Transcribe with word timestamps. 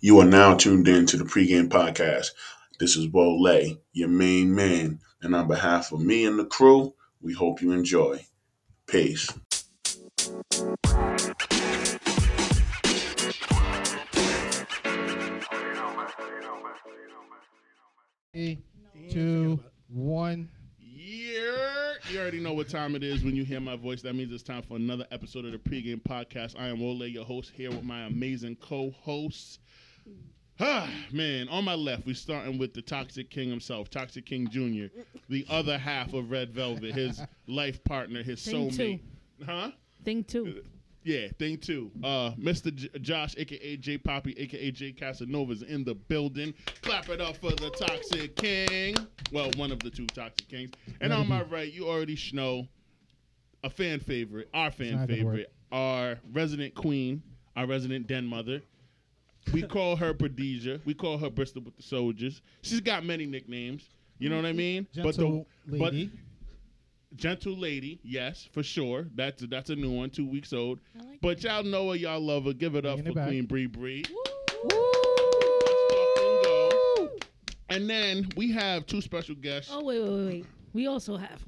You 0.00 0.20
are 0.20 0.26
now 0.26 0.54
tuned 0.54 0.88
in 0.88 1.06
to 1.06 1.16
the 1.16 1.24
pregame 1.24 1.68
podcast. 1.68 2.32
This 2.78 2.96
is 2.96 3.08
Wole, 3.08 3.78
your 3.94 4.08
main 4.08 4.54
man. 4.54 5.00
And 5.22 5.34
on 5.34 5.48
behalf 5.48 5.90
of 5.90 6.02
me 6.02 6.26
and 6.26 6.38
the 6.38 6.44
crew, 6.44 6.92
we 7.22 7.32
hope 7.32 7.62
you 7.62 7.72
enjoy. 7.72 8.26
Peace. 8.86 9.32
Three, 18.34 18.58
two, 19.10 19.60
one. 19.88 20.50
Yeah, 20.78 21.94
you 22.10 22.20
already 22.20 22.40
know 22.40 22.52
what 22.52 22.68
time 22.68 22.96
it 22.96 23.02
is 23.02 23.24
when 23.24 23.34
you 23.34 23.44
hear 23.44 23.60
my 23.60 23.76
voice. 23.76 24.02
That 24.02 24.14
means 24.14 24.30
it's 24.30 24.42
time 24.42 24.62
for 24.62 24.76
another 24.76 25.06
episode 25.10 25.46
of 25.46 25.52
the 25.52 25.58
pregame 25.58 26.02
podcast. 26.02 26.54
I 26.58 26.66
am 26.68 26.80
Wole, 26.80 27.06
your 27.06 27.24
host, 27.24 27.52
here 27.54 27.70
with 27.70 27.82
my 27.82 28.02
amazing 28.02 28.56
co-hosts. 28.56 29.58
Ah, 30.58 30.88
man, 31.12 31.48
on 31.50 31.64
my 31.64 31.74
left, 31.74 32.06
we're 32.06 32.14
starting 32.14 32.56
with 32.56 32.72
the 32.72 32.80
Toxic 32.80 33.28
King 33.28 33.50
himself, 33.50 33.90
Toxic 33.90 34.24
King 34.24 34.48
Jr., 34.48 34.86
the 35.28 35.44
other 35.50 35.76
half 35.76 36.14
of 36.14 36.30
Red 36.30 36.50
Velvet, 36.50 36.94
his 36.94 37.20
life 37.46 37.84
partner, 37.84 38.22
his 38.22 38.42
Thing 38.42 38.70
soulmate. 38.70 39.00
Huh? 39.44 39.70
Thing 40.02 40.24
two. 40.24 40.62
Yeah, 41.04 41.28
thing 41.38 41.58
two. 41.58 41.90
Uh, 42.02 42.30
Mr. 42.32 42.74
J- 42.74 42.88
Josh, 43.00 43.34
aka 43.36 43.76
J 43.76 43.98
Poppy, 43.98 44.32
aka 44.38 44.70
J 44.70 44.92
Casanova, 44.92 45.52
is 45.52 45.62
in 45.62 45.84
the 45.84 45.94
building. 45.94 46.54
Clap 46.80 47.10
it 47.10 47.20
up 47.20 47.36
for 47.36 47.50
the 47.50 47.70
Toxic 47.70 48.34
King. 48.36 48.96
Well, 49.32 49.50
one 49.56 49.70
of 49.70 49.80
the 49.80 49.90
two 49.90 50.06
Toxic 50.06 50.48
Kings. 50.48 50.70
And 51.02 51.12
on 51.12 51.28
my 51.28 51.42
right, 51.42 51.70
you 51.70 51.86
already 51.86 52.16
sh- 52.16 52.32
know 52.32 52.66
a 53.62 53.68
fan 53.70 54.00
favorite, 54.00 54.48
our 54.54 54.70
fan 54.70 54.92
not 54.96 55.08
gonna 55.08 55.18
favorite, 55.18 55.52
our 55.70 56.16
resident 56.32 56.74
queen, 56.74 57.22
our 57.56 57.66
resident 57.66 58.06
den 58.06 58.24
mother. 58.26 58.62
We 59.52 59.62
call 59.62 59.96
her 59.96 60.12
Prodesia. 60.12 60.80
We 60.84 60.94
call 60.94 61.18
her 61.18 61.30
Bristol 61.30 61.62
with 61.62 61.76
the 61.76 61.82
Soldiers. 61.82 62.42
She's 62.62 62.80
got 62.80 63.04
many 63.04 63.26
nicknames. 63.26 63.84
You 64.18 64.28
know 64.28 64.36
what 64.36 64.46
I 64.46 64.52
mean? 64.52 64.86
Gentle 64.92 65.46
but 65.66 65.66
the, 65.66 65.78
lady. 65.78 66.10
Gentle 67.14 67.56
lady, 67.56 68.00
yes, 68.02 68.48
for 68.52 68.62
sure. 68.62 69.06
That's 69.14 69.42
that's 69.46 69.70
a 69.70 69.76
new 69.76 69.90
one, 69.90 70.10
two 70.10 70.26
weeks 70.28 70.52
old. 70.52 70.80
Like 70.94 71.20
but 71.20 71.42
y'all 71.44 71.62
know 71.62 71.90
her, 71.90 71.96
y'all 71.96 72.20
love 72.20 72.44
her. 72.46 72.52
Give 72.52 72.74
it 72.74 72.84
up 72.84 72.96
Bringing 72.96 73.14
for 73.14 73.20
it. 73.20 73.26
Queen 73.26 73.46
Bree 73.46 73.66
Bree. 73.66 74.04
Woo! 74.64 74.80
And 77.68 77.88
then 77.88 78.28
we 78.36 78.52
have 78.52 78.86
two 78.86 79.00
special 79.00 79.34
guests. 79.34 79.70
Oh 79.72 79.82
wait, 79.84 80.00
wait, 80.02 80.10
wait, 80.10 80.26
wait. 80.26 80.46
We 80.72 80.86
also 80.88 81.16
have. 81.16 81.42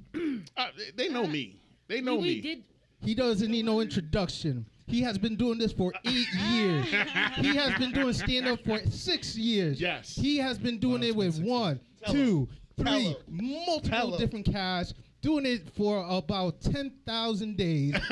Uh, 0.57 0.69
they- 0.77 0.91
they 1.07 1.09
know 1.13 1.27
me. 1.27 1.57
They 1.87 2.01
know 2.01 2.17
we, 2.17 2.23
me. 2.23 2.41
did. 2.41 2.65
He 3.03 3.15
doesn't 3.15 3.51
need 3.51 3.65
no 3.65 3.81
introduction. 3.81 4.67
He 4.89 5.03
has 5.03 5.19
been 5.19 5.37
doing 5.37 5.59
this 5.59 5.73
for 5.73 5.93
eight 6.07 6.27
years. 6.51 6.87
he 7.37 7.55
has 7.55 7.79
been 7.79 7.93
doing 7.93 8.13
stand 8.15 8.49
up 8.49 8.65
for 8.65 8.79
six 8.91 9.37
years. 9.37 9.81
Yes. 9.81 10.15
He 10.17 10.39
has 10.39 10.59
been 10.59 10.79
doing 10.79 11.03
it 11.03 11.15
with 11.15 11.39
one, 11.41 11.79
two, 12.11 12.49
three, 12.79 13.15
multiple 13.29 14.17
different 14.17 14.47
casts. 14.47 14.95
Doing 15.21 15.47
it 15.47 15.75
for 15.77 16.07
about 16.09 16.61
ten 16.61 16.93
thousand 17.05 17.57
days. 17.57 17.93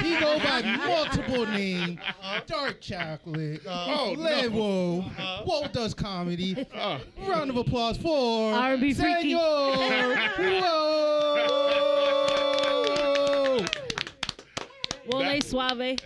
he 0.00 0.18
go 0.18 0.40
by 0.40 0.60
multiple 0.84 1.46
names. 1.46 2.00
Dark 2.46 2.80
chocolate. 2.80 3.60
Oh, 3.64 4.16
no. 4.18 4.24
Levo. 4.24 5.46
Walt 5.46 5.72
does 5.72 5.94
comedy. 5.94 6.66
Uh, 6.74 6.98
Round 7.28 7.48
of 7.48 7.56
applause 7.58 7.96
for 7.96 8.52
R&B 8.54 8.92
freaky. 8.94 9.30
Senor. 9.30 10.16
Whoa. 10.60 11.99
Wole 15.10 15.20
That- 15.22 15.44
Suave. 15.44 15.98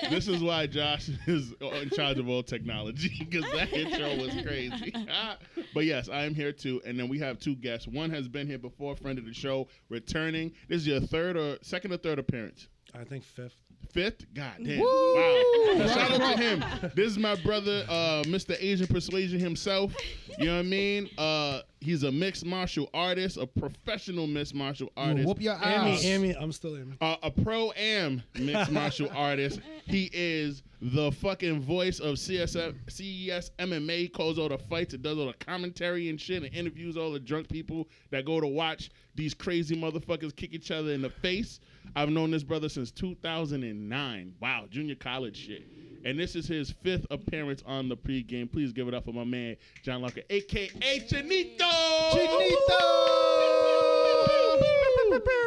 this 0.10 0.28
is 0.28 0.42
why 0.42 0.66
Josh 0.66 1.08
is 1.26 1.52
in 1.60 1.90
charge 1.90 2.18
of 2.18 2.28
all 2.28 2.42
technology 2.42 3.12
because 3.18 3.50
that 3.52 3.72
intro 3.72 4.16
was 4.16 4.34
crazy. 4.44 4.94
but 5.74 5.84
yes, 5.84 6.08
I 6.08 6.24
am 6.24 6.34
here 6.34 6.52
too, 6.52 6.80
and 6.84 6.98
then 6.98 7.08
we 7.08 7.18
have 7.18 7.38
two 7.38 7.54
guests. 7.54 7.86
One 7.86 8.10
has 8.10 8.28
been 8.28 8.46
here 8.46 8.58
before, 8.58 8.96
friend 8.96 9.18
of 9.18 9.24
the 9.24 9.34
show, 9.34 9.68
returning. 9.88 10.52
This 10.68 10.82
is 10.82 10.86
your 10.86 11.00
third 11.00 11.36
or 11.36 11.58
second 11.62 11.92
or 11.92 11.98
third 11.98 12.18
appearance. 12.18 12.68
I 12.94 13.04
think 13.04 13.24
fifth. 13.24 13.56
Fifth? 13.92 14.24
God 14.34 14.52
damn. 14.64 14.80
Wow. 14.80 15.86
Shout 15.86 16.10
out 16.20 16.36
to 16.36 16.42
him. 16.42 16.64
This 16.94 17.08
is 17.12 17.18
my 17.18 17.34
brother, 17.36 17.84
uh, 17.88 18.22
Mr. 18.24 18.56
Asian 18.58 18.86
Persuasion 18.86 19.38
himself. 19.38 19.94
You 20.38 20.46
know 20.46 20.54
what 20.54 20.60
I 20.60 20.62
mean? 20.62 21.10
Uh, 21.18 21.60
he's 21.80 22.02
a 22.02 22.10
mixed 22.10 22.46
martial 22.46 22.88
artist, 22.94 23.36
a 23.36 23.46
professional 23.46 24.26
mixed 24.26 24.54
martial 24.54 24.86
You 24.96 25.02
artist. 25.02 25.28
Whoop 25.28 25.40
your 25.42 25.54
ass. 25.54 26.04
Amy, 26.04 26.28
Amy. 26.30 26.36
I'm 26.36 26.52
still 26.52 26.76
Amy. 26.76 26.96
uh, 27.02 27.16
a 27.22 27.30
pro 27.30 27.70
am 27.72 28.22
mixed 28.38 28.70
martial 28.72 29.10
artist. 29.14 29.60
He 29.84 30.08
is 30.14 30.62
the 30.80 31.12
fucking 31.12 31.60
voice 31.60 32.00
of 32.00 32.14
CSF, 32.16 32.74
CES 32.88 33.50
MMA, 33.58 34.12
calls 34.12 34.38
all 34.38 34.48
the 34.48 34.58
fights, 34.58 34.94
It 34.94 35.02
does 35.02 35.18
all 35.18 35.26
the 35.26 35.34
commentary 35.34 36.08
and 36.08 36.18
shit, 36.20 36.42
and 36.42 36.54
interviews 36.54 36.96
all 36.96 37.12
the 37.12 37.20
drunk 37.20 37.48
people 37.50 37.88
that 38.10 38.24
go 38.24 38.40
to 38.40 38.46
watch 38.46 38.90
these 39.14 39.34
crazy 39.34 39.76
motherfuckers 39.76 40.34
kick 40.34 40.54
each 40.54 40.70
other 40.70 40.92
in 40.92 41.02
the 41.02 41.10
face. 41.10 41.60
I've 41.94 42.08
known 42.08 42.30
this 42.30 42.42
brother 42.42 42.68
since 42.68 42.90
2009. 42.90 44.34
Wow, 44.40 44.66
junior 44.70 44.94
college 44.94 45.36
shit. 45.36 45.66
And 46.04 46.18
this 46.18 46.34
is 46.34 46.48
his 46.48 46.70
fifth 46.82 47.06
appearance 47.10 47.62
on 47.64 47.88
the 47.88 47.96
pregame. 47.96 48.50
Please 48.50 48.72
give 48.72 48.88
it 48.88 48.94
up 48.94 49.04
for 49.04 49.12
my 49.12 49.24
man, 49.24 49.56
John 49.82 50.02
Locker, 50.02 50.22
aka 50.30 50.68
Chinito. 51.00 51.70
Chinito! 52.10 53.32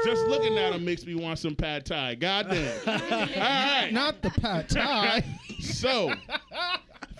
Just 0.05 0.27
looking 0.27 0.57
at 0.57 0.73
him 0.73 0.85
makes 0.85 1.05
me 1.05 1.15
want 1.15 1.39
some 1.39 1.55
pad 1.55 1.85
thai. 1.85 2.15
Goddamn. 2.15 2.79
All 2.87 2.93
right. 2.93 3.89
Not 3.91 4.21
the 4.21 4.29
pad 4.29 4.69
thai. 4.69 5.23
So, 5.59 6.13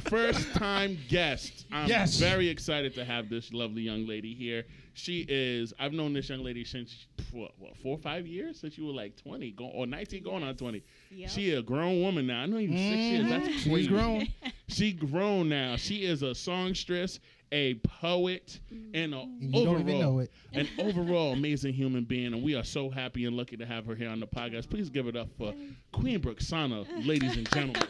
first 0.09 0.53
time 0.53 0.97
guest. 1.09 1.66
I'm 1.71 1.88
Yes. 1.89 2.17
very 2.17 2.47
excited 2.49 2.93
to 2.95 3.05
have 3.05 3.29
this 3.29 3.53
lovely 3.53 3.81
young 3.81 4.05
lady 4.07 4.33
here. 4.33 4.66
She 4.93 5.25
is, 5.27 5.73
I've 5.77 5.91
known 5.91 6.13
this 6.13 6.29
young 6.29 6.43
lady 6.43 6.63
since, 6.63 7.07
what, 7.31 7.51
what 7.59 7.75
four 7.77 7.97
or 7.97 7.99
five 7.99 8.25
years? 8.25 8.59
Since 8.59 8.77
you 8.77 8.85
were 8.85 8.94
like 8.94 9.17
20 9.17 9.51
go, 9.51 9.65
or 9.65 9.85
19 9.85 10.23
going 10.23 10.44
on 10.44 10.55
20. 10.55 10.81
She 11.27 11.51
a 11.51 11.61
grown 11.61 12.01
woman 12.01 12.27
now. 12.27 12.41
I 12.44 12.45
know 12.45 12.57
you 12.57 12.69
six 12.69 12.79
years. 12.79 13.25
Mm-hmm. 13.25 13.29
That's 13.29 13.63
crazy. 13.63 13.75
She's 13.81 13.88
grown. 13.88 14.27
She 14.67 14.94
grown 14.94 15.47
now. 15.47 15.75
She 15.75 16.05
is 16.05 16.23
a 16.23 16.33
songstress, 16.33 17.19
a 17.51 17.75
poet, 17.75 18.59
mm-hmm. 18.73 18.95
and 18.95 19.13
a 19.13 19.27
you 19.39 19.49
overall, 19.59 19.65
don't 19.65 19.81
even 19.89 19.99
know 19.99 20.19
it. 20.19 20.31
an 20.53 20.67
overall 20.79 21.33
amazing 21.33 21.73
human 21.73 22.03
being. 22.03 22.33
And 22.33 22.41
we 22.41 22.55
are 22.55 22.63
so 22.63 22.89
happy 22.89 23.25
and 23.25 23.38
lucky 23.38 23.57
to 23.57 23.65
have 23.65 23.85
her 23.85 23.94
here 23.94 24.09
on 24.09 24.19
the 24.19 24.25
podcast. 24.27 24.67
Please 24.69 24.89
give 24.89 25.07
it 25.07 25.15
up 25.15 25.27
for 25.38 25.53
Queen 25.91 26.19
Brooxana, 26.19 26.88
ladies 27.05 27.38
and 27.38 27.47
gentlemen. 27.51 27.83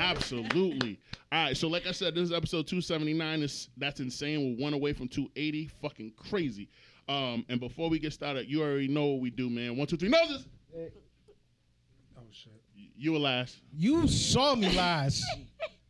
Absolutely. 0.00 0.98
All 1.30 1.44
right, 1.44 1.56
so 1.56 1.68
like 1.68 1.86
I 1.86 1.92
said, 1.92 2.14
this 2.14 2.24
is 2.24 2.32
episode 2.32 2.66
279. 2.66 3.42
Is 3.42 3.68
that's 3.76 4.00
insane. 4.00 4.56
We're 4.58 4.64
one 4.64 4.74
away 4.74 4.92
from 4.92 5.08
280. 5.08 5.66
Fucking 5.82 6.12
crazy. 6.16 6.68
Um, 7.08 7.44
and 7.48 7.60
before 7.60 7.90
we 7.90 7.98
get 7.98 8.12
started, 8.12 8.46
you 8.48 8.62
already 8.62 8.88
know 8.88 9.06
what 9.06 9.20
we 9.20 9.30
do, 9.30 9.50
man. 9.50 9.76
One, 9.76 9.86
two, 9.86 9.96
three, 9.96 10.08
noses. 10.08 10.46
Oh 10.74 12.22
shit. 12.32 12.52
You 12.96 13.12
were 13.12 13.18
last. 13.18 13.56
You 13.76 14.08
saw 14.08 14.54
me 14.54 14.74
last. 14.76 15.24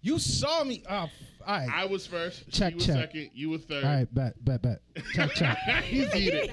You 0.03 0.19
saw 0.19 0.65
me. 0.65 0.83
Oh, 0.89 1.03
f- 1.03 1.11
all 1.47 1.59
right. 1.59 1.69
I 1.71 1.85
was 1.85 2.07
first. 2.07 2.51
Check, 2.51 2.73
you 2.73 2.79
were 2.79 2.85
check. 2.85 2.97
second. 2.97 3.31
You 3.35 3.51
were 3.51 3.59
third. 3.59 3.85
All 3.85 3.91
right, 3.91 4.15
bet, 4.15 4.43
bet, 4.43 4.63
bet. 4.63 4.81
Check, 5.13 5.35
check. 5.35 5.59
He's 5.85 6.15
eating. 6.15 6.49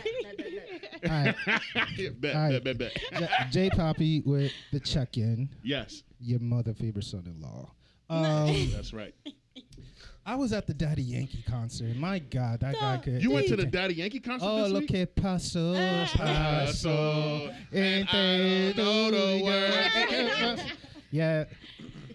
All 1.03 1.09
right. 1.09 1.35
bet, 2.19 2.35
All 2.35 2.41
right. 2.49 2.63
bet, 2.63 2.77
bet, 2.77 2.77
bet. 3.11 3.29
J- 3.51 3.69
J 3.69 3.69
Poppy 3.69 4.21
with 4.25 4.51
the 4.71 4.79
check 4.79 5.17
in. 5.17 5.49
Yes, 5.63 6.03
Your 6.19 6.39
mother 6.39 6.73
favorite 6.73 7.05
son 7.05 7.23
in 7.25 7.41
law. 7.41 7.71
Um, 8.09 8.71
that's 8.73 8.93
right. 8.93 9.13
I 10.25 10.35
was 10.35 10.51
at 10.53 10.67
the 10.67 10.73
Daddy 10.73 11.01
Yankee 11.03 11.43
concert. 11.47 11.95
My 11.95 12.19
God, 12.19 12.59
that 12.59 12.75
guy 12.75 12.97
could. 12.97 13.21
You 13.23 13.31
went 13.31 13.47
to 13.47 13.55
the 13.55 13.65
Daddy 13.65 13.95
Yankee 13.95 14.19
concert 14.19 14.45
Oh, 14.47 14.63
this 14.63 14.71
lo 14.73 14.79
week? 14.79 14.89
que 14.89 15.05
pasó, 15.07 15.73
pasó. 16.11 17.53
and 17.71 18.07
I 18.09 18.73
don't 18.75 19.11
know 19.11 19.11
the 19.11 19.43
words. 19.43 20.61
Yeah. 21.11 21.45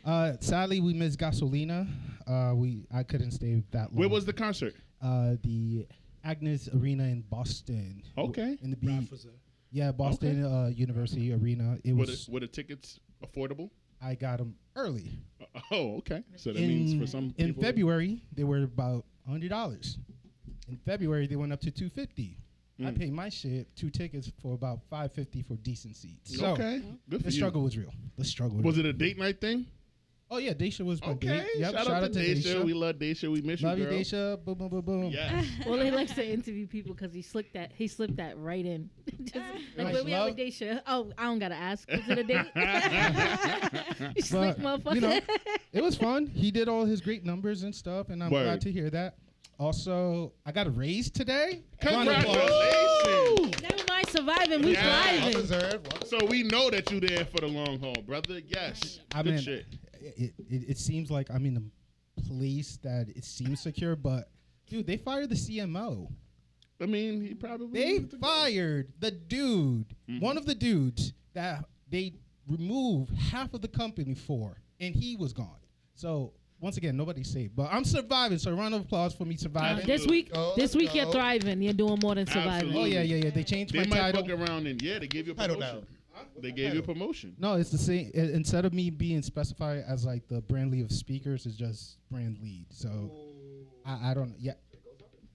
Uh, 0.05 0.35
sadly, 0.41 0.81
we 0.81 0.93
missed 0.93 1.19
Gasolina. 1.19 1.89
Uh, 2.27 2.55
we 2.55 2.85
I 2.95 3.03
couldn't 3.03 3.31
stay 3.31 3.63
that 3.71 3.91
long. 3.93 3.99
Where 4.01 4.09
was 4.09 4.25
the 4.27 4.33
concert? 4.35 4.75
uh, 5.03 5.37
the 5.43 5.87
Agganis 6.25 6.69
Arena 6.81 7.05
in 7.05 7.23
Boston? 7.23 8.03
Okay. 8.17 8.57
In 8.63 8.71
the 8.71 8.77
B. 8.77 9.09
Was 9.11 9.25
there. 9.25 9.33
Yeah, 9.71 9.91
Boston 9.93 10.45
uh, 10.45 10.71
University 10.75 11.33
Arena. 11.33 11.79
It 11.85 11.93
Were 11.95 12.01
was. 12.01 12.27
the, 12.27 12.33
were 12.33 12.41
the 12.41 12.47
tickets 12.47 13.01
affordable? 13.25 13.71
I 14.03 14.15
got 14.15 14.39
them 14.39 14.55
early. 14.77 15.11
Uh, 15.41 15.61
Oh, 15.71 15.97
okay. 15.99 16.23
So 16.37 16.53
that 16.53 16.59
in, 16.61 16.69
means 16.69 17.01
for 17.01 17.07
some 17.07 17.35
in 17.39 17.49
people, 17.49 17.63
February 17.63 18.23
they 18.35 18.45
were 18.45 18.63
about 18.65 19.05
hundred 19.29 19.51
dollars. 19.51 19.99
In 20.69 20.77
February 20.85 21.27
they 21.27 21.37
went 21.37 21.53
up 21.53 21.61
to 21.61 21.71
two 21.71 21.89
fifty. 21.89 22.37
I 22.81 22.85
Mm. 22.85 22.99
paid 22.99 23.13
my 23.13 23.29
shit 23.29 23.69
two 23.77 23.91
tickets 23.91 24.31
for 24.43 24.55
about 24.55 24.81
five 24.91 25.13
fifty 25.13 25.43
for 25.43 25.55
decent 25.57 25.97
seats. 25.97 26.39
So 26.39 26.47
okay, 26.53 26.83
good 27.09 27.21
for 27.21 27.25
the 27.29 27.31
you. 27.31 27.37
struggle 27.37 27.63
was 27.63 27.77
real. 27.77 27.93
The 28.17 28.25
struggle 28.25 28.57
was 28.57 28.65
real. 28.65 28.71
Was 28.73 28.79
it 28.79 28.87
a 28.87 28.93
date 28.93 29.19
night 29.19 29.41
thing? 29.41 29.67
Oh 30.35 30.39
yeah, 30.39 30.55
Daisha 30.55 30.81
was 30.81 30.99
my 31.03 31.09
Okay. 31.09 31.27
date. 31.27 31.47
Yep, 31.59 31.73
shout, 31.75 31.89
out 31.89 32.13
to 32.15 32.19
Daisha. 32.19 32.65
We 32.65 32.73
love 32.73 32.97
Daisha. 32.97 33.31
We 33.31 33.43
miss 33.43 33.61
you. 33.61 33.69
Love 33.69 33.77
you, 33.77 33.85
you, 33.85 33.91
girl. 33.91 33.99
Daisha. 33.99 34.43
Boom, 34.43 34.55
boom, 34.55 34.69
boom, 34.71 34.81
boom. 34.81 35.11
Yes. 35.11 35.45
Well, 35.67 35.79
he 35.79 35.91
likes 35.91 36.13
to 36.15 36.27
interview 36.27 36.67
people 36.67 36.95
because 36.95 37.13
he 37.13 37.21
slipped 37.21 37.53
that 37.53 37.71
he 37.75 37.87
slipped 37.87 38.17
that 38.17 38.39
right 38.39 38.65
in. 38.65 38.89
Just, 39.25 39.35
like 39.37 39.45
Nice. 39.77 39.93
where 39.95 40.05
we 40.05 40.15
at 40.15 40.25
with 40.25 40.39
Love- 40.39 40.47
Daisha? 40.47 40.81
Oh, 40.87 41.13
I 41.19 41.25
don't 41.25 41.39
gotta 41.39 41.55
ask. 41.55 41.87
Is 41.91 42.09
it 42.09 42.19
a 42.19 42.25
date? 42.25 42.47
you 44.17 44.23
slick 44.23 44.57
But, 44.57 44.83
motherfucker. 44.83 44.95
you 44.95 45.01
know, 45.03 45.21
It 45.75 45.83
was 45.83 45.97
fun. 45.97 46.27
He 46.29 46.51
did 46.51 46.67
all 46.67 46.87
his 46.87 47.03
great 47.03 47.25
numbers 47.27 47.63
and 47.63 47.75
stuff, 47.75 48.09
and 48.09 48.23
I'm 48.25 48.31
Word. 48.31 48.45
glad 48.45 48.61
to 48.63 48.73
hear 48.73 48.89
that. 48.89 49.17
Also, 49.59 50.33
I 50.47 50.53
got 50.53 50.67
a 50.67 50.71
raise 50.71 51.11
today. 51.11 51.61
Round 51.85 52.09
of 52.09 52.17
applause. 52.19 52.37
Congratulations. 53.05 53.63
Never 53.63 53.85
mind 53.87 54.09
surviving. 54.09 54.63
We 54.63 54.73
Yeah. 54.73 55.31
Well 55.31 55.47
thriving. 55.47 55.83
Well 55.93 56.03
So 56.07 56.25
we 56.27 56.43
know 56.43 56.71
that 56.71 56.91
you 56.91 57.01
there 57.01 57.27
for 57.27 57.41
the 57.43 57.49
long 57.49 57.79
haul, 57.79 57.95
brother. 58.07 58.41
Yes. 58.49 59.01
I 59.15 59.23
Good 59.23 59.35
mean, 59.35 59.43
shit. 59.43 59.67
It, 60.03 60.35
it, 60.39 60.71
it 60.71 60.79
seems 60.79 61.11
like 61.11 61.31
I'm 61.31 61.47
in 61.47 61.57
a 61.57 62.21
place 62.23 62.79
that 62.83 63.09
it 63.15 63.25
seems 63.25 63.61
secure, 63.61 63.97
but 63.97 64.31
dude, 64.69 64.87
they 64.87 64.97
fired 64.97 65.29
the 65.31 65.35
CMO. 65.35 66.11
I 66.81 66.87
mean, 66.87 67.21
he 67.21 67.35
probably 67.35 67.81
They 67.81 67.93
needed 67.93 68.11
go. 68.13 68.19
fired 68.19 68.93
the 68.99 69.11
dude, 69.13 69.87
Mhm. 70.09 70.21
one 70.21 70.37
of 70.37 70.47
the 70.47 70.55
dudes 70.55 71.13
that 71.35 71.65
they 71.89 72.15
removed 72.47 73.15
half 73.17 73.55
of 73.55 73.61
the 73.61 73.69
company 73.69 74.15
for, 74.15 74.61
and 74.81 74.95
he 74.95 75.15
was 75.17 75.33
gone. 75.33 75.61
So 75.95 76.33
once 76.61 76.77
again, 76.77 76.97
nobody's 76.97 77.31
safe, 77.33 77.51
but 77.55 77.69
I'm 77.73 77.85
surviving. 77.85 78.39
So 78.39 78.53
a 78.53 78.55
round 78.55 78.75
of 78.75 78.83
applause 78.83 79.15
for 79.15 79.25
me 79.25 79.35
Uh, 79.35 79.39
surviving. 79.39 79.87
this 79.87 80.07
week, 80.07 80.33
Go, 80.33 80.53
this 80.57 80.75
let's 80.75 80.77
week 80.77 80.95
you're 80.95 81.11
thriving. 81.13 81.61
You're 81.63 81.73
doing 81.73 81.99
more 82.03 82.15
than 82.15 82.27
surviving. 82.27 82.69
Absolutely. 82.69 82.81
oh 82.99 83.01
yeah, 83.01 83.03
yeah, 83.17 83.25
yeah. 83.25 83.31
They 83.31 83.45
changed 83.45 83.73
They 83.73 83.81
my 83.81 83.87
might 83.87 83.99
title. 84.13 84.23
fuck 84.27 84.31
around 84.49 84.67
and 84.67 84.81
yeah, 84.83 84.99
they 84.99 85.07
gave 85.09 85.27
you 85.27 85.33
a 85.33 85.37
Title 85.37 85.57
promotion. 85.57 85.87
Down. 86.33 86.43
They 86.43 86.53
gave 86.53 86.75
you 86.75 86.81
a 86.81 86.83
promotion. 86.83 87.35
No, 87.39 87.55
it's 87.55 87.71
the 87.71 87.79
same. 87.79 88.11
i- 88.15 88.19
Instead 88.19 88.65
of 88.65 88.73
me 88.75 88.91
being 88.91 89.23
specified 89.23 89.85
as 89.87 90.05
like 90.05 90.27
the 90.29 90.41
brand 90.43 90.71
lead 90.71 90.85
of 90.85 90.93
speakers, 90.93 91.47
it's 91.47 91.57
just 91.57 91.99
brand 92.11 92.39
lead. 92.43 92.67
So 92.71 93.11
I, 93.87 94.11
I 94.11 94.15
don't. 94.15 94.35
Yeah. 94.39 94.53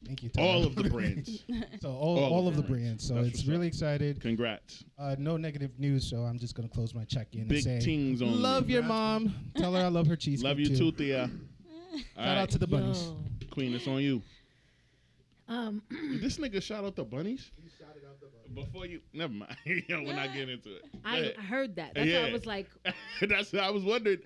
Thank 0.05 0.23
you. 0.23 0.29
Tyler. 0.29 0.47
All 0.47 0.63
of 0.65 0.75
the 0.75 0.83
brands. 0.89 1.43
so 1.81 1.89
all, 1.91 2.17
all 2.19 2.33
all, 2.33 2.39
of 2.47 2.53
of 2.53 2.55
the 2.55 2.61
the 2.61 2.67
brands. 2.67 3.05
So 3.05 3.15
That's 3.15 3.27
it's 3.27 3.37
what's 3.39 3.47
really 3.49 3.67
up. 3.67 3.73
excited. 3.73 4.21
Congrats. 4.21 4.83
Uh, 4.97 5.15
no 5.19 5.35
negative 5.37 5.71
news. 5.79 6.09
So 6.09 6.17
I'm 6.17 6.39
just 6.39 6.55
gonna 6.55 6.69
close 6.69 6.93
my 6.93 7.03
check 7.03 7.27
in 7.33 7.47
Big 7.47 7.65
and 7.67 7.81
say, 7.81 7.85
tings 7.85 8.21
on 8.21 8.41
love 8.41 8.69
you. 8.69 8.75
your 8.75 8.83
mom. 8.83 9.33
Tell 9.57 9.73
her 9.73 9.81
I 9.83 9.87
love 9.89 10.07
her 10.07 10.15
cheese. 10.15 10.41
Love 10.43 10.59
you 10.59 10.75
too, 10.75 10.91
Thea. 10.91 11.29
Shout 12.15 12.37
out 12.37 12.49
to 12.51 12.57
the 12.57 12.67
bunnies. 12.67 13.03
Yo. 13.03 13.17
Queen. 13.51 13.73
It's 13.73 13.87
on 13.87 14.01
you. 14.01 14.21
Um, 15.49 15.81
this 16.21 16.37
nigga 16.37 16.61
shout 16.61 16.83
out 16.85 16.95
the 16.95 17.03
bunnies. 17.03 17.51
Before 18.53 18.85
you, 18.85 19.01
never 19.13 19.33
mind. 19.33 19.55
Yo, 19.65 20.03
we're 20.03 20.15
not 20.15 20.33
getting 20.33 20.49
into 20.49 20.75
it. 20.75 20.83
I, 21.05 21.33
heard 21.41 21.75
that. 21.75 21.93
That's 21.95 22.09
why 22.11 22.29
I 22.29 22.31
was 22.31 22.45
like, 22.45 22.67
That's 23.21 23.51
what 23.53 23.63
I 23.63 23.69
was 23.69 23.83
wondering. 23.83 24.19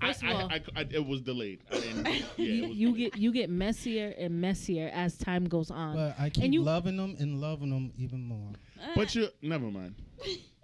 First 0.00 0.22
I, 0.22 0.30
of 0.30 0.36
all- 0.36 0.50
I, 0.50 0.60
I, 0.76 0.86
it 0.90 1.04
was 1.04 1.22
delayed. 1.22 1.62
I 1.70 1.74
didn't, 1.80 2.06
yeah, 2.06 2.12
you, 2.36 2.64
it 2.64 2.68
was 2.68 2.76
you 2.76 2.86
delayed. 2.92 3.12
get 3.12 3.16
you 3.20 3.32
get 3.32 3.50
messier 3.50 4.14
and 4.18 4.40
messier 4.40 4.90
as 4.92 5.16
time 5.16 5.44
goes 5.46 5.70
on. 5.70 5.94
But 5.96 6.14
I 6.18 6.30
keep 6.30 6.52
you- 6.52 6.62
loving 6.62 6.96
them 6.96 7.16
and 7.18 7.40
loving 7.40 7.70
them 7.70 7.92
even 7.96 8.22
more. 8.22 8.52
But 8.94 9.14
you, 9.14 9.28
never 9.42 9.66
mind. 9.70 9.94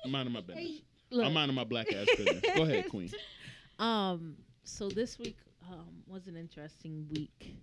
I'm 0.04 0.10
minding 0.10 0.34
my 0.34 0.40
business. 0.40 0.82
Look, 1.10 1.24
I'm 1.26 1.32
minding 1.32 1.54
my 1.54 1.64
black 1.64 1.92
ass 1.92 2.06
business. 2.16 2.40
Go 2.54 2.62
ahead, 2.62 2.88
Queen. 2.90 3.10
um, 3.78 4.36
so 4.64 4.88
this 4.88 5.18
week 5.18 5.36
um 5.70 5.86
was 6.06 6.26
an 6.26 6.36
interesting 6.36 7.06
week. 7.10 7.56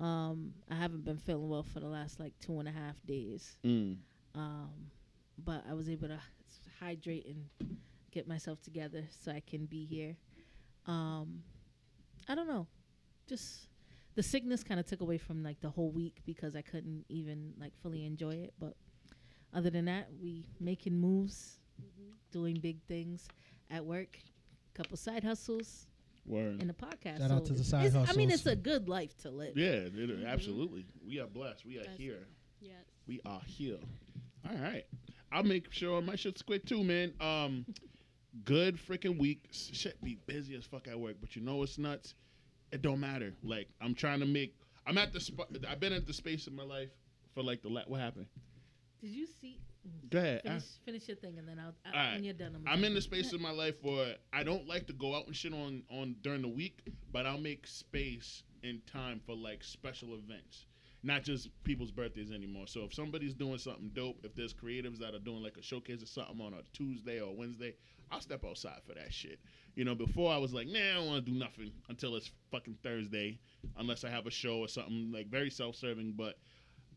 Um, 0.00 0.52
I 0.70 0.74
haven't 0.74 1.04
been 1.04 1.16
feeling 1.18 1.48
well 1.48 1.62
for 1.62 1.78
the 1.80 1.86
last 1.86 2.18
like 2.18 2.32
two 2.40 2.58
and 2.58 2.68
a 2.68 2.72
half 2.72 2.96
days. 3.06 3.56
Mm. 3.64 3.96
Um, 4.34 4.70
but 5.44 5.64
I 5.68 5.74
was 5.74 5.88
able 5.88 6.08
to 6.08 6.20
hydrate 6.80 7.26
and 7.26 7.76
get 8.10 8.26
myself 8.28 8.60
together 8.62 9.04
so 9.24 9.32
I 9.32 9.40
can 9.40 9.66
be 9.66 9.84
here. 9.84 10.16
Um, 10.86 11.42
I 12.28 12.34
don't 12.34 12.48
know, 12.48 12.66
just 13.28 13.68
the 14.14 14.22
sickness 14.22 14.62
kind 14.62 14.78
of 14.78 14.86
took 14.86 15.00
away 15.00 15.18
from 15.18 15.42
like 15.42 15.60
the 15.60 15.70
whole 15.70 15.90
week 15.90 16.20
because 16.26 16.54
I 16.54 16.62
couldn't 16.62 17.04
even 17.08 17.54
like 17.58 17.72
fully 17.82 18.04
enjoy 18.04 18.32
it. 18.32 18.52
But 18.58 18.74
other 19.54 19.70
than 19.70 19.86
that, 19.86 20.08
we 20.20 20.44
making 20.60 20.98
moves, 20.98 21.58
doing 22.30 22.56
big 22.60 22.82
things 22.88 23.28
at 23.70 23.84
work, 23.84 24.18
a 24.74 24.76
couple 24.78 24.96
side 24.96 25.24
hustles, 25.24 25.86
Word. 26.26 26.60
and 26.60 26.70
a 26.70 26.74
podcast. 26.74 27.18
Shout 27.18 27.30
out 27.30 27.44
to 27.46 27.52
the 27.54 27.64
side 27.64 27.92
hustles. 27.92 28.10
I 28.10 28.12
mean, 28.18 28.30
it's 28.30 28.46
a 28.46 28.56
good 28.56 28.88
life 28.88 29.16
to 29.22 29.30
live. 29.30 29.56
Yeah, 29.56 29.68
it, 29.70 29.94
it- 29.96 30.24
absolutely. 30.26 30.84
We 31.06 31.20
are 31.20 31.26
blessed. 31.26 31.64
We 31.64 31.78
are 31.78 31.84
Blessed. 31.84 31.98
here. 31.98 32.26
Yes. 32.60 32.74
We 33.06 33.20
are 33.26 33.40
here. 33.46 33.78
All 34.52 34.58
right. 34.58 34.84
I'll 35.32 35.42
make 35.42 35.72
sure 35.72 36.00
my 36.02 36.16
shit's 36.16 36.42
quick 36.42 36.66
too, 36.66 36.84
man. 36.84 37.14
Um, 37.20 37.64
good 38.44 38.76
freaking 38.76 39.18
week. 39.18 39.48
Shit 39.50 40.02
be 40.02 40.18
busy 40.26 40.54
as 40.56 40.64
fuck 40.64 40.88
at 40.88 40.98
work, 40.98 41.16
but 41.20 41.34
you 41.34 41.42
know 41.42 41.62
it's 41.62 41.78
nuts. 41.78 42.14
It 42.70 42.82
don't 42.82 43.00
matter. 43.00 43.32
Like 43.42 43.68
I'm 43.80 43.94
trying 43.94 44.20
to 44.20 44.26
make. 44.26 44.54
I'm 44.86 44.98
at 44.98 45.12
the 45.12 45.20
spot. 45.20 45.48
I've 45.68 45.80
been 45.80 45.92
at 45.92 46.06
the 46.06 46.12
space 46.12 46.46
in 46.46 46.54
my 46.54 46.64
life 46.64 46.90
for 47.34 47.42
like 47.42 47.62
the 47.62 47.68
la- 47.68 47.84
what 47.86 48.00
happened. 48.00 48.26
Did 49.00 49.10
you 49.10 49.26
see? 49.40 49.58
Go 50.10 50.18
ahead. 50.18 50.42
Finish, 50.42 50.64
finish 50.84 51.08
your 51.08 51.16
thing, 51.16 51.38
and 51.38 51.48
then 51.48 51.58
I'll. 51.58 51.74
I, 51.84 51.96
Alright. 51.96 52.14
When 52.14 52.24
you're 52.24 52.34
done, 52.34 52.54
I'm, 52.54 52.72
I'm 52.72 52.84
in 52.84 52.94
the 52.94 53.00
space 53.00 53.32
in 53.32 53.42
my 53.42 53.50
life 53.50 53.74
where 53.82 54.16
I 54.32 54.42
don't 54.42 54.68
like 54.68 54.86
to 54.88 54.92
go 54.92 55.14
out 55.14 55.26
and 55.26 55.34
shit 55.34 55.52
on 55.52 55.82
on 55.90 56.16
during 56.22 56.42
the 56.42 56.48
week, 56.48 56.80
but 57.10 57.26
I'll 57.26 57.38
make 57.38 57.66
space 57.66 58.42
and 58.62 58.80
time 58.86 59.20
for 59.26 59.34
like 59.34 59.64
special 59.64 60.14
events, 60.14 60.66
not 61.02 61.22
just 61.24 61.48
people's 61.64 61.90
birthdays 61.90 62.30
anymore. 62.30 62.66
So 62.66 62.82
if 62.84 62.94
somebody's 62.94 63.34
doing 63.34 63.58
something 63.58 63.90
dope, 63.94 64.18
if 64.22 64.34
there's 64.34 64.54
creatives 64.54 64.98
that 64.98 65.14
are 65.14 65.18
doing 65.18 65.42
like 65.42 65.56
a 65.56 65.62
showcase 65.62 66.02
or 66.02 66.06
something 66.06 66.40
on 66.40 66.54
a 66.54 66.62
Tuesday 66.72 67.20
or 67.20 67.34
Wednesday, 67.34 67.74
I'll 68.10 68.20
step 68.20 68.44
outside 68.44 68.80
for 68.86 68.94
that 68.94 69.12
shit. 69.12 69.40
You 69.74 69.84
know, 69.84 69.94
before 69.94 70.32
I 70.32 70.36
was 70.36 70.52
like, 70.52 70.68
nah, 70.68 70.78
I 70.78 70.94
don't 70.94 71.06
want 71.06 71.24
to 71.24 71.30
do 71.32 71.38
nothing 71.38 71.72
until 71.88 72.14
it's 72.14 72.30
fucking 72.50 72.78
Thursday, 72.82 73.38
unless 73.78 74.04
I 74.04 74.10
have 74.10 74.26
a 74.26 74.30
show 74.30 74.58
or 74.58 74.68
something 74.68 75.10
like 75.12 75.28
very 75.28 75.50
self-serving, 75.50 76.14
but 76.16 76.36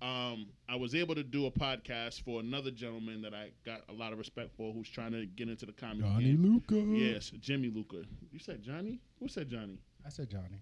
um, 0.02 0.48
I 0.68 0.76
was 0.76 0.94
able 0.94 1.16
to 1.16 1.24
do 1.24 1.46
a 1.46 1.52
podcast 1.52 2.22
for 2.24 2.42
another 2.42 2.70
gentleman 2.70 3.22
that 3.22 3.34
I 3.34 3.52
got 3.66 3.82
a 3.90 3.94
lot 3.94 4.12
of 4.12 4.18
respect 4.18 4.52
for, 4.58 4.74
who's 4.74 4.90
trying 4.90 5.14
to 5.14 5.26
get 5.26 5.48
into 5.48 5.66
the 5.66 5.72
comedy 5.72 6.02
Johnny 6.02 6.24
game. 6.26 6.62
Luca. 6.70 6.76
Yes, 6.76 7.32
Jimmy 7.40 7.72
Luca. 7.74 8.06
You 8.32 8.40
said 8.40 8.62
Johnny? 8.62 9.00
Who 9.20 9.30
said 9.30 9.50
Johnny? 9.50 9.80
I 10.06 10.10
said 10.10 10.30
Johnny. 10.30 10.62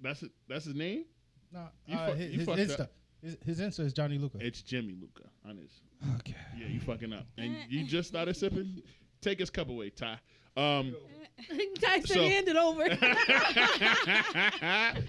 That's 0.00 0.22
it. 0.22 0.30
That's 0.46 0.66
his 0.66 0.74
name. 0.74 1.06
No, 1.54 1.68
You 1.86 1.96
uh, 1.96 2.06
fuck- 2.08 2.16
his, 2.16 2.32
you 2.32 2.38
his 2.38 2.46
fucked 2.48 2.58
Insta. 2.60 2.80
up. 2.80 2.92
His, 3.22 3.36
his 3.46 3.60
Insta 3.60 3.80
is 3.86 3.92
Johnny 3.94 4.18
Luca. 4.18 4.36
It's 4.40 4.60
Jimmy 4.60 4.96
Luca. 5.00 5.22
On 5.48 5.56
his. 5.56 5.70
Okay. 6.16 6.34
Yeah, 6.58 6.66
you 6.66 6.80
fucking 6.80 7.12
up, 7.14 7.24
and 7.38 7.56
you 7.70 7.84
just 7.86 8.08
started 8.08 8.36
sipping. 8.36 8.82
Take 9.22 9.38
his 9.38 9.48
cup 9.48 9.70
away, 9.70 9.88
Ty. 9.90 10.18
Um, 10.56 10.94
Guy 11.80 12.00
said 12.00 12.06
So- 12.08 12.28
hand 12.28 12.48
it 12.48 12.56
over. 12.56 12.84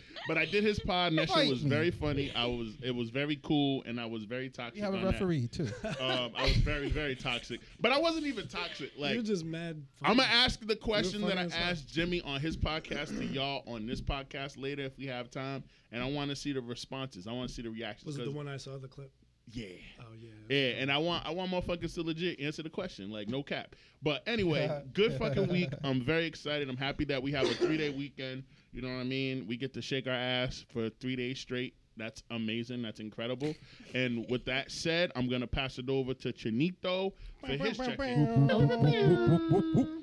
but 0.28 0.38
I 0.38 0.46
did 0.46 0.64
his 0.64 0.80
pod, 0.80 1.12
and 1.12 1.20
that 1.20 1.30
shit 1.30 1.50
was 1.50 1.62
very 1.62 1.92
funny. 1.92 2.32
I 2.36 2.46
was, 2.46 2.76
it 2.82 2.94
was 2.96 3.10
very 3.10 3.36
cool, 3.44 3.84
and 3.86 4.00
I 4.00 4.06
was 4.06 4.24
very 4.24 4.50
toxic. 4.50 4.78
You 4.78 4.84
have 4.84 4.94
a 4.94 4.98
on 4.98 5.04
that. 5.06 5.14
referee 5.14 5.48
too. 5.48 5.68
Um, 6.00 6.32
I 6.36 6.44
was 6.44 6.58
very, 6.58 6.90
very 6.90 7.16
toxic, 7.16 7.60
but 7.80 7.92
I 7.92 8.00
wasn't 8.00 8.26
even 8.28 8.48
toxic. 8.48 8.92
Like 8.98 9.14
You're 9.14 9.24
just 9.24 9.46
mad. 9.46 9.82
I'm 10.02 10.18
gonna 10.18 10.28
ask 10.30 10.66
the 10.66 10.76
question 10.76 11.22
that 11.22 11.38
I 11.38 11.44
asked 11.46 11.88
Jimmy 11.88 12.22
on 12.22 12.40
his 12.42 12.58
podcast 12.58 13.18
to 13.18 13.26
y'all 13.26 13.64
on 13.68 13.86
this 13.86 14.02
podcast 14.02 14.62
later 14.62 14.84
if 14.84 14.98
we 14.98 15.06
have 15.08 15.30
time, 15.30 15.64
and 15.92 16.04
I 16.04 16.10
want 16.10 16.30
to 16.30 16.36
see 16.36 16.54
the 16.54 16.62
responses. 16.62 17.28
I 17.28 17.32
want 17.32 17.50
to 17.50 17.56
see 17.56 17.62
the 17.62 17.70
reactions. 17.70 18.06
Was 18.06 18.16
it 18.16 18.20
the 18.20 18.26
'cause- 18.26 18.34
one 18.36 18.48
I 18.48 18.58
saw 18.58 18.78
the 18.78 18.88
clip? 18.88 19.12
Yeah. 19.52 19.68
Oh 20.00 20.06
yeah. 20.20 20.30
Yeah, 20.50 20.82
and 20.82 20.92
I 20.92 20.98
want 20.98 21.24
I 21.26 21.30
want 21.30 21.52
motherfuckers 21.52 21.94
to 21.96 22.02
legit 22.02 22.40
answer 22.40 22.64
the 22.64 22.70
question, 22.70 23.12
like 23.12 23.28
no 23.30 23.44
cap. 23.44 23.76
But 24.02 24.24
anyway, 24.28 24.82
good 24.94 25.14
fucking 25.20 25.48
week. 25.50 25.70
I'm 25.84 26.02
very 26.02 26.26
excited. 26.26 26.68
I'm 26.68 26.78
happy 26.78 27.06
that 27.06 27.22
we 27.22 27.32
have 27.34 27.46
a 27.46 27.54
three 27.54 27.78
day 27.78 27.92
weekend. 27.92 28.44
You 28.76 28.82
know 28.82 28.90
what 28.90 29.00
I 29.00 29.04
mean? 29.06 29.46
We 29.48 29.56
get 29.56 29.74
to 29.76 29.82
shake 29.82 30.06
our 30.06 30.14
ass 30.14 30.66
for 30.74 30.90
three 30.90 31.16
days 31.16 31.40
straight. 31.40 31.76
That's 31.96 32.22
amazing. 32.30 32.82
That's 32.82 33.00
incredible. 33.00 33.56
And 33.94 34.26
with 34.30 34.44
that 34.46 34.70
said, 34.70 35.14
I'm 35.16 35.30
gonna 35.30 35.48
pass 35.48 35.78
it 35.80 35.90
over 35.90 36.14
to 36.14 36.34
Chinito 36.34 37.14
for 37.40 37.48
his 37.48 37.78
check 37.78 37.98
in. 38.00 38.48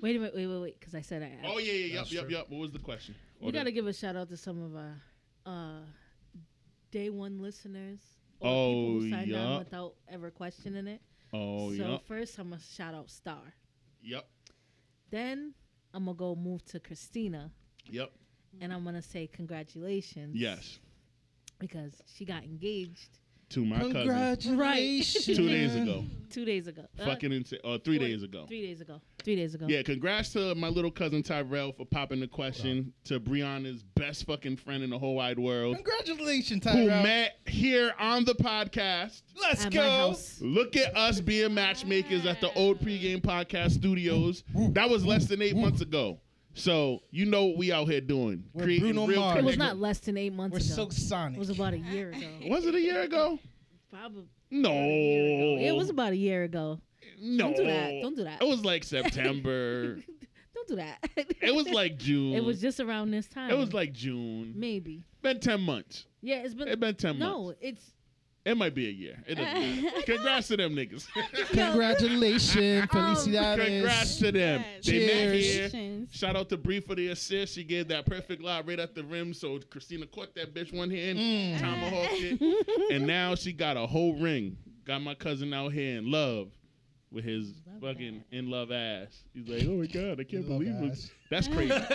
wait 0.00 0.16
a 0.16 0.18
minute, 0.18 0.34
wait, 0.34 0.46
wait, 0.46 0.60
wait, 0.62 0.80
because 0.80 0.94
I 0.94 1.02
said 1.02 1.22
I. 1.22 1.46
Oh 1.46 1.58
yeah, 1.58 1.72
yeah, 1.72 1.84
yep, 1.84 1.94
That's 1.96 2.12
yep, 2.12 2.30
yep. 2.30 2.46
What 2.48 2.60
was 2.60 2.72
the 2.72 2.78
question? 2.78 3.14
we 3.42 3.50
Or 3.50 3.52
got 3.52 3.64
to 3.64 3.72
give 3.72 3.86
a 3.86 3.92
shout 3.92 4.16
out 4.16 4.30
to 4.30 4.38
some 4.38 4.62
of 4.62 4.74
our 4.74 5.02
uh, 5.44 5.80
day 6.90 7.10
one 7.10 7.42
listeners 7.42 8.00
or 8.40 8.48
Oh, 8.48 8.70
people 8.70 9.00
who 9.00 9.10
signed 9.10 9.28
yup. 9.28 9.40
on 9.46 9.58
without 9.58 9.94
ever 10.08 10.30
questioning 10.30 10.86
it. 10.86 11.02
Oh 11.34 11.76
so 11.76 11.90
yep, 11.92 12.06
first, 12.06 12.38
I'm 12.38 12.48
gonna 12.48 12.62
shout 12.74 12.94
out 12.94 13.10
Star. 13.10 13.42
yep, 14.02 14.26
Then 15.10 15.52
I'm 15.92 16.06
gonna 16.06 16.16
go 16.16 16.34
move 16.34 16.64
to 16.66 16.80
Christina, 16.80 17.50
yep. 17.84 18.10
And 18.60 18.72
I'm 18.72 18.84
gonna 18.84 19.02
say 19.02 19.26
congratulations. 19.26 20.34
Yes, 20.36 20.78
because 21.58 21.92
she 22.14 22.24
got 22.24 22.44
engaged 22.44 23.18
to 23.50 23.64
my 23.66 23.76
cousin 23.78 23.92
Congratulations. 23.92 25.26
two 25.26 25.46
days 25.48 25.74
ago. 25.74 26.04
two 26.30 26.44
days 26.46 26.66
ago. 26.68 26.86
Uh, 26.98 27.04
Fucking 27.04 27.32
insane. 27.32 27.58
Or 27.64 27.76
three 27.78 27.98
four- 27.98 28.06
days 28.06 28.22
ago. 28.22 28.46
Three 28.48 28.62
days 28.62 28.80
ago. 28.80 29.00
Three 29.22 29.36
days 29.36 29.54
ago. 29.54 29.66
Yeah, 29.68 29.82
congrats 29.82 30.32
to 30.32 30.54
my 30.54 30.68
little 30.68 30.90
cousin 30.90 31.22
Tyrell 31.22 31.70
for 31.72 31.84
popping 31.84 32.20
the 32.20 32.26
question 32.26 32.92
to 33.04 33.20
Brianna's 33.20 33.82
best 33.94 34.24
fucking 34.26 34.56
friend 34.56 34.82
in 34.82 34.88
the 34.90 34.98
whole 34.98 35.14
wide 35.16 35.38
world, 35.38 35.76
Congratulations, 35.76 36.62
Tyrell. 36.64 36.78
who 36.78 36.88
Tyrell. 36.88 37.02
met 37.02 37.32
here 37.46 37.92
on 37.98 38.24
the 38.24 38.34
podcast. 38.34 39.20
Let's 39.38 39.66
At 39.66 39.72
go. 39.72 39.80
my 39.82 39.88
house. 39.98 40.40
Look 40.40 40.74
at 40.76 40.96
us 40.96 41.20
being 41.20 41.52
matchmakers 41.52 42.24
at 42.24 42.40
the 42.40 42.50
old 42.54 42.80
pregame 42.80 43.20
podcast 43.20 43.72
studios. 43.72 44.44
That 44.54 44.88
was 44.88 45.04
less 45.04 45.26
than 45.26 45.42
eight 45.42 45.56
months 45.56 45.82
ago. 45.82 46.18
So 46.54 47.02
you 47.10 47.26
know 47.26 47.46
what 47.46 47.56
we 47.56 47.72
out 47.72 47.88
here 47.88 48.00
doing? 48.00 48.44
We're 48.52 48.64
Creating 48.64 48.92
Bruno 48.94 49.06
real 49.06 49.20
Mars. 49.20 49.38
It 49.38 49.44
was 49.44 49.56
not 49.56 49.78
less 49.78 49.98
than 50.00 50.16
eight 50.16 50.32
months 50.32 50.52
We're 50.52 50.58
ago. 50.58 50.74
Silk 50.74 50.92
Sonic. 50.92 51.36
it 51.36 51.38
was 51.38 51.50
about 51.50 51.72
a 51.72 51.78
year 51.78 52.10
ago. 52.10 52.28
Was 52.48 52.66
it 52.66 52.74
a 52.74 52.80
year 52.80 53.02
ago? 53.02 53.38
Probably. 53.90 54.24
No. 54.50 54.70
ago. 54.70 55.58
It 55.60 55.74
was 55.74 55.88
about 55.88 56.12
a 56.12 56.16
year 56.16 56.44
ago. 56.44 56.78
no. 57.20 57.44
Don't 57.44 57.56
do 57.56 57.64
that. 57.66 58.02
Don't 58.02 58.16
do 58.16 58.24
that. 58.24 58.42
It 58.42 58.48
was 58.48 58.64
like 58.64 58.84
September. 58.84 59.96
Don't 60.54 60.68
do 60.68 60.76
that. 60.76 60.98
it 61.16 61.54
was 61.54 61.68
like 61.68 61.96
June. 61.98 62.34
It 62.34 62.44
was 62.44 62.60
just 62.60 62.80
around 62.80 63.10
this 63.10 63.26
time. 63.26 63.50
It 63.50 63.56
was 63.56 63.72
like 63.72 63.92
June. 63.92 64.52
maybe. 64.54 65.04
Been 65.22 65.40
ten 65.40 65.60
months. 65.60 66.06
Yeah, 66.20 66.36
it's 66.36 66.54
been. 66.54 66.68
It 66.68 66.78
been 66.78 66.94
ten 66.94 67.18
no, 67.18 67.44
months. 67.44 67.60
No, 67.62 67.68
it's 67.68 67.94
It 68.44 68.56
might 68.56 68.74
be 68.74 68.88
a 68.88 68.90
year. 68.90 69.22
It 69.26 69.36
doesn't 69.36 69.84
matter. 69.84 70.02
Congrats 70.06 70.48
to 70.48 70.56
them 70.56 70.74
niggas. 70.74 71.06
Congratulations, 71.50 72.56
Um, 72.82 72.88
Felicidades. 72.88 73.64
Congrats 73.66 74.16
to 74.16 74.32
them. 74.32 74.64
Yes. 74.76 74.86
They 74.86 74.98
met 74.98 75.06
Cheers. 75.08 75.32
here. 75.44 75.68
Congratulations. 75.70 76.14
Shout 76.16 76.36
out 76.36 76.48
to 76.48 76.56
Bree 76.56 76.80
for 76.80 76.94
the 76.94 77.08
assist. 77.08 77.54
She 77.54 77.62
gave 77.64 77.88
that 77.88 78.06
perfect 78.06 78.42
lob 78.42 78.68
right 78.68 78.78
at 78.80 78.94
the 78.94 79.04
rim, 79.04 79.32
so 79.32 79.58
Christina 79.70 80.06
caught 80.06 80.34
that 80.34 80.54
bitch 80.54 80.72
one 80.76 80.90
hand, 80.90 81.18
Mm. 81.18 81.60
tomahawked 81.60 82.12
it, 82.14 82.90
and 82.92 83.06
now 83.06 83.34
she 83.34 83.52
got 83.52 83.76
a 83.76 83.86
whole 83.86 84.14
ring. 84.16 84.56
Got 84.84 85.02
my 85.02 85.14
cousin 85.14 85.52
out 85.54 85.72
here 85.72 85.98
in 85.98 86.10
love 86.10 86.48
with 87.12 87.24
his 87.24 87.52
Love 87.66 87.80
fucking 87.94 88.24
in 88.32 88.50
love 88.50 88.70
ass. 88.72 89.22
He's 89.34 89.46
like, 89.48 89.64
oh 89.68 89.72
my 89.78 89.86
god, 89.86 90.20
I 90.20 90.24
can't 90.24 90.46
believe 90.46 90.74
it. 90.82 91.10
That's 91.30 91.48
crazy. 91.48 91.72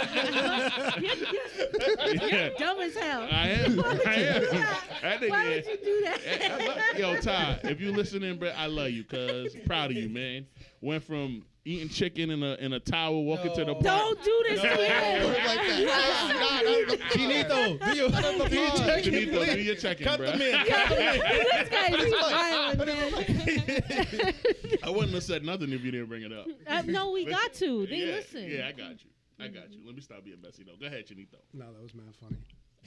yeah. 1.08 2.50
dumb 2.60 2.80
as 2.80 2.96
hell. 2.96 3.28
I 3.32 3.48
am. 3.50 3.76
Why 3.78 3.94
would 3.94 4.08
I 4.08 4.16
you 4.16 4.26
am. 4.28 4.42
do 4.42 4.50
that? 4.52 4.84
That 5.02 5.22
nigga- 5.22 5.30
Why 5.30 5.50
would 5.50 5.66
you 5.66 5.78
do 5.84 6.02
that? 6.06 6.20
Love- 6.68 7.00
Yo, 7.00 7.22
Ty, 7.22 7.60
if 7.64 7.80
you 7.82 7.92
listening, 7.92 8.38
bro, 8.38 8.50
I 8.50 8.68
love 8.68 8.90
you, 8.92 9.04
cuz 9.04 9.56
proud 9.66 9.92
of 9.92 9.98
you, 9.98 10.10
man. 10.10 10.46
Went 10.82 11.04
from 11.04 11.44
eating 11.66 11.90
chicken 11.90 12.30
in 12.32 12.42
a 12.44 12.54
in 12.56 12.74
a 12.74 12.80
towel, 12.80 13.24
walking 13.26 13.54
to 13.56 13.66
the 13.66 13.74
park. 13.74 13.84
Don't 13.84 14.24
do 14.24 14.44
this 14.50 14.62
to 14.62 14.68
Don't 14.68 14.80
him. 14.80 15.22
do 15.22 15.28
it 15.30 15.46
like 15.46 15.60
that. 15.60 17.00
Chinito, 17.12 17.80
do 17.80 17.96
your, 17.98 18.10
do 18.50 18.56
your 18.56 18.72
checking, 18.78 19.12
do 19.32 19.62
your 19.62 19.76
checking, 19.76 20.06
Cut 20.08 20.18
bro. 20.20 20.32
them 20.32 20.42
in. 20.42 20.66
Cut 20.66 20.90
them 20.90 21.00
in. 21.00 21.20
this 21.20 21.70
guy 21.70 21.88
is 21.98 22.12
wild, 22.14 22.78
man. 22.86 23.37
I 24.84 24.90
wouldn't 24.90 25.14
have 25.14 25.24
said 25.24 25.44
nothing 25.44 25.72
if 25.72 25.84
you 25.84 25.92
didn't 25.92 26.08
bring 26.08 26.24
it 26.24 26.34
up. 26.34 26.48
Uh, 26.68 26.84
no, 26.86 27.12
we 27.12 27.26
got 27.26 27.54
to. 27.56 27.86
They 27.88 27.98
yeah, 27.98 28.16
listen. 28.16 28.50
Yeah, 28.50 28.68
I 28.68 28.72
got 28.72 29.04
you. 29.04 29.10
I 29.40 29.48
got 29.48 29.72
you. 29.72 29.80
Let 29.86 29.96
me 29.96 30.02
stop 30.02 30.24
being 30.24 30.42
messy 30.42 30.64
though. 30.64 30.76
Go 30.80 30.88
ahead, 30.88 31.06
Chinito. 31.08 31.38
No, 31.54 31.66
that 31.72 31.82
was 31.82 31.94
mad 31.94 32.16
funny. 32.20 32.38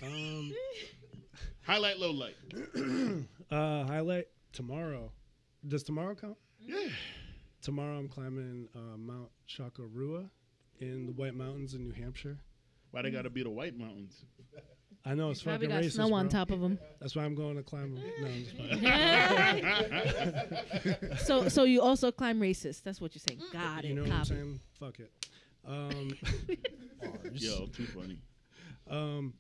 Um, 0.02 0.52
Highlight, 1.62 1.98
low 1.98 2.10
light. 2.10 2.36
uh, 3.50 3.84
highlight 3.84 4.26
tomorrow. 4.52 5.12
Does 5.66 5.82
tomorrow 5.82 6.14
count? 6.14 6.36
Yeah. 6.58 6.88
Tomorrow 7.62 7.98
I'm 7.98 8.08
climbing 8.08 8.68
uh, 8.74 8.96
Mount 8.96 9.28
Chocorua 9.48 10.30
in 10.80 11.06
the 11.06 11.12
White 11.12 11.34
Mountains 11.34 11.74
in 11.74 11.84
New 11.84 11.92
Hampshire. 11.92 12.38
Why 12.90 13.02
they 13.02 13.10
gotta 13.10 13.30
be 13.30 13.42
the 13.42 13.50
White 13.50 13.78
Mountains? 13.78 14.24
I 15.04 15.14
know 15.14 15.30
it's 15.30 15.42
Probably 15.42 15.66
fucking 15.66 15.80
got 15.80 15.84
racist, 15.88 15.92
snow 15.94 16.12
on 16.14 16.28
bro. 16.28 16.38
top 16.40 16.50
of 16.50 16.60
him. 16.60 16.78
That's 17.00 17.16
why 17.16 17.24
I'm 17.24 17.34
going 17.34 17.56
to 17.56 17.62
climb 17.62 17.94
them. 17.94 18.04
No, 18.20 18.26
I'm 18.26 18.44
just 18.44 18.56
fine. 21.10 21.16
so, 21.24 21.48
so 21.48 21.64
you 21.64 21.80
also 21.80 22.12
climb 22.12 22.38
racist. 22.40 22.82
That's 22.82 23.00
what 23.00 23.14
you're 23.14 23.22
saying. 23.26 23.40
Got 23.52 23.84
it. 23.84 23.88
you 23.88 23.94
know 23.94 24.02
what 24.02 24.10
I'm 24.12 24.18
Copy. 24.18 24.28
saying? 24.28 24.60
Fuck 24.78 25.00
it. 25.00 25.10
Um, 25.66 26.10
Yo, 27.32 27.66
too 27.66 27.86
funny. 27.86 28.18
um, 28.90 29.32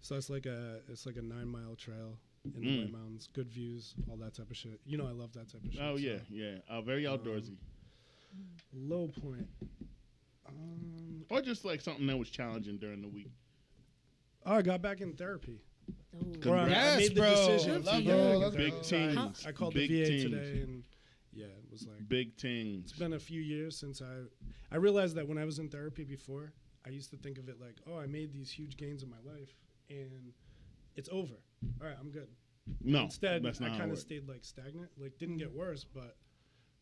so 0.00 0.16
it's 0.16 0.30
like 0.30 0.46
a 0.46 0.80
it's 0.88 1.06
like 1.06 1.16
a 1.16 1.22
nine 1.22 1.48
mile 1.48 1.74
trail 1.76 2.16
in 2.44 2.52
the 2.52 2.60
Mm. 2.68 2.82
White 2.84 2.92
Mountains. 2.92 3.28
Good 3.32 3.48
views, 3.48 3.94
all 4.08 4.16
that 4.18 4.34
type 4.34 4.50
of 4.50 4.56
shit. 4.56 4.80
You 4.86 4.96
know 4.98 5.06
I 5.06 5.12
love 5.12 5.32
that 5.34 5.50
type 5.50 5.64
of 5.64 5.72
shit. 5.72 5.80
Oh 5.82 5.96
so. 5.96 6.00
yeah, 6.00 6.18
yeah. 6.30 6.54
Uh, 6.70 6.80
very 6.80 7.04
outdoorsy. 7.04 7.56
Low 8.72 9.08
point. 9.22 9.46
Um, 10.48 11.24
Or 11.30 11.40
just 11.42 11.64
like 11.64 11.80
something 11.80 12.06
that 12.06 12.16
was 12.16 12.30
challenging 12.30 12.78
during 12.78 13.02
the 13.02 13.08
week. 13.08 13.30
Oh, 14.48 14.54
I 14.56 14.62
got 14.62 14.82
back 14.82 15.00
in 15.00 15.12
therapy. 15.14 15.60
Oh. 16.14 16.50
I- 16.52 16.64
I 16.64 16.68
Yes, 16.68 16.98
made 16.98 17.14
the 17.14 17.20
bro. 17.20 17.30
decision. 17.34 17.82
Love 17.84 18.04
to 18.04 18.10
it. 18.10 18.36
Let's 18.38 18.56
Big 18.56 18.70
go. 18.72 18.82
therapy. 18.82 19.14
teams. 19.16 19.46
I 19.46 19.52
called 19.52 19.74
Big 19.74 19.90
the 19.90 20.02
VA 20.02 20.08
teams. 20.08 20.22
today, 20.24 20.60
and 20.62 20.84
yeah, 21.32 21.46
it 21.46 21.70
was 21.70 21.86
like 21.86 22.08
Big 22.08 22.34
things. 22.36 22.90
it's 22.90 22.98
been 22.98 23.12
a 23.14 23.18
few 23.18 23.40
years 23.40 23.76
since 23.78 24.02
I 24.02 24.24
I 24.70 24.76
realized 24.76 25.14
that 25.16 25.26
when 25.28 25.38
I 25.38 25.44
was 25.44 25.58
in 25.58 25.68
therapy 25.68 26.04
before, 26.04 26.52
I 26.86 26.90
used 26.90 27.10
to 27.10 27.16
think 27.16 27.38
of 27.38 27.48
it 27.48 27.60
like, 27.60 27.76
oh, 27.86 27.98
I 27.98 28.06
made 28.06 28.32
these 28.32 28.50
huge 28.50 28.76
gains 28.76 29.02
in 29.02 29.08
my 29.10 29.20
life, 29.24 29.54
and 29.90 30.32
it's 30.96 31.08
over. 31.10 31.34
All 31.80 31.86
right, 31.86 31.96
I'm 31.98 32.10
good. 32.10 32.28
No, 32.82 33.04
Instead, 33.04 33.42
that's 33.42 33.60
I 33.60 33.64
not 33.64 33.70
how 33.70 33.74
it 33.76 33.78
kind 33.78 33.90
of 33.92 33.96
works. 33.96 34.02
stayed 34.02 34.28
like 34.28 34.44
stagnant. 34.44 34.90
Like 34.98 35.16
didn't 35.18 35.38
get 35.38 35.52
worse, 35.54 35.84
but 35.84 36.16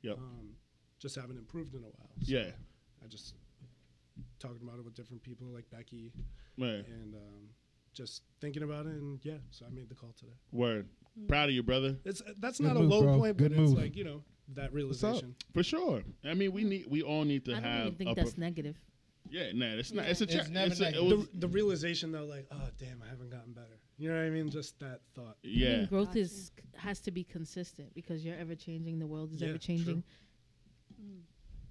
Yep. 0.03 0.19
um, 0.19 0.57
just 0.99 1.15
haven't 1.15 1.37
improved 1.39 1.75
in 1.75 1.83
a 1.83 1.87
while. 1.87 2.11
So 2.23 2.33
Yeah, 2.33 2.51
I 3.05 3.07
just 3.07 3.35
talking 4.39 4.61
about 4.63 4.79
it 4.79 4.85
with 4.85 4.95
different 4.95 5.23
people 5.23 5.47
like 5.49 5.65
Becky 5.71 6.13
man. 6.57 6.85
and 6.89 7.15
um, 7.15 7.49
just 7.95 8.23
thinking 8.41 8.63
about 8.63 8.87
it, 8.87 8.93
and 8.93 9.19
yeah, 9.23 9.39
so 9.51 9.65
I 9.67 9.71
made 9.75 9.89
the 9.89 9.95
call 9.95 10.13
today. 10.19 10.33
Word. 10.53 10.89
Mm. 11.19 11.29
Proud 11.29 11.49
of 11.49 11.55
you, 11.55 11.63
brother. 11.63 11.97
It's 12.05 12.21
uh, 12.21 12.33
that's 12.39 12.59
Good 12.59 12.67
not 12.69 12.77
move, 12.77 12.91
a 12.91 12.95
low 12.95 13.03
bro. 13.03 13.19
point, 13.19 13.37
Good 13.39 13.55
but 13.57 13.63
it's 13.63 13.73
like 13.73 13.97
you 13.97 14.05
know 14.05 14.23
that 14.55 14.73
realization. 14.73 15.35
For 15.55 15.63
sure. 15.63 16.03
I 16.25 16.35
mean, 16.35 16.53
we 16.53 16.65
need. 16.65 16.87
We 16.89 17.03
all 17.03 17.25
need 17.25 17.45
to 17.47 17.53
I 17.53 17.55
don't 17.55 17.63
have. 17.65 17.81
even 17.87 17.95
think 17.97 18.11
a 18.11 18.15
that's 18.15 18.37
negative. 18.39 18.77
yeah, 19.31 19.51
nah, 19.55 19.67
it's 19.79 19.93
not. 19.93 20.05
It's 20.07 20.21
a. 20.21 20.25
It's 20.25 20.35
Cha- 20.35 20.53
never 20.53 20.71
it's 20.73 20.81
a- 20.81 20.89
it 20.89 20.93
negative. 20.95 21.19
was, 21.19 21.29
The, 21.31 21.39
the 21.39 21.49
realization 21.49 22.13
though, 22.13 22.25
like, 22.27 22.47
oh 22.53 22.69
damn, 22.79 23.03
I 23.03 23.09
haven't 23.09 23.31
gotten 23.31 23.53
better. 23.55 23.79
You 23.99 24.11
know 24.11 24.17
what 24.17 24.27
I 24.27 24.31
mean? 24.31 24.51
Just 24.51 24.79
that 24.81 25.01
thought. 25.15 25.37
I 25.43 25.49
yeah. 25.49 25.77
mean, 25.79 25.87
growth 25.87 26.09
Gotcha. 26.09 26.19
is 26.21 26.51
has 26.77 27.01
to 27.01 27.11
be 27.11 27.25
consistent 27.25 27.95
because 27.95 28.23
you're 28.27 28.37
ever 28.37 28.55
changing. 28.55 28.99
The 28.99 29.07
world 29.07 29.33
is 29.33 29.41
Yeah, 29.41 29.49
ever 29.49 29.59
changing. 29.59 30.03
Mm. 31.03 31.21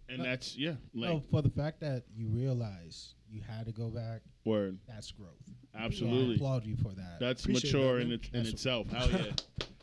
And 0.10 0.24
that's 0.24 0.56
yeah. 0.58 0.72
Oh, 0.72 1.00
like 1.00 1.10
No, 1.10 1.24
for 1.32 1.42
the 1.42 1.50
fact 1.50 1.80
that 1.82 2.04
you 2.16 2.28
realize 2.28 3.16
you 3.30 3.42
had 3.42 3.66
to 3.66 3.72
go 3.72 3.90
back, 3.90 4.22
word. 4.46 4.78
that's 4.88 5.12
growth. 5.12 5.30
absolutely 5.74 5.74
I 5.74 5.86
Absolutely. 5.86 6.36
applaud 6.36 6.66
you 6.66 6.76
for 6.78 6.94
that. 6.96 7.18
That's 7.20 7.44
Appreciate 7.44 7.74
mature 7.74 7.96
that, 7.96 8.02
in, 8.02 8.10
man. 8.10 8.20
it, 8.20 8.26
in 8.28 8.32
That's- 8.44 8.54
itself. 8.54 8.88
Hell 8.92 9.10
yeah. 9.12 9.32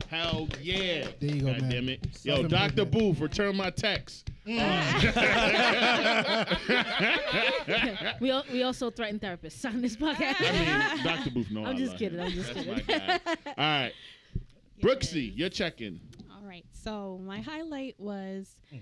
Hell 0.09 0.49
yeah. 0.61 1.09
There 1.21 1.35
you 1.35 1.41
go, 1.41 1.47
God 1.53 1.61
man. 1.63 1.71
damn 1.71 1.89
it. 1.89 2.07
Yo, 2.23 2.43
Dr. 2.47 2.85
Booth, 2.85 3.19
return 3.21 3.57
my 3.57 3.71
text. 3.71 4.31
Mm. 4.47 4.59
we 8.21 8.31
al- 8.31 8.45
we 8.53 8.63
also 8.63 8.91
threaten 8.91 9.19
therapists 9.19 9.65
on 9.65 9.81
this 9.81 9.97
podcast. 9.97 10.37
I 10.41 10.95
mean, 10.97 11.05
Dr. 11.05 11.31
Booth, 11.31 11.51
no, 11.51 11.65
I'm 11.65 11.77
I 11.77 11.79
just 11.79 11.97
kidding, 11.97 12.19
him. 12.19 12.27
I'm 12.27 12.33
just 12.33 12.53
That's 12.55 12.67
kidding. 12.67 12.85
my 12.87 12.99
guy. 12.99 13.19
All 13.47 13.55
right. 13.57 13.93
Brooksy, 14.83 15.33
you're 15.35 15.49
checking. 15.49 15.99
All 16.31 16.47
right. 16.47 16.65
So 16.73 17.19
my 17.25 17.41
highlight 17.41 17.95
was 17.99 18.55
mm. 18.75 18.81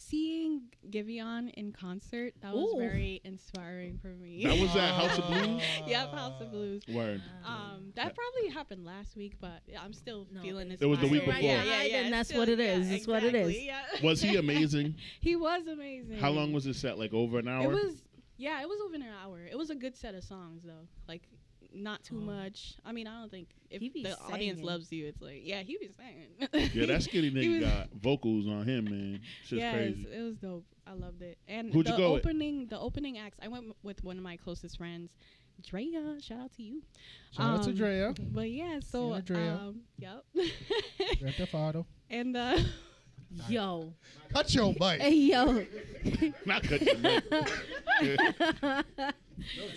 Seeing 0.00 0.62
Giveon 0.90 1.52
in 1.54 1.72
concert. 1.72 2.32
That 2.40 2.54
was 2.54 2.72
Ooh. 2.74 2.78
very 2.78 3.20
inspiring 3.24 3.98
for 4.00 4.08
me. 4.08 4.44
That 4.44 4.58
was 4.58 4.74
at 4.74 4.94
House 4.94 5.18
of 5.18 5.26
Blues? 5.26 5.62
yep, 5.86 6.10
House 6.12 6.40
of 6.40 6.50
Blues. 6.50 6.82
Word. 6.88 7.22
Um, 7.44 7.92
that 7.96 8.14
probably 8.14 8.50
happened 8.50 8.84
last 8.84 9.16
week, 9.16 9.34
but 9.40 9.60
I'm 9.80 9.92
still 9.92 10.26
No, 10.32 10.40
feeling 10.40 10.70
It 10.70 10.80
It 10.80 10.86
was 10.86 10.98
the 11.00 11.06
week 11.08 11.22
inspired. 11.24 11.42
before. 11.42 11.50
Yeah, 11.50 11.64
yeah, 11.64 11.82
yeah. 11.82 11.96
And 12.04 12.12
that's 12.14 12.28
still- 12.30 12.40
what 12.40 12.48
it 12.48 12.60
is. 12.60 12.88
yeah, 12.88 12.96
It's 12.96 13.06
what 13.06 13.22
it 13.24 13.34
is. 13.34 13.62
Yeah. 13.62 13.82
Was 14.02 14.22
he 14.22 14.36
amazing? 14.36 14.94
he 15.20 15.36
was 15.36 15.66
amazing. 15.66 16.18
How 16.18 16.30
long 16.30 16.52
was 16.52 16.66
it 16.66 16.74
set? 16.74 16.98
Like 16.98 17.12
over 17.12 17.38
an 17.38 17.48
hour? 17.48 17.64
It 17.64 17.68
was 17.68 18.02
yeah, 18.38 18.62
it 18.62 18.68
was 18.68 18.80
over 18.80 18.94
an 18.94 19.04
hour. 19.22 19.40
It 19.50 19.56
was 19.58 19.68
a 19.68 19.74
good 19.74 19.94
set 19.94 20.14
of 20.14 20.24
songs 20.24 20.62
though. 20.64 20.88
Like 21.06 21.22
not 21.72 22.02
too 22.02 22.16
much. 22.20 22.74
I 22.84 22.92
mean, 22.92 23.06
I 23.06 23.20
don't 23.20 23.30
think 23.30 23.48
if 23.70 23.80
He 23.80 23.88
be 23.88 24.02
the 24.02 24.18
audience 24.20 24.60
loves 24.60 24.90
you, 24.92 25.06
it's 25.06 25.20
like 25.20 25.40
yeah, 25.44 25.60
he 25.62 25.76
be 25.78 25.88
saying. 25.96 26.70
yeah, 26.74 26.86
that 26.86 27.02
skinny 27.02 27.30
nigga 27.32 27.60
got 27.60 27.88
vocals 27.92 28.46
on 28.48 28.64
him, 28.66 28.84
man. 28.84 29.20
Shit's 29.44 29.60
yes, 29.60 29.74
crazy. 29.74 30.06
it 30.12 30.22
was 30.22 30.36
dope. 30.36 30.64
I 30.86 30.92
loved 30.94 31.22
it. 31.22 31.38
And 31.46 31.72
Who'd 31.72 31.86
you 31.86 31.92
the 31.92 31.98
go 31.98 32.12
with? 32.14 32.26
opening, 32.26 32.66
the 32.66 32.78
opening 32.78 33.18
acts, 33.18 33.38
I 33.42 33.48
went 33.48 33.76
with 33.82 34.02
one 34.02 34.16
of 34.16 34.22
my 34.24 34.36
closest 34.36 34.76
friends, 34.78 35.10
Drea. 35.62 36.16
Shout 36.20 36.40
out 36.40 36.52
to 36.56 36.62
you. 36.62 36.82
Shout 37.30 37.58
out 37.58 37.62
to 37.64 37.70
Um, 37.70 37.76
Drea. 37.76 38.14
But 38.32 38.50
yeah, 38.50 38.80
so 38.80 39.10
Sienna 39.10 39.22
Drea. 39.22 39.52
um, 39.54 39.80
yep. 39.98 40.24
Grand 41.20 41.34
Theft 41.36 41.54
Auto. 41.54 41.86
and 42.10 42.36
uh, 42.36 42.58
Yo, 43.48 43.92
Cut 44.34 44.52
your 44.54 44.74
bite. 44.74 45.00
hey 45.00 45.14
yo, 45.14 45.64
Not 46.46 46.62
cut 46.64 46.80
your 46.82 46.96
lip. 46.96 47.24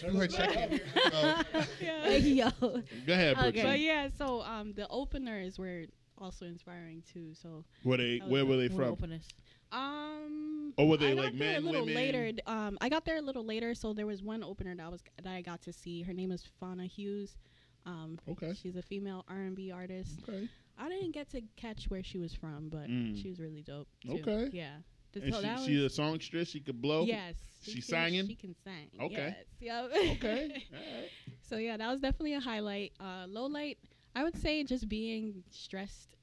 You 0.05 0.17
were 0.17 0.27
checking. 0.27 0.81
yeah. 1.13 1.43
hey 2.03 2.19
yo. 2.19 2.49
Go 2.59 3.13
ahead, 3.13 3.37
Brooksy. 3.37 3.47
Okay. 3.47 3.63
But 3.63 3.79
yeah, 3.79 4.09
so 4.17 4.41
um, 4.41 4.73
the 4.73 4.87
openers 4.89 5.57
were 5.57 5.85
also 6.17 6.45
inspiring 6.45 7.01
too. 7.11 7.33
So 7.33 7.63
Where 7.83 7.97
they? 7.97 8.19
That 8.19 8.25
was 8.25 8.31
Where 8.31 8.45
were 8.45 8.57
they 8.57 8.67
from? 8.67 8.91
openers. 8.91 9.25
Um. 9.71 10.73
Or 10.77 10.89
were 10.89 10.97
they 10.97 11.11
I 11.11 11.15
got 11.15 11.23
like 11.25 11.37
there 11.37 11.53
men, 11.53 11.63
a 11.63 11.65
little 11.65 11.85
women? 11.85 11.95
later. 11.95 12.31
Um, 12.45 12.77
I 12.81 12.89
got 12.89 13.05
there 13.05 13.17
a 13.17 13.21
little 13.21 13.45
later, 13.45 13.73
so 13.73 13.93
there 13.93 14.05
was 14.07 14.21
one 14.21 14.43
opener 14.43 14.75
that 14.75 14.83
I 14.85 14.89
was 14.89 15.01
that 15.23 15.31
I 15.33 15.41
got 15.41 15.61
to 15.63 15.71
see. 15.73 16.01
Her 16.01 16.13
name 16.13 16.31
is 16.31 16.43
Fauna 16.59 16.85
Hughes. 16.85 17.37
Um, 17.85 18.17
Okay. 18.29 18.53
she's 18.61 18.75
a 18.75 18.81
female 18.81 19.23
R 19.29 19.37
and 19.37 19.55
B 19.55 19.71
artist. 19.71 20.19
Okay. 20.27 20.47
I 20.77 20.89
didn't 20.89 21.11
get 21.11 21.29
to 21.31 21.41
catch 21.55 21.85
where 21.89 22.03
she 22.03 22.17
was 22.19 22.33
from, 22.33 22.69
but 22.69 22.89
Mm. 22.89 23.21
she 23.21 23.29
was 23.29 23.39
really 23.39 23.61
dope. 23.61 23.87
Too. 24.05 24.13
Okay. 24.25 24.49
Yeah. 24.53 24.75
And 25.15 25.31
so 25.33 25.41
that 25.41 25.59
she, 25.59 25.65
she 25.77 25.85
a 25.85 25.89
songstress. 25.89 26.49
She 26.49 26.59
could 26.59 26.81
blow. 26.81 27.03
Yes. 27.05 27.35
She 27.61 27.79
singing? 27.81 28.27
She 28.27 28.35
can 28.35 28.55
sing. 28.63 28.89
Okay. 28.99 29.35
Yes. 29.61 29.91
Yep. 29.93 30.17
Okay. 30.17 30.65
All 30.73 30.79
right. 30.79 31.09
so 31.47 31.57
yeah, 31.57 31.77
that 31.77 31.89
was 31.91 32.01
definitely 32.01 32.33
a 32.33 32.39
highlight. 32.39 32.93
Uh, 32.99 33.25
low 33.27 33.45
light, 33.45 33.77
I 34.15 34.23
would 34.23 34.35
say 34.35 34.63
just 34.63 34.89
being 34.89 35.43
stressed. 35.51 36.15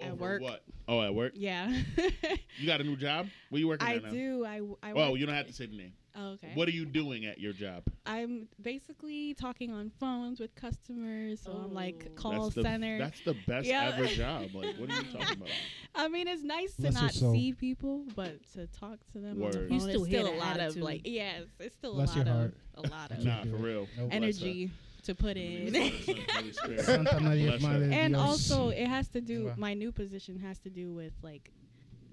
At 0.00 0.16
work. 0.18 0.42
What? 0.42 0.62
Oh, 0.88 1.00
at 1.02 1.14
work. 1.14 1.32
Yeah. 1.36 1.72
You 2.58 2.66
got 2.66 2.80
a 2.80 2.84
new 2.84 2.96
job? 2.96 3.26
Where 3.50 3.58
you 3.58 3.66
working 3.66 3.86
I 3.88 3.96
at 3.96 4.02
now? 4.04 4.08
I 4.08 4.12
do. 4.12 4.44
I, 4.44 4.60
I 4.82 4.92
Well, 4.92 5.10
work- 5.10 5.18
you 5.20 5.26
don't 5.26 5.34
have 5.34 5.48
to 5.48 5.52
say 5.52 5.66
the 5.66 5.76
name. 5.76 5.92
Oh, 6.16 6.32
okay. 6.34 6.52
What 6.54 6.68
are 6.68 6.72
you 6.72 6.84
doing 6.84 7.24
at 7.26 7.40
your 7.40 7.52
job? 7.52 7.82
I'm 8.06 8.46
basically 8.62 9.34
talking 9.34 9.72
on 9.72 9.90
phones 9.98 10.38
with 10.38 10.54
customers, 10.54 11.40
so 11.44 11.50
I'm 11.52 11.74
like 11.74 12.06
Oh. 12.08 12.14
call 12.14 12.42
that's 12.44 12.54
the, 12.54 12.62
center. 12.62 12.98
That's 12.98 13.20
the 13.22 13.34
best 13.34 13.66
Yeah. 13.66 13.92
ever 13.94 14.06
job. 14.06 14.54
Like, 14.54 14.76
what 14.76 14.90
are 14.90 14.94
you 15.02 15.02
talking 15.12 15.36
about? 15.38 15.48
I 15.94 16.08
mean, 16.08 16.28
it's 16.28 16.42
nice 16.44 16.74
to 16.76 16.82
Bless 16.82 16.94
not 16.94 17.14
soul. 17.14 17.32
see 17.32 17.52
people, 17.52 18.04
but 18.14 18.32
to 18.52 18.66
talk 18.68 18.98
to 19.12 19.18
them 19.18 19.42
on 19.42 19.50
the 19.50 19.58
phone, 19.58 19.72
You 19.72 19.80
still 19.80 20.04
it's 20.04 20.06
still 20.12 20.26
a 20.28 20.30
the 20.32 20.36
lot 20.38 20.60
of 20.60 20.76
like, 20.76 21.00
yes, 21.04 21.42
it's 21.58 21.74
still 21.74 21.94
Bless 21.94 22.14
a 22.14 22.18
lot 22.18 22.28
of 22.28 22.52
a 22.76 22.88
lot 22.88 23.10
of 23.10 23.24
Nah, 23.24 23.42
for 23.42 23.56
real. 23.56 23.88
Nope. 23.98 24.08
energy 24.12 24.70
to 25.02 25.14
put 25.14 25.36
in. 25.36 25.74
Holy 25.74 26.52
Spirit. 26.52 26.80
Santa 26.84 27.20
Maria 27.20 27.48
Bless 27.58 27.62
her. 27.62 27.68
Madre 27.68 27.88
de 27.88 27.94
and 27.94 28.16
also, 28.16 28.68
it 28.70 28.86
has 28.86 29.08
to 29.08 29.20
do. 29.20 29.52
My 29.56 29.74
new 29.74 29.90
position 29.92 30.38
has 30.38 30.58
to 30.60 30.70
do 30.70 30.92
with 30.92 31.12
like 31.22 31.50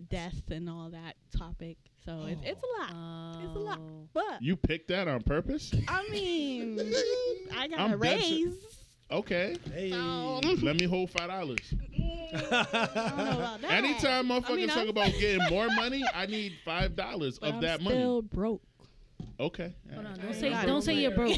death 0.09 0.49
and 0.51 0.69
all 0.69 0.89
that 0.89 1.15
topic. 1.37 1.77
So 2.05 2.25
it's 2.27 2.41
it's 2.43 2.61
a 2.63 2.81
lot. 2.93 3.43
It's 3.43 3.55
a 3.55 3.59
lot. 3.59 3.79
Oh. 3.79 4.07
But 4.13 4.41
You 4.41 4.55
picked 4.55 4.87
that 4.89 5.07
on 5.07 5.21
purpose? 5.21 5.73
I 5.87 6.07
mean, 6.09 6.79
I 7.57 7.67
got 7.67 7.79
I'm 7.79 7.93
a 7.93 7.97
raise. 7.97 8.55
Okay. 9.11 9.57
Hey. 9.73 9.91
So, 9.91 10.39
Let 10.61 10.77
me 10.79 10.85
hold 10.85 11.11
five 11.11 11.27
dollars. 11.29 11.73
I 12.33 12.39
don't 12.39 12.51
know 12.51 13.39
about 13.39 13.61
that. 13.61 13.71
Anytime 13.71 14.29
motherfuckers 14.29 14.49
I 14.51 14.55
mean, 14.55 14.69
talk 14.69 14.87
about 14.87 15.11
getting 15.19 15.45
more 15.49 15.67
money, 15.67 16.03
I 16.13 16.25
need 16.25 16.53
five 16.63 16.95
dollars 16.95 17.37
of 17.39 17.55
I'm 17.55 17.61
that 17.61 17.81
money. 17.81 17.97
still 17.97 18.21
broke. 18.21 18.61
Okay. 19.39 19.73
Hold 19.93 20.05
on, 20.05 20.19
don't 20.19 20.33
say 20.33 20.49
don't 20.65 20.81
say 20.81 20.93
you're 20.93 21.11
broke. 21.11 21.37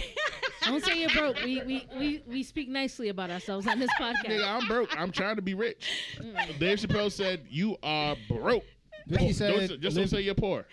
Don't 0.66 0.84
say 0.84 1.00
you're 1.02 1.10
broke. 1.12 1.38
We, 1.44 1.62
we 1.64 1.88
we 1.98 2.24
we 2.28 2.44
speak 2.44 2.70
nicely 2.70 3.10
about 3.10 3.30
ourselves 3.30 3.68
on 3.68 3.80
this 3.80 3.90
Nigga, 4.00 4.14
podcast. 4.26 4.48
I'm 4.62 4.68
broke. 4.68 5.00
I'm 5.00 5.12
trying 5.12 5.36
to 5.38 5.42
be 5.42 5.54
rich. 5.54 5.90
Dave 6.60 6.80
Chappelle 6.80 7.12
said, 7.12 7.46
"You 7.50 7.78
are 7.84 8.16
broke." 8.30 8.64
Vicky 9.08 9.26
Don't- 9.26 9.34
said, 9.34 9.50
don't, 9.52 9.60
say- 9.68 9.78
just 9.78 9.96
don't 9.96 10.04
live- 10.04 10.10
say 10.10 10.22
you're 10.22 10.36
poor. 10.36 10.66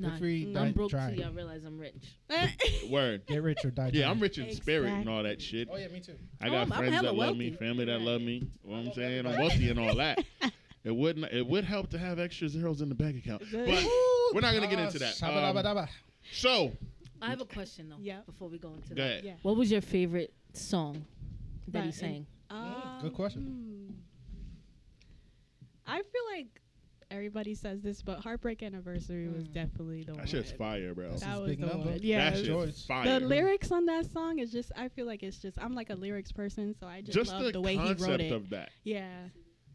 Nah, 0.00 0.16
free, 0.16 0.54
I'm 0.56 0.70
broke 0.72 0.90
trying. 0.90 1.14
till 1.16 1.24
y'all 1.24 1.32
realize 1.32 1.64
I'm 1.64 1.76
rich. 1.76 2.16
Word. 2.90 3.26
Get 3.26 3.42
rich 3.42 3.64
or 3.64 3.70
die. 3.72 3.90
Yeah, 3.92 4.02
trying. 4.02 4.14
I'm 4.16 4.20
rich 4.20 4.38
in 4.38 4.52
spirit 4.54 4.92
and 4.92 5.08
all 5.08 5.24
that 5.24 5.42
shit. 5.42 5.68
Oh 5.72 5.76
yeah, 5.76 5.88
me 5.88 5.98
too. 5.98 6.12
I 6.40 6.46
Oh, 6.46 6.50
got 6.50 6.56
I'm- 6.58 6.72
I'm 6.72 6.78
friends 6.78 6.94
hella 6.94 7.08
that 7.08 7.14
love 7.16 7.36
me, 7.36 7.50
wealthy. 7.50 7.64
family 7.64 7.84
that 7.86 8.00
love 8.00 8.20
me. 8.20 8.32
You 8.34 8.70
know 8.70 8.76
what 8.78 8.86
I'm 8.86 8.92
saying? 8.92 9.26
I'm 9.26 9.38
wealthy 9.38 9.70
and 9.70 9.78
all 9.80 9.94
that. 9.96 10.22
It 10.84 10.94
would 10.94 11.18
not, 11.18 11.32
it 11.32 11.44
would 11.46 11.64
help 11.64 11.90
to 11.90 11.98
have 11.98 12.18
extra 12.20 12.48
zeros 12.48 12.80
in 12.80 12.88
the 12.88 12.94
bank 12.94 13.18
account, 13.18 13.42
but 13.50 13.66
we're 14.32 14.40
not 14.40 14.54
gonna 14.54 14.68
get 14.68 14.78
into 14.78 14.98
that. 15.00 15.20
Um, 15.22 15.30
Shabba-dabba-dabba. 15.32 15.88
so, 16.32 16.72
I 17.20 17.28
have 17.30 17.40
a 17.40 17.44
question 17.44 17.88
though. 17.88 17.96
Yeah. 18.00 18.20
Before 18.26 18.48
we 18.48 18.58
go 18.58 18.74
into 18.74 18.90
go 18.90 18.94
that, 18.96 19.10
ahead. 19.10 19.24
Yeah. 19.24 19.34
what 19.42 19.56
was 19.56 19.70
your 19.70 19.80
favorite 19.80 20.32
song 20.52 21.04
that 21.68 21.84
he 21.84 21.90
That- 21.90 21.94
sang? 21.96 22.26
Um, 22.50 22.98
Good 23.02 23.14
question. 23.14 23.42
hmm. 23.42 23.94
I 25.86 25.96
feel 26.02 26.22
like 26.36 26.60
everybody 27.10 27.54
says 27.54 27.80
this, 27.82 28.02
but 28.02 28.20
Heartbreak 28.20 28.62
Anniversary 28.62 29.28
was 29.28 29.44
Mm. 29.48 29.52
definitely 29.52 30.02
the 30.04 30.12
one. 30.12 30.20
That 30.20 30.28
shit's 30.28 30.52
fire, 30.52 30.94
bro. 30.94 31.08
That's 31.10 31.22
That 31.22 31.40
was 31.40 31.50
big 31.50 31.60
the 31.60 31.66
number. 31.66 31.90
one. 31.90 31.98
Yeah. 32.02 32.30
that 32.30 32.36
shit's 32.36 32.48
Choice. 32.48 32.84
fire. 32.86 33.20
The 33.20 33.26
lyrics 33.26 33.72
on 33.72 33.86
that 33.86 34.06
song 34.06 34.38
is 34.38 34.52
just 34.52 34.70
I 34.76 34.88
feel 34.88 35.06
like 35.06 35.22
it's 35.22 35.38
just 35.38 35.58
I'm 35.58 35.74
like 35.74 35.88
a 35.90 35.94
lyrics 35.94 36.32
person, 36.32 36.74
so 36.78 36.86
I 36.86 37.00
just, 37.00 37.16
just 37.16 37.32
love 37.32 37.44
the, 37.44 37.52
the, 37.52 37.60
way 37.62 37.72
he 37.72 37.78
concept 37.78 38.00
wrote 38.02 38.20
it. 38.20 38.32
of 38.32 38.50
that. 38.50 38.70
yeah. 38.84 39.28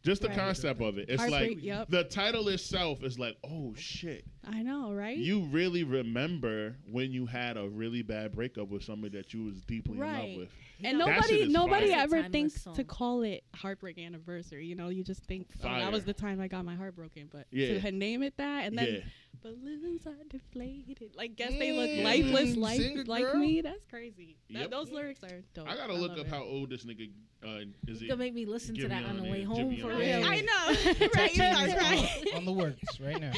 Just 0.03 0.22
the 0.22 0.27
Right. 0.27 0.38
concept 0.38 0.81
of 0.81 0.98
it. 0.98 1.07
It's 1.10 1.22
Heartbreak, 1.22 1.55
like 1.57 1.63
yep. 1.63 1.89
the 1.89 2.03
title 2.03 2.50
itself 2.50 3.03
is 3.03 3.17
like, 3.17 3.38
oh 3.43 3.74
shit. 3.75 4.25
I 4.45 4.62
know, 4.62 4.91
right? 4.93 5.17
You 5.17 5.45
really 5.45 5.86
remember 5.86 6.75
when 6.91 7.12
you 7.12 7.25
had 7.25 7.55
a 7.55 7.69
really 7.69 8.01
bad 8.01 8.33
breakup 8.36 8.67
with 8.69 8.83
somebody 8.83 9.17
that 9.17 9.33
you 9.33 9.45
was 9.45 9.62
deeply 9.62 9.93
in 9.93 10.00
love 10.00 10.38
with. 10.38 10.50
And 10.83 10.99
That 10.99 11.07
nobody 11.07 11.47
nobody 11.47 11.91
fire. 11.91 11.99
ever 12.01 12.23
thinks 12.29 12.61
song. 12.61 12.75
to 12.75 12.83
call 12.83 13.21
it 13.23 13.43
Heartbreak 13.55 13.97
Anniversary. 13.97 14.65
You 14.65 14.75
know, 14.75 14.89
you 14.89 15.03
just 15.03 15.23
think 15.25 15.47
oh, 15.63 15.67
that 15.67 15.91
was 15.91 16.03
the 16.05 16.13
time 16.13 16.39
I 16.41 16.47
got 16.47 16.65
my 16.65 16.75
heart 16.75 16.95
broken, 16.95 17.29
but 17.31 17.47
Yeah. 17.51 17.79
to 17.79 17.91
name 17.91 18.23
it 18.23 18.37
that 18.37 18.65
and 18.65 18.77
then 18.77 18.93
yeah. 18.95 18.99
balloons 19.41 20.05
are 20.07 20.15
deflated. 20.29 21.15
Like 21.15 21.35
guess 21.35 21.51
they 21.51 21.71
look 21.71 21.89
Mm, 21.89 22.03
lifeless 22.03 22.55
like 22.55 22.79
singer 22.79 23.03
like 23.05 23.23
girl. 23.23 23.35
me. 23.35 23.61
That's 23.61 23.83
crazy. 23.89 24.37
That- 24.51 24.59
Yep. 24.61 24.71
those 24.71 24.91
lyrics 24.91 25.23
are 25.23 25.41
dope. 25.53 25.67
I 25.69 25.75
gotta 25.75 25.93
look 25.93 26.11
up 26.13 26.19
it. 26.19 26.27
how 26.27 26.43
old 26.43 26.69
this 26.69 26.85
nigga 26.85 27.09
uh, 27.45 27.65
is. 27.87 28.01
You 28.01 28.05
He? 28.05 28.07
can 28.07 28.19
make 28.19 28.33
me 28.33 28.45
listen 28.45 28.73
to 28.75 28.87
that 28.87 29.03
on 29.03 29.11
on 29.11 29.17
the 29.17 29.23
way 29.29 29.39
Give 29.39 29.47
home 29.49 29.75
for 29.77 29.87
real. 29.95 30.23
I 30.25 30.41
know. 30.41 31.07
right, 31.15 31.29
you 31.35 31.43
start 31.43 31.77
crying. 31.77 32.07
on 32.35 32.45
the 32.45 32.53
works 32.53 32.99
right 33.01 33.19
now. 33.19 33.33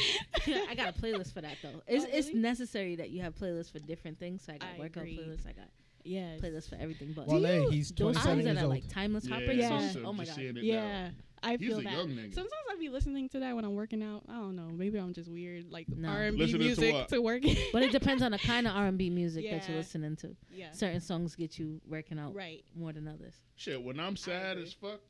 I 0.69 0.75
got 0.75 0.89
a 0.89 0.93
playlist 1.01 1.33
for 1.33 1.41
that 1.41 1.57
though. 1.63 1.81
It's 1.87 2.05
Oh, 2.05 2.09
it's 2.11 2.33
necessary 2.33 2.95
that 2.97 3.09
you 3.09 3.21
have 3.23 3.33
playlists 3.35 3.71
for 3.71 3.79
different 3.79 4.19
things. 4.19 4.43
So 4.43 4.53
I 4.53 4.57
got 4.57 4.77
workout 4.77 5.03
agree. 5.03 5.17
playlists. 5.17 5.47
I 5.47 5.53
got 5.53 5.69
Yes. 6.05 6.39
playlists 6.41 6.69
for 6.69 6.75
everything. 6.75 7.13
But 7.13 7.27
Wale, 7.27 7.63
you- 7.63 7.69
he's 7.71 7.91
those 7.91 8.21
songs 8.21 8.43
that 8.45 8.57
are 8.57 8.67
like 8.67 8.87
timeless 8.87 9.25
Yeah, 9.25 9.31
heartbreak 9.35 9.57
Yeah. 9.59 9.69
songs. 9.69 9.93
so 9.93 10.03
Oh 10.05 10.13
my 10.13 10.25
god. 10.25 10.35
seeing 10.35 10.55
Yeah. 10.57 11.07
now. 11.09 11.11
I 11.43 11.57
He's 11.57 11.67
feel 11.67 11.79
a 11.79 11.83
that. 11.83 11.91
young 11.93 12.09
nigga. 12.09 12.33
Sometimes 12.33 12.51
I 12.71 12.75
be 12.79 12.89
listening 12.89 13.29
to 13.29 13.39
that 13.41 13.55
when 13.55 13.65
I'm 13.65 13.75
working 13.75 14.01
out. 14.01 14.23
I 14.27 14.33
don't 14.33 14.55
know. 14.55 14.67
Maybe 14.69 14.97
I'm 14.97 15.13
just 15.13 15.29
weird, 15.29 15.69
like 15.71 15.87
No. 15.89 16.09
R&B 16.09 16.37
Listening 16.39 16.61
music 16.61 16.93
what? 16.93 17.09
to, 17.09 17.21
work. 17.21 17.43
But 17.71 17.83
it 17.83 17.91
depends 17.91 18.23
on 18.23 18.31
the 18.31 18.39
kind 18.39 18.65
of 18.65 18.75
R 18.75 18.87
and 18.87 18.97
B 18.97 19.09
music 19.11 19.47
that 19.51 19.67
you're 19.67 19.77
listening 19.77 20.15
to. 20.17 20.35
yeah. 20.51 20.71
Certain 20.71 21.01
songs 21.01 21.35
get 21.35 21.59
you 21.59 21.81
working 21.87 22.17
out 22.17 22.33
Right. 22.33 22.63
more 22.75 22.93
than 22.93 23.07
others. 23.07 23.35
Shit, 23.55 23.81
when 23.83 23.99
I'm 23.99 24.15
sad 24.15 24.57
as 24.57 24.73
fuck, 24.73 25.01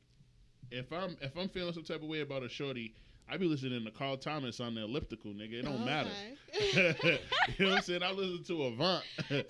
if 0.70 0.92
I'm 0.92 1.16
if 1.22 1.36
I'm 1.38 1.48
feeling 1.48 1.72
some 1.72 1.84
type 1.84 2.02
of 2.02 2.08
way 2.08 2.20
about 2.20 2.42
a 2.42 2.48
shorty, 2.50 2.94
I 3.28 3.36
be 3.38 3.46
listening 3.46 3.84
to 3.84 3.90
Carl 3.90 4.16
Thomas 4.16 4.60
on 4.60 4.74
the 4.76 4.82
elliptical, 4.82 5.32
nigga. 5.32 5.54
It 5.54 5.64
don't 5.64 5.84
matter. 5.84 6.10
Okay. 6.54 7.18
you 7.58 7.64
know 7.64 7.70
what 7.72 7.76
I'm 7.78 7.82
saying? 7.82 8.02
I 8.04 8.12
listen 8.12 8.44
to 8.44 8.62
Avant. 8.64 9.02
oh, 9.32 9.42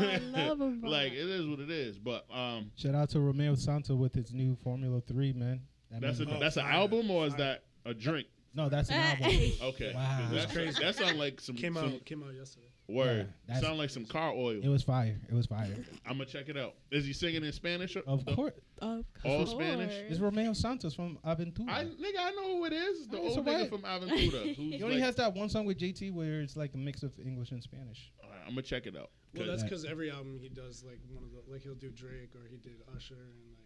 I 0.00 0.16
love 0.16 0.60
Avant. 0.62 0.84
like 0.84 1.12
it 1.12 1.18
is 1.28 1.46
what 1.46 1.60
it 1.60 1.70
is. 1.70 1.98
But 1.98 2.24
um, 2.32 2.70
Shout 2.76 2.94
out 2.94 3.10
to 3.10 3.20
Romeo 3.20 3.54
Santos 3.54 3.96
with 3.98 4.14
his 4.14 4.32
new 4.32 4.56
Formula 4.64 5.00
Three, 5.02 5.32
man. 5.34 5.60
That 5.90 6.00
that's 6.00 6.20
a 6.20 6.26
Oh, 6.34 6.38
that's 6.40 6.56
an 6.56 6.66
album 6.66 7.10
or 7.10 7.26
is 7.26 7.34
that 7.34 7.64
a 7.84 7.92
drink? 7.94 8.26
no, 8.54 8.68
that's 8.70 8.88
an 8.88 8.96
album. 8.96 9.26
Okay, 9.62 9.92
Wow. 9.94 10.18
'Cause 10.20 10.30
That's 10.30 10.44
that's 10.44 10.52
crazy. 10.54 10.82
That 10.84 10.94
sound 10.94 11.18
like 11.18 11.40
some, 11.40 11.54
Came 11.56 11.74
some 11.74 11.84
out 11.94 12.04
came 12.06 12.22
out 12.22 12.34
yesterday. 12.34 12.66
Word. 12.88 13.18
Yeah, 13.18 13.24
that's- 13.46 13.62
sound 13.62 13.78
like 13.78 13.90
some 13.90 14.04
car 14.06 14.32
oil. 14.32 14.60
It 14.62 14.68
was 14.68 14.82
fire. 14.82 15.18
It 15.28 15.34
was 15.34 15.46
fire. 15.46 15.74
I'm 16.06 16.12
gonna 16.14 16.24
check 16.26 16.48
it 16.48 16.56
out. 16.56 16.74
Is 16.90 17.04
he 17.04 17.12
singing 17.12 17.44
in 17.44 17.52
Spanish? 17.52 17.96
or- 17.96 18.00
Of 18.06 18.24
the- 18.24 18.34
course, 18.34 18.54
Of 18.80 19.04
All 19.24 19.38
course. 19.44 19.50
Spanish? 19.50 19.92
it's 20.10 20.20
Romeo 20.20 20.52
Santos 20.52 20.94
from 20.94 21.18
Aventura. 21.24 21.68
I 21.68 21.84
nigga, 21.84 22.18
I 22.18 22.30
know 22.32 22.56
who 22.58 22.64
it 22.64 22.72
is. 22.72 23.08
The 23.08 23.18
old 23.18 23.38
alright. 23.38 23.66
nigga 23.66 23.68
from 23.70 23.82
Aventura. 23.82 24.54
Who's 24.56 24.74
he 24.74 24.82
only 24.82 24.96
like, 24.96 25.04
has 25.04 25.16
that 25.16 25.34
one 25.34 25.48
song 25.48 25.66
with 25.66 25.78
JT 25.78 26.12
where 26.12 26.40
it's 26.40 26.56
like 26.56 26.74
a 26.74 26.78
mix 26.78 27.02
of 27.02 27.18
English 27.18 27.50
and 27.50 27.62
Spanish. 27.62 28.10
Alright, 28.22 28.40
I'm 28.46 28.50
gonna 28.50 28.62
check 28.62 28.86
it 28.86 28.96
out. 28.96 29.10
Well, 29.34 29.46
that's 29.46 29.62
because 29.62 29.84
every 29.84 30.10
album 30.10 30.38
he 30.40 30.48
does 30.48 30.82
like 30.84 30.98
one 31.12 31.22
of 31.24 31.30
the 31.30 31.52
like 31.52 31.62
he'll 31.62 31.74
do 31.74 31.90
Drake 31.90 32.34
or 32.34 32.46
he 32.50 32.56
did 32.56 32.76
Usher 32.96 33.14
and 33.14 33.44
like 33.50 33.57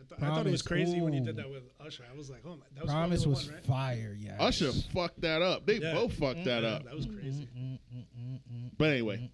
I, 0.00 0.04
th- 0.08 0.20
I 0.22 0.34
thought 0.34 0.46
it 0.46 0.50
was 0.50 0.62
Promise. 0.62 0.86
crazy 0.90 1.00
when 1.00 1.12
you 1.12 1.20
did 1.20 1.36
that 1.36 1.48
with 1.50 1.62
Usher. 1.80 2.04
I 2.12 2.16
was 2.16 2.28
like, 2.30 2.42
oh 2.44 2.50
my, 2.56 2.64
that 2.74 2.84
was 2.84 2.90
Promise 2.92 3.24
Formula 3.24 3.38
was 3.40 3.46
One, 3.46 3.54
right? 3.54 3.64
fire. 3.64 4.16
Yeah. 4.18 4.36
Usher 4.40 4.72
fucked 4.92 5.20
that 5.22 5.40
up. 5.42 5.66
They 5.66 5.76
Yeah. 5.78 5.94
both 5.94 6.12
fucked 6.14 6.44
that 6.44 6.62
Yeah, 6.62 6.68
up. 6.70 6.84
that 6.84 6.94
was 6.94 7.06
crazy. 7.06 7.48
But 8.76 8.90
anyway, 8.90 9.30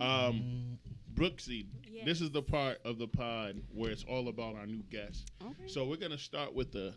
um, 0.00 0.78
Brooksy, 1.14 1.66
Yes. 1.90 2.04
this 2.06 2.20
is 2.20 2.30
the 2.30 2.42
part 2.42 2.78
of 2.84 2.98
the 2.98 3.08
pod 3.08 3.60
where 3.72 3.90
it's 3.90 4.04
all 4.04 4.28
about 4.28 4.54
our 4.56 4.66
new 4.66 4.82
guests. 4.90 5.24
Okay. 5.42 5.66
So 5.66 5.84
we're 5.84 5.96
gonna 5.96 6.18
start 6.18 6.54
with 6.54 6.72
the 6.72 6.94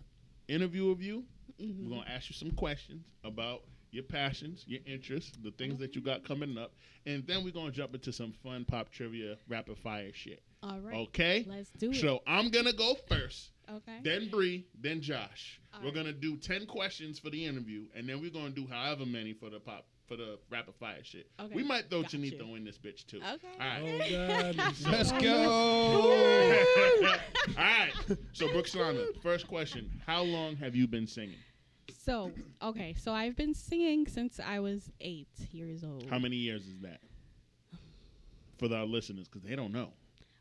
interview 0.47 0.89
of 0.89 1.01
you. 1.01 1.25
Mhm. 1.59 1.83
We're 1.83 1.97
gonna 1.97 2.09
ask 2.09 2.29
you 2.29 2.35
some 2.35 2.51
questions 2.51 3.05
about 3.23 3.63
your 3.91 4.03
passions, 4.03 4.63
your 4.67 4.79
interests, 4.85 5.35
the 5.43 5.51
things 5.51 5.79
that 5.79 5.95
you 5.95 6.01
got 6.01 6.23
coming 6.23 6.57
up, 6.57 6.73
and 7.05 7.25
then 7.27 7.43
we're 7.43 7.51
gonna 7.51 7.71
jump 7.71 7.93
into 7.93 8.13
some 8.13 8.31
fun 8.31 8.63
pop 8.63 8.89
trivia, 8.91 9.37
rapid 9.47 9.77
fire 9.77 10.13
shit. 10.13 10.41
All 10.63 10.79
right. 10.79 10.95
Okay. 11.07 11.45
Let's 11.47 11.69
do 11.71 11.91
it. 11.91 11.95
So 11.95 12.19
I'm 12.27 12.49
gonna 12.49 12.73
go 12.73 12.95
first. 13.09 13.51
okay. 13.69 13.99
then 14.03 14.29
Bree, 14.29 14.67
then 14.79 15.01
Josh. 15.01 15.59
All 15.73 15.79
we're 15.81 15.87
right. 15.87 15.95
gonna 15.95 16.13
do 16.13 16.37
ten 16.37 16.65
questions 16.65 17.17
for 17.19 17.29
the 17.29 17.45
interview, 17.45 17.85
and 17.95 18.07
then 18.07 18.21
we're 18.21 18.29
gonna 18.31 18.49
do 18.51 18.67
however 18.69 19.05
many 19.05 19.33
for 19.33 19.49
the 19.49 19.59
pop 19.59 19.85
for 20.07 20.17
the 20.17 20.37
rapid 20.51 20.75
fire 20.75 20.99
shit. 21.03 21.27
Okay. 21.39 21.55
We 21.55 21.63
might 21.63 21.89
throw 21.89 22.01
Got 22.03 22.11
Chinito 22.11 22.47
you. 22.49 22.55
in 22.55 22.63
this 22.65 22.77
bitch 22.77 23.05
too. 23.07 23.17
Okay. 23.17 23.47
All 23.59 23.67
right. 23.67 24.01
Oh 24.11 24.27
God. 24.27 24.55
Let's 24.91 25.09
So- 25.09 25.19
go. 25.19 27.07
All 27.57 27.63
right. 27.63 27.91
So 28.33 28.47
Brooxana, 28.49 29.05
first 29.23 29.47
question: 29.47 29.89
How 30.05 30.21
long 30.21 30.55
have 30.57 30.75
you 30.75 30.87
been 30.87 31.07
singing? 31.07 31.37
So, 32.03 32.31
okay, 32.63 32.95
so 32.97 33.11
I've 33.11 33.35
been 33.35 33.53
singing 33.53 34.07
since 34.07 34.39
I 34.39 34.59
was 34.59 34.89
eight 35.01 35.27
years 35.51 35.83
old. 35.83 36.07
How 36.09 36.17
many 36.19 36.35
years 36.35 36.65
is 36.65 36.79
that? 36.81 36.99
For 38.57 38.73
our 38.73 38.85
listeners, 38.85 39.27
because 39.27 39.47
they 39.47 39.55
don't 39.55 39.71
know. 39.71 39.89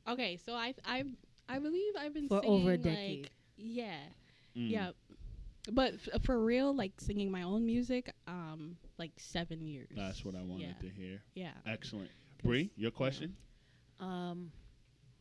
Okay, 0.09 0.37
so 0.45 0.55
I 0.55 0.75
I 0.85 1.05
I 1.49 1.59
believe 1.59 1.95
I've 1.99 2.15
been 2.15 2.29
For 2.29 2.41
singing 2.43 2.61
over 2.61 2.71
a 2.71 2.73
like- 2.75 2.83
decade. 2.83 3.31
yeah, 3.57 3.99
Mm. 4.57 4.71
yeah, 4.71 4.91
but 5.73 5.95
f- 5.95 6.23
for 6.23 6.43
real, 6.43 6.75
like 6.75 7.01
singing 7.01 7.31
my 7.31 7.43
own 7.43 7.65
music, 7.67 8.13
um, 8.27 8.77
like 8.99 9.13
seven 9.19 9.61
years. 9.67 9.89
That's 9.95 10.25
what 10.25 10.35
I 10.35 10.43
wanted 10.43 10.69
Yeah. 10.81 10.89
to 10.89 10.89
hear. 10.89 11.23
Yeah. 11.35 11.53
Excellent. 11.67 12.11
Bree, 12.43 12.71
your 12.77 12.91
question? 12.91 13.37
Um, 13.99 14.51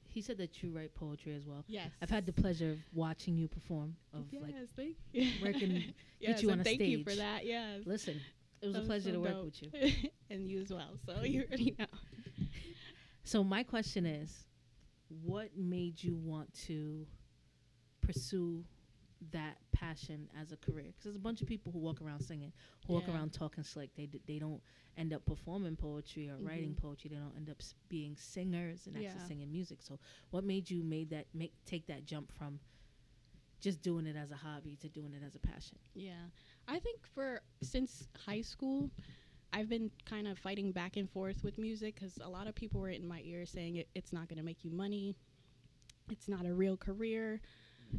he 0.07 0.21
said 0.21 0.37
that 0.37 0.63
you 0.63 0.71
write 0.71 0.95
poetry 0.95 1.35
as 1.35 1.45
well. 1.45 1.63
Yes. 1.67 1.91
I've 2.01 2.09
had 2.09 2.25
the 2.25 2.33
pleasure 2.33 2.71
of 2.71 2.79
watching 2.93 3.37
you 3.37 3.47
perform. 3.47 3.95
Of 4.13 4.25
yes, 4.31 4.41
like, 4.41 4.55
thank 4.75 4.95
you. 5.13 5.31
where 5.41 5.53
can 5.53 5.93
yes, 6.19 6.41
you 6.41 6.49
and 6.49 6.61
on 6.61 6.61
a 6.61 6.63
thank 6.63 6.81
you 6.81 7.03
for 7.03 7.13
that. 7.15 7.45
Yes. 7.45 7.85
listen, 7.85 8.19
it 8.61 8.65
was 8.67 8.75
a 8.75 8.79
That 8.79 8.85
pleasure 8.87 9.09
so 9.09 9.13
to 9.13 9.19
work 9.19 9.31
dope. 9.33 9.45
with 9.45 9.61
you. 9.61 10.09
and 10.29 10.47
you 10.47 10.61
as 10.61 10.71
well. 10.71 10.97
So 11.05 11.21
you 11.23 11.43
already 11.43 11.75
know. 11.77 11.85
So 13.23 13.43
my 13.43 13.63
question 13.63 14.05
is, 14.05 14.45
what 15.09 15.55
made 15.57 16.01
you 16.03 16.15
want 16.15 16.53
to 16.67 17.05
pursue 18.01 18.63
that 19.31 19.57
passion 19.73 20.29
as 20.39 20.51
a 20.51 20.57
career? 20.57 20.85
Because 20.87 21.03
there's 21.03 21.15
a 21.15 21.19
bunch 21.19 21.41
of 21.41 21.47
people 21.47 21.71
who 21.71 21.79
walk 21.79 22.01
around 22.01 22.21
singing 22.21 22.53
who 22.87 22.93
walk 22.93 23.07
around 23.09 23.33
talking 23.33 23.63
slick. 23.63 23.93
They 23.95 24.05
d- 24.05 24.21
they 24.25 24.39
don't 24.39 24.61
end 24.97 25.13
up 25.13 25.25
performing 25.25 25.75
poetry 25.75 26.29
or 26.29 26.37
writing 26.37 26.73
Mhm. 26.73 26.77
poetry. 26.77 27.09
They 27.09 27.17
don't 27.17 27.35
end 27.35 27.49
up 27.49 27.57
s- 27.59 27.75
being 27.89 28.15
singers 28.15 28.87
and 28.87 28.95
actually 28.95 29.19
singing 29.27 29.51
music. 29.51 29.81
So 29.81 29.99
what 30.31 30.43
made 30.43 30.69
you 30.69 30.83
made 30.83 31.09
that 31.09 31.27
make 31.33 31.53
take 31.65 31.87
that 31.87 32.05
jump 32.05 32.31
from 32.31 32.59
just 33.59 33.81
doing 33.81 34.05
it 34.07 34.15
as 34.15 34.31
a 34.31 34.35
hobby 34.37 34.77
to 34.77 34.89
doing 34.89 35.13
it 35.13 35.21
as 35.25 35.35
a 35.35 35.39
passion? 35.39 35.77
Yeah. 35.93 36.29
I 36.67 36.79
think 36.79 37.05
for 37.05 37.41
since 37.61 38.07
high 38.15 38.41
school, 38.41 38.89
I've 39.53 39.69
been 39.69 39.91
kind 40.05 40.27
of 40.27 40.37
fighting 40.37 40.71
back 40.71 40.97
and 40.97 41.09
forth 41.09 41.43
with 41.43 41.57
music 41.57 41.95
because 41.95 42.19
a 42.21 42.29
lot 42.29 42.47
of 42.47 42.55
people 42.55 42.79
were 42.81 42.89
in 42.89 43.07
my 43.07 43.21
ear 43.23 43.45
saying 43.45 43.75
it, 43.77 43.87
it's 43.95 44.13
not 44.13 44.27
going 44.27 44.37
to 44.37 44.43
make 44.43 44.63
you 44.63 44.71
money. 44.71 45.15
It's 46.09 46.27
not 46.27 46.45
a 46.45 46.53
real 46.53 46.77
career. 46.77 47.41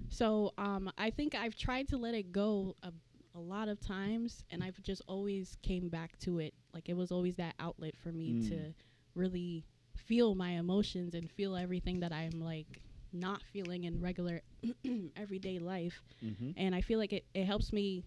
So 0.08 0.52
um, 0.58 0.90
I 0.98 1.10
think 1.10 1.34
I've 1.34 1.56
tried 1.56 1.88
to 1.88 1.96
let 1.96 2.14
it 2.14 2.32
go 2.32 2.76
a, 2.82 2.92
a 3.34 3.40
lot 3.40 3.68
of 3.68 3.80
times, 3.80 4.44
and 4.50 4.62
I've 4.62 4.80
just 4.82 5.02
always 5.08 5.56
came 5.62 5.88
back 5.88 6.18
to 6.20 6.38
it. 6.38 6.54
Like 6.74 6.88
it 6.88 6.96
was 6.96 7.10
always 7.12 7.36
that 7.36 7.54
outlet 7.58 7.94
for 7.96 8.12
me 8.12 8.34
Mm. 8.34 8.48
to 8.48 8.74
really 9.14 9.64
feel 9.96 10.34
my 10.34 10.50
emotions 10.52 11.14
and 11.14 11.30
feel 11.30 11.56
everything 11.56 12.00
that 12.00 12.12
I'm 12.12 12.40
like 12.40 12.80
not 13.12 13.42
feeling 13.44 13.84
in 13.84 14.00
regular 14.00 14.40
everyday 15.16 15.58
life 15.58 16.02
Mm-hmm. 16.24 16.50
and 16.56 16.74
I 16.74 16.80
feel 16.80 16.98
like 16.98 17.12
it, 17.12 17.24
it 17.34 17.44
helps 17.44 17.72
me 17.72 18.04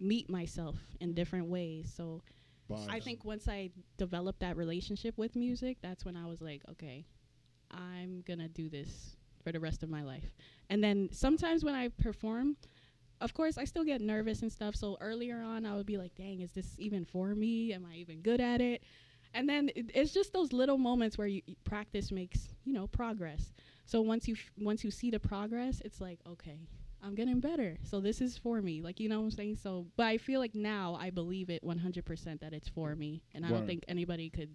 meet 0.00 0.28
myself 0.30 0.76
in 1.00 1.14
different 1.14 1.46
ways. 1.48 1.92
So 1.94 2.22
I 2.88 3.00
think 3.00 3.24
once 3.24 3.48
I 3.48 3.70
developed 3.96 4.40
that 4.40 4.56
relationship 4.56 5.16
with 5.18 5.36
music, 5.36 5.78
that's 5.82 6.04
when 6.04 6.16
I 6.16 6.26
was 6.26 6.40
like, 6.40 6.62
okay, 6.70 7.06
I'm 7.70 8.22
gonna 8.26 8.48
do 8.48 8.68
this 8.68 9.16
for 9.42 9.52
the 9.52 9.60
rest 9.60 9.82
of 9.82 9.88
my 9.90 10.02
life. 10.02 10.32
And 10.70 10.82
then 10.82 11.08
sometimes 11.12 11.64
when 11.64 11.74
I 11.74 11.88
perform, 11.88 12.56
of 13.20 13.34
course, 13.34 13.56
I 13.58 13.64
still 13.64 13.84
get 13.84 14.00
nervous 14.00 14.42
and 14.42 14.52
stuff. 14.52 14.74
So 14.76 14.96
earlier 15.00 15.40
on, 15.42 15.64
I 15.66 15.74
would 15.76 15.86
be 15.86 15.96
like, 15.96 16.14
dang, 16.14 16.40
is 16.40 16.52
this 16.52 16.74
even 16.78 17.04
for 17.04 17.34
me? 17.34 17.72
Am 17.72 17.84
I 17.86 17.96
even 17.96 18.20
good 18.20 18.40
at 18.40 18.60
it? 18.60 18.82
And 19.34 19.48
then 19.48 19.70
it, 19.74 19.90
it's 19.94 20.12
just 20.12 20.32
those 20.32 20.52
little 20.52 20.78
moments 20.78 21.18
where 21.18 21.26
you 21.26 21.42
y- 21.48 21.54
practice 21.64 22.10
makes 22.10 22.48
you 22.64 22.72
know 22.72 22.86
progress. 22.86 23.52
So 23.86 24.00
once 24.00 24.28
you 24.28 24.34
f- 24.34 24.50
once 24.58 24.84
you 24.84 24.90
see 24.90 25.10
the 25.10 25.20
progress, 25.20 25.80
it's 25.84 26.00
like 26.00 26.20
okay, 26.28 26.68
I'm 27.02 27.14
getting 27.14 27.40
better. 27.40 27.76
So 27.84 28.00
this 28.00 28.20
is 28.20 28.36
for 28.38 28.60
me. 28.62 28.82
Like 28.82 28.98
you 29.00 29.08
know 29.08 29.18
what 29.20 29.24
I'm 29.26 29.30
saying. 29.32 29.56
So 29.62 29.86
but 29.96 30.06
I 30.06 30.18
feel 30.18 30.40
like 30.40 30.54
now 30.54 30.96
I 31.00 31.10
believe 31.10 31.50
it 31.50 31.62
100% 31.64 32.40
that 32.40 32.52
it's 32.52 32.68
for 32.68 32.94
me, 32.96 33.22
and 33.34 33.44
I 33.46 33.50
Word. 33.50 33.58
don't 33.58 33.66
think 33.66 33.84
anybody 33.88 34.30
could 34.30 34.54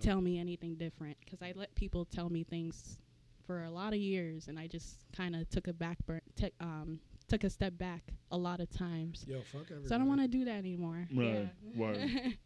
tell 0.00 0.20
me 0.20 0.38
anything 0.38 0.76
different 0.76 1.16
because 1.24 1.42
I 1.42 1.52
let 1.56 1.74
people 1.74 2.04
tell 2.04 2.30
me 2.30 2.44
things 2.44 2.98
for 3.46 3.64
a 3.64 3.70
lot 3.70 3.92
of 3.92 3.98
years, 3.98 4.48
and 4.48 4.58
I 4.58 4.66
just 4.68 5.04
kind 5.14 5.34
of 5.36 5.48
took 5.50 5.66
a 5.68 5.72
back 5.72 5.98
burn, 6.06 6.20
took 6.36 6.52
um 6.60 7.00
took 7.28 7.42
a 7.44 7.50
step 7.50 7.76
back 7.78 8.02
a 8.30 8.36
lot 8.36 8.60
of 8.60 8.70
times. 8.70 9.24
Yo, 9.26 9.40
fuck 9.52 9.62
everybody. 9.62 9.88
So 9.88 9.94
I 9.94 9.98
don't 9.98 10.08
want 10.08 10.20
to 10.20 10.28
do 10.28 10.44
that 10.44 10.56
anymore. 10.58 11.06
Word, 11.14 11.50
Yeah. 11.74 11.78
word. 11.78 11.98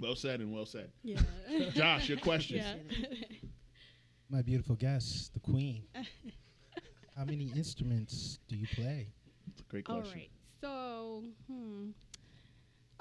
Well 0.00 0.16
said 0.16 0.40
and 0.40 0.50
well 0.50 0.64
said. 0.64 0.90
yeah. 1.04 1.20
Josh, 1.74 2.08
your 2.08 2.16
question. 2.18 2.56
yeah. 2.56 2.74
My 4.30 4.40
beautiful 4.40 4.74
guest, 4.74 5.34
the 5.34 5.40
queen. 5.40 5.82
How 7.16 7.24
many 7.24 7.52
instruments 7.56 8.38
do 8.48 8.56
you 8.56 8.66
play? 8.74 9.08
It's 9.50 9.60
a 9.60 9.64
great 9.64 9.84
question. 9.84 10.04
All 10.04 10.12
right. 10.12 10.30
So, 10.60 11.24
hmm. 11.50 11.90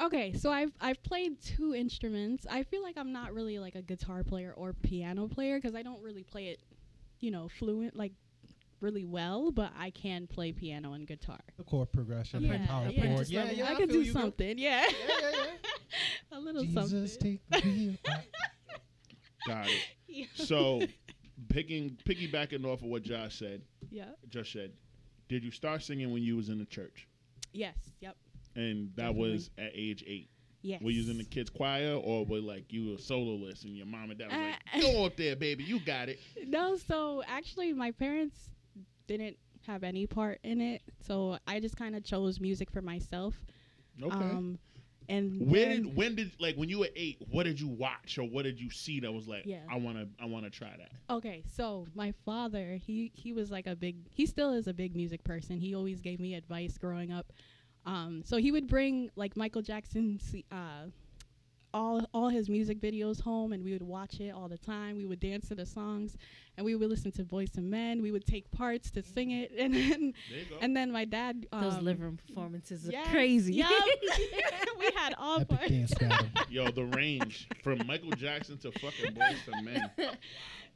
Okay, 0.02 0.34
so 0.34 0.52
I've 0.52 0.71
I've 0.82 1.02
played 1.04 1.39
two 1.41 1.76
instruments. 1.76 2.47
I 2.50 2.63
feel 2.63 2.82
like 2.82 2.97
I'm 2.97 3.12
not 3.12 3.34
really 3.34 3.60
like 3.60 3.76
a 3.76 3.82
guitar 3.84 4.24
player 4.24 4.54
or 4.56 4.74
piano 4.74 5.28
player 5.28 5.58
because 5.60 5.76
I 5.76 5.84
don't 5.84 6.02
really 6.02 6.24
play 6.24 6.47
it, 6.47 6.60
you 7.19 7.30
know, 7.30 7.47
fluent 7.60 7.95
like 7.95 8.13
really 8.80 9.06
well. 9.06 9.52
But 9.52 9.71
I 9.78 9.91
can 9.91 10.26
play 10.28 10.52
piano 10.54 10.93
and 10.93 11.06
guitar. 11.06 11.39
The 11.58 11.63
chord 11.63 11.91
progression, 11.91 12.43
Yeah, 12.43 12.54
and 12.54 12.67
power 12.67 12.88
yeah. 12.89 13.06
chord. 13.13 13.28
Yeah, 13.30 13.41
level. 13.43 13.58
yeah, 13.58 13.65
I 13.69 13.71
I 13.74 13.76
can 13.76 13.89
do 13.89 14.02
you, 14.02 14.12
bro. 14.12 14.21
something. 14.24 14.58
Yeah, 14.58 14.86
Yeah, 14.89 14.95
yeah, 15.21 15.30
yeah. 16.32 16.38
a 16.38 16.39
little 16.39 16.63
Jesus, 16.63 17.13
something. 17.13 17.39
take 17.52 17.63
the 17.63 17.69
wheel. 17.69 17.95
Got 19.47 19.67
it. 19.67 19.82
Yeah. 20.08 20.26
So, 20.34 20.82
picking 21.49 21.97
piggybacking 22.06 22.65
off 22.65 22.82
of 22.82 22.88
what 22.88 23.04
Josh 23.04 23.38
said, 23.39 23.62
yeah. 23.89 24.06
just 24.30 24.51
said, 24.51 24.71
did 25.27 25.43
you 25.43 25.51
start 25.51 25.84
singing 25.84 26.12
when 26.12 26.23
you 26.23 26.36
was 26.38 26.49
in 26.49 26.60
the 26.60 26.65
church? 26.65 27.08
Yes. 27.54 27.75
Yep. 27.99 28.15
And 28.56 28.91
that 28.95 29.15
was 29.15 29.49
at 29.58 29.71
age 29.73 30.04
eight. 30.08 30.30
Yes. 30.62 30.82
Were 30.82 30.91
you 30.91 31.10
in 31.10 31.17
the 31.17 31.23
kids 31.23 31.49
choir 31.49 31.93
or 31.95 32.23
were 32.25 32.39
like 32.39 32.71
you 32.71 32.91
were 32.91 32.97
soloist 32.97 33.63
and 33.65 33.75
your 33.75 33.88
mom 33.88 34.12
and 34.12 34.19
dad 34.19 34.27
was 34.27 34.36
Uh, 34.38 34.51
like, 34.75 34.82
go 34.84 35.06
up 35.06 35.15
there, 35.17 35.36
baby, 35.36 35.63
you 35.63 35.80
got 35.80 36.10
it. 36.10 36.19
No, 36.45 36.75
so 36.77 37.23
actually, 37.27 37.73
my 37.73 37.91
parents 37.91 38.36
didn't 39.08 39.38
have 39.65 39.84
any 39.84 40.06
part 40.06 40.39
in 40.43 40.62
it, 40.62 40.82
so 40.99 41.38
I 41.47 41.60
just 41.60 41.77
kind 41.77 41.95
of 41.95 42.04
chose 42.04 42.39
music 42.39 42.69
for 42.69 42.82
myself. 42.82 43.36
Okay. 44.01 44.15
Um, 44.15 44.60
and 45.09 45.49
Where 45.49 45.65
then- 45.67 45.83
did 45.83 45.95
when 45.95 46.15
did 46.15 46.31
like 46.39 46.55
when 46.55 46.69
you 46.69 46.79
were 46.79 46.89
eight? 46.95 47.17
What 47.29 47.43
did 47.43 47.59
you 47.59 47.67
watch 47.67 48.17
or 48.17 48.23
what 48.23 48.43
did 48.43 48.59
you 48.59 48.69
see 48.69 48.99
that 49.01 49.11
was 49.11 49.27
like? 49.27 49.45
Yeah. 49.45 49.59
I 49.69 49.77
wanna 49.77 50.07
I 50.19 50.25
wanna 50.25 50.49
try 50.49 50.75
that. 50.77 50.91
Okay, 51.13 51.43
so 51.51 51.85
my 51.95 52.13
father, 52.25 52.75
he 52.85 53.11
he 53.13 53.33
was 53.33 53.51
like 53.51 53.67
a 53.67 53.75
big, 53.75 53.97
he 54.13 54.25
still 54.25 54.53
is 54.53 54.67
a 54.67 54.73
big 54.73 54.95
music 54.95 55.23
person. 55.23 55.59
He 55.59 55.75
always 55.75 56.01
gave 56.01 56.19
me 56.19 56.35
advice 56.35 56.77
growing 56.77 57.11
up. 57.11 57.33
Um, 57.85 58.21
so 58.25 58.37
he 58.37 58.51
would 58.51 58.67
bring 58.67 59.09
like 59.15 59.35
Michael 59.35 59.63
Jackson's 59.63 60.35
uh, 60.51 60.85
all 61.73 62.05
all 62.13 62.29
his 62.29 62.49
music 62.49 62.79
videos 62.81 63.21
home, 63.21 63.53
and 63.53 63.63
we 63.63 63.71
would 63.73 63.81
watch 63.81 64.19
it 64.19 64.29
all 64.34 64.47
the 64.47 64.57
time. 64.57 64.97
We 64.97 65.05
would 65.05 65.19
dance 65.19 65.47
to 65.49 65.55
the 65.55 65.65
songs, 65.65 66.17
and 66.57 66.65
we 66.65 66.75
would 66.75 66.89
listen 66.89 67.12
to 67.13 67.23
Boyz 67.23 67.57
II 67.57 67.63
Men. 67.63 68.01
We 68.01 68.12
would 68.12 68.25
take 68.25 68.49
parts 68.51 68.91
to 68.91 69.03
sing 69.03 69.31
it, 69.31 69.51
and 69.57 69.73
then 69.73 70.13
There 70.29 70.39
you 70.39 70.45
go. 70.49 70.57
and 70.62 70.75
then 70.75 70.91
my 70.91 71.05
dad. 71.05 71.47
Um, 71.51 71.62
those 71.63 71.79
living 71.81 72.03
room 72.03 72.17
performances 72.27 72.88
are 72.89 73.03
crazy 73.12 73.53
Yup. 73.55 73.69
we 74.79 74.89
had 74.95 75.13
all 75.17 75.41
Epic 75.41 75.57
parts. 75.57 75.69
dance 75.71 75.93
battle. 75.95 76.27
Yo, 76.49 76.69
the 76.71 76.86
range 76.86 77.47
from 77.63 77.86
Michael 77.88 78.12
Jackson 78.12 78.57
to 78.60 78.71
fucking 78.71 79.13
Boyz 79.13 79.38
II 79.55 79.62
Men. 79.63 79.91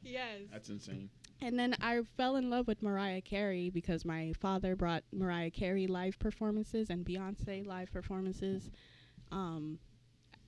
Yes. 0.02 0.42
That's 0.52 0.68
insane. 0.68 1.10
And 1.42 1.58
then 1.58 1.74
I 1.82 2.00
fell 2.16 2.36
in 2.36 2.48
love 2.48 2.66
with 2.66 2.82
Mariah 2.82 3.20
Carey 3.20 3.68
because 3.70 4.04
my 4.04 4.32
father 4.40 4.74
brought 4.76 5.02
Mariah 5.12 5.50
Carey 5.50 5.86
live 5.86 6.18
performances 6.18 6.88
and 6.88 7.04
Beyonce 7.04 7.66
live 7.66 7.92
performances. 7.92 8.70
Um, 9.32 9.78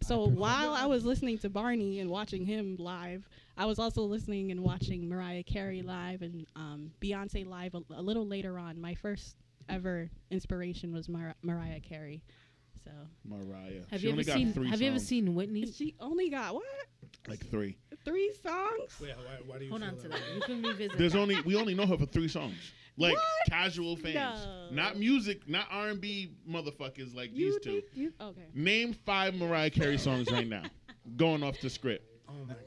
so 0.02 0.18
perform- 0.26 0.36
while 0.36 0.72
I 0.74 0.86
was 0.86 1.04
listening 1.04 1.38
to 1.38 1.48
Barney 1.50 2.00
and 2.00 2.10
watching 2.10 2.44
him 2.44 2.76
live, 2.78 3.28
I 3.56 3.66
was 3.66 3.78
also 3.78 4.02
listening 4.02 4.50
and 4.50 4.62
watching 4.62 5.08
Mariah 5.08 5.42
Carey 5.42 5.82
live 5.82 6.22
and 6.22 6.46
um, 6.56 6.90
Beyonce 7.00 7.46
live 7.46 7.74
a, 7.74 7.82
a 7.94 8.02
little 8.02 8.26
later 8.26 8.58
on. 8.58 8.80
My 8.80 8.94
first 8.94 9.36
ever 9.68 10.08
inspiration 10.30 10.92
was 10.92 11.08
Mar- 11.08 11.34
Mariah 11.42 11.80
Carey. 11.80 12.22
So 12.84 12.90
Mariah. 13.24 13.82
have 13.90 14.00
she 14.00 14.06
you 14.06 14.12
only 14.12 14.22
ever 14.22 14.28
got 14.28 14.36
seen 14.36 14.52
three 14.52 14.68
have 14.70 14.80
you 14.80 14.88
ever 14.88 14.98
seen 15.00 15.34
whitney 15.34 15.66
she 15.72 15.94
only 16.00 16.30
got 16.30 16.54
what 16.54 16.62
like 17.28 17.44
three? 17.50 17.76
three 18.04 18.32
songs? 18.42 18.96
Wait, 19.02 19.10
why, 19.16 19.34
why 19.46 19.58
do 19.58 19.64
you 19.64 19.70
hold 19.70 19.82
feel 19.82 19.90
on 19.90 19.96
to 19.96 20.02
that? 20.08 20.10
that 20.12 20.34
you 20.34 20.40
can 20.42 20.62
revisit 20.62 20.96
There's 20.96 21.12
that. 21.12 21.18
only 21.18 21.40
we 21.42 21.56
only 21.56 21.74
know 21.74 21.86
her 21.86 21.98
for 21.98 22.06
three 22.06 22.28
songs. 22.28 22.54
Like 22.98 23.14
What? 23.14 23.22
casual 23.48 23.96
fans, 23.96 24.14
No. 24.44 24.68
not 24.72 24.98
music, 24.98 25.48
not 25.48 25.66
R 25.70 25.88
and 25.88 26.00
B 26.00 26.32
motherfuckers 26.48 27.14
like 27.14 27.32
these 27.32 27.54
two. 27.62 27.70
think 27.80 27.84
you 27.94 28.12
okay? 28.20 28.46
Name 28.54 28.92
five 28.92 29.34
Mariah 29.34 29.70
Carey 29.70 29.98
songs 29.98 30.30
right 30.32 30.46
now. 30.48 30.64
Going 31.16 31.42
off 31.44 31.60
the 31.60 31.70
script. 31.70 32.04
Oh 32.28 32.32
my 32.46 32.54
god. 32.54 32.62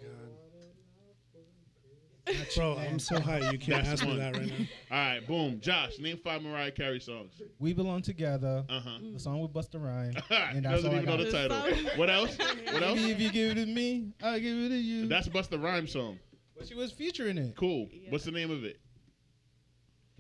Bro, 2.56 2.78
I'm 2.78 3.00
so 3.00 3.20
high. 3.20 3.40
You 3.52 3.58
can't 3.58 3.84
That's 3.84 4.02
ask 4.02 4.04
me 4.04 4.10
one. 4.10 4.20
that 4.20 4.38
right 4.38 4.48
now. 4.48 4.66
All 4.92 4.98
right, 4.98 5.28
boom. 5.28 5.60
Josh, 5.60 5.98
name 6.00 6.18
five 6.24 6.42
Mariah 6.44 6.72
Carey 6.72 7.00
songs. 7.00 7.42
We 7.60 7.74
belong 7.74 8.04
together. 8.04 8.64
Uh 8.70 8.80
huh. 8.80 8.98
The 9.14 9.20
song 9.20 9.42
with 9.42 9.52
Busta 9.52 9.84
Rhymes. 9.84 10.16
And 10.30 10.64
that's 10.64 10.76
Doesn't 10.84 10.90
all 10.92 10.96
I 10.96 11.02
even 11.02 11.18
know 11.18 11.24
the 11.24 11.32
title. 11.32 11.58
What 11.98 12.10
else? 12.10 12.38
What 12.72 12.84
else? 12.84 12.96
Maybe 13.00 13.12
if 13.12 13.20
you 13.20 13.32
give 13.32 13.58
it 13.58 13.66
to 13.66 13.66
me, 13.66 14.12
I'll 14.24 14.40
give 14.40 14.56
it 14.58 14.70
to 14.70 14.76
you. 14.78 15.08
That's 15.08 15.28
Busta 15.30 15.62
Rhymes 15.62 15.92
song. 15.92 16.20
but 16.58 16.68
she 16.68 16.76
was 16.76 16.92
featuring 16.92 17.38
it. 17.38 17.56
Cool. 17.58 17.88
What's 18.10 18.24
the 18.26 18.32
name 18.32 18.52
of 18.52 18.64
it? 18.64 18.80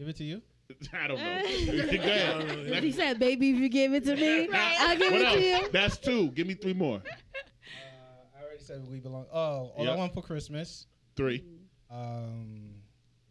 Give 0.02 0.10
it 0.10 0.16
to 0.18 0.24
you. 0.24 0.42
I 0.94 1.06
don't 1.08 1.20
know. 1.20 2.80
He 2.82 2.92
said 2.92 3.20
baby 3.20 3.52
if 3.52 3.58
you 3.58 3.70
give 3.70 3.94
it 3.94 4.04
to 4.06 4.16
me 4.16 4.50
i'll 4.54 4.98
give 4.98 5.12
What 5.12 5.22
it 5.22 5.28
else? 5.28 5.36
to 5.36 5.42
you 5.44 5.70
That's 5.72 5.98
two. 6.00 6.30
Give 6.32 6.48
me 6.48 6.56
three 6.56 6.74
more. 6.74 7.04
Uh, 7.06 8.40
I 8.40 8.44
already 8.44 8.64
said 8.64 8.84
we 8.90 9.00
belong. 9.00 9.28
Oh, 9.32 9.72
all 9.76 9.86
Yep. 9.86 9.94
I 9.94 9.96
want 9.96 10.14
for 10.16 10.24
Christmas. 10.24 10.88
Three. 11.16 11.44
Um, 11.92 12.72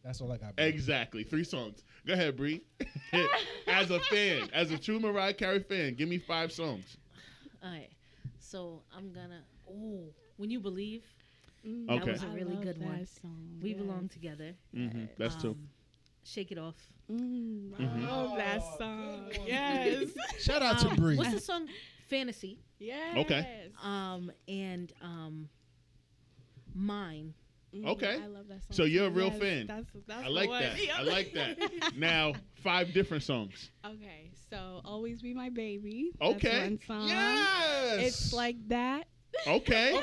that's 0.04 0.20
all 0.20 0.30
I 0.30 0.36
got. 0.36 0.54
bro. 0.54 0.64
Exactly. 0.64 1.24
Three 1.24 1.42
songs. 1.42 1.82
Go 2.06 2.12
ahead, 2.12 2.36
Bree. 2.36 2.62
as 3.66 3.90
a 3.90 3.98
fan, 3.98 4.48
as 4.52 4.70
a 4.70 4.78
true 4.78 5.00
Mariah 5.00 5.34
Carey 5.34 5.58
fan, 5.58 5.94
give 5.96 6.08
me 6.08 6.18
five 6.18 6.52
songs. 6.52 6.96
all 7.64 7.70
right 7.70 7.90
so 8.38 8.80
i'm 8.96 9.12
gonna 9.12 9.42
oh 9.68 10.04
when 10.36 10.50
you 10.50 10.60
believe 10.60 11.02
Mm, 11.66 11.88
That 11.88 12.06
was 12.06 12.22
a 12.22 12.28
really 12.28 12.56
good 12.56 12.80
one. 12.82 13.04
Song. 13.04 13.58
we 13.60 13.70
yes. 13.70 13.78
belong 13.78 14.08
together 14.08 14.54
hmm 14.72 15.04
That's 15.18 15.34
two. 15.34 15.56
Shake 16.30 16.52
it 16.52 16.58
off 16.58 16.76
Mm, 17.10 17.72
I 17.76 17.82
Mhm. 17.82 18.06
love 18.06 18.36
that 18.36 18.60
Oh, 18.62 18.78
song. 18.78 19.32
Yes. 19.46 20.10
Shout 20.38 20.62
out 20.62 20.84
Um, 20.84 20.90
to 20.90 20.96
Bree. 20.96 21.16
what's 21.16 21.32
the 21.32 21.40
song 21.40 21.66
fantasy 22.08 22.58
yes. 22.78 23.16
Okay. 23.18 23.68
um 23.82 24.30
and 24.48 24.92
um 25.02 25.48
mine 26.74 27.34
Mhm, 27.72 27.86
Okay. 27.86 28.16
I 28.20 28.26
love 28.26 28.48
that 28.48 28.62
song. 28.64 28.72
So 28.72 28.82
you're 28.82 29.06
a 29.06 29.10
real 29.10 29.28
Yes, 29.30 29.38
fan. 29.38 29.66
That's, 29.68 29.86
that's 30.08 30.24
I 30.24 30.28
like 30.28 30.48
one. 30.48 30.60
that. 30.60 30.78
I 30.98 31.02
like 31.02 31.32
that. 31.34 31.56
Now, 31.96 32.32
five 32.64 32.92
different 32.92 33.22
songs. 33.22 33.70
Okay, 33.86 34.32
so 34.50 34.80
always 34.84 35.22
be 35.22 35.32
my 35.34 35.50
baby. 35.50 36.10
That's 36.18 36.34
Okay. 36.34 36.62
one 36.62 36.80
song. 36.84 37.06
Yes. 37.06 38.00
It's 38.00 38.32
like 38.32 38.56
that. 38.70 39.06
Okay. 39.46 40.00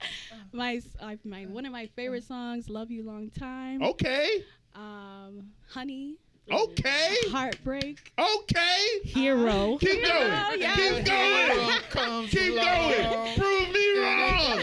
my, 0.54 0.80
uh, 1.00 1.16
my 1.24 1.44
one 1.44 1.66
of 1.66 1.72
my 1.72 1.84
favorite 1.88 2.24
songs, 2.24 2.70
"Love 2.70 2.90
You 2.90 3.02
Long 3.02 3.28
Time." 3.28 3.82
Okay. 3.82 4.42
Um, 4.74 5.52
"Honey," 5.72 6.16
Okay. 6.50 7.16
"Heartbreak," 7.30 8.12
Okay. 8.18 9.00
"Hero." 9.04 9.78
Keep 9.78 9.90
going. 10.04 10.60
Yes. 10.60 10.76
Keep 10.76 11.04
going. 11.06 11.80
Comes 11.90 12.30
Keep 12.30 12.52
along. 12.52 12.64
going. 12.64 13.38
Prove 13.38 13.72
me 13.72 13.98
wrong. 13.98 14.62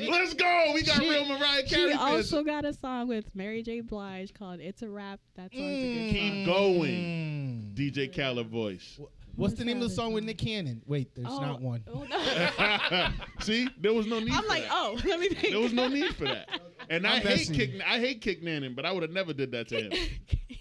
Let's 0.10 0.34
go. 0.34 0.70
We 0.74 0.82
got 0.82 1.00
She- 1.02 1.08
real 1.10 1.26
Mariah 1.26 1.66
She 1.68 1.74
Carey 1.74 1.90
fans. 1.92 2.00
also 2.32 2.42
got 2.42 2.64
a 2.64 2.72
song 2.72 3.08
with 3.08 3.34
Mary 3.34 3.62
J. 3.62 3.80
Blige 3.80 4.32
called 4.34 4.60
"It's 4.60 4.82
a 4.82 4.88
Rap." 4.88 5.20
That 5.36 5.52
song's 5.52 5.62
a 5.64 6.12
good. 6.12 6.20
song. 6.20 6.30
Keep 6.30 6.46
going. 6.46 7.74
Mm. 7.74 7.74
DJ 7.74 8.08
Khaled 8.14 8.48
voice. 8.48 8.98
What's 9.36 9.54
the 9.54 9.64
name 9.64 9.80
of 9.80 9.88
the 9.88 9.94
song 9.94 10.12
with 10.12 10.24
Nick 10.24 10.38
Cannon? 10.38 10.82
Wait, 10.86 11.14
there's 11.14 11.28
Oh, 11.30 11.40
not 11.40 11.60
one. 11.62 11.82
oh, 11.94 12.02
no. 12.04 13.08
See, 13.40 13.68
there 13.78 13.94
was 13.94 14.06
no 14.06 14.18
need. 14.20 14.32
I'm 14.32 14.42
for 14.42 14.48
like, 14.48 14.64
that. 14.64 14.70
oh, 14.72 14.98
let 15.06 15.20
me 15.20 15.28
think. 15.28 15.52
There 15.52 15.60
was 15.60 15.72
no 15.72 15.88
need 15.88 16.14
for 16.16 16.24
that. 16.24 16.48
And 16.90 17.06
I 17.06 17.14
I'm 17.16 17.22
hate 17.22 17.48
messy. 17.48 17.54
kick. 17.54 17.80
I 17.86 17.98
hate 18.00 18.20
kick 18.20 18.42
Nannon, 18.42 18.74
but 18.74 18.84
I 18.84 18.92
would 18.92 19.02
have 19.02 19.12
never 19.12 19.32
did 19.32 19.52
that 19.52 19.68
to 19.68 19.80
him. 19.82 19.92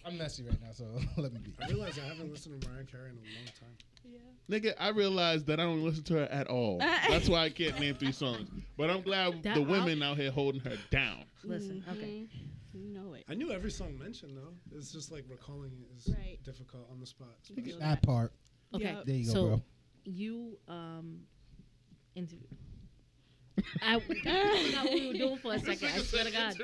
I'm 0.10 0.18
messy 0.18 0.44
right 0.44 0.62
now, 0.62 0.72
so 0.74 0.86
let 1.18 1.32
me 1.34 1.40
be. 1.40 1.54
I 1.64 1.68
realize 1.68 2.00
I 2.00 2.08
haven't 2.08 2.32
listened 2.32 2.62
to 2.62 2.68
Mariah 2.70 2.86
Carey 2.86 3.10
in 3.12 3.18
a 3.18 3.22
long 3.22 3.46
time. 3.60 3.78
yeah. 4.06 4.20
Nigga, 4.50 4.74
I 4.80 4.90
realized 4.90 5.46
that 5.48 5.60
I 5.60 5.64
don't 5.64 5.84
listen 5.84 6.04
to 6.06 6.14
her 6.16 6.26
at 6.32 6.48
all. 6.48 6.78
That's 7.10 7.30
why 7.30 7.44
I 7.44 7.50
can't 7.50 7.80
name 7.80 7.96
three 7.96 8.12
songs. 8.12 8.50
But 8.78 8.90
I'm 8.90 9.02
glad 9.02 9.44
That- 9.44 9.56
the 9.56 9.62
women 9.62 10.02
out 10.02 10.18
here 10.18 10.32
holding 10.32 10.62
her 10.62 10.78
down. 10.90 11.24
Listen, 11.44 11.84
okay. 11.92 12.28
Mhm. 12.28 12.30
You 12.74 12.90
know 12.94 13.14
it. 13.14 13.24
I 13.28 13.34
knew 13.34 13.52
every 13.52 13.72
song 13.72 13.98
mentioned 13.98 14.38
though. 14.38 14.54
It's 14.78 14.92
just 14.92 15.12
like 15.12 15.26
recalling 15.30 15.72
it 15.82 15.96
is 15.98 16.14
Right. 16.16 16.38
difficult 16.44 16.88
on 16.92 17.00
the 17.00 17.06
spot. 17.06 17.30
Feel 17.44 17.80
That 17.80 18.02
part. 18.04 18.32
Okay. 18.74 18.84
Yep. 18.86 19.06
There 19.06 19.16
you 19.16 19.26
go, 19.26 19.32
So- 19.34 19.48
bro. 19.48 19.62
You 20.06 20.58
um 20.68 21.22
interview. 22.16 22.48
I, 23.82 23.96
I 23.96 24.00
forgot 24.00 24.84
what 24.86 24.94
we 24.94 25.08
were 25.08 25.14
doing 25.14 25.38
for 25.38 25.54
a 25.54 25.60
second. 25.76 25.90
I 25.96 25.98
swear 26.00 26.24
to 26.26 26.32
God. 26.32 26.56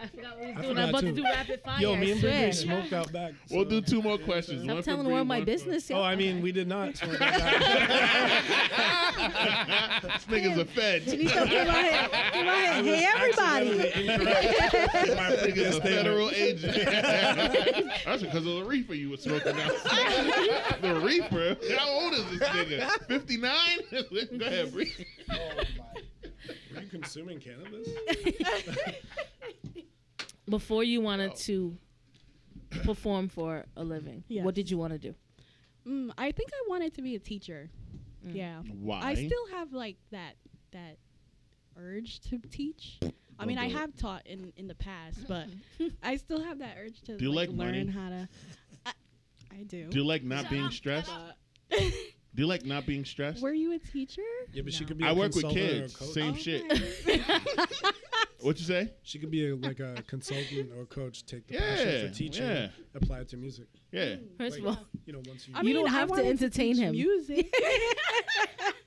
I 0.00 0.06
forgot 0.08 0.36
what 0.38 0.46
we 0.46 0.52
were 0.54 0.62
doing. 0.62 0.78
I'm 0.78 0.88
about 0.88 1.00
too. 1.00 1.06
to 1.06 1.12
do 1.12 1.22
rapid 1.22 1.62
fire. 1.62 1.80
Yo, 1.80 1.96
me 1.96 2.10
and 2.12 2.20
swear. 2.20 2.42
Bree 2.42 2.52
smoked 2.52 2.92
out 2.92 3.12
back. 3.12 3.32
We'll 3.50 3.64
do 3.64 3.80
two 3.80 4.02
more 4.02 4.18
questions. 4.18 4.64
Stop 4.64 4.74
one 4.74 4.82
telling 4.82 5.04
the 5.04 5.10
world 5.10 5.28
my 5.28 5.38
one 5.38 5.44
business. 5.44 5.88
yo. 5.88 5.98
Oh, 5.98 6.02
I 6.02 6.16
mean, 6.16 6.42
we 6.42 6.50
did 6.52 6.66
not 6.68 6.96
smoke 6.96 7.20
out 7.20 7.20
back. 7.20 8.44
this 10.02 10.24
nigga's 10.28 10.58
a 10.58 10.64
fed. 10.64 11.02
He 11.02 11.28
said, 11.28 11.48
"Give 11.48 11.66
my 11.68 11.74
head, 11.74 12.10
give 12.32 12.46
my 12.46 12.54
head. 12.54 12.84
Hey, 12.84 13.06
everybody." 13.06 13.90
Accidentally 13.90 15.14
my 15.14 15.30
Nigga's 15.36 15.76
a 15.76 15.80
federal 15.80 16.30
agent. 16.30 16.74
That's 18.04 18.22
because 18.22 18.46
of 18.46 18.54
the 18.56 18.64
reefer 18.64 18.94
you 18.94 19.10
were 19.10 19.16
smoking 19.16 19.54
out. 19.60 19.72
the 20.82 21.00
reefer? 21.02 21.56
How 21.78 21.88
old 21.88 22.14
is 22.14 22.24
this 22.30 22.48
nigga? 22.48 22.88
59? 23.06 23.56
Go 24.38 24.46
ahead, 24.46 24.72
Bree. 24.72 24.92
Oh, 25.30 25.36
were 25.56 25.62
you 25.62 26.02
consuming 26.94 27.40
cannabis? 27.40 27.88
Before 30.48 30.84
you 30.84 31.00
wanted 31.00 31.34
to 31.36 31.76
perform 32.84 33.28
for 33.28 33.64
a 33.76 33.84
living, 33.84 34.24
Yes. 34.28 34.44
what 34.44 34.54
did 34.54 34.70
you 34.70 34.76
want 34.78 34.92
to 34.92 34.98
do? 34.98 35.14
Mm, 35.86 36.12
I 36.18 36.32
think 36.32 36.50
I 36.52 36.68
wanted 36.68 36.94
to 36.94 37.02
be 37.02 37.14
a 37.14 37.18
teacher. 37.18 37.70
Mm. 38.26 38.34
Yeah. 38.34 38.62
Why? 38.80 39.00
I 39.02 39.14
still 39.14 39.46
have 39.52 39.72
like 39.72 39.96
that 40.10 40.36
that 40.72 40.98
urge 41.76 42.20
to 42.28 42.38
teach. 42.50 42.98
I 43.38 43.46
mean, 43.46 43.58
I 43.58 43.68
have 43.68 43.96
taught 43.96 44.26
in 44.26 44.52
in 44.56 44.66
the 44.68 44.74
past, 44.74 45.18
but 45.26 45.46
I 46.02 46.16
still 46.16 46.42
have 46.42 46.58
that 46.60 46.76
urge 46.78 47.00
to 47.02 47.16
Do 47.16 47.24
you 47.24 47.32
like 47.32 47.48
learn 47.48 47.86
money? 47.86 47.86
how 47.86 48.08
to. 48.10 48.28
I, 48.86 48.92
I 49.60 49.62
do. 49.64 49.88
Do 49.88 49.98
you 49.98 50.04
like 50.04 50.22
not 50.22 50.48
being 50.50 50.70
stressed? 50.70 51.10
Do 52.34 52.42
you 52.42 52.48
like 52.48 52.64
not 52.64 52.84
being 52.86 53.04
stressed? 53.04 53.42
were 53.42 53.52
you 53.52 53.72
a 53.74 53.78
teacher? 53.78 54.22
Yeah, 54.52 54.62
but 54.62 54.72
she 54.72 54.84
could 54.84 54.98
be. 54.98 55.04
I 55.04 55.10
a 55.10 55.14
work 55.14 55.34
with 55.34 55.44
consultant 55.44 55.70
or 55.72 55.76
a 55.76 55.80
kids. 55.82 55.96
coach. 55.96 56.08
Same 56.10 56.32
oh 56.32 56.36
shit. 56.36 57.94
What 58.40 58.58
you 58.58 58.66
say? 58.66 58.92
She 59.02 59.18
could 59.18 59.30
be 59.30 59.48
a, 59.48 59.56
like 59.56 59.80
a 59.80 59.94
consultant 60.06 60.70
or 60.78 60.84
coach. 60.84 61.24
Take 61.24 61.46
the 61.46 61.54
Yeah, 61.54 61.60
passion 61.60 62.08
for 62.08 62.14
teaching, 62.14 62.44
yeah. 62.46 62.68
apply 62.94 63.20
it 63.20 63.28
to 63.30 63.38
music. 63.38 63.68
Yeah. 63.90 64.16
First 64.36 64.58
Like, 64.60 64.68
of 64.68 64.76
all, 64.78 64.86
You 65.06 65.14
know, 65.14 65.22
once 65.26 65.48
you. 65.48 65.54
I 65.54 65.60
You 65.60 65.64
mean, 65.64 65.74
don't 65.76 65.86
I 65.88 65.92
have 65.92 66.08
to 66.08 66.12
wanted 66.12 66.26
entertain 66.26 66.74
teach 66.74 66.82
him. 66.82 66.92
Music. 66.92 67.54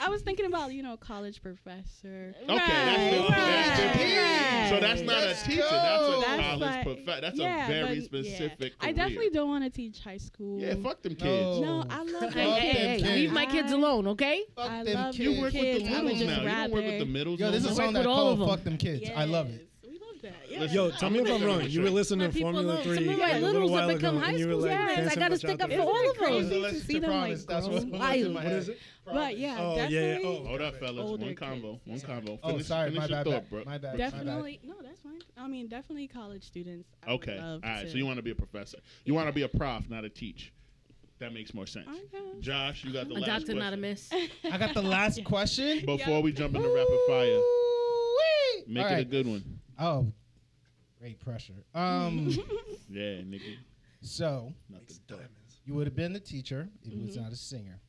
I 0.00 0.08
was 0.08 0.22
thinking 0.22 0.46
about 0.46 0.72
you 0.72 0.82
know 0.82 0.96
college 0.96 1.42
professor. 1.42 2.34
Okay, 2.42 2.56
that's 2.56 3.10
different. 3.10 3.28
That's 3.28 3.80
right, 3.80 3.92
different. 3.92 4.16
right. 4.16 4.66
So 4.70 4.80
that's 4.80 5.00
not 5.02 5.18
Let's 5.22 5.42
a 5.42 5.48
teacher. 5.48 5.62
That's 5.70 6.02
a. 6.02 6.20
That's 6.20 6.42
college 6.42 6.60
like- 6.60 6.84
prof- 6.84 7.20
That's 7.20 7.38
yeah, 7.38 7.64
a 7.64 7.68
very 7.68 7.84
but, 7.84 7.96
yeah. 7.96 8.02
specific. 8.36 8.72
I 8.80 8.92
definitely 8.92 9.30
don't 9.30 9.48
want 9.48 9.64
to 9.64 9.70
teach 9.70 10.00
high 10.00 10.16
school. 10.18 10.60
Yeah, 10.60 10.74
fuck 10.82 11.02
them 11.02 11.14
kids. 11.14 11.60
No. 11.60 11.82
No, 11.82 11.84
I 11.90 12.02
love 12.02 12.32
hey, 12.32 12.50
hey, 12.50 12.60
hey, 12.70 12.96
kids. 12.98 13.08
leave 13.10 13.32
my 13.32 13.46
kids 13.46 13.72
alone, 13.72 14.06
okay? 14.08 14.44
Fuck 14.56 14.70
I 14.70 14.84
them 14.84 14.94
love 14.94 15.14
kids. 15.14 15.18
You 15.36 15.40
work 15.40 15.52
with 15.52 15.62
the 15.62 15.94
I 15.94 16.02
would 16.02 16.12
now. 16.14 16.42
You 16.42 16.48
don't 16.48 16.70
work 16.72 16.84
with 16.84 16.98
the 16.98 17.04
middles. 17.06 17.40
Yo, 17.40 17.50
no 17.50 17.56
is 17.56 17.64
a 17.64 17.74
song 17.74 17.86
Work 17.86 17.94
that 17.94 17.98
with 18.00 18.06
all 18.08 18.36
called 18.36 18.48
"Fuck 18.50 18.64
Them 18.64 18.78
Kids." 18.78 19.10
I 19.14 19.24
love 19.24 19.48
it. 19.50 19.68
Yes, 20.22 20.32
We 20.50 20.56
love 20.58 20.68
that. 20.68 20.72
Yeah. 20.74 20.82
Yo, 20.82 20.90
tell 20.92 21.10
me 21.10 21.18
if 21.20 21.30
I'm 21.30 21.44
wrong. 21.44 21.62
You 21.68 21.82
were 21.82 21.90
listening 21.90 22.30
to 22.30 22.40
Formula 22.40 22.74
know- 22.76 22.82
Three 22.82 22.94
some 22.96 23.08
of 23.08 23.18
like, 23.18 23.18
my 23.18 23.30
a 23.30 23.40
little 23.40 23.52
littles 23.52 23.70
while 23.70 23.80
have 23.80 23.90
ago, 23.90 23.96
become 23.98 24.20
high 24.20 24.30
and 24.30 24.38
you 24.38 24.46
were 24.46 24.52
school 24.52 24.62
like, 24.68 24.90
students. 24.90 25.16
I 25.16 25.20
gotta 25.20 25.36
stick 25.38 25.62
up 25.62 25.70
for 25.72 25.80
all 25.80 26.10
of 26.10 26.16
them. 26.18 26.26
Crazy 26.26 26.62
to 26.62 26.80
see 26.80 26.98
them 26.98 27.10
like 27.10 27.38
That's 27.38 27.46
grow. 27.66 27.74
what's 27.74 27.84
in 27.84 27.90
wild. 27.90 28.26
my 28.28 28.34
What 28.34 28.42
head. 28.44 28.52
is 28.58 28.68
it? 28.68 28.78
But 29.04 29.38
yeah, 29.38 29.56
Oh, 29.58 29.76
yeah, 29.76 29.88
definitely. 29.88 30.24
oh. 30.24 30.46
Hold 30.46 30.60
up, 30.62 30.76
fellas. 30.78 31.10
One 31.10 31.20
kids. 31.20 31.38
combo. 31.40 31.80
One 31.84 32.00
combo. 32.00 32.38
Oh, 32.42 32.50
Finish, 32.50 32.66
sorry, 32.66 32.90
finish 32.90 32.98
my 33.00 33.06
your 33.06 33.16
bad, 33.16 33.24
thought, 33.24 33.32
bad, 33.42 33.50
bro. 33.50 33.62
my 33.66 33.78
bad. 33.78 33.96
Definitely, 33.98 34.60
no, 34.62 34.74
that's 34.82 35.00
fine. 35.00 35.20
I 35.36 35.48
mean, 35.48 35.66
definitely 35.66 36.06
college 36.06 36.44
students. 36.44 36.88
Okay. 37.08 37.36
All 37.38 37.44
love 37.52 37.60
right. 37.64 37.82
to- 37.84 37.90
So 37.90 37.96
you 37.96 38.06
want 38.06 38.18
to 38.18 38.22
be 38.22 38.30
a 38.30 38.34
professor. 38.36 38.78
You 39.04 39.14
want 39.14 39.26
to 39.28 39.32
be 39.32 39.42
a 39.42 39.48
prof, 39.48 39.88
not 39.90 40.04
a 40.04 40.08
teach. 40.08 40.52
That 41.18 41.32
makes 41.32 41.52
more 41.54 41.66
sense. 41.66 41.86
Okay. 41.88 42.40
Josh, 42.40 42.84
you 42.84 42.92
got 42.92 43.08
the 43.08 43.14
A 43.14 43.16
last 43.16 43.26
doctor, 43.26 43.44
question. 43.46 43.58
not 43.58 43.72
a 43.72 43.76
miss. 43.76 44.10
I 44.50 44.56
got 44.58 44.74
the 44.74 44.82
last 44.82 45.22
question. 45.24 45.84
Before 45.86 46.20
we 46.20 46.32
jump 46.32 46.54
into 46.54 46.68
rapid 46.68 46.98
fire, 47.08 47.40
make 48.68 48.84
All 48.86 48.92
it 48.98 49.00
a 49.00 49.04
good 49.04 49.26
one. 49.26 49.60
Oh, 49.78 50.12
great 50.98 51.18
pressure. 51.20 51.64
Um, 51.74 52.28
Yeah, 52.88 53.22
nigga. 53.22 53.56
so 54.02 54.52
Not 54.68 54.86
the. 54.86 54.94
Diamonds. 55.08 55.30
you 55.64 55.74
would 55.74 55.86
have 55.86 55.96
been 55.96 56.12
the 56.12 56.20
teacher 56.20 56.68
if 56.84 56.92
you 56.92 57.00
was 57.06 57.16
Mhm. 57.16 57.22
not 57.22 57.32
a 57.32 57.36
singer. 57.36 57.80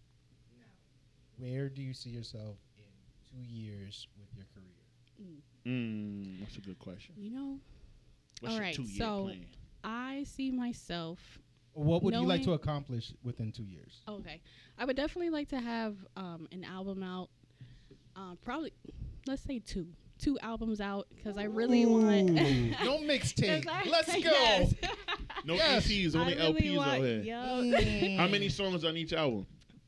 Where 1.37 1.67
do 1.69 1.81
you 1.81 1.93
see 1.93 2.09
yourself 2.11 2.55
in 2.77 2.83
two 3.29 3.43
years 3.53 4.07
with 4.17 4.29
your 4.35 4.45
career? 4.53 5.37
Mm, 5.65 6.39
that's 6.41 6.57
a 6.57 6.61
good 6.61 6.79
question. 6.79 7.15
You 7.17 7.31
know, 7.31 7.59
What's 8.39 8.51
All 8.53 8.57
your 8.59 8.63
right, 8.67 8.75
two-year 8.75 8.97
so- 8.97 9.23
plan? 9.25 9.45
I 9.85 10.23
see 10.23 10.51
myself. 10.51 11.39
Or 11.73 11.83
What 11.83 12.03
would 12.03 12.13
you 12.13 12.19
like 12.21 12.27
Knowing- 12.27 12.43
to 12.43 12.51
accomplish 12.53 13.13
within 13.23 13.51
two 13.51 13.63
years? 13.63 14.01
Okay, 14.07 14.41
I 14.77 14.85
would 14.85 14.95
definitely 14.95 15.29
like 15.31 15.49
to 15.49 15.59
have 15.59 15.95
um, 16.15 16.47
an 16.51 16.63
album 16.63 17.03
out. 17.03 17.29
Uh, 18.15 18.35
probably, 18.35 18.71
let's 19.27 19.41
say 19.41 19.59
two, 19.59 19.87
two 20.23 20.39
albums 20.39 20.79
out 20.81 21.07
because 21.15 21.37
I 21.37 21.43
really 21.43 21.85
want. 21.85 22.29
no 22.31 22.97
mixtape. 22.99 23.63
'Cause 23.63 23.73
I- 23.73 23.89
Let's 23.89 24.13
go. 24.13 24.19
Yes. 24.21 24.73
No 25.45 25.55
Yes. 25.55 25.87
EPs, 25.87 26.15
only 26.15 26.33
I 26.39 26.47
really 26.47 26.61
LPs 26.61 26.75
want, 26.77 26.89
out 26.89 27.01
here. 27.01 27.21
yo. 27.23 28.17
How 28.17 28.27
many 28.27 28.49
songs 28.49 28.83
on 28.85 28.95
each 28.97 29.13
album? 29.13 29.45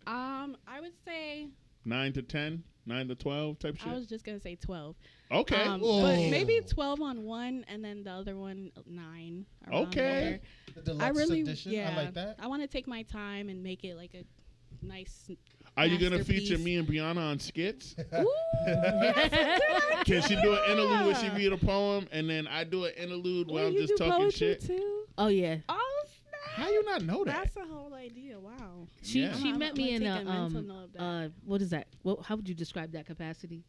Um, 0.08 0.58
I 0.68 0.80
would 0.82 0.94
say 1.06 1.48
Nine 1.88 2.14
to 2.14 2.22
ten, 2.24 2.64
nine 2.88 3.08
to 3.08 3.16
twelve 3.16 3.60
type 3.60 3.78
shit. 3.78 3.88
I 3.88 3.94
was 3.94 4.08
just 4.08 4.26
gonna 4.26 4.40
say 4.40 4.56
twelve. 4.56 4.96
okay. 5.32 5.64
Um, 5.64 5.84
Ooh. 5.84 6.02
but 6.02 6.16
maybe 6.18 6.60
twelve 6.68 7.00
on 7.00 7.24
one, 7.24 7.64
and 7.68 7.84
then 7.86 8.04
the 8.04 8.10
other 8.12 8.36
one 8.36 8.72
uh, 8.76 8.82
nine. 8.88 9.46
around 9.68 9.88
Okay. 9.90 10.00
there. 10.02 10.40
The 10.76 10.82
deluxe 10.82 11.04
I 11.06 11.10
really, 11.10 11.42
edition. 11.42 11.72
yeah, 11.74 11.92
I 11.94 11.96
like 12.06 12.14
that. 12.16 12.38
I 12.40 12.48
want 12.48 12.64
to 12.64 12.68
take 12.68 12.88
my 12.88 13.04
time 13.04 13.50
and 13.50 13.62
make 13.64 13.84
it 13.84 13.96
like 13.96 14.16
a 14.16 14.24
nice. 14.86 15.30
Are 15.78 15.86
you 15.86 15.98
gonna 15.98 16.24
feature 16.24 16.58
me 16.58 16.78
and 16.78 16.88
Brianna 16.88 17.18
on 17.18 17.40
skits? 17.40 17.96
Ooh, 18.18 18.32
Can 20.06 20.22
she 20.22 20.36
do 20.42 20.54
an 20.54 20.72
interlude 20.72 21.06
where 21.06 21.16
she 21.16 21.30
read 21.30 21.52
a 21.52 21.58
poem 21.58 22.08
and 22.12 22.30
then 22.30 22.48
I 22.48 22.64
do 22.64 22.86
an 22.86 22.94
interlude 22.98 23.50
where 23.52 23.64
Ooh, 23.66 23.68
I'm 23.68 23.74
you 23.74 23.80
just 23.82 23.94
do 23.94 23.98
talking 23.98 24.24
poetry 24.26 24.38
shit? 24.38 24.62
Too? 24.66 25.06
oh 25.18 25.28
yeah, 25.28 25.58
Oh, 25.68 26.04
snap. 26.06 26.42
How 26.66 26.70
you 26.70 26.84
not 26.86 27.02
know 27.04 27.26
that? 27.26 27.52
That's 27.54 27.58
a 27.58 27.66
whole 27.74 27.94
idea. 27.94 28.40
Wow. 28.40 28.88
she 29.02 29.22
Yeah. 29.22 29.36
she 29.36 29.50
I'm- 29.50 29.60
met 29.60 29.72
I'm 29.72 29.78
me 29.78 29.96
in 29.96 30.04
gonna 30.04 30.16
a 30.16 30.18
take 30.20 30.28
a 30.28 30.32
mental 30.32 30.58
um 30.60 30.68
note 30.68 30.84
of 30.86 30.94
that. 30.94 31.02
uh 31.02 31.30
what 31.44 31.62
is 31.62 31.70
that? 31.72 31.88
What 32.04 32.22
how 32.24 32.36
would 32.38 32.48
you 32.48 32.56
describe 32.56 32.92
that 32.94 33.06
capacity? 33.06 33.64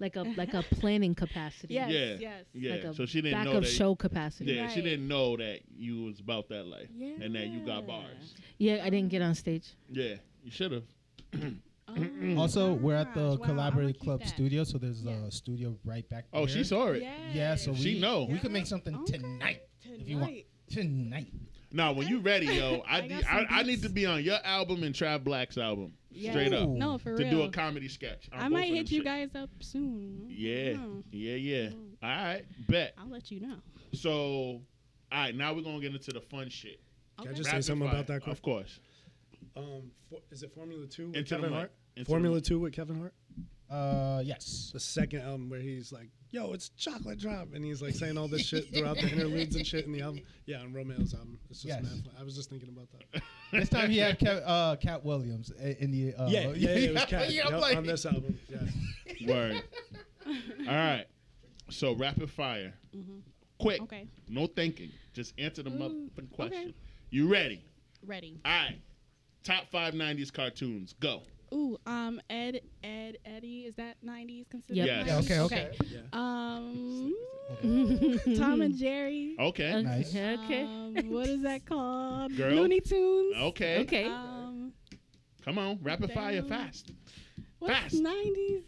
Like 0.00 0.14
a 0.14 0.22
like 0.36 0.54
a 0.54 0.62
planning 0.62 1.16
capacity. 1.16 1.74
Yes, 1.74 1.90
Yeah. 1.90 2.16
yes. 2.20 2.44
yeah. 2.54 2.70
Like 2.74 2.84
a 2.84 2.94
so 2.94 3.04
she 3.06 3.20
didn't 3.20 3.36
back 3.38 3.46
know 3.46 3.54
of 3.58 3.64
that. 3.64 3.70
show 3.70 3.96
capacity. 3.96 4.52
yeah, 4.52 4.68
she 4.68 4.76
Right. 4.76 4.84
didn't 4.84 5.08
know 5.08 5.36
that 5.38 5.60
you 5.76 6.04
was 6.04 6.20
about 6.20 6.48
that 6.50 6.66
life 6.68 6.88
and 7.00 7.34
that 7.34 7.48
you 7.48 7.66
got 7.66 7.80
Yeah. 7.80 7.86
bars. 7.86 8.34
Yeah, 8.58 8.84
I 8.84 8.90
didn't 8.90 9.08
get 9.08 9.22
on 9.22 9.34
stage. 9.34 9.70
Yeah, 9.90 10.14
you 10.44 10.52
should 10.52 10.70
have. 10.70 10.84
Oh, 11.90 12.36
Also, 12.36 12.74
we're 12.74 12.94
at 12.94 13.06
gosh. 13.06 13.14
the 13.14 13.20
Wow, 13.20 13.32
I'ma 13.44 13.46
Collaborative 13.70 13.92
keep 13.94 14.00
Club 14.02 14.20
that. 14.20 14.28
studio, 14.28 14.64
so 14.64 14.76
there's 14.78 15.02
Yeah. 15.02 15.24
a 15.24 15.30
studio 15.30 15.76
right 15.84 16.06
back 16.10 16.30
there. 16.30 16.40
Oh, 16.42 16.46
she 16.46 16.62
saw 16.62 16.88
it. 16.88 17.02
Yes. 17.02 17.34
Yeah, 17.34 17.54
so 17.56 17.72
we 17.72 17.78
She 17.78 18.00
know. 18.00 18.24
we 18.24 18.38
could 18.38 18.52
make 18.52 18.66
something 18.66 18.94
Okay. 18.94 19.18
tonight 19.18 19.62
if 19.84 20.06
you 20.08 20.18
want. 20.18 20.30
Tonight. 20.30 20.46
Tonight. 20.70 21.32
Now, 21.72 21.92
when 21.92 22.06
you 22.08 22.18
ready, 22.20 22.46
yo, 22.46 22.82
I 22.88 22.98
I 22.98 23.00
need, 23.06 23.20
some 23.24 23.26
I, 23.30 23.46
I 23.50 23.62
need 23.62 23.66
beats. 23.72 23.82
to 23.82 23.88
be 23.88 24.04
on 24.06 24.22
your 24.22 24.38
album 24.44 24.82
and 24.82 24.94
Trav 24.94 25.24
Black's 25.24 25.56
album. 25.58 25.94
Yeah. 26.10 26.32
Straight 26.32 26.52
up. 26.52 26.68
No, 26.68 26.98
for 26.98 27.16
to 27.16 27.22
real. 27.24 27.30
do 27.30 27.42
a 27.42 27.50
comedy 27.50 27.88
sketch. 27.88 28.28
on 28.32 28.38
I 28.38 28.42
both 28.44 28.52
might 28.52 28.70
of 28.70 28.76
hit 28.76 28.90
you 28.90 28.98
shit. 28.98 29.04
guys 29.04 29.34
up 29.34 29.50
soon. 29.60 30.26
Yeah, 30.28 30.74
Oh, 30.78 31.02
yeah, 31.10 31.34
yeah. 31.36 31.70
All 32.02 32.08
right, 32.10 32.44
bet. 32.68 32.94
I'll 32.98 33.08
let 33.08 33.30
you 33.30 33.40
know. 33.40 33.56
So, 33.92 34.10
all 34.12 34.60
right, 35.12 35.34
now 35.34 35.54
we're 35.54 35.62
gonna 35.62 35.80
get 35.80 35.92
into 35.94 36.10
the 36.12 36.20
fun 36.20 36.48
shit. 36.50 36.80
Can 37.18 37.28
I 37.28 37.30
Okay. 37.30 37.38
just 37.38 37.48
Rapid 37.48 37.64
say 37.64 37.66
something 37.68 37.86
fire, 37.88 37.94
about 37.96 38.06
that 38.08 38.22
quick? 38.22 38.32
Of 38.32 38.42
course. 38.42 38.78
Um, 39.58 39.90
for, 40.08 40.20
is 40.30 40.42
it 40.42 40.52
Formula 40.54 40.86
Two 40.86 41.08
with 41.08 41.16
Into 41.16 41.28
the 41.30 41.36
Kevin 41.36 41.50
mic. 41.50 41.58
Hart? 41.58 41.72
Into 41.96 42.04
the 42.04 42.10
Formula 42.10 42.34
mic. 42.36 42.44
Two 42.44 42.58
with 42.60 42.72
Kevin 42.72 42.98
Hart. 43.00 43.14
Uh, 43.70 44.22
yes. 44.24 44.70
The 44.72 44.80
second 44.80 45.20
album 45.20 45.50
where 45.50 45.60
he's 45.60 45.92
like, 45.92 46.08
"Yo, 46.30 46.52
it's 46.54 46.70
chocolate 46.70 47.18
drop," 47.18 47.48
and 47.54 47.62
he's 47.64 47.82
like 47.82 47.94
saying 47.94 48.16
all 48.16 48.26
this 48.28 48.46
shit 48.46 48.72
throughout 48.74 48.96
the 48.96 49.08
interludes 49.12 49.56
and 49.56 49.66
shit 49.66 49.84
in 49.84 49.92
the 49.92 50.00
album. 50.00 50.22
Yeah, 50.46 50.60
on 50.60 50.72
Romeo's 50.72 51.12
album. 51.12 51.38
It's 51.50 51.62
just 51.62 51.66
Yes. 51.66 51.82
mad 51.82 52.04
fun. 52.04 52.14
I 52.18 52.22
was 52.24 52.34
just 52.34 52.48
thinking 52.48 52.68
about 52.70 52.88
that. 52.92 53.22
This 53.50 53.70
time 53.70 53.88
he 53.90 53.96
had 53.96 54.18
Kev, 54.18 54.42
uh, 54.44 54.76
Katt 54.76 55.02
Williams 55.06 55.50
i- 55.62 55.76
in 55.80 55.90
the. 55.90 56.14
Uh, 56.14 56.28
yeah, 56.28 56.48
yeah, 56.48 56.54
yeah, 56.54 56.68
it 56.70 56.94
was 56.94 57.04
Katt. 57.06 57.30
Yeah, 57.32 57.46
I'm 57.46 57.52
Yep, 57.54 57.60
like- 57.62 57.76
on 57.78 57.86
this 57.86 58.04
album. 58.06 58.38
Yeah. 58.48 59.26
Word. 59.26 59.62
all 60.26 60.34
right. 60.66 61.06
So 61.70 61.94
rapid 61.94 62.30
fire. 62.30 62.74
Mhm. 62.94 63.20
Quick. 63.58 63.82
Okay. 63.82 64.06
No 64.28 64.46
thinking. 64.46 64.90
Just 65.14 65.32
answer 65.38 65.62
the 65.62 65.70
Ooh, 65.70 65.78
motherfucking 65.78 66.30
question. 66.32 66.58
okay. 66.68 66.74
You 67.10 67.26
ready? 67.28 67.64
Ready. 68.06 68.38
All 68.44 68.52
right. 68.52 68.78
Top 69.44 69.68
five 69.70 69.94
'90s 69.94 70.32
cartoons. 70.32 70.94
Go. 71.00 71.22
Ooh, 71.54 71.78
um, 71.86 72.20
Ed, 72.28 72.60
Ed, 72.84 73.16
Eddie. 73.24 73.60
Is 73.66 73.74
that 73.76 73.96
'90s 74.04 74.48
considered? 74.50 74.76
Yep. 74.76 74.86
Yes. 74.86 75.06
Yeah, 75.06 75.36
90s? 75.36 75.40
okay, 75.40 75.40
okay. 75.40 75.70
Yeah. 75.90 76.00
Um, 76.12 77.14
Tom 78.36 78.60
and 78.60 78.76
Jerry. 78.76 79.34
Okay. 79.38 79.82
Nice. 79.82 80.14
Okay. 80.14 80.62
Um, 80.62 80.94
what 81.10 81.26
is 81.28 81.42
that 81.42 81.64
called? 81.64 82.36
Girl. 82.36 82.52
Looney 82.54 82.80
Tunes. 82.80 83.36
Okay. 83.38 83.78
Okay. 83.80 84.04
Um, 84.04 84.72
Come 85.44 85.58
on. 85.58 85.78
Rapid 85.82 86.12
fire 86.12 86.42
fast. 86.42 86.92
what's 87.58 87.72
Fast. 87.74 87.94
'90s? 87.94 88.64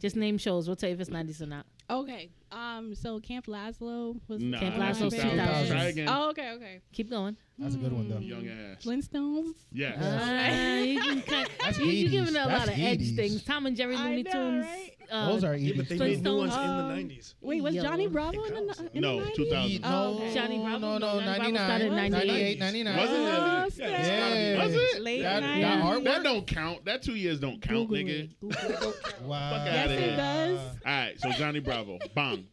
Just 0.00 0.16
name 0.16 0.36
shows. 0.38 0.66
We'll 0.68 0.76
tell 0.76 0.88
you 0.90 0.94
if 0.96 1.00
it's 1.00 1.10
90s 1.10 1.40
or 1.40 1.46
not. 1.46 1.64
Okay. 1.88 2.30
Um. 2.50 2.94
So 2.94 3.20
Camp 3.20 3.46
Lazlo 3.46 4.20
was. 4.28 4.40
Nah, 4.42 4.58
Camp 4.58 4.76
that's 4.76 5.00
Lazlo's 5.00 5.14
2000s. 5.14 5.30
2000s. 5.38 5.68
Try 5.68 5.84
again. 5.84 6.08
Oh, 6.10 6.30
okay. 6.30 6.50
Okay. 6.52 6.80
Keep 6.92 7.10
going. 7.10 7.36
That's 7.58 7.74
a 7.74 7.78
good 7.78 7.92
one 7.92 8.08
though. 8.08 8.18
Young 8.18 8.46
ass. 8.48 8.84
Flintstones. 8.84 9.54
Yes. 9.72 10.00
Uh, 10.00 10.84
you 10.84 11.00
can 11.00 11.22
cut, 11.26 11.50
That's 11.60 11.78
you, 11.78 11.86
you're 11.86 12.08
80s. 12.08 12.10
giving 12.12 12.28
it 12.28 12.30
a 12.30 12.48
That's 12.48 12.66
lot 12.66 12.68
of 12.68 12.78
edge 12.82 13.00
80s. 13.00 13.16
things. 13.16 13.42
Tom 13.44 13.66
and 13.66 13.76
Jerry, 13.76 13.96
I 13.96 14.04
Looney 14.04 14.22
know, 14.22 14.30
Tunes. 14.32 14.64
right? 14.64 14.90
Uh, 15.10 15.32
Those 15.32 15.42
are 15.42 15.56
Yeah, 15.56 15.72
80s. 15.72 15.76
but 15.76 15.88
they 15.88 15.98
made 15.98 16.22
new 16.22 16.36
ones 16.36 16.54
in 16.54 16.60
the 16.60 17.14
'90s. 17.14 17.34
Wait, 17.40 17.62
was 17.62 17.74
Yo. 17.74 17.82
Johnny 17.82 18.06
Bravo 18.06 18.44
in 18.44 18.66
the, 18.66 18.74
counts. 18.74 18.94
in 18.94 19.00
No, 19.00 19.18
90s? 19.18 19.34
2000. 19.34 19.80
no, 19.80 19.88
Oh, 19.88 20.14
okay. 20.18 20.34
Johnny 20.34 20.58
Bravo? 20.58 20.78
no, 20.78 20.98
no, 20.98 20.98
No, 20.98 21.08
Johnny 21.08 21.24
Bravo 21.24 21.38
99, 21.38 21.66
started 21.66 21.86
in 21.86 21.96
98, 21.96 22.58
98. 22.58 22.58
99. 22.58 22.96
Was 22.96 23.08
it? 23.10 23.16
Oh, 23.18 23.24
Yeah, 23.24 23.68
snap. 24.04 24.56
gotta. 24.58 24.68
Was 24.68 24.74
it? 24.94 25.02
Late 25.02 25.22
That, 25.22 25.40
night. 25.42 25.60
that 25.62 25.82
artwork? 25.84 26.04
That 26.04 26.22
don't 26.22 26.46
count. 26.46 26.84
That 26.84 27.02
two 27.02 27.14
years 27.16 27.40
don't 27.40 27.60
count, 27.62 27.88
Google 27.88 27.96
nigga. 27.96 28.24
it. 28.24 28.40
Google 28.40 28.58
it. 28.90 29.14
Wow. 29.22 29.50
Fuck 29.50 29.66
Yes, 29.66 29.84
outta 29.84 29.94
it 29.94 30.00
here. 30.00 30.16
does. 30.16 30.58
All 30.86 30.92
right. 30.92 31.20
So 31.20 31.30
Johnny 31.32 31.58
Bravo. 31.60 31.98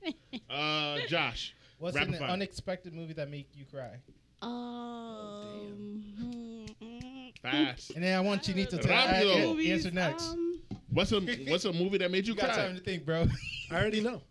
Bang. 0.02 0.14
Uh, 0.50 0.98
Josh. 1.08 1.56
What's 1.80 1.98
an 1.98 2.14
fire. 2.14 2.30
unexpected 2.30 2.94
movie 2.94 3.14
that 3.14 3.30
made 3.30 3.46
you 3.54 3.66
cry? 3.66 4.00
Um, 4.42 6.04
hmm, 6.18 6.86
mm, 6.86 7.34
Fast. 7.42 7.92
And 7.92 8.04
then 8.04 8.18
I 8.18 8.22
want 8.22 8.44
Chinito 8.44 8.80
to 8.82 8.88
Rápido. 8.88 9.68
answer 9.70 9.92
next. 9.92 10.30
Um, 10.32 10.60
What's 10.92 11.12
a 11.12 11.20
What's 11.48 11.66
a 11.66 11.74
movie 11.74 11.98
that 11.98 12.10
made 12.12 12.26
you 12.28 12.34
you 12.34 12.40
got 12.40 12.54
cry? 12.54 12.66
time 12.68 12.76
to 12.76 12.82
think, 12.82 13.06
bro. 13.06 13.28
I 13.72 13.76
already 13.76 14.02
know. 14.02 14.22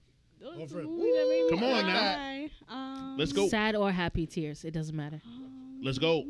what's 0.41 0.57
Go 0.57 0.67
for 0.67 0.75
the 0.75 0.81
it. 0.81 0.85
movie 0.87 1.13
that 1.13 1.29
made 1.29 1.43
me 1.45 1.51
Come 1.51 1.63
on 1.65 1.85
cry? 1.85 2.51
Um, 2.69 3.17
Let's 3.19 3.33
go. 3.33 3.49
Sad 3.49 3.75
or 3.77 3.91
happy 3.93 4.27
tears. 4.27 4.65
It 4.65 4.71
doesn't 4.73 4.97
matter. 4.97 5.21
um, 5.27 5.81
Let's 5.83 5.99
go. 5.99 6.25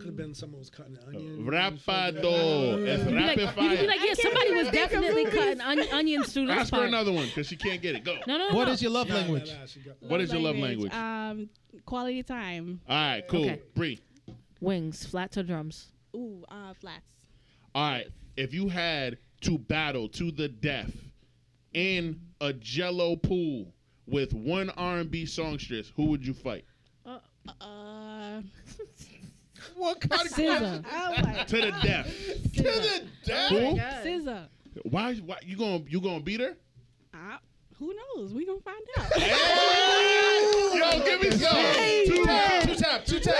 Could 0.00 0.06
have 0.06 0.16
been 0.16 0.34
someone 0.34 0.58
was 0.60 0.70
cutting 0.70 0.96
an 0.96 1.14
onion. 1.14 1.44
Rapado. 1.44 2.86
It's 2.86 3.04
You'd 3.04 3.14
like, 3.14 3.36
rapid 3.36 3.62
you'd 3.62 3.80
be 3.80 3.86
like, 3.86 4.00
yeah, 4.02 4.14
somebody 4.14 4.50
was 4.54 4.68
definitely 4.70 5.24
cutting 5.26 5.60
on- 5.60 5.88
onions 5.92 6.32
through 6.32 6.46
this 6.46 6.56
Ask 6.56 6.72
her 6.72 6.78
part. 6.78 6.88
another 6.88 7.12
one 7.12 7.26
because 7.26 7.46
she 7.46 7.56
can't 7.56 7.82
get 7.82 7.94
it. 7.96 8.02
Go. 8.04 8.16
No, 8.26 8.38
no, 8.38 8.48
no. 8.48 8.56
What 8.56 8.66
no. 8.68 8.72
is 8.72 8.80
your 8.80 8.92
love 8.92 9.08
Nah, 9.08 9.14
nah, 9.16 9.20
language? 9.20 9.50
nah, 9.52 9.66
she 9.66 9.80
got- 9.80 10.02
What 10.02 10.22
is 10.22 10.32
your 10.32 10.40
love 10.40 10.56
language? 10.56 10.92
Um, 10.94 11.50
quality 11.84 12.22
time. 12.22 12.80
All 12.88 12.96
right. 12.96 13.28
Cool. 13.28 13.44
Okay. 13.44 13.60
Bree. 13.74 14.00
Wings, 14.62 15.04
flats 15.04 15.36
or 15.36 15.42
drums? 15.42 15.88
Ooh, 16.16 16.44
uh, 16.48 16.72
flats. 16.80 17.12
All 17.74 17.90
right. 17.90 18.06
If 18.38 18.54
you 18.54 18.68
had 18.68 19.18
to 19.42 19.58
battle 19.58 20.08
to 20.10 20.30
the 20.30 20.48
death 20.48 20.92
in 21.74 22.20
a 22.40 22.54
Jello 22.54 23.16
pool 23.16 23.74
with 24.06 24.32
one 24.32 24.70
R&B 24.70 25.26
songstress, 25.26 25.92
who 25.94 26.06
would 26.06 26.26
you 26.26 26.32
fight? 26.34 26.64
Uh, 27.60 28.42
What 29.80 29.98
kind 30.02 30.20
of 30.20 30.28
scissor. 30.28 30.82
Oh 30.92 31.44
To 31.46 31.56
the 31.56 31.72
death. 31.82 32.06
To 32.54 32.62
the 32.62 33.02
death? 33.24 33.48
Who? 33.48 33.78
Scissor. 34.02 34.48
Why? 34.82 35.14
Why 35.14 35.38
you 35.42 35.56
gonna 35.56 35.82
you 35.88 36.02
gonna 36.02 36.20
beat 36.20 36.40
her? 36.40 36.54
Uh, 37.14 37.38
who 37.78 37.94
knows? 37.94 38.34
We 38.34 38.44
gonna 38.44 38.60
find 38.60 38.84
out. 38.98 39.10
Yo, 40.76 41.04
give 41.04 41.22
me 41.22 41.30
some. 41.30 41.56
Two 42.04 42.16
Two, 42.16 42.24
tap, 42.26 42.62
two 42.66 42.74
tap, 42.74 43.04
two 43.06 43.20
tap. 43.20 43.34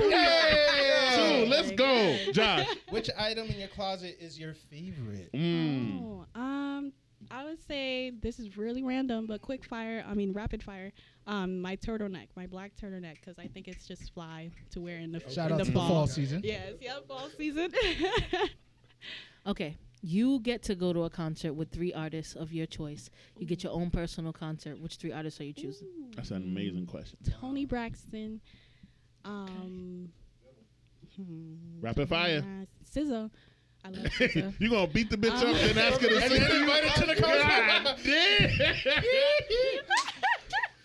Yeah. 0.00 1.16
two. 1.16 1.46
Let's 1.46 1.70
go, 1.70 2.16
Josh. 2.32 2.66
Which 2.90 3.08
item 3.16 3.46
in 3.46 3.60
your 3.60 3.68
closet 3.68 4.16
is 4.20 4.36
your 4.36 4.54
favorite? 4.68 5.30
Mm. 5.32 6.02
Oh, 6.02 6.40
um, 6.40 6.92
I 7.34 7.44
would 7.44 7.60
say 7.66 8.10
this 8.22 8.38
is 8.38 8.56
really 8.56 8.82
random, 8.82 9.26
but 9.26 9.42
quick 9.42 9.64
fire. 9.64 10.04
I 10.06 10.14
mean, 10.14 10.32
rapid 10.32 10.62
fire. 10.62 10.92
Um, 11.26 11.60
my 11.60 11.74
turtleneck, 11.76 12.28
my 12.36 12.46
black 12.46 12.72
turtleneck, 12.80 13.16
because 13.16 13.38
I 13.38 13.46
think 13.48 13.66
it's 13.66 13.86
just 13.88 14.12
fly 14.14 14.50
to 14.70 14.80
wear 14.80 14.98
in 14.98 15.10
the 15.10 15.20
Shout 15.28 15.46
in 15.50 15.54
out 15.54 15.58
the 15.58 15.64
to 15.64 15.70
the 15.70 15.76
fall. 15.78 15.88
fall 15.88 16.06
season. 16.06 16.42
Yes, 16.44 16.74
yeah, 16.80 16.98
fall 17.08 17.28
season. 17.36 17.70
Okay. 19.46 19.76
You 20.00 20.38
get 20.40 20.62
to 20.64 20.74
go 20.74 20.92
to 20.92 21.02
a 21.04 21.10
concert 21.10 21.52
with 21.54 21.70
three 21.70 21.92
artists 21.92 22.34
of 22.34 22.52
your 22.52 22.66
choice. 22.66 23.10
You 23.38 23.46
get 23.46 23.62
your 23.62 23.72
own 23.72 23.90
personal 23.90 24.32
concert. 24.32 24.78
Which 24.80 24.96
three 24.96 25.12
artists 25.12 25.40
are 25.40 25.44
you 25.44 25.52
choosing? 25.52 25.88
That's 26.14 26.30
an 26.30 26.42
amazing 26.42 26.86
question. 26.86 27.18
Toni 27.40 27.64
Braxton. 27.66 28.40
Um, 29.24 30.10
hmm, 31.16 31.54
Rapid 31.80 32.08
fire. 32.08 32.38
uh, 32.62 32.64
SZA. 32.90 33.30
I 33.84 33.88
love 33.88 34.04
SZA. 34.04 34.54
you 34.60 34.70
gonna 34.70 34.86
beat 34.86 35.10
the 35.10 35.16
bitch 35.16 35.30
Um, 35.42 35.50
up 35.54 35.56
and 35.62 35.78
ask 35.78 36.00
her 36.00 36.08
to 36.08 36.16
And 36.16 36.32
sing? 36.32 36.40
then 36.42 36.60
invite 36.62 36.84
her 36.84 37.00
to 37.02 37.06
the 37.06 37.22
concert. 37.22 37.42
God 37.46 37.98
damn. 38.04 39.14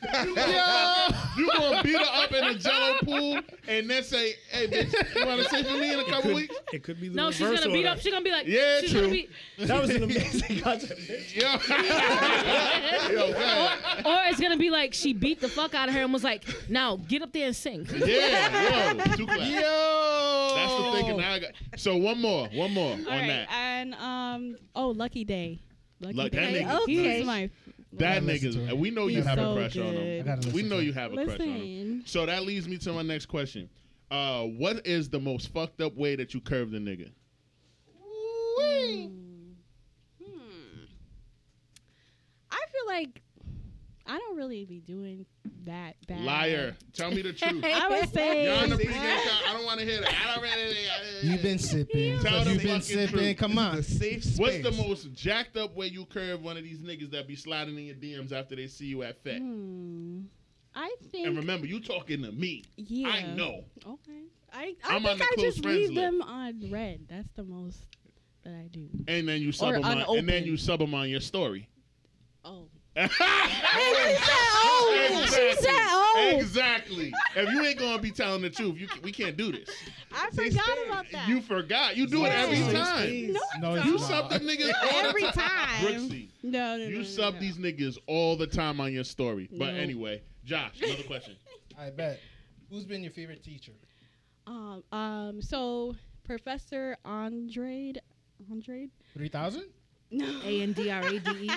you 1.37 1.51
gonna 1.57 1.83
beat 1.83 1.97
her 1.97 2.23
up 2.23 2.31
in 2.31 2.43
a 2.45 2.53
jello 2.55 2.95
pool 3.03 3.39
and 3.67 3.89
then 3.89 4.01
say, 4.01 4.33
"Hey, 4.49 4.65
bitch, 4.67 4.93
you 5.15 5.25
want 5.25 5.41
to 5.43 5.49
sing 5.49 5.65
for 5.65 5.73
me 5.73 5.91
in 5.93 5.99
a 5.99 6.03
It 6.03 6.07
couple 6.07 6.21
could, 6.21 6.35
weeks?" 6.35 6.55
it 6.71 6.83
could 6.83 7.01
be 7.01 7.09
the 7.09 7.15
No, 7.15 7.31
she's 7.31 7.41
gonna 7.47 7.67
beat 7.67 7.79
order. 7.79 7.89
up. 7.89 7.99
She's 7.99 8.11
gonna 8.13 8.23
be 8.23 8.31
like, 8.31 8.47
Yeah, 8.47 8.79
she's 8.79 8.91
true. 8.91 9.01
Gonna 9.01 9.11
be, 9.13 9.29
That 9.59 9.81
was 9.81 9.89
an 9.91 10.03
amazing 10.03 10.59
concert. 10.61 10.97
Yo, 11.35 11.41
Yo, 11.51 11.57
go 13.33 13.39
ahead. 13.39 14.05
or 14.05 14.17
it's 14.29 14.39
gonna 14.39 14.55
be 14.57 14.69
like 14.69 14.93
she 14.93 15.11
beat 15.13 15.41
the 15.41 15.49
fuck 15.49 15.75
out 15.75 15.89
of 15.89 15.95
her 15.95 16.01
and 16.01 16.13
was 16.13 16.23
like, 16.23 16.43
"Now 16.69 16.95
get 16.95 17.21
up 17.21 17.33
there 17.33 17.47
and 17.47 17.55
sing." 17.55 17.85
yeah, 17.93 18.93
yo, 18.93 19.15
two. 19.15 19.25
Yo. 19.25 20.08
That's 20.69 20.83
the 20.83 20.91
thinking. 20.97 21.17
Now 21.17 21.33
I 21.33 21.39
got. 21.39 21.51
So 21.77 21.97
one 21.97 22.21
more, 22.21 22.47
one 22.49 22.71
more 22.73 22.91
All 22.91 22.97
on 22.99 23.05
right, 23.05 23.27
that. 23.27 23.47
and 23.51 23.93
um, 23.95 24.55
oh, 24.75 24.89
Lucky 24.89 25.23
Daye. 25.25 25.59
Lucky 26.01 26.15
Luck- 26.15 26.31
that 26.31 26.51
Day. 26.53 26.63
nigga's 26.63 26.85
He's 26.85 27.03
nice. 27.03 27.25
my. 27.25 27.49
That 27.93 27.99
gotta 28.21 28.25
listen 28.25 28.51
to 28.51 28.57
niggas, 28.59 28.69
it. 28.69 28.77
we 28.77 28.91
know 28.91 29.07
you 29.07 29.17
He's 29.17 29.25
have 29.25 29.39
a 29.39 29.53
crush 29.55 29.77
on 29.77 29.91
good. 29.91 29.97
I 29.97 30.01
him. 30.01 30.25
gotta 30.25 30.49
We 30.51 30.61
know 30.61 30.77
to 30.77 30.83
you 30.83 30.89
it. 30.91 30.95
have 30.95 31.11
a 31.11 31.15
crush 31.15 31.39
on 31.39 31.47
him. 31.47 31.53
Listen. 31.61 32.03
So 32.05 32.25
that 32.27 32.43
leads 32.43 32.67
me 32.67 32.77
to 32.77 32.93
my 32.93 33.01
next 33.01 33.25
question. 33.25 33.67
Uh, 34.11 34.43
what 34.43 34.85
is 34.87 35.09
the 35.09 35.19
most 35.19 35.51
fucked 35.51 35.81
up 35.81 35.95
way 35.95 36.15
that 36.15 36.33
you 36.33 36.39
curved 36.41 36.73
a 36.75 36.79
nigga? 36.79 37.11
Hmm. 38.61 39.05
Hmm. 40.23 40.29
I 42.51 42.59
feel 42.71 42.87
like 42.87 43.21
I 44.09 44.17
don't 44.17 44.35
really 44.37 44.65
be 44.65 44.79
doing 44.79 45.25
that 45.65 45.95
bad. 46.07 46.21
Liar. 46.21 46.75
Tell 46.93 47.11
me 47.11 47.21
the 47.21 47.31
truth. 47.33 47.63
I 47.63 47.87
would 47.87 48.13
say. 48.13 48.45
You're 48.45 48.55
on 48.55 48.69
the 48.69 48.75
pregame 48.77 48.91
count. 48.93 49.43
I 49.47 49.53
don't 49.53 49.65
want 49.65 49.79
to 49.79 49.85
hear 49.85 50.01
that. 50.01 50.11
I 50.11 50.33
don't 50.35 50.43
really. 50.43 50.75
You've 51.21 51.41
been 51.43 51.59
sipping. 51.59 52.19
Tell 52.19 52.43
the 52.43 52.53
You've 52.53 52.61
been 52.63 52.81
fucking 52.81 52.81
sipping. 52.81 53.07
truth. 53.17 53.37
Come 53.37 53.57
on. 53.57 53.75
The 53.77 53.83
safe 53.83 54.23
space. 54.23 54.39
What's 54.39 54.63
the 54.63 54.71
most 54.83 55.13
jacked 55.13 55.57
up 55.57 55.75
way 55.75 55.87
you 55.87 56.05
curve 56.05 56.41
one 56.41 56.57
of 56.57 56.63
these 56.63 56.79
niggas 56.79 57.11
that 57.11 57.27
be 57.27 57.35
sliding 57.35 57.77
in 57.77 57.83
your 57.85 57.95
DMs 57.95 58.31
after 58.31 58.55
they 58.55 58.67
see 58.67 58.85
you 58.87 59.03
at 59.03 59.21
Fed? 59.23 59.41
Hmm. 59.41 60.21
I 60.75 60.95
think. 61.11 61.27
And 61.27 61.37
remember, 61.37 61.67
you 61.67 61.79
talking 61.79 62.23
to 62.23 62.31
me. 62.31 62.63
yeah. 62.77 63.09
I 63.09 63.21
know. 63.35 63.63
Okay. 63.85 64.23
I, 64.51 64.75
I 64.83 64.95
I'm 64.95 65.05
on 65.05 65.17
think 65.17 65.19
the 65.19 65.23
I 65.25 65.31
close 65.35 65.45
just 65.53 65.63
friends 65.63 65.77
leave 65.77 65.89
list. 65.91 65.95
them 65.95 66.21
on 66.23 66.71
red. 66.71 67.01
That's 67.09 67.29
the 67.35 67.43
most 67.43 67.85
that 68.43 68.53
I 68.55 68.67
do. 68.71 68.87
And 69.07 69.27
then 69.27 69.41
you 69.41 69.51
sub 69.51 69.69
Or 69.69 69.73
them 69.73 69.83
on, 69.85 69.91
and 69.91 69.99
then 70.07 70.17
unopened. 70.17 70.45
you 70.47 70.57
sub 70.57 70.79
them 70.79 70.93
on 70.95 71.09
your 71.09 71.19
story. 71.19 71.67
Oh. 72.43 72.67
Oh, 72.97 73.07
she 75.25 75.53
said, 75.61 75.73
oh. 75.73 76.37
Exactly. 76.39 77.13
If 77.35 77.49
you 77.51 77.63
ain't 77.63 77.79
gonna 77.79 78.01
be 78.01 78.11
telling 78.11 78.41
the 78.41 78.49
truth, 78.49 78.77
you 78.77 78.87
can, 78.87 79.01
we 79.01 79.11
can't 79.11 79.37
do 79.37 79.51
this. 79.51 79.69
I 80.11 80.29
Safe 80.31 80.53
forgot 80.53 80.77
about 80.87 81.05
that. 81.11 81.27
You 81.27 81.41
forgot. 81.41 81.97
You 81.97 82.07
do 82.07 82.25
it 82.25 82.29
every 82.29 82.57
time. 82.73 83.33
no, 83.61 83.75
No, 83.75 83.83
You 83.83 83.91
not. 83.93 84.01
sub 84.01 84.29
the 84.29 84.39
niggas 84.39 84.71
all 84.93 85.03
the 85.03 85.09
every 85.09 85.21
time. 85.23 85.33
time. 85.33 85.85
Brooksy, 85.85 86.29
No, 86.43 86.77
no, 86.77 86.77
no. 86.77 86.83
you 86.89 86.97
no, 86.99 87.03
sub 87.03 87.35
no. 87.35 87.39
these 87.39 87.57
niggas 87.57 87.97
all 88.07 88.35
the 88.35 88.47
time 88.47 88.79
on 88.81 88.91
your 88.93 89.03
story. 89.03 89.47
But 89.51 89.73
No. 89.73 89.79
anyway, 89.79 90.21
Josh, 90.43 90.81
another 90.81 91.03
question. 91.03 91.35
I 91.79 91.89
bet. 91.91 92.19
Who's 92.69 92.85
been 92.85 93.03
your 93.03 93.11
favorite 93.13 93.43
teacher? 93.43 93.73
Um, 94.47 94.83
um, 94.91 95.41
so 95.41 95.95
Professor 96.23 96.97
Andre 97.05 97.93
hundred. 98.47 98.89
Three 99.13 99.29
thousand. 99.29 99.65
No. 100.11 100.25
A 100.43 100.61
N 100.61 100.73
D 100.73 100.89
R 100.89 101.03
A 101.03 101.19
D 101.19 101.49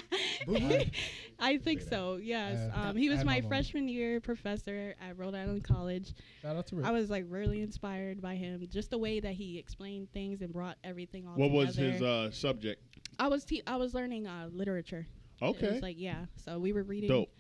E. 0.49 0.91
I 1.39 1.57
think 1.59 1.81
so. 1.81 2.17
Yes. 2.23 2.59
Uh, 2.77 2.89
um, 2.89 2.97
he 2.97 3.09
was 3.09 3.21
I 3.21 3.25
my 3.25 3.41
freshman 3.41 3.89
year 3.89 4.21
professor 4.21 4.95
at 5.01 5.19
Rhode 5.19 5.35
Island 5.35 5.65
College. 5.65 6.13
Shout 6.43 6.57
out 6.57 6.67
to 6.69 6.77
Rick. 6.77 6.87
I 6.87 6.91
was 6.91 7.09
like 7.11 7.25
really 7.29 7.63
inspired 7.63 8.21
by 8.21 8.35
him, 8.35 8.67
just 8.71 8.91
the 8.91 8.99
way 8.99 9.21
that 9.21 9.33
he 9.33 9.59
explained 9.59 10.13
things 10.13 10.43
and 10.43 10.53
brought 10.53 10.77
everything 10.85 11.27
all 11.27 11.35
What 11.37 11.51
was 11.51 11.75
his 11.77 12.03
uh, 12.03 12.31
subject? 12.31 12.83
I 13.19 13.29
was 13.29 13.45
te- 13.45 13.63
I 13.67 13.77
was 13.77 13.95
learning 13.95 14.27
uh, 14.27 14.49
literature. 14.53 15.07
It 15.41 15.45
Okay. 15.45 15.73
was 15.73 15.83
like 15.83 15.97
yeah. 15.99 16.27
So 16.37 16.59
we 16.59 16.73
were 16.73 16.83
reading 16.83 17.09
Dope. 17.09 17.31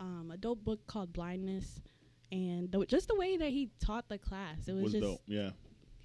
um, 0.00 0.30
a 0.32 0.36
dope 0.36 0.64
book 0.64 0.86
called 0.86 1.12
Blindness, 1.12 1.80
and 2.32 2.72
the, 2.72 2.84
just 2.86 3.08
the 3.08 3.14
way 3.14 3.36
that 3.36 3.50
he 3.50 3.70
taught 3.78 4.08
the 4.08 4.18
class, 4.18 4.66
it 4.66 4.72
was, 4.72 4.84
Was 4.84 4.92
just 4.94 5.04
dope. 5.04 5.20
Yeah. 5.26 5.50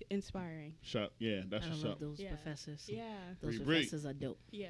Inspiring. 0.10 0.74
Shut. 0.82 1.12
Yeah. 1.20 1.42
That's 1.50 1.66
I 1.66 1.70
what's 1.70 1.84
love 1.84 1.92
up. 1.94 2.00
those 2.00 2.20
Yeah. 2.20 2.30
professors. 2.30 2.86
Yeah. 2.88 3.04
Those 3.42 3.58
Bree 3.58 3.66
Bree. 3.66 3.76
professors 3.78 4.06
are 4.06 4.14
dope. 4.14 4.40
Yeah. 4.52 4.70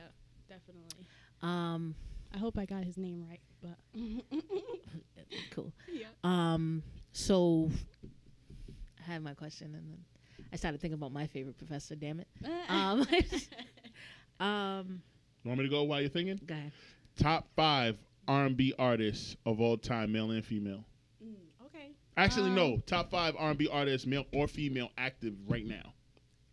Definitely. 0.49 1.05
Um, 1.41 1.95
I 2.34 2.38
hope 2.38 2.57
I 2.57 2.65
got 2.65 2.84
his 2.84 2.97
name 2.97 3.25
right, 3.29 3.39
but 3.61 3.77
cool. 5.51 5.71
yeah. 5.91 6.07
Um, 6.23 6.84
so 7.13 7.69
I 8.99 9.11
had 9.11 9.23
my 9.23 9.34
question, 9.34 9.73
and 9.75 9.91
then 9.91 9.97
I 10.53 10.55
started 10.55 10.79
thinking 10.82 10.95
about 10.95 11.11
my 11.11 11.27
favorite 11.27 11.57
professor. 11.57 11.95
Damn 11.95 12.19
it. 12.21 12.27
Um, 12.69 13.05
um, 14.39 15.01
You 15.43 15.49
want 15.49 15.59
me 15.59 15.65
to 15.65 15.69
go 15.69 15.84
while 15.84 15.99
you're 16.01 16.09
thinking? 16.09 16.39
go 16.45 16.53
ahead. 16.53 16.71
Top 17.17 17.47
five 17.55 17.97
R&B 18.27 18.73
artists 18.79 19.36
of 19.45 19.59
all 19.59 19.77
time, 19.77 20.11
male 20.11 20.32
and 20.32 20.45
female. 20.45 20.86
Actually, 22.18 22.49
Um, 22.49 22.55
no. 22.55 22.78
Top 22.86 23.09
five 23.09 23.36
R&B 23.38 23.68
artists, 23.72 24.05
male 24.05 24.26
or 24.34 24.47
female, 24.47 24.89
active 24.97 25.34
right 25.47 25.66
now. 25.66 25.93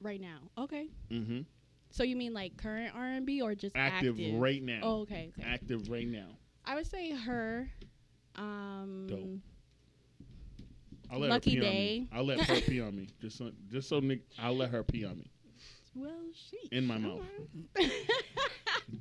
Right 0.00 0.20
now. 0.20 0.38
Okay. 0.56 0.88
Mm-hmm. 1.10 1.40
So 1.90 2.02
you 2.04 2.16
mean 2.16 2.32
like 2.34 2.56
current 2.56 2.94
R 2.94 3.04
and 3.06 3.26
B 3.26 3.40
or 3.42 3.54
just 3.54 3.74
Active, 3.76 4.14
active? 4.20 4.40
right 4.40 4.62
now. 4.62 4.80
Oh, 4.82 5.00
okay. 5.00 5.32
Okay. 5.38 5.48
Active 5.48 5.88
right 5.88 6.06
now. 6.06 6.28
I 6.64 6.74
would 6.74 6.86
say 6.86 7.10
her. 7.12 7.68
Um, 8.36 9.06
Dope. 9.08 9.40
I'll 11.10 11.18
let 11.18 11.30
Lucky 11.30 11.54
her 11.56 11.56
pee 11.56 11.60
Day. 11.60 11.68
on 11.68 11.74
me. 12.02 12.08
I'll 12.12 12.24
let 12.24 12.40
her 12.40 12.60
pee 12.60 12.80
on 12.82 12.94
me. 12.94 13.08
Just 13.20 13.38
so, 13.38 13.50
just 13.72 13.88
so 13.88 13.98
Nick, 14.00 14.20
I'll 14.38 14.54
let 14.56 14.70
her 14.70 14.82
pee 14.84 15.06
on 15.06 15.16
me 15.16 15.30
Well, 15.94 16.12
she 16.34 16.58
in 16.70 16.86
my 16.86 16.98
mouth. 16.98 17.22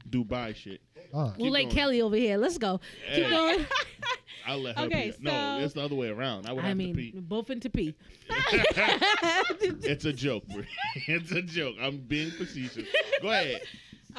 Dubai 0.09 0.55
shit. 0.55 0.81
Uh, 1.13 1.31
We'll 1.37 1.51
let 1.51 1.63
going. 1.63 1.75
Kelly 1.75 2.01
over 2.01 2.15
here. 2.15 2.37
Let's 2.37 2.57
go. 2.57 2.79
Keep 3.13 3.29
going. 3.29 3.65
I'll 4.45 4.59
let 4.61 4.77
her 4.77 4.85
Okay, 4.85 5.11
pee. 5.11 5.17
No, 5.23 5.31
so- 5.31 5.63
it's 5.65 5.73
the 5.73 5.81
other 5.81 5.95
way 5.95 6.09
around. 6.09 6.45
I 6.47 6.53
would 6.53 6.63
I 6.63 6.69
have 6.69 6.77
mean, 6.77 6.93
to 6.95 7.01
pee. 7.01 7.11
both 7.19 7.49
into 7.49 7.69
pee. 7.69 7.95
it's 8.29 10.05
a 10.05 10.13
joke, 10.13 10.45
bro. 10.47 10.63
it's 11.07 11.31
a 11.31 11.41
joke. 11.41 11.75
I'm 11.81 11.97
being 11.97 12.31
facetious. 12.31 12.87
Go 13.21 13.29
ahead. 13.29 13.61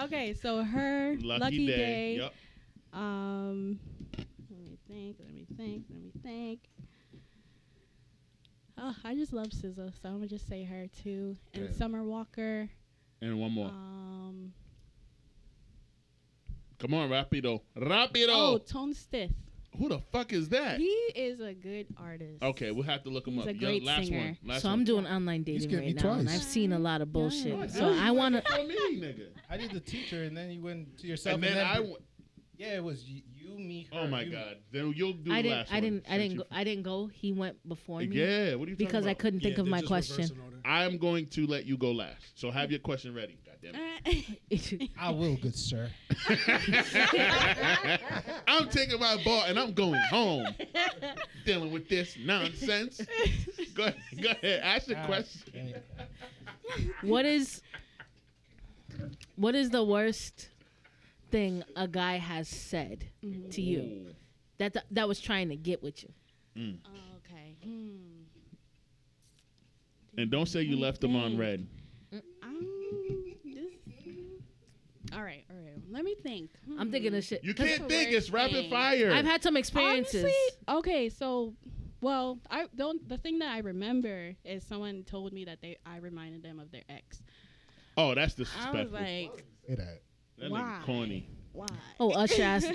Okay, 0.01 0.35
so 0.35 0.62
her 0.62 1.16
Lucky, 1.21 1.41
lucky, 1.41 1.66
day. 1.66 1.77
day. 1.77 2.16
Yep. 2.16 2.35
Um, 2.93 3.79
let 4.51 4.59
me 4.61 4.79
think. 4.89 5.16
Let 5.19 5.35
me 5.35 5.47
think. 5.57 5.85
Let 5.91 5.99
me 6.01 6.11
think. 6.23 6.61
Oh, 8.81 8.95
I 9.05 9.14
just 9.14 9.33
love 9.33 9.49
SZA, 9.49 9.75
so 10.01 10.09
I'm 10.09 10.14
gonna 10.16 10.29
just 10.29 10.49
say 10.49 10.62
her 10.64 10.87
too. 11.03 11.37
And 11.55 11.64
Okay. 11.64 11.73
Summer 11.73 12.05
Walker. 12.05 12.69
And 13.21 13.41
one 13.41 13.51
more. 13.53 13.66
Um, 13.69 14.53
Come 16.79 16.95
on, 16.95 17.11
rapido, 17.11 17.61
rapido. 17.76 18.29
oh, 18.29 18.59
Tone 18.59 18.95
Stith. 18.95 19.33
Who 19.76 19.89
the 19.89 19.99
fuck 20.12 20.33
is 20.33 20.49
that? 20.49 20.79
He 20.79 20.87
is 21.14 21.41
a 21.41 21.53
good 21.55 21.87
artist. 21.97 22.43
Okay, 22.43 22.70
we'll 22.72 22.85
have 22.85 23.03
to 23.05 23.11
look 23.11 23.26
him 23.29 23.35
He's 23.35 23.43
up. 23.43 23.49
a 23.51 23.53
Yeah, 23.55 23.59
great 23.61 23.85
last 23.85 24.07
singer. 24.07 24.18
one. 24.18 24.39
Last 24.45 24.62
so 24.62 24.68
one. 24.68 24.79
I'm 24.79 24.85
doing 24.85 25.07
online 25.07 25.43
dating 25.45 25.68
getting 25.70 25.87
right 25.87 25.97
me 25.97 26.03
now, 26.03 26.12
and. 26.14 26.29
I've 26.29 26.43
seen 26.43 26.72
a 26.72 26.79
lot 26.79 27.01
of 27.01 27.12
bullshit. 27.12 27.57
Yeah. 27.57 27.66
So 27.68 27.93
I 27.95 28.11
want 28.11 28.35
to. 28.37 28.43
For 28.43 28.64
me, 28.64 28.76
nigga. 29.01 29.26
I 29.51 29.57
did 29.57 29.70
the 29.72 29.81
teacher, 29.81 30.24
and 30.24 30.37
then 30.37 30.51
you 30.51 30.62
went 30.62 30.99
to 30.99 31.07
yourself. 31.07 31.35
And 31.35 31.45
then 31.45 31.59
I. 31.64 31.79
Bri- 31.79 31.97
yeah, 32.57 32.74
it 32.74 32.83
was 32.83 33.05
you, 33.05 33.22
you 33.37 33.57
me. 33.57 33.89
Oh 33.93 34.09
my 34.09 34.22
you, 34.22 34.33
god. 34.33 34.57
Then 34.72 34.93
you'll 34.97 35.12
do 35.12 35.31
I 35.33 35.37
the 35.37 35.43
didn't. 35.43 35.59
last 35.59 35.72
I 35.72 35.81
didn't. 35.81 36.05
I 36.09 36.18
didn't. 36.18 36.37
Go, 36.39 36.45
I 36.51 36.64
didn't 36.64 36.83
go. 36.83 37.07
He 37.12 37.33
went 37.33 37.57
before 37.68 38.01
me 38.01 38.07
Yeah. 38.07 38.55
What 38.57 38.66
are 38.66 38.70
you 38.70 38.76
talking 38.76 38.87
because 38.87 39.07
I 39.07 39.14
couldn't 39.14 39.41
think 39.41 39.57
Yeah, 39.59 39.62
of 39.62 39.68
my 39.68 39.83
question. 39.83 40.29
I'm 40.64 40.99
going 40.99 41.26
to 41.29 41.47
let 41.47 41.66
you 41.66 41.76
go 41.76 41.93
last. 41.93 42.16
So 42.35 42.51
have 42.51 42.70
your 42.72 42.81
question 42.81 43.14
ready. 43.14 43.39
God 43.73 43.81
damn 44.05 44.25
it. 44.51 44.91
I 44.99 45.11
will, 45.11 45.37
good 45.37 45.55
sir. 45.55 45.89
I'm 48.49 48.69
taking 48.69 48.99
my 48.99 49.21
ball 49.25 49.45
and 49.45 49.59
I'm 49.59 49.73
going 49.73 50.01
home. 50.11 50.47
Dealing 51.45 51.73
with 51.73 51.89
this 51.89 52.16
nonsense. 52.25 53.01
Go 53.75 53.85
ahead. 53.85 53.97
Go 54.23 54.31
ahead. 54.31 54.61
Ask 54.62 54.87
the 54.87 54.97
question. 55.07 55.53
dang. 55.53 56.91
what 57.03 57.25
is? 57.25 57.62
What 59.37 59.55
is 59.55 59.71
the 59.71 59.85
worst 59.85 60.49
thing 61.31 61.62
a 61.77 61.87
guy 61.87 62.16
has 62.16 62.49
said 62.49 63.07
to 63.51 63.62
you 63.62 64.14
that 64.59 64.77
that 64.91 65.09
was 65.09 65.21
trying 65.21 65.49
to 65.51 65.57
get 65.57 65.83
with 65.83 66.03
you? 66.03 66.11
okay. 66.57 67.57
Hmm. 67.62 68.19
And 70.16 70.31
don't 70.33 70.47
say 70.47 70.62
you 70.62 70.77
left 70.77 71.01
them 71.01 71.14
on 71.14 71.39
red. 71.39 71.64
Um, 72.43 72.66
this, 73.45 73.73
all 75.19 75.25
right, 75.25 75.45
all 75.51 75.57
right. 75.57 75.75
Let 75.91 76.05
me 76.05 76.14
think. 76.23 76.51
I'm 76.79 76.93
thinking 76.93 77.12
of 77.14 77.25
shit. 77.25 77.43
You 77.43 77.53
can't 77.53 77.89
think. 77.89 78.12
It's 78.12 78.31
rapid 78.31 78.53
thing. 78.53 78.71
fire. 78.71 79.11
I've 79.12 79.25
had 79.25 79.43
some 79.43 79.57
experiences. 79.57 80.23
Honestly, 80.23 80.33
okay, 80.69 81.09
so 81.09 81.55
well, 82.01 82.39
I 82.51 82.66
don't. 82.77 83.07
The 83.09 83.19
thing 83.19 83.41
that 83.41 83.53
I 83.53 83.59
remember 83.59 84.35
is 84.45 84.62
someone 84.64 85.03
told 85.03 85.33
me 85.33 85.45
that 85.47 85.61
they 85.61 85.77
I 85.85 85.97
reminded 85.97 86.45
them 86.45 86.61
of 86.61 86.71
their 86.71 86.85
ex. 86.89 87.21
oh, 87.97 88.14
that's 88.14 88.35
I 88.39 88.41
was 88.43 88.49
disrespectful. 88.49 89.01
like, 89.01 89.45
Say 89.66 89.75
that. 89.75 90.03
that 90.39 90.51
why? 90.53 90.61
nigga 90.61 90.85
corny. 90.85 91.29
why? 91.53 91.66
oh, 91.99 92.12
Usher 92.12 92.43
asked. 92.45 92.69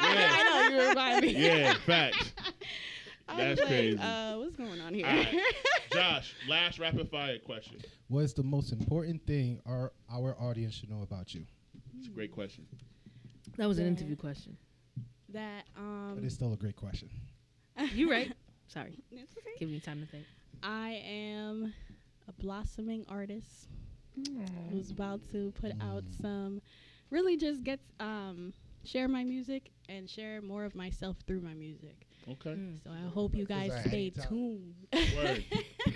I 0.00 0.68
know 0.70 0.76
you 0.82 0.88
remind 0.88 1.22
me. 1.24 1.32
Yeah, 1.36 1.74
facts. 1.86 2.32
I 3.28 3.36
That's 3.38 3.60
like, 3.60 3.68
crazy. 3.68 3.98
Uh, 3.98 4.38
what's 4.38 4.56
going 4.56 4.80
on 4.80 4.94
here? 4.94 5.04
All 5.06 5.12
right. 5.16 5.40
Josh, 5.92 6.32
last 6.48 6.78
rapid 6.78 7.10
fire 7.10 7.38
question. 7.40 7.80
What 8.08 8.20
is 8.20 8.34
the 8.34 8.44
most 8.44 8.72
important 8.72 9.26
thing 9.26 9.60
our 9.66 9.92
our 10.10 10.36
audience 10.40 10.74
should 10.74 10.90
know 10.90 11.02
about 11.02 11.34
you? 11.34 11.44
It's 11.98 12.08
a 12.08 12.10
great 12.10 12.32
question. 12.32 12.66
That 13.56 13.66
was 13.68 13.78
an 13.78 13.84
Yeah. 13.84 13.90
interview 13.90 14.16
question. 14.16 14.56
that 15.30 15.64
um, 15.76 16.12
But 16.14 16.24
it's 16.24 16.34
still 16.34 16.52
a 16.52 16.56
great 16.56 16.76
question. 16.76 17.10
You 17.92 18.10
right. 18.10 18.32
Sorry. 18.68 18.98
it's 19.10 19.36
okay. 19.36 19.56
Give 19.58 19.68
me 19.68 19.80
time 19.80 20.00
to 20.00 20.06
think. 20.06 20.24
I 20.62 21.02
am 21.04 21.74
a 22.28 22.32
blossoming 22.32 23.04
artist 23.08 23.68
who's 24.70 24.90
about 24.90 25.20
to 25.32 25.52
put 25.60 25.72
out 25.80 26.04
some 26.22 26.60
really 27.10 27.36
just 27.36 27.62
get 27.64 27.80
um 28.00 28.52
share 28.84 29.08
my 29.08 29.24
music 29.24 29.70
and 29.88 30.08
share 30.08 30.40
more 30.40 30.64
of 30.64 30.74
myself 30.74 31.16
through 31.26 31.40
my 31.40 31.54
music. 31.54 32.06
Okay. 32.28 32.50
Mm. 32.50 32.82
So 32.82 32.90
I 32.90 33.08
hope 33.08 33.34
you 33.36 33.44
guys 33.46 33.72
I 33.72 33.80
stay 33.80 33.88
hate 33.90 34.14
time. 34.16 34.26
tuned. 34.28 34.74
Word. 35.16 35.44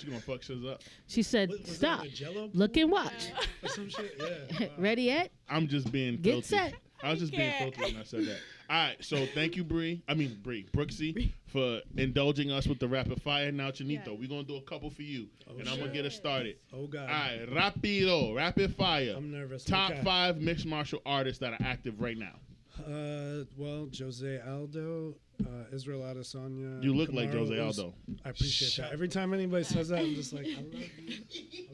She 0.00 0.06
gonna 0.06 0.20
fuck 0.20 0.42
shit 0.42 0.64
up. 0.66 0.82
She 1.06 1.22
said, 1.22 1.50
Was- 1.50 1.60
was 1.60 1.76
"Stop, 1.76 2.00
like 2.00 2.50
look 2.54 2.76
and 2.76 2.90
watch. 2.90 3.30
or 3.62 3.68
some 3.68 3.88
shit? 3.88 4.14
Yeah. 4.18 4.66
wow. 4.66 4.72
Ready 4.78 5.02
yet? 5.02 5.30
I'm 5.48 5.66
just 5.68 5.90
being 5.92 6.16
Get 6.16 6.32
filthy. 6.32 6.46
set." 6.48 6.74
I 7.02 7.10
was 7.12 7.20
just 7.20 7.32
being 7.32 7.50
can't. 7.50 7.74
filthy 7.74 7.92
when 7.94 8.02
I 8.02 8.04
said 8.04 8.24
that. 8.26 8.36
All 8.68 8.76
right, 8.76 8.96
so 9.00 9.24
thank 9.34 9.56
you, 9.56 9.64
Bree. 9.64 10.02
I 10.06 10.12
mean 10.14 10.38
Bree, 10.42 10.66
Brooksy, 10.72 11.32
for 11.46 11.80
indulging 11.96 12.50
us 12.52 12.66
with 12.66 12.78
the 12.78 12.86
rapid 12.88 13.20
fire. 13.22 13.50
Now, 13.50 13.70
Chinito, 13.70 14.06
Yeah. 14.08 14.12
we're 14.12 14.28
gonna 14.28 14.44
do 14.44 14.56
a 14.56 14.62
couple 14.62 14.90
for 14.90 15.02
you, 15.02 15.26
Oh, 15.48 15.58
and 15.58 15.66
I'm 15.68 15.78
gonna 15.80 15.92
get 15.92 16.04
us 16.04 16.14
started. 16.14 16.56
Oh 16.72 16.86
god. 16.86 17.02
All 17.02 17.06
right, 17.08 17.46
rapido, 17.50 18.36
rapid 18.36 18.76
fire. 18.76 19.14
I'm 19.16 19.30
nervous. 19.32 19.64
Top 19.64 19.90
Okay. 19.92 20.02
five 20.04 20.40
mixed 20.40 20.66
martial 20.66 21.00
artists 21.06 21.40
that 21.40 21.54
are 21.54 21.66
active 21.66 22.00
right 22.00 22.18
now. 22.18 22.38
Uh, 22.86 23.44
well, 23.56 23.88
Jose 23.98 24.40
Aldo, 24.46 25.16
uh, 25.46 25.74
Israel 25.74 26.00
Adesanya. 26.02 26.82
You 26.82 26.94
look 26.94 27.12
like 27.12 27.32
Jose 27.32 27.58
Aldo. 27.58 27.94
I 28.24 28.30
appreciate 28.30 28.70
Shut 28.72 28.86
that. 28.86 28.92
Every 28.92 29.08
time 29.08 29.32
anybody 29.34 29.64
says 29.64 29.88
that, 29.88 30.00
I'm 30.00 30.14
just 30.14 30.32
like, 30.32 30.46
I 30.46 30.56
love 30.60 30.72
you. 30.74 30.84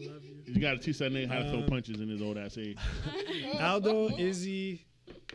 I 0.08 0.12
love 0.12 0.24
you. 0.24 0.36
You 0.54 0.60
got 0.60 0.72
to 0.72 0.78
teach 0.78 0.98
that 0.98 1.12
nigga 1.12 1.28
how 1.28 1.38
to 1.40 1.50
throw 1.50 1.60
Um, 1.60 1.66
punches 1.66 2.00
in 2.00 2.08
his 2.08 2.22
old 2.22 2.38
ass 2.38 2.56
age. 2.58 2.78
Aldo, 3.60 4.16
Izzy, 4.18 4.86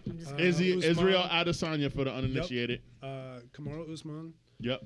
I'm 0.05 0.35
uh, 0.35 0.37
Izzy, 0.37 0.73
Usman, 0.77 0.91
Israel 0.91 1.23
Adesanya 1.29 1.91
for 1.91 2.03
the 2.05 2.13
uninitiated. 2.13 2.81
uh, 3.03 3.39
Kamaru 3.53 3.91
Usman. 3.91 4.33
Yep. 4.59 4.81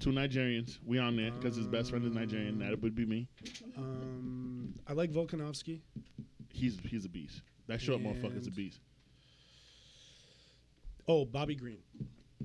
Two 0.00 0.10
Nigerians. 0.10 0.78
We 0.84 0.98
on 0.98 1.16
there 1.16 1.30
because 1.30 1.56
his 1.56 1.66
best 1.66 1.90
friend 1.90 2.04
is 2.04 2.12
Nigerian. 2.12 2.58
That 2.58 2.80
would 2.82 2.94
be 2.94 3.06
me. 3.06 3.28
Um, 3.76 4.74
I 4.86 4.92
like 4.92 5.10
Volkanovski. 5.12 5.80
He's 6.52 6.78
he's 6.84 7.04
a 7.04 7.08
beast. 7.08 7.40
That 7.68 7.80
short 7.80 8.02
motherfucker's 8.02 8.46
a 8.46 8.50
beast. 8.50 8.80
Oh, 11.08 11.24
Bobby 11.24 11.54
Green. 11.54 11.78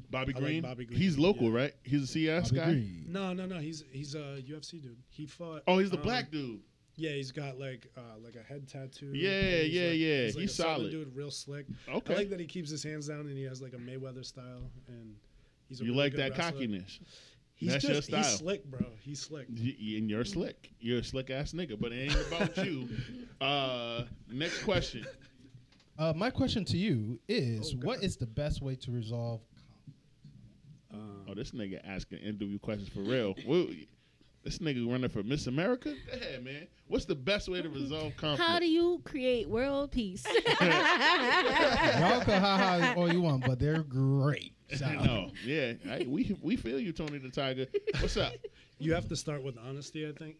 Bobby 0.10 0.34
I 0.36 0.40
like 0.40 0.44
Green. 0.46 0.62
Bobby 0.64 0.86
Green, 0.86 1.00
He's 1.00 1.18
local, 1.18 1.50
yeah. 1.52 1.58
right? 1.58 1.74
He's 1.84 2.04
a 2.04 2.08
CS 2.08 2.50
Bobby 2.52 2.60
guy. 2.60 2.66
Green. 2.72 3.06
No, 3.08 3.34
no, 3.34 3.46
no. 3.46 3.58
He's 3.60 3.84
he's 3.92 4.16
a 4.16 4.42
UFC 4.48 4.82
dude. 4.82 4.98
He 5.10 5.26
fought. 5.26 5.64
Oh, 5.68 5.78
he's 5.80 5.90
the 5.92 5.98
um, 5.98 6.04
black 6.04 6.32
dude. 6.32 6.62
Yeah, 6.96 7.12
he's 7.12 7.32
got 7.32 7.58
like 7.60 7.88
uh, 7.98 8.02
like 8.24 8.36
a 8.36 8.44
head 8.44 8.68
tattoo. 8.68 9.12
Yeah, 9.14 9.62
he's 9.62 9.74
yeah, 9.74 9.88
like- 9.90 9.98
yeah. 10.00 10.24
He's, 10.26 10.36
like 10.36 10.42
He's 10.42 10.52
a 10.52 10.56
Southern 10.56 10.76
solid. 10.78 10.92
dude, 10.92 11.16
real 11.16 11.32
slick. 11.32 11.66
Okay. 11.88 12.14
I 12.14 12.18
like 12.18 12.30
that 12.30 12.40
he 12.40 12.46
keeps 12.46 12.70
his 12.70 12.84
hands 12.84 13.08
down 13.08 13.22
and 13.22 13.38
he 13.38 13.44
has 13.44 13.62
like 13.62 13.74
a 13.74 13.78
Mayweather 13.78 14.26
style 14.26 14.70
and 14.88 15.16
he's 15.70 15.80
a 15.80 15.84
you 15.86 15.92
really 15.92 16.04
like 16.04 16.12
good 16.14 16.20
that 16.22 16.32
wrestler. 16.38 16.52
cockiness. 16.52 17.00
He's 17.56 17.72
That's 17.74 17.84
just 17.86 17.94
your 17.94 18.02
style. 18.22 18.24
he's 18.32 18.40
slick, 18.40 18.66
bro. 18.66 18.86
He's 19.02 19.20
slick. 19.22 19.48
Y- 19.50 19.76
y- 19.82 19.98
and 19.98 20.10
you're 20.10 20.24
slick. 20.26 20.72
You're 20.80 21.00
a 21.00 21.04
slick 21.04 21.30
ass 21.30 21.52
nigga, 21.54 21.78
but 21.80 21.92
it 21.92 22.10
ain't 22.12 22.28
about 22.28 22.58
you. 22.66 22.88
Uh, 23.42 24.04
next 24.30 24.64
question. 24.64 25.06
Uh, 25.98 26.12
my 26.16 26.30
question 26.30 26.66
to 26.66 26.78
you 26.78 27.18
is: 27.30 27.74
Oh, 27.74 27.86
What 27.88 27.98
God. 28.00 28.04
is 28.06 28.18
the 28.18 28.26
best 28.28 28.62
way 28.62 28.76
to 28.76 28.92
resolve? 28.92 29.40
Oh, 30.94 31.34
this 31.36 31.52
nigga 31.52 31.80
asking 31.86 32.20
interview 32.20 32.60
questions 32.60 32.90
for 32.90 33.02
real. 33.02 33.36
Well, 33.48 33.68
this 34.44 34.60
nigga 34.60 34.90
running 34.90 35.10
for 35.10 35.22
Miss 35.22 35.48
America. 35.48 35.94
Go 36.10 36.18
ahead, 36.18 36.44
man. 36.44 36.68
What's 36.88 37.06
the 37.06 37.16
best 37.16 37.50
way 37.50 37.62
to 37.62 37.70
resolve 37.70 38.16
conflict? 38.16 38.50
How 38.50 38.58
do 38.58 38.68
you 38.70 39.02
create 39.04 39.50
world 39.50 39.92
peace? 39.92 40.26
Y'all 40.46 40.46
can 42.22 42.42
ha 42.42 42.58
ha 42.82 42.94
all 42.96 43.12
you 43.12 43.22
want, 43.22 43.46
but 43.46 43.60
they're 43.60 43.84
great. 43.84 44.54
So. 44.78 44.88
no, 44.88 45.32
yeah, 45.44 45.74
I, 45.90 46.06
we 46.08 46.38
we 46.44 46.56
feel 46.56 46.80
you, 46.80 46.92
Tony 46.92 47.18
the 47.18 47.30
Tiger. 47.30 47.66
What's 48.02 48.18
up? 48.18 48.34
You 48.78 48.94
have 48.94 49.10
to 49.10 49.16
start 49.16 49.42
with 49.42 49.58
honesty, 49.58 50.08
I 50.08 50.12
think. 50.12 50.36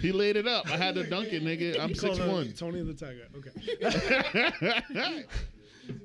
He 0.00 0.12
laid 0.12 0.36
it 0.36 0.46
up. 0.46 0.70
I 0.70 0.76
had 0.76 0.94
to 0.94 1.02
dunk 1.02 1.32
it, 1.32 1.42
nigga. 1.42 1.80
I'm 1.80 1.96
six 1.96 2.20
one. 2.20 2.52
Tony 2.52 2.82
the 2.82 2.94
Tiger. 2.94 3.26
Okay. 3.36 5.24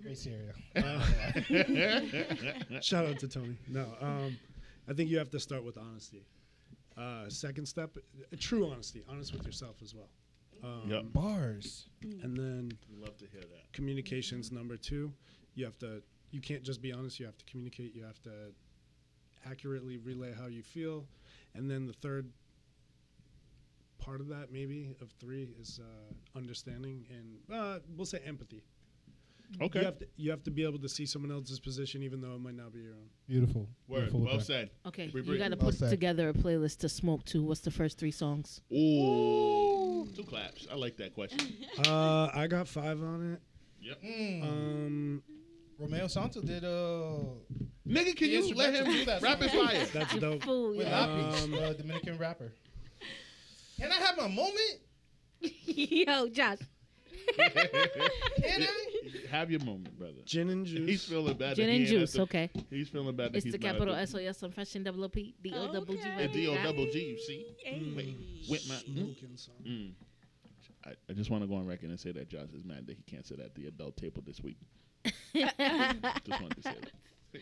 Great 0.01 0.17
cereal. 0.17 0.53
Shout 2.81 3.05
out 3.05 3.19
to 3.19 3.27
Tony. 3.27 3.57
No, 3.67 3.85
um, 4.01 4.37
I 4.87 4.93
think 4.93 5.09
you 5.09 5.17
have 5.17 5.29
to 5.31 5.39
start 5.39 5.63
with 5.63 5.77
honesty. 5.77 6.25
Uh, 6.97 7.27
second 7.29 7.65
step, 7.67 7.95
uh, 7.97 8.35
true 8.39 8.69
honesty, 8.69 9.03
honest 9.09 9.33
with 9.33 9.45
yourself 9.45 9.77
as 9.81 9.95
well. 9.95 10.09
Um, 10.63 10.89
Yep. 10.89 11.03
Bars. 11.13 11.87
And 12.01 12.37
then 12.37 12.71
Love 12.99 13.17
to 13.17 13.25
hear 13.27 13.41
that. 13.41 13.71
communications 13.73 14.51
number 14.51 14.77
two. 14.77 15.11
You 15.55 15.65
have 15.65 15.77
to. 15.79 16.01
You 16.31 16.41
can't 16.41 16.63
just 16.63 16.81
be 16.81 16.91
honest. 16.91 17.19
You 17.19 17.25
have 17.25 17.37
to 17.37 17.45
communicate. 17.45 17.93
You 17.95 18.03
have 18.03 18.21
to 18.23 18.31
accurately 19.49 19.97
relay 19.97 20.33
how 20.33 20.47
you 20.47 20.63
feel. 20.63 21.05
And 21.55 21.69
then 21.69 21.85
the 21.85 21.93
third 21.93 22.29
part 23.99 24.21
of 24.21 24.27
that, 24.29 24.51
maybe 24.51 24.95
of 25.01 25.11
three, 25.19 25.49
is 25.59 25.79
uh, 25.83 26.37
understanding 26.37 27.05
and 27.09 27.37
uh, 27.55 27.79
we'll 27.95 28.05
say 28.05 28.19
empathy. 28.25 28.63
Okay. 29.61 29.79
You 29.79 29.85
have 29.85 29.99
to. 29.99 30.07
You 30.17 30.31
have 30.31 30.43
to 30.43 30.51
be 30.51 30.63
able 30.65 30.79
to 30.79 30.89
see 30.89 31.05
someone 31.05 31.31
else's 31.31 31.59
position, 31.59 32.01
even 32.01 32.21
though 32.21 32.33
it 32.33 32.39
might 32.41 32.55
not 32.55 32.73
be 32.73 32.79
your 32.79 32.93
own. 32.93 33.07
Beautiful. 33.27 33.67
Word. 33.87 33.97
Beautiful 34.11 34.21
Well 34.21 34.37
that. 34.37 34.45
said. 34.45 34.69
okay, 34.87 35.07
Bree 35.09 35.21
you 35.23 35.37
got 35.37 35.49
to 35.51 35.55
Well 35.57 35.67
put 35.69 35.75
said. 35.75 35.89
together 35.91 36.29
a 36.29 36.33
playlist 36.33 36.79
to 36.79 36.89
smoke 36.89 37.23
to. 37.25 37.43
What's 37.43 37.61
the 37.61 37.69
first 37.71 37.99
three 37.99 38.09
songs? 38.11 38.61
Ooh. 38.71 40.07
Two 40.15 40.23
claps. 40.23 40.67
I 40.71 40.75
like 40.75 40.97
that 40.97 41.13
question. 41.13 41.53
Uh, 41.87 42.29
I 42.33 42.47
got 42.47 42.67
five 42.67 43.01
on 43.03 43.33
it. 43.33 43.41
Yep. 43.81 44.01
Mm. 44.03 44.43
Um, 44.43 45.23
Romeo 45.77 46.07
Santo 46.07 46.41
did 46.41 46.63
uh 46.63 47.35
Nigga, 47.87 48.15
can 48.15 48.29
you 48.29 48.55
let 48.55 48.73
him 48.73 48.85
instrumental 48.85 48.93
to 48.93 49.05
that 49.05 49.21
rapid 49.21 49.51
song. 49.51 49.65
fire? 49.67 49.85
that's 49.93 50.15
dope. 50.15 50.43
Fool, 50.43 50.77
with 50.77 50.87
yeah. 50.87 51.05
Lápiz, 51.07 51.43
Um, 51.43 51.53
uh, 51.55 51.73
Dominican 51.73 52.17
rapper. 52.17 52.53
Can 53.79 53.91
I 53.91 53.95
have 53.95 54.17
a 54.19 54.29
moment? 54.29 54.79
Yo, 55.41 56.29
Josh. 56.29 56.59
Can 57.37 58.61
I? 58.61 58.92
Have 59.29 59.51
your 59.51 59.59
moment, 59.61 59.97
brother. 59.97 60.13
Gin 60.25 60.49
and 60.49 60.65
juice. 60.71 60.87
He's 60.89 61.03
feeling 61.05 61.37
bad. 61.37 61.55
Gin 61.55 61.69
and 61.69 61.85
juice, 61.85 62.11
at 62.11 62.17
the- 62.17 62.21
okay. 62.23 62.49
He's 62.69 62.89
feeling 62.89 63.15
bad 63.15 63.35
It's 63.35 63.45
the 63.51 63.57
capital 63.57 63.93
S 63.95 64.13
O 64.15 64.17
S 64.17 64.41
on 64.43 64.51
fresh 64.51 64.75
and 64.75 64.85
double 64.85 65.03
O 65.03 65.09
P 65.09 65.33
D 65.43 65.53
O 65.55 65.71
double 65.71 65.93
G. 65.93 66.01
The? 66.17 66.27
D 66.27 66.47
O 66.47 66.55
double 66.63 66.85
G. 66.87 66.99
You 66.99 67.19
see? 67.19 67.45
Wait, 67.95 68.17
with 68.49 68.67
my. 68.69 68.75
mm, 68.75 68.95
Smoking 68.95 69.37
song. 69.37 69.55
mm. 69.67 69.91
I, 70.85 70.91
I 71.09 71.13
just 71.13 71.29
want 71.29 71.43
to 71.43 71.47
go 71.47 71.55
on 71.55 71.65
record 71.65 71.89
and 71.89 71.99
say 71.99 72.11
that 72.11 72.27
Josh 72.27 72.49
is 72.55 72.65
mad 72.65 72.87
that 72.87 72.97
he 72.97 73.03
can't 73.03 73.25
sit 73.25 73.39
at 73.39 73.55
the 73.55 73.67
adult 73.67 73.95
table 73.95 74.21
this 74.25 74.41
week. 74.41 74.57
just 75.33 75.57
wanted 75.57 76.55
to 76.57 76.61
say 76.63 76.75
that. 76.81 77.41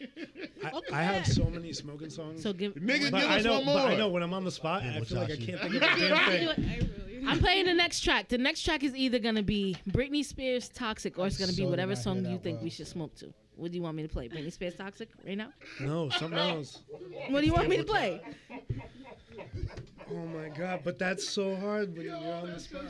I, 0.64 0.80
I 0.92 1.02
have 1.02 1.26
so 1.26 1.44
many 1.44 1.72
smoking 1.72 2.10
songs. 2.10 2.42
So 2.42 2.52
give. 2.52 2.74
Nigga, 2.74 3.10
but 3.10 3.20
give 3.20 3.30
I 3.30 3.36
us 3.38 3.44
know, 3.44 3.54
one 3.56 3.64
but 3.66 3.76
I 3.88 3.96
know 3.96 4.08
when 4.08 4.22
I'm 4.22 4.32
on 4.34 4.44
the 4.44 4.50
spot, 4.50 4.82
Yeah, 4.82 4.90
I 4.90 4.94
well, 4.96 5.04
feel 5.04 5.18
like 5.18 5.30
I 5.30 5.36
Josh, 5.36 5.46
can't 5.46 5.60
think 5.60 5.74
of 5.74 5.82
a 5.82 5.86
damn 5.86 5.96
thing. 5.98 6.12
I 6.12 6.76
really. 6.78 7.26
I'm 7.26 7.38
playing 7.38 7.66
the 7.66 7.74
next 7.74 8.00
track. 8.00 8.28
The 8.28 8.38
next 8.38 8.62
track 8.62 8.82
is 8.82 8.94
either 8.96 9.18
gonna 9.18 9.42
be 9.42 9.76
Britney 9.90 10.24
Spears 10.24 10.68
"Toxic" 10.70 11.18
or 11.18 11.26
it's 11.26 11.36
gonna 11.38 11.52
be 11.52 11.62
so 11.64 11.68
whatever 11.68 11.92
did 11.92 11.98
not 11.98 12.04
song 12.04 12.16
hear 12.20 12.30
you 12.30 12.36
that 12.38 12.42
think 12.44 12.56
well. 12.56 12.64
we 12.64 12.70
should 12.70 12.86
smoke 12.86 13.14
to. 13.16 13.32
What 13.56 13.70
do 13.72 13.76
you 13.76 13.82
want 13.82 13.96
me 13.96 14.02
to 14.02 14.08
play? 14.08 14.28
Britney 14.28 14.52
Spears 14.52 14.74
"Toxic" 14.74 15.10
right 15.26 15.36
now? 15.36 15.52
No, 15.80 16.08
something 16.10 16.38
else. 16.38 16.82
What 17.28 17.40
do 17.40 17.46
you 17.46 17.52
want 17.52 17.68
me 17.68 17.76
to 17.76 17.84
play? 17.84 18.22
Oh 20.12 20.26
my 20.26 20.48
god, 20.48 20.80
but 20.82 20.98
that's 20.98 21.28
so 21.28 21.54
hard 21.56 21.94
when 21.96 22.06
you're 22.06 22.16
on 22.16 22.50
the 22.52 22.58
spot. 22.58 22.84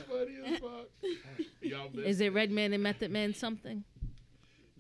Y'all 1.61 1.91
Is 2.01 2.21
it 2.21 2.33
Redman 2.33 2.73
and 2.73 2.83
Method 2.83 3.11
Man 3.11 3.35
something? 3.35 3.85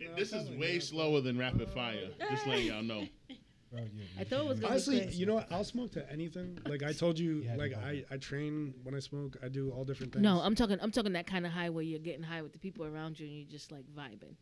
It. 0.02 0.16
This 0.16 0.32
is 0.32 0.48
way 0.50 0.78
slower 0.80 1.20
than 1.20 1.38
rapid 1.38 1.70
fire. 1.70 2.08
Just 2.30 2.46
letting 2.46 2.66
y'all 2.66 2.82
know. 2.82 3.06
Bro, 3.72 3.82
you- 3.94 4.02
I 4.18 4.24
thought 4.24 4.40
it 4.40 4.46
was 4.48 4.58
gonna 4.58 4.72
Honestly, 4.72 4.98
be 4.98 5.04
Chris. 5.04 5.16
you 5.16 5.26
know 5.26 5.34
what? 5.36 5.52
I'll 5.52 5.62
smoke 5.62 5.92
to 5.92 6.10
anything. 6.12 6.58
Like 6.66 6.82
I 6.82 6.92
told 6.92 7.18
you, 7.18 7.34
Yeah, 7.46 7.54
like 7.54 7.72
I, 7.74 8.04
I 8.10 8.16
train 8.16 8.74
when 8.82 8.96
I 8.96 8.98
smoke. 8.98 9.36
I 9.44 9.48
do 9.48 9.70
all 9.70 9.84
different 9.84 10.12
things. 10.12 10.24
No, 10.24 10.40
I'm 10.40 10.56
talking. 10.56 10.78
I'm 10.82 10.90
talking 10.90 11.12
that 11.12 11.26
kind 11.28 11.46
of 11.46 11.52
high 11.52 11.70
where 11.70 11.84
you're 11.84 12.00
getting 12.00 12.22
high 12.24 12.42
with 12.42 12.52
the 12.52 12.58
people 12.58 12.84
around 12.84 13.20
you 13.20 13.26
and 13.28 13.36
you're 13.36 13.48
just 13.48 13.70
like 13.70 13.84
vibing. 13.96 14.34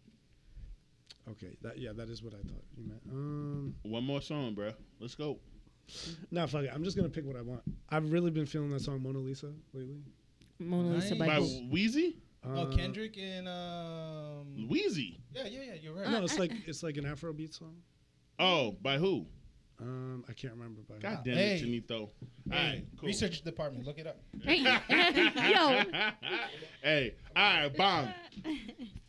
Okay, 1.30 1.58
that 1.60 1.78
yeah, 1.78 1.92
that 1.94 2.08
is 2.08 2.22
what 2.22 2.32
I 2.32 2.38
thought 2.38 2.64
you 2.74 2.84
meant. 2.88 3.02
Um, 3.10 3.74
One 3.82 4.04
more 4.04 4.22
song, 4.22 4.54
bro. 4.54 4.72
Let's 4.98 5.14
go. 5.14 5.38
nah, 6.30 6.46
fuck 6.46 6.62
it. 6.64 6.70
I'm 6.74 6.82
just 6.84 6.96
gonna 6.96 7.10
pick 7.10 7.26
what 7.26 7.36
I 7.36 7.42
want. 7.42 7.60
I've 7.90 8.10
really 8.12 8.30
been 8.30 8.46
feeling 8.46 8.70
that 8.70 8.80
song 8.80 9.02
Mona 9.02 9.18
Lisa 9.18 9.52
lately. 9.74 10.00
Mona 10.58 10.88
Lisa 10.94 11.10
Nice. 11.14 11.18
by 11.18 11.26
By 11.26 11.34
who? 11.34 11.68
Wheezy? 12.44 12.60
Oh, 12.60 12.62
Uh, 12.62 12.76
Kendrick 12.76 13.16
and 13.18 13.48
um. 13.48 14.68
Wheezy. 14.68 15.18
Yeah, 15.34 15.44
yeah, 15.46 15.60
yeah. 15.66 15.72
You're 15.80 15.94
right. 15.94 16.10
No, 16.10 16.22
it's 16.24 16.38
like 16.38 16.52
it's 16.66 16.82
like 16.82 16.96
an 16.96 17.04
Afrobeat 17.04 17.54
song. 17.56 17.76
Oh, 18.38 18.72
by 18.82 18.98
who? 18.98 19.26
Um, 19.80 20.24
I 20.28 20.32
can't 20.32 20.54
remember. 20.54 20.80
By 20.88 20.96
God 20.98 21.18
who. 21.18 21.24
damn 21.30 21.34
Hey. 21.36 21.54
it, 21.56 21.62
Chinito. 21.62 22.00
All 22.00 22.10
right, 22.50 22.84
cool. 22.98 23.06
Research 23.06 23.42
department, 23.42 23.86
look 23.86 23.98
it 23.98 24.06
up. 24.06 24.18
Hey, 24.42 24.58
yo, 25.52 25.82
hey, 26.82 27.14
all 27.36 27.42
right, 27.42 27.76
bomb. 27.76 28.08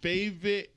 Favorite 0.02 0.74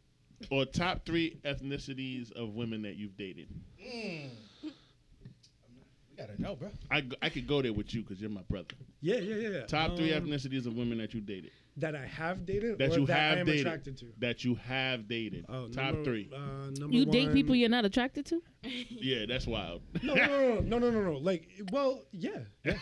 or 0.51 0.65
top 0.65 1.05
three 1.05 1.39
ethnicities 1.45 2.33
of 2.33 2.55
women 2.55 2.83
that 2.83 2.97
you've 2.97 3.17
dated? 3.17 3.49
Mm. 3.81 4.31
We 4.65 6.17
gotta 6.17 6.41
know, 6.41 6.57
bro. 6.57 6.71
I, 6.91 7.03
I 7.21 7.29
could 7.29 7.47
go 7.47 7.63
there 7.63 7.73
with 7.73 7.95
you 7.95 8.03
because 8.03 8.21
you're 8.21 8.31
my 8.31 8.43
brother. 8.43 8.69
Yeah, 9.01 9.17
yeah, 9.17 9.37
yeah. 9.37 9.49
yeah. 9.61 9.67
Top 9.67 9.97
three 9.97 10.13
Um, 10.13 10.27
ethnicities 10.27 10.67
of 10.67 10.75
women 10.75 10.99
that 10.99 11.15
you 11.15 11.21
dated. 11.21 11.53
That 11.79 11.97
I 11.97 12.05
have 12.07 12.45
dated 12.45 12.79
That 12.79 12.91
or 12.93 13.01
you 13.01 13.07
that 13.07 13.17
have 13.17 13.37
I 13.39 13.41
am 13.41 13.47
dated. 13.47 13.61
attracted 13.67 13.97
to. 13.99 14.07
That 14.19 14.45
you 14.45 14.55
have 14.57 15.09
dated. 15.09 15.47
Oh, 15.49 15.69
top 15.69 15.87
number- 15.95 16.05
three. 16.05 16.31
Uh, 16.35 16.71
number 16.79 16.95
you 16.95 17.07
date 17.07 17.27
one- 17.27 17.35
people 17.35 17.55
you're 17.55 17.69
not 17.71 17.85
attracted 17.85 18.27
to? 18.27 18.43
Yeah, 18.91 19.25
that's 19.27 19.47
wild. 19.47 19.83
No, 20.03 20.15
no, 20.15 20.61
no, 20.61 20.61
no, 20.61 20.79
no, 20.79 20.91
no, 20.91 21.03
no. 21.13 21.19
Like, 21.19 21.49
well, 21.73 22.03
yeah. 22.13 22.31
yeah. 22.65 22.77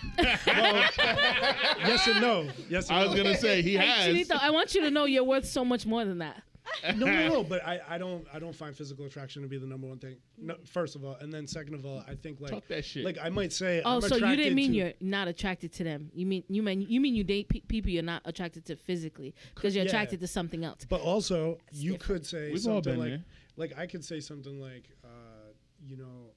well, 0.46 0.90
yes 1.86 2.06
and 2.06 2.20
no. 2.20 2.48
Yes 2.68 2.88
and 2.90 2.98
I 2.98 3.04
was 3.06 3.14
no. 3.16 3.22
gonna 3.22 3.36
say 3.36 3.62
he 3.62 3.74
has. 3.76 4.08
Chinito, 4.08 4.38
I 4.40 4.50
want 4.50 4.74
you 4.74 4.82
to 4.82 4.90
know 4.90 5.04
you're 5.06 5.24
worth 5.24 5.46
so 5.46 5.64
much 5.64 5.86
more 5.86 6.04
than 6.04 6.18
that. 6.18 6.42
no, 6.96 7.06
no, 7.06 7.28
no. 7.28 7.42
But 7.48 7.64
I, 7.66 7.80
I 7.88 7.98
don't, 7.98 8.26
I 8.32 8.38
don't 8.38 8.54
find 8.54 8.74
physical 8.76 9.04
attraction 9.06 9.42
to 9.42 9.48
be 9.48 9.58
the 9.58 9.66
number 9.66 9.86
one 9.86 9.98
thing. 9.98 10.16
No, 10.38 10.56
first 10.64 10.96
of 10.96 11.04
all, 11.04 11.16
and 11.20 11.32
then 11.32 11.46
second 11.46 11.74
of 11.74 11.84
all, 11.84 12.02
I 12.08 12.14
think 12.14 12.40
like, 12.40 12.50
Talk 12.52 12.66
that 12.68 12.84
shit. 12.84 13.04
like 13.04 13.18
I 13.22 13.28
might 13.28 13.52
say, 13.52 13.82
Oh, 13.84 13.96
I'm 13.96 14.00
so 14.02 14.16
you 14.16 14.36
didn't 14.36 14.54
mean 14.54 14.70
to- 14.72 14.76
you're 14.76 14.92
not 15.00 15.28
attracted 15.28 15.72
to 15.74 15.84
them. 15.84 16.10
You 16.14 16.26
mean 16.26 16.44
you 16.48 16.62
mean 16.62 16.82
you 16.82 17.00
mean 17.00 17.14
you 17.14 17.24
date 17.24 17.48
pe- 17.48 17.60
people 17.60 17.90
you're 17.90 18.02
not 18.02 18.22
attracted 18.24 18.64
to 18.66 18.76
physically 18.76 19.34
because 19.54 19.74
you're 19.74 19.84
Yeah. 19.84 19.90
attracted 19.90 20.20
to 20.20 20.26
something 20.26 20.64
else. 20.64 20.84
But 20.88 21.00
also, 21.00 21.58
you 21.72 21.92
different. 21.92 22.22
could 22.22 22.26
say 22.26 22.46
We've 22.52 22.66
all 22.66 22.82
something 22.82 22.92
been 22.92 23.00
like, 23.00 23.08
there. 23.10 23.24
like 23.56 23.78
I 23.78 23.86
could 23.86 24.04
say 24.04 24.20
something 24.20 24.60
like, 24.60 24.88
uh, 25.04 25.08
you 25.84 25.96
know, 25.96 26.30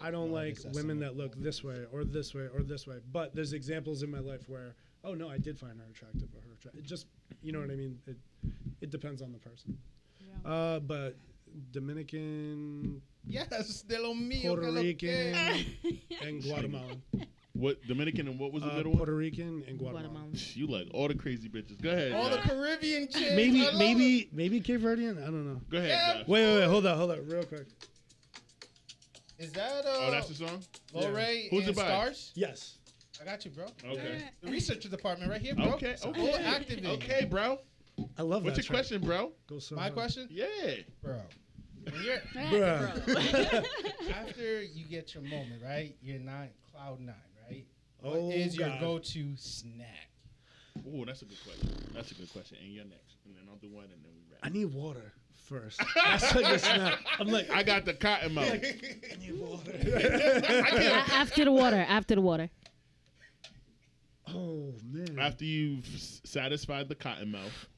I 0.00 0.10
don't 0.10 0.28
No, 0.28 0.34
like 0.34 0.62
guess 0.62 0.74
women 0.74 0.98
that 1.00 1.16
look 1.16 1.34
this 1.40 1.64
way 1.64 1.84
or 1.92 2.04
this 2.04 2.34
way 2.34 2.48
or 2.54 2.62
this 2.62 2.86
way. 2.86 2.96
But 3.12 3.34
there's 3.34 3.54
examples 3.54 4.02
in 4.02 4.10
my 4.10 4.18
life 4.18 4.46
where, 4.48 4.74
oh 5.04 5.14
no, 5.14 5.28
I 5.30 5.38
did 5.38 5.58
find 5.58 5.78
her 5.78 5.86
attractive 5.90 6.28
or 6.34 6.42
her 6.42 6.52
attractive. 6.52 6.84
Just, 6.84 7.06
you 7.42 7.52
know 7.52 7.60
what 7.60 7.70
I 7.70 7.76
mean? 7.76 7.98
It, 8.06 8.16
it 8.80 8.90
depends 8.90 9.22
on 9.22 9.32
the 9.32 9.38
person. 9.38 9.76
Yeah. 10.20 10.50
Uh, 10.50 10.80
but 10.80 11.16
Dominican, 11.72 13.00
Yes, 13.26 13.82
de 13.82 13.98
lo 14.00 14.14
mío. 14.14 14.42
Puerto 14.42 14.70
Rican, 14.72 15.34
and 16.22 16.42
Guatemalan. 16.42 17.02
what 17.54 17.82
Dominican 17.88 18.28
and 18.28 18.38
what 18.38 18.52
was 18.52 18.62
the 18.62 18.70
Uh, 18.70 18.76
middle 18.76 18.92
one? 18.92 18.98
Puerto 18.98 19.14
Rican 19.14 19.64
and 19.66 19.78
Guatemalan. 19.78 20.10
Guatemalan. 20.10 20.32
You 20.54 20.66
like 20.68 20.88
all 20.94 21.08
the 21.08 21.14
crazy 21.14 21.48
bitches. 21.48 21.80
Go 21.80 21.90
ahead. 21.90 22.12
All 22.12 22.28
the 22.30 22.36
Josh. 22.36 22.46
Caribbean 22.48 23.08
chicks. 23.10 23.34
Maybe, 23.34 23.62
I 23.62 23.64
love 23.70 23.74
maybe, 23.78 24.28
maybe 24.32 24.60
Cape 24.60 24.80
Verdean. 24.80 25.20
I 25.22 25.24
don't 25.26 25.46
know. 25.46 25.60
Go 25.70 25.78
ahead. 25.78 25.88
Yeah. 25.90 26.18
Josh. 26.18 26.28
Wait, 26.28 26.46
wait, 26.46 26.58
wait. 26.60 26.68
Hold 26.68 26.86
up, 26.86 26.98
hold 26.98 27.10
up, 27.10 27.18
real 27.26 27.44
quick. 27.44 27.66
Is 29.38 29.52
that 29.52 29.84
uh? 29.84 29.88
Oh, 30.00 30.10
that's 30.10 30.28
the 30.28 30.34
song. 30.34 30.62
Lojay 30.94 31.50
Who's 31.50 31.62
and 31.66 31.70
it 31.70 31.76
by? 31.76 31.82
Sarz? 31.90 32.30
Yes. 32.34 32.78
I 33.20 33.24
got 33.24 33.44
you, 33.44 33.50
bro. 33.50 33.66
Okay. 33.84 34.22
The 34.42 34.50
research 34.50 34.88
department 34.88 35.30
right 35.30 35.40
here, 35.40 35.54
bro. 35.54 35.72
Okay. 35.74 35.96
Full 35.96 36.10
Okay. 36.10 36.44
activated. 36.44 36.86
Okay, 36.86 37.24
bro. 37.24 37.58
I 38.18 38.22
love 38.22 38.44
What's 38.44 38.56
that. 38.56 38.68
your 38.68 38.74
question, 38.74 39.00
bro? 39.02 39.32
Go 39.46 39.58
so 39.58 39.74
My 39.74 39.82
hard. 39.82 39.94
question, 39.94 40.28
Yeah. 40.30 40.46
bro. 41.02 41.20
When 41.84 42.02
you're 42.02 42.16
Bruh. 42.34 43.64
after 44.14 44.62
you 44.62 44.84
get 44.84 45.14
your 45.14 45.22
moment, 45.22 45.62
right? 45.64 45.94
You're 46.02 46.18
not 46.20 46.48
cloud 46.72 47.00
nine, 47.00 47.14
right? 47.48 47.64
Oh, 48.02 48.26
what 48.26 48.34
is 48.34 48.56
your 48.56 48.68
go-to 48.80 49.34
snack? 49.36 50.10
Oh, 50.86 51.04
that's 51.04 51.22
a 51.22 51.24
good 51.24 51.38
question. 51.44 51.70
That's 51.94 52.10
a 52.10 52.14
good 52.14 52.30
question. 52.32 52.58
And 52.62 52.72
you're 52.72 52.84
next, 52.84 53.16
and 53.24 53.34
then 53.34 53.44
I'll 53.48 53.56
do 53.56 53.70
one, 53.70 53.84
and 53.84 53.92
then 54.04 54.12
we 54.14 54.20
wrap. 54.30 54.40
I 54.42 54.48
need 54.50 54.66
water. 54.74 55.12
first. 55.46 55.80
That's 55.94 56.34
like 56.34 56.44
a 56.54 56.58
snap. 56.58 56.98
I'm 57.20 57.28
like, 57.28 57.48
I 57.50 57.62
got 57.62 57.84
the 57.84 57.94
cotton 57.94 58.34
mouth. 58.34 58.50
I 58.52 59.16
need 59.20 59.38
water. 59.38 59.70
A- 59.72 61.12
after 61.14 61.44
the 61.44 61.52
water. 61.52 61.84
After 61.88 62.14
the 62.16 62.20
water. 62.20 62.50
oh 64.28 64.74
man. 64.84 65.18
After 65.20 65.44
you've 65.44 65.86
satisfied 66.24 66.88
the 66.88 66.94
cotton 66.96 67.30
mouth. 67.30 67.68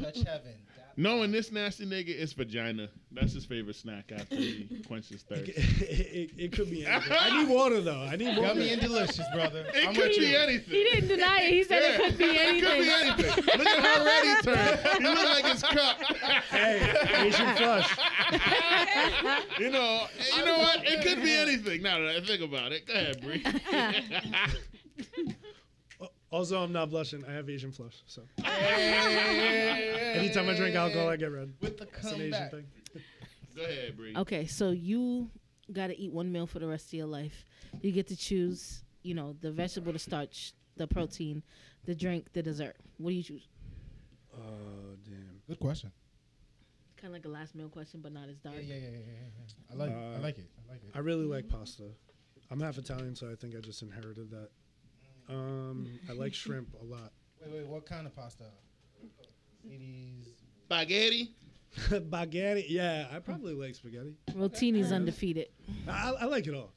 Touch 0.00 0.18
heaven. 0.26 0.54
Knowing 0.98 1.30
this 1.30 1.52
nasty 1.52 1.84
nigga 1.84 2.08
is 2.08 2.32
vagina. 2.32 2.88
That's 3.12 3.34
his 3.34 3.44
favorite 3.44 3.76
snack 3.76 4.10
after 4.18 4.34
he 4.34 4.82
quenches 4.88 5.24
thirst. 5.24 5.50
It, 5.50 5.58
it, 5.58 6.30
it 6.38 6.52
could 6.52 6.70
be 6.70 6.86
anything. 6.86 7.12
I 7.20 7.38
need 7.42 7.50
water 7.50 7.82
though. 7.82 8.00
I 8.00 8.16
need 8.16 8.28
water. 8.38 8.48
Yummy 8.48 8.70
and 8.72 8.80
delicious, 8.80 9.20
brother. 9.34 9.66
It 9.74 9.86
I'm 9.88 9.94
could 9.94 10.08
with 10.08 10.18
be 10.18 10.24
you. 10.28 10.38
anything. 10.38 10.74
He 10.74 10.84
didn't 10.84 11.08
deny 11.08 11.40
it. 11.42 11.50
He 11.52 11.64
said 11.64 11.82
Yeah. 11.82 11.88
it 12.06 12.08
could 12.08 12.18
be 12.18 12.38
anything. 12.38 12.56
It 12.56 12.62
could 12.62 12.78
be 12.78 12.90
anything. 12.90 13.24
anything. 13.34 13.58
Look 13.58 13.66
at 13.66 13.84
how 13.84 14.04
red 14.04 14.24
he 14.24 14.42
turned. 14.42 15.02
He 15.02 15.08
looked 15.08 15.28
like 15.34 15.44
his 15.52 15.62
cup. 15.62 15.96
Hey, 16.50 17.26
Asian 17.26 17.56
flush. 17.56 17.98
You 19.58 19.70
know, 19.70 20.06
you 20.36 20.44
know 20.44 20.58
what? 20.58 20.86
It 20.86 21.02
could 21.02 21.22
be 21.22 21.32
anything. 21.32 21.82
Now 21.82 21.98
that 21.98 22.16
I 22.16 22.20
think 22.20 22.42
about 22.42 22.72
it, 22.72 22.86
go 22.86 22.92
ahead, 22.94 23.20
Bree. 23.22 23.42
Also, 26.36 26.62
I'm 26.62 26.70
not 26.70 26.90
blushing. 26.90 27.24
I 27.24 27.32
have 27.32 27.48
Asian 27.48 27.72
flush. 27.72 28.02
So 28.06 28.20
anytime 28.44 28.50
I 30.50 30.54
drink 30.54 30.76
alcohol, 30.76 31.08
I 31.08 31.16
get 31.16 31.32
red. 31.32 31.54
with 31.62 31.78
the 31.78 31.84
It's 31.84 32.12
an 32.12 32.20
Asian 32.20 32.30
comeback. 32.32 32.50
thing. 32.50 32.66
Go 33.56 33.62
ahead, 33.62 33.96
Bree. 33.96 34.14
Okay, 34.14 34.44
so 34.46 34.68
you 34.70 35.30
got 35.72 35.86
to 35.86 35.98
eat 35.98 36.12
one 36.12 36.30
meal 36.30 36.46
for 36.46 36.58
the 36.58 36.66
rest 36.66 36.88
of 36.88 36.92
your 36.92 37.06
life. 37.06 37.46
You 37.80 37.90
get 37.90 38.06
to 38.08 38.16
choose, 38.16 38.84
you 39.02 39.14
know, 39.14 39.34
the 39.40 39.50
vegetable, 39.50 39.94
the 39.94 39.98
starch, 39.98 40.52
the 40.76 40.86
protein, 40.86 41.42
the 41.86 41.94
drink, 41.94 42.26
the 42.34 42.42
dessert. 42.42 42.76
What 42.98 43.10
do 43.10 43.16
you 43.16 43.22
choose? 43.22 43.48
Oh 44.36 44.94
damn. 45.06 45.40
Good 45.48 45.58
question. 45.58 45.90
Kind 47.00 47.06
of 47.06 47.12
like 47.14 47.24
a 47.24 47.28
last 47.30 47.54
meal 47.54 47.70
question, 47.70 48.00
but 48.02 48.12
not 48.12 48.28
as 48.28 48.36
dark. 48.40 48.56
Yeah, 48.60 48.74
yeah, 48.74 48.76
yeah, 48.76 48.90
yeah, 48.90 48.98
yeah. 49.06 49.72
I 49.72 49.74
like, 49.74 49.90
I 49.90 50.16
Uh, 50.16 50.20
like 50.20 50.36
it. 50.38 50.50
I 50.68 50.72
like 50.72 50.82
it. 50.84 50.90
I 50.94 50.98
really 50.98 51.24
like 51.24 51.48
pasta. 51.48 51.84
I'm 52.50 52.60
half 52.60 52.76
Italian, 52.76 53.16
so 53.16 53.30
I 53.30 53.36
think 53.36 53.56
I 53.56 53.60
just 53.60 53.80
inherited 53.80 54.30
that. 54.32 54.50
Um, 55.28 55.86
I 56.08 56.12
like 56.12 56.34
shrimp 56.34 56.68
a 56.80 56.84
lot. 56.84 57.12
Wait, 57.44 57.52
wait. 57.52 57.66
What 57.68 57.86
kind 57.86 58.06
of 58.06 58.14
pasta? 58.16 58.44
It 59.64 60.26
Spaghetti. 60.64 61.32
Spaghetti. 61.76 62.66
Yeah, 62.68 63.06
I 63.12 63.18
probably 63.18 63.54
like 63.54 63.74
spaghetti. 63.74 64.14
Rotini's 64.32 64.90
undefeated. 64.92 65.48
I, 65.88 66.12
I 66.20 66.24
like 66.24 66.46
it 66.46 66.54
all. 66.54 66.72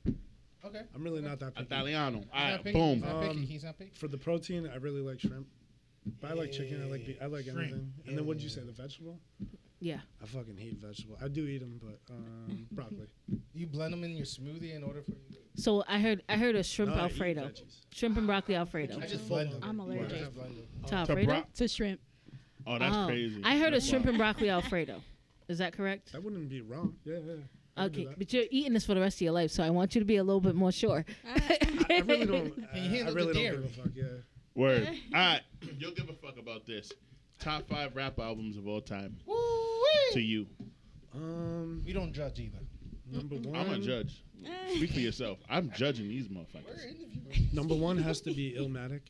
Okay. 0.66 0.82
I'm 0.94 1.04
really 1.04 1.22
not 1.22 1.40
that 1.40 1.56
picky. 1.56 1.66
Italiano. 1.66 2.18
All 2.18 2.24
He's 2.24 2.34
right, 2.34 2.52
not 2.52 2.64
picky. 2.64 2.78
boom. 2.78 2.96
He's 2.96 3.04
not 3.04 3.22
picky. 3.22 3.30
Um, 3.32 3.42
He's 3.44 3.64
not 3.64 3.78
picky. 3.80 3.92
For 3.96 4.08
the 4.08 4.18
protein, 4.18 4.70
I 4.72 4.76
really 4.78 5.02
like 5.02 5.20
shrimp. 5.22 5.48
But 6.22 6.32
I 6.32 6.34
like 6.34 6.52
chicken. 6.52 6.84
I 6.84 6.90
like 6.92 7.06
be- 7.06 7.18
I 7.22 7.26
like 7.28 7.46
Shrimp. 7.46 7.60
anything. 7.60 7.94
And 8.08 8.18
then 8.18 8.26
what 8.26 8.38
did 8.38 8.44
you 8.44 8.50
say? 8.50 8.62
The 8.62 8.72
vegetable? 8.74 9.20
Yeah. 9.80 10.00
I 10.22 10.26
fucking 10.26 10.58
hate 10.58 10.78
vegetable. 10.78 11.18
I 11.24 11.30
do 11.30 11.46
eat 11.48 11.60
them, 11.60 11.80
but 11.82 12.00
um, 12.14 12.68
broccoli. 12.72 13.08
You 13.54 13.66
blend 13.68 13.94
them 13.94 14.04
in 14.04 14.12
your 14.16 14.26
smoothie 14.26 14.76
in 14.76 14.84
order 14.84 15.02
for 15.02 15.12
you. 15.12 15.39
To- 15.60 15.64
So 15.64 15.84
I 15.88 16.00
heard 16.00 16.24
I 16.30 16.38
heard 16.38 16.56
a 16.56 16.64
shrimp 16.64 16.92
No, 16.92 16.98
I 16.98 17.06
eat 17.08 17.12
Alfredo. 17.12 17.42
veggies. 17.48 17.76
Shrimp 17.94 18.18
and 18.18 18.28
broccoli 18.28 18.56
Alfredo. 18.56 19.00
I 19.02 19.06
just 19.08 19.28
blend 19.28 19.52
them. 19.52 19.60
I'm 19.64 19.80
allergic. 19.80 20.12
I 20.14 20.20
just 20.20 20.34
blend 20.36 20.58
them. 20.58 20.66
To 20.84 20.90
To 20.90 20.96
Alfredo? 20.96 21.26
bro- 21.28 21.44
To 21.56 21.68
shrimp. 21.68 22.00
oh, 22.68 22.78
that's 22.80 22.96
Oh, 22.96 23.06
crazy. 23.08 23.42
I 23.44 23.58
heard 23.58 23.74
a 23.74 23.78
Wow. 23.78 23.80
shrimp 23.82 24.06
and 24.08 24.18
broccoli 24.18 24.50
Alfredo. 24.50 25.02
Is 25.48 25.58
that 25.58 25.74
correct? 25.74 26.12
That 26.14 26.24
wouldn't 26.24 26.50
be 26.50 26.62
wrong. 26.62 26.96
Yeah, 27.06 27.18
yeah. 27.26 27.34
I 27.78 27.84
would 27.84 27.94
do 27.94 28.00
Okay, 28.02 28.08
that. 28.10 28.20
but 28.20 28.34
you're 28.34 28.44
eating 28.52 28.74
this 28.74 28.86
for 28.86 28.94
the 28.94 29.00
rest 29.02 29.18
of 29.18 29.22
your 29.22 29.32
life, 29.32 29.52
so 29.52 29.64
I 29.64 29.70
want 29.70 29.96
you 29.96 30.00
to 30.00 30.06
be 30.06 30.18
a 30.18 30.24
little 30.24 30.42
bit 30.42 30.54
more 30.56 30.72
sure. 30.72 31.06
I, 31.26 31.58
I 31.90 32.00
really 32.02 32.26
don't. 32.26 32.54
Can 32.56 32.64
you 32.64 32.68
I, 32.74 32.76
I 32.76 32.88
handle 32.90 33.16
really 33.16 33.34
don't 33.34 33.62
give 33.62 33.66
a 33.66 33.68
fuck. 33.70 33.92
Yeah. 33.96 34.04
Word. 34.56 34.88
All 34.88 34.94
right. 35.14 35.42
You'll 35.80 35.92
give 35.94 36.10
a 36.10 36.14
fuck 36.14 36.38
about 36.38 36.66
this. 36.66 36.92
Top 37.40 37.68
five 37.70 37.96
rap 37.96 38.20
albums 38.20 38.58
of 38.58 38.68
all 38.68 38.82
time 38.82 39.18
Woo-wee. 39.26 40.14
to 40.14 40.20
you. 40.22 40.46
Um, 41.16 41.82
We 41.86 41.94
don't 41.94 42.14
judge 42.14 42.40
either. 42.40 42.60
number 43.12 43.36
one. 43.38 43.56
I'm 43.56 43.72
a 43.72 43.80
judge. 43.80 44.24
Speak 44.76 44.92
for 44.92 45.00
yourself. 45.00 45.40
I'm 45.50 45.72
judging 45.76 46.08
these 46.08 46.28
motherfuckers. 46.28 47.54
Number 47.54 47.76
one 47.76 47.98
has 47.98 48.22
to 48.22 48.34
be 48.34 48.56
Illmatic. 48.58 49.02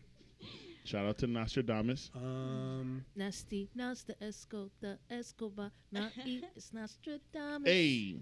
Shout 0.85 1.05
out 1.05 1.17
to 1.19 1.27
Nostradamus. 1.27 2.09
Um, 2.15 3.05
Nasty, 3.15 3.69
nasty, 3.75 4.13
esco, 4.21 4.69
the 4.81 4.97
escobar, 5.11 5.71
not 5.91 6.11
eat, 6.25 6.43
it's 6.55 6.73
Nostradamus. 6.73 7.67
Hey. 7.67 8.15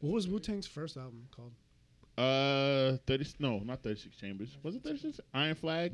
what 0.00 0.12
was 0.12 0.28
Wu 0.28 0.38
Tang's 0.38 0.66
first 0.68 0.96
album 0.96 1.26
called? 1.34 1.52
Uh, 2.16 2.96
thirty. 3.06 3.26
No, 3.40 3.58
not 3.58 3.82
thirty 3.82 3.98
six 4.00 4.16
chambers. 4.16 4.56
Was 4.62 4.76
it 4.76 4.84
thirty 4.84 4.98
six? 4.98 5.20
Iron 5.34 5.54
Flag. 5.56 5.92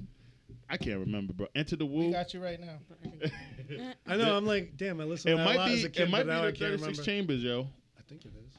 I 0.69 0.77
can't 0.77 1.01
remember, 1.01 1.33
bro. 1.33 1.47
Enter 1.55 1.77
the 1.77 1.87
We 1.87 2.11
got 2.13 2.35
you 2.35 2.43
right 2.45 2.61
now. 2.61 2.79
I 4.07 4.17
know. 4.17 4.37
I'm 4.37 4.47
like, 4.47 4.77
damn. 4.77 5.01
I 5.01 5.05
listened 5.05 5.33
It 5.35 5.37
to 5.39 5.43
that 5.43 5.43
a 5.43 5.51
might 5.51 5.57
lot 5.57 5.69
be. 5.69 5.75
as 5.79 5.85
a 5.85 5.89
kid, 5.91 6.03
It 6.03 6.11
might 6.11 6.27
but 6.27 6.27
now 6.27 6.43
I 6.43 6.47
be 6.51 6.53
the 6.53 6.59
can't 6.59 6.71
thirty 6.81 6.95
six 6.95 6.99
remember. 6.99 7.03
chambers, 7.35 7.43
yo. 7.43 7.67
I 7.99 8.03
think 8.09 8.25
it 8.27 8.33
is. 8.47 8.53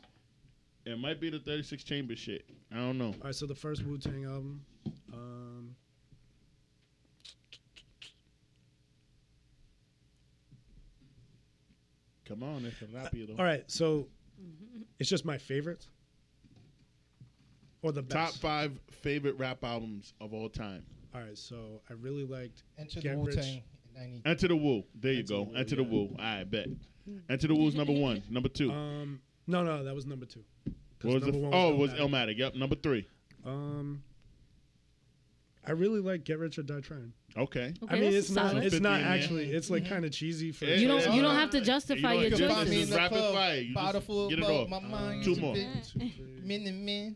It 0.86 1.00
might 1.00 1.20
be 1.22 1.30
the 1.30 1.40
thirty 1.40 1.64
six 1.64 1.84
chambers 1.84 2.20
shit. 2.20 2.44
I 2.72 2.76
don't 2.78 2.98
know. 2.98 3.08
All 3.08 3.16
right, 3.26 3.36
so 3.36 3.46
the 3.46 3.56
first 3.56 3.84
Wu 3.86 3.98
Tang 3.98 4.26
album. 4.26 4.66
Um, 5.14 5.76
Come 12.26 12.42
on, 12.44 12.66
it's 12.66 12.82
a 12.82 12.86
rápido. 12.86 13.38
all 13.38 13.44
right, 13.46 13.64
so 13.70 14.08
it's 15.00 15.10
just 15.10 15.26
my 15.26 15.38
favorite, 15.38 15.86
or 17.82 17.92
the 17.92 18.02
Top 18.02 18.30
best. 18.30 18.42
five 18.42 18.80
favorite 18.92 19.38
rap 19.38 19.64
albums 19.64 20.14
of 20.22 20.34
all 20.34 20.48
time. 20.50 20.86
All 21.14 21.22
right, 21.22 21.38
so 21.38 21.82
I 21.90 21.94
really 21.94 22.24
liked. 22.26 22.64
Enter 22.78 23.02
Get 23.02 23.12
the 23.12 23.18
Wu 23.18 23.26
rich. 23.26 23.36
Tang. 23.36 24.22
Enter 24.26 24.48
the 24.48 24.56
Wu. 24.56 24.84
There 24.96 25.12
you 25.14 25.20
Enter 25.20 25.34
go. 25.34 25.44
the 25.46 25.52
Wu, 25.52 25.58
Enter 25.58 25.76
the 25.76 25.84
yeah. 25.84 25.90
Wu. 25.90 26.16
I 26.18 26.44
bet. 26.46 26.68
Enter 27.30 27.48
the 27.48 27.56
Wu's 27.56 27.76
number 27.76 27.94
one. 27.94 28.24
Number 28.30 28.50
two. 28.50 28.72
Um, 28.72 29.20
no, 29.48 29.64
no, 29.64 29.84
that 29.84 29.94
was 29.96 30.06
number 30.06 30.26
two. 30.26 30.44
'Cause 30.66 30.74
what 31.02 31.14
was 31.16 31.24
the? 31.24 31.32
number 31.32 31.48
f- 31.48 31.52
one 31.54 31.62
oh, 31.62 31.74
it 31.74 31.78
was 31.78 31.92
Illmatic. 31.94 32.00
Illmatic. 32.36 32.38
Yep. 32.38 32.56
Number 32.56 32.76
three. 32.76 33.08
Um, 33.46 34.04
I 35.66 35.72
really 35.72 36.00
like 36.02 36.24
Get 36.24 36.40
Rich 36.40 36.60
or 36.60 36.64
Die 36.64 36.80
Trying. 36.82 37.14
Okay. 37.38 37.74
Okay, 37.84 37.96
I 37.96 38.00
mean, 38.00 38.04
that's 38.12 38.28
it's 38.28 38.32
not. 38.32 38.52
solid. 38.52 38.64
It's 38.66 38.80
not 38.80 38.98
50 39.00 39.04
in 39.04 39.10
there. 39.10 39.18
actually. 39.18 39.52
It's 39.52 39.70
like 39.70 39.88
kind 39.90 40.06
of 40.06 40.12
cheesy 40.12 40.52
for. 40.52 40.66
Yeah, 40.66 40.76
You 40.76 40.88
don't. 40.88 41.14
You 41.16 41.22
don't 41.22 41.36
have 41.36 41.50
to 41.52 41.62
justify 41.62 42.14
You 42.14 42.22
your 42.22 42.30
don't 42.32 42.40
You 42.42 42.48
can 42.48 42.56
find 42.56 42.70
me 42.70 42.76
in 42.76 42.82
Just 42.82 42.92
the 42.92 42.98
rapid 42.98 43.18
club. 43.18 43.34
fire. 43.34 43.56
You 43.60 43.74
Bottle 43.74 43.94
just 44.02 44.08
full 44.08 44.24
of 44.26 44.30
get 44.30 44.40
it 44.40 44.46
off. 44.46 44.70
My 44.70 44.80
mind 44.80 45.24
Two 45.24 45.32
is 45.32 45.38
a 45.38 45.42
more. 45.42 45.54
bit 45.56 45.68
Two, 45.84 46.00
three. 46.00 46.42
Men 46.44 46.68
and 46.68 46.86
men. 46.86 47.16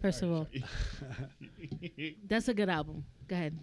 First 0.00 0.22
of 0.22 0.30
all, 0.32 0.48
that's 2.26 2.48
a 2.48 2.54
good 2.54 2.68
album. 2.70 3.04
Go 3.28 3.36
ahead. 3.36 3.58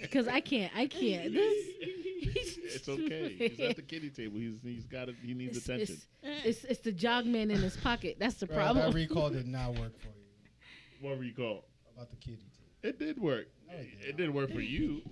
Because 0.00 0.28
I 0.28 0.40
can't. 0.40 0.72
I 0.76 0.86
can't. 0.86 1.32
This. 1.32 1.66
it's 1.80 2.88
okay. 2.88 3.34
He's 3.38 3.60
at 3.60 3.76
the 3.76 3.82
kitty 3.82 4.10
table. 4.10 4.38
He's 4.38 4.60
he's 4.62 4.84
got 4.86 5.08
it. 5.08 5.16
He 5.24 5.34
needs 5.34 5.56
It's, 5.56 5.66
attention. 5.68 5.96
it's, 6.22 6.44
it's, 6.44 6.64
it's 6.64 6.80
the 6.80 6.92
jog 6.92 7.26
man 7.26 7.50
in 7.50 7.58
his 7.60 7.76
pocket. 7.76 8.16
That's 8.18 8.36
the 8.36 8.46
Bro, 8.46 8.56
problem. 8.56 8.86
that 8.92 8.94
recall 8.94 9.30
did 9.30 9.46
not 9.48 9.70
work 9.78 9.98
for 10.00 10.08
you 10.08 11.08
what 11.08 11.18
recall? 11.18 11.64
about 11.94 12.10
the 12.10 12.16
kitty. 12.16 12.44
It 12.82 12.98
did 12.98 13.18
work. 13.20 13.46
No, 13.68 13.74
it 13.76 14.00
did 14.00 14.08
It 14.10 14.16
didn't 14.16 14.34
work 14.34 14.52
for 14.52 14.60
you. 14.60 15.02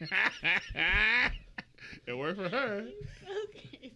it 2.06 2.14
worked 2.16 2.38
for 2.40 2.48
her. 2.48 2.86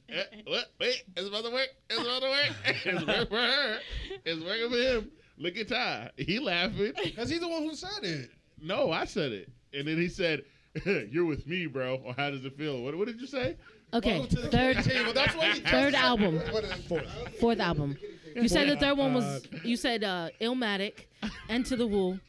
Eh, 0.09 0.23
what? 0.47 0.67
Wait, 0.81 1.03
it's 1.17 1.29
about 1.29 1.45
to 1.45 1.51
work. 1.51 1.69
It's 1.89 2.01
about 2.01 2.23
to 2.23 2.29
work. 2.29 2.51
It's 2.65 3.07
working 3.07 3.27
for 3.29 3.37
her. 3.37 3.79
It's 4.25 4.45
working 4.45 4.71
for 4.71 4.77
him. 4.77 5.11
Look 5.39 5.57
at 5.57 5.69
Ty. 5.69 6.11
He 6.17 6.39
laughing. 6.39 6.93
Because 7.03 7.31
he's 7.31 7.41
the 7.41 7.49
one 7.49 7.63
who 7.63 7.75
said 7.75 8.03
it. 8.03 8.31
No, 8.61 8.91
I 8.91 9.05
said 9.07 9.33
it. 9.33 9.49
And 9.73 9.87
then 9.87 9.97
he 9.97 10.09
said, 10.09 10.45
You're 10.85 11.25
with 11.25 11.47
me, 11.47 11.67
bro. 11.67 11.97
Or 12.05 12.15
how 12.17 12.31
does 12.31 12.45
it 12.45 12.57
feel? 12.57 12.83
What, 12.83 12.97
what 12.97 13.07
did 13.09 13.21
you 13.21 13.27
say? 13.27 13.57
Okay, 13.93 14.19
Welcome 14.21 14.37
to 14.37 14.43
the 14.43 14.49
third 14.49 14.77
table. 14.85 15.13
That's 15.13 15.35
what 15.35 15.53
he 15.57 15.61
third 15.63 15.95
album, 15.95 16.41
Fourth. 16.89 17.39
fourth 17.41 17.59
album. 17.59 17.97
You 18.37 18.47
said 18.47 18.69
the 18.69 18.77
third 18.77 18.97
one 18.97 19.15
was. 19.15 19.43
You 19.65 19.77
said 19.77 20.05
uh, 20.05 20.29
Illmatic, 20.41 21.07
Enter 21.49 21.75
the 21.75 21.89
Wu, 21.89 22.21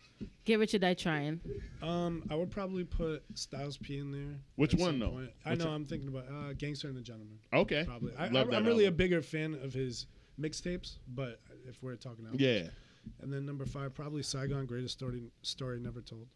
Get 0.46 0.58
Rich 0.58 0.74
or 0.74 0.80
Die 0.80 0.96
Trying. 0.96 1.40
Um, 1.84 2.24
I 2.32 2.36
would 2.36 2.50
probably 2.50 2.84
put 2.84 3.24
Styles 3.36 3.78
P 3.78 4.00
in 4.00 4.12
there. 4.12 4.40
Which 4.56 4.74
at 4.74 4.80
one, 4.80 4.94
some 4.94 5.00
though? 5.00 5.10
point. 5.12 5.30
I 5.46 5.52
Which 5.52 5.60
know. 5.60 5.66
one? 5.66 5.76
I'm 5.76 5.86
thinking 5.86 6.08
about 6.08 6.26
uh, 6.30 6.54
Gangster 6.54 6.88
and 6.88 6.98
the 6.98 7.02
Gentleman. 7.02 7.38
Okay. 7.54 7.84
Probably. 7.86 8.14
I, 8.18 8.30
Love 8.30 8.48
I, 8.48 8.52
that 8.52 8.58
I'm 8.58 8.66
really 8.66 8.86
a 8.86 8.88
album. 8.88 8.98
bigger 8.98 9.22
fan 9.22 9.60
of 9.64 9.72
his 9.72 10.08
mixtapes, 10.40 10.98
but 11.14 11.40
if 11.70 11.84
we're 11.84 11.96
talking 11.96 12.26
albums. 12.26 12.42
Yeah. 12.42 12.70
And 13.22 13.32
then 13.32 13.46
number 13.46 13.66
five, 13.68 13.94
probably 13.94 14.24
Saigon, 14.24 14.66
greatest 14.66 14.98
story 14.98 15.22
story 15.44 15.80
never 15.80 16.02
told. 16.02 16.28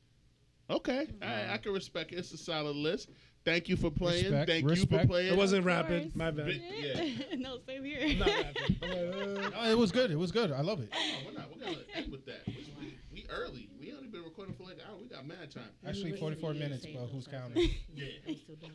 Okay. 0.70 1.08
I, 1.22 1.54
I 1.54 1.58
can 1.58 1.74
respect 1.74 2.12
it. 2.12 2.18
It's 2.18 2.32
a 2.34 2.38
solid 2.38 2.76
list. 2.76 3.10
Thank 3.44 3.70
you 3.70 3.78
for 3.78 3.92
playing. 3.92 4.24
Respect, 4.24 4.50
Thank 4.50 4.70
you 4.70 4.86
for 4.88 5.06
playing. 5.06 5.32
It 5.32 5.38
wasn't 5.38 5.60
Of 5.60 5.66
rapid. 5.66 6.02
course. 6.04 6.16
My 6.16 6.32
bad. 6.32 6.48
Bit- 6.48 6.62
yeah. 6.80 7.36
no, 7.38 7.60
same 7.68 7.84
here. 7.84 8.16
Not 8.18 8.28
rapid. 8.28 8.78
I'm 8.84 8.90
like, 8.90 9.54
uh, 9.54 9.64
No, 9.64 9.70
it 9.72 9.78
was 9.78 9.92
good. 9.92 10.10
It 10.10 10.18
was 10.18 10.32
good. 10.32 10.52
I 10.52 10.62
love 10.62 10.80
it. 10.80 10.90
No, 10.92 10.98
we're 11.28 11.38
not. 11.38 11.52
We're 11.54 11.64
gonna 11.64 11.78
end 11.96 12.12
with 12.12 12.26
that. 12.26 12.42
We, 12.48 12.74
we, 12.80 12.98
we 13.14 13.26
early. 13.30 13.70
We 13.80 13.94
only 13.94 14.08
been 14.08 14.24
recording 14.24 14.56
for 14.56 14.64
like 14.64 14.78
an 14.78 14.82
hour. 14.90 14.98
We 15.00 15.08
got 15.10 15.28
mad 15.28 15.52
time. 15.52 15.70
Actually, 15.88 16.14
44 16.18 16.56
minutes, 16.56 16.88
but 16.88 17.08
who's 17.14 17.28
counting? 17.28 17.70
Yeah. 17.96 18.08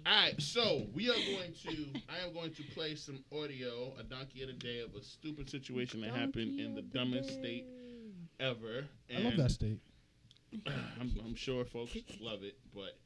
All 0.07 0.13
right. 0.23 0.41
So 0.41 0.87
we 0.95 1.11
are 1.11 1.15
going 1.15 1.53
to. 1.65 1.87
I 2.09 2.25
am 2.25 2.33
going 2.33 2.53
to 2.55 2.63
play 2.73 2.95
some 2.95 3.25
audio. 3.33 3.93
A 3.99 4.05
donkey 4.05 4.43
of 4.43 4.49
the 4.49 4.55
day 4.55 4.81
of 4.81 4.95
a 4.95 5.03
stupid 5.03 5.51
situation 5.51 6.01
that 6.03 6.15
happened 6.15 6.61
in 6.61 6.77
the 6.77 6.83
dumbest 6.83 7.31
state 7.31 7.67
ever. 8.39 8.85
I 9.15 9.19
love 9.21 9.37
that 9.37 9.51
state. 9.51 9.81
I'm, 11.01 11.11
I'm 11.25 11.35
sure 11.35 11.65
folks 11.65 11.95
love 12.21 12.43
it, 12.43 12.59
but 12.75 12.99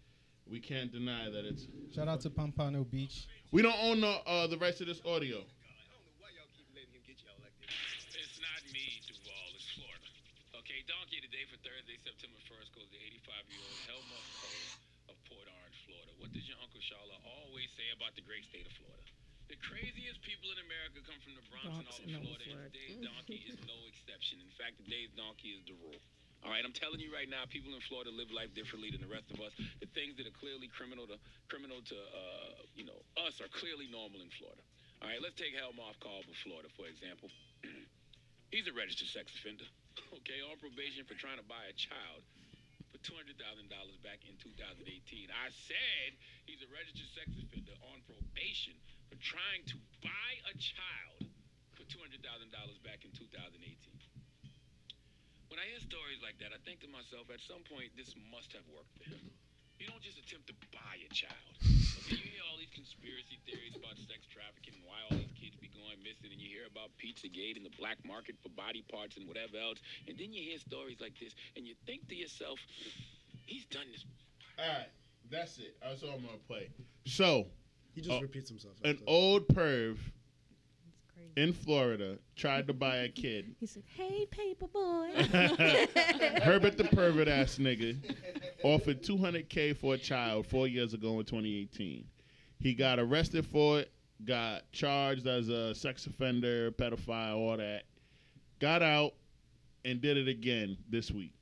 We 0.51 0.61
can't 0.61 0.93
deny 0.93 1.29
that 1.31 1.45
it's. 1.45 1.67
Shout 1.95 2.09
out 2.09 2.21
to 2.23 2.31
Pompano 2.31 2.85
Beach. 2.85 3.29
We 3.53 3.63
don't 3.63 3.77
own 3.81 4.01
the 4.01 4.13
uh, 4.29 4.47
the 4.47 4.57
rights 4.59 4.79
to 4.79 4.85
this 4.85 5.01
audio. 5.05 5.41
It's 8.17 8.39
not 8.41 8.61
me, 8.73 9.01
Duval. 9.09 9.49
It's 9.57 9.69
Florida. 9.77 10.09
Okay, 10.61 10.81
donkey 10.89 11.21
today 11.21 11.45
for 11.53 11.57
Thursday, 11.61 11.97
September 12.01 12.41
1st 12.49 12.69
goes 12.73 12.89
to 12.93 12.99
85-year-old 13.25 13.81
Helma 13.89 14.21
Cole 14.41 15.13
of 15.13 15.17
Port 15.29 15.45
Orange, 15.49 15.79
Florida. 15.85 16.13
What 16.21 16.33
does 16.33 16.45
your 16.49 16.57
Uncle 16.65 16.81
Shala 16.81 17.17
always 17.25 17.69
say 17.77 17.89
about 17.93 18.17
the 18.17 18.25
great 18.25 18.45
state 18.49 18.65
of 18.65 18.73
Florida? 18.81 19.05
The 19.53 19.61
craziest 19.61 20.25
people 20.25 20.49
in 20.57 20.59
America 20.65 21.05
come 21.05 21.21
from 21.21 21.37
the 21.37 21.45
Bronx, 21.53 21.69
Bronx 21.69 22.01
and 22.01 22.17
all 22.17 22.25
of 22.25 22.25
all 22.25 22.41
Florida. 22.41 22.49
And 22.49 22.57
Florida. 22.57 22.73
today's 22.73 22.97
donkey 23.05 23.41
is 23.45 23.61
no 23.69 23.77
exception. 23.93 24.41
In 24.41 24.53
fact, 24.57 24.81
today's 24.81 25.13
donkey 25.13 25.53
is 25.53 25.63
the 25.69 25.77
rule. 25.85 26.01
All 26.45 26.53
right, 26.53 26.61
I'm 26.61 26.77
telling 26.77 27.01
you 27.01 27.09
right 27.09 27.25
now, 27.25 27.49
people 27.49 27.73
in 27.73 27.81
Florida 27.89 28.13
live 28.13 28.29
life 28.29 28.53
differently 28.53 28.93
than 28.93 29.01
the 29.01 29.09
rest 29.09 29.33
of 29.33 29.41
us. 29.41 29.57
The 29.81 29.89
things 29.97 30.21
that 30.21 30.29
are 30.29 30.37
clearly 30.37 30.69
criminal 30.69 31.09
to 31.09 31.17
criminal 31.49 31.81
to 31.81 31.97
uh, 31.97 32.69
you 32.77 32.85
know 32.85 33.01
us 33.25 33.41
are 33.41 33.49
clearly 33.49 33.89
normal 33.89 34.21
in 34.21 34.29
Florida. 34.37 34.61
All 35.01 35.09
right, 35.09 35.25
let's 35.25 35.41
take 35.41 35.57
Helmoff 35.57 35.97
Call 36.05 36.21
of 36.21 36.37
Florida 36.45 36.69
for 36.77 36.85
example. 36.85 37.33
He's 38.53 38.69
a 38.69 38.77
registered 38.77 39.09
sex 39.09 39.33
offender. 39.41 39.65
Okay, 40.15 40.43
on 40.47 40.59
probation 40.59 41.07
for 41.07 41.15
trying 41.19 41.39
to 41.39 41.47
buy 41.47 41.61
a 41.71 41.75
child 41.75 42.23
for 42.91 42.99
two 43.03 43.15
hundred 43.15 43.39
thousand 43.39 43.71
dollars 43.71 43.95
back 44.03 44.23
in 44.27 44.35
2018. 44.43 44.83
I 45.31 45.51
said 45.67 46.15
he's 46.47 46.63
a 46.63 46.71
registered 46.71 47.11
sex 47.15 47.31
offender 47.35 47.75
on 47.91 48.03
probation 48.07 48.75
for 49.07 49.19
trying 49.23 49.63
to 49.71 49.77
buy 50.03 50.31
a 50.51 50.55
child 50.59 51.31
for 51.79 51.83
two 51.87 51.99
hundred 52.03 52.23
thousand 52.27 52.51
dollars 52.51 52.79
back 52.83 53.03
in 53.07 53.11
2018. 53.15 53.94
When 55.55 55.63
I 55.63 55.71
hear 55.71 55.87
stories 55.87 56.19
like 56.19 56.35
that, 56.43 56.51
I 56.51 56.59
think 56.67 56.83
to 56.83 56.91
myself, 56.91 57.31
at 57.31 57.39
some 57.39 57.63
point, 57.71 57.95
this 57.95 58.11
must 58.35 58.51
have 58.59 58.67
worked 58.75 58.91
for 58.99 59.07
him. 59.07 59.23
You 59.79 59.87
don't 59.87 60.03
just 60.03 60.19
attempt 60.19 60.51
to 60.51 60.57
buy 60.75 60.99
a 60.99 61.07
child. 61.15 61.47
Okay, 61.63 62.19
you 62.19 62.27
hear 62.27 62.43
all 62.51 62.59
these 62.59 62.75
conspiracy 62.75 63.39
theories 63.47 63.79
about 63.79 63.95
sex 64.03 64.27
trafficking 64.27 64.75
and 64.75 64.83
why 64.83 64.99
all 65.07 65.15
these 65.15 65.31
kids 65.39 65.55
be 65.63 65.71
going 65.71 65.95
missing, 66.03 66.35
and 66.35 66.43
you 66.43 66.51
hear 66.51 66.67
about 66.67 66.91
Pizzagate 66.99 67.55
and 67.55 67.63
the 67.63 67.71
black 67.79 68.03
market 68.03 68.35
for 68.43 68.51
body 68.59 68.83
parts 68.91 69.15
and 69.15 69.31
whatever 69.31 69.55
else, 69.55 69.79
and 70.11 70.19
then 70.19 70.35
you 70.35 70.43
hear 70.43 70.59
stories 70.59 70.99
like 70.99 71.15
this, 71.23 71.39
and 71.55 71.63
you 71.63 71.79
think 71.87 72.03
to 72.11 72.19
yourself, 72.19 72.59
he's 73.47 73.63
done 73.71 73.87
this. 73.95 74.03
All 74.59 74.67
right, 74.67 74.91
that's 75.31 75.63
it. 75.63 75.79
That's 75.79 76.03
all 76.03 76.19
I'm 76.19 76.27
gonna 76.27 76.43
play. 76.51 76.67
So, 77.07 77.47
He 77.95 78.03
just 78.03 78.11
Oh, 78.11 78.19
repeats 78.19 78.51
himself. 78.51 78.75
an 78.83 78.99
old 79.07 79.47
perv 79.55 80.03
It's 80.03 80.03
crazy. 80.03 80.24
In 81.37 81.53
Florida 81.53 82.19
tried 82.37 82.67
to 82.67 82.73
buy 82.73 82.97
a 82.97 83.09
kid. 83.09 83.55
He 83.59 83.67
said, 83.67 83.83
"Hey, 83.97 84.27
paper 84.31 84.67
boy." 84.67 85.11
Herbert 86.43 86.77
the 86.77 86.89
pervert 86.93 87.29
ass 87.29 87.59
nigga 87.59 87.97
offered 88.63 89.03
200k 89.03 89.77
for 89.77 89.95
a 89.95 89.99
child 89.99 90.47
four 90.47 90.69
years 90.69 90.95
ago 90.95 91.19
in 91.19 91.25
2018. 91.25 92.05
He 92.61 92.75
got 92.75 92.99
arrested 92.99 93.47
for 93.47 93.81
it, 93.81 93.91
got 94.25 94.71
charged 94.73 95.27
as 95.27 95.49
a 95.49 95.75
sex 95.75 96.07
offender, 96.07 96.71
pedophile, 96.71 97.37
all 97.37 97.57
that. 97.57 97.85
Got 98.61 98.83
out 98.83 99.15
and 99.85 100.01
did 100.01 100.17
it 100.17 100.29
again 100.29 100.77
this 100.89 101.11
week. 101.11 101.35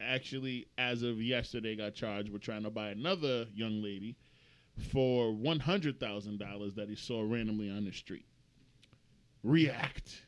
Actually, 0.00 0.66
as 0.78 1.02
of 1.02 1.20
yesterday, 1.20 1.76
got 1.76 1.94
charged 1.94 2.30
with 2.30 2.40
trying 2.40 2.62
to 2.62 2.70
buy 2.70 2.88
another 2.88 3.46
young 3.54 3.82
lady 3.82 4.16
for 4.90 5.30
$100,000 5.32 6.74
that 6.74 6.88
he 6.88 6.94
saw 6.94 7.20
randomly 7.20 7.68
on 7.68 7.84
the 7.84 7.92
street. 7.92 8.24
React. 9.42 10.26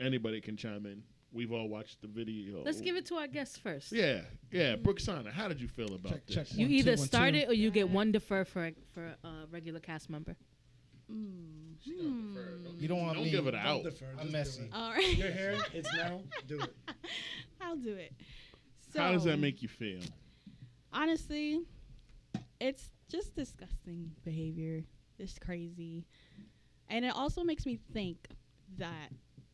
Anybody 0.00 0.40
can 0.40 0.56
chime 0.56 0.86
in. 0.86 1.02
We've 1.32 1.52
all 1.52 1.68
watched 1.68 2.00
the 2.00 2.06
video. 2.08 2.62
Let's 2.64 2.80
give 2.80 2.96
it 2.96 3.04
to 3.06 3.16
our 3.16 3.26
guests 3.26 3.58
first. 3.58 3.92
Yeah, 3.92 4.20
yeah. 4.50 4.76
Brooxana, 4.76 5.30
how 5.30 5.46
did 5.48 5.60
you 5.60 5.68
feel 5.68 5.92
about 5.94 6.12
Check, 6.12 6.26
this? 6.26 6.34
check. 6.36 6.46
You 6.54 6.64
One, 6.66 6.70
either 6.72 6.96
two, 6.96 7.02
start 7.02 7.32
two. 7.34 7.40
it 7.40 7.48
or 7.50 7.52
you 7.52 7.70
get 7.70 7.90
one 7.90 8.12
defer 8.12 8.44
for 8.44 8.70
for 8.94 9.14
a 9.22 9.30
regular 9.50 9.78
cast 9.80 10.08
member. 10.08 10.36
Mm. 11.12 11.74
She 11.84 11.94
gonna. 11.96 12.08
Don't- 12.64 12.80
You 12.80 12.88
don't 12.88 13.00
want 13.02 13.14
don't 13.16 13.24
me. 13.24 13.30
give 13.30 13.46
it 13.46 13.50
Don't 13.52 13.60
out. 13.60 13.82
defer, 13.84 14.06
I'm 14.18 14.18
just 14.18 14.26
do 14.30 14.32
messy. 14.32 14.62
it. 14.62 14.70
All 14.72 14.90
right. 14.92 15.16
Your 15.16 15.30
hair, 15.30 15.54
it's 15.74 15.92
now. 15.94 16.20
Do 16.46 16.60
it. 16.60 16.74
I'll 17.60 17.76
do 17.76 17.94
it. 17.94 18.12
So, 18.92 19.00
How 19.00 19.12
does 19.12 19.24
that 19.24 19.38
make 19.38 19.60
you 19.62 19.68
feel? 19.68 20.00
Honestly, 20.92 21.60
it's 22.60 22.88
just 23.10 23.34
disgusting 23.34 24.12
behavior. 24.24 24.82
It's 25.18 25.38
crazy. 25.38 26.06
And 26.88 27.04
it 27.04 27.12
also 27.14 27.44
makes 27.44 27.66
me 27.66 27.78
think 27.92 28.28
that 28.76 29.10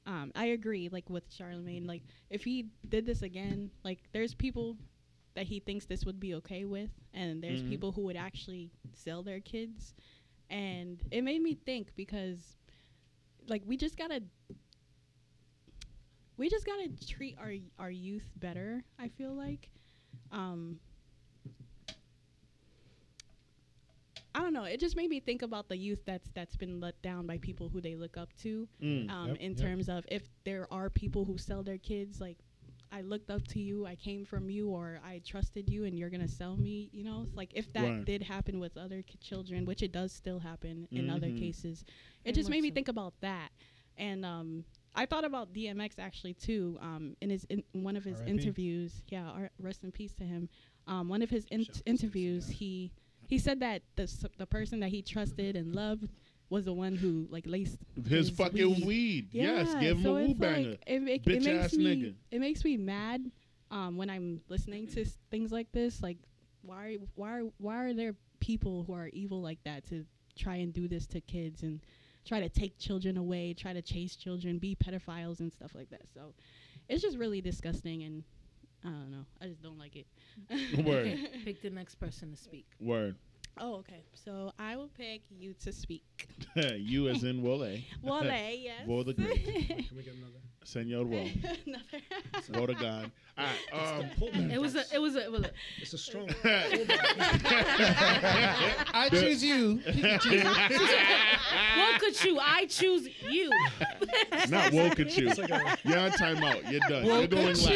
um, 0.07 0.33
I 0.35 0.47
agree, 0.47 0.89
like 0.91 1.09
with 1.09 1.31
Charlamagne, 1.31 1.87
like 1.87 2.03
if 2.31 2.45
he 2.45 2.67
did 2.89 3.07
this 3.07 3.23
again, 3.23 3.71
like 3.85 4.01
there's 4.13 4.35
people 4.35 4.77
that 5.35 5.47
he 5.47 5.61
thinks 5.61 5.85
this 5.87 6.05
would 6.05 6.21
be 6.21 6.35
okay 6.35 6.65
with, 6.65 6.91
and 7.13 7.43
there's 7.43 7.63
Mhm. 7.63 7.69
people 7.69 7.93
who 7.93 8.03
would 8.03 8.17
actually 8.17 8.71
sell 8.93 9.23
their 9.23 9.41
kids. 9.41 9.95
And 10.51 11.03
it 11.11 11.23
made 11.23 11.43
me 11.43 11.55
think 11.55 11.93
because, 11.97 12.57
like, 13.49 13.63
we 13.67 13.77
just 13.77 13.97
gotta, 13.97 14.23
we 16.37 16.49
just 16.49 16.67
gotta 16.67 16.89
treat 17.09 17.37
our 17.39 17.53
our 17.79 17.91
youth 17.91 18.29
better. 18.37 18.85
I 18.99 19.09
feel 19.09 19.33
like, 19.35 19.71
um, 20.31 20.79
I 24.35 24.41
don't 24.41 24.53
know. 24.53 24.65
It 24.65 24.81
just 24.81 24.97
made 24.97 25.09
me 25.11 25.21
think 25.21 25.43
about 25.43 25.69
the 25.69 25.77
youth 25.77 26.01
that's 26.05 26.29
that's 26.35 26.57
been 26.57 26.81
let 26.81 27.01
down 27.03 27.27
by 27.27 27.39
people 27.39 27.69
who 27.69 27.81
they 27.81 27.95
look 27.95 28.17
up 28.17 28.31
to. 28.43 28.69
Mm. 28.83 29.11
Um, 29.11 29.29
Yep, 29.29 29.37
in 29.39 29.51
yep. 29.53 29.61
terms 29.61 29.89
of 29.89 30.05
if 30.09 30.23
there 30.45 30.67
are 30.73 30.91
people 30.91 31.25
who 31.25 31.39
sell 31.39 31.63
their 31.63 31.79
kids, 31.79 32.21
like 32.21 32.39
I 32.91 33.01
looked 33.03 33.31
up 33.31 33.47
to 33.49 33.61
you, 33.61 33.87
I 33.87 33.95
came 33.97 34.25
from 34.25 34.51
you, 34.51 34.69
or 34.69 35.01
I 35.05 35.21
trusted 35.25 35.69
you, 35.69 35.85
and 35.85 35.97
you're 35.99 36.11
gonna 36.11 36.29
sell 36.29 36.57
me. 36.57 36.91
You 36.93 37.05
know, 37.05 37.23
it's 37.27 37.37
like 37.37 37.51
if 37.55 37.73
that 37.75 37.89
Right. 37.89 38.05
did 38.05 38.23
happen 38.23 38.59
with 38.61 38.77
other 38.77 39.03
ki- 39.03 39.19
children, 39.21 39.65
which 39.67 39.83
it 39.83 39.93
does 39.93 40.13
still 40.13 40.41
happen 40.41 40.89
in 40.91 41.11
other 41.11 41.29
Mhm. 41.29 41.39
cases, 41.39 41.85
it 42.25 42.25
Very 42.25 42.35
just 42.35 42.51
made 42.51 42.63
me 42.63 42.71
so. 42.71 42.75
think 42.75 42.89
about 42.89 43.15
that. 43.21 43.51
And 43.97 44.25
um, 44.25 44.65
I 44.97 45.07
thought 45.07 45.25
about 45.25 45.53
DMX 45.53 45.99
actually 46.01 46.35
too. 46.35 46.77
Um, 46.81 47.17
in 47.21 47.31
his 47.31 47.45
in 47.45 47.63
one 47.73 47.97
of 47.97 48.03
his 48.05 48.19
R.I.P.. 48.21 48.31
interviews, 48.33 49.03
yeah, 49.09 49.29
R- 49.31 49.51
rest 49.61 49.85
in 49.85 49.93
peace 49.93 50.15
to 50.15 50.25
him. 50.25 50.49
Um, 50.89 51.09
one 51.09 51.23
of 51.23 51.31
his 51.31 51.45
in- 51.53 51.63
Shout 51.65 51.77
out 51.77 51.83
to 51.85 51.91
interviews, 51.91 52.45
Sexy 52.47 52.59
he 52.65 52.93
he 53.29 53.39
said 53.39 53.61
that 53.61 53.83
the 53.97 54.11
the 54.39 54.47
person 54.47 54.81
that 54.81 54.91
he 54.91 55.03
trusted 55.03 55.57
and 55.57 55.75
loved 55.75 56.09
was 56.51 56.65
the 56.67 56.73
one 56.73 56.95
who 56.95 57.27
like 57.31 57.45
laced 57.47 57.79
His 57.97 58.29
his 58.29 58.31
fucking 58.31 58.75
weed. 58.77 58.85
weed. 58.87 59.29
Yes, 59.33 59.71
Yeah, 59.75 59.81
give 59.81 59.97
him 59.99 60.03
so 60.05 60.17
a 60.17 60.27
woo 60.27 60.35
banger. 60.35 60.71
Like, 60.71 60.83
it, 60.87 61.03
Bitch 61.25 61.37
it 61.37 61.43
makes 61.45 61.65
ass 61.65 61.73
me 61.75 61.85
nigga. 61.85 62.15
it 62.31 62.41
makes 62.41 62.65
me 62.65 62.77
mad 62.77 63.31
um, 63.71 63.97
when 63.97 64.11
I'm 64.11 64.41
listening 64.49 64.87
to 64.89 65.03
s- 65.03 65.19
things 65.31 65.51
like 65.51 65.73
this. 65.73 66.03
Like, 66.03 66.19
why 66.63 66.99
why 67.15 67.41
why 67.59 67.77
are 67.85 67.95
there 67.95 68.15
people 68.41 68.85
who 68.85 68.93
are 68.93 69.09
evil 69.09 69.41
like 69.41 69.59
that 69.65 69.85
to 69.89 70.05
try 70.37 70.57
and 70.57 70.73
do 70.73 70.87
this 70.87 71.07
to 71.09 71.21
kids 71.23 71.63
and 71.63 71.81
try 72.27 72.41
to 72.41 72.49
take 72.49 72.79
children 72.79 73.17
away, 73.17 73.55
try 73.55 73.73
to 73.73 73.83
chase 73.83 74.15
children, 74.17 74.59
be 74.59 74.77
pedophiles 74.77 75.41
and 75.41 75.53
stuff 75.53 75.75
like 75.75 75.89
that. 75.91 76.03
So 76.13 76.35
it's 76.89 77.03
just 77.03 77.17
really 77.17 77.41
disgusting 77.41 78.03
and 78.03 78.23
I 78.85 78.89
don't 78.89 79.11
know. 79.11 79.25
I 79.41 79.47
just 79.47 79.63
don't 79.63 79.79
like 79.79 79.97
it. 79.97 80.07
Word. 80.85 81.07
Okay, 81.15 81.31
pick 81.45 81.63
the 81.63 81.71
next 81.71 81.97
person 81.97 82.31
to 82.31 82.37
speak. 82.37 82.67
Word. 82.81 83.17
Oh, 83.59 83.77
okay. 83.77 84.03
So 84.15 84.53
I 84.59 84.77
will 84.77 84.91
pick 84.97 85.23
you 85.31 85.55
to 85.65 85.73
speak. 85.73 86.29
you 86.57 87.09
as 87.09 87.23
in 87.25 87.43
Wole. 87.43 87.61
Wale, 87.61 87.83
yes. 88.03 88.87
Wole 88.87 89.05
the 89.05 89.15
Great. 89.15 89.45
Can 89.45 89.97
we 89.97 90.03
get 90.03 90.15
another? 90.15 90.41
Senor 90.65 91.05
Wole. 91.05 91.29
Another. 91.67 92.61
Woe 92.61 92.67
to 92.67 92.75
God. 92.75 93.11
All 93.37 93.45
right. 93.45 93.99
Um, 93.99 94.07
It 94.51 94.61
was 94.61 94.77
a 94.77 94.85
it 94.95 95.01
was 95.01 95.17
a, 95.17 95.25
it 95.25 95.33
was 95.33 95.43
a 95.43 95.51
It's 95.81 95.93
a 95.93 95.99
strong. 95.99 96.29
I 98.95 99.09
choose 99.11 99.43
you. 99.45 99.81
Woke 99.87 100.05
at 102.05 102.25
you. 102.25 102.39
I 102.41 102.67
choose 102.69 103.09
you. 103.31 103.51
Not 104.49 104.73
woke 104.73 105.01
at 105.01 105.17
you. 105.17 105.29
It's 105.29 105.39
like 105.39 105.51
a- 105.51 105.77
You're 105.85 105.99
on 105.99 106.11
timeout. 106.13 106.71
You're 106.71 106.81
done. 106.89 107.05
You're 107.05 107.15
Woke 107.23 107.31
going 107.31 107.47
last. 107.47 107.67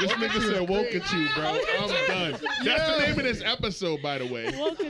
this 0.00 0.12
nigga 0.12 0.52
said 0.52 0.68
woke 0.68 0.94
at 0.94 1.12
you, 1.12 1.28
bro. 1.34 1.58
I'm 1.78 1.88
done. 2.32 2.40
That's 2.64 2.90
the 2.90 2.98
name 3.06 3.18
of 3.18 3.24
this 3.24 3.42
episode, 3.44 4.02
by 4.02 4.18
the 4.18 4.26
way. 4.26 4.52
Woke 4.58 4.80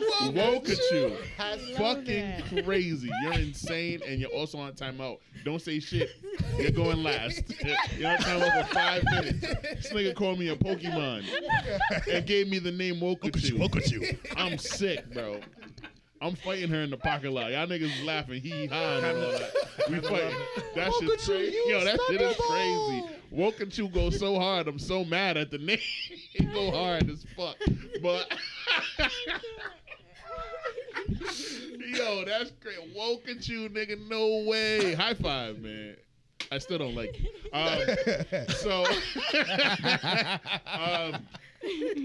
at 0.69 0.79
you. 0.91 1.17
Woke 1.23 1.29
at 1.39 1.61
Fucking 1.77 2.65
crazy. 2.65 3.11
You're 3.23 3.35
insane 3.35 4.01
and 4.07 4.19
you're 4.21 4.31
also 4.31 4.59
on 4.59 4.73
timeout. 4.73 5.19
Don't 5.45 5.63
say 5.63 5.79
shit. 5.79 6.11
You're 6.59 6.71
going 6.85 7.03
last. 7.03 7.43
You're 7.97 8.11
on 8.11 8.19
timeout 8.19 8.67
for 8.67 8.75
five 8.75 9.05
minutes. 9.05 9.41
This 9.41 9.93
nigga 9.93 10.15
called 10.15 10.39
me 10.39 10.49
a 10.49 10.57
Pokemon 10.57 11.25
and 12.11 12.27
gave 12.27 12.49
me 12.49 12.59
the 12.59 12.73
name 12.73 12.97
Wokachu. 12.97 13.59
Wokachu. 13.59 14.19
I'm 14.37 14.59
sick, 14.59 15.13
bro. 15.13 15.41
I'm 16.21 16.35
fighting 16.37 16.71
her 16.71 16.81
in 16.81 16.91
the 16.91 16.97
parking 16.97 17.33
lot. 17.33 17.51
Y'all 17.53 17.67
niggas 17.67 18.05
laughing, 18.05 18.41
hee 18.41 18.67
haw 18.67 18.97
and 18.97 19.07
all 19.07 19.33
that. 19.33 19.53
We 19.91 20.01
fighting. 20.01 20.37
That 20.75 20.93
shit's 20.99 21.27
crazy. 21.27 21.59
Yo, 21.67 21.85
that 21.85 22.01
shit 22.09 22.21
is 22.21 22.37
crazy. 22.37 23.05
Wokachu 23.33 23.93
goes 23.93 24.19
so 24.19 24.39
hard. 24.39 24.69
I'm 24.69 24.79
so 24.79 25.05
mad 25.05 25.37
at 25.37 25.51
the 25.51 25.59
name. 25.59 25.79
it 26.35 26.53
go 26.53 26.71
hard 26.71 27.11
as 27.11 27.25
fuck. 27.37 27.57
But 28.03 28.33
Yo, 31.87 32.25
that's 32.25 32.51
great. 32.53 32.97
Wokachu, 32.97 33.69
nigga, 33.69 34.09
no 34.09 34.45
way. 34.49 34.95
High 34.95 35.15
five, 35.15 35.59
man. 35.59 35.97
I 36.55 36.59
still 36.59 36.79
don't 36.79 36.95
like 36.95 37.21
it. 37.21 37.31
Um, 37.55 38.49
so, 38.49 38.85
um, 40.67 41.25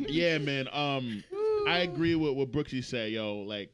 yeah, 0.08 0.38
man. 0.38 0.68
Um, 0.72 1.24
I 1.68 1.80
agree 1.80 2.14
with 2.14 2.36
what 2.36 2.52
Brooksy 2.52 2.84
said, 2.84 3.12
yo. 3.12 3.38
Like, 3.38 3.72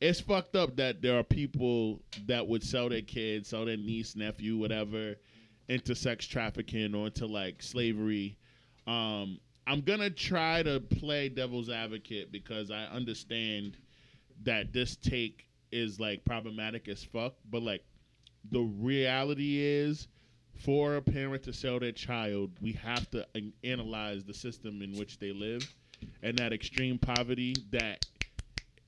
it's 0.00 0.20
fucked 0.20 0.56
up 0.56 0.76
that 0.76 1.02
there 1.02 1.18
are 1.18 1.22
people 1.22 2.00
that 2.26 2.46
would 2.46 2.62
sell 2.62 2.88
their 2.88 3.02
kids, 3.02 3.50
sell 3.50 3.66
their 3.66 3.76
niece, 3.76 4.16
nephew, 4.16 4.56
whatever, 4.56 5.16
into 5.68 5.94
sex 5.94 6.26
trafficking 6.26 6.94
or 6.94 7.08
into 7.08 7.26
like 7.26 7.62
slavery. 7.62 8.38
Um, 8.86 9.38
I'm 9.66 9.82
gonna 9.82 10.08
try 10.08 10.62
to 10.62 10.80
play 10.80 11.28
devil's 11.28 11.68
advocate 11.68 12.32
because 12.32 12.70
I 12.70 12.84
understand 12.84 13.76
that 14.44 14.72
this 14.72 14.96
take 14.96 15.46
is 15.72 16.00
like 16.00 16.24
problematic 16.24 16.88
as 16.88 17.04
fuck, 17.04 17.34
but 17.50 17.62
like 17.62 17.84
the 18.50 18.60
reality 18.60 19.58
is 19.60 20.08
for 20.54 20.96
a 20.96 21.02
parent 21.02 21.42
to 21.44 21.52
sell 21.52 21.80
their 21.80 21.92
child, 21.92 22.50
we 22.60 22.72
have 22.72 23.10
to 23.10 23.26
an- 23.34 23.52
analyze 23.64 24.24
the 24.24 24.34
system 24.34 24.82
in 24.82 24.96
which 24.96 25.18
they 25.18 25.32
live 25.32 25.66
and 26.22 26.38
that 26.38 26.52
extreme 26.52 26.98
poverty 26.98 27.62
that 27.70 28.00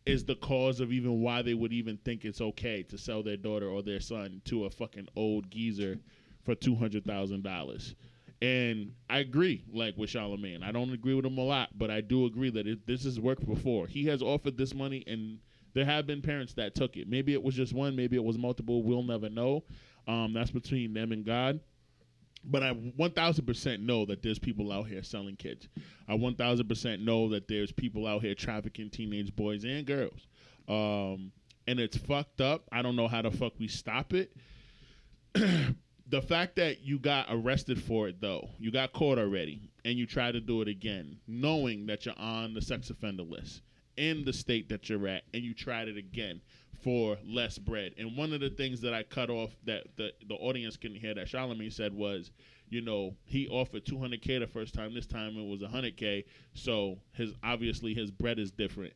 is 0.07 0.25
the 0.25 0.35
cause 0.37 0.81
of 0.81 0.93
even 0.93 1.21
why 1.21 1.43
they 1.43 1.55
would 1.55 1.73
even 1.73 1.97
think 1.99 2.25
it's 2.25 2.41
okay 2.41 2.83
to 2.83 2.99
sell 2.99 3.23
their 3.23 3.37
daughter 3.37 3.69
or 3.69 3.83
their 3.83 4.01
son 4.01 4.43
to 4.45 4.65
a 4.65 4.71
fucking 4.71 5.09
old 5.17 5.51
geezer 5.51 5.99
for 6.45 6.55
two 6.55 6.75
hundred 6.75 7.05
thousand 7.07 7.43
dollars. 7.43 7.95
And 8.43 8.93
I 9.09 9.19
agree, 9.21 9.65
like 9.73 9.97
with 9.97 10.11
Charlamagne. 10.11 10.63
I 10.63 10.73
don't 10.73 10.93
agree 10.93 11.15
with 11.15 11.25
him 11.25 11.39
a 11.39 11.45
lot, 11.45 11.71
but 11.79 11.91
I 11.91 12.03
do 12.03 12.27
agree 12.27 12.51
that 12.51 12.67
it, 12.67 12.87
this 12.87 13.05
has 13.05 13.19
worked 13.19 13.47
before. 13.47 13.87
He 13.87 14.05
has 14.07 14.21
offered 14.21 14.59
this 14.59 14.75
money, 14.75 15.03
and 15.07 15.39
there 15.75 15.85
have 15.85 16.07
been 16.07 16.22
parents 16.22 16.55
that 16.55 16.75
took 16.75 16.97
it. 16.97 17.09
Maybe 17.09 17.33
it 17.33 17.43
was 17.43 17.55
just 17.55 17.72
one, 17.72 17.95
maybe 17.97 18.16
it 18.16 18.25
was 18.25 18.39
multiple. 18.39 18.83
We'll 18.83 19.03
never 19.03 19.29
know. 19.29 19.64
Um, 20.07 20.33
that's 20.33 20.51
between 20.51 20.95
them 20.95 21.12
and 21.12 21.25
God. 21.25 21.61
But 22.45 22.62
I 22.62 22.75
1000% 22.75 23.81
know 23.81 24.05
that 24.07 24.22
there's 24.22 24.39
people 24.39 24.70
out 24.70 24.87
here 24.87 25.03
selling 25.03 25.37
kids. 25.37 25.68
I 26.09 26.16
1000% 26.16 27.01
know 27.05 27.29
that 27.31 27.49
there's 27.49 27.72
people 27.72 28.07
out 28.07 28.22
here 28.22 28.35
trafficking 28.35 28.91
teenage 28.91 29.35
boys 29.35 29.64
and 29.64 29.87
girls. 29.87 30.27
Um, 30.68 31.33
and 31.66 31.81
it's 31.81 31.97
fucked 31.97 32.41
up. 32.41 32.64
I 32.70 32.83
don't 32.83 32.97
know 32.97 33.09
how 33.09 33.22
the 33.22 33.31
fuck 33.31 33.55
we 33.59 33.66
stop 33.66 34.12
it. 34.12 34.37
the 35.35 36.22
fact 36.22 36.57
that 36.57 36.83
you 36.83 36.99
got 36.99 37.27
arrested 37.31 37.83
for 37.83 38.09
it, 38.09 38.20
though, 38.20 38.51
you 38.59 38.70
got 38.70 38.93
caught 38.93 39.18
already, 39.18 39.70
and 39.85 39.99
you 39.99 40.07
try 40.07 40.31
to 40.31 40.41
do 40.41 40.61
it 40.61 40.68
again, 40.68 41.16
knowing 41.27 41.87
that 41.87 42.05
you're 42.05 42.18
on 42.18 42.53
the 42.53 42.61
sex 42.61 42.91
offender 42.91 43.22
list 43.22 43.62
in 43.97 44.25
the 44.25 44.33
state 44.33 44.69
that 44.69 44.89
you're 44.89 45.07
at, 45.09 45.25
and 45.33 45.43
you 45.43 45.55
tried 45.55 45.89
it 45.89 45.97
again 45.97 46.41
for 46.83 47.17
less 47.27 47.59
bread. 47.59 47.95
And 47.97 48.17
one 48.17 48.33
of 48.33 48.41
the 48.41 48.51
things 48.51 48.81
that 48.83 48.93
I 48.93 49.03
cut 49.03 49.31
off 49.31 49.51
that 49.65 49.85
the, 49.97 50.13
the 50.29 50.35
audience 50.35 50.77
couldn't 50.77 50.99
hear 50.99 51.15
that 51.15 51.27
Charlamagne 51.27 51.73
said 51.73 51.95
was, 51.95 52.31
you 52.69 52.83
know, 52.83 53.15
he 53.25 53.49
offered 53.49 53.85
200k 53.85 54.41
the 54.41 54.47
first 54.47 54.75
time. 54.75 54.95
This 54.95 55.07
time 55.07 55.37
it 55.39 55.49
was 55.49 55.63
100k. 55.63 56.25
So 56.53 56.99
his 57.13 57.33
obviously 57.43 57.95
his 57.95 58.11
bread 58.11 58.39
is 58.39 58.51
different. 58.51 58.93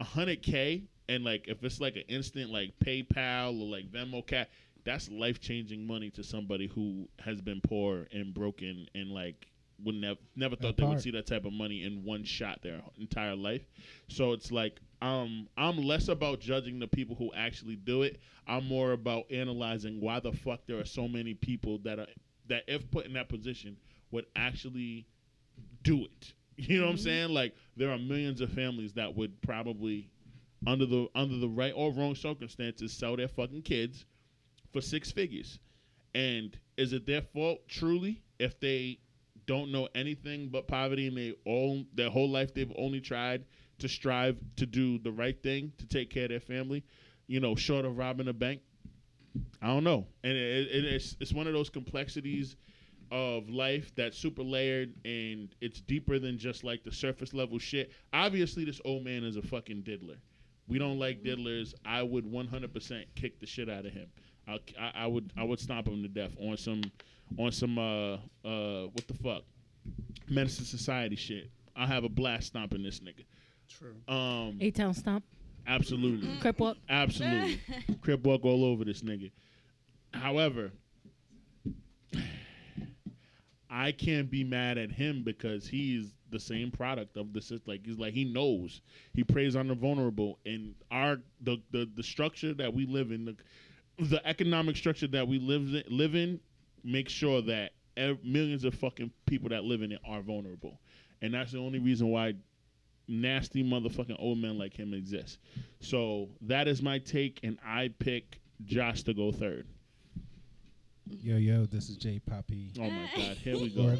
100k 0.00 0.82
and 1.08 1.24
like 1.24 1.46
if 1.48 1.62
it's 1.64 1.80
like 1.80 1.96
an 1.96 2.04
instant 2.08 2.50
like 2.50 2.72
PayPal 2.84 3.60
or 3.60 3.66
like 3.66 3.90
Venmo 3.90 4.26
cat, 4.26 4.48
that's 4.84 5.10
life 5.10 5.40
changing 5.40 5.86
money 5.86 6.10
to 6.10 6.24
somebody 6.24 6.66
who 6.66 7.08
has 7.18 7.40
been 7.40 7.60
poor 7.60 8.06
and 8.12 8.32
broken 8.34 8.88
and 8.94 9.10
like 9.10 9.48
would 9.84 9.94
never 9.94 10.18
never 10.36 10.56
thought 10.56 10.76
they 10.76 10.84
would 10.84 11.00
see 11.00 11.10
that 11.12 11.26
type 11.26 11.44
of 11.44 11.52
money 11.52 11.84
in 11.84 12.04
one 12.04 12.24
shot 12.24 12.60
their 12.62 12.80
entire 12.98 13.36
life. 13.36 13.62
So 14.08 14.32
it's 14.32 14.50
like 14.50 14.80
um 15.02 15.48
I'm 15.56 15.76
less 15.78 16.08
about 16.08 16.40
judging 16.40 16.78
the 16.78 16.88
people 16.88 17.16
who 17.16 17.32
actually 17.34 17.76
do 17.76 18.02
it. 18.02 18.20
I'm 18.46 18.66
more 18.66 18.92
about 18.92 19.30
analyzing 19.30 20.00
why 20.00 20.20
the 20.20 20.32
fuck 20.32 20.60
there 20.66 20.78
are 20.78 20.84
so 20.84 21.06
many 21.06 21.34
people 21.34 21.78
that 21.84 21.98
are 21.98 22.06
that 22.48 22.64
if 22.66 22.90
put 22.90 23.06
in 23.06 23.12
that 23.14 23.28
position 23.28 23.76
would 24.10 24.26
actually 24.36 25.06
do 25.82 26.04
it. 26.04 26.32
You 26.60 26.80
know 26.80 26.86
what 26.86 26.90
I'm 26.90 26.98
saying? 26.98 27.28
Like 27.28 27.54
there 27.76 27.92
are 27.92 27.98
millions 27.98 28.40
of 28.40 28.50
families 28.50 28.92
that 28.94 29.14
would 29.14 29.40
probably 29.42 30.10
under 30.66 30.86
the 30.86 31.08
under 31.14 31.36
the 31.36 31.48
right 31.48 31.72
or 31.76 31.92
wrong 31.92 32.16
circumstances 32.16 32.92
sell 32.92 33.16
their 33.16 33.28
fucking 33.28 33.62
kids 33.62 34.06
for 34.72 34.80
six 34.80 35.12
figures. 35.12 35.60
And 36.16 36.58
is 36.76 36.92
it 36.92 37.06
their 37.06 37.22
fault 37.22 37.60
truly 37.68 38.22
if 38.40 38.58
they 38.58 38.98
don't 39.48 39.72
know 39.72 39.88
anything 39.94 40.48
but 40.50 40.68
poverty 40.68 41.08
and 41.08 41.16
they 41.16 41.34
all 41.46 41.82
their 41.94 42.10
whole 42.10 42.28
life 42.28 42.54
they've 42.54 42.72
only 42.76 43.00
tried 43.00 43.44
to 43.78 43.88
strive 43.88 44.36
to 44.56 44.66
do 44.66 44.98
the 44.98 45.10
right 45.10 45.42
thing 45.42 45.72
to 45.78 45.86
take 45.86 46.10
care 46.10 46.24
of 46.24 46.30
their 46.30 46.40
family, 46.40 46.84
you 47.26 47.40
know, 47.40 47.56
short 47.56 47.84
of 47.84 47.96
robbing 47.96 48.28
a 48.28 48.32
bank? 48.32 48.60
I 49.62 49.68
don't 49.68 49.84
know, 49.84 50.06
and 50.22 50.32
it, 50.32 50.68
it, 50.68 50.84
it's 50.84 51.16
it's 51.18 51.32
one 51.32 51.46
of 51.46 51.54
those 51.54 51.70
complexities 51.70 52.56
of 53.10 53.48
life 53.48 53.90
that's 53.96 54.18
super 54.18 54.42
layered 54.42 54.92
and 55.06 55.54
it's 55.62 55.80
deeper 55.80 56.18
than 56.18 56.36
just 56.36 56.62
like 56.62 56.84
the 56.84 56.92
surface 56.92 57.32
level 57.32 57.58
shit. 57.58 57.90
Obviously, 58.12 58.64
this 58.64 58.80
old 58.84 59.02
man 59.02 59.24
is 59.24 59.36
a 59.36 59.42
fucking 59.42 59.82
diddler. 59.82 60.16
We 60.66 60.78
don't 60.78 60.98
like 60.98 61.22
mm-hmm. 61.22 61.40
diddlers. 61.40 61.72
I 61.86 62.02
would 62.02 62.26
100% 62.26 63.04
kick 63.14 63.40
the 63.40 63.46
shit 63.46 63.70
out 63.70 63.86
of 63.86 63.92
him. 63.92 64.08
I, 64.46 64.58
I, 64.78 64.92
I 64.94 65.06
would 65.06 65.32
I 65.36 65.44
would 65.44 65.60
stomp 65.60 65.88
him 65.88 66.02
to 66.02 66.08
death 66.08 66.32
on 66.38 66.56
some 66.56 66.82
on 67.36 67.52
some 67.52 67.78
uh 67.78 68.14
uh 68.44 68.86
what 68.86 69.06
the 69.06 69.14
fuck 69.14 69.42
medicine 70.28 70.64
society 70.64 71.16
shit. 71.16 71.50
I 71.76 71.86
have 71.86 72.04
a 72.04 72.08
blast 72.08 72.48
stomping 72.48 72.82
this 72.82 73.00
nigga. 73.00 73.24
True. 73.68 73.94
Um, 74.12 74.58
A 74.60 74.70
Town 74.70 74.94
Stomp. 74.94 75.24
absolutely. 75.66 76.28
Crip 76.40 76.58
walk. 76.58 76.76
Absolutely. 76.88 77.60
Crip 78.00 78.24
walk 78.24 78.44
all 78.44 78.64
over 78.64 78.84
this 78.84 79.02
nigga. 79.02 79.30
However, 80.12 80.72
I 83.70 83.92
can't 83.92 84.30
be 84.30 84.44
mad 84.44 84.78
at 84.78 84.90
him 84.90 85.22
because 85.22 85.66
he's 85.68 86.14
the 86.30 86.40
same 86.40 86.70
product 86.70 87.16
of 87.16 87.32
the 87.32 87.40
system. 87.40 87.62
Like 87.66 87.86
he's 87.86 87.98
like 87.98 88.14
he 88.14 88.24
knows. 88.24 88.80
He 89.14 89.24
preys 89.24 89.56
on 89.56 89.68
the 89.68 89.74
vulnerable 89.74 90.38
and 90.46 90.74
our 90.90 91.18
the 91.42 91.58
the, 91.70 91.88
the 91.94 92.02
structure 92.02 92.54
that 92.54 92.72
we 92.72 92.86
live 92.86 93.12
in, 93.12 93.24
the 93.26 93.36
the 93.98 94.26
economic 94.26 94.76
structure 94.76 95.06
that 95.08 95.26
we 95.28 95.38
live 95.38 95.74
in, 95.74 95.82
live 95.88 96.14
in 96.14 96.40
makes 96.84 97.12
sure 97.12 97.42
that 97.42 97.72
ev- 97.96 98.24
millions 98.24 98.64
of 98.64 98.74
fucking 98.74 99.10
people 99.26 99.48
that 99.50 99.64
live 99.64 99.82
in 99.82 99.92
it 99.92 100.00
are 100.06 100.22
vulnerable. 100.22 100.80
And 101.22 101.34
that's 101.34 101.52
the 101.52 101.58
only 101.58 101.78
reason 101.78 102.08
why 102.08 102.34
nasty 103.08 103.64
motherfucking 103.64 104.16
old 104.18 104.38
men 104.38 104.58
like 104.58 104.74
him 104.74 104.94
exist. 104.94 105.38
So 105.80 106.28
that 106.42 106.68
is 106.68 106.82
my 106.82 106.98
take, 106.98 107.40
and 107.42 107.58
I 107.64 107.90
pick 107.98 108.40
Josh 108.64 109.02
to 109.04 109.14
go 109.14 109.32
third. 109.32 109.66
Yo, 111.10 111.36
yo, 111.36 111.66
this 111.66 111.88
is 111.88 111.96
Jay 111.96 112.18
Poppy. 112.18 112.70
Oh 112.78 112.90
my 112.90 113.08
God, 113.16 113.36
here 113.36 113.56
we 113.56 113.70
go. 113.70 113.96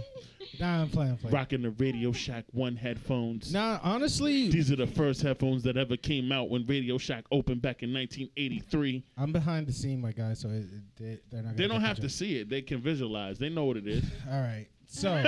Nah, 0.61 0.83
I'm 0.83 0.89
playing, 0.89 1.13
I'm 1.13 1.17
playing. 1.19 1.35
Rocking 1.35 1.63
the 1.63 1.71
Radio 1.71 2.13
Shack 2.13 2.45
One 2.53 2.77
headphones. 2.77 3.53
Nah, 3.53 3.79
honestly, 3.83 4.49
These 4.51 4.71
are 4.73 4.77
the 4.77 4.87
first 4.87 5.23
headphones 5.23 5.63
that 5.65 5.77
ever 5.77 5.97
came 5.97 6.33
out 6.33 6.51
when 6.51 6.67
Radio 6.67 6.99
Shack 6.99 7.25
opened 7.31 7.63
back 7.63 7.83
in 7.83 7.93
1983. 7.93 9.05
I'm 9.17 9.33
behind 9.33 9.67
the 9.67 9.73
scene, 9.73 10.01
my 10.01 10.13
guy, 10.13 10.35
so 10.35 10.49
it, 10.49 10.65
it, 10.65 10.83
they, 10.97 11.19
they're 11.31 11.43
not. 11.43 11.57
They 11.57 11.67
don't 11.67 11.81
have 11.81 12.01
to 12.01 12.09
see 12.09 12.39
it; 12.39 12.49
they 12.49 12.63
can 12.63 12.81
visualize. 12.81 13.39
They 13.39 13.49
know 13.49 13.65
what 13.65 13.77
it 13.77 13.87
is. 13.87 14.05
All 14.31 14.41
right, 14.41 14.67
so 14.87 15.23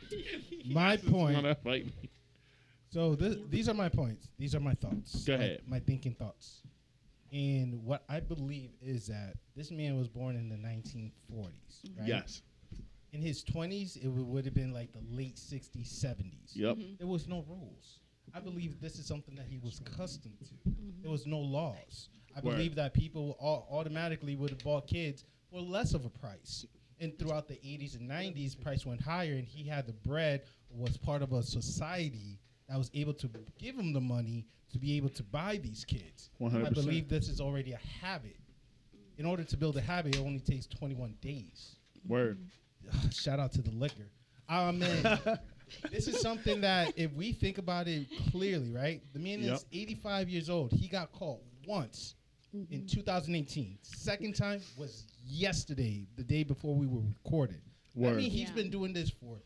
my 0.66 0.96
point. 0.96 1.56
So 2.90 3.14
this, 3.14 3.36
these 3.50 3.68
are 3.68 3.74
my 3.74 3.88
points. 3.88 4.28
These 4.38 4.54
are 4.54 4.60
my 4.60 4.74
thoughts. 4.74 5.24
Go 5.24 5.36
my- 5.36 5.44
ahead. 5.44 5.62
My, 5.66 5.80
thinking 5.80 6.14
thoughts. 6.14 6.62
And 7.36 7.84
what 7.84 8.02
I 8.08 8.20
believe 8.20 8.70
is 8.80 9.08
that 9.08 9.34
this 9.54 9.70
man 9.70 9.98
was 9.98 10.08
born 10.08 10.36
in 10.36 10.48
the 10.48 10.56
1940s, 10.56 11.12
mm-hmm. 11.30 12.00
right? 12.00 12.08
Yes. 12.08 12.40
In 13.12 13.20
his 13.20 13.44
20s, 13.44 14.02
it 14.02 14.08
would 14.08 14.46
have 14.46 14.54
been 14.54 14.72
like 14.72 14.92
the 14.92 15.02
late 15.10 15.36
60s, 15.36 15.86
70s. 15.86 16.54
Yep. 16.54 16.76
Mm-hmm. 16.76 16.94
There 16.98 17.06
was 17.06 17.28
no 17.28 17.44
rules. 17.46 18.00
I 18.34 18.40
believe 18.40 18.80
this 18.80 18.98
is 18.98 19.04
something 19.04 19.34
that 19.34 19.46
he 19.48 19.58
was 19.58 19.80
accustomed 19.80 20.38
to. 20.38 20.70
Mm-hmm. 20.70 21.02
There 21.02 21.10
was 21.10 21.26
no 21.26 21.38
laws. 21.38 22.08
I 22.34 22.40
Word. 22.40 22.52
believe 22.52 22.74
that 22.76 22.94
people 22.94 23.36
au- 23.38 23.66
automatically 23.70 24.34
would 24.34 24.50
have 24.50 24.64
bought 24.64 24.86
kids 24.86 25.24
for 25.50 25.60
less 25.60 25.92
of 25.92 26.06
a 26.06 26.10
price. 26.10 26.64
And 27.00 27.18
throughout 27.18 27.48
the 27.48 27.56
80s 27.56 27.96
and 27.96 28.10
90s, 28.10 28.58
price 28.58 28.86
went 28.86 29.02
higher, 29.02 29.34
and 29.34 29.46
he 29.46 29.68
had 29.68 29.86
the 29.86 29.92
bread, 29.92 30.44
was 30.70 30.96
part 30.96 31.20
of 31.20 31.34
a 31.34 31.42
society 31.42 32.40
that 32.68 32.78
was 32.78 32.90
able 32.94 33.12
to 33.14 33.28
give 33.58 33.76
him 33.76 33.92
the 33.92 34.00
money 34.00 34.46
to 34.72 34.78
be 34.78 34.96
able 34.96 35.08
to 35.10 35.22
buy 35.22 35.58
these 35.62 35.84
kids. 35.84 36.30
I 36.40 36.44
100%. 36.44 36.74
believe 36.74 37.08
this 37.08 37.28
is 37.28 37.40
already 37.40 37.72
a 37.72 37.80
habit. 38.02 38.36
In 39.18 39.24
order 39.24 39.44
to 39.44 39.56
build 39.56 39.76
a 39.76 39.80
habit, 39.80 40.16
it 40.16 40.20
only 40.20 40.40
takes 40.40 40.66
21 40.66 41.14
days. 41.22 41.76
Word. 42.06 42.38
Shout 43.10 43.40
out 43.40 43.52
to 43.52 43.62
the 43.62 43.70
liquor. 43.70 44.10
Um, 44.48 44.58
I 44.58 44.72
mean, 44.72 45.38
this 45.90 46.06
is 46.06 46.20
something 46.20 46.60
that 46.60 46.92
if 46.96 47.12
we 47.14 47.32
think 47.32 47.58
about 47.58 47.88
it 47.88 48.06
clearly, 48.30 48.70
right? 48.70 49.02
The 49.12 49.18
man 49.18 49.40
Yep. 49.40 49.54
is 49.54 49.66
85 49.72 50.28
years 50.28 50.50
old. 50.50 50.72
He 50.72 50.88
got 50.88 51.12
caught 51.12 51.40
once 51.66 52.14
in 52.52 52.60
mm-hmm. 52.60 52.86
2018. 52.86 53.78
Second 53.82 54.34
time 54.34 54.60
was 54.76 55.06
yesterday, 55.24 56.06
the 56.16 56.22
day 56.22 56.42
before 56.44 56.74
we 56.74 56.86
were 56.86 57.00
recorded. 57.00 57.60
Word. 57.94 58.12
I 58.12 58.16
mean, 58.16 58.30
he's 58.30 58.48
Yeah. 58.48 58.54
been 58.54 58.70
doing 58.70 58.92
this 58.92 59.10
for 59.10 59.38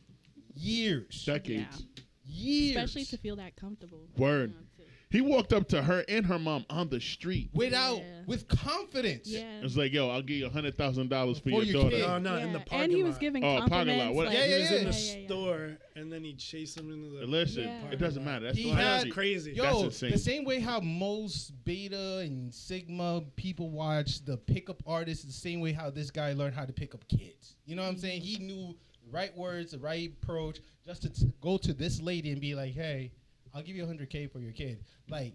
years. 0.55 1.25
Decades. 1.25 1.87
Years. 2.25 2.77
Especially 2.77 3.05
to 3.07 3.17
feel 3.19 3.37
that 3.37 3.57
comfortable. 3.57 4.07
Word. 4.17 4.51
you 4.51 4.57
know, 4.57 4.63
to- 4.63 4.70
He 5.11 5.21
walked 5.21 5.53
up 5.53 5.67
to 5.71 5.83
her 5.83 6.05
and 6.09 6.25
her 6.27 6.39
mom 6.39 6.65
on 6.71 6.89
the 6.89 7.01
street. 7.01 7.51
without 7.53 7.97
Yeah. 7.99 8.23
with 8.27 8.47
confidence. 8.47 9.27
Yeah. 9.29 9.61
It's 9.63 9.77
like, 9.77 9.93
yo, 9.93 10.09
I'll 10.09 10.23
give 10.23 10.37
you 10.37 10.47
a 10.47 10.51
hundred 10.51 10.79
thousand 10.79 11.09
dollars 11.11 11.39
for 11.39 11.45
For 11.51 11.51
your 11.51 11.65
your 11.65 11.83
daughter. 11.83 11.97
kid. 11.97 12.01
No, 12.07 12.15
oh, 12.15 12.19
no, 12.19 12.37
in 12.37 12.53
the 12.53 12.61
parking 12.61 12.85
and 12.85 12.93
he 12.93 13.03
was 13.03 13.15
lot. 13.15 13.21
giving 13.21 13.45
Oh, 13.45 13.65
parking 13.69 13.99
lot. 13.99 14.15
What- 14.15 14.27
like- 14.27 14.37
Yeah, 14.37 14.47
He 14.47 14.53
was 14.63 14.71
in 14.71 14.85
the 14.85 14.91
yeah, 14.93 15.13
yeah, 15.15 15.19
yeah. 15.21 15.27
store, 15.27 15.79
and 15.97 16.13
then 16.13 16.23
he 16.23 16.35
chased 16.35 16.77
him 16.79 16.93
into 16.93 17.09
the. 17.19 17.27
Listen, 17.27 17.65
Yeah. 17.65 17.91
it 17.91 17.97
doesn't 17.99 18.25
matter. 18.25 18.47
That's 18.47 18.59
He 18.59 18.71
the 18.71 18.77
had- 18.77 19.11
crazy. 19.11 19.53
Yo, 19.53 19.65
That's 19.65 19.83
insane. 19.83 20.11
the 20.13 20.19
same 20.19 20.45
way 20.45 20.61
how 20.61 20.79
most 20.79 21.53
beta 21.65 22.19
and 22.19 22.55
sigma 22.55 23.23
people 23.35 23.71
watch 23.71 24.25
the 24.25 24.37
pickup 24.37 24.81
artists, 24.87 25.25
the 25.25 25.33
same 25.33 25.59
way 25.61 25.73
how 25.73 25.91
this 25.91 26.13
guy 26.13 26.33
learned 26.35 26.55
how 26.55 26.65
to 26.65 26.73
pick 26.73 26.95
up 26.95 27.07
kids. 27.09 27.57
You 27.67 27.75
know 27.75 27.83
what 27.83 27.89
I'm 27.89 27.99
saying? 27.99 28.21
He 28.23 28.39
knew 28.39 28.77
the 29.05 29.11
right 29.11 29.37
words, 29.37 29.73
the 29.73 29.79
right 29.81 30.13
approach, 30.23 30.61
just 30.87 31.03
to 31.03 31.09
t- 31.11 31.33
go 31.41 31.57
to 31.59 31.73
this 31.73 32.01
lady 32.01 32.31
and 32.31 32.41
be 32.41 32.55
like, 32.55 32.75
"Hey, 32.75 33.11
I'll 33.55 33.63
give 33.63 33.77
you 33.77 33.85
100k 33.85 34.31
for 34.31 34.41
your 34.41 34.53
kid." 34.53 34.85
Like, 35.09 35.35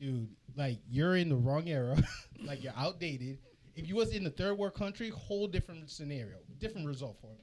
dude, 0.00 0.28
like 0.56 0.78
you're 0.88 1.16
in 1.16 1.28
the 1.28 1.36
wrong 1.36 1.68
era. 1.68 1.96
like 2.42 2.62
you're 2.62 2.74
outdated. 2.76 3.38
If 3.74 3.88
you 3.88 3.94
was 3.94 4.12
in 4.12 4.24
the 4.24 4.30
third 4.30 4.58
world 4.58 4.74
country, 4.74 5.08
whole 5.10 5.46
different 5.46 5.88
scenario, 5.90 6.38
different 6.58 6.86
result 6.86 7.16
for 7.20 7.28
him. 7.28 7.38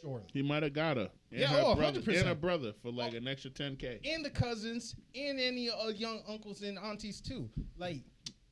Surely. 0.00 0.24
He 0.32 0.42
might 0.42 0.62
have 0.62 0.74
got 0.74 0.96
her. 0.96 1.10
And 1.30 1.40
Yeah, 1.40 1.48
her 1.48 1.62
oh, 1.64 1.74
brother, 1.74 2.00
100%. 2.00 2.18
And 2.18 2.28
her 2.28 2.34
brother 2.34 2.72
for 2.82 2.92
like 2.92 3.14
an 3.14 3.26
extra 3.26 3.50
10K. 3.50 4.14
and 4.14 4.24
the 4.24 4.30
cousins 4.30 4.94
and 5.14 5.40
any 5.40 5.70
uh, 5.70 5.88
young 5.88 6.20
uncles 6.28 6.62
and 6.62 6.78
aunties 6.78 7.20
too. 7.20 7.48
Like 7.76 8.02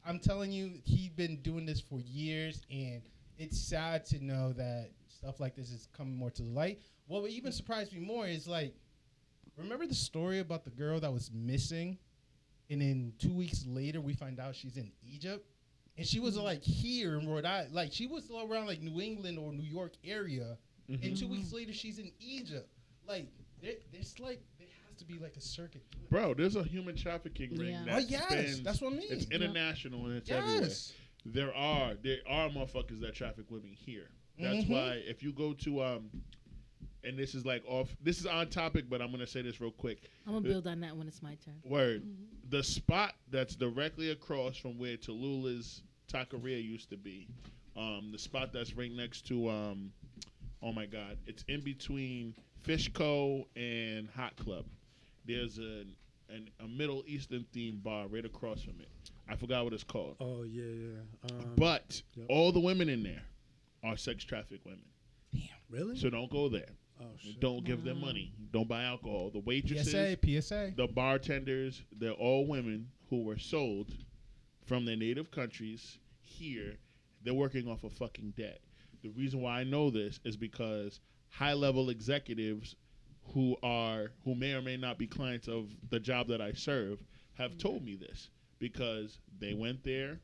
I'm 0.04 0.20
telling 0.20 0.52
you, 0.52 0.78
he's 0.84 1.10
been 1.10 1.42
doing 1.42 1.66
this 1.66 1.80
for 1.80 2.00
years, 2.00 2.62
and 2.70 3.02
it's 3.38 3.58
sad 3.58 4.04
to 4.06 4.24
know 4.24 4.52
that 4.52 4.90
stuff 5.08 5.40
like 5.40 5.56
this 5.56 5.70
is 5.70 5.88
coming 5.96 6.16
more 6.16 6.30
to 6.30 6.42
the 6.42 6.50
light. 6.50 6.80
What 7.08 7.22
would 7.22 7.32
even 7.32 7.52
surprised 7.52 7.92
me 7.92 8.00
more 8.00 8.26
is 8.26 8.46
like, 8.46 8.74
remember 9.56 9.86
the 9.86 9.94
story 9.94 10.40
about 10.40 10.64
the 10.64 10.70
girl 10.70 11.00
that 11.00 11.12
was 11.12 11.30
missing, 11.32 11.98
and 12.70 12.80
then 12.80 13.12
two 13.18 13.32
weeks 13.32 13.64
later 13.66 14.00
we 14.00 14.12
find 14.14 14.38
out 14.40 14.54
she's 14.54 14.76
in 14.76 14.90
Egypt, 15.02 15.46
and 15.96 16.06
she 16.06 16.20
was 16.20 16.36
like 16.36 16.62
here 16.62 17.18
in 17.18 17.28
Rhode 17.28 17.44
Island, 17.44 17.74
like 17.74 17.92
she 17.92 18.06
was 18.06 18.30
around 18.30 18.66
like 18.66 18.80
New 18.82 19.00
England 19.00 19.38
or 19.38 19.52
New 19.52 19.62
York 19.62 19.92
area, 20.04 20.56
and 20.88 21.16
two 21.16 21.28
weeks 21.28 21.52
later 21.52 21.72
she's 21.72 21.98
in 21.98 22.10
Egypt. 22.20 22.68
Like 23.08 23.26
there's 23.62 24.18
like 24.20 24.40
there 24.58 24.68
has 24.88 24.96
to 24.98 25.04
be 25.04 25.14
like 25.18 25.36
a 25.36 25.40
circuit. 25.40 25.82
Bro, 26.10 26.34
there's 26.34 26.56
a 26.56 26.62
human 26.62 26.96
trafficking 26.96 27.56
ring 27.56 27.70
Yeah. 27.70 27.84
that 27.86 27.94
Oh 27.94 27.98
yes, 27.98 28.22
spans- 28.24 28.62
that's 28.62 28.80
what 28.80 28.92
I 28.92 28.96
mean. 28.96 29.06
It's 29.10 29.26
Yeah. 29.30 29.36
international 29.36 30.06
and 30.06 30.16
it's 30.16 30.30
everywhere. 30.30 30.62
yes. 30.62 30.92
There 31.24 31.54
are 31.54 31.94
there 31.94 32.18
are 32.28 32.48
motherfuckers 32.50 33.00
that 33.00 33.14
traffic 33.14 33.50
women 33.50 33.72
here. 33.72 34.10
That's 34.38 34.64
Mhm. 34.66 34.68
why 34.68 34.92
if 35.06 35.22
you 35.22 35.32
go 35.32 35.54
to 35.54 35.82
um, 35.82 36.10
and 37.06 37.18
this 37.18 37.34
is 37.34 37.46
like 37.46 37.62
off. 37.66 37.88
This 38.02 38.18
is 38.18 38.26
on 38.26 38.48
topic, 38.48 38.86
but 38.90 39.00
I'm 39.00 39.10
gonna 39.10 39.26
say 39.26 39.42
this 39.42 39.60
real 39.60 39.70
quick. 39.70 40.02
I'm 40.26 40.34
gonna 40.34 40.48
build 40.48 40.66
on 40.66 40.80
that 40.80 40.96
when 40.96 41.06
it's 41.06 41.22
my 41.22 41.36
turn. 41.44 41.54
Word. 41.64 42.02
The 42.50 42.62
spot 42.62 43.14
that's 43.30 43.54
directly 43.54 44.10
across 44.10 44.56
from 44.56 44.78
where 44.78 44.96
Tallulah's 44.96 45.82
Taqueria 46.12 46.62
used 46.62 46.90
to 46.90 46.96
be, 46.96 47.28
um, 47.76 48.10
the 48.12 48.18
spot 48.18 48.52
that's 48.52 48.74
right 48.74 48.92
next 48.92 49.26
to, 49.28 49.48
um, 49.48 49.92
oh 50.62 50.72
my 50.72 50.86
God, 50.86 51.18
it's 51.26 51.44
in 51.48 51.60
between 51.60 52.34
Fishco 52.66 53.46
and 53.56 54.08
Hot 54.10 54.36
Club. 54.36 54.64
There's 55.26 55.58
a, 55.58 55.84
an, 56.28 56.48
a 56.60 56.68
Middle 56.68 57.02
Eastern 57.06 57.44
themed 57.54 57.82
bar 57.82 58.06
right 58.08 58.24
across 58.24 58.62
from 58.62 58.80
it. 58.80 58.88
I 59.28 59.34
forgot 59.34 59.64
what 59.64 59.72
it's 59.72 59.84
called. 59.84 60.16
Oh 60.20 60.44
yeah, 60.44 60.62
yeah. 60.62 61.30
Um, 61.30 61.52
But 61.56 62.02
yep. 62.14 62.26
all 62.28 62.52
the 62.52 62.60
women 62.60 62.88
in 62.88 63.02
there 63.02 63.22
are 63.82 63.96
sex 63.96 64.24
trafficked 64.24 64.64
women. 64.64 64.84
Damn, 65.32 65.42
really? 65.68 65.96
So 65.96 66.10
don't 66.10 66.30
go 66.30 66.48
there. 66.48 66.68
Oh 67.00 67.04
shit. 67.18 67.40
Don't 67.40 67.64
give 67.64 67.84
them 67.84 67.98
mm. 67.98 68.06
money. 68.06 68.32
Don't 68.52 68.68
buy 68.68 68.84
alcohol. 68.84 69.30
The 69.32 69.40
waitresses, 69.40 69.90
PSA, 69.90 70.18
PSA. 70.42 70.72
the 70.76 70.86
bartenders, 70.86 71.82
they're 71.98 72.12
all 72.12 72.46
women 72.46 72.88
who 73.10 73.22
were 73.22 73.38
sold 73.38 73.92
from 74.64 74.84
their 74.84 74.96
native 74.96 75.30
countries 75.30 75.98
here. 76.20 76.76
They're 77.22 77.34
working 77.34 77.68
off 77.68 77.84
a 77.84 77.90
fucking 77.90 78.34
debt. 78.36 78.60
The 79.02 79.10
reason 79.10 79.40
why 79.40 79.60
I 79.60 79.64
know 79.64 79.90
this 79.90 80.20
is 80.24 80.36
because 80.36 81.00
high 81.30 81.52
level 81.52 81.90
executives 81.90 82.76
who 83.34 83.56
are 83.62 84.12
who 84.24 84.34
may 84.34 84.54
or 84.54 84.62
may 84.62 84.76
not 84.76 84.98
be 84.98 85.06
clients 85.06 85.48
of 85.48 85.68
the 85.90 86.00
job 86.00 86.28
that 86.28 86.40
I 86.40 86.52
serve 86.52 86.98
have 87.34 87.58
told 87.58 87.84
me 87.84 87.96
this 87.96 88.30
because 88.58 89.18
they 89.38 89.54
went 89.54 89.84
there, 89.84 90.20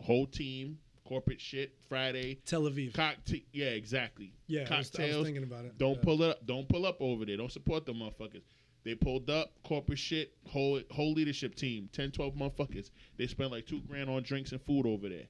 whole 0.00 0.26
team, 0.26 0.78
corporate 1.12 1.42
shit, 1.42 1.74
Friday, 1.90 2.38
Tel 2.46 2.62
Aviv. 2.62 2.94
cocktail. 2.94 3.40
Yeah, 3.52 3.66
exactly. 3.66 4.32
yeah, 4.46 4.60
I 4.60 4.62
was, 4.62 4.70
I 4.70 4.78
was 4.78 4.90
cocktails. 4.90 5.26
thinking 5.26 5.42
about 5.42 5.66
it. 5.66 5.76
Don't 5.76 5.96
yeah. 5.96 6.02
pull 6.02 6.22
up. 6.22 6.46
Don't 6.46 6.66
pull 6.66 6.86
up 6.86 6.96
over 7.00 7.26
there. 7.26 7.36
Don't 7.36 7.52
support 7.52 7.84
the 7.84 7.92
motherfuckers. 7.92 8.44
They 8.82 8.94
pulled 8.94 9.28
up 9.28 9.52
corporate 9.62 9.98
shit. 9.98 10.32
Whole 10.48 10.80
whole 10.90 11.12
leadership 11.12 11.54
team, 11.54 11.90
10, 11.92 12.12
12 12.12 12.34
motherfuckers. 12.34 12.90
They 13.18 13.26
spent 13.26 13.50
like 13.50 13.66
two 13.66 13.82
grand 13.82 14.08
on 14.08 14.22
drinks 14.22 14.52
and 14.52 14.62
food 14.62 14.86
over 14.86 15.10
there. 15.10 15.26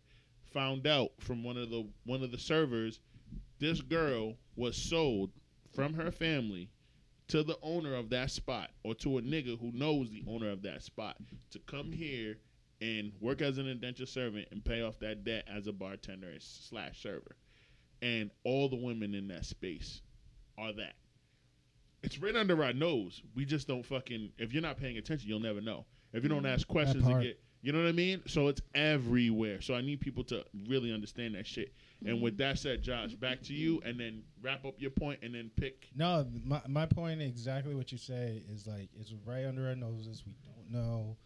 Found 0.52 0.86
out 0.86 1.10
from 1.18 1.42
one 1.42 1.56
of 1.56 1.70
the 1.70 1.88
one 2.04 2.22
of 2.22 2.30
the 2.30 2.38
servers, 2.38 3.00
this 3.58 3.80
girl 3.80 4.36
was 4.54 4.76
sold 4.76 5.30
from 5.74 5.94
her 5.94 6.12
family 6.12 6.70
to 7.26 7.42
the 7.42 7.58
owner 7.60 7.96
of 7.96 8.08
that 8.10 8.30
spot 8.30 8.70
or 8.84 8.94
to 8.94 9.18
a 9.18 9.22
nigga 9.22 9.58
who 9.58 9.72
knows 9.72 10.10
the 10.10 10.22
owner 10.28 10.50
of 10.50 10.62
that 10.62 10.82
spot 10.82 11.16
to 11.50 11.58
come 11.60 11.90
here 11.90 12.36
and 12.82 13.12
work 13.20 13.40
as 13.40 13.58
an 13.58 13.68
indentured 13.68 14.08
servant 14.08 14.48
and 14.50 14.64
pay 14.64 14.82
off 14.82 14.98
that 14.98 15.22
debt 15.22 15.46
as 15.48 15.68
a 15.68 15.72
bartender 15.72 16.34
slash 16.40 17.00
server. 17.00 17.36
And 18.02 18.30
all 18.42 18.68
the 18.68 18.76
women 18.76 19.14
in 19.14 19.28
that 19.28 19.44
space 19.44 20.02
are 20.58 20.72
that. 20.72 20.94
It's 22.02 22.18
right 22.18 22.34
under 22.34 22.64
our 22.64 22.72
nose. 22.72 23.22
We 23.36 23.44
just 23.44 23.68
don't 23.68 23.86
fucking. 23.86 24.30
If 24.36 24.52
you're 24.52 24.62
not 24.62 24.76
paying 24.76 24.98
attention, 24.98 25.28
you'll 25.28 25.38
never 25.38 25.60
know. 25.60 25.86
If 26.12 26.24
you 26.24 26.28
don't 26.28 26.42
mm, 26.42 26.52
ask 26.52 26.66
questions, 26.66 27.06
you 27.06 27.22
get. 27.22 27.40
You 27.64 27.70
know 27.70 27.78
what 27.78 27.88
I 27.88 27.92
mean? 27.92 28.22
So 28.26 28.48
it's 28.48 28.60
everywhere. 28.74 29.60
So 29.60 29.74
I 29.74 29.82
need 29.82 30.00
people 30.00 30.24
to 30.24 30.44
really 30.68 30.92
understand 30.92 31.36
that 31.36 31.46
shit. 31.46 31.72
And 32.04 32.20
with 32.20 32.36
that 32.38 32.58
said, 32.58 32.82
Josh, 32.82 33.14
back 33.14 33.40
to 33.42 33.54
you, 33.54 33.80
and 33.84 34.00
then 34.00 34.24
wrap 34.42 34.64
up 34.64 34.74
your 34.78 34.90
point, 34.90 35.20
and 35.22 35.32
then 35.32 35.48
pick. 35.56 35.86
No, 35.94 36.26
my 36.44 36.60
my 36.66 36.86
point 36.86 37.22
exactly 37.22 37.76
what 37.76 37.92
you 37.92 37.98
say 37.98 38.42
is 38.52 38.66
like 38.66 38.88
it's 38.98 39.14
right 39.24 39.44
under 39.44 39.68
our 39.68 39.76
noses. 39.76 40.24
We 40.26 40.34
don't 40.44 40.72
know 40.72 41.16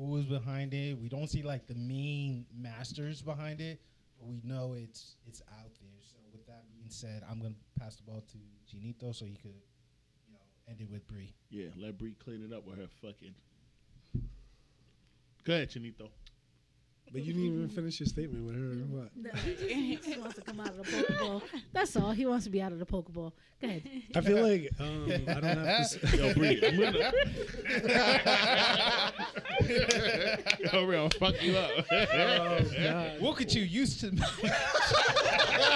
who 0.00 0.16
is 0.16 0.24
behind 0.24 0.72
it. 0.72 0.98
We 0.98 1.08
don't 1.08 1.28
see 1.28 1.42
like 1.42 1.66
the 1.66 1.74
main 1.74 2.46
masters 2.56 3.20
behind 3.20 3.60
it, 3.60 3.80
but 4.18 4.28
we 4.28 4.40
know 4.44 4.74
it's 4.76 5.16
it's 5.26 5.42
out 5.60 5.70
there. 5.80 6.00
So 6.00 6.16
with 6.32 6.46
that 6.46 6.64
being 6.72 6.88
said, 6.88 7.22
I'm 7.30 7.40
gonna 7.40 7.54
pass 7.78 7.96
the 7.96 8.02
ball 8.04 8.24
to 8.32 8.38
Chinito 8.74 9.14
so 9.14 9.26
he 9.26 9.34
could, 9.34 9.54
you 10.26 10.32
know, 10.32 10.40
end 10.68 10.80
it 10.80 10.90
with 10.90 11.06
Bree. 11.06 11.34
Yeah, 11.50 11.68
let 11.76 11.98
Bree 11.98 12.16
clean 12.22 12.42
it 12.42 12.54
up 12.54 12.66
with 12.66 12.78
her 12.78 12.88
fucking. 13.02 13.34
Go 15.44 15.54
ahead, 15.54 15.70
Chinito. 15.70 16.08
But 17.12 17.22
you 17.24 17.32
didn't 17.32 17.48
even 17.54 17.68
finish 17.68 17.98
your 17.98 18.06
statement 18.06 18.46
with 18.46 18.54
her. 18.54 18.60
Or 18.62 19.00
what? 19.02 19.10
No, 19.16 19.30
he 19.66 19.96
just 19.96 20.18
wants 20.20 20.36
to 20.36 20.42
come 20.42 20.60
out 20.60 20.68
of 20.68 20.76
the 20.76 20.84
Pokeball. 20.84 21.42
That's 21.72 21.96
all. 21.96 22.12
He 22.12 22.24
wants 22.24 22.44
to 22.44 22.50
be 22.50 22.62
out 22.62 22.70
of 22.70 22.78
the 22.78 22.86
Pokeball. 22.86 23.32
Go 23.60 23.68
ahead. 23.68 23.82
I 24.14 24.20
feel 24.20 24.42
like 24.46 24.70
um, 24.78 25.10
I 25.28 25.34
don't 25.34 25.42
have 25.44 25.90
to. 25.90 26.06
s- 26.06 26.14
Yo, 26.14 26.32
Bree, 26.34 26.60
I'm 26.64 26.78
gonna. 26.80 27.12
Yo, 30.72 30.84
real, 30.84 31.08
fuck 31.10 31.42
you 31.42 31.56
up. 31.56 31.84
Oh 31.92 32.60
God. 32.82 33.20
What 33.20 33.36
could 33.36 33.52
you 33.52 33.62
used 33.62 34.00
to? 34.00 34.10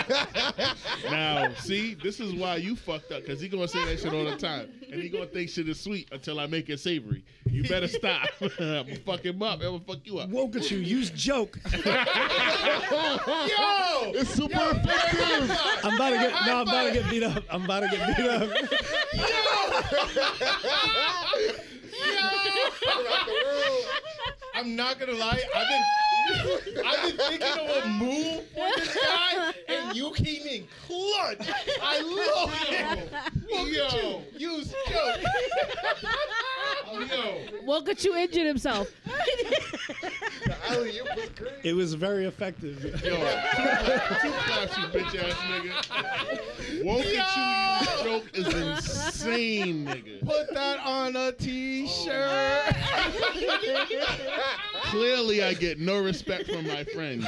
now, 1.11 1.53
see, 1.55 1.95
this 1.95 2.21
is 2.21 2.33
why 2.35 2.57
you 2.57 2.77
fucked 2.77 3.13
up, 3.13 3.23
because 3.23 3.41
he 3.41 3.49
gonna 3.49 3.69
say 3.69 3.85
that 3.85 3.99
shit 4.01 4.13
all 4.13 4.25
the 4.25 4.37
time, 4.37 4.71
and 4.91 5.03
he 5.03 5.09
gonna 5.09 5.27
think 5.27 5.49
shit 5.51 5.69
is 5.69 5.81
sweet 5.81 6.09
until 6.13 6.41
I 6.41 6.47
make 6.47 6.69
it 6.69 6.81
savory. 6.81 7.25
You 7.47 7.63
better 7.69 7.89
stop. 7.89 8.29
I'm 8.41 8.51
gonna 8.59 8.97
fuck 9.05 9.25
him 9.25 9.43
up. 9.43 9.61
I'm 9.61 9.67
gonna 9.67 9.81
fuck 9.81 9.99
you 10.05 10.19
up. 10.19 10.31
Wokachu. 10.31 10.85
Use 10.85 11.11
joke. 11.11 11.59
Yo, 11.73 11.81
It's 14.15 14.31
super 14.31 14.59
effective. 14.73 15.59
I'm 15.83 15.95
about 15.95 16.11
to 16.11 16.17
get. 16.17 16.33
No, 16.47 16.61
I'm 16.61 16.69
about 16.69 16.85
to 16.85 16.93
get 16.93 17.11
beat 17.11 17.23
up. 17.23 17.45
I'm 17.51 17.65
about 17.65 17.81
to 17.81 17.89
get 17.89 18.17
beat 18.17 18.27
up. 18.27 18.49
yo. 19.15 19.25
yo. 22.13 22.35
I'm 24.55 24.77
not 24.77 24.99
gonna 24.99 25.13
lie. 25.13 25.43
I've 25.55 25.69
been 25.69 25.83
I've 26.85 27.03
been 27.03 27.27
thinking 27.27 27.49
of 27.49 27.85
a 27.85 27.89
move 27.89 28.45
for 28.55 28.71
this 28.77 28.97
guy, 28.97 29.53
and 29.69 29.97
you 29.97 30.11
came 30.13 30.47
in 30.47 30.67
clutch. 30.87 31.49
I 31.83 32.01
love 32.01 33.11
you. 33.51 33.67
Yo, 33.77 34.23
use 34.37 34.75
joke. 34.89 35.21
Yo, 37.09 37.39
Look 37.65 37.89
at 37.89 38.05
you 38.05 38.15
injured 38.17 38.47
himself. 38.47 38.89
It 41.63 41.75
was 41.75 41.95
very 41.95 42.27
effective. 42.27 42.83
Yo, 42.85 43.17
two, 43.17 43.17
two 44.23 44.33
claps, 44.33 44.77
you 44.79 44.85
bitch 44.85 45.15
ass 45.19 45.35
nigga. 45.49 45.73
Wokachu 46.85 48.05
joke 48.05 48.31
is 48.35 48.47
insane, 48.55 49.87
nigga. 49.87 50.25
Put 50.25 50.53
that 50.55 50.79
on 50.85 51.17
a 51.17 51.33
t-shirt. 51.33 52.77
Clearly, 54.85 55.43
I 55.43 55.55
get 55.55 55.81
no 55.81 55.99
respect 56.01 56.47
from 56.51 56.67
my 56.67 56.85
friends, 56.85 57.27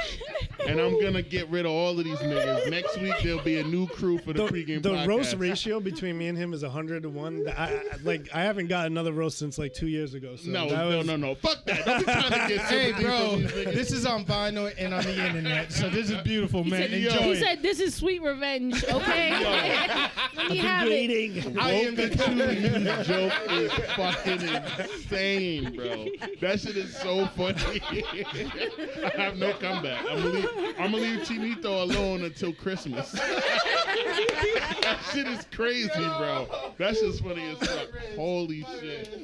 and 0.66 0.78
I'm 0.80 1.01
gonna 1.01 1.22
get 1.22 1.49
rid 1.49 1.64
of 1.66 1.72
all 1.72 1.99
of 1.99 2.05
these 2.05 2.18
niggas. 2.18 2.70
Next 2.70 2.99
week 3.01 3.14
there'll 3.24 3.41
be 3.43 3.59
a 3.59 3.64
new 3.64 3.87
crew 3.89 4.18
for 4.18 4.32
the, 4.32 4.45
The, 4.45 4.53
pregame 4.53 4.82
the 4.82 4.91
podcast. 4.91 5.07
roast 5.09 5.34
ratio 5.37 5.80
between 5.80 6.16
me 6.18 6.28
and 6.28 6.39
him 6.39 6.53
is 6.53 6.62
hundred 6.62 7.03
to 7.05 7.09
one. 7.11 7.45
I, 7.49 7.74
I, 7.74 7.82
like 8.05 8.28
I 8.34 8.43
haven't 8.43 8.68
got 8.68 8.87
another 8.87 9.12
roast 9.12 9.26
since 9.35 9.59
like 9.59 9.72
two 9.74 9.87
years 9.89 10.14
ago. 10.14 10.37
So 10.37 10.51
No, 10.51 10.68
that 10.68 10.77
no, 10.79 10.99
was- 10.99 11.07
no, 11.07 11.16
no. 11.16 11.35
Fuck 11.35 11.64
that. 11.66 11.85
Don't 11.85 11.99
be 11.99 12.05
trying 12.05 12.31
to 12.49 12.55
get 12.55 12.61
hey, 12.66 12.93
bro, 12.93 13.31
from 13.31 13.41
these 13.43 13.51
niggas. 13.53 13.74
this 13.74 13.93
is 13.93 14.07
on 14.07 14.24
vinyl 14.24 14.72
and 14.79 14.95
on 14.95 15.03
the 15.05 15.27
internet, 15.27 15.72
so 15.72 15.89
this 15.89 16.11
is 16.11 16.20
beautiful, 16.22 16.64
man. 16.64 16.83
said. 16.83 16.93
Enjoy 16.93 17.11
He 17.18 17.31
it. 17.33 17.43
said, 17.43 17.62
"This 17.62 17.81
is 17.81 17.95
sweet 17.95 18.22
revenge." 18.22 18.83
Okay, 18.97 19.31
let 19.31 20.11
me 20.51 20.57
have 20.59 20.87
it. 20.87 20.91
Waiting. 20.91 21.59
I 21.59 21.70
am 21.72 21.95
the 21.95 22.09
Woke 22.09 22.87
at 22.87 23.07
joke 23.07 23.33
is 23.51 23.72
fucking 23.95 24.87
insane, 24.87 25.77
bro. 25.77 26.07
That 26.41 26.61
shit 26.61 26.77
is 26.77 26.97
so 26.97 27.27
funny. 27.37 27.81
I 27.83 29.12
have 29.16 29.37
no 29.37 29.53
comeback. 29.55 30.01
I'm 30.09 30.16
gonna 30.22 30.29
leave, 30.31 30.49
I'm 30.79 30.93
gonna 30.93 30.97
leave 30.99 31.20
Chinito 31.20 31.83
alone 31.83 32.24
until 32.24 32.53
Christmas. 32.53 33.12
that 33.12 34.99
shit 35.12 35.27
is 35.27 35.45
crazy, 35.53 35.89
bro. 35.95 36.49
That's 36.79 37.01
just 37.01 37.22
funny 37.22 37.51
as 37.51 37.59
fuck. 37.59 37.89
Holy 38.16 38.64
shit. 38.81 39.16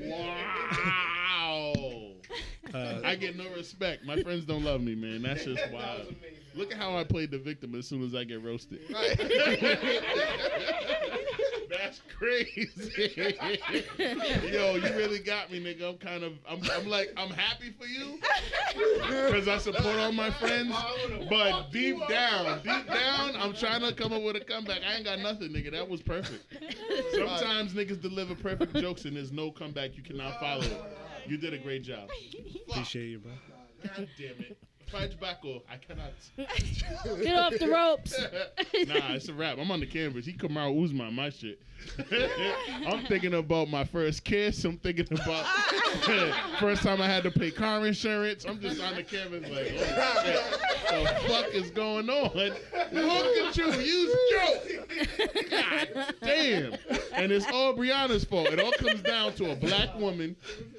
Wow. 0.00 1.72
Uh, 2.74 3.00
I 3.04 3.14
get 3.14 3.36
no 3.36 3.44
respect. 3.54 4.04
My 4.04 4.20
friends 4.22 4.44
don't 4.44 4.64
love 4.64 4.80
me, 4.80 4.94
man. 4.94 5.22
That's 5.22 5.44
just 5.44 5.70
wild. 5.72 6.14
Look 6.54 6.72
at 6.72 6.78
how 6.78 6.96
I 6.96 7.04
played 7.04 7.30
the 7.30 7.38
victim 7.38 7.74
as 7.74 7.86
soon 7.86 8.02
as 8.02 8.14
I 8.14 8.24
get 8.24 8.42
roasted. 8.42 8.80
That's 11.86 12.02
crazy. 12.18 13.12
Yo, 14.52 14.74
you 14.74 14.94
really 14.96 15.20
got 15.20 15.52
me, 15.52 15.62
nigga. 15.62 15.88
I'm 15.88 15.98
kind 15.98 16.24
of, 16.24 16.32
I'm, 16.48 16.60
I'm 16.72 16.88
like, 16.88 17.12
I'm 17.16 17.30
happy 17.30 17.72
for 17.78 17.86
you 17.86 18.18
because 18.72 19.46
I 19.46 19.58
support 19.58 19.96
all 19.96 20.10
my 20.10 20.30
friends. 20.32 20.74
But 21.30 21.70
deep 21.70 21.96
down, 22.08 22.60
deep 22.64 22.86
down, 22.88 23.36
I'm 23.36 23.52
trying 23.52 23.82
to 23.82 23.92
come 23.94 24.12
up 24.12 24.22
with 24.22 24.34
a 24.34 24.40
comeback. 24.40 24.80
I 24.84 24.96
ain't 24.96 25.04
got 25.04 25.20
nothing, 25.20 25.50
nigga. 25.50 25.70
That 25.70 25.88
was 25.88 26.02
perfect. 26.02 26.44
Sometimes 27.12 27.72
niggas 27.72 28.00
deliver 28.00 28.34
perfect 28.34 28.74
jokes 28.74 29.04
and 29.04 29.16
there's 29.16 29.32
no 29.32 29.52
comeback. 29.52 29.96
You 29.96 30.02
cannot 30.02 30.40
follow 30.40 30.62
it. 30.62 30.82
You 31.28 31.36
did 31.36 31.54
a 31.54 31.58
great 31.58 31.82
job. 31.84 32.08
appreciate 32.68 33.06
you, 33.06 33.18
bro. 33.20 33.32
God 33.84 34.08
damn 34.18 34.44
it. 34.44 34.58
Fight 34.90 35.18
back 35.20 35.38
or 35.44 35.62
I 35.68 35.76
cannot. 35.78 36.12
Get 37.22 37.36
off 37.36 37.58
the 37.58 37.68
ropes. 37.68 38.18
nah, 38.88 39.14
it's 39.14 39.28
a 39.28 39.34
wrap. 39.34 39.58
I'm 39.58 39.70
on 39.70 39.80
the 39.80 39.86
canvas. 39.86 40.24
He 40.24 40.32
come 40.32 40.56
out 40.56 40.74
Uzma, 40.74 41.12
my 41.12 41.30
shit. 41.30 41.60
I'm 42.86 43.04
thinking 43.06 43.34
about 43.34 43.68
my 43.68 43.84
first 43.84 44.24
kiss. 44.24 44.64
I'm 44.64 44.78
thinking 44.78 45.06
about 45.12 45.44
first 46.58 46.82
time 46.82 47.00
I 47.00 47.06
had 47.06 47.22
to 47.24 47.30
pay 47.30 47.50
car 47.50 47.86
insurance. 47.86 48.44
I'm 48.44 48.60
just 48.60 48.80
on 48.80 48.94
the 48.94 49.02
canvas 49.02 49.42
like, 49.42 49.72
oh 49.78 50.22
shit, 50.24 50.44
the 51.04 51.28
fuck 51.28 51.46
is 51.52 51.70
going 51.70 52.08
on? 52.08 52.30
Look 52.34 52.54
at 52.92 53.56
you, 53.56 53.72
you 53.72 54.16
joke. 54.30 55.50
God 55.50 56.14
damn. 56.22 56.76
And 57.12 57.32
it's 57.32 57.46
all 57.52 57.74
Brianna's 57.74 58.24
fault. 58.24 58.48
It 58.48 58.60
all 58.60 58.72
comes 58.72 59.02
down 59.02 59.34
to 59.34 59.50
a 59.52 59.56
black 59.56 59.98
woman 59.98 60.36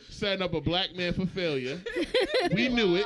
setting 0.09 0.41
up 0.41 0.53
a 0.53 0.61
black 0.61 0.95
man 0.95 1.13
for 1.13 1.25
failure. 1.25 1.79
We 2.53 2.69
knew 2.69 2.95
it. 2.95 3.05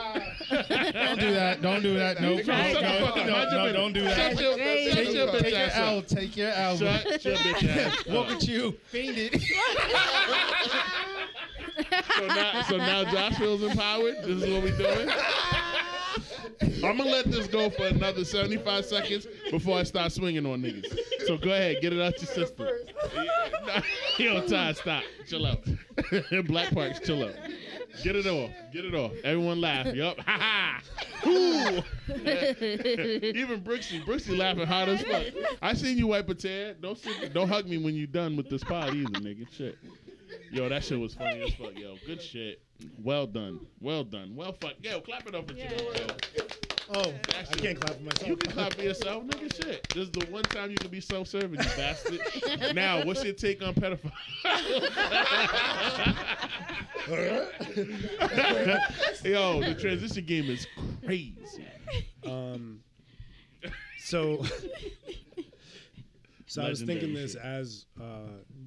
Don't 0.93 1.19
do 1.19 1.33
that. 1.33 1.61
Don't 1.61 1.81
do 1.83 1.97
that. 1.97 2.21
No, 2.21 2.35
no, 2.35 2.43
Shut 2.43 2.45
the 2.45 2.81
no, 2.81 3.05
fuck 3.05 3.15
no, 3.17 3.23
no, 3.65 3.73
don't 3.73 3.93
do 3.93 4.05
Shut 4.07 4.15
that. 4.17 4.39
your, 4.41 4.55
Take- 4.57 4.93
shut 4.93 5.13
your 5.13 5.27
bitch 5.27 5.41
Take 5.41 5.51
your 5.53 5.69
L. 5.71 5.97
up. 5.99 6.07
Take 6.07 6.37
your 6.37 6.49
L. 6.51 6.77
Shut 6.77 7.25
your 7.25 7.35
bitch 7.35 7.77
ass 7.77 8.05
Look 8.07 8.27
up. 8.27 8.31
at 8.35 8.47
you. 8.47 8.71
Fainted. 8.85 9.41
So 12.17 12.27
now, 12.27 12.61
so 12.63 12.77
now 12.77 13.03
Josh 13.11 13.37
feels 13.37 13.63
empowered. 13.63 14.17
This 14.23 14.43
is 14.43 14.49
what 14.53 14.63
we 14.63 14.71
doing. 14.71 15.09
I'm 16.85 16.97
gonna 16.97 17.09
let 17.09 17.25
this 17.31 17.47
go 17.47 17.69
for 17.69 17.87
another 17.87 18.23
75 18.23 18.85
seconds 18.85 19.27
before 19.49 19.79
I 19.79 19.83
start 19.83 20.11
swinging 20.11 20.45
on 20.45 20.61
niggas. 20.61 20.85
So 21.25 21.37
go 21.37 21.51
ahead, 21.51 21.81
get 21.81 21.93
it 21.93 22.01
out 22.01 22.17
your 22.21 22.27
system. 22.27 22.67
Yo, 24.17 24.45
Ty, 24.47 24.73
stop. 24.73 25.03
Chill 25.27 25.45
out. 25.45 25.63
Black 26.45 26.71
Parks, 26.73 26.99
chill 26.99 27.23
out. 27.25 27.33
Get 28.03 28.15
it 28.15 28.25
off. 28.25 28.49
Get 28.71 28.85
it 28.85 28.95
off. 28.95 29.11
Everyone 29.23 29.61
laugh. 29.61 29.93
Yup. 29.93 30.17
Ha 30.19 30.37
ha. 30.39 30.81
Ooh. 31.27 31.83
Even 32.09 33.61
Brooksy. 33.61 34.03
Brooksy 34.03 34.37
laughing 34.37 34.65
hard 34.65 34.89
as 34.89 35.01
fuck. 35.01 35.25
I 35.61 35.73
seen 35.73 35.97
you 35.97 36.07
wipe 36.07 36.29
a 36.29 36.35
tear. 36.35 36.73
Don't 36.73 36.97
sit, 36.97 37.33
don't 37.33 37.47
hug 37.47 37.67
me 37.67 37.77
when 37.77 37.95
you 37.95 38.07
done 38.07 38.35
with 38.35 38.49
this 38.49 38.63
pod 38.63 38.95
either, 38.95 39.19
nigga. 39.19 39.45
Shit. 39.51 39.77
Yo, 40.51 40.69
that 40.69 40.83
shit 40.83 40.99
was 40.99 41.13
funny 41.13 41.41
as 41.43 41.53
fuck. 41.53 41.77
Yo, 41.77 41.97
good 42.05 42.21
shit. 42.21 42.61
Well 43.03 43.27
done. 43.27 43.59
Well 43.79 44.03
done. 44.03 44.35
Well 44.35 44.53
fuck. 44.53 44.73
Yo, 44.81 45.01
clap 45.01 45.27
it 45.27 45.35
up 45.35 45.47
for 45.49 45.55
Yeah. 45.55 45.69
Chico. 45.69 46.15
Yo. 46.93 46.99
Oh, 46.99 47.13
That 47.27 47.47
I 47.51 47.55
can't 47.55 47.79
clap 47.79 47.95
for 47.95 48.03
myself. 48.03 48.27
You 48.27 48.35
can 48.35 48.51
clap 48.51 48.73
for 48.73 48.81
yourself, 48.81 49.23
nigga. 49.23 49.55
Shit. 49.63 49.87
This 49.93 50.03
is 50.03 50.11
the 50.11 50.25
one 50.27 50.43
time 50.43 50.71
you 50.71 50.75
can 50.77 50.89
be 50.89 50.99
self-serving, 50.99 51.51
you 51.51 51.57
bastard. 51.77 52.19
now, 52.75 53.03
what's 53.05 53.23
your 53.23 53.33
take 53.33 53.61
on 53.63 53.73
pedophiles? 53.73 54.11
Yo, 59.23 59.61
the 59.61 59.75
transition 59.79 60.25
game 60.25 60.49
is 60.49 60.67
crazy. 61.05 61.35
Um, 62.25 62.81
so, 63.99 64.43
so 66.47 66.63
I 66.63 66.69
was 66.69 66.81
thinking 66.81 67.13
this 67.13 67.33
shit. 67.33 67.41
as 67.41 67.85
uh, 67.99 68.03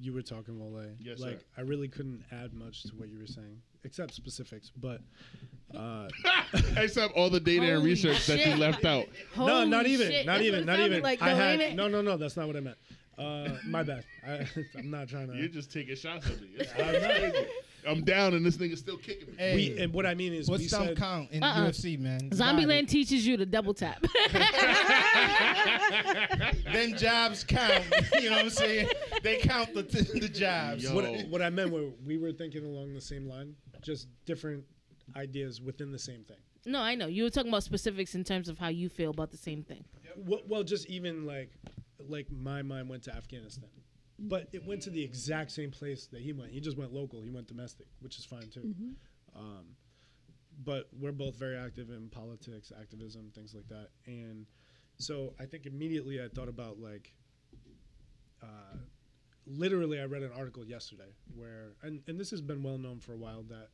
you 0.01 0.13
were 0.13 0.21
talking, 0.21 0.59
Wole. 0.59 0.85
Yes, 0.99 1.19
like 1.19 1.39
sir. 1.39 1.45
I 1.57 1.61
really 1.61 1.87
couldn't 1.87 2.23
add 2.31 2.53
much 2.53 2.83
to 2.83 2.89
what 2.95 3.09
you 3.09 3.19
were 3.19 3.27
saying, 3.27 3.61
except 3.83 4.13
specifics. 4.13 4.71
But 4.75 5.01
uh, 5.75 6.07
Except 6.77 7.13
all 7.13 7.29
the 7.29 7.39
data 7.39 7.63
and 7.63 7.75
Holy 7.77 7.89
research 7.89 8.27
that 8.27 8.45
you 8.45 8.55
left 8.55 8.85
out. 8.85 9.05
no, 9.37 9.65
not 9.65 9.85
even, 9.85 10.09
shit. 10.09 10.25
not 10.25 10.33
That's 10.33 10.45
even, 10.45 10.65
what 10.65 10.75
it 10.75 10.77
not 10.77 10.85
even. 10.85 11.03
Like, 11.03 11.21
I 11.21 11.33
had 11.33 11.75
no, 11.75 11.87
no, 11.87 12.01
no. 12.01 12.17
That's 12.17 12.37
not 12.37 12.47
what 12.47 12.55
I 12.55 12.59
meant. 12.61 12.77
Uh, 13.17 13.49
my 13.65 13.83
bad. 13.83 14.03
I, 14.27 14.47
I'm 14.77 14.91
not 14.91 15.07
trying 15.07 15.27
to. 15.27 15.35
You're 15.35 15.47
just 15.47 15.71
taking 15.71 15.95
shots 15.95 16.27
at 16.27 16.41
me. 16.41 16.49
It's 17.85 17.91
I'm 17.91 17.99
not- 17.99 18.05
crazy. 18.05 18.15
I'm 18.15 18.21
down 18.31 18.33
and 18.33 18.45
this 18.45 18.57
nigga's 18.57 18.79
still 18.79 18.97
kicking 18.97 19.27
me. 19.29 19.33
Hey, 19.37 19.55
we, 19.55 19.79
and 19.81 19.93
what 19.93 20.05
I 20.05 20.13
mean 20.15 20.33
is, 20.33 20.47
we 20.47 20.53
what's 20.53 20.69
some 20.69 20.87
said, 20.87 20.97
count 20.97 21.31
in 21.31 21.43
Uh-uh. 21.43 21.67
UFC, 21.69 21.99
man? 21.99 22.29
Zombieland 22.31 22.87
teaches 22.87 23.25
you 23.25 23.37
to 23.37 23.45
double 23.45 23.73
tap. 23.73 24.03
Then 26.71 26.97
jabs 26.97 27.43
count. 27.43 27.83
you 28.21 28.29
know 28.29 28.35
what 28.37 28.45
I'm 28.45 28.49
saying? 28.49 28.89
They 29.23 29.37
count 29.37 29.73
the 29.73 29.81
the 30.19 30.27
jabs. 30.29 30.83
Yo. 30.83 30.93
what, 30.93 31.05
what 31.29 31.41
I 31.41 31.49
meant 31.49 31.71
were 31.71 31.89
we 32.05 32.17
were 32.17 32.31
thinking 32.31 32.65
along 32.65 32.93
the 32.93 33.01
same 33.01 33.27
line, 33.27 33.55
just 33.81 34.07
different 34.25 34.63
ideas 35.15 35.61
within 35.61 35.91
the 35.91 35.99
same 35.99 36.23
thing. 36.23 36.37
no, 36.65 36.79
I 36.79 36.95
know. 36.95 37.07
You 37.07 37.23
were 37.23 37.29
talking 37.29 37.49
about 37.49 37.63
specifics 37.63 38.15
in 38.15 38.23
terms 38.23 38.49
of 38.49 38.57
how 38.57 38.67
you 38.69 38.89
feel 38.89 39.11
about 39.11 39.31
the 39.31 39.37
same 39.37 39.63
thing. 39.63 39.83
Well, 40.17 40.41
well, 40.47 40.63
just 40.63 40.87
even 40.89 41.25
like, 41.25 41.51
like 42.09 42.27
my 42.31 42.61
mind 42.61 42.89
went 42.89 43.03
to 43.03 43.15
Afghanistan, 43.15 43.69
but 44.17 44.47
it 44.53 44.65
went 44.65 44.81
to 44.83 44.89
the 44.89 45.03
exact 45.03 45.51
same 45.51 45.71
place 45.71 46.07
that 46.07 46.21
he 46.21 46.33
went. 46.33 46.51
He 46.51 46.59
just 46.59 46.77
went 46.77 46.93
local. 46.93 47.21
He 47.21 47.31
went 47.31 47.47
domestic, 47.47 47.87
which 47.99 48.17
is 48.17 48.25
fine 48.25 48.49
too. 48.49 48.73
Um, 49.35 49.65
but 50.63 50.87
we're 50.97 51.11
both 51.11 51.35
very 51.35 51.57
active 51.57 51.89
in 51.89 52.09
politics, 52.09 52.71
activism, 52.79 53.31
things 53.35 53.53
like 53.53 53.67
that, 53.67 53.89
and 54.05 54.45
so 54.97 55.33
I 55.39 55.45
think 55.45 55.65
immediately 55.65 56.21
I 56.23 56.29
thought 56.29 56.47
about 56.47 56.79
like, 56.79 57.11
uh, 58.41 58.77
literally, 59.45 59.99
I 59.99 60.05
read 60.05 60.23
an 60.23 60.31
article 60.37 60.65
yesterday 60.65 61.13
where, 61.35 61.73
and 61.83 62.01
and 62.07 62.19
this 62.19 62.31
has 62.31 62.41
been 62.41 62.63
well 62.63 62.77
known 62.77 62.99
for 62.99 63.13
a 63.13 63.17
while 63.17 63.43
that. 63.43 63.69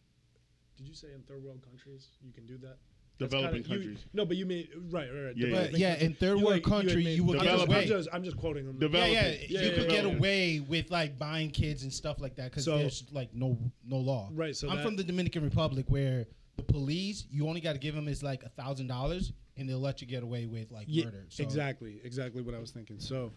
Did 0.77 0.87
you 0.87 0.95
say 0.95 1.09
in 1.13 1.21
third 1.21 1.43
world 1.43 1.61
countries 1.61 2.07
you 2.25 2.33
can 2.33 2.47
do 2.47 2.57
that? 2.59 2.77
That's 3.21 3.33
Developing 3.33 3.63
kinda- 3.63 3.77
you- 3.77 3.89
countries. 3.91 4.05
no, 4.13 4.25
but 4.25 4.37
you 4.37 4.45
mean 4.45 4.67
right, 4.89 5.09
right, 5.13 5.21
right. 5.27 5.37
Yeah, 5.37 5.47
yeah. 5.47 5.53
But 5.71 5.79
yeah, 5.79 5.95
in 5.99 6.13
third 6.15 6.37
You, 6.39 6.45
world 6.45 6.55
like, 6.57 6.65
you 6.65 6.71
country, 6.71 7.03
made- 7.03 7.15
you 7.15 7.23
would 7.23 7.33
get 7.39 7.43
just, 7.43 7.51
Developing. 7.51 7.73
away. 7.75 7.81
I'm 7.83 7.87
just, 7.87 8.09
I'm 8.13 8.23
just 8.23 8.37
quoting 8.37 8.65
them. 8.65 8.75
Yeah, 8.75 8.79
Developing. 8.87 9.13
yeah, 9.13 9.27
Yeah, 9.29 9.61
you 9.61 9.67
yeah, 9.69 9.75
could 9.75 9.89
get 9.89 10.05
away 10.05 10.59
with 10.59 10.91
like 10.91 11.17
buying 11.19 11.51
kids 11.51 11.83
and 11.83 11.93
stuff 11.93 12.19
like 12.19 12.35
that 12.35 12.51
because 12.51 12.65
So- 12.65 12.77
there's 12.77 13.03
like 13.11 13.33
no 13.33 13.57
no 13.85 13.97
law. 13.97 14.29
Right, 14.33 14.55
so 14.55 14.69
I'm 14.69 14.77
that- 14.77 14.83
from 14.85 14.95
the 14.95 15.03
Dominican 15.03 15.43
Republic 15.43 15.85
where 15.89 16.27
the 16.57 16.63
police 16.63 17.25
you 17.31 17.47
only 17.47 17.61
got 17.61 17.73
to 17.73 17.79
give 17.79 17.95
them 17.95 18.07
is 18.07 18.21
like 18.23 18.43
a 18.43 18.49
thousand 18.49 18.87
dollars 18.87 19.31
and 19.57 19.69
they'll 19.69 19.79
let 19.79 20.01
you 20.01 20.07
get 20.07 20.23
away 20.23 20.45
with 20.45 20.71
like 20.71 20.85
Yeah, 20.89 21.05
murder. 21.05 21.25
So, 21.29 21.43
exactly, 21.43 21.99
exactly 22.03 22.41
what 22.41 22.55
I 22.55 22.59
was 22.59 22.71
thinking. 22.71 22.99
So, 22.99 23.31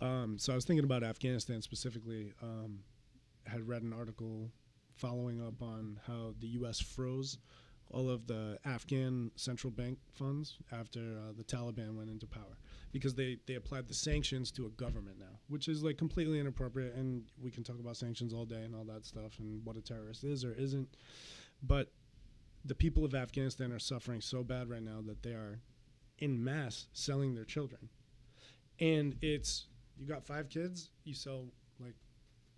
um, 0.00 0.38
so 0.38 0.52
I 0.52 0.54
was 0.56 0.64
thinking 0.64 0.84
about 0.84 1.02
Afghanistan 1.02 1.62
specifically. 1.62 2.32
Um, 2.42 2.80
had 3.46 3.66
read 3.66 3.82
an 3.82 3.92
article 3.92 4.50
following 4.94 5.40
up 5.44 5.62
on 5.62 5.98
how 6.06 6.34
the 6.40 6.48
U.S. 6.48 6.78
froze 6.78 7.38
all 7.92 8.08
of 8.08 8.26
the 8.26 8.58
Afghan 8.64 9.30
central 9.36 9.70
bank 9.70 9.98
funds 10.12 10.58
after 10.72 11.00
uh, 11.00 11.32
the 11.36 11.44
Taliban 11.44 11.96
went 11.96 12.10
into 12.10 12.26
power 12.26 12.58
because 12.92 13.14
they 13.14 13.38
they 13.46 13.54
applied 13.54 13.88
the 13.88 13.94
sanctions 13.94 14.50
to 14.52 14.66
a 14.66 14.70
government 14.70 15.18
now, 15.18 15.38
which 15.48 15.68
is 15.68 15.82
like 15.82 15.98
completely 15.98 16.38
inappropriate. 16.38 16.94
And 16.94 17.24
we 17.42 17.50
can 17.50 17.64
talk 17.64 17.78
about 17.80 17.96
sanctions 17.96 18.32
all 18.32 18.44
day 18.44 18.62
and 18.62 18.74
all 18.74 18.84
that 18.84 19.04
stuff 19.06 19.38
and 19.38 19.64
what 19.64 19.76
a 19.76 19.80
terrorist 19.80 20.24
is 20.24 20.44
or 20.44 20.52
isn't, 20.54 20.88
but 21.62 21.92
the 22.64 22.74
people 22.74 23.04
of 23.04 23.14
Afghanistan 23.14 23.72
are 23.72 23.78
suffering 23.78 24.20
so 24.20 24.42
bad 24.42 24.68
right 24.68 24.82
now 24.82 25.00
that 25.06 25.22
they 25.22 25.30
are 25.32 25.60
in 26.18 26.42
mass 26.42 26.86
selling 26.92 27.34
their 27.34 27.44
children. 27.44 27.88
and 28.78 29.16
it's 29.22 29.66
you 29.96 30.06
got 30.06 30.24
five 30.24 30.48
kids, 30.48 30.90
you 31.04 31.14
sell 31.14 31.46
like 31.78 31.94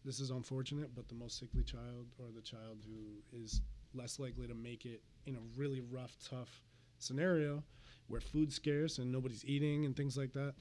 this 0.05 0.21
is 0.21 0.31
unfortunate, 0.31 0.95
but 0.95 1.09
the 1.09 1.15
most 1.15 1.39
sickly 1.39 1.63
child 1.63 2.07
or 2.19 2.27
the 2.35 2.41
child 2.41 2.79
who 2.87 3.39
is 3.43 3.61
less 3.95 4.19
likely 4.19 4.47
to 4.47 4.55
make 4.55 4.85
it 4.85 5.03
in 5.27 5.37
a 5.37 5.41
really 5.57 5.81
rough, 5.81 6.17
tough 6.29 6.63
scenario 6.99 7.63
where 8.09 8.21
food's 8.21 8.55
scarce 8.55 8.99
and 8.99 9.11
nobody's 9.11 9.45
eating 9.45 9.85
and 9.87 9.97
things 9.97 10.17
like 10.17 10.33
that, 10.33 10.55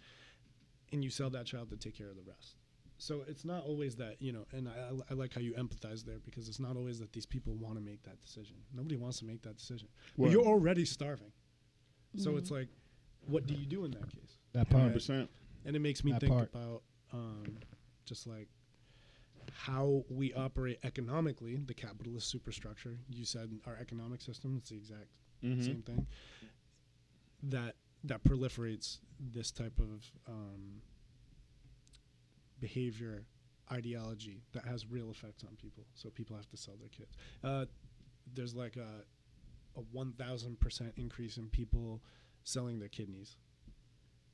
and 0.91 1.03
you 1.03 1.09
sell 1.09 1.29
that 1.29 1.45
child 1.45 1.69
to 1.69 1.77
take 1.77 1.97
care 1.97 2.09
of 2.09 2.15
the 2.15 2.23
rest. 2.23 2.55
So 2.97 3.23
it's 3.27 3.43
not 3.43 3.63
always 3.65 3.95
that 3.95 4.17
you 4.21 4.31
know, 4.31 4.45
and 4.51 4.67
I, 4.69 4.91
I 5.09 5.13
like 5.15 5.33
how 5.33 5.41
you 5.41 5.53
empathize 5.53 6.03
there 6.05 6.19
because 6.23 6.47
it's 6.47 6.59
not 6.59 6.75
always 6.77 6.99
that 6.99 7.11
these 7.13 7.25
people 7.25 7.53
want 7.55 7.75
to 7.75 7.81
make 7.81 8.03
that 8.03 8.21
decision. 8.21 8.55
Nobody 8.73 8.95
wants 8.95 9.17
to 9.19 9.25
make 9.25 9.41
that 9.41 9.57
decision. 9.57 9.87
But 10.17 10.29
you're 10.31 10.45
already 10.45 10.85
starving, 10.85 11.31
so 12.15 12.37
it's 12.37 12.51
like, 12.51 12.67
what 13.27 13.47
do 13.47 13.55
you 13.55 13.65
do 13.65 13.85
in 13.85 13.91
that 13.91 14.09
case? 14.11 14.37
That 14.53 14.67
Hundred 14.67 14.81
part. 14.83 14.93
percent. 14.93 15.29
and 15.65 15.75
it 15.75 15.79
makes 15.79 16.03
me 16.03 16.11
That 16.11 16.21
think 16.21 16.31
part. 16.33 16.49
about 16.53 16.83
um, 17.13 17.43
just 18.05 18.27
like 18.27 18.47
how 19.53 20.03
we 20.09 20.33
operate 20.33 20.79
economically, 20.83 21.55
the 21.57 21.73
capitalist 21.73 22.29
superstructure. 22.29 22.97
You 23.09 23.25
said 23.25 23.51
our 23.65 23.77
economic 23.79 24.21
system; 24.21 24.55
it's 24.57 24.69
the 24.69 24.77
exact 24.77 25.07
Mhm. 25.43 25.63
same 25.63 25.81
thing. 25.83 26.07
That 27.43 27.75
that 28.03 28.23
proliferates 28.23 28.99
this 29.19 29.51
type 29.51 29.79
of 29.79 30.11
um, 30.27 30.81
behavior, 32.59 33.25
ideology 33.71 34.41
that 34.53 34.65
has 34.65 34.85
real 34.89 35.09
effects 35.11 35.43
on 35.43 35.55
people. 35.55 35.85
So 35.93 36.09
people 36.09 36.35
have 36.35 36.49
to 36.49 36.57
sell 36.57 36.75
their 36.79 36.89
kids. 36.89 37.15
Uh, 37.43 37.65
there's 38.33 38.55
like 38.55 38.75
a 38.77 39.03
a 39.77 39.81
one 39.91 40.13
thousand 40.13 40.59
percent 40.59 40.93
increase 40.97 41.37
in 41.37 41.47
people 41.49 42.01
selling 42.43 42.79
their 42.79 42.89
kidneys 42.89 43.35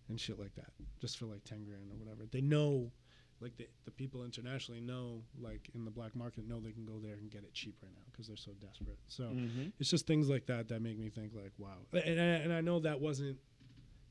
and 0.09 0.19
shit 0.19 0.39
like 0.39 0.55
that, 0.55 0.71
just 0.99 1.17
for 1.17 1.25
like 1.25 1.43
ten 1.43 1.63
grand 1.63 1.91
or 1.91 1.95
whatever. 1.95 2.25
They 2.29 2.41
know, 2.41 2.91
like 3.39 3.55
the 3.57 3.67
the 3.85 3.91
people 3.91 4.23
internationally 4.23 4.81
know, 4.81 5.21
like 5.39 5.69
in 5.75 5.85
the 5.85 5.91
black 5.91 6.15
market, 6.15 6.47
know 6.47 6.59
they 6.59 6.71
can 6.71 6.85
go 6.85 6.99
there 6.99 7.13
and 7.13 7.29
get 7.29 7.43
it 7.43 7.53
cheap 7.53 7.75
right 7.83 7.91
now 7.93 8.01
because 8.11 8.27
they're 8.27 8.35
so 8.37 8.51
desperate. 8.59 8.97
So 9.07 9.23
Mhm. 9.25 9.71
it's 9.79 9.89
just 9.89 10.07
things 10.07 10.27
like 10.29 10.45
that 10.47 10.67
that 10.69 10.81
make 10.81 10.97
me 10.97 11.09
think 11.09 11.33
like, 11.35 11.53
wow. 11.57 11.77
And 11.93 12.19
I, 12.19 12.23
and 12.23 12.51
I 12.53 12.61
know 12.61 12.79
that 12.79 12.99
wasn't 12.99 13.37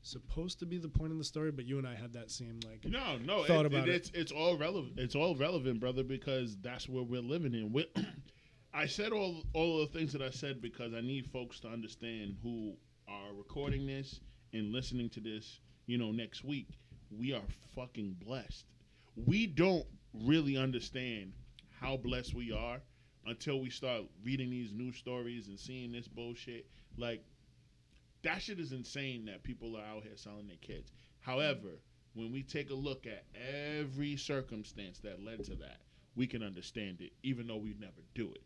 supposed 0.01 0.59
to 0.59 0.65
be 0.65 0.77
the 0.77 0.87
point 0.87 1.11
of 1.11 1.17
the 1.17 1.23
story, 1.23 1.51
but 1.51 1.65
you 1.65 1.77
and 1.77 1.87
I 1.87 1.95
had 1.95 2.13
that 2.13 2.31
same 2.31 2.59
like. 2.65 2.85
No, 2.85 3.17
no. 3.17 3.43
Thought 3.43 3.65
it, 3.65 3.73
about 3.73 3.89
it, 3.89 3.91
it. 3.91 3.95
It's 3.95 4.11
it's 4.13 4.31
all 4.31 4.55
relevant. 4.57 4.97
It's 4.97 5.15
all 5.15 5.35
relevant, 5.35 5.79
brother, 5.79 6.03
because 6.03 6.55
that's 6.57 6.87
where 6.87 7.03
we're 7.03 7.21
living 7.21 7.53
in. 7.53 7.73
we 7.73 7.85
I 8.73 8.85
said 8.85 9.11
all 9.11 9.43
all 9.53 9.81
of 9.81 9.91
the 9.91 9.97
things 9.99 10.13
that 10.13 10.21
I 10.21 10.29
said 10.29 10.61
because 10.61 10.93
I 10.93 11.01
need 11.01 11.27
folks 11.27 11.59
to 11.61 11.67
understand 11.67 12.35
who 12.41 12.75
are 13.07 13.33
recording 13.33 13.85
this 13.87 14.21
and 14.53 14.71
listening 14.71 15.09
to 15.11 15.19
this. 15.19 15.59
You 15.87 15.97
know, 15.97 16.11
next 16.11 16.43
week 16.43 16.69
we 17.11 17.33
are 17.33 17.43
fucking 17.75 18.17
blessed. 18.23 18.65
We 19.25 19.47
don't 19.47 19.85
really 20.13 20.57
understand 20.57 21.33
how 21.79 21.97
blessed 21.97 22.33
we 22.33 22.51
are 22.51 22.79
until 23.25 23.59
we 23.59 23.69
start 23.69 24.03
reading 24.23 24.49
these 24.49 24.71
news 24.73 24.95
stories 24.95 25.47
and 25.47 25.59
seeing 25.59 25.91
this 25.91 26.07
bullshit. 26.07 26.67
Like 26.97 27.23
that 28.23 28.41
shit 28.41 28.59
is 28.59 28.71
insane 28.71 29.25
that 29.25 29.43
people 29.43 29.75
are 29.75 29.83
out 29.83 30.03
here 30.03 30.15
selling 30.15 30.47
their 30.47 30.57
kids. 30.57 30.91
However, 31.19 31.79
when 32.13 32.31
we 32.31 32.41
take 32.43 32.69
a 32.69 32.75
look 32.75 33.05
at 33.05 33.25
every 33.35 34.17
circumstance 34.17 34.99
that 34.99 35.23
led 35.23 35.43
to 35.45 35.55
that, 35.55 35.81
we 36.15 36.25
can 36.25 36.41
understand 36.41 37.01
it, 37.01 37.11
even 37.21 37.47
though 37.47 37.57
we 37.57 37.75
never 37.79 38.01
do 38.15 38.31
it. 38.31 38.43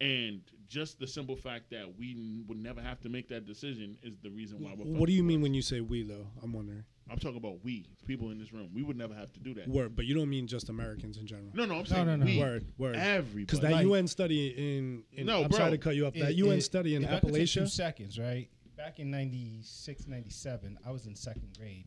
And 0.00 0.40
just 0.68 0.98
the 0.98 1.06
simple 1.06 1.36
fact 1.36 1.70
that 1.70 1.96
we 1.96 2.12
n- 2.12 2.44
would 2.48 2.58
never 2.58 2.80
have 2.80 3.00
to 3.02 3.08
make 3.08 3.28
that 3.28 3.46
decision 3.46 3.96
is 4.02 4.18
the 4.18 4.30
reason 4.30 4.58
why 4.60 4.74
we're. 4.76 4.98
What 4.98 5.06
do 5.06 5.12
you 5.12 5.22
mean 5.22 5.40
when 5.40 5.54
you 5.54 5.62
say 5.62 5.80
we 5.80 6.02
though? 6.02 6.26
I'm 6.42 6.52
wondering. 6.52 6.84
I'm 7.10 7.18
talking 7.18 7.36
about 7.36 7.62
we, 7.62 7.84
people 8.06 8.30
in 8.30 8.38
this 8.38 8.52
room. 8.52 8.70
We 8.74 8.82
would 8.82 8.96
never 8.96 9.14
have 9.14 9.30
to 9.34 9.40
do 9.40 9.52
that. 9.54 9.68
Word, 9.68 9.94
but 9.94 10.06
you 10.06 10.14
don't 10.14 10.30
mean 10.30 10.46
just 10.46 10.70
Americans 10.70 11.18
in 11.18 11.26
general. 11.26 11.50
No, 11.52 11.66
no, 11.66 11.74
I'm 11.80 11.86
saying 11.86 12.06
no, 12.06 12.16
no. 12.16 12.24
we. 12.24 12.38
Word, 12.38 12.64
word. 12.78 12.96
Everybody. 12.96 13.44
Because 13.44 13.60
that 13.60 13.72
Like- 13.72 13.86
UN 13.86 14.06
study 14.08 14.48
in, 14.78 15.04
in 15.12 15.26
No, 15.26 15.42
I'm 15.44 15.48
bro. 15.50 15.58
sorry 15.58 15.70
to 15.72 15.78
cut 15.78 15.96
you 15.96 16.06
off. 16.06 16.14
That 16.14 16.30
It- 16.30 16.36
UN 16.36 16.58
it- 16.58 16.62
study 16.62 16.94
in 16.94 17.04
if 17.04 17.10
I 17.10 17.20
could 17.20 17.34
take 17.34 17.48
Two 17.48 17.60
Appalachia. 17.60 17.68
seconds, 17.68 18.18
right? 18.18 18.48
Back 18.76 18.98
in 19.00 19.10
96, 19.10 20.06
97, 20.06 20.78
I 20.84 20.90
was 20.90 21.06
in 21.06 21.14
second 21.14 21.56
grade, 21.58 21.86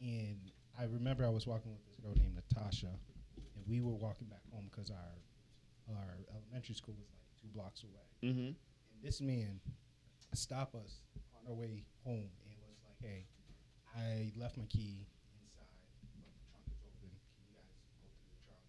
and 0.00 0.38
I 0.78 0.84
remember 0.84 1.24
I 1.26 1.28
was 1.30 1.46
walking 1.46 1.72
with 1.72 1.84
this 1.84 1.96
girl 1.96 2.14
named 2.14 2.34
Natasha, 2.36 2.86
and 3.36 3.66
we 3.68 3.80
were 3.80 3.94
walking 3.94 4.28
back 4.28 4.42
home 4.52 4.68
because 4.70 4.90
our 4.90 5.18
our 5.90 6.16
elementary 6.32 6.74
school 6.74 6.94
was 6.98 7.08
like 7.10 7.42
two 7.42 7.48
blocks 7.48 7.82
away. 7.84 8.32
hmm 8.32 8.38
And 8.46 8.56
this 9.02 9.20
man 9.20 9.60
stopped 10.32 10.74
us 10.74 11.02
on 11.34 11.46
our 11.46 11.54
way 11.54 11.84
home 12.04 12.30
and 12.46 12.56
was 12.70 12.80
like, 12.88 12.96
"Hey, 13.10 13.26
I 13.96 14.32
left 14.38 14.56
my 14.56 14.64
key 14.66 15.06
inside, 15.40 15.70
but 16.00 16.10
the 16.32 16.46
trunk 16.50 16.66
is 16.68 16.80
open. 16.82 17.10
Can 17.30 17.44
you 17.46 17.54
guys 17.54 17.70
go 17.86 18.06
through 18.10 18.30
the 18.32 18.42
trunk?" 18.42 18.60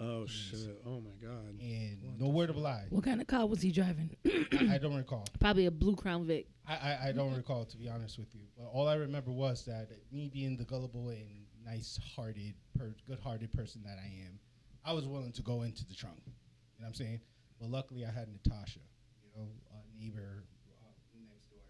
Oh 0.00 0.24
Jeez. 0.26 0.50
shit! 0.50 0.82
Oh 0.86 1.00
my 1.00 1.16
god! 1.20 1.60
And 1.60 2.02
What 2.02 2.18
no 2.20 2.26
the 2.26 2.32
word 2.32 2.50
of 2.50 2.56
a 2.56 2.60
lie, 2.60 2.86
What 2.90 3.04
kind 3.04 3.20
of 3.20 3.26
car 3.26 3.46
was 3.46 3.60
he 3.60 3.70
driving? 3.72 4.16
I, 4.24 4.74
I 4.74 4.78
don't 4.78 4.96
recall. 4.96 5.26
Probably 5.40 5.66
a 5.66 5.70
blue 5.70 5.96
Crown 5.96 6.26
Vic. 6.26 6.46
I, 6.66 6.74
I, 6.74 6.98
I 7.08 7.12
don't 7.12 7.34
recall 7.34 7.64
to 7.64 7.76
be 7.76 7.88
honest 7.88 8.18
with 8.18 8.34
you. 8.34 8.42
But 8.56 8.66
all 8.72 8.88
I 8.88 8.94
remember 8.94 9.30
was 9.32 9.64
that 9.66 9.88
me 10.12 10.28
being 10.32 10.56
the 10.56 10.64
gullible 10.64 11.08
and 11.10 11.44
nice-hearted, 11.64 12.54
per, 12.76 12.94
good-hearted 13.06 13.52
person 13.52 13.82
that 13.84 13.98
I 13.98 14.06
am, 14.26 14.38
I 14.84 14.92
was 14.92 15.06
willing 15.06 15.32
to 15.32 15.42
go 15.42 15.62
into 15.62 15.84
the 15.86 15.94
trunk. 15.94 16.18
You 16.26 16.32
know 16.80 16.84
what 16.84 16.88
I'm 16.88 16.94
saying? 16.94 17.20
But 17.60 17.70
luckily, 17.70 18.04
I 18.04 18.10
had 18.10 18.28
Natasha, 18.32 18.80
you 19.22 19.30
know, 19.36 19.46
a 19.70 20.00
neighbor 20.00 20.42
uh, 20.66 21.18
next 21.30 21.50
door, 21.50 21.60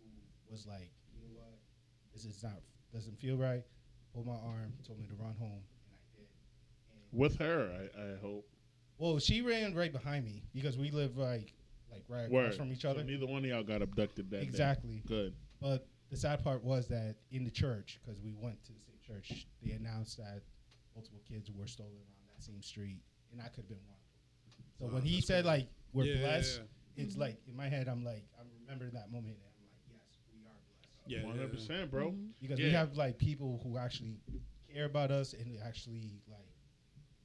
who 0.00 0.08
was 0.52 0.66
like, 0.66 0.80
you 0.80 0.86
know 0.86 0.92
what, 0.92 1.03
this 2.14 2.24
is 2.24 2.42
not 2.42 2.60
doesn't 2.92 3.18
feel 3.18 3.36
right. 3.36 3.62
Pulled 4.14 4.26
my 4.26 4.32
arm, 4.34 4.72
told 4.86 5.00
me 5.00 5.06
to 5.06 5.14
run 5.14 5.34
home, 5.38 5.60
and 5.60 5.92
I 5.92 6.16
did. 6.16 6.26
And 7.10 7.20
With 7.20 7.36
her, 7.40 7.68
I, 7.98 8.00
I 8.00 8.16
hope. 8.22 8.46
well, 8.98 9.18
she 9.18 9.42
ran 9.42 9.74
right 9.74 9.92
behind 9.92 10.24
me 10.24 10.42
because 10.54 10.78
we 10.78 10.90
live 10.90 11.16
like 11.16 11.52
like 11.90 12.04
right 12.08 12.26
across 12.26 12.56
from 12.56 12.72
each 12.72 12.84
other. 12.84 13.00
So 13.00 13.00
other. 13.00 13.10
neither 13.10 13.26
one 13.26 13.44
of 13.44 13.50
y'all 13.50 13.62
got 13.64 13.82
abducted 13.82 14.30
that 14.30 14.36
day. 14.40 14.42
exactly. 14.42 15.02
Good. 15.06 15.34
But 15.60 15.86
the 16.10 16.16
sad 16.16 16.42
part 16.44 16.62
was 16.62 16.86
that 16.88 17.16
in 17.32 17.42
the 17.44 17.50
church, 17.50 17.98
because 18.04 18.20
we 18.20 18.34
went 18.40 18.62
to 18.64 18.72
the 18.72 18.80
same 18.80 18.98
church, 19.04 19.46
they 19.62 19.72
announced 19.72 20.16
that 20.18 20.42
multiple 20.94 21.20
kids 21.28 21.50
were 21.50 21.66
stolen 21.66 21.92
on 21.92 22.26
that 22.36 22.42
same 22.44 22.62
street, 22.62 23.00
and 23.32 23.40
I 23.40 23.46
could 23.48 23.64
have 23.64 23.68
been 23.68 23.78
one. 23.88 23.98
So 24.78 24.94
when 24.94 25.02
he 25.02 25.20
said 25.20 25.44
crazy. 25.44 25.46
like 25.64 25.68
we're 25.92 26.04
Yeah, 26.04 26.14
yeah, 26.14 26.20
blessed, 26.20 26.60
yeah. 26.96 27.02
it's 27.04 27.16
like 27.16 27.38
in 27.48 27.56
my 27.56 27.68
head 27.68 27.88
I'm 27.88 28.04
like 28.04 28.24
I'm 28.38 28.46
remembering 28.62 28.92
that 28.94 29.10
moment, 29.10 29.34
and 29.34 29.42
I'm 29.46 29.58
like, 29.66 29.80
yes, 29.90 30.18
we 30.32 30.38
are 30.46 30.54
blessed 30.54 30.93
Yeah, 31.06 31.18
yeah, 31.18 31.24
One 31.24 31.36
hundred 31.36 31.48
yeah. 31.52 31.54
percent, 31.54 31.90
bro. 31.90 32.10
Mm-hmm. 32.10 32.26
because 32.40 32.58
we 32.58 32.70
have 32.70 32.96
like 32.96 33.18
people 33.18 33.60
who 33.62 33.76
actually 33.78 34.20
care 34.72 34.86
about 34.86 35.10
us 35.10 35.34
and 35.34 35.58
actually 35.64 36.20
like 36.28 36.48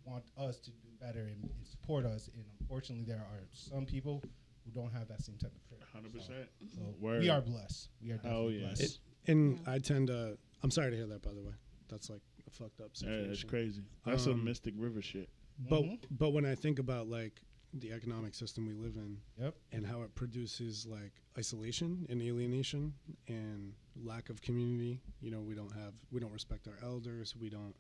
want 0.06 0.24
us 0.38 0.60
to 0.60 0.72
do 0.72 0.88
better 1.00 1.20
and, 1.22 1.44
and 1.44 1.68
support 1.68 2.06
us. 2.06 2.30
And 2.34 2.44
unfortunately, 2.60 3.06
there 3.06 3.18
are 3.18 3.42
some 3.54 3.86
people 3.86 4.24
who 4.66 4.72
don't 4.72 4.92
have 4.92 5.08
that 5.08 5.22
same 5.22 5.38
type 5.38 5.54
of 5.56 5.68
prayer. 5.70 5.82
Hundred 5.94 6.14
percent. 6.14 6.48
So 6.76 6.82
Word. 7.00 7.22
we 7.22 7.30
are 7.30 7.42
blessed. 7.42 7.90
We 8.02 8.12
are 8.12 8.18
Hell 8.24 8.50
definitely 8.50 8.60
yeah. 8.60 8.66
blessed. 8.68 8.82
It- 8.82 9.00
And 9.32 9.60
I 9.68 9.80
tend 9.80 10.08
to. 10.08 10.38
I'm 10.64 10.72
sorry 10.72 10.92
to 10.92 10.98
hear 10.98 11.08
that. 11.08 11.22
By 11.22 11.34
the 11.34 11.42
way, 11.42 11.54
that's 11.90 12.10
like 12.10 12.22
a 12.48 12.52
fucked 12.52 12.82
up 12.82 12.96
situation. 12.98 13.30
Yeah, 13.30 13.34
situation. 13.36 13.42
that's 13.42 13.44
crazy. 13.50 13.82
That's 14.06 14.24
some 14.24 14.34
Um, 14.34 14.44
Mystic 14.44 14.74
River 14.78 15.02
shit. 15.02 15.30
But 15.70 15.82
Mhm. 15.84 16.00
but 16.12 16.30
when 16.32 16.46
I 16.46 16.56
think 16.56 16.80
about 16.80 17.08
like 17.08 17.42
the 17.74 17.92
economic 17.92 18.34
system 18.34 18.66
we 18.66 18.74
live 18.74 18.96
in, 18.96 19.18
Yep. 19.40 19.56
and 19.72 19.86
how 19.86 20.02
it 20.02 20.14
produces 20.16 20.86
like 20.88 21.12
isolation 21.38 22.06
and 22.10 22.22
alienation 22.22 22.94
and 23.28 23.74
lack 24.04 24.30
of 24.30 24.42
community. 24.42 25.00
You 25.22 25.32
know, 25.32 25.42
we 25.42 25.54
don't 25.56 25.72
have, 25.74 25.94
we 26.12 26.20
don't 26.20 26.32
respect 26.34 26.68
our 26.68 26.78
elders. 26.84 27.36
We 27.36 27.50
don't 27.50 27.76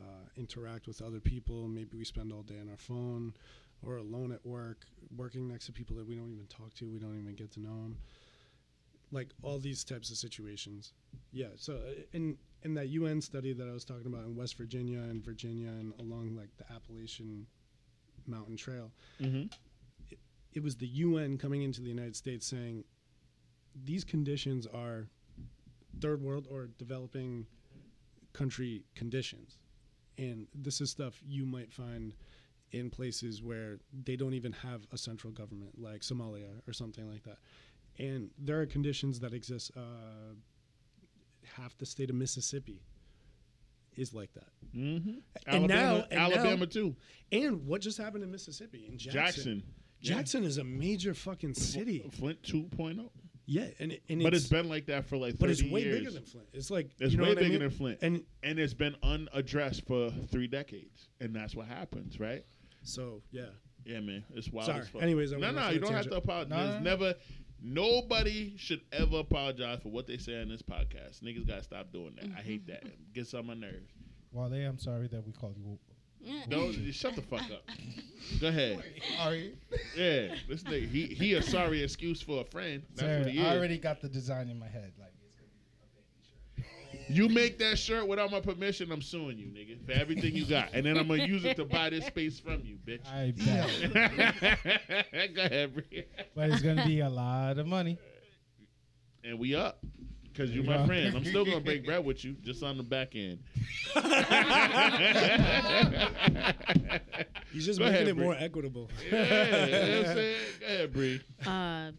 uh, 0.00 0.26
interact 0.36 0.86
with 0.86 1.00
other 1.02 1.20
people. 1.20 1.68
Maybe 1.68 1.96
we 1.96 2.04
spend 2.04 2.32
all 2.32 2.42
day 2.42 2.58
on 2.60 2.68
our 2.68 2.76
phone 2.76 3.34
or 3.82 3.96
alone 3.96 4.32
at 4.32 4.44
work, 4.44 4.84
working 5.16 5.46
next 5.48 5.66
to 5.66 5.72
people 5.72 5.96
that 5.96 6.06
we 6.06 6.14
don't 6.16 6.32
even 6.32 6.46
talk 6.46 6.74
to. 6.74 6.88
We 6.90 6.98
don't 6.98 7.18
even 7.18 7.34
get 7.34 7.50
to 7.52 7.60
know 7.60 7.70
them. 7.82 7.98
Like 9.12 9.28
all 9.42 9.58
these 9.58 9.82
types 9.84 10.10
of 10.10 10.16
situations. 10.16 10.92
Yeah. 11.32 11.48
So 11.56 11.74
uh, 11.74 12.02
in 12.12 12.36
in 12.62 12.74
that 12.74 12.88
UN 12.90 13.20
study 13.20 13.52
that 13.54 13.68
I 13.68 13.72
was 13.72 13.84
talking 13.84 14.06
about 14.06 14.24
in 14.24 14.36
West 14.36 14.56
Virginia 14.56 14.98
and 15.00 15.24
Virginia 15.24 15.68
and 15.68 15.92
along 15.98 16.36
like 16.36 16.50
the 16.58 16.72
Appalachian 16.72 17.46
Mountain 18.30 18.56
Trail, 18.56 18.90
Mm-hmm. 19.20 19.46
it 20.52 20.62
was 20.62 20.76
the 20.76 20.86
UN 20.88 21.36
coming 21.38 21.62
into 21.62 21.80
the 21.80 21.88
United 21.88 22.16
States 22.16 22.46
saying 22.46 22.84
these 23.84 24.04
conditions 24.04 24.66
are 24.66 25.06
third 26.00 26.22
world 26.22 26.46
or 26.50 26.68
developing 26.78 27.46
country 28.32 28.84
conditions. 28.94 29.58
And 30.18 30.46
this 30.54 30.80
is 30.80 30.90
stuff 30.90 31.20
you 31.26 31.44
might 31.46 31.72
find 31.72 32.14
in 32.72 32.90
places 32.90 33.42
where 33.42 33.78
they 34.04 34.16
don't 34.16 34.34
even 34.34 34.52
have 34.52 34.86
a 34.92 34.98
central 34.98 35.32
government, 35.32 35.80
like 35.80 36.02
Somalia 36.02 36.60
or 36.68 36.72
something 36.72 37.08
like 37.10 37.22
that. 37.24 37.38
And 37.98 38.30
there 38.38 38.60
are 38.60 38.66
conditions 38.66 39.20
that 39.20 39.32
exist. 39.32 39.70
Uh, 39.76 40.34
half 41.56 41.76
the 41.78 41.86
state 41.86 42.10
of 42.10 42.16
Mississippi 42.16 42.80
is 44.00 44.14
like 44.14 44.32
that. 44.34 44.48
Mm-hmm. 44.76 45.18
And 45.46 45.66
now- 45.68 45.74
Alabama, 45.76 46.06
and 46.10 46.20
Alabama 46.20 46.56
now- 46.60 46.64
too. 46.66 46.96
And 47.32 47.66
what 47.66 47.80
just 47.80 47.98
happened 47.98 48.24
in 48.24 48.30
Mississippi? 48.30 48.86
In 48.88 48.98
Jackson. 48.98 49.14
Jackson. 49.22 49.62
Jackson 50.02 50.44
is 50.44 50.58
a 50.58 50.64
major 50.64 51.12
fucking 51.14 51.54
city. 51.54 52.02
Flint 52.18 52.42
2.0. 52.42 53.10
Yeah, 53.46 53.66
and 53.80 53.92
it- 53.92 54.02
and 54.08 54.22
but 54.22 54.32
it's, 54.32 54.44
it's 54.44 54.50
been 54.52 54.68
like 54.68 54.86
that 54.86 55.06
for 55.06 55.16
like 55.16 55.34
30 55.34 55.38
but 55.40 55.50
it's 55.50 55.62
way 55.64 55.82
years. 55.82 55.98
bigger 55.98 56.10
than 56.12 56.22
Flint. 56.22 56.46
It's 56.52 56.70
like 56.70 56.90
It's 56.98 57.12
you 57.12 57.18
know 57.18 57.24
way 57.24 57.30
what 57.30 57.38
I 57.38 57.40
bigger 57.42 57.52
mean? 57.54 57.60
than 57.60 57.70
Flint, 57.70 57.98
And 58.02 58.22
and 58.42 58.58
it's 58.58 58.74
been 58.74 58.94
unaddressed 59.02 59.86
for 59.86 60.10
three 60.30 60.46
decades, 60.46 61.08
and 61.20 61.34
that's 61.34 61.54
what 61.54 61.66
happens, 61.66 62.18
right? 62.20 62.44
so 62.82 63.20
yeah, 63.30 63.46
Yeah, 63.84 64.00
man, 64.00 64.24
it's 64.34 64.48
wild. 64.50 64.66
Sorry. 64.66 64.80
As 64.80 64.88
fuck. 64.88 65.02
Anyways, 65.02 65.32
I 65.32 65.36
no, 65.38 65.50
no, 65.50 65.68
you 65.70 65.80
don't 65.80 65.92
have 65.92 66.06
to 66.08 66.16
apologize. 66.16 66.48
No, 66.50 66.56
There's 66.56 66.70
no, 66.70 66.78
no. 66.78 66.90
never, 66.90 67.14
nobody 67.62 68.54
should 68.56 68.80
ever 68.92 69.18
apologize 69.18 69.80
for 69.82 69.88
what 69.90 70.06
they 70.06 70.16
say 70.16 70.40
on 70.40 70.48
this 70.48 70.62
podcast. 70.62 71.22
Niggas 71.22 71.46
gotta 71.46 71.62
stop 71.62 71.92
doing 71.92 72.16
that. 72.20 72.30
I 72.36 72.42
hate 72.42 72.66
that. 72.66 72.84
It 72.84 73.12
Gets 73.14 73.34
on 73.34 73.46
my 73.46 73.54
nerves. 73.54 73.92
Wole, 74.32 74.52
I'm 74.52 74.78
sorry 74.78 75.08
that 75.08 75.26
we 75.26 75.32
called 75.32 75.56
you. 75.56 75.78
No, 76.48 76.70
shut 76.92 77.16
the 77.16 77.22
fuck 77.22 77.42
up. 77.50 77.64
Go 78.40 78.48
ahead. 78.48 78.82
Sorry. 79.16 79.54
Yeah, 79.96 80.34
this 80.48 80.62
nigga, 80.64 80.88
he 80.88 81.06
he 81.06 81.34
a 81.34 81.42
sorry 81.42 81.82
excuse 81.82 82.20
for 82.20 82.42
a 82.42 82.44
friend. 82.44 82.82
That's 82.94 83.00
Sir, 83.00 83.18
what 83.20 83.28
he 83.30 83.40
is. 83.40 83.46
I 83.46 83.56
already 83.56 83.78
got 83.78 84.00
the 84.00 84.08
design 84.08 84.48
in 84.50 84.58
my 84.58 84.68
head. 84.68 84.92
Like 84.98 85.14
You 87.10 87.28
make 87.28 87.58
that 87.58 87.78
shirt 87.78 88.06
without 88.06 88.30
my 88.30 88.40
permission, 88.40 88.90
I'm 88.92 89.02
suing 89.02 89.38
you, 89.38 89.46
nigga, 89.48 89.84
for 89.84 89.92
everything 89.92 90.34
you 90.34 90.44
got, 90.46 90.70
and 90.72 90.86
then 90.86 90.96
I'm 90.96 91.08
gonna 91.08 91.24
use 91.24 91.44
it 91.44 91.56
to 91.56 91.64
buy 91.64 91.90
this 91.90 92.06
space 92.06 92.38
from 92.40 92.62
you, 92.64 92.78
bitch. 92.86 93.06
I 93.06 93.32
bet. 93.36 95.14
Go 95.34 95.42
ahead, 95.42 95.74
Bree. 95.74 96.04
but 96.34 96.50
it's 96.50 96.62
gonna 96.62 96.86
be 96.86 97.00
a 97.00 97.08
lot 97.08 97.58
of 97.58 97.66
money. 97.66 97.98
And 99.24 99.38
we 99.38 99.54
up. 99.54 99.80
Cause 100.32 100.50
you're 100.50 100.62
my 100.64 100.86
friend. 100.86 101.14
I'm 101.16 101.24
still 101.24 101.44
gonna 101.44 101.60
break 101.60 101.84
bread 101.84 102.04
with 102.04 102.24
you, 102.24 102.34
just 102.42 102.62
on 102.62 102.76
the 102.76 102.84
back 102.84 103.16
end. 103.16 103.40
he's 107.52 107.66
just 107.66 107.78
Go 107.78 107.86
making 107.86 107.96
ahead, 107.96 108.08
it 108.08 108.14
Bree. 108.16 108.24
more 108.24 108.36
equitable. 108.38 108.90
yeah, 109.10 109.66
you 109.66 109.72
know 109.72 109.98
what 110.00 110.08
I'm 110.08 110.14
saying? 110.16 110.36
Go 110.60 110.66
ahead, 110.66 110.92
Bree. 110.92 111.20
Uh, 111.46 111.90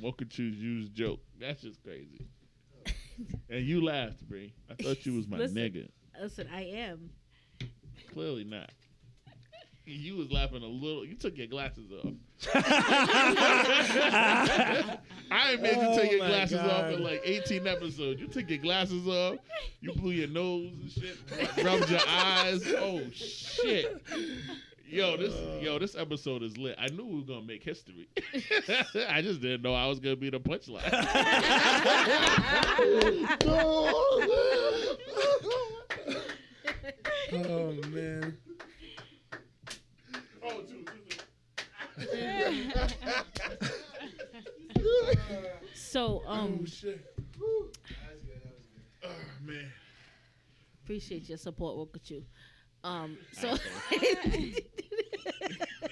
What 0.00 0.16
could 0.16 0.30
choose 0.30 0.56
use 0.56 0.88
joke? 0.88 1.20
That's 1.38 1.62
just 1.62 1.82
crazy. 1.82 2.26
And 3.50 3.64
you 3.64 3.84
laughed, 3.84 4.26
Bree. 4.28 4.52
I 4.70 4.74
thought 4.82 5.04
you 5.06 5.14
was 5.14 5.26
my 5.28 5.38
Listen. 5.38 5.56
nigga. 5.56 5.88
listen, 6.20 6.48
I 6.52 6.62
am. 6.62 7.10
Clearly 8.12 8.44
not. 8.44 8.70
You 9.86 10.16
was 10.16 10.32
laughing 10.32 10.62
a 10.62 10.66
little. 10.66 11.04
You 11.04 11.14
took 11.14 11.36
your 11.36 11.46
glasses 11.46 11.92
off. 11.92 12.12
I 15.30 15.52
ain't 15.52 15.62
made 15.62 15.76
you 15.76 15.82
Oh 15.82 15.98
take 15.98 16.10
your 16.12 16.20
oh 16.20 16.24
my 16.24 16.28
glasses 16.28 16.58
off 16.58 16.90
in 16.90 17.02
like 17.02 17.20
18 17.22 17.66
episodes. 17.66 18.18
You 18.20 18.26
took 18.28 18.48
your 18.48 18.60
glasses 18.60 19.06
off. 19.06 19.36
You 19.82 19.92
blew 19.92 20.12
your 20.12 20.28
nose 20.28 20.72
and 20.80 20.90
shit. 20.90 21.18
Rubbed 21.62 21.90
your 21.90 22.00
eyes. 22.08 22.62
Oh 22.78 23.02
shit. 23.12 24.02
Yo, 24.94 25.16
this 25.16 25.34
yo, 25.60 25.76
this 25.76 25.96
episode 25.96 26.44
is 26.44 26.56
lit. 26.56 26.76
I 26.78 26.86
knew 26.86 27.04
we 27.04 27.16
were 27.16 27.26
gonna 27.26 27.42
make 27.42 27.64
history. 27.64 28.06
I 29.08 29.22
just 29.22 29.40
didn't 29.40 29.62
know 29.62 29.74
I 29.74 29.88
was 29.88 29.98
gonna 29.98 30.14
be 30.14 30.30
the 30.30 30.38
punchline. 30.38 30.84
oh 37.32 37.72
man, 37.88 38.36
oh, 40.44 40.62
two, 40.62 40.84
two, 44.76 45.12
So, 45.74 46.22
um, 46.28 46.58
two. 46.60 46.66
shit. 46.66 47.04
Oh 49.02 49.08
man. 49.42 49.72
appreciate 50.84 51.28
your 51.28 51.38
support, 51.38 51.76
Wokachu. 51.76 52.22
Um, 52.84 53.18
so 53.32 53.56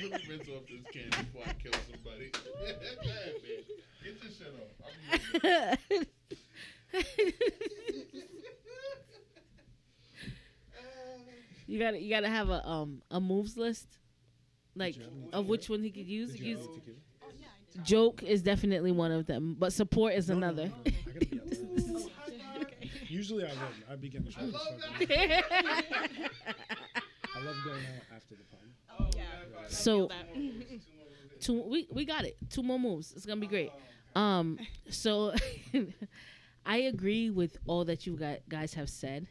Let 0.00 0.10
me 0.10 0.18
rinse 0.28 0.48
off 0.48 0.66
this 0.68 0.80
can 0.92 1.10
before 1.10 1.42
I 1.46 1.52
kill 1.54 1.72
somebody. 1.90 2.30
Go 2.32 2.64
ahead, 2.64 3.34
bitch. 3.44 3.68
Get 4.04 4.14
this 4.22 4.38
shit 4.38 4.54
off. 4.54 4.70
I'm 5.44 6.06
you 11.66 11.78
gotta 11.78 12.00
you 12.00 12.10
gotta 12.10 12.28
have 12.28 12.48
a 12.50 12.66
um 12.66 13.02
a 13.10 13.20
moves 13.20 13.56
list, 13.56 13.86
like 14.74 14.96
of 15.32 15.46
which 15.46 15.68
one 15.68 15.82
he 15.82 15.90
could 15.90 16.06
use. 16.06 16.38
Use 16.38 16.66
joke 17.82 18.22
is 18.22 18.42
definitely 18.42 18.92
one 18.92 19.12
of 19.12 19.26
them, 19.26 19.56
but 19.58 19.72
support 19.72 20.14
is 20.14 20.30
another. 20.30 20.70
I 20.86 20.90
gotta 20.90 21.18
be. 21.18 21.40
Usually 23.08 23.44
I 23.44 23.48
wouldn't. 23.48 23.90
I'd 23.90 24.00
be 24.00 24.08
getting 24.08 24.30
shot. 24.30 24.42
I 27.42 27.46
love 27.46 27.56
going 27.64 27.78
out 27.96 28.16
after 28.16 28.34
the 28.36 28.44
party. 28.44 29.18
so 29.68 30.08
two 31.40 31.62
we 31.62 31.86
we 31.90 32.04
got 32.04 32.24
it. 32.24 32.36
Two 32.50 32.62
more 32.62 32.78
moves. 32.78 33.12
It's 33.12 33.26
gonna 33.26 33.40
be 33.40 33.46
great. 33.46 33.70
Um, 34.14 34.58
so 34.90 35.32
I 36.66 36.76
agree 36.78 37.30
with 37.30 37.56
all 37.66 37.84
that 37.86 38.06
you 38.06 38.16
gu- 38.16 38.36
guys 38.48 38.74
have 38.74 38.88
said. 38.88 39.26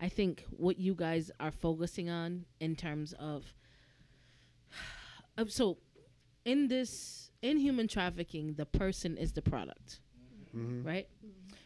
I 0.00 0.08
think 0.08 0.44
what 0.50 0.78
you 0.78 0.94
guys 0.94 1.30
are 1.40 1.50
focusing 1.50 2.10
on 2.10 2.44
in 2.60 2.76
terms 2.76 3.12
of 3.14 3.52
uh, 5.38 5.44
so 5.48 5.78
in 6.44 6.68
this 6.68 7.30
in 7.40 7.56
human 7.58 7.88
trafficking, 7.88 8.54
the 8.54 8.66
person 8.66 9.16
is 9.16 9.32
the 9.32 9.42
product, 9.42 10.00
right? 10.84 11.08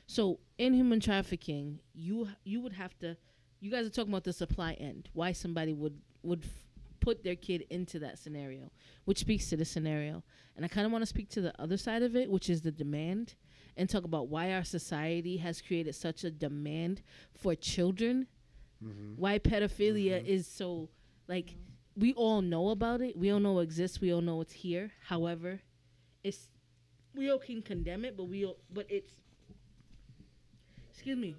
So 0.06 0.38
in 0.58 0.72
human 0.72 1.00
trafficking, 1.00 1.80
you 1.94 2.28
you 2.44 2.60
would 2.60 2.72
have 2.74 2.96
to. 3.00 3.16
You 3.60 3.70
guys 3.70 3.86
are 3.86 3.90
talking 3.90 4.12
about 4.12 4.24
the 4.24 4.32
supply 4.32 4.74
end. 4.74 5.08
Why 5.12 5.32
somebody 5.32 5.72
would 5.72 5.98
would 6.22 6.44
f- 6.44 6.50
put 7.00 7.24
their 7.24 7.36
kid 7.36 7.66
into 7.70 7.98
that 8.00 8.18
scenario, 8.18 8.70
which 9.04 9.18
speaks 9.18 9.48
to 9.50 9.56
the 9.56 9.64
scenario. 9.64 10.22
And 10.56 10.64
I 10.64 10.68
kind 10.68 10.86
of 10.86 10.92
want 10.92 11.02
to 11.02 11.06
speak 11.06 11.28
to 11.30 11.40
the 11.40 11.52
other 11.60 11.76
side 11.76 12.02
of 12.02 12.16
it, 12.16 12.30
which 12.30 12.50
is 12.50 12.62
the 12.62 12.72
demand, 12.72 13.34
and 13.76 13.88
talk 13.88 14.04
about 14.04 14.28
why 14.28 14.52
our 14.52 14.64
society 14.64 15.36
has 15.38 15.60
created 15.60 15.94
such 15.94 16.24
a 16.24 16.30
demand 16.30 17.02
for 17.32 17.54
children. 17.54 18.26
Mm-hmm. 18.84 19.14
Why 19.16 19.38
pedophilia 19.38 20.18
mm-hmm. 20.18 20.26
is 20.26 20.46
so 20.46 20.88
like 21.28 21.54
we 21.96 22.12
all 22.12 22.42
know 22.42 22.70
about 22.70 23.00
it. 23.00 23.16
We 23.16 23.30
all 23.30 23.40
know 23.40 23.60
it 23.60 23.64
exists. 23.64 24.00
We 24.00 24.12
all 24.12 24.20
know 24.20 24.40
it's 24.40 24.52
here. 24.52 24.92
However, 25.04 25.60
it's 26.22 26.48
we 27.14 27.30
all 27.30 27.38
can 27.38 27.62
condemn 27.62 28.04
it, 28.04 28.16
but 28.16 28.24
we 28.24 28.44
all, 28.44 28.58
but 28.70 28.86
it's 28.90 29.12
excuse 30.90 31.16
me. 31.16 31.36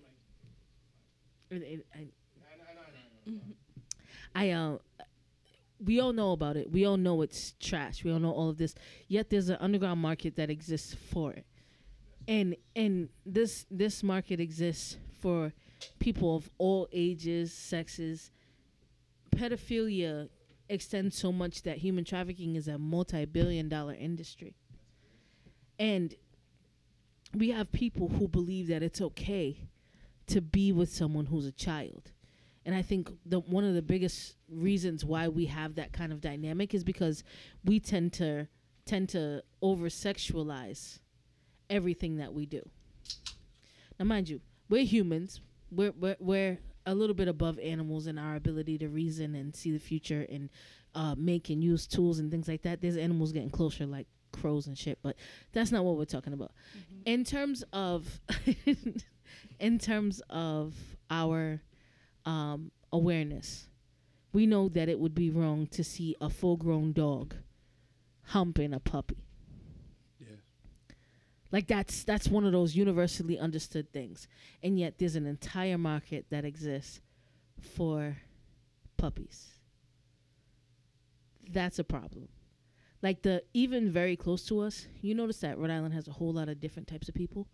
And 1.49 1.83
I, 4.35 4.49
uh, 4.51 4.77
we 5.83 5.99
all 5.99 6.13
know 6.13 6.31
about 6.31 6.57
it. 6.57 6.71
We 6.71 6.85
all 6.85 6.97
know 6.97 7.21
it's 7.21 7.53
trash. 7.59 8.03
We 8.03 8.11
all 8.11 8.19
know 8.19 8.31
all 8.31 8.49
of 8.49 8.57
this. 8.57 8.75
Yet 9.07 9.29
there's 9.29 9.49
an 9.49 9.57
underground 9.59 10.01
market 10.01 10.35
that 10.35 10.49
exists 10.49 10.95
for 11.11 11.33
it, 11.33 11.45
and 12.27 12.55
and 12.75 13.09
this 13.25 13.65
this 13.69 14.03
market 14.03 14.39
exists 14.39 14.97
for 15.21 15.53
people 15.99 16.35
of 16.35 16.49
all 16.57 16.87
ages, 16.91 17.53
sexes. 17.53 18.31
Pedophilia 19.35 20.29
extends 20.69 21.15
so 21.17 21.31
much 21.31 21.61
that 21.63 21.77
human 21.77 22.03
trafficking 22.03 22.55
is 22.55 22.67
a 22.67 22.77
multi-billion-dollar 22.77 23.93
industry, 23.93 24.55
and 25.79 26.15
we 27.33 27.51
have 27.51 27.71
people 27.71 28.09
who 28.09 28.27
believe 28.27 28.67
that 28.67 28.81
it's 28.81 29.01
okay 29.01 29.67
to 30.27 30.41
be 30.41 30.71
with 30.71 30.89
someone 30.89 31.25
who's 31.25 31.45
a 31.45 31.51
child. 31.51 32.11
And 32.65 32.75
I 32.75 32.81
think 32.81 33.09
the 33.25 33.39
one 33.39 33.63
of 33.63 33.73
the 33.73 33.81
biggest 33.81 34.35
reasons 34.49 35.05
why 35.05 35.29
we 35.29 35.45
have 35.45 35.75
that 35.75 35.93
kind 35.93 36.11
of 36.11 36.19
dynamic 36.19 36.73
is 36.73 36.83
because 36.83 37.23
we 37.63 37.79
tend 37.79 38.13
to 38.13 38.47
tend 38.85 39.09
to 39.09 39.41
over 39.61 39.87
sexualize 39.87 40.99
everything 41.69 42.17
that 42.17 42.33
we 42.33 42.45
do. 42.45 42.61
Now 43.97 44.05
mind 44.05 44.27
you, 44.27 44.41
we're 44.69 44.83
humans. 44.83 45.39
We're, 45.71 45.93
we're 45.97 46.17
we're 46.19 46.57
a 46.85 46.93
little 46.95 47.13
bit 47.13 47.27
above 47.27 47.59
animals 47.59 48.07
in 48.07 48.17
our 48.17 48.35
ability 48.35 48.77
to 48.79 48.87
reason 48.89 49.35
and 49.35 49.55
see 49.55 49.71
the 49.71 49.79
future 49.79 50.25
and 50.29 50.49
uh, 50.95 51.15
make 51.17 51.49
and 51.49 51.63
use 51.63 51.85
tools 51.85 52.19
and 52.19 52.31
things 52.31 52.47
like 52.47 52.63
that. 52.63 52.81
There's 52.81 52.97
animals 52.97 53.31
getting 53.31 53.49
closer 53.49 53.85
like 53.85 54.07
crows 54.31 54.67
and 54.67 54.77
shit, 54.77 54.99
but 55.01 55.15
that's 55.53 55.71
not 55.71 55.83
what 55.83 55.97
we're 55.97 56.05
talking 56.05 56.33
about. 56.33 56.51
In 57.05 57.23
terms 57.23 57.63
of 57.73 58.19
in 59.59 59.79
terms 59.79 60.21
of 60.29 60.73
our 61.09 61.61
um, 62.25 62.71
awareness, 62.91 63.67
we 64.33 64.45
know 64.45 64.69
that 64.69 64.89
it 64.89 64.99
would 64.99 65.15
be 65.15 65.29
wrong 65.29 65.67
to 65.67 65.83
see 65.83 66.15
a 66.21 66.29
full-grown 66.29 66.93
dog 66.93 67.35
humping 68.23 68.73
a 68.73 68.79
puppy. 68.79 69.23
Yeah. 70.19 70.35
Like 71.51 71.67
that's 71.67 72.03
that's 72.03 72.27
one 72.27 72.45
of 72.45 72.51
those 72.51 72.75
universally 72.75 73.39
understood 73.39 73.91
things, 73.91 74.27
and 74.61 74.77
yet 74.77 74.95
there's 74.97 75.15
an 75.15 75.25
entire 75.25 75.77
market 75.77 76.25
that 76.29 76.45
exists 76.45 76.99
for 77.59 78.17
puppies. 78.97 79.47
That's 81.49 81.79
a 81.79 81.83
problem. 81.83 82.27
Like 83.01 83.21
the 83.21 83.43
even 83.53 83.91
very 83.91 84.15
close 84.17 84.45
to 84.47 84.59
us, 84.59 84.87
you 85.01 85.15
notice 85.15 85.37
that 85.39 85.57
Rhode 85.57 85.71
Island 85.71 85.93
has 85.93 86.07
a 86.07 86.11
whole 86.11 86.33
lot 86.33 86.49
of 86.49 86.59
different 86.59 86.87
types 86.87 87.07
of 87.07 87.15
people 87.15 87.47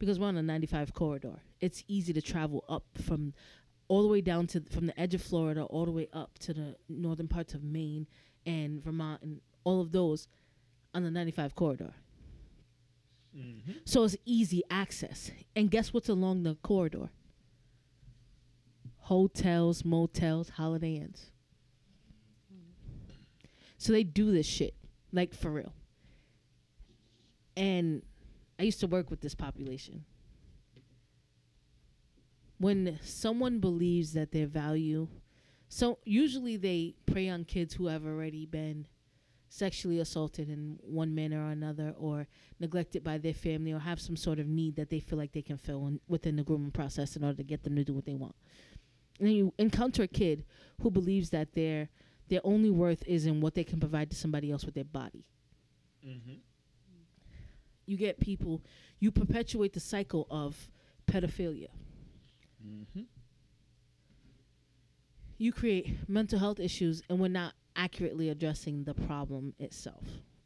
because 0.00 0.18
we're 0.18 0.26
on 0.26 0.36
a 0.36 0.42
95 0.42 0.92
corridor. 0.94 1.34
It's 1.60 1.84
easy 1.86 2.12
to 2.14 2.22
travel 2.22 2.64
up 2.68 2.84
from 3.06 3.34
all 3.86 4.02
the 4.02 4.08
way 4.08 4.20
down 4.20 4.46
to 4.48 4.62
from 4.70 4.86
the 4.86 4.98
edge 4.98 5.14
of 5.14 5.22
Florida 5.22 5.62
all 5.64 5.84
the 5.84 5.92
way 5.92 6.08
up 6.12 6.38
to 6.38 6.54
the 6.54 6.76
northern 6.88 7.28
parts 7.28 7.54
of 7.54 7.62
Maine 7.62 8.06
and 8.46 8.82
Vermont 8.82 9.22
and 9.22 9.40
all 9.62 9.80
of 9.80 9.92
those 9.92 10.26
on 10.94 11.04
the 11.04 11.10
95 11.10 11.54
corridor. 11.54 11.92
Mm-hmm. 13.36 13.72
So 13.84 14.02
it's 14.04 14.16
easy 14.24 14.62
access. 14.70 15.30
And 15.54 15.70
guess 15.70 15.92
what's 15.92 16.08
along 16.08 16.42
the 16.42 16.56
corridor? 16.62 17.10
Hotels, 19.00 19.84
motels, 19.84 20.48
Holiday 20.50 20.96
Inns. 20.96 21.30
So 23.76 23.92
they 23.92 24.04
do 24.04 24.30
this 24.30 24.46
shit, 24.46 24.74
like 25.12 25.34
for 25.34 25.50
real. 25.50 25.72
And 27.56 28.02
I 28.60 28.64
used 28.64 28.80
to 28.80 28.86
work 28.86 29.08
with 29.10 29.22
this 29.22 29.34
population. 29.34 30.04
When 32.58 32.98
someone 33.02 33.58
believes 33.58 34.12
that 34.12 34.32
their 34.32 34.46
value, 34.46 35.08
so 35.68 35.98
usually 36.04 36.58
they 36.58 36.94
prey 37.06 37.30
on 37.30 37.44
kids 37.44 37.72
who 37.72 37.86
have 37.86 38.04
already 38.04 38.44
been 38.44 38.86
sexually 39.48 39.98
assaulted 39.98 40.50
in 40.50 40.78
one 40.82 41.14
manner 41.14 41.46
or 41.46 41.50
another, 41.50 41.94
or 41.98 42.28
neglected 42.60 43.02
by 43.02 43.16
their 43.16 43.32
family, 43.32 43.72
or 43.72 43.78
have 43.78 43.98
some 43.98 44.14
sort 44.14 44.38
of 44.38 44.46
need 44.46 44.76
that 44.76 44.90
they 44.90 45.00
feel 45.00 45.18
like 45.18 45.32
they 45.32 45.40
can 45.40 45.56
fill 45.56 45.86
in, 45.86 45.98
within 46.06 46.36
the 46.36 46.42
grooming 46.42 46.70
process 46.70 47.16
in 47.16 47.24
order 47.24 47.38
to 47.38 47.42
get 47.42 47.64
them 47.64 47.74
to 47.76 47.82
do 47.82 47.94
what 47.94 48.04
they 48.04 48.14
want. 48.14 48.34
And 49.18 49.32
you 49.32 49.54
encounter 49.56 50.02
a 50.02 50.06
kid 50.06 50.44
who 50.82 50.90
believes 50.90 51.30
that 51.30 51.54
their 51.54 51.88
their 52.28 52.40
only 52.44 52.70
worth 52.70 53.02
is 53.06 53.26
in 53.26 53.40
what 53.40 53.54
they 53.54 53.64
can 53.64 53.80
provide 53.80 54.10
to 54.10 54.16
somebody 54.16 54.52
else 54.52 54.64
with 54.64 54.74
their 54.74 54.84
body. 54.84 55.24
Mm-hmm. 56.06 56.34
You 57.90 57.96
get 57.96 58.20
people, 58.20 58.62
you 59.00 59.10
perpetuate 59.10 59.72
the 59.72 59.80
cycle 59.80 60.28
of 60.30 60.70
pedophilia. 61.10 61.70
Mm-hmm. 62.64 63.00
You 65.38 65.52
create 65.52 66.08
mental 66.08 66.38
health 66.38 66.60
issues, 66.60 67.02
and 67.10 67.18
we're 67.18 67.26
not 67.26 67.54
accurately 67.74 68.28
addressing 68.28 68.84
the 68.84 68.94
problem 68.94 69.54
itself. 69.58 70.04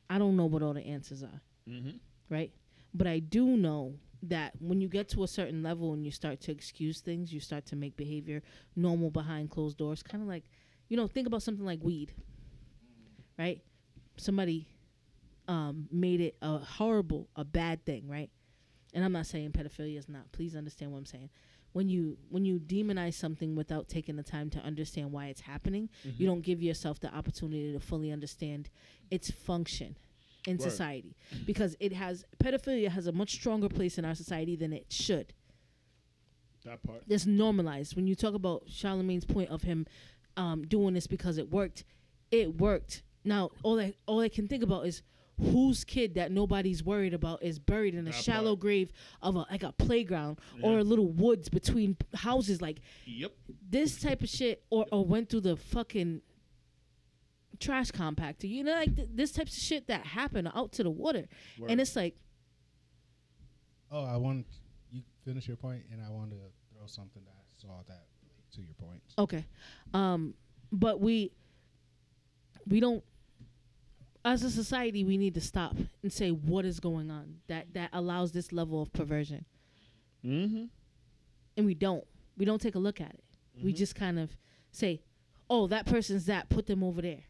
I 0.09 0.17
don't 0.17 0.39
know 0.39 0.47
what 0.47 0.63
all 0.63 0.73
the 0.73 0.87
answers 0.87 1.23
are, 1.23 1.43
mm-hmm. 1.69 1.99
right? 2.31 2.51
But 2.95 3.09
I 3.09 3.19
do 3.19 3.45
know 3.59 3.93
that 4.23 4.55
when 4.59 4.81
you 4.81 4.89
get 4.89 5.11
to 5.11 5.23
a 5.23 5.29
certain 5.29 5.63
level 5.63 5.93
and 5.93 6.03
you 6.03 6.13
start 6.13 6.41
to 6.43 6.51
excuse 6.51 7.03
things, 7.03 7.31
you 7.31 7.41
start 7.41 7.67
to 7.67 7.77
make 7.77 7.95
behavior 7.95 8.43
normal 8.75 9.11
behind 9.11 9.51
closed 9.51 9.77
doors. 9.77 10.03
Kind 10.03 10.23
of 10.23 10.29
like, 10.31 10.45
you 10.89 10.97
know, 10.97 11.09
think 11.09 11.27
about 11.27 11.43
something 11.43 11.67
like 11.67 11.81
weed, 11.83 12.15
mm. 12.17 13.39
right? 13.39 13.61
Somebody 14.17 14.67
um, 15.49 15.89
made 15.91 16.21
it 16.21 16.37
a 16.43 16.59
horrible, 16.59 17.29
a 17.37 17.45
bad 17.45 17.85
thing, 17.85 18.09
right? 18.09 18.31
And 18.95 19.05
I'm 19.05 19.13
not 19.13 19.27
saying 19.27 19.51
pedophilia 19.53 19.99
is 19.99 20.09
not. 20.09 20.31
Please 20.33 20.55
understand 20.57 20.93
what 20.93 20.99
I'm 20.99 21.07
saying. 21.07 21.31
When 21.73 21.89
you 21.89 22.17
when 22.31 22.45
you 22.45 22.61
demonize 22.61 23.15
something 23.15 23.57
without 23.57 23.89
taking 23.89 24.15
the 24.15 24.23
time 24.23 24.49
to 24.51 24.61
understand 24.61 25.11
why 25.11 25.27
it's 25.27 25.41
happening, 25.41 25.89
you 26.17 26.25
don't 26.27 26.43
give 26.43 26.63
yourself 26.63 27.01
the 27.01 27.13
opportunity 27.13 27.73
to 27.73 27.81
fully 27.81 28.13
understand 28.13 28.71
its 29.11 29.31
function 29.31 29.97
in 30.47 30.57
Word. 30.59 30.71
society 30.71 31.17
because 31.47 31.75
it 31.81 31.93
has 31.93 32.25
pedophilia 32.39 32.89
has 32.91 33.07
a 33.09 33.13
much 33.13 33.33
stronger 33.33 33.69
place 33.69 33.99
in 33.99 34.05
our 34.05 34.15
society 34.15 34.55
than 34.57 34.73
it 34.73 34.87
should 34.93 35.33
That 36.65 36.83
part. 36.83 37.03
that's 37.09 37.27
normalized. 37.27 37.97
When 37.97 38.07
you 38.07 38.15
talk 38.15 38.35
about 38.35 38.67
Charlamagne's 38.69 39.25
point 39.25 39.51
of 39.51 39.63
him 39.63 39.87
um, 40.37 40.67
doing 40.67 40.95
this 40.95 41.07
because 41.07 41.39
it 41.39 41.51
worked, 41.51 41.85
it 42.31 42.57
worked. 42.61 43.03
Now 43.25 43.51
all 43.63 43.81
I 43.81 43.95
all 44.07 44.21
I 44.21 44.29
can 44.29 44.47
think 44.47 44.63
about 44.63 44.87
is 44.87 45.03
whose 45.41 45.85
kid 45.85 46.15
that 46.15 46.31
nobody's 46.31 46.83
worried 46.85 47.13
about 47.15 47.43
is 47.43 47.59
buried 47.59 47.95
in 47.95 48.07
a 48.07 48.11
That 48.11 48.15
shallow 48.15 48.53
part. 48.55 48.61
grave 48.61 48.93
of 49.21 49.35
a 49.35 49.39
like 49.51 49.63
a 49.65 49.73
playground 49.73 50.39
or 50.63 50.79
a 50.79 50.85
little 50.85 51.09
woods 51.11 51.49
between 51.49 51.97
houses. 52.15 52.63
Like 52.63 52.81
Yep. 53.07 53.33
this 53.69 54.01
type 54.01 54.23
of 54.23 54.29
shit, 54.29 54.65
or 54.71 54.87
or 54.93 55.05
went 55.05 55.31
through 55.31 55.41
the 55.43 55.57
fucking 55.57 56.23
trash 57.59 57.91
compactor. 57.91 58.49
You 58.49 58.65
know, 58.65 58.73
like 58.75 58.95
th- 58.95 59.09
this 59.13 59.33
types 59.33 59.57
of 59.57 59.63
shit 59.63 59.87
that 59.89 60.07
happen 60.07 60.47
out 60.55 60.73
to 60.73 60.83
the 60.85 60.91
water, 60.91 61.27
Word. 61.59 61.71
and 61.71 61.81
it's 61.81 61.97
like 61.97 62.17
Oh, 63.91 64.05
I 64.05 64.17
want 64.17 64.47
you 64.91 65.03
finish 65.25 65.47
your 65.47 65.57
point, 65.57 65.83
and 65.93 66.01
I 66.03 66.11
want 66.11 66.31
to 66.31 66.37
throw 66.73 66.87
something 66.87 67.23
that 67.25 67.31
I 67.33 67.45
saw 67.61 67.83
that 67.89 68.07
to 68.55 68.61
your 68.63 68.75
point. 68.75 69.03
Okay. 69.19 69.45
Um, 69.93 70.35
but 70.73 71.01
we 71.01 71.33
we 72.67 72.81
don't 72.81 73.05
as 74.25 74.43
a 74.43 74.51
society 74.51 75.05
we 75.05 75.17
need 75.17 75.35
to 75.35 75.41
stop 75.41 75.77
and 76.03 76.13
say 76.13 76.31
what 76.31 76.65
is 76.65 76.81
going 76.81 77.11
on 77.11 77.37
that 77.47 77.73
that 77.75 77.91
allows 77.93 78.33
this 78.33 78.53
level 78.53 78.81
of 78.81 78.93
perversion. 78.93 79.45
Mm-hmm. 80.25 80.65
And 81.57 81.67
we 81.67 81.75
don't. 81.75 82.05
We 82.37 82.45
don't 82.45 82.61
take 82.61 82.75
a 82.75 82.79
look 82.79 83.01
at 83.01 83.11
it. 83.11 83.25
We 83.63 83.73
just 83.73 83.95
kind 83.95 84.19
of 84.19 84.37
say, 84.73 85.03
"Oh, 85.49 85.67
that 85.69 85.87
person's 85.87 86.27
that. 86.27 86.49
Put 86.49 86.67
them 86.67 86.83
over 86.83 87.01
there." 87.03 87.25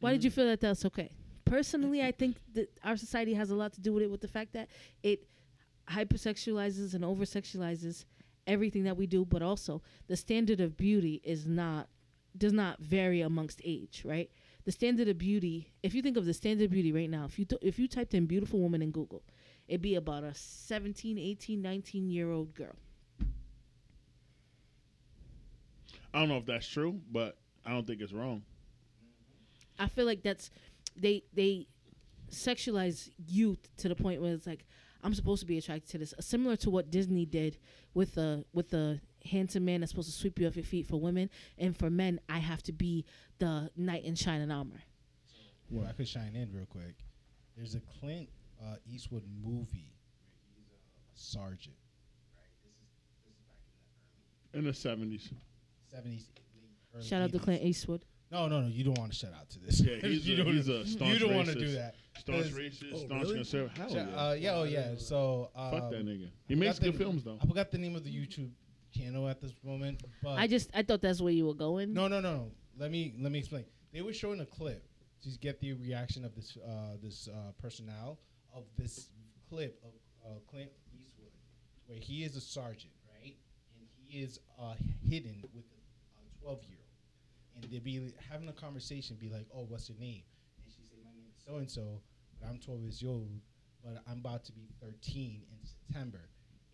Why 0.00 0.12
did 0.12 0.22
you 0.22 0.30
feel 0.30 0.46
that 0.46 0.60
that's 0.60 0.84
okay? 0.84 1.10
Personally, 1.44 2.02
I 2.02 2.12
think 2.12 2.36
that 2.54 2.70
our 2.84 2.96
society 2.96 3.34
has 3.34 3.50
a 3.50 3.54
lot 3.54 3.72
to 3.72 3.80
do 3.80 3.92
with 3.92 4.02
it 4.02 4.10
with 4.10 4.20
the 4.20 4.28
fact 4.28 4.52
that 4.52 4.68
it 5.02 5.26
hypersexualizes 5.90 6.94
and 6.94 7.02
oversexualizes 7.02 8.04
everything 8.46 8.84
that 8.84 8.96
we 8.96 9.06
do, 9.06 9.24
but 9.24 9.42
also 9.42 9.82
the 10.06 10.16
standard 10.16 10.60
of 10.60 10.76
beauty 10.76 11.20
is 11.24 11.46
not 11.46 11.88
does 12.36 12.52
not 12.52 12.78
vary 12.80 13.22
amongst 13.22 13.60
age, 13.64 14.02
right? 14.04 14.30
The 14.66 14.72
standard 14.72 15.08
of 15.08 15.16
beauty, 15.16 15.72
if 15.82 15.94
you 15.94 16.02
think 16.02 16.16
of 16.16 16.26
the 16.26 16.34
standard 16.34 16.64
of 16.64 16.70
beauty 16.72 16.92
right 16.92 17.08
now, 17.08 17.24
if 17.24 17.38
you 17.38 17.44
th- 17.44 17.62
if 17.62 17.78
you 17.78 17.88
typed 17.88 18.14
in 18.14 18.26
beautiful 18.26 18.60
woman 18.60 18.82
in 18.82 18.90
Google, 18.90 19.22
it'd 19.68 19.80
be 19.80 19.94
about 19.94 20.24
a 20.24 20.34
17, 20.34 21.18
18, 21.18 21.62
19 21.62 22.10
year 22.10 22.30
old 22.30 22.52
girl. 22.54 22.74
I 26.12 26.20
don't 26.20 26.28
know 26.28 26.38
if 26.38 26.46
that's 26.46 26.66
true, 26.66 27.00
but 27.10 27.38
I 27.64 27.70
don't 27.70 27.86
think 27.86 28.00
it's 28.00 28.12
wrong. 28.12 28.42
I 29.78 29.88
feel 29.88 30.04
like 30.04 30.22
that's 30.22 30.50
they 30.96 31.22
they 31.32 31.68
sexualize 32.30 33.10
youth 33.28 33.68
to 33.78 33.88
the 33.88 33.94
point 33.94 34.20
where 34.20 34.32
it's 34.32 34.46
like 34.46 34.66
I'm 35.02 35.14
supposed 35.14 35.40
to 35.40 35.46
be 35.46 35.58
attracted 35.58 35.90
to 35.90 35.98
this, 35.98 36.14
similar 36.20 36.56
to 36.56 36.70
what 36.70 36.90
Disney 36.90 37.26
did 37.26 37.58
with 37.94 38.14
the 38.14 38.44
with 38.52 38.70
the 38.70 39.00
handsome 39.26 39.64
man 39.64 39.80
that's 39.80 39.90
supposed 39.92 40.10
to 40.10 40.16
sweep 40.16 40.38
you 40.38 40.46
off 40.46 40.56
your 40.56 40.64
feet 40.64 40.86
for 40.86 40.98
women, 41.00 41.28
and 41.58 41.76
for 41.76 41.90
men 41.90 42.20
I 42.28 42.38
have 42.38 42.62
to 42.64 42.72
be 42.72 43.04
the 43.38 43.70
knight 43.76 44.04
in 44.04 44.14
shining 44.14 44.50
armor. 44.50 44.80
Well, 45.70 45.86
I 45.88 45.92
could 45.92 46.08
shine 46.08 46.34
in 46.34 46.50
real 46.52 46.66
quick. 46.66 46.94
There's 47.56 47.74
a 47.74 47.80
Clint 48.00 48.28
uh, 48.64 48.76
Eastwood 48.86 49.24
movie 49.44 49.92
where 50.38 50.54
he's 50.56 50.68
a 50.70 50.78
sergeant. 51.14 51.76
Right. 52.36 52.44
This 52.62 52.72
is 52.74 52.88
this 53.24 53.32
is 53.32 53.40
back 53.46 53.56
in 54.52 54.52
the 54.52 54.58
In 54.58 54.64
the 54.66 54.74
seventies. 54.74 55.28
70s. 55.94 56.24
Early 56.94 57.04
Shout 57.04 57.22
out 57.22 57.32
to 57.32 57.38
Clint 57.38 57.62
Eastwood. 57.62 58.04
No, 58.30 58.48
no, 58.48 58.60
no. 58.60 58.66
You 58.68 58.82
don't 58.84 58.98
want 58.98 59.12
to 59.12 59.16
shout 59.18 59.32
out 59.38 59.48
to 59.50 59.58
this. 59.60 59.80
Yeah, 59.80 59.96
he's 60.02 60.26
you 60.26 60.34
a- 60.34 60.44
don't- 60.44 60.54
he's 60.54 60.68
a 60.68 60.86
staunch 60.86 61.12
You 61.12 61.18
don't 61.26 61.34
want 61.36 61.48
to 61.48 61.54
do 61.54 61.72
that. 61.72 61.94
Staunch 62.18 62.44
'Cause- 62.44 62.52
racist, 62.52 62.92
Oh, 62.94 62.96
staunch 62.98 63.22
really? 63.22 63.34
conservative. 63.36 63.76
Hell 63.76 63.90
yeah. 63.90 64.02
Uh, 64.28 64.32
yeah, 64.32 64.54
oh 64.54 64.62
yeah. 64.64 64.94
So 64.98 65.50
um, 65.54 65.70
Fuck 65.72 65.90
that 65.90 66.04
nigga. 66.06 66.28
He 66.48 66.54
I 66.54 66.58
makes 66.58 66.78
good 66.78 66.94
the- 66.94 66.98
films 66.98 67.22
though. 67.24 67.38
I 67.42 67.46
forgot 67.46 67.70
the 67.70 67.78
name 67.78 67.94
of 67.96 68.04
the 68.04 68.10
YouTube 68.10 68.50
at 69.04 69.40
this 69.40 69.52
moment, 69.64 70.02
but 70.22 70.38
I 70.38 70.46
just 70.46 70.70
I 70.74 70.82
thought 70.82 71.02
that's 71.02 71.20
where 71.20 71.32
you 71.32 71.46
were 71.46 71.54
going. 71.54 71.92
no, 71.92 72.08
no, 72.08 72.20
no, 72.20 72.32
no. 72.34 72.50
Let 72.78 72.90
me 72.90 73.14
let 73.18 73.32
me 73.32 73.38
explain. 73.38 73.64
They 73.92 74.02
were 74.02 74.12
showing 74.12 74.40
a 74.40 74.46
clip 74.46 74.84
to 75.22 75.30
get 75.38 75.60
the 75.60 75.72
reaction 75.74 76.24
of 76.24 76.34
this 76.34 76.56
uh, 76.66 76.96
this 77.02 77.28
uh, 77.28 77.52
personnel 77.60 78.18
of 78.54 78.64
this 78.78 79.10
clip 79.48 79.82
of 79.84 79.90
uh, 80.24 80.38
Clint 80.50 80.70
Eastwood, 80.98 81.32
where 81.86 81.98
he 81.98 82.24
is 82.24 82.36
a 82.36 82.40
sergeant, 82.40 82.92
right, 83.20 83.36
and 83.76 83.86
he 83.96 84.20
is 84.20 84.40
uh, 84.60 84.74
hidden 85.08 85.42
with 85.54 85.64
a 85.64 86.42
twelve 86.42 86.62
year 86.68 86.78
old, 86.78 87.62
and 87.62 87.72
they 87.72 87.78
be 87.78 88.12
having 88.30 88.48
a 88.48 88.52
conversation, 88.52 89.16
be 89.20 89.28
like, 89.28 89.46
"Oh, 89.54 89.66
what's 89.68 89.88
your 89.88 89.98
name?" 89.98 90.22
And 90.64 90.72
she 90.72 90.82
said, 90.88 90.98
"My 91.04 91.12
name 91.12 91.26
is 91.28 91.44
so 91.46 91.56
and 91.56 91.70
so, 91.70 92.00
but 92.40 92.48
I'm 92.48 92.58
twelve 92.58 92.80
years 92.80 93.02
old, 93.06 93.28
but 93.84 94.02
I'm 94.10 94.18
about 94.18 94.44
to 94.46 94.52
be 94.52 94.68
thirteen 94.80 95.42
in 95.50 95.58
September." 95.66 96.20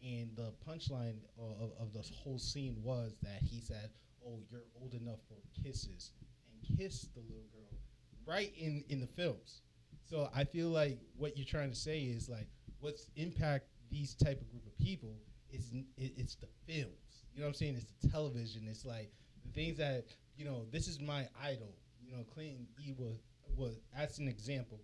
And 0.02 0.30
the 0.34 0.52
punchline 0.68 1.18
of, 1.38 1.70
of, 1.78 1.92
this 1.92 2.10
whole 2.14 2.38
scene 2.38 2.76
was 2.82 3.14
that 3.22 3.40
he 3.40 3.60
said, 3.60 3.90
"Oh, 4.26 4.40
you're 4.50 4.64
old 4.80 4.94
enough 4.94 5.20
for 5.28 5.36
kisses," 5.62 6.10
and 6.50 6.76
kissed 6.76 7.14
the 7.14 7.20
little 7.20 7.46
girl 7.52 7.78
right 8.26 8.52
in 8.56 8.82
in 8.88 9.00
the 9.00 9.06
films. 9.06 9.62
So 10.02 10.28
I 10.34 10.44
feel 10.44 10.68
like 10.68 10.98
what 11.16 11.36
you're 11.36 11.46
trying 11.46 11.70
to 11.70 11.76
say 11.76 12.00
is 12.00 12.28
like 12.28 12.48
what's 12.80 13.06
impact 13.16 13.66
these 13.90 14.14
type 14.14 14.40
of 14.40 14.50
group 14.50 14.66
of 14.66 14.76
people 14.78 15.14
is 15.50 15.72
it's 15.96 16.34
the 16.36 16.48
films. 16.66 17.24
You 17.34 17.40
know 17.40 17.46
what 17.46 17.50
I'm 17.50 17.54
saying? 17.54 17.76
It's 17.76 17.92
the 18.00 18.08
television. 18.08 18.66
It's 18.68 18.84
like 18.84 19.12
the 19.44 19.52
things 19.52 19.78
that 19.78 20.06
you 20.36 20.44
know. 20.44 20.66
This 20.70 20.88
is 20.88 21.00
my 21.00 21.28
idol. 21.42 21.74
You 22.04 22.12
know, 22.16 22.24
Clinton 22.24 22.66
E 22.84 22.92
was 22.98 23.18
was 23.56 23.80
as 23.96 24.18
an 24.18 24.28
example, 24.28 24.80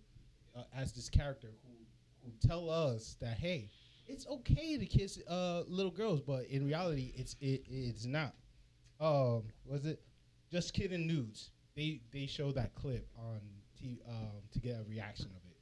uh, 0.55 0.63
as 0.75 0.93
this 0.93 1.09
character 1.09 1.49
who 1.63 1.73
who 2.23 2.47
tell 2.47 2.69
us 2.69 3.17
that 3.21 3.37
hey, 3.37 3.69
it's 4.09 4.27
okay 4.27 4.77
to 4.77 4.85
kiss 4.85 5.19
uh, 5.27 5.63
little 5.67 5.91
girls, 5.91 6.19
but 6.21 6.45
in 6.47 6.65
reality, 6.65 7.13
it's 7.15 7.35
it, 7.39 7.63
it's 7.69 8.05
not. 8.05 8.33
Um, 8.99 9.43
was 9.65 9.85
it 9.85 10.01
just 10.51 10.73
kidding 10.73 11.07
nudes? 11.07 11.51
They 11.75 12.01
they 12.11 12.25
show 12.25 12.51
that 12.53 12.75
clip 12.75 13.07
on 13.17 13.39
t- 13.79 14.01
um, 14.07 14.41
to 14.51 14.59
get 14.59 14.77
a 14.79 14.83
reaction 14.89 15.27
of 15.27 15.41
it. 15.49 15.57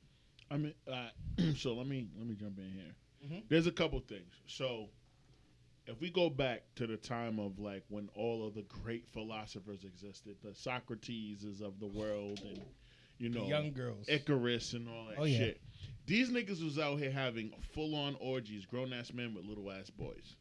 I 0.49 0.57
mean, 0.57 0.73
uh, 0.91 1.53
so 1.55 1.73
let 1.75 1.87
me 1.87 2.07
let 2.17 2.27
me 2.27 2.35
jump 2.35 2.57
in 2.57 2.71
here. 2.71 2.95
Mhm. 3.29 3.43
There's 3.49 3.67
a 3.67 3.71
couple 3.71 3.99
things. 3.99 4.33
So, 4.47 4.89
if 5.85 5.99
we 5.99 6.09
go 6.09 6.29
back 6.29 6.63
to 6.75 6.87
the 6.87 6.97
time 6.97 7.39
of 7.39 7.59
like 7.59 7.83
when 7.89 8.09
all 8.15 8.47
of 8.47 8.55
the 8.55 8.63
great 8.63 9.07
philosophers 9.07 9.83
existed, 9.83 10.37
the 10.41 10.51
Socrateses 10.51 11.61
of 11.61 11.79
the 11.79 11.87
world, 11.87 12.41
and 12.47 12.61
you 13.19 13.29
know, 13.29 13.47
young 13.47 13.73
girls. 13.73 14.05
Icarus 14.07 14.73
and 14.73 14.87
all 14.87 15.07
that 15.09 15.17
Oh, 15.19 15.23
yeah. 15.25 15.51
These 16.07 16.31
niggas 16.31 16.63
was 16.63 16.79
out 16.79 16.99
here 16.99 17.11
having 17.11 17.53
full 17.73 17.93
on 17.95 18.15
orgies, 18.19 18.65
grown 18.65 18.93
ass 18.93 19.13
men 19.13 19.35
with 19.35 19.45
little 19.45 19.71
ass 19.71 19.91
boys. 19.91 20.35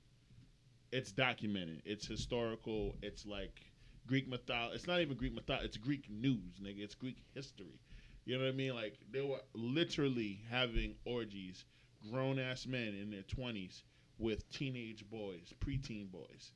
It's 0.93 1.13
documented. 1.13 1.83
It's 1.85 2.07
historical. 2.07 2.97
It's 3.03 3.27
like 3.27 3.61
Greek 4.07 4.29
mythology. 4.29 4.77
It's 4.77 4.87
not 4.87 5.01
even 5.01 5.17
Greek 5.17 5.35
mythology. 5.35 5.67
It's 5.67 5.77
Greek 5.77 6.09
news, 6.09 6.61
nigga. 6.63 6.81
It's 6.81 6.95
Greek 6.95 7.19
history. 7.35 7.81
You 8.25 8.39
know 8.39 8.45
what 8.45 8.51
I 8.51 8.57
mean? 8.57 8.75
Like 8.75 8.99
they 9.11 9.23
were 9.23 9.41
literally 9.55 10.41
having 10.51 10.95
orgies, 11.05 11.65
grown 12.11 12.39
ass 12.39 12.67
men 12.67 12.95
in 12.95 13.11
their 13.11 13.23
twenties 13.23 13.83
with 14.19 14.49
teenage 14.51 15.09
boys, 15.11 15.53
preteen 15.61 16.11
boys. 16.11 16.53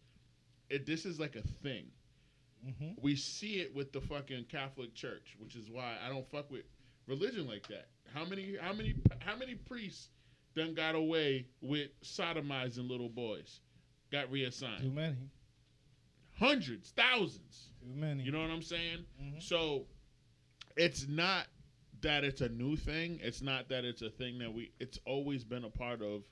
It, 0.70 0.87
this 0.87 1.05
is 1.05 1.20
like 1.20 1.37
a 1.37 1.43
thing. 1.43 1.91
Mhm. 2.66 2.95
We 3.01 3.16
see 3.16 3.61
it 3.61 3.74
with 3.74 3.93
the 3.93 4.01
fucking 4.01 4.45
Catholic 4.45 4.95
Church, 4.95 5.37
which 5.39 5.57
is 5.57 5.69
why 5.70 5.97
I 6.05 6.09
don't 6.09 6.28
fuck 6.31 6.51
with 6.51 6.65
religion 7.07 7.47
like 7.49 7.66
that. 7.69 7.89
How 8.15 8.24
many, 8.24 8.57
how 8.61 8.73
many, 8.73 8.95
how 9.20 9.37
many 9.37 9.55
priests 9.55 10.09
done 10.55 10.74
got 10.74 10.95
away 10.95 11.47
with 11.61 11.89
sodomizing 12.03 12.89
little 12.89 13.09
boys? 13.09 13.61
Got 14.11 14.31
reassigned. 14.31 14.82
Too 14.82 14.91
many. 14.91 15.31
Hundreds, 16.39 16.91
thousands. 16.97 17.70
Too 17.81 17.95
many. 17.95 18.24
You 18.24 18.32
know 18.32 18.41
what 18.41 18.51
I'm 18.51 18.62
saying? 18.62 19.05
Mhm. 19.20 19.43
So 19.43 19.87
it's 20.77 21.07
not 21.07 21.47
that 22.01 22.24
it's 22.24 22.41
a 22.41 22.49
new 22.49 22.77
thing. 22.77 23.20
It's 23.23 23.43
not 23.43 23.69
that 23.69 23.85
it's 23.85 24.03
a 24.03 24.11
thing 24.11 24.39
that 24.39 24.53
we. 24.53 24.73
It's 24.81 24.99
always 25.05 25.45
been 25.45 25.65
a 25.65 25.70
part 25.70 26.03
of 26.03 26.24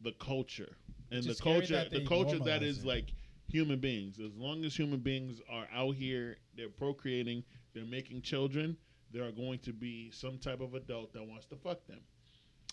the 0.00 0.12
culture 0.12 0.76
and 1.10 1.22
the 1.22 1.34
culture. 1.34 1.88
The 1.90 2.04
culture 2.06 2.38
that 2.40 2.62
is 2.62 2.78
it. 2.78 2.86
like 2.86 3.12
human 3.48 3.78
beings. 3.78 4.18
As 4.18 4.34
long 4.36 4.64
as 4.64 4.74
human 4.74 5.00
beings 5.00 5.40
are 5.48 5.68
out 5.72 5.94
here, 5.94 6.38
they're 6.56 6.68
procreating, 6.68 7.44
they're 7.74 7.84
making 7.84 8.22
children. 8.22 8.76
There 9.12 9.24
are 9.24 9.32
going 9.32 9.60
to 9.60 9.72
be 9.72 10.10
some 10.10 10.38
type 10.38 10.60
of 10.60 10.74
adult 10.74 11.12
that 11.12 11.26
wants 11.26 11.46
to 11.46 11.56
fuck 11.56 11.86
them, 11.86 12.00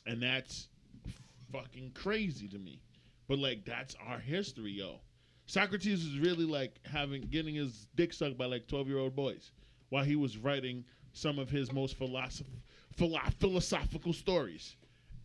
and 0.06 0.22
that's 0.22 0.68
fucking 1.52 1.92
crazy 1.94 2.48
to 2.50 2.58
me. 2.58 2.82
But 3.28 3.40
like 3.40 3.66
that's 3.66 3.96
our 4.06 4.20
history, 4.20 4.72
yo. 4.72 5.00
Socrates 5.46 6.04
was 6.06 6.20
really 6.20 6.46
like 6.46 6.80
having 6.86 7.22
getting 7.24 7.56
his 7.56 7.88
dick 7.96 8.14
sucked 8.14 8.38
by 8.38 8.46
like 8.46 8.68
twelve 8.68 8.88
year 8.88 8.98
old 8.98 9.16
boys 9.16 9.52
while 9.90 10.04
he 10.04 10.16
was 10.16 10.38
writing 10.38 10.84
some 11.14 11.38
of 11.38 11.50
his 11.50 11.72
most 11.72 11.98
philosoph- 11.98 12.48
philo- 12.96 13.20
philosophical 13.40 14.14
stories, 14.14 14.76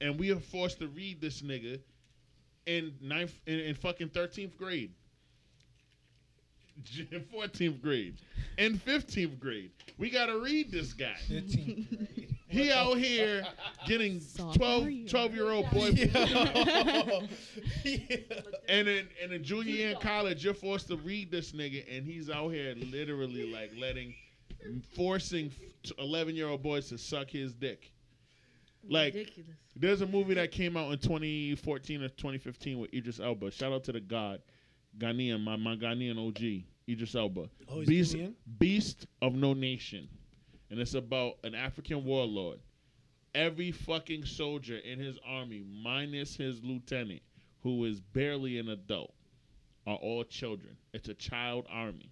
and 0.01 0.19
we 0.19 0.31
are 0.31 0.41
forced 0.41 0.79
to 0.81 0.89
read 0.89 1.21
this 1.21 1.41
nigga 1.43 1.81
in 2.67 2.95
ninth 3.01 3.41
in, 3.47 3.59
in 3.61 3.75
fucking 3.75 4.11
thirteenth 4.11 4.57
grade, 4.59 4.93
in 7.11 7.25
fourteenth 7.25 7.83
grade, 7.83 8.17
in 8.57 8.79
fifteenth 8.79 9.39
grade. 9.41 9.71
We 9.99 10.11
gotta 10.11 10.39
read 10.39 10.71
this 10.71 10.93
guy. 10.93 11.17
15th 11.29 11.89
grade. 11.89 12.35
He 12.51 12.73
out 12.73 12.97
here 12.97 13.47
getting 13.87 14.21
Sophomore 14.21 14.81
12, 14.81 15.11
12 15.11 15.35
year 15.35 15.51
old 15.51 15.71
boy 15.71 15.89
yeah. 17.85 18.17
And 18.71 18.89
in 18.89 19.07
and 19.23 19.33
in 19.33 19.45
junior 19.45 19.71
year 19.71 19.91
in 19.91 19.99
college, 19.99 20.45
you're 20.47 20.55
forced 20.55 20.89
to 20.89 20.97
read 20.97 21.31
this 21.31 21.53
nigga, 21.53 21.85
and 21.95 22.07
he's 22.07 22.31
out 22.31 22.49
here 22.49 22.75
literally 22.77 23.53
like 23.53 23.73
letting, 23.79 24.15
forcing 24.97 25.53
eleven 25.99 26.35
year 26.35 26.49
old 26.49 26.63
boys 26.63 26.89
to 26.89 26.97
suck 26.97 27.29
his 27.29 27.53
dick. 27.53 27.93
Like 28.89 29.13
Ridiculous. 29.13 29.51
there's 29.77 30.01
a 30.01 30.07
movie 30.07 30.35
that 30.35 30.51
came 30.51 30.77
out 30.77 30.91
in 30.91 30.99
2014 30.99 32.03
or 32.03 32.09
2015 32.09 32.79
with 32.79 32.95
Idris 32.95 33.21
Elba. 33.21 33.51
Shout 33.51 33.73
out 33.73 33.85
to 33.85 33.93
the 33.93 34.01
God, 34.01 34.41
Ghanaian, 34.97 35.43
my 35.43 35.57
my 35.57 35.77
Ghanaian 35.77 36.19
OG, 36.19 36.65
Idris 36.89 37.15
Elba. 37.15 37.49
Oh, 37.69 37.81
he's 37.81 37.89
Beast, 37.89 38.15
Ghanaian? 38.17 38.35
Beast 38.59 39.07
of 39.23 39.35
No 39.35 39.53
Nation, 39.55 40.09
and 40.71 40.81
it's 40.81 40.95
about 40.95 41.35
an 41.45 41.55
African 41.55 42.05
warlord. 42.05 42.61
Every 43.35 43.71
fucking 43.71 44.25
soldier 44.25 44.79
in 44.79 44.99
his 44.99 45.19
army, 45.27 45.65
minus 45.83 46.37
his 46.37 46.63
lieutenant, 46.63 47.21
who 47.63 47.85
is 47.85 48.01
barely 48.01 48.59
an 48.59 48.71
adult, 48.71 49.13
are 49.87 49.97
all 49.97 50.25
children. 50.25 50.77
It's 50.93 51.09
a 51.09 51.15
child 51.15 51.67
army. 51.71 52.11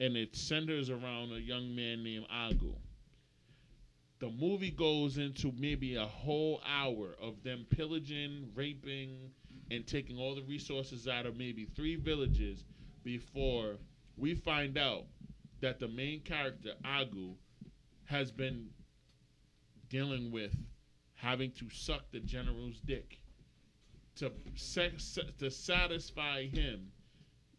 And 0.00 0.16
it 0.16 0.36
centers 0.36 0.90
around 0.90 1.32
a 1.32 1.40
young 1.40 1.74
man 1.74 2.04
named 2.04 2.26
Agu. 2.28 2.74
The 4.18 4.30
movie 4.30 4.70
goes 4.70 5.18
into 5.18 5.52
maybe 5.58 5.96
a 5.96 6.06
whole 6.06 6.62
hour 6.66 7.14
of 7.20 7.42
them 7.42 7.66
pillaging, 7.70 8.50
raping, 8.54 9.30
and 9.70 9.86
taking 9.86 10.18
all 10.18 10.34
the 10.34 10.42
resources 10.42 11.08
out 11.08 11.26
of 11.26 11.36
maybe 11.36 11.64
three 11.64 11.96
villages 11.96 12.64
before 13.02 13.76
we 14.16 14.34
find 14.34 14.78
out 14.78 15.04
that 15.60 15.80
the 15.80 15.88
main 15.88 16.20
character, 16.20 16.70
Agu, 16.84 17.34
has 18.04 18.30
been 18.30 18.68
dealing 19.88 20.30
with 20.30 20.54
having 21.14 21.50
to 21.52 21.68
suck 21.70 22.02
the 22.12 22.20
general's 22.20 22.80
dick 22.80 23.20
to 24.16 24.32
sa- 24.54 24.88
to 25.38 25.50
satisfy 25.50 26.46
him 26.46 26.90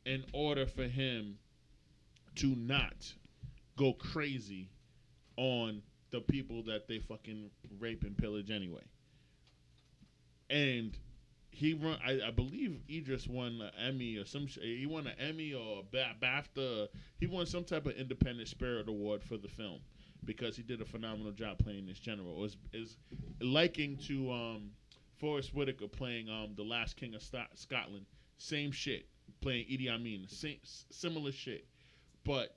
in 0.06 0.24
order 0.34 0.66
for 0.66 0.84
him 0.84 1.38
to 2.36 2.56
not 2.56 3.14
go 3.76 3.94
crazy 3.94 4.70
on 5.38 5.82
the 6.12 6.22
people 6.22 6.64
that 6.64 6.88
they 6.88 7.00
fucking 7.00 7.50
rape 7.80 8.04
and 8.04 8.18
pillage 8.18 8.50
anyway. 8.50 8.84
And 10.50 10.98
he 11.58 11.74
run. 11.74 11.98
I, 12.06 12.20
I 12.28 12.30
believe 12.32 12.80
Idris 12.88 13.28
won 13.28 13.60
an 13.62 13.72
Emmy 13.84 14.18
or 14.18 14.26
some. 14.26 14.46
sh- 14.46 14.60
He 14.62 14.86
won 14.86 15.08
an 15.08 15.16
Emmy 15.20 15.54
or 15.56 15.80
a 15.80 15.84
Ba- 15.84 16.16
BAFTA. 16.22 16.88
He 17.20 17.26
won 17.26 17.48
some 17.48 17.64
type 17.64 17.88
of 17.88 17.94
Independent 17.94 18.48
Spirit 18.48 18.88
Award 18.88 19.24
for 19.24 19.38
the 19.38 19.48
film 19.48 19.80
because 20.24 20.56
he 20.56 20.62
did 20.62 20.82
a 20.82 20.86
phenomenal 20.86 21.32
job 21.32 21.58
playing 21.58 21.88
this 21.88 21.98
general. 21.98 22.44
Is 22.46 22.58
is 22.74 22.98
liking 23.42 23.98
to 24.08 24.32
um, 24.32 24.70
Forest 25.20 25.56
Whitaker 25.56 25.88
playing 25.88 26.30
um, 26.30 26.54
the 26.56 26.64
Last 26.64 26.96
King 26.96 27.16
of 27.16 27.24
Sto- 27.24 27.46
Scotland. 27.56 28.06
Same 28.38 28.72
shit. 28.72 29.08
Playing 29.42 29.66
Idi 29.66 29.90
Amin. 29.90 30.26
Same 30.28 30.58
similar 30.92 31.32
shit, 31.32 31.66
but 32.24 32.56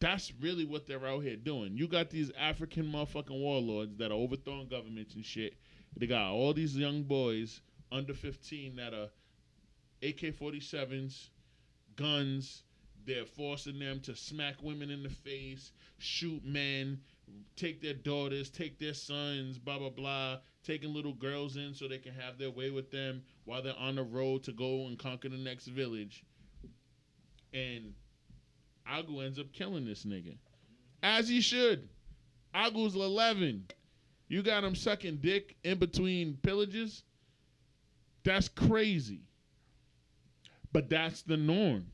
that's 0.00 0.32
really 0.40 0.64
what 0.64 0.86
they're 0.86 1.06
out 1.06 1.22
here 1.22 1.36
doing. 1.36 1.76
You 1.76 1.86
got 1.86 2.08
these 2.10 2.30
African 2.38 2.84
motherfucking 2.90 3.38
warlords 3.38 3.96
that 3.98 4.10
are 4.10 4.14
overthrowing 4.14 4.68
governments 4.68 5.14
and 5.14 5.24
shit. 5.24 5.54
They 5.96 6.06
got 6.06 6.32
all 6.32 6.52
these 6.52 6.76
young 6.76 7.02
boys 7.04 7.60
under 7.92 8.14
15 8.14 8.76
that 8.76 8.92
are 8.92 9.08
AK 10.02 10.36
47s, 10.36 11.28
guns. 11.96 12.62
They're 13.06 13.26
forcing 13.26 13.78
them 13.78 14.00
to 14.00 14.16
smack 14.16 14.62
women 14.62 14.90
in 14.90 15.02
the 15.02 15.10
face, 15.10 15.72
shoot 15.98 16.42
men, 16.44 17.00
take 17.54 17.80
their 17.82 17.94
daughters, 17.94 18.50
take 18.50 18.78
their 18.78 18.94
sons, 18.94 19.58
blah, 19.58 19.78
blah, 19.78 19.90
blah. 19.90 20.38
Taking 20.64 20.94
little 20.94 21.12
girls 21.12 21.56
in 21.56 21.74
so 21.74 21.86
they 21.86 21.98
can 21.98 22.14
have 22.14 22.38
their 22.38 22.50
way 22.50 22.70
with 22.70 22.90
them 22.90 23.22
while 23.44 23.62
they're 23.62 23.78
on 23.78 23.96
the 23.96 24.02
road 24.02 24.42
to 24.44 24.52
go 24.52 24.86
and 24.86 24.98
conquer 24.98 25.28
the 25.28 25.36
next 25.36 25.66
village. 25.66 26.24
And 27.52 27.92
Agu 28.90 29.24
ends 29.24 29.38
up 29.38 29.52
killing 29.52 29.84
this 29.84 30.04
nigga. 30.04 30.36
As 31.02 31.28
he 31.28 31.42
should. 31.42 31.88
Agu's 32.54 32.94
11. 32.94 33.66
You 34.34 34.42
got 34.42 34.62
them 34.62 34.74
sucking 34.74 35.18
dick 35.18 35.54
in 35.62 35.78
between 35.78 36.38
pillages? 36.42 37.02
That's 38.24 38.48
crazy. 38.48 39.20
But 40.72 40.90
that's 40.90 41.22
the 41.22 41.36
norm. 41.36 41.86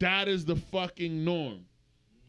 That 0.00 0.26
is 0.26 0.44
the 0.44 0.56
fucking 0.56 1.24
norm. 1.24 1.60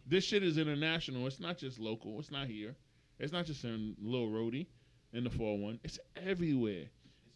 This 0.06 0.26
shit 0.26 0.44
is 0.44 0.60
international. 0.60 1.26
It's 1.26 1.40
not 1.40 1.58
just 1.58 1.80
local. 1.80 2.20
It's 2.20 2.30
not 2.30 2.46
here. 2.46 2.76
It's 3.18 3.34
not 3.34 3.48
just 3.48 3.64
in 3.64 3.96
Lil 4.00 4.28
Rhodey 4.28 4.68
in 5.12 5.24
the 5.24 5.32
401. 5.32 5.80
It's 5.84 5.98
everywhere. 6.16 6.86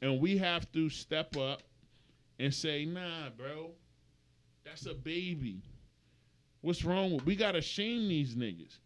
And 0.04 0.22
we 0.22 0.38
have 0.38 0.72
to 0.74 0.90
step 0.92 1.36
up 1.36 1.64
and 2.38 2.54
say, 2.54 2.86
nah, 2.86 3.32
bro, 3.36 3.72
that's 4.64 4.86
a 4.86 4.94
baby. 4.94 5.64
What's 6.62 6.86
wrong 6.86 7.14
with 7.14 7.26
we 7.26 7.36
gotta 7.36 7.62
shame 7.62 8.08
these 8.08 8.36
niggas. 8.36 8.78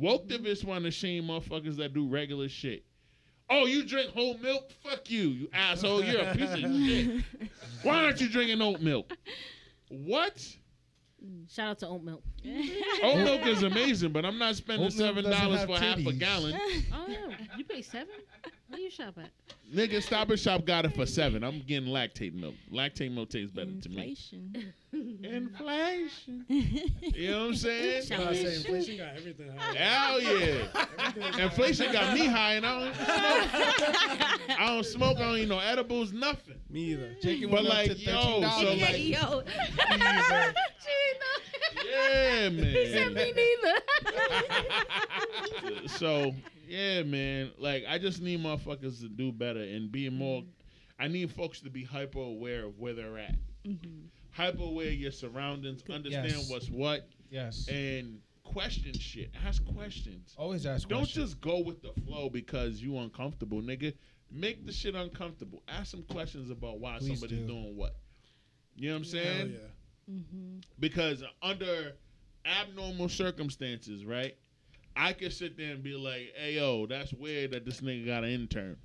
Wokevists 0.00 0.64
want 0.64 0.84
to 0.84 0.90
shame 0.90 1.24
motherfuckers 1.24 1.76
that 1.76 1.92
do 1.92 2.06
regular 2.06 2.48
shit. 2.48 2.84
Oh, 3.50 3.66
you 3.66 3.84
drink 3.84 4.10
whole 4.12 4.36
milk? 4.38 4.70
Fuck 4.82 5.10
you, 5.10 5.28
you 5.28 5.48
asshole. 5.52 6.04
You're 6.04 6.20
a 6.20 6.34
piece 6.34 6.52
of 6.52 6.60
shit. 6.60 7.24
Why 7.82 8.04
aren't 8.04 8.20
you 8.20 8.28
drinking 8.28 8.60
oat 8.62 8.80
milk? 8.80 9.12
What? 9.90 10.46
Shout 11.48 11.70
out 11.70 11.78
to 11.78 11.88
oat 11.88 12.02
milk. 12.02 12.22
Oat 13.02 13.16
milk 13.18 13.46
is 13.46 13.62
amazing, 13.62 14.12
but 14.12 14.24
I'm 14.24 14.38
not 14.38 14.56
spending 14.56 14.86
Oat 14.86 14.96
milk 14.96 15.06
seven 15.08 15.24
doesn't 15.24 15.40
dollars 15.40 15.60
have 15.60 15.68
for 15.68 15.78
half 15.78 15.98
a 15.98 16.00
titties. 16.00 16.18
gallon. 16.18 16.60
Oh 16.92 17.06
yeah, 17.08 17.16
you 17.56 17.64
pay 17.64 17.82
seven? 17.82 18.14
Where 18.68 18.80
you 18.80 18.90
shop 18.90 19.16
at? 19.16 19.30
Nigga, 19.74 20.02
Stop 20.02 20.28
and 20.30 20.38
Shop 20.38 20.64
got 20.66 20.84
it 20.84 20.94
for 20.94 21.06
seven. 21.06 21.42
I'm 21.42 21.60
getting 21.60 21.88
Lactaid 21.90 22.34
milk. 22.34 22.54
Lactaid 22.70 23.12
milk 23.14 23.30
tastes 23.30 23.50
better 23.50 23.70
to 23.82 23.88
me. 23.88 24.14
Inflation. 24.14 24.72
Inflation. 25.22 26.44
You 27.14 27.30
know 27.30 27.38
what 27.40 27.46
I'm 27.48 27.54
saying? 27.56 28.04
Shout 28.06 28.20
I 28.20 28.34
say 28.34 28.54
inflation 28.56 28.96
got 28.98 29.16
everything 29.16 29.50
high. 29.56 29.74
Hell 29.74 30.20
yeah. 30.20 30.28
Everything 30.98 31.22
is 31.32 31.38
Inflation 31.38 31.92
got 31.92 32.14
me 32.14 32.26
high 32.26 32.54
and 32.54 32.66
I 32.66 32.80
don't 32.84 32.94
smoke. 32.94 34.58
I 34.60 34.66
don't 34.66 34.86
smoke, 34.86 35.16
I 35.18 35.20
don't 35.22 35.36
eat 35.38 35.48
no 35.48 35.58
edibles, 35.58 36.12
nothing. 36.12 36.56
Me 36.70 36.80
either. 36.92 37.16
Jacob 37.22 37.50
But 37.50 37.64
went 37.64 37.66
up 37.68 37.74
like, 37.74 37.90
to 37.90 37.98
yo, 37.98 38.12
$13. 38.12 38.60
so 38.60 38.74
like, 38.74 39.08
Yo. 39.08 39.42
Yeah, 41.84 42.48
man. 42.48 42.64
He 42.72 42.92
said 42.92 43.12
me 43.12 43.32
neither. 43.32 43.74
so 45.88 46.34
yeah, 46.68 47.02
man. 47.02 47.50
Like 47.58 47.84
I 47.88 47.98
just 47.98 48.20
need 48.22 48.40
motherfuckers 48.40 49.00
to 49.00 49.08
do 49.08 49.32
better 49.32 49.60
and 49.60 49.90
be 49.90 50.08
more. 50.10 50.42
I 50.98 51.08
need 51.08 51.30
folks 51.30 51.60
to 51.60 51.70
be 51.70 51.84
hyper 51.84 52.18
aware 52.20 52.64
of 52.66 52.78
where 52.78 52.94
they're 52.94 53.18
at. 53.18 53.34
Mm-hmm. 53.66 54.06
Hyper 54.32 54.62
aware 54.62 54.88
of 54.88 54.94
your 54.94 55.12
surroundings. 55.12 55.82
Understand 55.88 56.26
Yes. 56.28 56.50
what's 56.50 56.68
what 56.70 57.08
Yes. 57.30 57.68
and 57.68 58.20
question 58.44 58.92
shit. 58.98 59.30
Ask 59.46 59.64
questions. 59.64 60.34
Always 60.36 60.66
ask 60.66 60.88
questions. 60.88 60.88
Don't 60.88 60.98
questions. 61.00 61.30
just 61.32 61.40
go 61.40 61.60
with 61.60 61.82
the 61.82 61.92
flow 62.02 62.28
because 62.30 62.80
you 62.80 62.96
uncomfortable, 62.98 63.60
nigga. 63.62 63.94
Make 64.30 64.66
the 64.66 64.72
shit 64.72 64.94
uncomfortable. 64.94 65.62
Ask 65.68 65.90
some 65.90 66.02
questions 66.02 66.50
about 66.50 66.80
why 66.80 66.98
Please 66.98 67.18
somebody's 67.20 67.40
do. 67.40 67.46
doing 67.46 67.76
what. 67.76 67.96
You 68.76 68.88
know 68.90 68.98
what 68.98 69.06
I'm 69.08 69.12
Hell 69.12 69.24
saying? 69.24 69.50
yeah. 69.52 69.58
Mm-hmm. 70.10 70.60
because 70.80 71.22
under 71.42 71.92
abnormal 72.46 73.08
circumstances, 73.08 74.04
right? 74.04 74.34
I 74.96 75.12
could 75.12 75.32
sit 75.32 75.56
there 75.56 75.72
and 75.72 75.82
be 75.82 75.94
like, 75.94 76.32
"Hey, 76.36 76.54
yo, 76.54 76.86
that's 76.86 77.12
weird 77.12 77.50
that 77.52 77.64
this 77.64 77.80
nigga 77.80 78.06
got 78.06 78.24
an 78.24 78.30
intern," 78.30 78.76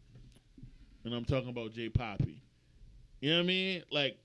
and 1.06 1.14
I'm 1.14 1.26
talking 1.26 1.50
about 1.50 1.72
J. 1.74 1.90
Poppy. 1.90 2.42
You 3.22 3.30
know 3.32 3.38
what 3.38 3.44
I 3.44 3.48
mean? 3.48 3.84
Like 3.92 4.18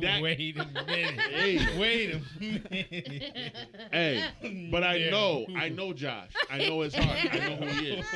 that. 0.00 0.20
Wait 0.22 0.56
a 0.58 0.64
minute. 0.66 1.20
Hey. 1.30 1.78
Wait 1.78 2.14
a 2.14 2.20
minute. 2.40 3.52
Hey, 3.92 4.68
but 4.70 4.82
I 4.82 4.96
Yeah. 4.96 5.10
know, 5.10 5.46
I 5.56 5.68
know 5.68 5.92
Josh. 5.92 6.30
I 6.50 6.58
know 6.66 6.80
his 6.80 6.94
heart. 6.94 7.32
I 7.32 7.38
know 7.38 7.56
who 7.56 7.66
he 7.66 7.90
is. 7.92 8.06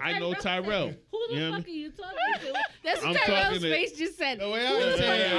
I 0.00 0.18
know 0.18 0.32
Tyrell. 0.34 0.92
Who 1.12 1.26
the 1.28 1.34
You 1.34 1.40
know 1.40 1.50
what 1.50 1.56
I 1.56 1.60
fuck 1.60 1.66
are 1.66 1.70
you 1.70 1.90
talking 1.90 2.16
to? 2.40 2.52
That's 2.82 3.02
I'm 3.04 3.10
what 3.10 3.20
Tyrell's 3.22 3.44
talking 3.44 3.60
to- 3.62 3.70
face 3.70 3.92
just 3.92 4.16
said. 4.16 4.38
The 4.40 4.48
way 4.48 4.66
I 4.66 4.72
was 4.72 4.98
saying, 4.98 5.35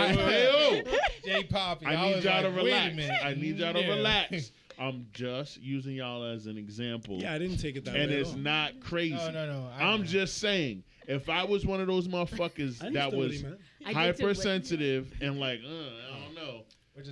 talking 1.43 1.43
yo. 1.43 1.43
J 1.43 1.47
Poppy. 1.47 1.85
I 1.85 2.13
need 2.15 2.23
y'all 2.23 2.33
like, 2.33 2.43
to 2.43 2.49
wait 2.49 2.57
a 2.57 2.63
relax. 2.65 2.95
minute. 2.95 3.19
I 3.23 3.33
need 3.33 3.57
y'all 3.57 3.73
to 3.73 3.81
Yeah. 3.81 3.87
relax. 3.95 4.51
I'm 4.79 5.07
just 5.11 5.57
using 5.59 5.95
y'all 5.95 6.23
as 6.23 6.45
an 6.45 6.55
example. 6.57 7.17
Yeah, 7.19 7.33
I 7.33 7.39
didn't 7.39 7.57
take 7.57 7.75
it 7.77 7.85
that 7.85 7.95
and 7.95 8.11
way. 8.11 8.17
And 8.19 8.27
it's 8.27 8.35
not 8.35 8.79
crazy. 8.79 9.15
No, 9.15 9.31
no, 9.31 9.45
no. 9.47 9.69
I 9.75 9.85
I'm 9.85 10.01
know. 10.01 10.05
just 10.05 10.37
saying, 10.37 10.83
if 11.07 11.29
I 11.29 11.43
was 11.45 11.65
one 11.65 11.81
of 11.81 11.87
those 11.87 12.07
motherfuckers 12.07 12.77
that 12.93 13.11
was 13.11 13.37
he 13.37 13.43
meant. 13.43 13.59
I 13.85 13.87
did 13.87 14.17
too, 14.17 14.23
but- 14.23 14.35
hypersensitive 14.35 15.11
and 15.21 15.39
like, 15.39 15.61
uh, 15.65 15.69
I 15.69 16.19
don't 16.25 16.35
know. 16.35 16.61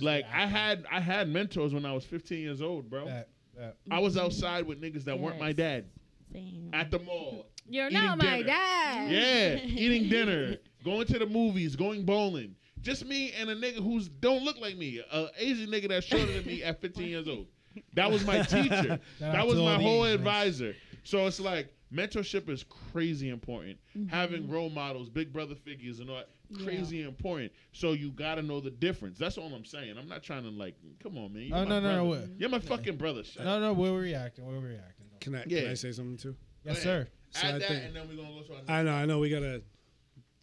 Like 0.00 0.24
I 0.32 0.46
had 0.46 0.84
I 0.90 1.00
had 1.00 1.28
mentors 1.28 1.72
when 1.74 1.84
I 1.84 1.92
was 1.92 2.04
15 2.04 2.38
years 2.40 2.60
old, 2.62 2.88
bro. 2.90 3.06
that. 3.06 3.28
that. 3.56 3.76
I 3.90 3.98
was 4.00 4.16
outside 4.16 4.66
with 4.66 4.80
niggas 4.80 5.04
that 5.04 5.18
weren't 5.18 5.38
my 5.38 5.52
dad 5.52 5.86
Same. 6.32 6.70
at 6.72 6.90
the 6.90 6.98
mall. 7.00 7.46
You're 7.68 7.90
not 7.90 8.18
my 8.18 8.36
dinner. 8.38 8.46
dad. 8.48 9.10
Yeah, 9.10 9.56
eating 9.64 10.08
dinner, 10.08 10.56
going 10.84 11.06
to 11.08 11.18
the 11.18 11.26
movies, 11.26 11.74
going 11.76 12.04
bowling. 12.04 12.54
Just 12.86 13.04
me 13.04 13.32
and 13.32 13.50
a 13.50 13.56
nigga 13.56 13.82
who's 13.82 14.08
don't 14.08 14.44
look 14.44 14.60
like 14.60 14.76
me, 14.76 15.00
a 15.12 15.26
Asian 15.38 15.68
nigga 15.70 15.88
that's 15.88 16.06
shorter 16.06 16.32
than 16.32 16.46
me 16.46 16.62
at 16.62 16.80
15 16.80 17.08
years 17.08 17.26
old. 17.26 17.48
That 17.94 18.10
was 18.12 18.24
my 18.24 18.42
teacher. 18.42 18.92
out 18.92 19.00
that 19.18 19.44
was 19.44 19.56
my 19.58 19.76
the 19.76 19.82
whole 19.82 20.04
Asians. 20.06 20.20
advisor. 20.20 20.74
So 21.02 21.26
it's 21.26 21.40
like 21.40 21.74
mentorship 21.92 22.48
is 22.48 22.64
crazy 22.92 23.28
important. 23.30 23.78
Mm-hmm. 23.98 24.08
Having 24.08 24.48
role 24.48 24.70
models, 24.70 25.08
big 25.08 25.32
brother 25.32 25.56
figures, 25.56 25.98
and 25.98 26.08
all 26.08 26.16
that 26.16 26.28
Yeah. 26.48 26.64
crazy 26.64 27.02
important. 27.02 27.50
So 27.72 27.92
you 27.92 28.12
got 28.12 28.36
to 28.36 28.42
know 28.42 28.60
the 28.60 28.70
difference. 28.70 29.18
That's 29.18 29.36
all 29.36 29.52
I'm 29.52 29.64
saying. 29.64 29.98
I'm 29.98 30.08
not 30.08 30.22
trying 30.22 30.44
to 30.44 30.50
like, 30.50 30.76
come 31.02 31.18
on, 31.18 31.32
man. 31.32 31.42
You're 31.42 31.56
Oh 31.56 31.64
my 31.64 31.68
no 31.68 31.80
no 31.80 31.88
no. 31.96 32.04
brother. 32.10 32.26
wait. 32.28 32.38
You're 32.38 32.50
my 32.50 32.60
fucking 32.60 32.96
brother. 32.98 33.24
Shut 33.24 33.44
No 33.44 33.58
no. 33.58 33.72
We're 33.72 33.98
reacting. 33.98 34.46
We're 34.46 34.60
reacting. 34.60 35.06
Can 35.20 35.34
I, 35.34 35.42
Yeah. 35.48 35.62
can 35.62 35.70
I 35.70 35.74
say 35.74 35.90
something 35.90 36.16
too? 36.18 36.36
Yes 36.64 36.82
sir. 36.84 37.08
So 37.30 37.40
Add 37.48 37.54
I 37.56 37.58
that, 37.58 37.68
think- 37.68 37.84
and 37.84 37.96
then 37.96 38.08
we're 38.08 38.16
gonna 38.16 38.32
go 38.32 38.42
to 38.42 38.52
our. 38.54 38.78
I 38.78 38.82
know, 38.84 38.92
I 38.92 39.06
know. 39.06 39.18
We 39.18 39.28
gotta. 39.28 39.60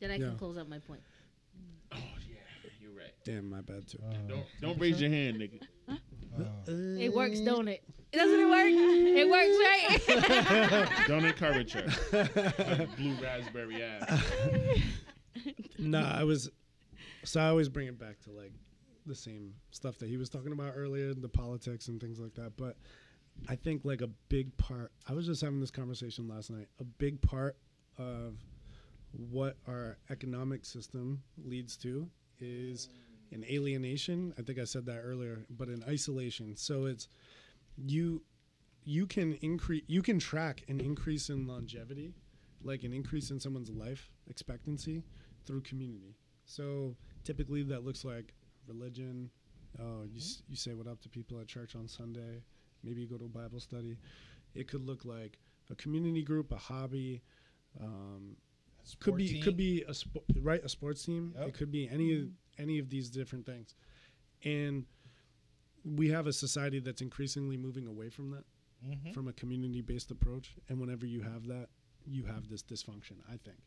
Then 0.02 0.12
I 0.12 0.16
Yeah. 0.16 0.28
can 0.28 0.38
close 0.38 0.58
up 0.58 0.68
my 0.68 0.80
point. 0.80 1.00
oh 1.94 1.98
yeah, 2.28 2.36
you're 2.82 2.92
right. 2.92 3.13
Damn, 3.24 3.50
my 3.50 3.62
bad 3.62 3.88
too. 3.88 4.00
Uh, 4.06 4.14
Don't 4.28 4.46
don't 4.62 4.80
raise 4.80 5.00
your 5.00 5.10
hand, 5.10 5.38
nigga. 5.38 5.62
uh, 5.90 6.46
It 6.68 7.14
works, 7.14 7.40
don't 7.40 7.68
it? 7.70 7.82
Doesn't 8.12 8.40
it 8.40 8.46
work? 8.46 8.68
It 8.68 9.30
works, 9.30 10.88
right? 10.88 10.90
Don't 11.08 11.26
encourage 11.26 11.74
her. 11.74 11.86
Like 12.12 12.96
blue 12.98 13.16
raspberry 13.22 13.82
ass. 13.82 14.22
no, 15.80 16.00
I 16.00 16.24
was. 16.24 16.50
So 17.24 17.40
I 17.42 17.48
always 17.48 17.70
bring 17.70 17.88
it 17.88 17.98
back 17.98 18.20
to 18.26 18.32
like 18.32 18.52
the 19.06 19.16
same 19.16 19.54
stuff 19.72 19.98
that 20.00 20.10
he 20.10 20.18
was 20.18 20.30
talking 20.30 20.52
about 20.52 20.74
earlier, 20.76 21.14
the 21.14 21.28
politics 21.30 21.88
and 21.88 22.00
things 22.00 22.20
like 22.20 22.34
that. 22.36 22.56
But 22.58 22.76
I 23.50 23.56
think 23.56 23.82
like 23.84 24.02
a 24.02 24.10
big 24.30 24.56
part. 24.58 24.92
I 25.10 25.14
was 25.14 25.26
just 25.26 25.42
having 25.42 25.60
this 25.60 25.72
conversation 25.72 26.28
last 26.28 26.52
night. 26.52 26.68
A 26.80 26.84
big 26.84 27.22
part 27.22 27.58
of 27.98 28.36
what 29.12 29.58
our 29.68 29.98
economic 30.12 30.66
system 30.66 31.24
leads 31.44 31.78
to 31.78 32.08
is 32.40 32.90
an 33.34 33.44
alienation. 33.50 34.34
I 34.38 34.42
think 34.44 34.60
I 34.60 34.64
said 34.64 34.86
that 34.86 35.02
earlier, 35.04 35.46
but 35.50 35.68
an 35.68 35.84
isolation. 35.88 36.56
So 36.56 36.86
it's 36.86 37.08
you 37.78 38.22
you 38.86 39.06
can 39.08 39.34
increase 39.42 39.84
you 39.88 40.02
can 40.02 40.20
track 40.20 40.64
an 40.68 40.80
increase 40.80 41.30
in 41.30 41.48
longevity, 41.48 42.14
like 42.64 42.84
an 42.84 42.94
increase 42.94 43.32
in 43.32 43.40
someone's 43.40 43.70
life 43.70 44.12
expectancy 44.28 45.04
through 45.46 45.62
community. 45.62 46.16
So 46.46 46.96
typically 47.24 47.64
that 47.64 47.84
looks 47.84 48.04
like 48.06 48.34
religion. 48.68 49.30
Oh, 49.80 50.04
you 50.04 50.20
s- 50.20 50.44
you 50.48 50.56
say 50.56 50.74
what 50.74 50.88
up 50.88 51.02
to 51.02 51.10
people 51.10 51.40
at 51.40 51.48
church 51.48 51.76
on 51.76 51.88
Sunday. 51.88 52.44
Maybe 52.84 53.02
you 53.02 53.08
go 53.08 53.18
to 53.18 53.26
a 53.26 53.30
Bible 53.30 53.60
study. 53.60 53.98
It 54.54 54.68
could 54.68 54.86
look 54.86 55.06
like 55.06 55.40
a 55.72 55.76
community 55.76 56.22
group, 56.22 56.52
a 56.52 56.58
hobby. 56.58 57.22
Um, 57.82 58.36
could 59.00 59.16
be 59.16 59.30
team. 59.30 59.44
could 59.44 59.56
be 59.58 59.82
a 59.84 59.92
spo- 59.92 60.24
right 60.42 60.62
a 60.64 60.70
sports 60.70 61.04
team. 61.06 61.34
Yep. 61.40 61.48
It 61.48 61.54
could 61.54 61.72
be 61.72 61.88
any 61.90 62.14
of 62.14 62.28
any 62.58 62.80
of 62.80 62.90
these 62.90 63.10
different 63.10 63.46
things, 63.46 63.76
and 64.44 64.86
we 65.84 66.10
have 66.10 66.28
a 66.28 66.34
society 66.34 66.80
that's 66.80 67.02
increasingly 67.02 67.58
moving 67.58 67.88
away 67.88 68.10
from 68.10 68.32
that, 68.32 68.46
Mhm. 68.86 69.14
from 69.14 69.28
a 69.28 69.34
community 69.34 69.82
based 69.82 70.12
approach. 70.12 70.56
And 70.70 70.80
whenever 70.80 71.06
you 71.06 71.22
have 71.22 71.48
that, 71.48 71.70
you 72.06 72.24
have 72.26 72.50
this 72.50 72.64
dysfunction. 72.64 73.18
I 73.28 73.38
think 73.38 73.58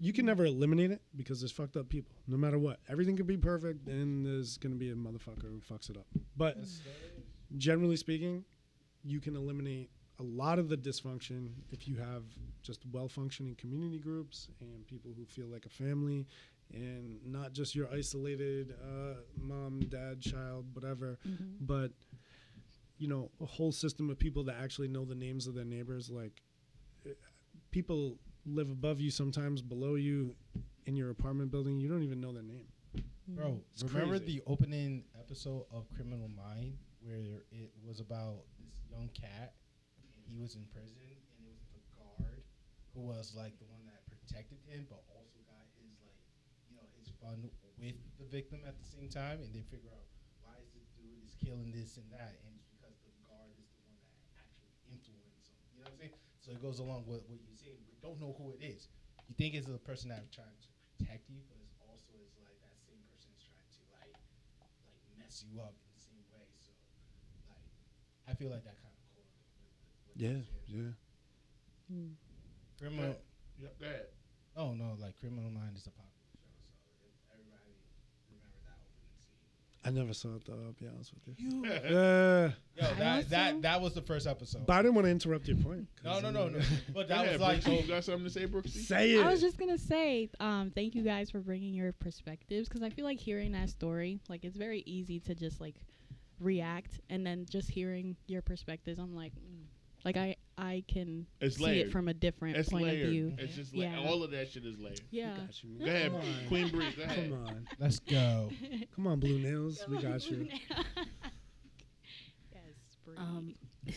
you 0.00 0.12
can 0.12 0.26
never 0.26 0.44
eliminate 0.44 0.90
it 0.90 1.02
because 1.16 1.40
there's 1.40 1.52
fucked 1.52 1.76
up 1.76 1.88
people. 1.88 2.14
No 2.26 2.36
matter 2.36 2.58
what, 2.58 2.80
everything 2.88 3.16
could 3.16 3.26
be 3.28 3.36
perfect, 3.36 3.88
and 3.88 4.26
there's 4.26 4.58
gonna 4.58 4.74
be 4.74 4.90
a 4.90 4.94
motherfucker 4.96 5.42
who 5.42 5.60
fucks 5.60 5.88
it 5.88 5.96
up. 5.96 6.06
But 6.36 6.58
generally 7.56 7.96
speaking, 7.96 8.44
you 9.04 9.20
can 9.20 9.36
eliminate 9.36 9.90
a 10.18 10.22
lot 10.22 10.58
of 10.58 10.68
the 10.68 10.76
dysfunction 10.76 11.50
if 11.70 11.88
you 11.88 11.96
have 11.96 12.24
just 12.62 12.84
well 12.86 13.08
functioning 13.08 13.54
community 13.56 13.98
groups 13.98 14.48
and 14.60 14.86
people 14.86 15.12
who 15.12 15.24
feel 15.24 15.46
like 15.48 15.66
a 15.66 15.68
family 15.68 16.26
and 16.72 17.18
not 17.24 17.52
just 17.52 17.74
your 17.74 17.88
isolated 17.92 18.74
uh, 18.82 19.14
mom, 19.40 19.80
dad, 19.88 20.20
child, 20.20 20.66
whatever, 20.72 21.18
but 21.60 21.92
you 22.98 23.08
know, 23.08 23.30
a 23.40 23.44
whole 23.46 23.72
system 23.72 24.08
of 24.10 24.18
people 24.18 24.44
that 24.44 24.56
actually 24.62 24.88
know 24.88 25.04
the 25.04 25.14
names 25.14 25.46
of 25.46 25.54
their 25.54 25.64
neighbors. 25.64 26.10
Like 26.10 26.42
uh, 27.06 27.10
people 27.70 28.16
live 28.46 28.70
above 28.70 29.00
you, 29.00 29.10
sometimes 29.10 29.62
below 29.62 29.96
you 29.96 30.34
in 30.86 30.96
your 30.96 31.10
apartment 31.10 31.50
building. 31.50 31.80
You 31.80 31.88
don't 31.88 32.02
even 32.02 32.20
know 32.20 32.32
their 32.32 32.42
name. 32.42 32.66
Bro, 33.26 33.60
It's 33.72 33.82
remember 33.82 34.18
crazy. 34.18 34.38
the 34.38 34.42
opening 34.46 35.04
episode 35.18 35.64
of 35.72 35.88
Criminal 35.96 36.28
Mind 36.28 36.76
where 37.00 37.42
it 37.50 37.72
was 37.84 38.00
about 38.00 38.44
this 38.60 38.80
young 38.90 39.08
cat 39.16 39.54
and 39.98 40.24
he 40.28 40.36
was 40.40 40.54
in 40.56 40.64
prison 40.72 40.96
and 41.02 41.40
it 41.48 41.52
was 41.52 41.64
the 41.72 41.80
guard 41.96 42.44
who 42.94 43.00
was 43.00 43.32
like 43.36 43.58
the 43.58 43.64
one 43.72 43.80
that 43.88 44.04
protected 44.08 44.58
him 44.68 44.86
but 44.88 45.00
also 45.08 45.40
got 45.48 45.64
his 45.80 45.96
like 46.76 46.92
you 47.32 47.48
fun 47.48 47.48
with 47.80 47.96
the 48.20 48.28
victim 48.28 48.60
at 48.68 48.76
the 48.76 48.84
same 48.84 49.08
time 49.08 49.40
and 49.40 49.48
they 49.56 49.64
figure 49.72 49.88
out 49.88 50.04
why 50.44 50.60
is 50.60 50.68
this 50.76 50.88
dude 50.92 51.24
is 51.24 51.32
killing 51.40 51.72
this 51.72 51.96
and 51.96 52.04
that 52.12 52.36
and 52.44 52.52
it's 52.60 52.68
because 52.68 53.00
the 53.00 53.12
guard 53.24 53.56
is 53.56 53.68
the 53.72 53.80
one 53.88 53.96
that 54.04 54.12
actually 54.36 54.68
influenced 54.92 55.48
him. 55.48 55.64
You 55.72 55.80
know 55.80 55.88
what 55.88 55.96
I'm 55.96 56.00
saying? 56.04 56.16
So 56.44 56.52
it 56.52 56.60
goes 56.60 56.78
along 56.84 57.08
with 57.08 57.24
what 57.24 57.40
you're 57.40 57.56
saying. 57.56 57.80
We 57.88 57.96
don't 58.04 58.20
know 58.20 58.36
who 58.36 58.52
it 58.52 58.60
is. 58.60 58.92
You 59.24 59.34
think 59.40 59.56
it's 59.56 59.64
the 59.64 59.80
person 59.80 60.12
that's 60.12 60.28
trying 60.28 60.52
to 60.52 60.68
protect 61.00 61.32
you, 61.32 61.40
but 61.48 61.56
it's 61.64 61.80
also 61.80 62.12
is 62.20 62.36
like 62.36 62.60
that 62.60 62.76
same 62.84 63.00
person 63.08 63.32
is 63.32 63.40
trying 63.48 63.70
to 63.72 63.82
like 63.96 64.12
like 64.84 65.00
mess 65.16 65.40
you 65.48 65.56
up 65.64 65.72
in 65.72 65.90
the 65.96 66.02
same 66.04 66.24
way. 66.28 66.44
So 66.60 66.76
like 67.48 67.64
I 68.28 68.36
feel 68.36 68.52
like 68.52 68.68
that 68.68 68.76
kind 68.84 68.92
of 68.92 69.00
correlates 69.08 69.32
with, 69.56 69.72
with 70.12 70.52
what 70.52 70.64
you're 70.68 70.92
yeah. 70.92 70.92
Hmm. 71.88 72.12
Criminal. 72.78 73.16
Yeah, 73.56 73.72
go 73.80 73.86
ahead. 73.88 74.08
Oh 74.56 74.72
no, 74.74 74.94
like 75.00 75.18
Criminal 75.18 75.50
Mind 75.50 75.76
is 75.76 75.86
a 75.86 75.94
popular 75.94 76.30
show, 76.38 76.54
so 76.86 76.94
if 77.06 77.18
everybody 77.32 77.74
remember 78.30 78.58
that 78.66 78.78
opening 78.86 79.18
scene. 79.18 79.50
I 79.86 79.90
never 79.90 80.14
saw 80.14 80.34
it 80.36 80.44
though. 80.46 80.54
I'll 80.54 80.72
be 80.72 80.86
honest 80.86 81.12
with 81.12 81.38
you. 81.38 81.62
You. 81.64 81.70
Uh, 81.70 82.50
Yo, 82.76 82.94
that 82.98 83.28
that 83.30 83.62
that 83.62 83.80
was 83.82 83.92
the 83.92 84.00
first 84.00 84.26
episode. 84.26 84.66
but 84.66 84.72
I 84.72 84.82
didn't 84.82 84.94
want 84.94 85.06
to 85.06 85.10
interrupt 85.10 85.46
your 85.46 85.58
point. 85.58 85.86
No, 86.02 86.20
no, 86.20 86.30
no, 86.30 86.48
no. 86.48 86.60
But 86.94 87.08
that 87.08 87.24
ahead, 87.24 87.32
was 87.32 87.40
like 87.40 87.60
Brooksy. 87.60 87.64
so. 87.64 87.72
you 87.72 87.88
got 87.88 88.04
something 88.04 88.24
to 88.24 88.30
say, 88.30 88.46
Brooksy? 88.46 88.86
Say 88.86 89.12
it. 89.12 89.24
I 89.24 89.30
was 89.30 89.40
just 89.40 89.58
gonna 89.58 89.78
say, 89.78 90.30
um, 90.40 90.72
thank 90.74 90.94
you 90.94 91.02
guys 91.02 91.30
for 91.30 91.40
bringing 91.40 91.74
your 91.74 91.92
perspectives 91.92 92.68
because 92.68 92.82
I 92.82 92.90
feel 92.90 93.04
like 93.04 93.20
hearing 93.20 93.52
that 93.52 93.68
story, 93.68 94.20
like 94.28 94.44
it's 94.44 94.56
very 94.56 94.82
easy 94.86 95.20
to 95.20 95.34
just 95.34 95.60
like 95.60 95.74
react, 96.40 97.00
and 97.10 97.26
then 97.26 97.46
just 97.50 97.70
hearing 97.70 98.16
your 98.26 98.42
perspectives, 98.42 98.98
I'm 98.98 99.14
like, 99.14 99.32
mm. 99.32 99.64
like 100.04 100.16
I 100.16 100.36
I 100.56 100.84
can 100.86 101.26
It's 101.40 101.56
see 101.56 101.64
layered. 101.64 101.88
it 101.88 101.92
from 101.92 102.06
a 102.08 102.14
different 102.14 102.56
It's 102.56 102.68
point 102.68 102.84
layered. 102.86 103.06
of 103.06 103.10
view. 103.10 103.34
It's 103.38 103.56
just 103.56 103.74
like 103.74 103.90
Yeah. 103.90 104.08
all 104.08 104.22
of 104.22 104.30
that 104.30 104.48
shit 104.50 104.64
is 104.64 104.78
layered. 104.78 105.00
Yeah. 105.10 105.36
Got 105.36 105.64
you, 105.64 105.70
man. 105.70 105.78
Go 105.80 105.86
ahead, 105.86 106.12
Come 106.12 106.20
on. 106.20 106.46
Queen 106.48 106.68
Bree. 106.70 106.90
Go 106.96 107.02
ahead. 107.02 107.30
Come 107.30 107.46
on. 107.46 107.66
Let's 107.80 107.98
go. 107.98 108.50
Come 108.94 109.06
on, 109.08 109.18
Blue 109.20 109.38
Nails. 109.38 109.82
We 109.88 109.98
got 110.00 110.30
you. 110.30 110.48
Um, 113.16 113.54
you 113.86 113.94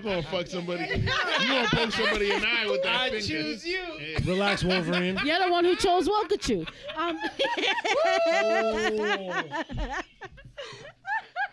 gonna 0.00 0.22
fuck 0.24 0.46
somebody. 0.48 0.84
You 0.84 1.08
gonna 1.48 1.68
poke 1.70 1.92
somebody 1.92 2.30
in 2.32 2.40
the 2.40 2.46
eye 2.48 2.66
with 2.68 2.82
that 2.82 2.96
I 2.96 3.10
finger. 3.10 3.26
choose 3.26 3.64
you. 3.66 3.80
Yeah. 4.00 4.18
Relax, 4.26 4.64
Wolverine. 4.64 5.18
you're 5.24 5.38
the 5.38 5.48
one 5.50 5.64
who 5.64 5.76
chose 5.76 6.08
Wokachu. 6.08 6.68
Um, 6.96 7.18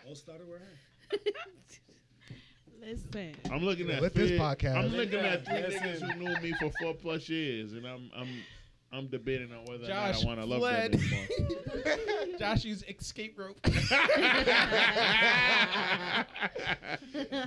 All 0.06 0.14
started 0.14 0.46
with 0.48 0.60
her. 0.60 0.76
Listen. 2.86 3.34
I'm 3.50 3.64
looking 3.64 3.90
at 3.90 4.00
Let 4.00 4.14
this 4.14 4.30
podcast- 4.32 4.76
I'm 4.76 4.92
looking 4.94 5.18
at 5.18 5.44
three 5.44 5.60
Listen. 5.60 5.80
niggas 5.82 6.12
who 6.12 6.18
knew 6.20 6.40
me 6.40 6.52
for 6.60 6.70
four 6.80 6.94
plus 6.94 7.28
years, 7.28 7.72
and 7.72 7.84
I'm 7.86 8.10
I'm 8.16 8.28
I'm 8.92 9.06
debating 9.08 9.50
on 9.52 9.64
whether 9.64 9.84
Josh 9.86 10.22
or 10.24 10.26
not 10.26 10.38
I 10.38 10.40
want 10.40 10.40
to 10.40 10.46
love 10.46 10.60
fled. 10.60 10.92
them 10.92 11.00
anymore. 11.02 11.26
Josh 12.38 12.64
used 12.64 12.84
escape 12.88 13.36
rope. 13.38 13.58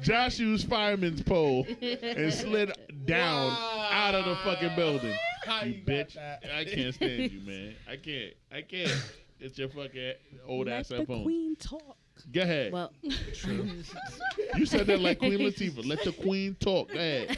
Josh 0.01 0.39
used 0.39 0.67
fireman's 0.67 1.21
pole 1.21 1.65
and 1.81 2.33
slid 2.33 2.73
down 3.05 3.47
Wow. 3.51 3.89
out 3.91 4.15
of 4.15 4.25
the 4.25 4.35
fucking 4.37 4.75
building. 4.75 5.15
How 5.45 5.63
You 5.63 5.73
you 5.75 5.81
bitch! 5.83 6.17
I 6.17 6.65
can't 6.65 6.93
stand 6.93 7.31
you, 7.31 7.39
man. 7.41 7.75
I 7.89 7.95
can't. 7.95 8.33
I 8.51 8.61
can't. 8.61 8.91
It's 9.39 9.57
your 9.57 9.69
fucking 9.69 10.13
old 10.45 10.67
Let 10.67 10.79
ass 10.81 10.89
the 10.89 10.97
cell 10.97 11.05
phone. 11.05 11.23
queen 11.23 11.55
talk. 11.55 11.95
Go 12.31 12.41
ahead. 12.41 12.71
well, 12.71 12.91
you 13.01 14.65
said 14.65 14.87
that 14.87 14.99
like 14.99 15.19
Queen 15.19 15.39
Latifah. 15.39 15.85
Let 15.85 16.03
the 16.03 16.11
queen 16.11 16.55
talk. 16.59 16.91
Go 16.91 16.99
ahead. 16.99 17.37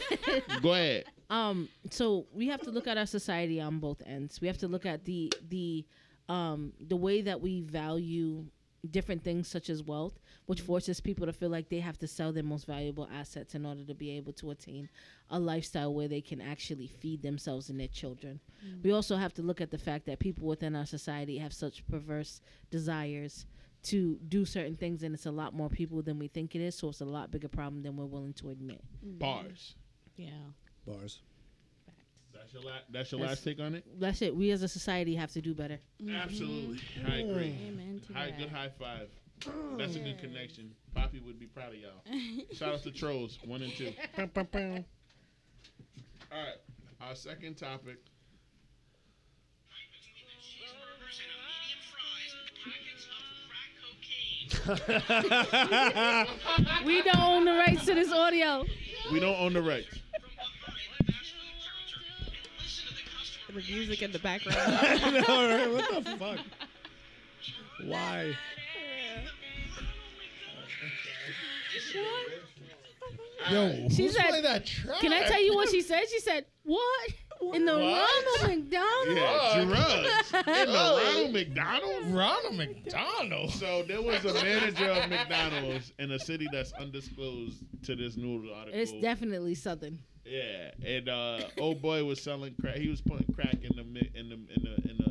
Go 0.62 0.74
ahead. 0.74 1.06
um, 1.30 1.70
so 1.90 2.26
we 2.34 2.48
have 2.48 2.62
to 2.62 2.72
look 2.72 2.88
at 2.88 2.98
our 2.98 3.06
society 3.06 3.60
on 3.62 3.80
both 3.80 4.02
ends. 4.06 4.42
We 4.42 4.48
have 4.48 4.58
to 4.60 4.68
look 4.68 4.86
at 4.86 5.06
the 5.06 5.32
the 5.50 5.86
um 6.30 6.74
the 6.80 6.96
way 6.96 7.22
that 7.22 7.42
we 7.42 7.62
value 7.62 8.46
different 8.90 9.24
things 9.24 9.48
such 9.48 9.70
as 9.70 9.84
wealth, 9.84 10.20
which 10.48 10.62
forces 10.62 11.00
people 11.00 11.28
to 11.28 11.34
feel 11.34 11.50
like 11.50 11.70
they 11.70 11.80
have 11.80 12.00
to 12.00 12.08
sell 12.08 12.32
their 12.34 12.44
most 12.44 12.66
valuable 12.66 13.08
assets 13.14 13.54
in 13.54 13.64
order 13.66 13.84
to 13.84 13.94
be 13.94 14.10
able 14.18 14.34
to 14.34 14.50
attain 14.50 14.90
a 15.30 15.40
lifestyle 15.40 15.94
where 15.94 16.08
they 16.08 16.22
can 16.22 16.42
actually 16.42 16.88
feed 16.88 17.22
themselves 17.22 17.70
and 17.70 17.80
their 17.80 17.88
children. 17.88 18.40
We 18.84 18.92
also 18.92 19.18
have 19.18 19.34
to 19.36 19.44
look 19.44 19.62
at 19.62 19.70
the 19.70 19.78
fact 19.78 20.08
that 20.08 20.18
people 20.18 20.48
within 20.48 20.76
our 20.76 20.88
society 20.88 21.38
have 21.38 21.54
such 21.54 21.86
perverse 21.88 22.42
desires 22.72 23.46
to 23.84 24.20
do 24.28 24.46
certain 24.46 24.76
things 24.76 25.04
and 25.04 25.14
it's 25.16 25.26
a 25.26 25.32
lot 25.32 25.54
more 25.54 25.70
people 25.70 26.02
than 26.02 26.20
we 26.20 26.28
think 26.28 26.56
it 26.56 26.62
is, 26.62 26.76
so 26.76 26.90
it's 26.90 27.02
a 27.02 27.06
lot 27.06 27.32
bigger 27.32 27.48
problem 27.48 27.82
than 27.84 27.96
we're 27.96 28.06
willing 28.06 28.34
to 28.34 28.50
admit. 28.50 28.82
Mm-hmm. 29.06 29.18
Bars. 29.18 29.76
Yeah. 30.18 30.30
Bars. 30.86 31.20
That's 32.34 32.54
your 32.54 32.64
last. 32.64 32.84
That's 32.92 33.12
your 33.12 33.20
That's- 33.22 33.38
last 33.38 33.44
take 33.44 33.60
on 33.60 33.76
it. 33.76 33.86
That's 34.00 34.22
it. 34.22 34.36
We 34.36 34.52
as 34.52 34.64
a 34.64 34.68
society 34.68 35.16
have 35.16 35.32
to 35.34 35.42
do 35.42 35.54
better. 35.54 35.80
Mm-hmm. 36.02 36.16
Absolutely. 36.16 36.80
I 37.08 37.16
agree. 37.18 37.50
Mm-hmm. 37.50 37.68
Amen 37.68 38.02
to 38.08 38.14
High, 38.14 38.26
that. 38.28 38.38
good 38.38 38.50
high 38.50 38.70
five. 38.80 39.10
That's 39.78 39.96
a 39.96 40.00
good 40.00 40.20
connection. 40.20 40.72
Poppy 40.94 41.20
would 41.20 41.40
be 41.40 41.48
proud 41.48 41.70
of 41.70 41.80
y'all. 41.80 42.04
Shout 42.54 42.74
out 42.76 42.84
to 42.84 42.92
Trolls, 42.92 43.40
one 43.46 43.62
and 43.64 43.74
two. 43.74 43.92
All 44.18 44.28
right. 46.32 46.56
Our 47.02 47.16
second 47.16 47.56
topic. 47.58 47.98
We 56.86 57.02
don't 57.02 57.20
own 57.20 57.46
the 57.46 57.54
rights 57.54 57.86
to 57.86 57.96
this 57.96 58.12
audio. 58.12 58.66
We 59.12 59.20
don't 59.20 59.40
own 59.40 59.54
the 59.54 59.62
rights. 59.62 59.88
The 63.48 63.54
music 63.54 64.02
in 64.02 64.12
the 64.12 64.20
background. 64.20 64.58
I 64.62 65.24
know, 65.28 65.50
right? 65.50 65.72
What 65.72 66.04
the 66.06 66.18
fuck? 66.18 66.40
Why? 67.86 68.36
Yo, 73.50 73.90
She 73.90 74.04
who's 74.04 74.16
said- 74.16 74.28
playing 74.30 74.44
that 74.44 74.66
track? 74.66 75.00
Can 75.00 75.14
I 75.14 75.24
tell 75.24 75.42
you 75.42 75.56
what 75.56 75.70
she 75.70 75.82
said? 75.82 76.04
She 76.10 76.20
said, 76.20 76.46
"What 76.64 77.10
in 77.54 77.66
the 77.66 77.74
Ronald 77.74 78.42
McDonald?" 78.48 79.18
Yeah, 79.18 79.66
drugs. 79.66 80.34
In 80.48 80.72
the 80.72 80.74
Ronald 80.74 81.34
McDonald. 81.34 82.06
Ronald 82.14 82.56
McDonald. 82.56 83.52
So 83.52 83.84
there 83.84 84.02
was 84.02 84.24
a 84.26 84.34
manager 84.34 84.90
of 84.90 85.10
McDonald's 85.10 85.92
in 86.00 86.12
a 86.12 86.20
city 86.20 86.48
that's 86.52 86.72
undisclosed 86.74 87.58
to 87.84 87.96
this 87.96 88.16
news 88.18 88.50
article. 88.56 88.80
It's 88.80 88.92
definitely 88.94 89.56
Southern. 89.56 90.00
Yeah, 90.26 90.72
and 90.86 91.10
uh, 91.10 91.40
old 91.60 91.82
boy 91.82 92.04
was 92.06 92.22
selling 92.22 92.54
crack. 92.62 92.78
He 92.78 92.88
was 92.90 93.02
putting 93.02 93.28
crack 93.34 93.56
in 93.64 93.76
the 93.76 93.84
mi- 93.84 94.12
in 94.16 94.30
the 94.30 94.36
in 94.36 94.48
the 94.64 94.64
in 94.64 94.64
the 94.64 94.90
in 94.92 94.98
the 94.98 95.11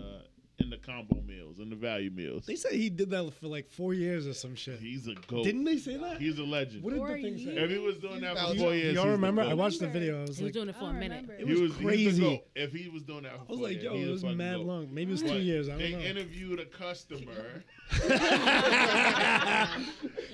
combo 0.90 1.20
meals 1.26 1.58
in 1.58 1.70
the 1.70 1.76
value 1.76 2.10
meals. 2.10 2.46
They 2.46 2.56
said 2.56 2.72
he 2.72 2.90
did 2.90 3.10
that 3.10 3.32
for 3.40 3.46
like 3.48 3.68
four 3.70 3.94
years 3.94 4.26
or 4.26 4.34
some 4.34 4.54
shit. 4.54 4.78
He's 4.80 5.06
a 5.06 5.14
goat. 5.26 5.44
Didn't 5.44 5.64
they 5.64 5.76
say 5.76 5.96
that? 5.96 6.20
He's 6.20 6.38
a 6.38 6.42
legend. 6.44 6.82
What 6.82 6.90
did 6.90 6.98
Four 6.98 7.08
the 7.16 7.22
thing 7.22 7.38
say? 7.38 7.50
if 7.56 7.70
he 7.70 7.78
was 7.78 7.96
doing 7.98 8.20
that 8.22 8.36
for 8.36 8.54
four 8.56 8.72
a- 8.72 8.74
years, 8.74 8.86
he's 8.88 8.94
Y'all 8.94 9.04
the 9.06 9.10
remember? 9.12 9.42
I 9.42 9.48
goat. 9.50 9.56
watched 9.58 9.80
the 9.80 9.88
video. 9.88 10.18
I 10.18 10.22
was 10.22 10.38
He 10.38 10.44
was 10.44 10.48
like, 10.48 10.52
doing 10.54 10.68
it 10.68 10.76
for 10.76 10.84
a 10.84 10.88
ah, 10.88 10.92
minute. 10.92 11.24
It 11.38 11.46
He 11.46 11.52
was 11.52 11.60
was, 11.62 11.76
He 11.78 11.84
was 11.84 11.94
crazy. 11.94 12.10
the 12.22 12.28
goat. 12.30 12.40
If 12.54 12.72
he 12.72 12.88
was 12.88 13.02
doing 13.04 13.22
that, 13.22 13.32
for 13.36 13.38
I 13.38 13.44
was 13.50 13.58
four 13.58 13.68
like, 13.68 13.72
years, 13.74 13.84
yo, 13.84 13.94
he's 13.94 14.08
it 14.08 14.10
was 14.10 14.22
fucking 14.22 14.36
mad 14.36 14.56
goat. 14.56 14.66
long. 14.66 14.94
Maybe 14.94 15.10
it 15.10 15.12
was 15.12 15.22
But 15.22 15.28
two 15.32 15.38
years. 15.40 15.68
I 15.68 15.72
don't 15.72 15.90
know. 15.92 15.98
They 15.98 16.06
interviewed 16.06 16.60
a 16.60 16.66
customer, 16.66 17.64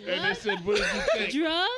and 0.07 0.25
they 0.25 0.35
said, 0.35 0.65
"What 0.65 0.77
did 0.77 0.87
you 0.87 1.01
think?" 1.19 1.33
Drug? 1.33 1.69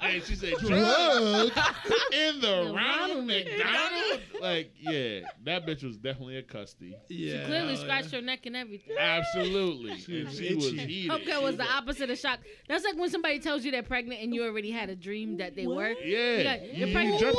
And 0.00 0.22
she 0.22 0.34
said, 0.34 0.54
"Drugs 0.58 0.68
Drugs. 0.68 1.50
in 2.12 2.40
the 2.40 2.46
The 2.46 2.72
Ronald 2.74 2.76
Ronald 2.76 3.26
McDonald." 3.26 4.20
Like, 4.40 4.72
yeah, 4.80 5.20
that 5.44 5.66
bitch 5.66 5.82
was 5.84 5.96
definitely 5.96 6.36
a 6.38 6.42
custy. 6.42 6.94
Yeah. 7.08 7.40
she 7.40 7.46
Clearly 7.46 7.76
scratched 7.76 8.10
her 8.12 8.20
neck 8.22 8.46
and 8.46 8.56
everything. 8.56 8.96
Absolutely, 8.98 9.90
and 9.92 10.26
was 10.26 10.36
she 10.38 10.54
was 10.54 10.66
itchy. 10.72 10.86
heated. 10.86 11.10
Okay, 11.12 11.38
was 11.42 11.56
the 11.56 11.66
opposite 11.70 12.10
of 12.10 12.18
shock. 12.18 12.40
That's 12.68 12.84
like 12.84 12.96
when 12.96 13.10
somebody 13.10 13.38
tells 13.38 13.64
you 13.64 13.70
they're 13.70 13.82
pregnant 13.82 14.20
and 14.22 14.34
you 14.34 14.44
already 14.44 14.70
had 14.70 14.88
a 14.90 14.96
dream 14.96 15.36
that 15.38 15.54
they 15.56 15.66
were. 15.66 15.92
Yeah, 16.04 16.42
got- 16.42 16.62
you, 16.66 16.72
you're 16.78 16.88
you 16.88 16.94
pregnant. 16.94 17.20
jumped 17.20 17.38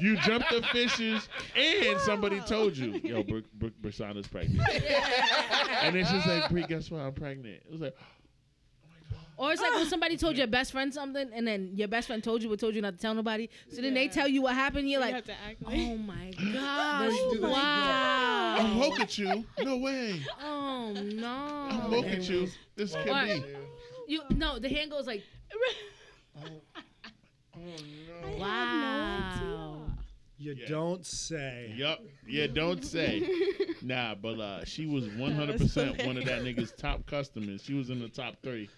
the 0.00 0.08
Wait, 0.08 0.20
fishes. 0.20 0.24
wait. 0.24 0.26
You 0.26 0.32
jumped 0.32 0.50
the 0.50 0.62
fishes, 0.72 1.28
and 1.56 2.00
somebody 2.00 2.40
told 2.40 2.76
you, 2.76 2.92
"Yo, 3.04 3.22
Brooke, 3.22 3.44
Brooke 3.54 3.74
Bersana's 3.82 4.26
pregnant." 4.26 4.68
and 5.82 5.94
then 5.96 6.04
she's 6.06 6.26
like, 6.26 6.48
"Bree, 6.50 6.64
guess 6.68 6.90
what? 6.90 7.00
I'm 7.00 7.12
pregnant." 7.12 7.62
It 7.64 7.70
was 7.70 7.80
like, 7.80 7.96
Or 9.36 9.52
it's 9.52 9.62
like 9.62 9.72
when 9.74 9.86
somebody 9.86 10.16
told 10.18 10.36
your 10.36 10.46
best 10.48 10.70
friend 10.70 10.92
something 10.92 11.30
and 11.32 11.46
then 11.46 11.70
your 11.74 11.88
best 11.88 12.06
friend 12.08 12.22
told 12.22 12.42
you 12.42 12.50
but 12.50 12.60
told 12.60 12.74
you 12.74 12.82
not 12.82 12.94
to 12.96 13.00
tell 13.00 13.14
nobody. 13.14 13.48
So 13.70 13.80
then 13.80 13.94
they 13.94 14.06
tell 14.08 14.28
you 14.28 14.42
what 14.42 14.54
happened. 14.54 14.90
You're 14.90 15.00
You 15.00 15.06
like, 15.06 15.14
have 15.14 15.24
to 15.24 15.32
act 15.48 15.62
like. 15.62 15.78
oh 15.78 15.96
my 15.96 16.30
gosh, 16.52 17.12
do 17.32 17.38
that. 17.40 17.50
wow. 17.50 18.56
"I'm 18.58 18.78
woke 18.78 19.00
at 19.00 19.16
you." 19.16 19.44
No 19.62 19.76
way. 19.78 20.20
Oh 20.42 20.92
no. 20.92 21.26
I'm 21.70 21.90
no. 21.90 21.96
woke 21.96 22.06
at 22.06 22.28
you. 22.28 22.48
This 22.76 22.92
What? 22.94 23.04
can 23.06 23.40
be. 23.40 23.48
You 24.08 24.22
no, 24.30 24.58
the 24.58 24.68
hand 24.68 24.90
goes 24.90 25.06
like, 25.06 25.22
Oh 26.36 27.60
no. 27.62 28.36
wow. 28.38 29.49
You 30.40 30.54
Yeah. 30.58 30.68
don't 30.68 31.04
say. 31.04 31.72
Yup. 31.76 32.00
Yeah, 32.26 32.46
don't 32.48 32.84
say. 32.84 33.28
Nah, 33.82 34.14
but 34.14 34.38
uh, 34.38 34.62
she 34.66 34.84
was 34.84 35.06
100% 35.06 36.06
one 36.06 36.18
of 36.18 36.26
that 36.26 36.42
nigga's 36.42 36.70
top 36.72 37.06
customers. 37.06 37.62
She 37.62 37.72
was 37.72 37.88
in 37.88 37.98
the 37.98 38.10
top 38.10 38.34
three. 38.42 38.68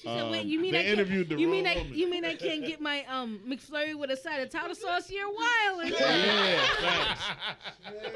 She 0.00 0.08
said, 0.08 0.30
"Wait, 0.30 0.40
Um, 0.42 0.48
you 0.48 0.60
mean 0.60 0.72
they 0.72 0.80
I 0.80 0.84
can't, 0.84 0.98
interviewed 0.98 1.28
the 1.28 1.36
you 1.38 1.46
mean 1.48 1.64
wrong 1.66 1.74
I 1.74 1.78
woman. 1.80 1.94
you 1.98 2.10
mean 2.10 2.24
I 2.24 2.34
can't 2.36 2.64
get 2.64 2.80
my 2.80 3.04
um 3.04 3.40
McFlurry 3.46 3.94
with 3.98 4.10
a 4.10 4.16
side 4.16 4.40
of 4.40 4.48
tartar 4.50 4.74
sauce? 4.74 5.10
You're 5.10 5.28
wild." 5.28 5.90
Yeah, 5.90 6.58
facts. 6.80 7.22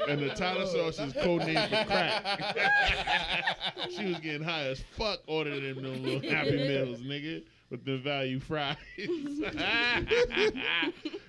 And 0.09 0.19
the 0.21 0.29
tartar 0.29 0.65
sauce 0.65 0.97
is 0.99 1.13
codenamed 1.13 1.69
for 1.69 1.85
crack. 1.85 2.25
she 3.91 4.05
was 4.07 4.17
getting 4.19 4.43
high 4.43 4.63
as 4.67 4.83
fuck 4.97 5.19
ordering 5.27 5.63
them 5.75 5.83
them 5.83 6.03
little 6.03 6.27
Happy 6.29 6.57
Meals, 6.57 7.01
nigga, 7.01 7.43
with 7.69 7.85
the 7.85 7.97
value 7.99 8.39
fries. 8.39 8.77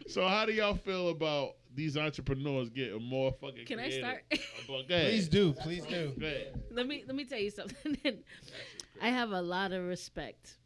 so 0.08 0.26
how 0.26 0.46
do 0.46 0.52
y'all 0.52 0.74
feel 0.74 1.10
about 1.10 1.54
these 1.74 1.96
entrepreneurs 1.96 2.68
getting 2.70 3.02
more 3.02 3.32
fucking 3.40 3.66
Can 3.66 3.80
I 3.80 3.90
start? 3.90 4.24
about- 4.64 4.86
Please 4.88 5.28
do. 5.28 5.52
Please 5.54 5.84
do. 5.86 6.12
Let 6.70 6.86
me 6.86 7.04
let 7.06 7.14
me 7.16 7.24
tell 7.24 7.38
you 7.38 7.50
something. 7.50 7.96
I 9.02 9.08
have 9.08 9.30
a 9.32 9.40
lot 9.42 9.72
of 9.72 9.84
respect 9.84 10.58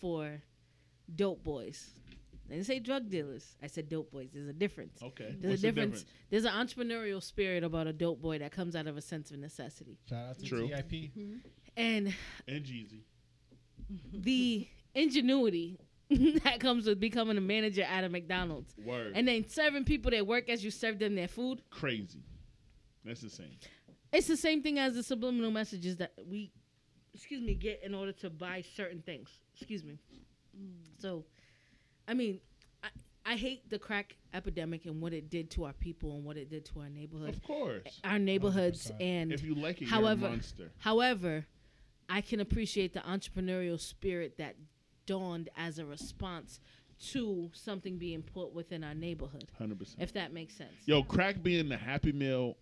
for 0.00 0.40
dope 1.14 1.42
boys. 1.44 1.90
I 2.50 2.54
didn't 2.54 2.66
say 2.66 2.78
drug 2.78 3.08
dealers. 3.08 3.56
I 3.62 3.66
said 3.68 3.88
dope 3.88 4.12
boys. 4.12 4.28
There's 4.32 4.48
a 4.48 4.52
difference. 4.52 5.02
Okay. 5.02 5.34
There's 5.40 5.52
What's 5.52 5.64
a 5.64 5.66
the 5.66 5.72
difference. 5.72 6.04
There's 6.30 6.44
an 6.44 6.52
entrepreneurial 6.52 7.22
spirit 7.22 7.64
about 7.64 7.86
a 7.86 7.92
dope 7.92 8.20
boy 8.20 8.38
that 8.38 8.52
comes 8.52 8.76
out 8.76 8.86
of 8.86 8.96
a 8.96 9.00
sense 9.02 9.30
of 9.30 9.38
necessity. 9.38 9.98
Shout 10.08 10.28
out 10.28 10.38
to 10.38 10.44
True. 10.44 10.68
TIP. 10.68 11.10
And 11.76 12.14
And 12.46 12.64
Jeezy. 12.64 13.00
the 14.12 14.68
ingenuity 14.94 15.78
that 16.44 16.60
comes 16.60 16.86
with 16.86 17.00
becoming 17.00 17.36
a 17.38 17.40
manager 17.40 17.82
at 17.82 18.04
a 18.04 18.08
McDonald's. 18.08 18.74
Word. 18.84 19.12
And 19.14 19.26
then 19.26 19.48
serving 19.48 19.84
people 19.84 20.10
that 20.10 20.26
work 20.26 20.48
as 20.48 20.64
you 20.64 20.70
serve 20.70 20.98
them 20.98 21.14
their 21.14 21.28
food. 21.28 21.62
Crazy. 21.70 22.22
That's 23.04 23.20
the 23.20 23.30
same. 23.30 23.56
It's 24.12 24.26
the 24.26 24.36
same 24.36 24.62
thing 24.62 24.78
as 24.78 24.94
the 24.94 25.02
subliminal 25.02 25.50
messages 25.50 25.96
that 25.96 26.12
we, 26.30 26.52
excuse 27.14 27.42
me, 27.42 27.54
get 27.54 27.80
in 27.82 27.94
order 27.94 28.12
to 28.12 28.30
buy 28.30 28.62
certain 28.76 29.02
things. 29.02 29.28
Excuse 29.56 29.82
me. 29.82 29.98
Mm. 30.56 30.72
So, 30.98 31.24
I 32.06 32.14
mean, 32.14 32.40
I, 32.82 32.88
I 33.26 33.36
hate 33.36 33.68
the 33.70 33.78
crack 33.78 34.16
epidemic 34.32 34.84
and 34.86 35.00
what 35.00 35.12
it 35.12 35.30
did 35.30 35.50
to 35.52 35.64
our 35.64 35.72
people 35.72 36.14
and 36.16 36.24
what 36.24 36.36
it 36.36 36.48
did 36.50 36.64
to 36.66 36.80
our 36.80 36.88
neighborhood, 36.90 37.30
Of 37.30 37.42
course. 37.42 37.82
Eh, 37.86 38.08
our 38.08 38.18
neighborhoods, 38.18 38.92
100%. 38.92 39.00
and 39.00 39.32
If 39.32 39.42
you 39.42 39.54
like 39.54 39.82
it, 39.82 39.88
however, 39.88 40.20
you're 40.22 40.28
a 40.28 40.32
monster. 40.32 40.70
however, 40.78 41.46
I 42.08 42.20
can 42.20 42.40
appreciate 42.40 42.92
the 42.94 43.00
entrepreneurial 43.00 43.80
spirit 43.80 44.36
that 44.38 44.54
dawned 45.06 45.48
as 45.56 45.78
a 45.78 45.86
response 45.86 46.60
to 47.12 47.50
something 47.52 47.98
being 47.98 48.22
put 48.22 48.52
within 48.52 48.84
our 48.84 48.94
neighborhood. 48.94 49.50
Hundred 49.58 49.78
percent. 49.78 50.02
If 50.02 50.12
that 50.14 50.32
makes 50.32 50.54
sense. 50.54 50.72
Yo, 50.86 51.02
crack 51.02 51.42
being 51.42 51.68
the 51.68 51.76
Happy 51.76 52.12
Meal 52.12 52.56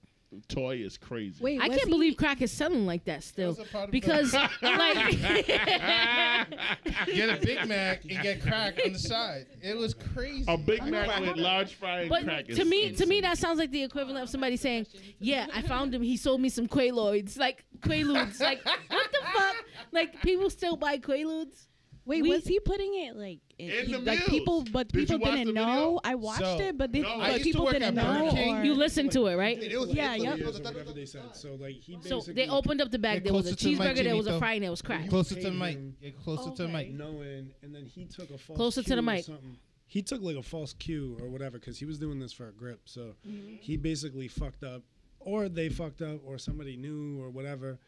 toy 0.49 0.77
is 0.77 0.97
crazy. 0.97 1.43
Wait, 1.43 1.61
I 1.61 1.69
can't 1.69 1.83
he- 1.85 1.91
believe 1.91 2.17
crack 2.17 2.41
is 2.43 2.51
selling 2.51 2.87
like 2.87 3.05
that 3.05 3.23
still. 3.23 3.53
That 3.53 3.73
was 3.73 3.75
a 3.75 3.79
of 3.79 3.91
Because 3.91 4.33
like 4.63 5.17
Get 7.07 7.29
a 7.31 7.39
Big 7.41 7.69
Mac 7.69 8.05
and 8.05 8.23
get 8.23 8.43
crack 8.43 8.81
on 8.85 8.93
the 8.93 8.99
side. 8.99 9.47
It 9.61 9.77
was 9.77 9.95
crazy. 9.95 10.45
A 10.49 10.57
Big 10.57 10.85
Mac 10.85 11.21
with 11.21 11.37
large 11.37 11.75
fry 11.75 12.01
and 12.01 12.09
But 12.09 12.25
crack 12.25 12.49
is 12.49 12.59
to 12.59 12.65
me, 12.65 12.93
to 12.93 13.07
me, 13.07 13.21
that 13.21 13.39
sounds 13.39 13.59
like 13.59 13.71
the 13.71 13.83
equivalent 13.83 14.23
of 14.23 14.29
somebody 14.31 14.57
saying, 14.57 14.87
"Yeah, 15.19 15.47
I 15.53 15.63
found 15.63 15.95
him. 15.95 16.03
He 16.03 16.17
sold 16.17 16.41
me 16.41 16.49
some 16.49 16.67
Quaaludes, 16.69 17.39
like 17.39 17.65
Quaaludes. 17.81 18.41
Like 18.41 18.65
what 18.65 19.13
the 19.13 19.19
fuck? 19.33 19.57
Like 19.93 20.23
people 20.23 20.51
still 20.51 20.77
buy 20.77 20.99
Quaaludes? 20.99 21.67
Wait, 22.05 22.23
We- 22.23 22.31
was 22.31 22.45
he 22.45 22.59
putting 22.59 22.95
it 23.05 23.15
like 23.17 23.39
in, 23.59 23.71
In 23.71 23.87
he- 23.87 23.93
the 23.93 23.99
like 24.01 24.19
meals. 24.19 24.31
people? 24.31 24.65
But 24.73 24.89
Did 24.89 25.07
people 25.09 25.19
didn't 25.19 25.39
the 25.47 25.53
video? 25.53 25.65
know. 25.65 26.01
I 26.03 26.15
watched 26.17 26.41
So, 26.41 26.59
it, 26.59 26.77
but, 26.77 26.91
did, 26.91 27.03
No. 27.03 27.19
But 27.19 27.43
people 27.43 27.71
didn't 27.71 27.95
know. 27.95 28.31
King. 28.33 28.65
You 28.65 28.75
listened 28.75 29.13
to 29.13 29.27
it, 29.29 29.37
right? 29.37 29.63
It 29.63 29.79
was 29.79 29.91
Yeah, 29.95 30.15
yeah, 30.17 30.23
yeah. 30.23 30.35
years 30.35 30.59
or 30.59 30.63
whatever 30.65 30.93
they 30.93 31.07
said. 31.07 31.23
So 31.37 31.55
like 31.55 31.77
he 31.77 31.99
So 32.03 32.21
they 32.21 32.49
opened 32.49 32.81
up 32.81 32.91
the 32.91 32.99
bag. 32.99 33.23
There 33.23 33.33
was 33.33 33.47
a 33.47 33.51
closer 33.51 33.57
to 33.57 33.65
the 33.65 33.71
mic, 33.85 33.97
cheeseburger. 33.97 34.05
There 34.05 34.17
was 34.17 34.27
a 34.27 34.39
fry, 34.39 34.53
and 34.55 34.65
there 34.65 34.71
was 34.71 34.83
crack. 34.83 35.09
Closer 35.09 35.35
to 35.37 35.41
the 35.43 35.51
paid 35.51 35.59
mic. 35.59 36.01
Get 36.01 36.19
closer 36.25 36.51
to 36.57 36.63
the 36.63 36.69
mic. 36.69 36.91
knowing, 36.93 37.53
and 37.63 37.75
then 37.75 37.85
he 37.87 38.05
took 38.07 38.31
a 38.31 38.39
false 38.39 38.57
Closer 38.57 38.83
to 38.83 38.89
the 38.97 38.99
or 38.99 39.03
mic. 39.03 39.25
He 39.87 40.01
took 40.03 40.23
like 40.23 40.37
a 40.37 40.43
false 40.43 40.73
cue 40.73 41.19
or 41.21 41.29
whatever 41.29 41.59
because 41.59 41.79
he 41.79 41.85
was 41.85 41.99
doing 41.99 42.19
this 42.19 42.33
for 42.33 42.49
a 42.49 42.53
grip. 42.53 42.81
So 42.87 43.15
Mm-hmm. 43.29 43.57
he 43.61 43.77
basically 43.77 44.27
fucked 44.27 44.65
up, 44.65 44.83
or 45.21 45.49
they 45.49 45.69
fucked 45.69 46.03
up, 46.03 46.21
or 46.25 46.39
somebody 46.39 46.77
knew 46.77 47.21
or 47.23 47.29
whatever, 47.31 47.79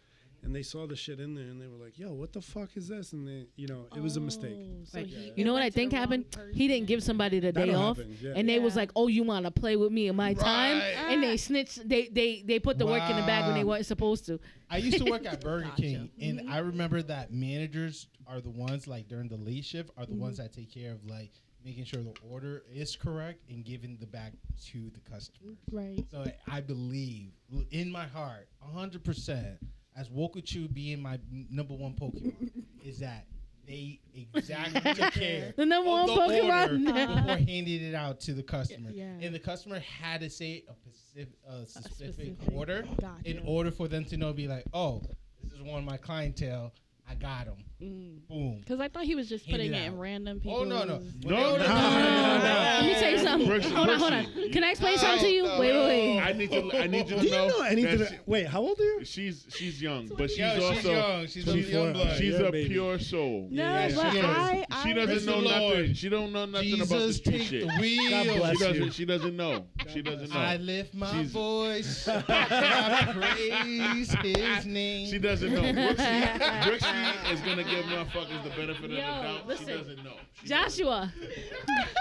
and 0.45 0.55
they 0.55 0.63
saw 0.63 0.87
the 0.87 0.95
shit 0.95 1.21
in 1.21 1.35
there 1.35 1.45
and 1.47 1.61
they 1.61 1.67
were 1.67 1.83
like, 1.83 1.99
"Yo, 1.99 2.13
what 2.13 2.33
the 2.33 2.41
fuck 2.41 2.77
is 2.77 2.89
this?" 2.89 3.13
And 3.13 3.27
they, 3.27 3.47
you 3.57 3.67
know, 3.67 3.87
it 3.97 4.01
was 4.03 4.17
a 4.17 4.21
mistake. 4.21 4.57
Oh, 4.57 4.85
so 4.85 4.99
Right. 4.99 5.07
he- 5.07 5.33
You 5.37 5.45
know 5.45 5.53
what 5.53 5.63
I 5.63 5.65
went 5.65 5.75
to 5.75 5.77
the 5.77 5.83
think 5.83 5.93
happened? 5.93 6.31
person. 6.31 6.55
He 6.55 6.69
didn't 6.69 6.87
give 6.87 7.03
somebody 7.03 7.41
the 7.41 7.53
day 7.53 7.67
That'll 7.67 7.77
off, 7.77 7.97
happen, 7.97 8.17
yeah. 8.21 8.35
and 8.37 8.49
they 8.49 8.59
was 8.59 8.77
like, 8.77 8.91
"Oh, 8.95 9.09
you 9.09 9.23
want 9.23 9.47
to 9.47 9.51
play 9.51 9.77
with 9.77 9.91
me 9.91 10.09
in 10.09 10.17
my 10.17 10.35
time?" 10.35 10.79
Right. 10.79 11.13
And 11.13 11.23
they 11.23 11.35
ah. 11.35 11.37
snitched. 11.37 11.89
They 11.89 12.09
they 12.09 12.43
they 12.43 12.59
put 12.59 12.79
the 12.79 12.87
work 12.87 13.09
in 13.09 13.17
the 13.17 13.23
bag 13.23 13.47
when 13.47 13.55
they 13.55 13.65
Wow. 13.65 13.75
weren't 13.75 13.87
supposed 13.87 14.27
to. 14.27 14.39
I 14.69 14.79
used 14.79 14.99
to 14.99 15.11
work 15.11 15.27
at 15.27 15.41
Burger 15.41 15.65
Gotcha. 15.65 15.83
King, 15.83 16.11
and 16.21 16.41
I 16.41 16.59
mm-hmm. 16.59 16.67
remember 16.67 17.03
that 17.03 17.33
managers 17.33 18.07
are 18.27 18.41
the 18.41 18.51
ones 18.51 18.87
like 18.87 19.09
during 19.09 19.29
the 19.29 19.37
late 19.37 19.65
shift 19.65 19.91
are 19.97 20.07
the 20.07 20.15
ones 20.15 20.37
mm-hmm. 20.37 20.45
that 20.45 20.53
take 20.53 20.73
care 20.73 20.93
of 20.93 21.05
like 21.05 21.33
making 21.65 21.85
sure 21.85 22.03
the 22.03 22.15
order 22.31 22.63
is 22.73 22.95
correct 22.95 23.41
and 23.49 23.65
giving 23.65 23.97
the 23.99 24.07
bag 24.07 24.33
to 24.63 24.91
the 24.91 25.01
customer. 25.11 25.55
Right. 25.73 26.05
So 26.11 26.25
I 26.51 26.61
believe 26.61 27.33
in 27.71 27.91
my 27.91 28.07
heart, 28.07 28.49
hundred 28.61 29.03
percent, 29.03 29.59
as 29.97 30.09
Wokachu 30.09 30.73
being 30.73 31.01
my 31.03 31.19
number 31.51 31.75
one 31.75 31.95
Pokemon, 31.95 32.51
is 32.85 32.99
that 33.01 33.27
they 33.67 34.01
exactly 34.35 34.81
took 34.95 35.13
care 35.15 35.55
The 35.57 35.65
number 35.65 35.89
one 35.91 36.07
the 36.07 36.13
Pokemon. 36.15 36.63
order 36.63 36.79
before 36.79 37.37
handing 37.49 37.83
it 37.83 37.95
out 37.95 38.21
to 38.21 38.35
the 38.35 38.43
customer, 38.43 38.91
Yeah. 38.93 39.05
and 39.21 39.35
the 39.35 39.39
customer 39.39 39.79
had 39.81 40.21
to 40.21 40.29
say 40.31 40.65
a 40.69 40.75
specific, 40.75 41.35
a 41.49 41.67
specific, 41.67 42.15
specific- 42.37 42.53
order 42.55 42.85
Gotcha. 43.01 43.21
in 43.25 43.41
order 43.47 43.71
for 43.71 43.89
them 43.89 44.05
to 44.07 44.17
know, 44.17 44.33
be 44.33 44.49
like, 44.49 44.65
oh, 44.75 45.03
this 45.43 45.53
is 45.53 45.63
one 45.63 45.79
of 45.79 45.85
my 45.85 45.97
clientele. 45.97 46.73
I 47.09 47.15
got 47.15 47.47
him. 47.47 47.57
Mm. 47.85 48.11
Boom. 48.29 48.57
Because 48.61 48.81
I 48.81 48.89
thought 48.89 49.05
he 49.05 49.15
was 49.15 49.29
just 49.29 49.45
Hand 49.45 49.59
putting 49.59 49.75
it 49.75 49.83
it 49.83 49.87
in 49.89 49.99
random 49.99 50.41
people. 50.41 50.61
Oh 50.61 50.65
no 50.65 50.85
no 50.85 50.99
No, 51.25 51.31
no, 51.31 51.57
no, 51.57 51.57
no, 51.59 51.59
No, 51.59 51.69
Let 51.69 52.85
me 52.87 52.95
tell 52.95 53.11
you 53.11 53.19
something. 53.19 53.49
Brooks- 53.49 53.67
hold 53.71 53.91
on, 53.91 53.99
hold 53.99 54.13
on. 54.15 54.25
Can 54.51 54.65
I 54.65 54.71
explain 54.71 54.97
something 54.99 55.21
to 55.21 55.29
you? 55.31 55.45
Wait, 55.45 55.59
wait, 55.59 55.87
wait. 55.87 56.21
I 56.21 56.33
need 56.33 56.51
to. 56.51 56.79
I 56.83 56.87
need 56.87 57.09
you 57.11 57.17
to 57.17 57.21
Do 57.21 57.27
you 57.27 57.31
know. 57.33 57.49
know 57.49 57.61
anything? 57.63 57.99
that 57.99 58.09
to- 58.09 58.19
wait, 58.27 58.47
how 58.47 58.61
old 58.63 58.81
are 58.81 58.83
you? 58.83 59.05
she's 59.05 59.47
she's 59.55 59.81
young, 59.83 60.09
but 60.17 60.31
she's 60.31 60.39
Yo, 60.39 60.55
also 60.55 60.73
she's 60.75 60.85
young. 60.85 61.27
She's, 61.27 61.49
a 61.49 61.53
she's- 61.53 61.69
young 61.69 61.93
blood. 61.93 62.17
she's 62.17 62.33
Yeah, 62.35 62.41
a 62.41 62.51
baby. 62.53 62.69
pure 62.71 62.99
soul. 62.99 63.49
No, 63.51 63.63
Yeah, 63.63 63.95
but 63.95 64.13
she 64.13 64.19
is. 64.19 64.25
I, 64.25 64.65
I 64.71 64.83
She 64.83 64.93
doesn't 64.95 65.07
Praise 65.15 65.27
know 65.27 65.43
the 65.43 65.49
nothing. 65.69 65.95
She 65.95 66.09
don't 66.09 66.33
know 66.33 66.47
nothing 66.47 66.75
about 66.75 66.89
the 66.89 66.95
Jesus, 66.97 67.17
street 67.17 67.39
take 67.39 67.47
shit. 67.49 67.61
the 67.69 67.75
wheel. 67.81 68.11
God 68.11 68.27
She 68.27 68.39
bless 68.39 68.59
doesn't. 68.59 68.85
you. 68.85 68.91
She 68.91 69.05
doesn't 69.05 69.37
know. 69.37 69.65
She 69.93 70.03
doesn't 70.03 70.31
know. 70.31 70.39
I 70.41 70.57
lift 70.57 70.95
my 70.95 71.13
She's- 71.13 71.31
voice. 71.31 72.09
I 72.09 73.13
praise 73.13 74.11
His 74.23 74.67
name. 74.67 75.09
She 75.11 75.19
doesn't 75.19 75.53
know. 75.53 75.61
Brooksy, 75.63 76.39
Brooksy 76.63 77.33
is 77.33 77.41
gonna 77.41 77.65
give 77.77 77.85
motherfuckers 77.87 78.43
the 78.45 78.51
benefit 78.51 78.85
of 78.85 78.91
the 78.91 78.97
Yo, 78.97 79.01
doubt. 79.03 79.47
listen. 79.47 79.67
She 79.67 79.73
doesn't 79.75 80.05
know. 80.05 80.13
She, 80.43 80.49
Joshua. 80.49 81.13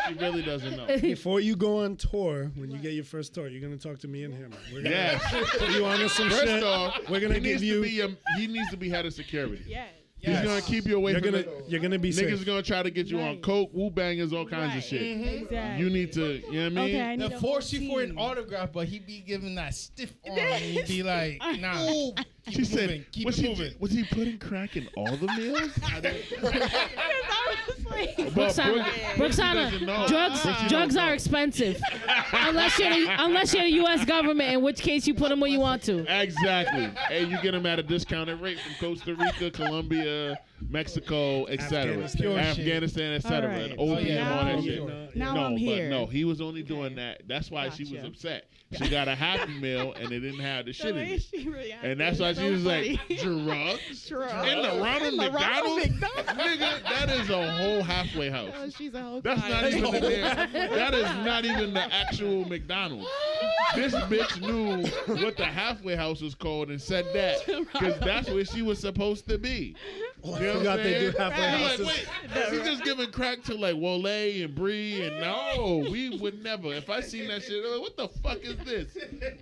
she 0.07 0.13
really 0.15 0.41
doesn't 0.41 0.77
know. 0.77 0.97
Before 1.01 1.39
you 1.39 1.55
go 1.55 1.83
on 1.83 1.95
tour, 1.97 2.51
when 2.55 2.71
you 2.71 2.77
get 2.77 2.93
your 2.93 3.03
first 3.03 3.33
tour, 3.33 3.47
you're 3.47 3.61
gonna 3.61 3.77
talk 3.77 3.99
to 3.99 4.07
me 4.07 4.23
and 4.23 4.33
him. 4.33 4.51
We're 4.71 4.83
gonna 4.83 4.89
Yes. 4.95 5.55
put 5.57 5.69
you 5.71 5.85
on 5.85 5.99
to 5.99 6.09
some 6.09 6.29
First 6.29 6.43
shit. 6.45 6.63
off, 6.63 6.97
We're 7.09 7.19
gonna 7.19 7.35
he 7.35 7.39
give 7.41 7.61
needs 7.61 7.63
you. 7.63 7.75
To 7.75 7.81
be 7.81 8.01
a, 8.01 8.17
he 8.37 8.47
needs 8.47 8.69
to 8.71 8.77
be 8.77 8.89
head 8.89 9.05
of 9.05 9.13
security. 9.13 9.63
Yes. 9.67 9.89
He's 10.19 10.39
gonna 10.39 10.61
keep 10.61 10.85
you 10.85 10.95
away 10.95 11.11
You're 11.11 11.19
from 11.21 11.31
gonna. 11.31 11.43
the, 11.43 11.63
You're 11.67 11.81
gonna 11.81 11.99
be 11.99 12.09
niggas. 12.11 12.37
safe. 12.37 12.45
Gonna 12.45 12.61
try 12.63 12.81
to 12.81 12.89
get 12.89 13.07
you 13.07 13.19
on 13.19 13.41
coke, 13.41 13.71
woo 13.73 13.89
bangers, 13.91 14.31
all 14.31 14.45
kinds 14.45 14.69
of 14.69 14.75
Right. 14.75 14.83
shit. 14.83 15.01
Mm-hmm. 15.01 15.43
Exactly. 15.43 15.83
You 15.83 15.89
need 15.91 16.13
to. 16.13 16.35
You 16.49 16.69
know 16.69 16.81
what 16.81 16.83
I 16.83 16.85
mean? 16.87 16.95
Okay, 16.95 17.01
I 17.01 17.15
They'll 17.17 17.27
need 17.29 17.35
a 17.35 17.39
force 17.41 17.73
you 17.73 17.89
for 17.89 18.01
an 18.01 18.17
autograph, 18.17 18.71
but 18.71 18.87
he 18.87 18.99
be 18.99 19.19
giving 19.19 19.53
that 19.55 19.75
stiff 19.75 20.13
arm. 20.25 20.39
and 20.39 20.63
he'd 20.63 20.87
be 20.87 21.03
like, 21.03 21.41
nah. 21.59 22.11
Keep 22.45 22.55
She 22.55 22.61
it 22.61 22.65
said, 22.67 22.79
moving. 22.89 23.05
Keep 23.13 23.25
was, 23.25 23.39
it 23.39 23.41
he, 23.43 23.49
moving. 23.49 23.73
was 23.79 23.91
he 23.91 24.03
putting 24.03 24.37
crack 24.37 24.75
in 24.75 24.89
all 24.97 25.15
the 25.15 25.27
meals? 25.37 25.71
I 25.91 25.99
don't- 26.01 26.15
But 28.15 28.35
Roxana, 28.35 28.73
Brooke- 28.73 29.17
Roxana, 29.17 29.63
doesn't 29.71 29.85
know. 29.85 30.07
drugs 30.07 30.39
Brooksy 30.41 30.67
drugs 30.69 30.97
are 30.97 31.13
expensive. 31.13 31.79
unless 32.33 32.77
you're 32.79 32.89
the, 32.89 33.15
unless 33.23 33.53
you're 33.53 33.63
the 33.63 33.71
U.S. 33.73 34.05
government, 34.05 34.53
in 34.53 34.61
which 34.61 34.79
case 34.81 35.05
you 35.07 35.13
put 35.13 35.29
them 35.29 35.39
where 35.39 35.49
you 35.49 35.59
want 35.59 35.83
to. 35.83 35.99
Exactly. 36.21 36.89
And 37.11 37.29
you 37.31 37.39
get 37.41 37.51
them 37.51 37.65
at 37.65 37.79
a 37.79 37.83
discounted 37.83 38.39
rate 38.41 38.59
from 38.59 38.73
Costa 38.79 39.15
Rica, 39.15 39.51
Colombia, 39.51 40.37
Mexico, 40.61 41.45
etc. 41.45 41.91
Afghanistan. 41.93 42.21
Pure 42.21 42.37
shit. 42.39 42.59
Afghanistan, 42.59 43.13
etc. 43.13 43.37
All 43.41 43.47
right. 43.59 43.71
And 43.71 43.79
Oh, 43.79 43.93
opium, 43.95 44.07
yeah. 44.07 44.37
all 44.39 44.45
that 44.45 44.55
Now- 44.55 44.61
shit. 44.61 45.15
Now 45.15 45.33
no, 45.35 45.43
I'm 45.45 45.51
but 45.53 45.59
here. 45.59 45.89
no, 45.89 46.05
he 46.07 46.25
was 46.25 46.41
only 46.41 46.63
doing 46.63 46.95
that. 46.95 47.21
That's 47.27 47.51
why 47.51 47.69
she 47.69 47.83
was 47.93 48.03
upset. 48.03 48.45
She 48.71 48.89
got 48.89 49.07
a 49.07 49.13
happy 49.13 49.53
meal 49.59 49.93
and 49.93 50.11
it 50.11 50.21
didn't 50.21 50.39
have 50.39 50.65
the 50.65 50.71
The 50.71 50.73
shit 50.73 50.95
in 50.95 50.97
it. 50.97 51.75
And 51.83 51.99
that's 51.99 52.19
why 52.19 52.29
was 52.29 52.37
she 52.39 52.45
so 52.45 52.51
was 52.51 52.65
like, 52.65 52.99
funny. 53.01 53.19
drugs? 53.19 54.05
Drugs. 54.09 54.49
In 54.51 54.61
the 54.63 54.69
Ronald 54.81 55.03
In 55.13 55.17
the 55.17 55.31
Ronald 55.31 55.79
McDonald's? 55.79 56.01
McDonald. 56.01 56.37
Nigga, 56.39 56.83
that 56.89 57.09
is 57.11 57.29
a 57.29 57.51
whole 57.51 57.83
halfway 57.93 58.29
house. 58.31 58.49
Oh, 58.57 58.69
she's 58.69 58.93
a 58.95 59.01
whole 59.03 59.21
That's 59.21 59.41
not 59.47 59.65
even 59.71 59.91
the 59.91 60.49
that 60.75 60.93
is 60.95 61.03
not 61.25 61.45
even 61.45 61.73
the 61.75 61.93
actual 61.93 62.47
McDonald's. 62.49 63.07
This 63.75 63.93
bitch 63.93 64.41
knew 64.41 64.87
what 65.23 65.37
the 65.37 65.45
halfway 65.45 65.95
house 65.95 66.21
was 66.21 66.33
called 66.33 66.69
and 66.69 66.81
said 66.81 67.05
that 67.13 67.45
because 67.45 67.99
that's 67.99 68.29
where 68.29 68.45
she 68.45 68.63
was 68.63 68.79
supposed 68.79 69.27
to 69.29 69.37
be. 69.37 69.75
Oh, 70.25 70.39
You 70.39 70.45
know 70.45 70.51
I 70.51 70.53
what 70.53 70.57
forgot 70.59 70.79
I'm 70.79 70.83
they 70.85 70.99
do 70.99 71.11
saying? 71.11 71.13
halfway 71.17 71.45
I'm 71.45 71.59
houses. 71.59 71.85
Like, 71.85 72.07
wait, 72.35 72.49
she's 72.49 72.63
just 72.63 72.83
giving 72.85 73.11
crack 73.11 73.43
to 73.43 73.55
like 73.55 73.75
Wole 73.75 74.07
and 74.07 74.55
Bree 74.55 75.05
and 75.05 75.19
no, 75.19 75.85
we 75.91 76.17
would 76.17 76.41
never. 76.43 76.73
If 76.73 76.89
I 76.89 77.01
seen 77.01 77.27
that 77.27 77.43
shit, 77.43 77.63
like, 77.65 77.81
what 77.81 77.97
the 77.97 78.07
fuck 78.21 78.39
is 78.41 78.55
this? 78.65 78.97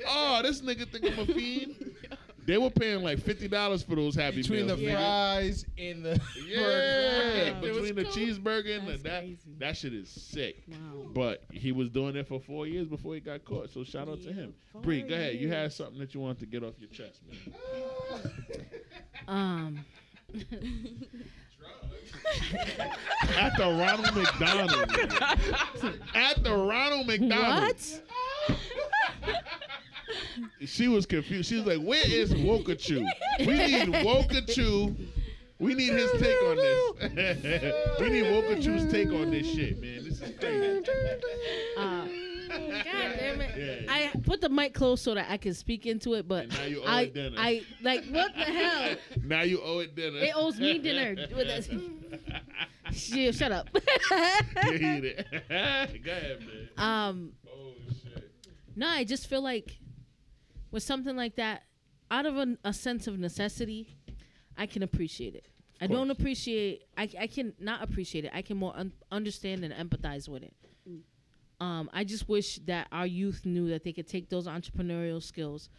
Oh, 0.08 0.41
this 0.41 0.62
nigga 0.62 0.88
think 0.91 1.06
I'm 1.06 1.20
a 1.20 1.26
fiend. 1.28 1.76
They 2.44 2.58
were 2.58 2.72
paying 2.72 3.03
like 3.03 3.20
fifty 3.20 3.48
dollars 3.48 3.84
for 3.84 3.95
those 3.95 4.16
happy 4.16 4.38
Between 4.38 4.66
the 4.66 4.76
meals. 4.76 4.90
nigga. 4.90 4.95
fries 4.95 5.66
and 5.78 6.03
the 6.03 6.20
Yeah, 6.48 7.52
Wow. 7.53 7.62
between 7.62 7.94
the 7.94 8.03
cheeseburger 8.06 8.80
and 8.80 8.88
the, 8.88 8.98
that 9.03 9.20
crazy. 9.22 9.38
that 9.60 9.78
shit 9.78 9.94
is 9.94 10.10
sick. 10.10 10.64
Wow. 10.68 10.78
But 11.14 11.44
he 11.52 11.72
was 11.72 11.90
doing 11.90 12.16
it 12.16 12.28
for 12.28 12.40
four 12.40 12.66
years 12.66 12.88
before 12.88 13.14
he 13.14 13.20
got 13.20 13.45
caught. 13.45 13.70
So 13.70 13.84
shout 13.84 14.10
out 14.10 14.24
to 14.24 14.34
him. 14.34 14.56
Bree, 14.82 15.03
go 15.03 15.14
ahead. 15.14 15.36
You 15.36 15.49
had 15.49 15.72
something 15.72 15.99
that 15.99 16.16
you 16.16 16.20
wanted 16.20 16.40
to 16.40 16.45
get 16.48 16.64
off 16.64 16.74
your 16.80 16.90
chest, 16.90 17.20
man. 17.30 17.53
Um, 19.28 19.86
At 23.38 23.58
the 23.58 23.66
Ronald 23.66 24.16
McDonald. 24.16 24.91
At 26.16 26.44
the 26.44 26.56
Ronald 26.56 27.08
McDonald. 27.08 27.64
what? 27.64 28.02
She 30.66 30.88
was 30.88 31.06
confused. 31.06 31.49
She 31.49 31.56
was 31.56 31.66
like, 31.66 31.82
"Where 31.82 32.06
is 32.06 32.34
Wokachu? 32.34 33.06
We 33.40 33.45
need 33.48 33.88
Wokachu. 33.88 34.95
We 35.60 35.74
need 35.74 35.94
his 35.94 36.12
take 36.14 36.41
on 36.44 36.56
this. 36.56 36.91
we 37.99 38.10
need 38.10 38.26
Wokachu's 38.26 38.91
take 38.91 39.10
on 39.10 39.32
this 39.32 39.48
shit, 39.48 39.80
man. 39.82 40.03
This 40.03 40.22
is 40.22 40.38
crazy." 40.40 40.84
Uh, 41.78 42.06
God 42.84 42.84
damn 43.19 43.41
it! 43.41 43.84
Yeah. 43.86 43.91
I 43.94 44.11
put 44.23 44.41
the 44.41 44.49
mic 44.49 44.73
close 44.73 45.02
so 45.02 45.15
that 45.15 45.28
I 45.30 45.38
can 45.38 45.53
speak 45.53 45.86
into 45.86 46.14
it, 46.15 46.28
but 46.28 46.44
And 46.45 46.53
now 46.53 46.64
you 46.65 46.82
owe 46.82 46.88
I, 46.88 47.02
it 47.02 47.14
dinner. 47.14 47.36
I 47.40 47.64
like 47.82 48.06
what 48.10 48.34
the 48.36 48.44
hell? 48.44 48.95
now 49.23 49.41
you 49.44 49.61
owe 49.64 49.80
it 49.80 49.95
dinner. 49.95 50.18
It 50.19 50.34
owes 50.36 50.60
me 50.60 50.78
dinner. 50.80 51.15
With. 51.36 51.69
Shit, 52.94 53.36
shut 53.36 53.52
up. 53.52 53.69
You 53.73 54.73
eat 54.73 55.06
it. 55.06 55.26
Go 55.49 56.11
ahead, 56.11 56.40
man. 56.41 56.69
um, 56.78 57.32
Oh 57.48 57.72
shit. 58.03 58.30
no, 58.76 58.88
I 58.88 59.03
just 59.06 59.28
feel 59.28 59.41
like 59.41 59.78
with 60.72 60.84
something 60.84 61.15
like 61.15 61.36
that, 61.36 61.64
out 62.10 62.26
of 62.26 62.38
a, 62.38 62.57
a 62.65 62.73
sense 62.73 63.07
of 63.07 63.18
necessity, 63.18 63.95
I 64.57 64.65
can 64.65 64.84
appreciate 64.84 65.36
it. 65.36 65.45
I 65.80 65.88
don't 65.88 66.11
appreciate. 66.11 66.84
I 66.98 67.10
I 67.19 67.28
can 67.28 67.53
not 67.60 67.82
appreciate 67.82 68.26
it. 68.26 68.32
I 68.34 68.41
can 68.44 68.57
more 68.57 68.73
un- 68.76 68.94
understand 69.11 69.64
and 69.64 69.73
empathize 69.73 70.30
with 70.30 70.44
it. 70.44 70.53
Um, 71.62 71.92
I 71.94 72.04
just 72.04 72.28
wish 72.28 72.58
that 72.66 72.88
our 72.92 73.06
youth 73.06 73.46
knew 73.46 73.70
that 73.70 73.84
they 73.84 73.94
could 73.94 74.08
take 74.08 74.30
those 74.30 74.48
entrepreneurial 74.48 75.22
skills, 75.22 75.70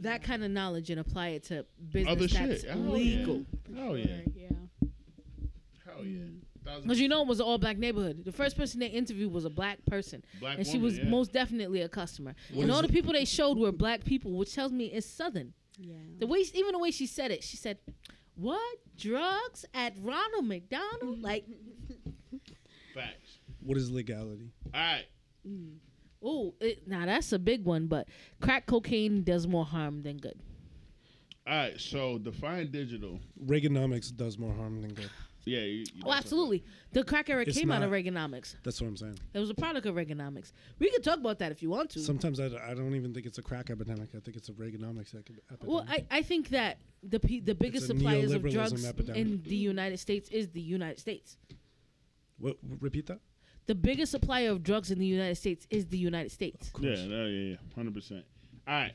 that 0.00 0.22
kind 0.22 0.44
of 0.44 0.52
knowledge 0.52 0.88
and 0.88 1.00
apply 1.00 1.30
it 1.30 1.42
to 1.44 1.66
business 1.90 2.12
Other 2.12 2.26
that's 2.28 2.62
shit. 2.62 2.70
Hell 2.70 2.78
legal. 2.78 3.44
yeah. 3.68 3.82
Hell 3.82 3.98
yeah. 3.98 4.06
Sure, 4.06 4.22
yeah. 4.36 4.48
Hell 5.84 6.04
yeah. 6.04 6.78
Because 6.80 7.00
you 7.00 7.08
know 7.08 7.22
it 7.22 7.28
was 7.28 7.40
an 7.40 7.46
all 7.46 7.58
black 7.58 7.76
neighborhood. 7.76 8.24
The 8.24 8.30
first 8.30 8.56
person 8.56 8.78
they 8.78 8.86
interviewed 8.86 9.32
was 9.32 9.44
a 9.44 9.50
black 9.50 9.84
person. 9.84 10.24
Black 10.38 10.58
and 10.58 10.66
she 10.66 10.74
woman, 10.74 10.84
was 10.84 10.98
yeah. 10.98 11.04
most 11.08 11.32
definitely 11.32 11.80
a 11.80 11.88
customer. 11.88 12.36
What 12.52 12.62
and 12.62 12.70
all 12.72 12.82
the 12.82 12.88
it? 12.88 12.92
people 12.92 13.12
they 13.12 13.24
showed 13.24 13.58
were 13.58 13.72
black 13.72 14.04
people, 14.04 14.32
which 14.32 14.54
tells 14.54 14.70
me 14.70 14.86
it's 14.86 15.06
southern. 15.06 15.54
Yeah. 15.76 15.96
The 16.20 16.26
way 16.28 16.44
even 16.54 16.72
the 16.72 16.78
way 16.78 16.92
she 16.92 17.06
said 17.06 17.32
it, 17.32 17.42
she 17.42 17.56
said, 17.56 17.78
What? 18.36 18.78
Drugs 18.96 19.64
at 19.74 19.94
Ronald 20.00 20.44
McDonald? 20.44 21.20
Like 21.20 21.46
facts. 21.46 21.58
What 23.64 23.76
is 23.78 23.90
legality? 23.90 24.50
All 24.74 24.80
right. 24.80 25.04
Mm. 25.46 25.76
Oh, 26.24 26.54
now 26.86 27.04
that's 27.06 27.32
a 27.32 27.38
big 27.38 27.64
one, 27.64 27.86
but 27.88 28.06
crack 28.40 28.66
cocaine 28.66 29.22
does 29.24 29.46
more 29.48 29.64
harm 29.64 30.02
than 30.02 30.18
good. 30.18 30.38
All 31.46 31.54
right. 31.56 31.80
So 31.80 32.18
define 32.18 32.70
digital. 32.70 33.18
Reaganomics 33.44 34.14
does 34.14 34.38
more 34.38 34.54
harm 34.54 34.80
than 34.82 34.94
good. 34.94 35.10
Yeah. 35.44 35.58
You, 35.62 35.84
you 35.92 36.02
Oh, 36.04 36.12
absolutely. 36.12 36.62
The 36.92 37.02
crack 37.02 37.28
era 37.28 37.42
It's 37.44 37.58
came 37.58 37.72
out 37.72 37.82
of 37.82 37.90
not- 37.90 37.96
Reaganomics. 37.98 38.54
That's 38.62 38.80
what 38.80 38.86
I'm 38.86 38.96
saying. 38.96 39.18
It 39.34 39.40
was 39.40 39.50
a 39.50 39.54
product 39.54 39.84
of 39.86 39.96
Reaganomics. 39.96 40.52
We 40.78 40.88
could 40.92 41.02
talk 41.02 41.18
about 41.18 41.40
that 41.40 41.50
if 41.50 41.60
you 41.60 41.68
want 41.70 41.90
to. 41.90 41.98
Sometimes 41.98 42.38
I, 42.38 42.46
I 42.64 42.74
don't 42.74 42.94
even 42.94 43.12
think 43.12 43.26
it's 43.26 43.38
a 43.38 43.42
crack 43.42 43.68
epidemic. 43.70 44.10
I 44.16 44.20
think 44.20 44.36
it's 44.36 44.48
a 44.48 44.52
Reaganomics 44.52 45.16
epidemic. 45.16 45.42
well, 45.64 45.84
I, 45.88 46.06
I 46.12 46.22
think 46.22 46.50
that 46.50 46.78
the 47.02 47.18
pe- 47.18 47.40
the 47.40 47.56
biggest 47.56 47.88
suppliers 47.88 48.30
of 48.30 48.48
drugs 48.48 48.84
epidemic. 48.86 49.20
in 49.20 49.42
the 49.42 49.56
United 49.56 49.98
States 49.98 50.28
is 50.28 50.50
the 50.50 50.60
United 50.60 51.00
States. 51.00 51.36
what, 52.38 52.56
repeat 52.78 53.06
that? 53.06 53.18
The 53.66 53.74
biggest 53.74 54.12
supplier 54.12 54.50
of 54.50 54.62
drugs 54.62 54.90
in 54.90 54.98
the 54.98 55.06
United 55.06 55.36
States 55.36 55.66
is 55.70 55.86
the 55.86 55.98
United 55.98 56.32
States. 56.32 56.70
Yeah. 56.80 56.96
No, 57.06 57.26
yeah. 57.26 57.50
Yeah. 57.50 57.56
Hundred 57.74 57.94
percent. 57.94 58.24
All 58.66 58.74
right. 58.74 58.92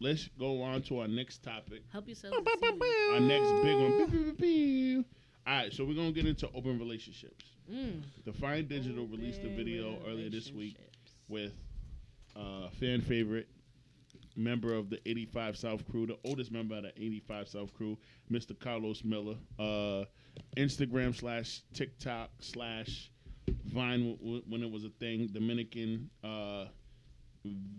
Let's 0.00 0.28
go 0.38 0.62
on 0.62 0.82
to 0.82 1.00
our 1.00 1.08
next 1.08 1.42
topic. 1.42 1.82
Help 1.92 2.08
yourself. 2.08 2.34
Our 2.34 3.20
next 3.20 3.50
big 3.62 3.76
one. 3.76 5.04
All 5.46 5.54
right. 5.54 5.72
So 5.72 5.84
we're 5.84 5.94
gonna 5.94 6.12
get 6.12 6.26
into 6.26 6.48
open 6.54 6.78
relationships. 6.78 7.44
Mm. 7.70 8.02
Define 8.24 8.66
Digital 8.66 9.06
released 9.06 9.42
a 9.42 9.48
video 9.48 9.96
earlier 10.06 10.28
this 10.30 10.50
week 10.52 10.76
with 11.28 11.52
uh, 12.36 12.68
fan 12.80 13.00
favorite 13.00 13.48
member 14.36 14.74
of 14.74 14.90
the 14.90 14.98
85 15.06 15.56
South 15.56 15.88
crew, 15.88 16.06
the 16.06 16.18
oldest 16.24 16.50
member 16.50 16.76
of 16.76 16.82
the 16.82 16.92
85 16.96 17.48
South 17.48 17.74
crew, 17.74 17.96
Mr. 18.30 18.56
Karlous 18.56 19.04
Miller. 19.04 19.36
Uh, 19.58 20.04
Instagram 20.56 21.14
slash 21.14 21.62
TikTok 21.74 22.30
slash 22.40 23.10
Vine 23.72 24.00
w- 24.12 24.16
w- 24.18 24.42
when 24.48 24.62
it 24.62 24.70
was 24.70 24.84
a 24.84 24.90
thing. 25.00 25.28
Dominican 25.32 26.10
uh, 26.24 26.66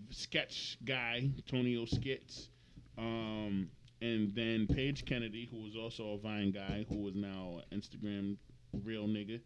sketch 0.09 0.77
guy, 0.85 1.29
Tonio 1.47 1.85
Skits. 1.85 2.49
Um, 2.97 3.69
and 4.01 4.33
then 4.35 4.67
Paige 4.67 5.05
Kennedy, 5.05 5.47
who 5.51 5.61
was 5.61 5.75
also 5.75 6.13
a 6.13 6.17
Vine 6.17 6.51
guy, 6.51 6.85
who 6.89 7.07
is 7.07 7.15
now 7.15 7.61
an 7.71 7.79
Instagram 7.79 8.37
real 8.83 9.07
nigga. 9.07 9.39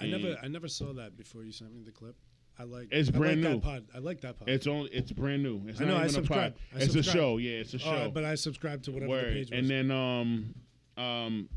I 0.00 0.06
never 0.06 0.36
I 0.42 0.48
never 0.48 0.68
saw 0.68 0.92
that 0.92 1.16
before 1.16 1.42
you 1.42 1.52
sent 1.52 1.74
me 1.74 1.82
the 1.82 1.90
clip. 1.90 2.14
I 2.58 2.64
like 2.64 2.88
It's 2.90 3.08
I 3.08 3.12
brand 3.12 3.42
like 3.42 3.50
new. 3.50 3.56
That 3.56 3.62
pod. 3.64 3.84
I 3.94 3.98
like 3.98 4.20
that 4.22 4.38
pod. 4.38 4.48
It's 4.48 4.66
only 4.66 4.90
it's 4.90 5.12
brand 5.12 5.42
new. 5.42 5.62
It's 5.66 5.80
I 5.80 5.84
not 5.84 5.90
know, 5.90 5.96
I 5.96 6.04
even 6.04 6.06
a 6.10 6.12
subscribe. 6.12 6.54
pod. 6.54 6.62
I 6.74 6.76
it's 6.84 6.92
subscribe. 6.92 7.16
a 7.16 7.18
show. 7.18 7.36
Yeah, 7.38 7.50
it's 7.58 7.74
a 7.74 7.78
show. 7.78 7.90
right, 7.90 8.12
but 8.14 8.24
I 8.24 8.34
subscribe 8.34 8.82
to 8.84 8.92
whatever 8.92 9.10
Word. 9.10 9.28
the 9.28 9.32
page 9.32 9.50
was. 9.50 9.58
And 9.58 9.68
then 9.70 9.90
um 9.90 10.54
um 10.96 11.48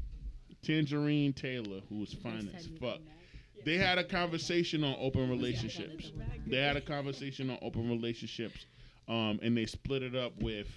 Tangerine 0.61 1.33
Taylor, 1.33 1.81
who 1.89 1.99
was 1.99 2.13
fine 2.13 2.49
as 2.55 2.67
fuck. 2.81 2.99
They 3.65 3.77
had 3.77 3.97
a 3.97 4.03
conversation 4.03 4.83
on 4.83 4.95
open 4.99 5.29
relationships. 5.29 6.11
They 6.47 6.57
had 6.57 6.77
a 6.77 6.81
conversation 6.81 7.49
on 7.49 7.57
open 7.61 7.89
relationships. 7.89 8.65
Um 9.07 9.39
and 9.41 9.55
they 9.57 9.65
split 9.65 10.03
it 10.03 10.15
up 10.15 10.33
with 10.41 10.67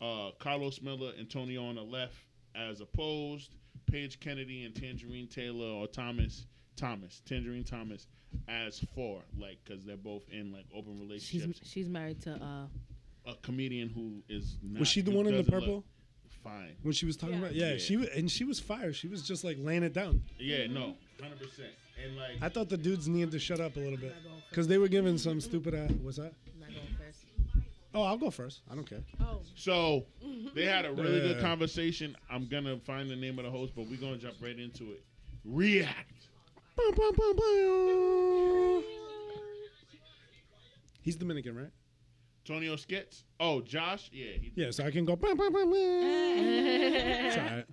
uh 0.00 0.30
Karlous 0.40 0.82
Miller 0.82 1.12
and 1.18 1.28
Tony 1.30 1.56
on 1.56 1.76
the 1.76 1.82
left 1.82 2.14
as 2.54 2.80
opposed, 2.80 3.54
Paige 3.90 4.18
Kennedy 4.20 4.64
and 4.64 4.74
Tangerine 4.74 5.28
Taylor 5.28 5.66
or 5.66 5.86
Thomas 5.86 6.46
Thomas, 6.76 7.22
Tangerine 7.26 7.64
Thomas 7.64 8.06
as 8.48 8.80
four, 8.94 9.22
like 9.38 9.58
because 9.64 9.84
they're 9.84 9.96
both 9.96 10.28
in 10.30 10.52
like 10.52 10.66
open 10.74 10.98
relationships. 11.00 11.60
she's 11.64 11.88
married 11.88 12.20
to 12.22 12.32
uh 12.34 12.66
a 13.30 13.34
comedian 13.42 13.88
who 13.88 14.22
is 14.28 14.56
not, 14.62 14.80
was 14.80 14.88
she 14.88 15.00
the 15.00 15.10
one 15.10 15.26
in 15.26 15.32
the 15.36 15.38
doesn't 15.42 15.52
look 15.54 15.62
purple 15.64 15.84
Fine. 16.44 16.76
when 16.82 16.92
she 16.92 17.06
was 17.06 17.16
talking 17.16 17.36
Yeah. 17.36 17.40
about? 17.40 17.54
Yeah, 17.56 17.72
Yeah. 17.72 17.78
she 17.78 17.96
was, 17.96 18.08
and 18.10 18.30
she 18.30 18.44
was 18.44 18.60
fire. 18.60 18.92
She 18.92 19.08
was 19.08 19.22
just 19.26 19.42
like 19.42 19.56
laying 19.58 19.82
it 19.82 19.92
down. 19.92 20.22
Yeah, 20.38 20.66
no, 20.68 20.94
hundred 21.20 21.40
percent. 21.40 21.70
And 22.02 22.16
like, 22.16 22.42
I 22.42 22.48
thought 22.48 22.68
the 22.68 22.76
dudes 22.76 23.08
needed 23.08 23.30
to 23.32 23.38
shut 23.38 23.60
up 23.60 23.76
a 23.76 23.80
little 23.80 23.98
bit 23.98 24.14
because 24.50 24.68
they 24.68 24.78
were 24.78 24.88
giving 24.88 25.18
some 25.18 25.40
stupid. 25.40 25.74
Uh, 25.74 25.88
what's 26.02 26.18
that? 26.18 26.32
not 26.60 26.68
going 26.68 26.96
first. 26.98 27.18
Oh, 27.94 28.02
I'll 28.02 28.18
go 28.18 28.30
first. 28.30 28.60
I 28.70 28.74
don't 28.74 28.88
care. 28.88 29.02
Oh. 29.20 29.40
so 29.54 30.04
they 30.54 30.66
had 30.66 30.84
a 30.84 30.92
really 30.92 31.20
good 31.20 31.40
conversation. 31.40 32.16
I'm 32.30 32.46
gonna 32.46 32.78
find 32.78 33.10
the 33.10 33.16
name 33.16 33.38
of 33.38 33.44
the 33.44 33.50
host, 33.50 33.72
but 33.74 33.86
we're 33.88 34.00
gonna 34.00 34.18
jump 34.18 34.34
right 34.42 34.58
into 34.58 34.92
it. 34.92 35.02
React. 35.44 36.12
He's 41.02 41.16
Dominican, 41.16 41.56
right? 41.56 41.70
Tonio 42.44 42.76
Skits. 42.76 43.24
Oh, 43.40 43.60
Josh. 43.60 44.10
Yeah. 44.12 44.32
He, 44.40 44.52
Yeah, 44.54 44.70
so 44.70 44.84
I 44.84 44.90
can 44.90 45.04
go. 45.04 45.18
It's 45.22 47.36
all 47.36 47.44
right. 47.44 47.64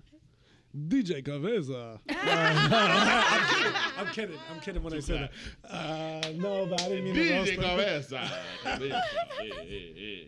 DJ 0.76 1.24
Cabeza. 1.24 2.00
I'm 2.08 3.46
kidding. 3.48 3.72
I'm 3.96 4.06
kidding. 4.08 4.38
I'm 4.50 4.60
kidding 4.60 4.82
when 4.82 4.94
I 4.94 5.00
said 5.00 5.30
that. 5.62 5.70
Uh, 5.72 6.32
no, 6.34 6.66
but 6.66 6.82
I 6.82 6.88
didn't 6.88 7.04
mean 7.04 7.14
to 7.14 7.30
roast 7.36 7.52
DJ 7.52 7.54
him. 7.54 7.62
Cabeza. 7.62 8.30
Yeah, 8.64 8.78
yeah, 8.78 9.52
yeah. 9.64 10.24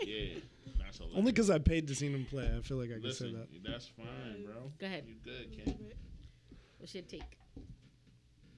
Yeah. 0.00 0.40
That's 0.78 0.98
hilarious. 0.98 1.18
Only 1.18 1.32
because 1.32 1.50
I 1.50 1.58
paid 1.58 1.86
to 1.88 1.94
see 1.94 2.10
him 2.10 2.26
play. 2.28 2.50
I 2.56 2.60
feel 2.62 2.78
like 2.78 2.90
I 2.90 2.94
can 2.94 3.02
say 3.02 3.06
Listen, 3.06 3.32
that. 3.34 3.48
that's 3.70 3.86
fine, 3.88 4.44
bro. 4.44 4.72
Go 4.78 4.86
ahead. 4.86 5.04
You 5.06 5.14
good, 5.24 5.56
Ken? 5.64 5.78
What's 6.78 6.94
your 6.94 7.04
take? 7.04 7.22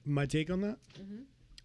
My 0.05 0.25
take 0.25 0.49
on 0.49 0.61
that? 0.61 0.77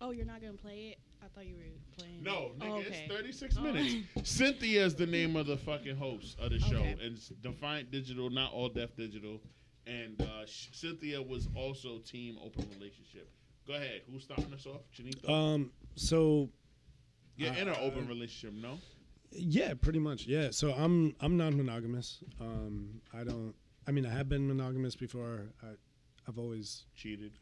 Oh, 0.01 0.11
you're 0.11 0.27
not 0.27 0.41
gonna 0.43 0.53
play 0.55 0.93
it? 0.93 0.99
I 1.25 1.29
thought 1.29 1.47
you 1.47 1.55
were 1.57 1.63
playing. 1.97 2.23
No, 2.23 2.53
Oh, 2.61 2.77
okay. 2.81 3.07
it's 3.09 3.13
36 3.13 3.57
Oh. 3.59 3.63
minutes. 3.63 4.41
is 4.63 4.95
the 4.95 5.07
name 5.07 5.37
of 5.37 5.47
the 5.47 5.57
fucking 5.57 5.97
host 5.97 6.39
of 6.39 6.51
the 6.51 6.59
show. 6.59 6.77
Okay. 6.77 6.97
And 7.03 7.19
Defiant 7.43 7.91
Digital, 7.91 8.29
not 8.29 8.53
All 8.53 8.69
Def 8.69 8.95
Digital. 8.97 9.41
And 9.87 10.21
uh, 10.21 10.45
Sh- 10.47 10.69
Cynthia 10.73 11.23
was 11.23 11.49
also 11.55 11.99
team 11.99 12.37
open 12.45 12.67
relationship. 12.79 13.31
Go 13.67 13.75
ahead. 13.75 14.03
Who's 14.11 14.25
starting 14.25 14.53
us 14.53 14.67
off? 14.67 14.83
Chinito? 14.97 15.29
Um. 15.31 15.71
So 15.95 16.51
You're 17.37 17.53
in 17.55 17.69
an 17.69 17.75
uh, 17.75 17.81
open 17.81 18.07
relationship, 18.07 18.53
no? 18.61 18.79
yeah, 19.31 19.75
pretty 19.75 19.99
much. 19.99 20.27
Yeah. 20.27 20.49
So 20.51 20.73
I'm 20.73 21.15
I'm 21.21 21.37
non-monogamous. 21.37 22.23
Um. 22.41 23.01
I 23.15 23.25
don't. 23.25 23.55
I 23.87 23.91
mean, 23.93 24.05
I 24.07 24.11
have 24.11 24.29
been 24.29 24.47
monogamous 24.47 24.97
before. 24.97 25.43
I, 25.63 25.69
I've 26.29 26.39
always. 26.39 26.85
Cheated. 26.95 27.33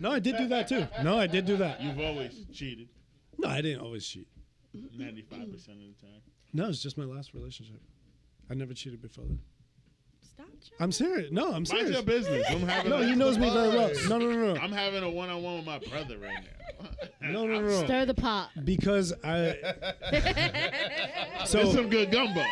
No, 0.00 0.10
I 0.10 0.18
did 0.18 0.36
do 0.36 0.48
that 0.48 0.68
too. 0.68 0.86
No, 1.02 1.18
I 1.18 1.26
did 1.26 1.46
do 1.46 1.56
that. 1.58 1.80
You've 1.82 2.00
always 2.00 2.46
cheated 2.52 2.88
No, 3.38 3.48
I 3.48 3.60
didn't 3.60 3.80
always 3.82 4.06
cheat. 4.06 4.28
95% 4.76 5.32
of 5.42 5.52
the 5.52 5.66
time. 5.66 6.22
No, 6.52 6.68
it's 6.68 6.82
just 6.82 6.98
my 6.98 7.04
last 7.04 7.34
relationship. 7.34 7.80
I 8.50 8.54
never 8.54 8.74
cheated 8.74 9.00
before 9.00 9.24
that. 9.24 9.38
Stop. 10.34 10.46
trying 10.46 10.56
I'm 10.80 10.92
serious. 10.92 11.30
No, 11.30 11.46
I'm 11.48 11.52
Mind 11.52 11.68
serious. 11.68 11.90
your 11.90 12.02
business. 12.02 12.46
I'm 12.50 12.60
having 12.66 12.90
No, 12.90 12.96
a- 12.98 13.04
he 13.06 13.14
knows 13.14 13.38
me 13.38 13.48
very 13.50 13.68
well. 13.68 13.90
No, 14.08 14.18
no, 14.18 14.30
no, 14.32 14.54
no. 14.54 14.60
I'm 14.60 14.72
having 14.72 15.02
a 15.02 15.10
one-on-one 15.10 15.56
with 15.58 15.66
my 15.66 15.78
brother 15.78 16.18
right 16.18 16.32
now. 16.42 16.88
No, 17.22 17.46
no, 17.46 17.58
no, 17.60 17.68
no. 17.68 17.84
Stir 17.84 18.04
the 18.04 18.12
pot. 18.12 18.50
Because 18.64 19.14
I. 19.24 19.56
There's 20.10 21.48
So 21.48 21.72
some 21.72 21.88
good 21.88 22.10
gumbo. 22.10 22.42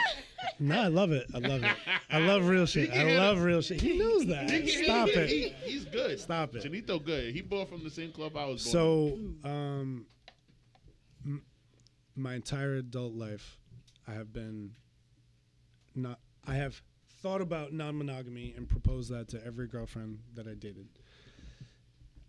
no, 0.58 0.80
I 0.80 0.86
love 0.86 1.12
it. 1.12 1.26
I 1.34 1.38
love 1.38 1.62
it. 1.62 1.76
I 2.08 2.18
love 2.20 2.48
real 2.48 2.64
shit. 2.64 2.90
I 2.90 2.94
hit 3.04 3.18
love 3.18 3.42
real 3.42 3.60
shit. 3.60 3.82
He 3.82 3.98
knows 3.98 4.24
that. 4.26 4.50
He- 4.50 4.84
Stop 4.84 5.08
he- 5.10 5.14
it. 5.14 5.56
he's 5.64 5.84
good. 5.84 6.18
Stop 6.18 6.54
it. 6.54 6.64
Chinito 6.64 7.04
good. 7.04 7.34
He 7.34 7.42
bought 7.42 7.68
from 7.68 7.84
the 7.84 7.90
same 7.90 8.12
club 8.12 8.34
I 8.34 8.46
was 8.46 8.64
born. 8.64 8.72
So, 8.72 9.18
um, 9.48 10.06
m- 11.26 11.42
my 12.16 12.34
entire 12.34 12.76
adult 12.76 13.12
life, 13.12 13.58
I 14.08 14.14
have 14.14 14.32
been 14.32 14.70
not. 15.94 16.18
I 16.46 16.54
have 16.54 16.80
thought 17.22 17.40
about 17.40 17.72
non-monogamy 17.72 18.54
and 18.56 18.68
proposed 18.68 19.10
that 19.10 19.28
to 19.28 19.44
every 19.46 19.66
girlfriend 19.68 20.18
that 20.34 20.46
I 20.48 20.54
dated. 20.54 20.88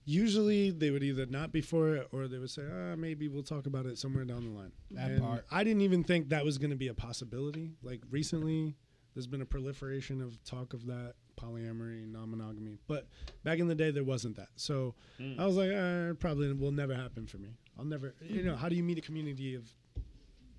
Usually, 0.06 0.70
they 0.70 0.92
would 0.92 1.02
either 1.04 1.26
not 1.26 1.54
be 1.54 1.62
for 1.62 1.96
it 1.96 2.10
or 2.12 2.28
they 2.28 2.38
would 2.38 2.50
say, 2.50 2.64
"Ah, 2.70 2.96
maybe 2.98 3.30
we'll 3.30 3.42
talk 3.42 3.66
about 3.68 3.86
it 3.86 3.98
somewhere 3.98 4.26
down 4.26 4.44
the 4.44 4.50
line." 4.50 4.74
That 4.92 5.12
And 5.12 5.22
part. 5.22 5.46
I 5.50 5.64
didn't 5.64 5.82
even 5.82 6.04
think 6.04 6.30
that 6.30 6.44
was 6.44 6.58
going 6.58 6.72
to 6.72 6.76
be 6.76 6.90
a 6.90 6.94
possibility. 6.94 7.72
Like 7.82 8.02
recently, 8.12 8.76
there's 9.14 9.28
been 9.28 9.42
a 9.42 9.46
proliferation 9.46 10.22
of 10.22 10.44
talk 10.44 10.74
of 10.74 10.86
that 10.88 11.14
polyamory, 11.38 12.06
non-monogamy. 12.12 12.80
But 12.86 13.08
back 13.44 13.60
in 13.60 13.68
the 13.70 13.76
day, 13.76 13.92
there 13.92 14.04
wasn't 14.04 14.36
that. 14.36 14.50
So 14.58 14.94
Mm. 15.20 15.40
I 15.40 15.46
was 15.48 15.56
like, 15.56 15.72
uh, 15.72 16.12
it 16.12 16.20
probably 16.20 16.52
will 16.52 16.72
never 16.72 16.94
happen 16.94 17.26
for 17.26 17.38
me. 17.38 17.56
I'll 17.80 17.86
never, 17.86 18.14
you 18.22 18.44
know, 18.44 18.56
how 18.58 18.68
do 18.70 18.76
you 18.76 18.84
meet 18.84 18.98
a 18.98 19.02
community 19.02 19.56
of 19.56 19.74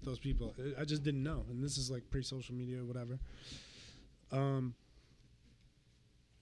those 0.02 0.18
people? 0.18 0.54
I- 0.58 0.80
I 0.80 0.84
just 0.86 1.02
didn't 1.02 1.22
know. 1.22 1.44
And 1.50 1.62
this 1.62 1.76
is 1.76 1.90
like 1.90 2.08
pre-social 2.10 2.54
media 2.54 2.80
or 2.80 2.84
whatever. 2.86 3.18
Um. 4.34 4.74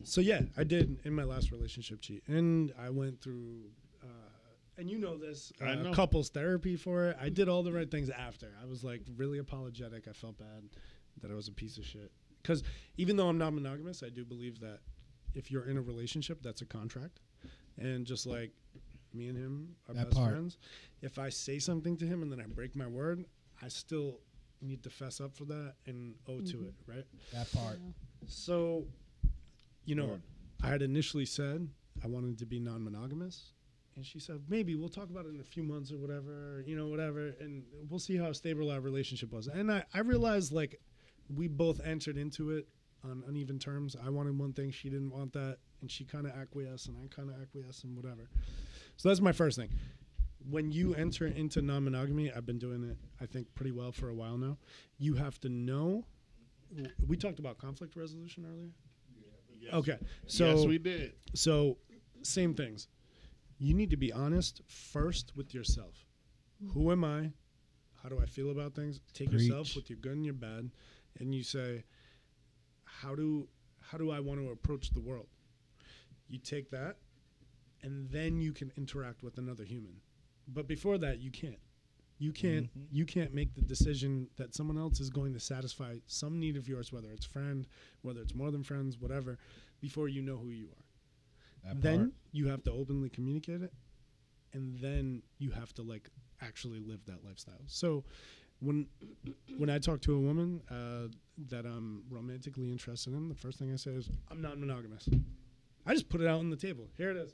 So 0.04 0.20
yeah, 0.20 0.42
I 0.56 0.64
did 0.64 0.98
in 1.04 1.14
my 1.14 1.22
last 1.22 1.52
relationship 1.52 2.00
cheat, 2.00 2.22
and 2.26 2.72
I 2.76 2.90
went 2.90 3.20
through 3.20 3.70
uh, 4.02 4.32
and 4.78 4.90
you 4.90 4.98
know 4.98 5.16
this, 5.16 5.52
I 5.60 5.70
uh, 5.70 5.74
know. 5.76 5.92
couples 5.92 6.30
therapy 6.30 6.76
for 6.76 7.06
it. 7.06 7.16
I 7.20 7.28
did 7.28 7.48
all 7.48 7.62
the 7.62 7.72
right 7.72 7.90
things 7.90 8.10
after. 8.10 8.52
I 8.60 8.66
was 8.66 8.82
like 8.82 9.02
really 9.16 9.38
apologetic. 9.38 10.08
I 10.08 10.12
felt 10.12 10.38
bad 10.38 10.64
that 11.20 11.30
I 11.30 11.34
was 11.34 11.48
a 11.48 11.52
piece 11.52 11.78
of 11.78 11.84
shit. 11.84 12.10
Because 12.42 12.62
even 12.96 13.16
though 13.16 13.28
I'm 13.28 13.38
not 13.38 13.52
monogamous, 13.52 14.02
I 14.02 14.08
do 14.08 14.24
believe 14.24 14.58
that 14.60 14.80
if 15.34 15.50
you're 15.50 15.68
in 15.68 15.76
a 15.76 15.82
relationship, 15.82 16.42
that's 16.42 16.62
a 16.62 16.66
contract. 16.66 17.20
And 17.78 18.06
just 18.06 18.26
like 18.26 18.50
me 19.14 19.28
and 19.28 19.36
him 19.36 19.76
are 19.88 19.94
That 19.94 20.06
best 20.06 20.16
part. 20.16 20.32
friends, 20.32 20.58
if 21.02 21.18
I 21.18 21.28
say 21.28 21.58
something 21.58 21.96
to 21.98 22.06
him 22.06 22.22
and 22.22 22.32
then 22.32 22.40
I 22.40 22.46
break 22.46 22.74
my 22.74 22.86
word, 22.86 23.24
I 23.62 23.68
still 23.68 24.20
need 24.62 24.82
to 24.84 24.90
fess 24.90 25.20
up 25.20 25.34
for 25.36 25.44
that 25.44 25.74
and 25.86 26.14
owe 26.28 26.40
to 26.40 26.56
mm-hmm. 26.56 26.66
it, 26.66 26.74
right? 26.86 27.04
That 27.32 27.52
part. 27.52 27.78
So, 28.26 28.84
you 29.84 29.94
know, 29.94 30.06
Word. 30.06 30.22
I 30.62 30.68
had 30.68 30.82
initially 30.82 31.26
said 31.26 31.68
I 32.04 32.06
wanted 32.06 32.38
to 32.38 32.46
be 32.46 32.58
non 32.58 32.84
monogamous. 32.84 33.52
And 33.94 34.06
she 34.06 34.18
said, 34.18 34.40
maybe 34.48 34.74
we'll 34.74 34.88
talk 34.88 35.10
about 35.10 35.26
it 35.26 35.34
in 35.34 35.40
a 35.40 35.44
few 35.44 35.62
months 35.62 35.92
or 35.92 35.98
whatever, 35.98 36.62
you 36.66 36.76
know, 36.76 36.86
whatever. 36.86 37.34
And 37.40 37.62
we'll 37.90 38.00
see 38.00 38.16
how 38.16 38.32
stable 38.32 38.70
our 38.70 38.80
relationship 38.80 39.32
was. 39.32 39.48
And 39.48 39.70
I, 39.70 39.84
I 39.92 40.00
realized 40.00 40.50
like 40.50 40.80
we 41.34 41.46
both 41.46 41.78
entered 41.84 42.16
into 42.16 42.52
it 42.52 42.66
on 43.04 43.22
uneven 43.28 43.58
terms. 43.58 43.94
I 44.02 44.08
wanted 44.08 44.38
one 44.38 44.54
thing, 44.54 44.70
she 44.70 44.88
didn't 44.88 45.10
want 45.10 45.34
that. 45.34 45.58
And 45.82 45.90
she 45.90 46.04
kind 46.04 46.26
of 46.26 46.32
acquiesced 46.32 46.88
and 46.88 46.96
I 46.96 47.14
kind 47.14 47.28
of 47.28 47.40
acquiesced 47.42 47.84
and 47.84 47.94
whatever. 47.94 48.30
So 48.96 49.08
that's 49.08 49.20
my 49.20 49.32
first 49.32 49.58
thing. 49.58 49.68
When 50.50 50.72
you 50.72 50.94
enter 50.94 51.26
into 51.26 51.62
non 51.62 51.84
monogamy, 51.84 52.32
I've 52.32 52.46
been 52.46 52.58
doing 52.58 52.82
it, 52.84 52.96
I 53.20 53.26
think, 53.26 53.52
pretty 53.54 53.72
well 53.72 53.92
for 53.92 54.08
a 54.08 54.14
while 54.14 54.36
now. 54.36 54.58
You 54.98 55.14
have 55.14 55.40
to 55.40 55.48
know. 55.48 56.04
We 57.06 57.16
talked 57.16 57.38
about 57.38 57.58
conflict 57.58 57.96
resolution 57.96 58.46
earlier. 58.50 58.70
Yes. 59.60 59.74
Okay. 59.74 59.98
So 60.26 60.46
yes, 60.46 60.66
we 60.66 60.78
did. 60.78 61.12
so 61.34 61.76
same 62.22 62.54
things. 62.54 62.88
You 63.58 63.74
need 63.74 63.90
to 63.90 63.96
be 63.96 64.12
honest 64.12 64.62
first 64.66 65.32
with 65.36 65.54
yourself. 65.54 66.06
Who 66.72 66.90
am 66.92 67.04
I? 67.04 67.30
How 68.02 68.08
do 68.08 68.20
I 68.20 68.26
feel 68.26 68.50
about 68.50 68.74
things? 68.74 69.00
Take 69.12 69.32
yourself 69.32 69.66
Preach. 69.66 69.76
with 69.76 69.90
your 69.90 69.98
good 69.98 70.12
and 70.12 70.24
your 70.24 70.34
bad, 70.34 70.70
and 71.20 71.34
you 71.34 71.42
say, 71.42 71.84
how 72.84 73.14
do 73.14 73.48
how 73.80 73.98
do 73.98 74.10
I 74.10 74.20
want 74.20 74.40
to 74.40 74.50
approach 74.50 74.90
the 74.90 75.00
world? 75.00 75.26
You 76.28 76.38
take 76.38 76.70
that, 76.70 76.96
and 77.82 78.10
then 78.10 78.40
you 78.40 78.52
can 78.52 78.72
interact 78.76 79.22
with 79.22 79.38
another 79.38 79.64
human. 79.64 80.00
But 80.48 80.66
before 80.68 80.98
that, 80.98 81.20
you 81.20 81.30
can't. 81.30 81.58
You 82.18 82.32
can't. 82.32 82.68
You 82.90 83.04
can't 83.04 83.34
make 83.34 83.54
the 83.54 83.62
decision 83.62 84.28
that 84.36 84.54
someone 84.54 84.78
else 84.78 85.00
is 85.00 85.10
going 85.10 85.32
to 85.34 85.40
satisfy 85.40 85.96
some 86.06 86.38
need 86.38 86.56
of 86.56 86.68
yours, 86.68 86.92
whether 86.92 87.10
it's 87.10 87.24
friend, 87.26 87.66
whether 88.02 88.20
it's 88.20 88.34
more 88.34 88.50
than 88.50 88.62
friends, 88.62 88.96
whatever, 88.98 89.38
before 89.80 90.08
you 90.08 90.22
know 90.22 90.36
who 90.36 90.50
you 90.50 90.66
are 90.66 91.74
That 91.74 91.82
then 91.82 91.98
part. 91.98 92.10
you 92.32 92.46
have 92.48 92.62
to 92.64 92.72
openly 92.72 93.08
communicate 93.10 93.62
it 93.62 93.72
and 94.52 94.78
then 94.78 95.22
you 95.38 95.50
have 95.50 95.72
to 95.74 95.82
like 95.82 96.08
actually 96.40 96.78
live 96.78 97.00
that 97.06 97.24
lifestyle 97.24 97.62
so 97.66 98.04
when 98.60 98.86
when 99.56 99.70
i 99.70 99.78
talk 99.78 100.00
to 100.02 100.14
a 100.14 100.18
woman 100.20 100.60
uh, 100.70 101.08
that 101.48 101.64
i'm 101.64 102.02
romantically 102.10 102.70
interested 102.70 103.14
in 103.14 103.28
the 103.28 103.34
first 103.34 103.58
thing 103.58 103.72
i 103.72 103.76
say 103.76 103.92
is 103.92 104.08
i'm 104.30 104.42
not 104.42 104.58
monogamous 104.58 105.08
i 105.86 105.92
just 105.94 106.08
put 106.08 106.20
it 106.20 106.26
out 106.28 106.38
on 106.38 106.50
the 106.50 106.56
table 106.56 106.86
here 106.98 107.10
it 107.10 107.16
is 107.16 107.32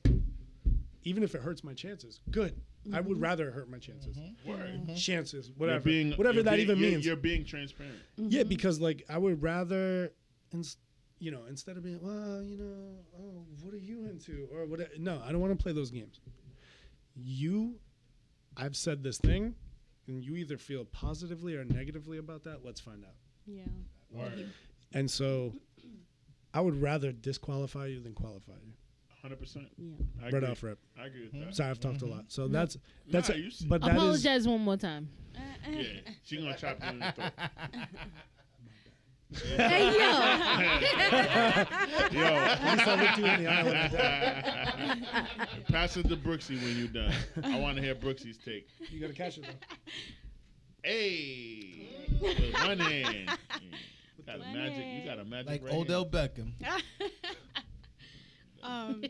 even 1.05 1.23
if 1.23 1.35
it 1.35 1.43
hurts 1.43 1.65
my 1.65 1.75
chances 1.75 2.21
good 2.31 2.55
i 2.93 3.01
would 3.01 3.15
mm-hmm. 3.17 3.23
rather 3.25 3.51
hurt 3.51 3.69
my 3.71 3.79
chances 3.79 4.17
mm-hmm. 4.17 4.51
Word. 4.51 4.61
Mm-hmm. 4.61 4.95
chances 4.95 5.51
whatever 5.57 5.85
being- 5.85 6.13
whatever 6.13 6.35
you're 6.37 6.45
that 6.45 6.51
being- 6.57 6.63
even 6.63 6.79
you're- 6.79 6.91
means 6.93 7.07
You're 7.07 7.17
being 7.17 7.45
transparent. 7.45 7.97
yeah, 8.17 8.43
because 8.45 8.81
like 8.81 9.05
I 9.09 9.19
would 9.19 9.43
rather, 9.43 10.13
ins- 10.53 10.77
you 11.19 11.31
know, 11.33 11.43
instead 11.49 11.77
of 11.77 11.83
being, 11.83 11.99
well, 12.01 12.43
you 12.43 12.57
know, 12.57 12.95
oh, 13.19 13.45
what 13.63 13.75
are 13.75 13.79
you 13.79 14.05
into, 14.05 14.47
or 14.53 14.67
what? 14.67 14.81
No, 15.01 15.21
I 15.27 15.33
don't 15.33 15.41
want 15.41 15.59
to 15.59 15.61
play 15.63 15.73
those 15.73 15.91
games. 15.91 16.21
You, 17.17 17.75
I've 18.57 18.77
said 18.77 19.03
this 19.03 19.19
thing, 19.19 19.57
and 20.07 20.23
you 20.23 20.37
either 20.37 20.57
feel 20.57 20.85
positively 20.85 21.57
or 21.57 21.65
negatively 21.65 22.19
about 22.19 22.45
that. 22.45 22.65
Let's 22.65 22.81
find 22.81 23.05
out. 23.05 23.17
Yeah. 23.47 23.63
Word. 24.13 24.49
And 24.93 25.11
so, 25.11 25.55
I 26.55 26.61
would 26.61 26.81
rather 26.81 27.11
disqualify 27.11 27.87
you 27.87 28.01
than 28.01 28.15
qualify 28.15 28.53
you. 28.65 28.75
Hundred 29.23 29.41
percent. 29.41 29.67
Yeah. 29.77 29.95
I 30.21 30.25
right 30.25 30.35
agree. 30.35 30.49
off 30.49 30.63
rip. 30.63 30.79
I 31.01 31.07
agree 31.07 31.23
with 31.23 31.33
hmm? 31.33 31.41
that. 31.41 31.55
Sorry, 31.55 31.71
I've 31.71 31.81
talked 31.81 32.03
a 32.03 32.05
mm-hmm. 32.05 32.15
lot. 32.15 32.25
So 32.29 32.47
that's 32.47 32.79
that's. 33.11 33.29
Nah, 33.29 33.35
a- 33.35 33.39
you 33.39 33.47
s- 33.49 33.65
but 33.69 33.81
that 33.81 33.91
is 33.91 33.97
Apologize 33.97 34.49
one 34.49 34.61
more 34.61 34.77
time. 34.77 35.09
Yeah, 35.71 35.83
she 36.25 36.37
gonna 36.39 36.57
chop 36.57 36.79
you 36.83 36.89
in 36.91 36.99
the 37.01 37.13
throat. 37.13 37.33
hey 39.57 39.93
yo, 39.93 40.09
Yo, 42.19 42.27
at 42.27 42.65
least 42.65 42.89
I 42.89 43.03
looked 43.03 43.19
you 43.19 43.25
in 43.27 43.45
the 43.45 43.51
eye 43.51 43.63
when 43.63 43.77
I 43.77 45.47
pass 45.73 45.97
it 45.99 46.09
to 46.09 46.17
Brooksy 46.17 46.63
when 46.63 46.79
you're 46.79 46.89
done. 46.89 47.13
I 47.43 47.59
want 47.59 47.77
to 47.77 47.83
hear 47.83 47.95
Brooksy's 47.95 48.39
take. 48.39 48.69
You 48.91 49.01
gotta 49.01 49.13
catch 49.13 49.37
it 49.37 49.45
though. 49.45 49.83
Hey, 50.83 51.89
with 52.23 52.55
one 52.65 52.79
hand. 52.79 53.39
You 54.17 54.25
got 54.25 54.37
a 54.37 54.39
magic. 54.39 54.87
You 54.87 55.05
got 55.05 55.19
a 55.19 55.25
magic. 55.25 55.49
Like 55.49 55.65
right 55.65 55.75
Odell 55.75 56.07
Beckham. 56.07 56.53
um, 58.69 59.03
hand. 59.03 59.09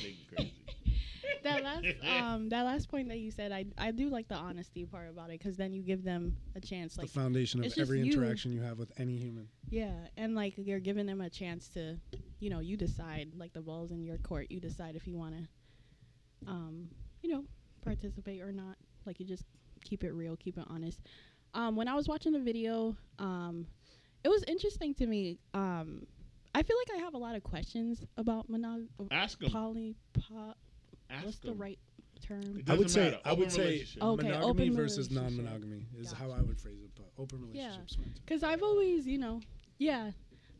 Nigga 0.00 0.28
crazy. 0.28 0.54
that 1.42 1.62
last 1.62 1.86
um 2.06 2.48
that 2.50 2.62
last 2.64 2.88
point 2.88 3.08
that 3.08 3.18
you 3.18 3.30
said, 3.30 3.52
I 3.52 3.66
I 3.78 3.90
do 3.92 4.08
like 4.08 4.28
the 4.28 4.34
honesty 4.36 4.84
part 4.84 5.08
about 5.08 5.30
it 5.30 5.38
because 5.38 5.56
then 5.56 5.72
you 5.72 5.82
give 5.82 6.04
them 6.04 6.36
a 6.54 6.60
chance, 6.60 6.96
like 6.98 7.08
the 7.08 7.12
foundation 7.12 7.60
of 7.60 7.66
it's 7.66 7.74
just 7.74 7.88
every 7.88 8.00
you. 8.00 8.12
interaction 8.12 8.52
you 8.52 8.62
have 8.62 8.78
with 8.78 8.92
any 8.98 9.16
human. 9.16 9.48
yeah, 9.68 9.92
and 10.16 10.34
like 10.34 10.54
you're 10.56 10.80
giving 10.80 11.06
them 11.06 11.20
a 11.20 11.30
chance 11.30 11.68
to, 11.70 11.98
you 12.40 12.50
know, 12.50 12.60
you 12.60 12.76
decide 12.76 13.32
like 13.36 13.52
the 13.52 13.60
ball's 13.62 13.90
in 13.90 14.02
your 14.04 14.18
court. 14.18 14.46
You 14.50 14.60
decide 14.60 14.96
if 14.96 15.06
you 15.06 15.16
want 15.16 15.34
to, 15.36 16.50
um, 16.50 16.88
you 17.22 17.30
know, 17.30 17.44
participate 17.84 18.42
or 18.42 18.52
not. 18.52 18.76
Like 19.06 19.18
you 19.20 19.26
just 19.26 19.44
keep 19.84 20.04
it 20.04 20.12
real, 20.12 20.36
keep 20.36 20.58
it 20.58 20.64
honest. 20.68 21.00
Um, 21.54 21.74
when 21.76 21.88
I 21.88 21.94
was 21.94 22.06
watching 22.08 22.32
the 22.32 22.40
video, 22.40 22.96
um, 23.18 23.66
it 24.22 24.28
was 24.28 24.44
interesting 24.44 24.94
to 24.94 25.06
me. 25.06 25.38
Um, 25.54 26.06
I 26.54 26.62
feel 26.62 26.76
like 26.78 27.00
I 27.00 27.04
have 27.04 27.14
a 27.14 27.18
lot 27.18 27.36
of 27.36 27.42
questions 27.42 28.04
about 28.16 28.50
monog- 28.50 28.88
Ask 29.10 29.40
him. 29.42 29.50
poly. 29.50 29.96
Po- 30.12 30.54
Ask 31.08 31.24
what's 31.24 31.38
the 31.38 31.52
right 31.52 31.78
term? 32.20 32.62
I 32.68 32.74
would 32.74 32.90
say 32.90 33.04
matter. 33.04 33.18
I 33.24 33.30
Open 33.30 33.40
would 33.40 33.52
say 33.52 33.64
relationship. 33.64 34.02
Okay, 34.02 34.22
monogamy 34.28 34.50
open 34.50 34.76
versus 34.76 35.10
non-monogamy 35.10 35.86
is 35.98 36.12
Gotcha. 36.12 36.16
how 36.22 36.30
I 36.32 36.40
would 36.40 36.60
phrase 36.60 36.82
it, 36.82 36.90
but 36.96 37.10
open 37.18 37.40
relationships 37.40 37.94
fine 37.96 38.04
too. 38.06 38.20
Because 38.24 38.42
I've 38.42 38.62
always, 38.62 39.06
you 39.06 39.18
know, 39.18 39.40
yeah, 39.78 40.10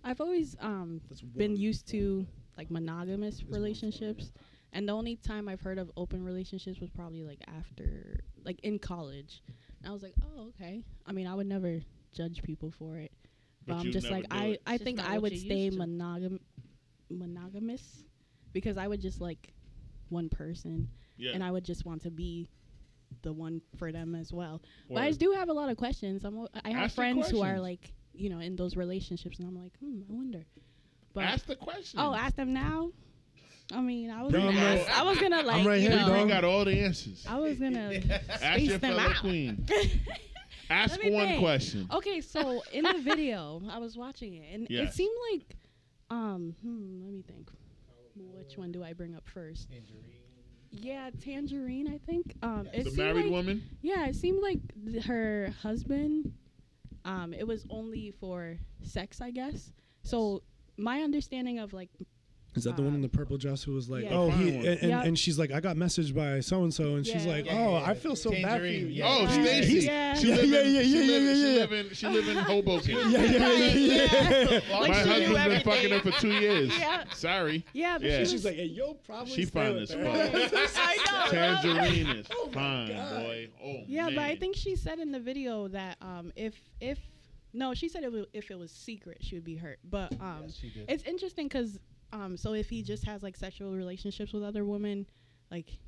I've 0.05 0.21
always 0.21 0.57
um 0.61 1.01
been 1.37 1.57
used 1.57 1.87
to 1.89 2.27
like 2.57 2.71
monogamous 2.71 3.41
one 3.43 3.51
form, 3.51 3.63
relationships, 3.63 4.33
and 4.73 4.89
the 4.89 4.93
only 4.93 5.17
time 5.17 5.49
I've 5.49 5.61
heard 5.61 5.79
of 5.79 5.91
open 5.97 6.25
relationships 6.25 6.81
was 6.81 6.91
probably 6.91 7.23
like 7.25 7.41
after, 7.49 8.21
like 8.45 8.61
in 8.61 8.79
college. 8.79 9.43
And 9.83 9.89
I 9.89 9.93
was 9.93 10.03
like, 10.03 10.15
oh, 10.23 10.49
okay. 10.49 10.85
I 11.07 11.13
mean, 11.13 11.27
I 11.27 11.35
would 11.35 11.47
never 11.47 11.81
judge 12.13 12.43
people 12.43 12.71
for 12.71 12.97
it, 12.97 13.13
but, 13.71 13.77
But 13.79 13.87
I'm 13.87 13.93
just 13.93 14.11
like, 14.11 14.27
I, 14.31 14.45
it. 14.47 14.63
I 14.67 14.75
It's 14.75 14.85
think 14.85 15.01
I 15.01 15.19
would 15.19 15.37
stay 15.39 15.71
monogam, 15.71 16.39
monogamous, 17.09 18.05
because 18.53 18.77
I 18.77 18.87
would 18.89 19.01
just 19.01 19.21
like 19.21 19.53
one 20.09 20.29
person, 20.29 20.89
Yeah. 21.17 21.33
and 21.35 21.43
I 21.45 21.51
would 21.51 21.65
just 21.65 21.85
want 21.85 22.03
to 22.03 22.11
be 22.11 22.49
the 23.23 23.33
one 23.33 23.61
for 23.77 23.93
them 23.93 24.15
as 24.15 24.33
well. 24.33 24.63
But 24.89 24.99
I 24.99 25.11
do 25.13 25.33
have 25.33 25.49
a 25.49 25.53
lot 25.53 25.71
of 25.71 25.77
questions. 25.77 26.25
I'm, 26.25 26.47
I 26.65 26.71
have 26.71 26.93
friends 26.93 27.29
who 27.31 27.43
are 27.43 27.59
like, 27.61 27.93
you 28.13 28.31
know, 28.31 28.39
in 28.41 28.57
those 28.57 28.77
relationships, 28.77 29.39
and 29.39 29.49
I'm 29.49 29.61
like, 29.63 29.73
hmm, 29.79 30.01
I 30.09 30.13
wonder. 30.13 30.45
But 31.13 31.25
Ask 31.25 31.47
the 31.47 31.57
question. 31.57 31.99
oh, 32.01 32.15
ask 32.15 32.37
them 32.37 32.53
now. 32.53 32.91
I 33.73 33.81
mean, 33.81 34.11
I 34.11 34.23
was 34.23 34.33
Bring 34.33 34.47
gonna, 34.47 34.59
'em 34.59 34.79
ask, 34.79 34.99
I 34.99 35.03
was 35.05 35.19
gonna 35.19 35.43
like, 35.43 35.65
right 35.65 35.81
you 35.81 35.89
here, 35.91 35.99
know, 36.01 36.13
We 36.13 36.19
dog. 36.21 36.29
got 36.29 36.45
all 36.45 36.65
the 36.65 36.81
answers. 36.81 37.25
I 37.29 37.39
was 37.39 37.57
gonna 37.59 38.01
Ask 38.29 38.41
space 38.43 38.69
your 38.69 38.79
them 38.79 38.97
fellow 38.97 39.11
out. 39.11 39.17
queen. 39.21 39.65
Ask 40.71 41.03
one 41.03 41.27
think. 41.27 41.41
question. 41.41 41.89
Okay, 41.93 42.21
so 42.21 42.63
in 42.73 42.85
the 42.85 42.99
video, 43.03 43.61
I 43.71 43.79
was 43.79 43.97
watching 43.97 44.35
it, 44.35 44.55
and 44.55 44.67
Yes. 44.71 44.91
it 44.93 44.95
seemed 44.97 45.17
like, 45.33 45.57
um, 46.11 46.55
hmm, 46.63 47.05
let 47.05 47.13
me 47.15 47.23
think. 47.23 47.51
Which 48.17 48.57
one 48.57 48.73
do 48.73 48.83
I 48.85 48.93
bring 48.93 49.15
up 49.15 49.27
first? 49.29 49.69
Yeah, 50.71 51.11
Tangerine. 51.21 51.89
I 51.89 51.99
think. 51.99 52.35
Um, 52.43 52.69
it 52.73 52.85
The 52.85 52.91
seemed 52.91 52.97
married 52.99 53.23
like, 53.25 53.31
woman. 53.33 53.63
Yeah, 53.83 54.07
it 54.07 54.15
seemed 54.15 54.41
like 54.43 54.61
th- 54.87 55.05
her 55.05 55.53
husband. 55.63 56.33
Um, 57.05 57.33
it 57.35 57.47
was 57.47 57.67
only 57.71 58.11
for 58.13 58.57
sex, 58.83 59.21
I 59.21 59.31
guess. 59.31 59.73
So 60.03 60.43
my 60.77 61.01
understanding 61.03 61.59
of 61.59 61.73
like 61.73 61.91
Is 62.57 62.65
that 62.65 62.75
the 62.77 62.83
one 62.83 62.91
in 62.91 62.97
Um, 62.97 63.03
the 63.03 63.09
purple 63.09 63.37
dress 63.39 63.63
who 63.63 63.73
was 63.75 63.89
like, 63.89 64.05
yeah. 64.05 64.11
oh, 64.13 64.29
he, 64.31 64.49
and, 64.57 64.67
and, 64.67 64.83
Yeah. 64.91 65.03
and 65.05 65.17
she's 65.17 65.39
like, 65.39 65.53
I 65.53 65.61
got 65.61 65.77
messaged 65.77 66.15
by 66.17 66.41
so 66.41 66.65
and 66.65 66.75
so, 66.75 66.97
and 66.97 67.07
she's 67.07 67.25
Yeah. 67.25 67.33
like, 67.33 67.47
Yeah, 67.47 67.53
oh, 67.59 67.73
yeah, 67.79 67.85
I 67.91 67.95
feel 67.95 68.17
so 68.17 68.31
bad 68.33 68.61
for 68.61 68.67
you. 68.67 68.89
Tangerine, 68.89 68.91
yeah. 68.91 69.05
Oh, 69.07 69.23
Yeah. 69.23 69.31
Stacy. 69.43 69.73
Yeah. 69.87 70.15
She 70.15 70.29
Yeah, 70.31 70.35
live 70.35 70.45
yeah, 70.51 70.61
in, 70.61 70.75
yeah, 70.75 70.83
she 70.83 70.89
yeah, 70.91 71.19
yeah, 71.19 71.35
she 71.35 71.41
yeah. 71.41 71.61
live 71.61 71.73
in 71.73 71.95
she 71.95 72.07
live 72.09 72.29
in 72.29 72.37
Hoboken. 72.51 72.97
Yeah, 73.11 73.23
yeah, 73.23 73.49
yeah, 73.49 73.75
yeah. 74.51 74.61
My 74.69 74.79
Like, 74.81 74.95
she 74.95 75.09
husband's 75.09 75.47
been 75.47 75.61
fucking 75.63 75.91
her 75.91 76.01
for 76.01 76.11
two 76.21 76.33
years. 76.33 76.77
Yeah. 76.77 77.05
Sorry. 77.15 77.65
yeah, 77.73 77.99
but 77.99 78.09
Yeah. 78.09 78.25
She's 78.25 78.45
like, 78.45 78.57
hey, 78.57 78.65
you'll 78.65 78.95
probably 78.95 79.33
She 79.33 79.45
stay 79.47 79.61
fine 79.61 79.75
with 79.75 79.83
as 79.83 79.93
fuck. 79.93 80.73
I 80.77 80.97
know. 81.07 81.31
Tangerine 81.31 82.07
is 82.17 82.27
Oh 82.33 82.49
fine, 82.53 82.89
boy. 82.89 83.49
Oh 83.63 83.77
Yeah, 83.87 84.07
but 84.09 84.19
I 84.19 84.35
think 84.35 84.57
she 84.57 84.75
said 84.75 84.99
in 84.99 85.13
the 85.13 85.21
video 85.21 85.69
that 85.69 85.99
um 86.03 86.33
if 86.35 86.55
if 86.81 86.99
no, 87.53 87.75
she 87.75 87.89
said 87.89 88.03
it 88.03 88.07
w- 88.07 88.27
if 88.33 88.51
it 88.51 88.59
was 88.59 88.71
secret, 88.73 89.19
she 89.21 89.35
would 89.37 89.45
be 89.45 89.57
hurt. 89.57 89.79
But 89.89 90.13
um 90.21 90.43
Yes, 90.47 90.57
she 90.61 90.71
did. 90.71 90.87
it's 90.89 91.05
interesting 91.05 91.47
because 91.47 91.79
um 92.13 92.37
so 92.37 92.55
if 92.55 92.69
he 92.71 92.83
just 92.83 93.05
has 93.05 93.23
like 93.23 93.37
sexual 93.37 93.73
relationships 93.73 94.33
with 94.33 94.43
other 94.43 94.65
women, 94.65 95.07
like 95.51 95.79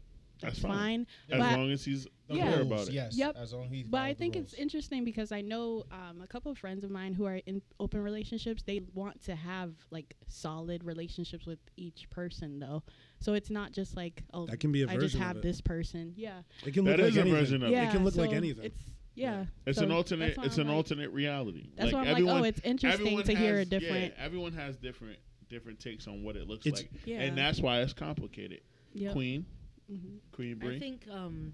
That's 0.40 0.54
that's 0.54 0.58
fine. 0.60 0.72
fine. 0.72 1.06
As 1.30 1.38
But- 1.40 1.58
long 1.58 1.70
as 1.70 1.84
he's 1.84 2.06
The 2.28 2.36
Yeah. 2.38 2.44
aware 2.48 2.58
rules, 2.58 2.66
about 2.72 2.88
it. 2.88 2.94
Yes. 2.94 3.16
Yep. 3.16 3.36
As 3.36 3.52
long 3.52 3.64
as 3.66 3.70
he's 3.70 3.86
But 3.86 4.00
I 4.00 4.14
think 4.14 4.36
it's 4.36 4.54
interesting 4.54 5.04
because 5.04 5.32
I 5.32 5.40
know 5.42 5.84
um, 5.92 6.20
a 6.22 6.26
couple 6.26 6.50
of 6.50 6.56
friends 6.58 6.82
of 6.82 6.90
mine 6.90 7.12
who 7.12 7.26
are 7.26 7.36
in 7.46 7.60
open 7.78 8.00
relationships. 8.02 8.62
They 8.62 8.80
want 8.94 9.22
to 9.24 9.34
have 9.36 9.74
like 9.90 10.16
solid 10.28 10.82
relationships 10.82 11.44
with 11.46 11.58
each 11.76 12.08
person, 12.10 12.58
though. 12.58 12.82
So 13.20 13.34
it's 13.34 13.50
not 13.50 13.72
just 13.72 13.96
like 13.96 14.22
oh, 14.32 14.46
That 14.46 14.58
can 14.60 14.72
be 14.72 14.82
a 14.82 14.86
I 14.88 14.94
just 14.94 15.00
version 15.14 15.20
of 15.20 15.26
have 15.26 15.42
this 15.42 15.60
person. 15.60 16.14
Yeah, 16.16 16.42
It 16.66 16.72
can 16.74 16.84
That 16.84 16.98
look 16.98 17.08
is 17.08 17.16
like 17.16 17.18
a 17.18 17.20
anything. 17.28 17.38
version 17.40 17.62
of 17.62 17.68
it. 17.68 17.72
yeah. 17.72 17.88
It 17.88 17.92
can 17.92 18.04
look 18.04 18.16
like 18.16 18.32
anything. 18.32 18.64
It's 18.64 18.82
yeah. 19.14 19.44
It's 19.66 19.78
So 19.78 19.84
an 19.84 19.92
alternate. 19.92 20.38
It's 20.42 20.56
I'm 20.56 20.62
an 20.62 20.68
like- 20.68 20.76
alternate 20.76 21.10
reality. 21.10 21.68
That's 21.76 21.92
like 21.92 21.94
why 21.94 22.00
I'm 22.00 22.06
everyone, 22.08 22.34
like, 22.36 22.42
oh, 22.42 22.46
it's 22.46 22.60
interesting 22.64 23.06
everyone 23.06 23.24
to 23.24 23.34
hear 23.36 23.56
a 23.56 23.58
has- 23.58 23.70
yeah, 23.70 23.78
different. 23.78 24.14
everyone 24.16 24.52
has 24.54 24.76
different 24.78 25.18
different 25.52 25.78
takes 25.78 26.08
on 26.08 26.24
what 26.24 26.34
it 26.36 26.48
looks 26.48 26.66
It's- 26.66 26.82
like, 26.82 27.06
Yeah. 27.06 27.20
and 27.20 27.38
that's 27.38 27.60
why 27.60 27.80
it's 27.82 27.92
complicated. 27.92 28.62
Yep. 28.94 29.12
Queen, 29.12 29.46
Mhm. 29.90 30.18
Queen 30.32 30.62
I 30.62 30.78
think 30.78 31.06
um, 31.08 31.52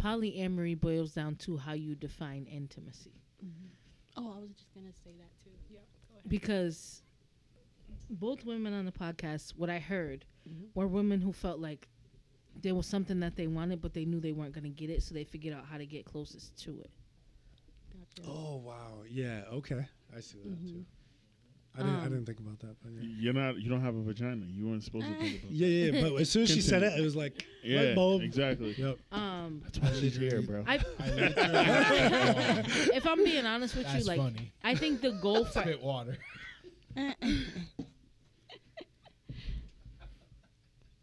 polyamory 0.00 0.78
boils 0.78 1.14
down 1.14 1.36
to 1.36 1.56
how 1.56 1.72
you 1.72 1.94
define 1.94 2.44
intimacy. 2.46 3.12
Oh, 4.16 4.32
I 4.32 4.38
was 4.40 4.50
just 4.50 4.72
gonna 4.74 4.92
say 4.92 5.10
that 5.18 5.30
too. 5.42 5.50
Yeah, 5.70 5.80
go 6.08 6.14
ahead. 6.18 6.28
because 6.28 7.02
both 8.10 8.44
women 8.44 8.72
on 8.72 8.84
the 8.84 8.92
podcast, 8.92 9.56
what 9.56 9.70
I 9.70 9.78
heard 9.78 10.24
Mhm. 10.48 10.68
were 10.74 10.86
women 10.86 11.20
who 11.20 11.32
felt 11.32 11.58
like 11.60 11.88
there 12.60 12.74
was 12.74 12.86
something 12.86 13.18
that 13.20 13.34
they 13.36 13.46
wanted, 13.48 13.80
but 13.80 13.92
they 13.94 14.04
knew 14.04 14.20
they 14.20 14.32
weren't 14.32 14.52
going 14.54 14.62
to 14.64 14.70
get 14.70 14.88
it, 14.90 15.02
so 15.02 15.12
they 15.14 15.24
figured 15.24 15.52
out 15.54 15.64
how 15.64 15.76
to 15.78 15.86
get 15.86 16.04
closest 16.04 16.56
to 16.58 16.80
it. 16.80 16.90
Gotcha. 17.92 18.28
Oh 18.30 18.56
wow, 18.58 19.02
yeah, 19.08 19.44
okay, 19.50 19.86
I 20.14 20.20
see 20.20 20.38
that 20.44 20.62
Mhm. 20.62 20.68
too. 20.68 20.86
I 21.76 21.78
didn't, 21.82 21.94
I 21.94 21.98
Um, 22.04 22.08
didn't 22.10 22.26
think 22.26 22.38
about 22.38 22.58
that, 22.60 22.76
but 22.82 22.92
yeah. 22.92 23.00
You're 23.18 23.32
not. 23.32 23.56
You 23.58 23.68
don't 23.68 23.80
have 23.80 23.96
a 23.96 24.02
vagina. 24.02 24.46
You 24.48 24.68
weren't 24.68 24.84
supposed 24.84 25.06
to 25.06 25.14
think 25.14 25.38
about. 25.42 25.52
Yeah, 25.52 25.66
yeah, 25.66 25.90
yeah, 25.92 26.08
but 26.08 26.20
as 26.20 26.30
soon 26.30 26.44
as 26.44 26.50
she 26.50 26.60
said 26.60 26.82
it, 26.84 26.96
it 26.98 27.02
was 27.02 27.16
like. 27.16 27.44
Yeah, 27.64 27.80
light 27.80 27.94
bulb. 27.94 28.20
exactly. 28.22 28.74
Yep. 28.76 28.98
Um, 29.10 29.62
That's 29.64 29.78
why 29.78 29.90
she's 29.98 30.16
here, 30.16 30.42
bro. 30.42 30.64
I, 30.66 30.74
I 31.00 32.62
if 32.92 33.06
I'm 33.06 33.24
being 33.24 33.46
honest 33.46 33.74
with 33.74 33.86
That's 33.86 34.00
you, 34.00 34.04
like 34.04 34.18
funny. 34.20 34.52
I 34.62 34.74
think 34.74 35.00
the 35.00 35.12
goal 35.12 35.46
for 35.46 35.62
Spit 35.62 35.82
water. 35.82 36.18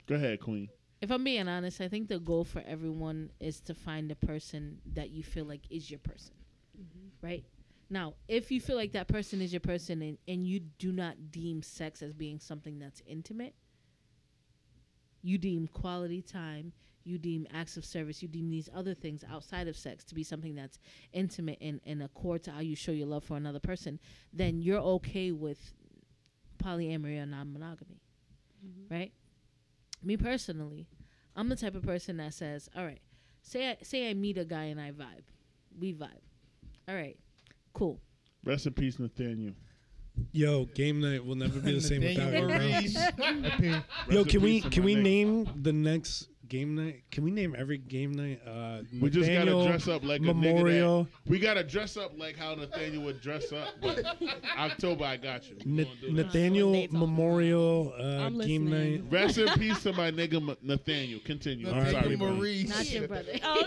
Go 0.07 0.15
ahead, 0.15 0.39
Queen. 0.41 0.69
if 1.01 1.11
I'm 1.11 1.23
being 1.23 1.47
honest, 1.47 1.81
I 1.81 1.87
think 1.87 2.09
the 2.09 2.19
goal 2.19 2.43
for 2.43 2.61
everyone 2.67 3.31
is 3.39 3.59
to 3.61 3.73
find 3.73 4.11
a 4.11 4.15
person 4.15 4.77
that 4.93 5.09
you 5.09 5.23
feel 5.23 5.45
like 5.45 5.61
is 5.69 5.89
your 5.89 5.99
person. 5.99 6.33
Right? 7.21 7.43
Now, 7.91 8.13
if 8.29 8.51
you 8.51 8.61
feel 8.61 8.77
like 8.77 8.93
that 8.93 9.09
person 9.09 9.41
is 9.41 9.51
your 9.51 9.59
person 9.59 10.01
and, 10.01 10.17
and 10.25 10.47
you 10.47 10.61
do 10.61 10.93
not 10.93 11.29
deem 11.29 11.61
sex 11.61 12.01
as 12.01 12.13
being 12.13 12.39
something 12.39 12.79
that's 12.79 13.01
intimate, 13.05 13.53
you 15.21 15.37
deem 15.37 15.67
quality 15.67 16.21
time, 16.21 16.71
you 17.03 17.17
deem 17.17 17.45
acts 17.53 17.75
of 17.75 17.83
service, 17.83 18.21
you 18.21 18.29
deem 18.29 18.49
these 18.49 18.69
other 18.73 18.93
things 18.93 19.25
outside 19.29 19.67
of 19.67 19.75
sex 19.75 20.05
to 20.05 20.15
be 20.15 20.23
something 20.23 20.55
that's 20.55 20.79
intimate 21.11 21.57
and, 21.59 21.81
and 21.85 22.01
a 22.01 22.07
core 22.07 22.39
to 22.39 22.51
how 22.51 22.61
you 22.61 22.77
show 22.77 22.93
your 22.93 23.07
love 23.07 23.25
for 23.25 23.35
another 23.35 23.59
person, 23.59 23.99
then 24.31 24.61
you're 24.61 24.79
okay 24.79 25.33
with 25.33 25.73
polyamory 26.63 27.21
or 27.21 27.25
non 27.25 27.51
monogamy. 27.51 27.99
Mm-hmm. 28.65 28.93
Right? 28.93 29.11
Me 30.01 30.15
personally, 30.15 30.87
I'm 31.35 31.49
the 31.49 31.57
type 31.57 31.75
of 31.75 31.83
person 31.83 32.15
that 32.17 32.33
says, 32.33 32.69
all 32.73 32.85
right, 32.85 33.01
say 33.41 33.71
I, 33.71 33.77
say 33.83 34.09
I 34.09 34.13
meet 34.13 34.37
a 34.37 34.45
guy 34.45 34.65
and 34.65 34.79
I 34.79 34.91
vibe. 34.91 35.25
We 35.77 35.93
vibe. 35.93 36.23
All 36.87 36.95
right, 36.95 37.17
cool. 37.73 37.99
Rest 38.43 38.65
in 38.65 38.73
peace, 38.73 38.99
Nathaniel. 38.99 39.53
Yo, 40.31 40.65
game 40.65 41.01
night 41.01 41.23
will 41.25 41.35
never 41.35 41.59
be 41.59 41.73
the 41.73 41.81
same 41.81 42.01
without 42.03 42.31
Nathaniel 42.31 42.81
you. 42.81 42.91
bro. 43.57 43.81
Yo, 44.09 44.25
can 44.25 44.41
we 44.41 44.61
can 44.61 44.83
we 44.83 44.95
name 44.95 45.49
the 45.61 45.73
next 45.73 46.27
game 46.51 46.75
night? 46.75 47.03
Can 47.11 47.23
we 47.23 47.31
name 47.31 47.55
every 47.57 47.77
game 47.77 48.11
night? 48.11 48.41
Uh, 48.45 48.81
We 49.01 49.09
just 49.09 49.27
gotta 49.29 49.45
Nathaniel 49.45 49.65
dress 49.67 49.87
up 49.87 50.03
like 50.03 50.19
a 50.19 50.23
Memorial. 50.25 51.03
that, 51.05 51.29
We 51.31 51.39
gotta 51.39 51.63
dress 51.63 51.95
up 51.95 52.11
like 52.19 52.35
how 52.35 52.55
Nathaniel 52.55 53.03
would 53.03 53.21
dress 53.21 53.53
up. 53.53 53.69
But 53.81 54.03
October, 54.59 55.05
I 55.05 55.15
got 55.15 55.49
you. 55.49 55.55
Na- 55.65 55.83
gonna 55.83 55.95
that. 56.01 56.11
Nathaniel 56.11 56.73
Dates. 56.73 56.91
Memorial 56.93 57.93
uh, 57.97 58.29
game 58.29 58.69
night. 58.69 59.03
Rest 59.09 59.37
in 59.37 59.47
peace 59.57 59.81
to 59.83 59.93
my 59.93 60.11
nigga 60.11 60.41
Ma- 60.41 60.55
Nathaniel. 60.61 61.21
Continue. 61.23 61.69
I'm 61.71 61.89
sorry. 61.89 62.17
Maurice. 62.17 62.67
Not 62.69 62.91
your 62.91 63.07
brother. 63.07 63.31
Oh, 63.43 63.63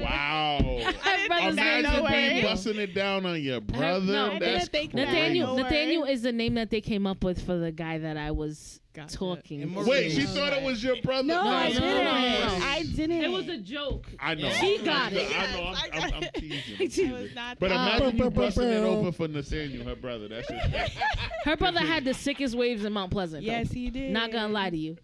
Wow. 0.00 0.58
Her 1.02 1.26
brother's 1.26 1.52
Imagine 1.54 1.90
me 1.92 2.00
Nathaniel. 2.02 2.42
busting 2.50 2.76
it 2.76 2.94
down 2.94 3.24
on 3.26 3.40
your 3.42 3.60
brother. 3.60 4.04
no, 4.06 4.38
That's 4.38 4.44
didn't 4.68 4.68
think 4.70 4.92
that. 4.92 5.06
Nathaniel, 5.06 5.56
No. 5.56 5.62
Nathaniel 5.62 6.04
is 6.04 6.22
the 6.22 6.32
name 6.32 6.54
that 6.54 6.70
they 6.70 6.80
came 6.80 7.06
up 7.06 7.24
with 7.24 7.44
for 7.44 7.56
the 7.58 7.72
guy 7.72 7.98
that 7.98 8.16
I 8.16 8.30
was 8.32 8.80
Gotcha. 8.92 9.16
talking. 9.16 9.62
And. 9.62 9.74
Wait, 9.76 10.10
she 10.10 10.18
Maurice. 10.24 10.34
thought 10.34 10.52
it 10.52 10.62
was 10.64 10.82
your 10.82 11.00
brother. 11.02 11.28
No, 11.28 11.40
I 11.42 11.68
no, 11.68 11.74
didn't. 11.74 11.82
no, 11.84 12.04
no, 12.04 12.58
no. 12.58 12.64
I 12.66 12.82
didn't. 12.94 13.22
It 13.24 13.30
was 13.30 13.48
a 13.48 13.58
joke. 13.58 14.06
I 14.18 14.34
know. 14.34 14.50
She 14.50 14.78
got 14.78 15.12
it. 15.12 15.30
I 15.36 15.52
know. 15.56 15.72
I'm, 15.76 16.02
I'm, 16.02 16.14
I'm 16.14 16.22
teasing. 16.34 17.10
I 17.16 17.20
was 17.22 17.34
not. 17.34 17.58
But 17.60 17.70
imagine 17.70 18.16
you 18.16 18.30
busting 18.30 18.64
it 18.68 18.82
open 18.82 19.12
for 19.12 19.28
Nathaniel, 19.28 19.84
her 19.86 19.94
brother. 19.94 20.26
That's 20.28 20.48
just, 20.48 20.98
Her 21.44 21.56
brother 21.56 21.80
had 21.80 22.04
the 22.04 22.14
sickest 22.14 22.56
waves 22.56 22.84
in 22.84 22.92
Mount 22.92 23.12
Pleasant. 23.12 23.44
though. 23.46 23.52
yes, 23.52 23.70
he 23.70 23.90
did. 23.90 24.10
Not 24.12 24.32
gonna 24.32 24.52
lie 24.52 24.70
to 24.70 24.76
you. 24.76 24.96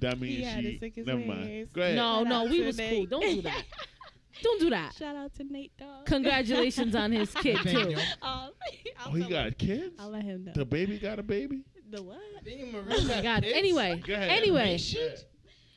that 0.00 0.20
means 0.20 0.36
He 0.36 0.42
had 0.44 0.62
she. 0.62 0.72
the 0.72 0.78
sickest 0.78 1.06
never 1.06 1.20
mind. 1.20 1.40
ways. 1.46 1.68
Go 1.72 1.80
ahead. 1.80 1.96
No, 1.96 2.18
Shout 2.18 2.26
no, 2.28 2.44
we 2.44 2.58
to 2.58 2.66
was 2.66 2.76
cool. 2.76 3.06
Don't 3.06 3.20
do 3.22 3.42
that. 3.42 3.64
Don't 4.42 4.60
do 4.60 4.70
that. 4.70 4.94
Shout 4.94 5.16
out 5.16 5.34
to 5.34 5.44
Nate 5.44 5.76
Dog. 5.76 6.06
Congratulations 6.06 6.94
on 6.94 7.12
his 7.12 7.32
kid 7.36 7.56
too. 7.58 7.94
Um, 8.22 8.50
Oh, 9.06 9.10
he 9.12 9.24
got 9.24 9.56
kids. 9.56 9.94
I'll 9.98 10.10
let 10.10 10.22
him 10.24 10.44
know. 10.44 10.52
The 10.54 10.64
baby 10.66 10.98
got 10.98 11.18
a 11.18 11.22
baby. 11.22 11.62
The 11.90 12.02
what? 12.02 12.18
Nathaniel 12.34 12.68
Oh 12.68 12.82
Maurice 12.82 13.04
my 13.06 13.14
had 13.14 13.24
god. 13.24 13.42
kids? 13.42 13.56
Anyway, 13.58 14.02
Go 14.06 14.14
ahead. 14.14 14.30
anyway, 14.30 14.76
Shit. 14.76 15.24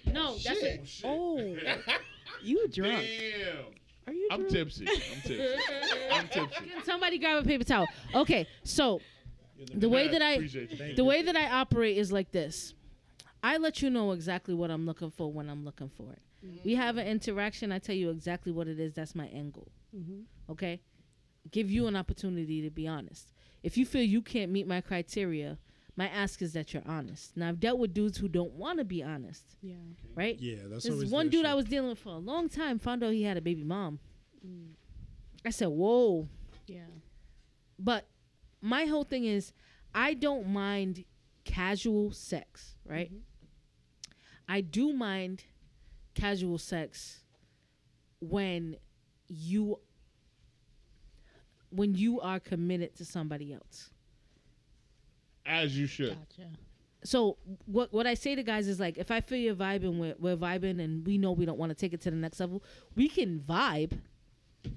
no, 0.06 0.34
that's 0.38 0.62
it. 0.62 1.02
Oh, 1.04 1.38
you 2.44 2.68
drunk? 2.68 3.04
Damn. 3.08 3.66
Are 4.06 4.14
you 4.14 4.28
I'm 4.32 4.40
drunk? 4.42 4.54
tipsy. 4.54 4.86
I'm 4.88 5.22
tipsy. 5.22 5.56
I'm 6.12 6.28
tipsy. 6.28 6.66
Can 6.70 6.84
somebody 6.84 7.18
grab 7.18 7.44
a 7.44 7.48
paper 7.48 7.64
towel? 7.64 7.88
Okay, 8.14 8.46
so 8.64 9.02
the 9.74 9.90
way 9.90 10.08
that 10.10 10.22
I 10.22 10.32
Appreciate 10.34 10.72
you. 10.80 10.96
the 10.96 11.04
way 11.04 11.22
that 11.24 11.36
I 11.36 11.50
operate 11.50 11.98
is 11.98 12.12
like 12.12 12.32
this. 12.32 12.74
I 13.42 13.58
let 13.58 13.82
you 13.82 13.90
know 13.90 14.12
exactly 14.12 14.54
what 14.54 14.70
I'm 14.72 14.86
looking 14.86 15.10
for 15.12 15.32
when 15.32 15.50
I'm 15.50 15.66
looking 15.66 15.90
for 15.90 16.12
it. 16.14 16.20
We 16.66 16.76
have 16.76 16.98
an 16.98 17.08
interaction. 17.08 17.72
I 17.72 17.80
tell 17.80 17.96
you 17.96 18.10
exactly 18.10 18.52
what 18.52 18.68
it 18.68 18.80
is. 18.80 18.94
That's 18.94 19.16
my 19.16 19.28
end 19.28 19.54
goal. 19.54 19.72
Mhm. 19.96 20.24
Okay, 20.50 20.82
give 21.52 21.72
you 21.72 21.88
an 21.88 21.96
opportunity 21.96 22.62
to 22.62 22.70
be 22.70 22.88
honest. 22.88 23.32
If 23.64 23.78
you 23.78 23.86
feel 23.86 24.04
you 24.04 24.22
can't 24.22 24.52
meet 24.52 24.68
my 24.68 24.82
criteria, 24.82 25.58
my 25.96 26.08
ask 26.08 26.42
is 26.42 26.54
that 26.54 26.74
you're 26.74 26.84
honest. 26.88 27.36
Now 27.38 27.50
I've 27.50 27.60
dealt 27.60 27.80
with 27.80 27.94
dudes 27.94 28.18
who 28.18 28.28
don't 28.28 28.54
want 28.54 28.80
to 28.80 28.84
be 28.86 29.04
honest, 29.04 29.44
Yeah. 29.62 29.76
right? 30.16 30.38
Yeah, 30.40 30.64
that's 30.68 30.86
This 30.86 30.96
is 30.96 31.12
one 31.12 31.30
dude 31.30 31.42
issue. 31.46 31.52
I 31.52 31.54
was 31.54 31.66
dealing 31.66 31.90
with 31.90 32.00
for 32.00 32.10
a 32.14 32.18
long 32.18 32.50
time. 32.50 32.80
Found 32.80 33.04
out 33.04 33.14
he 33.14 33.24
had 33.24 33.38
a 33.38 33.42
baby 33.42 33.64
mom. 33.64 34.00
Mm. 34.46 34.72
I 35.46 35.50
said, 35.52 35.68
"Whoa." 35.68 36.28
Yeah. 36.68 36.86
But 37.78 38.08
my 38.62 38.86
whole 38.86 39.04
thing 39.04 39.26
is 39.26 39.54
I 39.94 40.14
don't 40.14 40.48
mind 40.48 41.06
casual 41.44 42.12
sex, 42.12 42.76
right? 42.86 43.12
I 44.48 44.62
do 44.62 44.94
mind 44.94 45.44
casual 46.16 46.58
sex 46.58 47.24
when 48.20 48.78
you 49.28 49.80
when 51.70 51.96
you 51.96 52.22
are 52.22 52.40
committed 52.40 52.96
to 52.96 53.06
somebody 53.06 53.52
else. 53.54 53.90
As 55.46 55.78
you 55.78 55.88
should. 55.88 56.18
Gotcha. 56.18 56.50
So 57.04 57.38
what 57.66 57.92
what 57.92 58.08
I 58.08 58.14
say 58.14 58.36
to 58.36 58.44
guys 58.44 58.68
is 58.68 58.80
like 58.80 58.98
if 58.98 59.12
I 59.12 59.20
feel 59.20 59.38
you're 59.38 59.56
vibing 59.56 59.98
we're, 59.98 60.16
we're 60.20 60.38
vibing 60.38 60.82
and 60.82 61.06
we 61.06 61.18
know 61.18 61.34
we 61.34 61.46
don't 61.46 61.58
want 61.58 61.70
to 61.72 61.76
take 61.76 61.94
it 61.94 62.02
to 62.02 62.12
the 62.12 62.16
next 62.16 62.40
level, 62.40 62.64
we 62.96 63.10
can 63.10 63.40
vibe. 63.40 64.00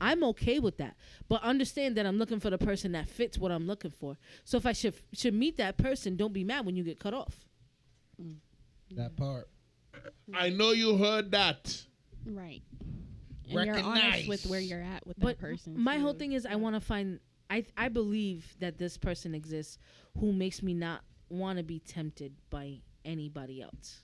I'm 0.01 0.25
okay 0.25 0.59
with 0.59 0.79
that. 0.79 0.97
But 1.29 1.43
understand 1.43 1.97
that 1.97 2.07
I'm 2.07 2.19
looking 2.19 2.41
for 2.41 2.51
the 2.51 2.59
person 2.59 2.93
that 2.93 3.09
fits 3.09 3.39
what 3.39 3.53
I'm 3.53 3.69
looking 3.69 3.93
for. 3.93 4.19
So 4.45 4.57
if 4.57 4.67
I 4.67 4.73
should 4.73 4.95
should 5.13 5.35
meet 5.35 5.57
that 5.59 5.77
person, 5.77 6.17
don't 6.17 6.33
be 6.33 6.43
mad 6.43 6.67
when 6.67 6.75
you 6.75 6.83
get 6.83 6.99
cut 6.99 7.15
off. 7.15 7.47
Mm. 8.21 8.37
That 8.97 9.17
part. 9.17 9.49
I 10.35 10.51
know 10.51 10.73
you 10.73 10.97
heard 10.97 11.31
that. 11.31 11.85
Right. 12.27 12.63
And 13.49 13.67
you're 13.67 13.79
honest 13.79 14.29
with 14.29 14.47
where 14.47 14.61
you're 14.61 14.83
at 14.83 15.07
with 15.07 15.19
But 15.19 15.39
that 15.39 15.39
person. 15.39 15.81
my 15.81 15.99
whole 15.99 16.15
thing 16.15 16.33
is 16.33 16.47
I 16.47 16.57
want 16.57 16.75
to 16.75 16.81
find 16.81 17.21
I 17.51 17.65
I 17.77 17.89
believe 17.89 18.57
that 18.61 18.79
this 18.79 18.97
person 18.99 19.35
exists 19.35 19.79
who 20.19 20.33
makes 20.33 20.63
me 20.63 20.75
not 20.75 21.03
want 21.29 21.59
to 21.59 21.65
be 21.65 21.79
tempted 21.81 22.33
by 22.51 22.81
anybody 23.05 23.63
else. 23.63 24.01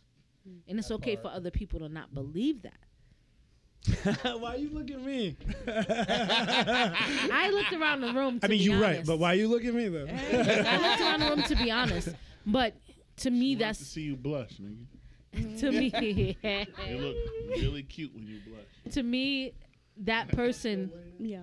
Hmm. 0.46 0.58
And 0.68 0.78
it's 0.78 0.88
That 0.88 0.94
okay 0.94 1.16
part. 1.16 1.32
for 1.32 1.36
other 1.36 1.50
people 1.50 1.78
to 1.80 1.88
not 1.88 2.12
believe 2.14 2.62
that. 2.62 2.78
why 4.40 4.54
you 4.56 4.70
look 4.70 4.90
at 4.92 5.00
me? 5.02 5.36
I 5.66 7.50
looked 7.52 7.72
around 7.72 8.00
the 8.02 8.12
room 8.12 8.38
to 8.40 8.46
I 8.46 8.48
mean, 8.48 8.60
you're 8.60 8.80
right, 8.80 9.04
but 9.04 9.18
why 9.18 9.32
you 9.32 9.48
look 9.48 9.64
at 9.64 9.74
me 9.74 9.88
though? 9.88 10.06
I 10.08 10.78
looked 10.88 11.00
around 11.00 11.20
the 11.20 11.30
room 11.30 11.42
to 11.42 11.56
be 11.56 11.70
honest. 11.70 12.08
But 12.46 12.76
to 13.18 13.30
me 13.30 13.50
Love 13.54 13.58
to 13.58 13.64
that's 13.64 13.78
see 13.80 14.02
you 14.02 14.16
blush, 14.16 14.58
nigga. 14.60 15.58
to 15.60 15.70
me 15.72 16.36
You 16.88 16.96
look 16.98 17.16
really 17.56 17.82
cute 17.82 18.14
when 18.14 18.26
you 18.26 18.38
blush. 18.46 18.94
to 18.94 19.02
me 19.02 19.52
that 19.98 20.28
person 20.28 20.90
Yeah. 21.18 21.42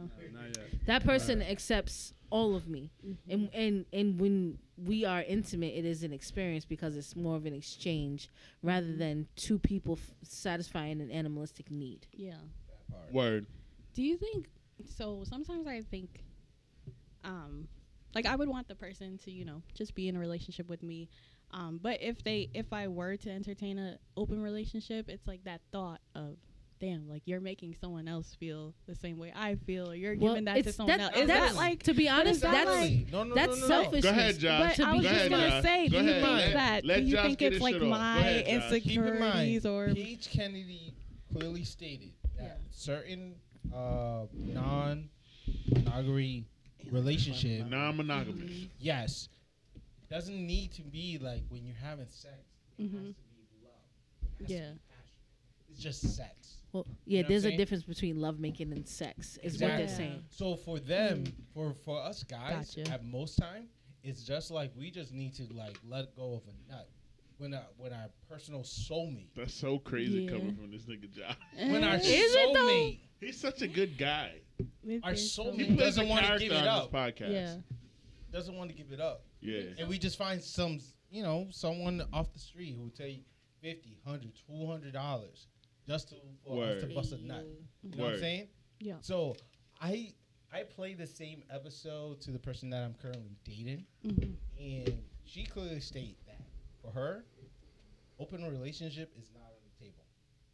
That 0.85 1.03
person 1.03 1.41
accepts 1.41 2.13
all 2.29 2.55
of 2.55 2.67
me. 2.67 2.91
And 3.29 3.49
and 3.53 3.85
and 3.93 4.19
when 4.19 4.57
we 4.77 5.05
are 5.05 5.21
intimate, 5.21 5.73
it 5.75 5.85
is 5.85 6.03
an 6.03 6.13
experience 6.13 6.65
because 6.65 6.95
it's 6.95 7.15
more 7.15 7.35
of 7.35 7.45
an 7.45 7.53
exchange 7.53 8.29
rather 8.63 8.95
than 8.95 9.27
two 9.35 9.59
people 9.59 9.97
f- 10.01 10.11
satisfying 10.23 11.01
an 11.01 11.11
animalistic 11.11 11.69
need. 11.69 12.07
Yeah. 12.13 12.35
Word. 13.11 13.45
Do 13.93 14.03
you 14.03 14.17
think 14.17 14.47
so? 14.85 15.23
Sometimes 15.25 15.67
I 15.67 15.81
think, 15.81 16.23
um, 17.23 17.67
like 18.15 18.25
I 18.25 18.35
would 18.35 18.47
want 18.47 18.67
the 18.67 18.75
person 18.75 19.17
to, 19.19 19.31
you 19.31 19.45
know, 19.45 19.61
just 19.73 19.93
be 19.95 20.07
in 20.07 20.15
a 20.15 20.19
relationship 20.19 20.69
with 20.69 20.81
me. 20.83 21.09
Um, 21.51 21.79
but 21.81 22.01
if 22.01 22.23
they, 22.23 22.49
if 22.53 22.71
I 22.71 22.87
were 22.87 23.17
to 23.17 23.29
entertain 23.29 23.79
a 23.79 23.97
open 24.15 24.41
relationship, 24.41 25.09
it's 25.09 25.25
like 25.27 25.43
that 25.45 25.61
thought 25.71 25.99
of, 26.15 26.37
damn, 26.79 27.07
like 27.09 27.21
you're 27.25 27.41
making 27.41 27.75
someone 27.79 28.07
else 28.07 28.33
feel 28.39 28.73
the 28.87 28.95
same 28.95 29.17
way 29.17 29.31
I 29.35 29.55
feel, 29.55 29.91
or 29.91 29.95
you're 29.95 30.15
Well, 30.17 30.33
giving 30.33 30.45
that 30.45 30.63
to 30.63 30.71
someone 30.73 30.97
that- 30.97 31.11
else. 31.13 31.21
Is 31.21 31.27
that's- 31.27 31.51
that 31.51 31.57
like? 31.57 31.83
to 31.83 31.93
be 31.93 32.07
honest, 32.07 32.39
that 32.41 32.51
that's 32.65 32.69
like- 32.69 33.11
no, 33.11 33.23
no, 33.25 33.35
that's 33.35 33.49
no, 33.49 33.55
no, 33.55 33.61
no. 33.61 33.67
selfishness. 33.67 34.03
Go 34.03 34.09
ahead, 34.11 34.39
Josh. 34.39 34.77
But 34.77 34.87
I 34.87 34.93
was 34.95 35.03
Go 35.03 35.09
just 35.09 35.19
ahead, 35.19 35.31
gonna 35.31 35.49
Josh. 35.49 35.63
say, 35.63 35.87
do 35.87 35.91
Go 35.91 35.99
you 35.99 36.03
ahead. 36.09 36.23
think 36.23 36.37
Let- 36.39 36.53
that? 36.53 36.85
let 36.85 36.97
do 36.97 37.03
you 37.03 37.11
Josh 37.15 37.25
think 37.25 37.39
get 37.39 37.53
it's 37.53 37.61
like 37.61 37.75
off. 37.75 37.81
My 37.81 38.17
ahead, 38.19 38.45
Josh. 38.45 38.45
Keep 38.45 38.55
in 38.55 38.61
insecurities 38.61 39.63
mind, 39.65 39.75
or? 39.75 39.93
Paige 39.93 40.29
Kennedy 40.29 40.93
clearly 41.33 41.63
stated 41.65 42.13
that 42.37 42.43
Yeah. 42.43 42.53
certain 42.71 43.35
uh, 43.73 44.25
non-monogamy 44.33 46.45
relationship, 46.91 47.67
Non-monogamous. 47.67 48.51
yes, 48.79 49.27
doesn't 50.09 50.47
need 50.47 50.71
to 50.71 50.81
be 50.81 51.17
like 51.19 51.43
when 51.49 51.65
you're 51.65 51.75
having 51.75 52.07
sex. 52.07 52.35
It 52.77 52.83
has 52.83 52.91
Mhm. 52.91 53.13
to 53.13 53.13
be 53.13 53.57
love. 53.63 53.73
It 54.39 54.39
has 54.39 54.47
to 54.47 54.53
Yeah. 54.53 54.71
be 54.71 54.79
passion. 54.89 55.17
It's 55.69 55.81
just 55.83 56.01
sex. 56.15 56.58
Well, 56.71 56.85
yeah, 57.05 57.21
know 57.23 57.27
there's 57.29 57.45
a 57.45 57.55
difference 57.57 57.83
between 57.83 58.19
lovemaking 58.21 58.71
and 58.71 58.87
sex, 58.87 59.37
is 59.43 59.59
what 59.61 59.69
they're 59.77 59.87
saying. 59.87 60.23
So 60.29 60.55
for 60.55 60.79
them, 60.79 61.23
for 61.53 61.73
for 61.73 62.01
us 62.01 62.23
guys, 62.23 62.75
Gotcha. 62.75 62.91
at 62.91 63.03
most 63.05 63.37
time, 63.37 63.67
it's 64.03 64.23
just 64.23 64.51
like 64.51 64.71
we 64.77 64.91
just 64.91 65.13
need 65.13 65.33
to 65.35 65.43
like 65.53 65.77
let 65.87 66.15
go 66.15 66.33
of 66.35 66.41
a 66.47 66.71
nut. 66.71 66.89
When 67.37 67.53
our 67.53 67.65
when 67.77 67.93
our 67.93 68.09
personal 68.29 68.61
soulmate, 68.61 69.29
That's 69.35 69.53
so 69.53 69.79
crazy 69.79 70.23
Yeah. 70.23 70.31
coming 70.31 70.55
from 70.55 70.71
this 70.71 70.83
nigga 70.83 71.09
Josh. 71.11 71.35
when 71.55 71.83
our 71.83 71.95
Is 71.95 72.03
it 72.05 72.55
soulmate, 72.55 72.99
He's 73.19 73.39
such 73.39 73.61
a 73.61 73.67
good 73.67 73.97
guy. 73.97 74.41
it 74.85 74.99
our 75.03 75.13
is 75.13 75.21
soulmate 75.37 75.65
He 75.67 75.75
doesn't 75.75 76.07
wanna 76.09 76.27
character 76.27 76.47
give 76.49 76.57
it 76.57 76.67
up. 76.67 76.91
podcast. 76.91 77.31
Yeah. 77.31 77.55
doesn't 78.31 78.55
want 78.55 78.69
to 78.69 78.75
give 78.75 78.91
it 78.91 78.99
up, 79.01 79.23
Yeah. 79.41 79.61
and 79.79 79.87
we 79.89 79.97
just 79.97 80.17
find 80.17 80.43
some 80.43 80.79
you 81.09 81.23
know 81.23 81.47
someone 81.49 82.03
off 82.13 82.31
the 82.33 82.39
street 82.39 82.75
who 82.75 82.83
will 82.83 82.89
take 82.91 83.23
50 83.61 83.97
100 84.03 84.31
200 84.45 84.93
dollars 84.93 85.47
just 85.89 86.09
to 86.09 86.15
for 86.45 86.63
us 86.63 86.81
to 86.81 86.87
bust 86.93 87.11
a 87.13 87.17
nut. 87.25 87.45
You 87.83 87.97
know 87.97 88.03
what 88.05 88.13
I'm 88.13 88.19
saying? 88.19 88.47
Yeah. 88.79 88.95
So 89.01 89.35
I 89.81 90.13
I 90.53 90.63
play 90.63 90.93
the 90.93 91.07
same 91.07 91.43
episode 91.51 92.21
to 92.21 92.31
the 92.31 92.39
person 92.39 92.69
that 92.69 92.83
I'm 92.83 92.93
currently 92.95 93.35
dating. 93.43 93.85
Mhm. 94.03 94.35
and 94.59 95.03
she 95.25 95.45
clearly 95.45 95.79
state 95.79 96.17
that 96.25 96.41
for 96.81 96.91
her, 96.91 97.25
open 98.19 98.43
relationship 98.43 99.13
is 99.17 99.29
not 99.33 99.43
on 99.43 99.61
the 99.63 99.85
table. 99.85 100.03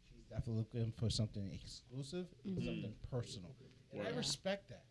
She's 0.08 0.24
definitely 0.26 0.64
looking 0.72 0.92
for 0.92 1.10
something 1.10 1.50
exclusive 1.52 2.26
and 2.44 2.58
Mhm. 2.58 2.64
something 2.64 2.94
personal, 3.10 3.54
and 3.92 4.02
I 4.02 4.10
respect 4.10 4.68
that. 4.70 4.85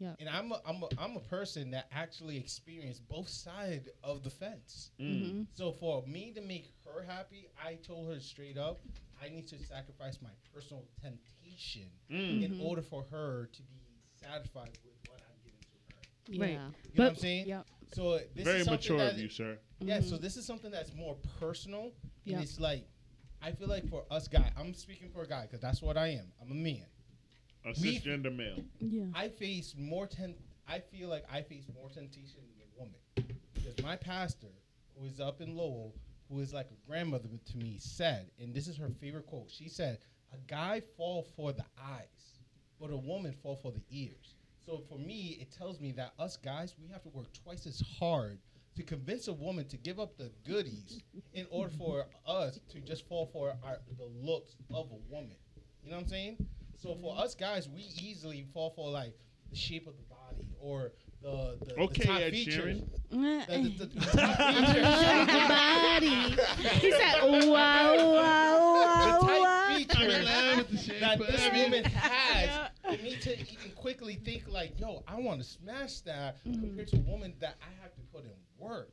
Yeah. 0.00 0.14
And 0.18 0.28
I'm 0.30 0.50
a, 0.50 0.60
I'm 0.66 0.82
a, 0.82 0.88
I'm 0.98 1.16
a 1.16 1.20
person 1.20 1.70
that 1.72 1.86
actually 1.92 2.38
experienced 2.38 3.06
both 3.08 3.28
sides 3.28 3.88
of 4.02 4.22
the 4.24 4.30
fence. 4.30 4.90
Mm. 4.98 5.22
Mhm. 5.22 5.46
So 5.52 5.72
for 5.72 6.02
me 6.06 6.32
to 6.32 6.40
make 6.40 6.72
her 6.86 7.02
happy, 7.02 7.48
I 7.62 7.74
told 7.74 8.12
her 8.12 8.18
straight 8.18 8.56
up, 8.56 8.80
I 9.22 9.28
need 9.28 9.46
to 9.48 9.58
sacrifice 9.58 10.18
my 10.22 10.30
personal 10.54 10.84
temptation 11.02 11.90
Mm. 12.10 12.42
in 12.42 12.52
Mhm. 12.54 12.64
order 12.64 12.80
for 12.82 13.04
her 13.10 13.46
to 13.52 13.62
be 13.62 13.78
satisfied 14.16 14.70
with 14.84 14.96
what 15.08 15.20
I'm 15.20 15.38
giving 15.44 15.60
to 15.60 16.32
her. 16.38 16.38
Right. 16.38 16.50
Yeah. 16.52 16.66
You 16.92 16.98
know 16.98 17.04
what 17.04 17.10
I'm 17.10 17.16
saying? 17.16 17.46
Yep. 17.48 17.66
So 17.92 18.18
this 18.34 18.44
Very 18.44 18.60
is 18.60 18.64
something 18.66 18.72
mature 18.92 18.98
that, 18.98 19.12
of 19.14 19.18
you, 19.20 19.28
sir. 19.28 19.58
yeah, 19.80 20.00
so 20.00 20.16
Mhm. 20.16 20.20
this 20.22 20.36
is 20.38 20.46
something 20.46 20.70
that's 20.70 20.94
more 20.94 21.16
personal, 21.40 21.86
and 21.86 21.92
Yeah. 22.24 22.40
it's 22.40 22.58
like, 22.58 22.86
I 23.42 23.52
feel 23.52 23.68
like 23.68 23.86
for 23.88 24.06
us 24.10 24.28
guys, 24.28 24.50
I'm 24.56 24.72
speaking 24.74 25.10
for 25.10 25.22
a 25.22 25.26
guy 25.28 25.42
because 25.42 25.60
that's 25.60 25.82
what 25.82 25.96
I 25.98 26.08
am. 26.08 26.32
I'm 26.40 26.50
a 26.52 26.54
man. 26.54 26.86
A 27.64 27.68
We- 27.80 27.98
cisgender 27.98 28.34
male. 28.34 28.64
Yeah. 28.80 29.06
I 29.14 29.28
face 29.28 29.74
more 29.76 30.06
ten. 30.06 30.34
I 30.66 30.80
feel 30.80 31.08
like 31.08 31.24
I 31.30 31.42
face 31.42 31.64
more 31.74 31.90
temptation 31.90 32.40
than 32.56 32.66
a 32.66 32.78
woman 32.78 33.36
because 33.54 33.82
my 33.82 33.96
pastor, 33.96 34.48
who 34.96 35.04
is 35.06 35.20
up 35.20 35.40
in 35.40 35.56
Lowell, 35.56 35.94
who 36.28 36.38
is 36.40 36.52
like 36.54 36.70
a 36.70 36.86
grandmother 36.88 37.28
to 37.28 37.56
me, 37.58 37.76
said, 37.78 38.30
and 38.38 38.54
this 38.54 38.68
is 38.68 38.76
her 38.76 38.88
favorite 39.00 39.26
quote. 39.26 39.50
She 39.50 39.68
said, 39.68 39.98
"A 40.32 40.38
guy 40.46 40.80
fall 40.96 41.22
for 41.36 41.52
the 41.52 41.64
eyes, 41.78 42.38
but 42.78 42.90
a 42.90 42.96
woman 42.96 43.32
fall 43.32 43.56
for 43.56 43.72
the 43.72 43.82
ears." 43.90 44.36
So 44.64 44.78
for 44.88 44.98
me, 44.98 45.38
it 45.40 45.50
tells 45.50 45.80
me 45.80 45.92
that 45.92 46.12
us 46.18 46.36
guys, 46.36 46.74
we 46.78 46.86
have 46.88 47.02
to 47.02 47.08
work 47.08 47.32
twice 47.32 47.66
as 47.66 47.80
hard 47.98 48.38
to 48.76 48.82
convince 48.84 49.26
a 49.28 49.32
woman 49.32 49.66
to 49.68 49.76
give 49.76 49.98
up 49.98 50.16
the 50.16 50.30
goodies 50.44 51.02
in 51.34 51.46
order 51.50 51.74
for 51.76 52.06
us 52.26 52.60
to 52.68 52.80
just 52.80 53.06
fall 53.08 53.26
for 53.26 53.56
our, 53.64 53.80
the 53.98 54.04
looks 54.04 54.54
of 54.72 54.90
a 54.92 55.12
woman. 55.12 55.36
You 55.82 55.90
know 55.90 55.96
what 55.96 56.04
I'm 56.04 56.08
saying? 56.08 56.46
So 56.80 56.94
for 56.94 57.12
mm-hmm. 57.12 57.20
us 57.20 57.34
guys, 57.34 57.68
we 57.68 57.82
easily 58.00 58.46
fall 58.54 58.70
for 58.70 58.90
like 58.90 59.14
the 59.50 59.56
shape 59.56 59.86
of 59.86 59.94
the 59.96 60.02
body 60.04 60.48
or 60.58 60.92
the 61.22 61.58
the, 61.66 61.74
Okay, 61.78 62.02
the 62.02 62.06
top 62.06 62.20
Ed 62.20 62.32
features. 62.32 62.80
Sheeran. 62.80 62.88
Mm-hmm. 63.12 63.52
The, 63.52 63.68
the, 63.68 63.86
the, 63.86 64.00
the 64.00 64.06
top 65.36 66.02
features. 66.02 66.80
he 66.80 66.90
said, 66.92 67.20
"Wow, 67.22 67.50
wow, 67.50 67.96
the 67.98 68.06
wow." 68.14 69.18
type 69.20 69.76
features 69.76 70.24
that 71.00 71.18
this 71.18 71.48
woman 71.52 71.84
has 71.92 72.70
for 72.82 73.02
me 73.02 73.16
to 73.16 73.38
even 73.38 73.70
quickly 73.76 74.14
think 74.14 74.44
like, 74.48 74.80
yo, 74.80 75.02
I 75.06 75.20
want 75.20 75.42
to 75.42 75.46
smash 75.46 76.00
that 76.00 76.42
mm-hmm. 76.46 76.62
compared 76.62 76.88
to 76.88 76.96
a 76.96 77.00
woman 77.00 77.34
that 77.40 77.56
I 77.60 77.82
have 77.82 77.94
to 77.94 78.00
put 78.12 78.24
in 78.24 78.32
work. 78.58 78.90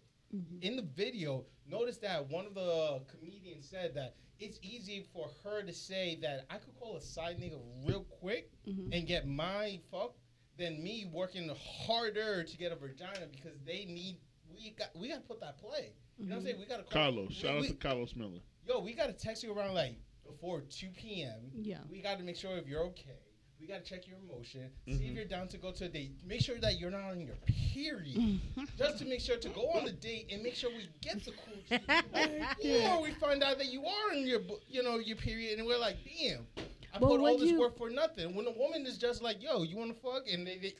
In 0.62 0.76
the 0.76 0.82
video, 0.82 1.46
notice 1.69 1.98
that 1.98 2.30
one 2.30 2.45
of 2.45 2.53
the 2.56 3.02
comedians 3.10 3.68
said 3.69 3.94
that 3.95 4.15
it's 4.39 4.60
easy 4.61 5.06
for 5.14 5.30
her 5.44 5.64
to 5.64 5.73
say 5.73 6.18
that 6.22 6.45
I 6.49 6.57
could 6.57 6.76
call 6.80 6.95
a 6.98 7.02
side 7.02 7.38
nigga 7.39 7.60
real 7.85 8.03
quick 8.03 8.52
Mhm. 8.68 8.89
and 8.94 9.07
get 9.07 9.27
my 9.27 9.80
fuck 9.91 10.15
than 10.57 10.84
me 10.84 11.06
working 11.11 11.49
harder 11.85 12.44
to 12.44 12.57
get 12.57 12.72
a 12.72 12.76
vagina 12.76 13.27
because 13.31 13.60
they 13.65 13.85
need 13.85 14.18
we 14.53 14.72
got 14.72 14.95
we 14.95 15.10
gotta 15.10 15.22
put 15.22 15.39
that 15.41 15.57
play. 15.57 15.94
You 16.18 16.26
know 16.27 16.35
what 16.35 16.39
I'm 16.39 16.45
saying? 16.45 16.60
We 16.60 16.65
gotta 16.65 16.84
call, 16.84 17.11
Karlous. 17.11 17.27
we- 17.30 17.34
Shout 17.34 17.56
out 17.56 17.61
we- 17.61 17.68
to 17.69 17.73
Karlous 17.76 18.15
Miller. 18.15 18.39
yo, 18.68 18.80
we 18.80 18.94
gotta 18.94 19.14
text 19.14 19.44
you 19.44 19.52
around 19.53 19.73
like 19.76 19.95
before 20.26 20.61
2 20.61 20.89
p.m. 20.91 21.52
Yeah. 21.53 21.84
We 21.89 22.02
gotta 22.02 22.23
make 22.23 22.35
sure 22.38 22.57
if 22.57 22.68
you're 22.68 22.84
okay. 22.85 23.19
We 23.60 23.66
gotta 23.68 23.84
check 23.84 24.08
your 24.08 24.18
emotion. 24.20 24.70
See 24.86 24.92
Mhm. 24.94 25.10
if 25.10 25.16
you're 25.16 25.26
down 25.26 25.48
to 25.50 25.58
go 25.58 25.72
to 25.72 25.86
a 25.86 25.90
date. 25.90 26.12
Make 26.26 26.42
sure 26.42 26.58
that 26.60 26.80
you're 26.80 26.92
not 26.92 27.06
on 27.12 27.20
your 27.20 27.36
period. 27.74 28.40
Just 28.78 29.00
to 29.00 29.06
make 29.06 29.20
sure 29.20 29.38
to 29.38 29.50
go 29.50 29.70
on 29.72 29.86
the 29.86 29.92
date 29.92 30.28
and 30.32 30.44
make 30.44 30.56
sure 30.56 30.70
we 30.70 30.88
get 31.02 31.24
the 31.24 31.32
cool 31.32 31.56
treatment. 31.68 32.44
Or 32.92 33.02
we 33.02 33.12
find 33.12 33.42
out 33.44 33.58
that 33.58 33.68
you 33.72 33.84
are 33.86 34.12
on 34.12 34.26
your, 34.26 34.42
you 34.70 34.84
know, 34.84 34.98
your 35.00 35.18
period, 35.18 35.58
and 35.58 35.68
we're 35.68 35.78
like, 35.80 35.98
damn, 36.06 36.46
I 36.94 37.00
Well, 37.00 37.12
put 37.18 37.20
all 37.22 37.38
this 37.38 37.52
work 37.58 37.78
for 37.78 37.90
nothing. 37.90 38.36
When 38.36 38.46
a 38.48 38.52
woman 38.52 38.86
is 38.86 38.98
just 38.98 39.22
like, 39.22 39.42
yo, 39.42 39.64
you 39.64 39.76
want 39.76 39.94
to 39.96 40.00
fuck, 40.02 40.28
and 40.32 40.46
they, 40.46 40.58
they 40.58 40.74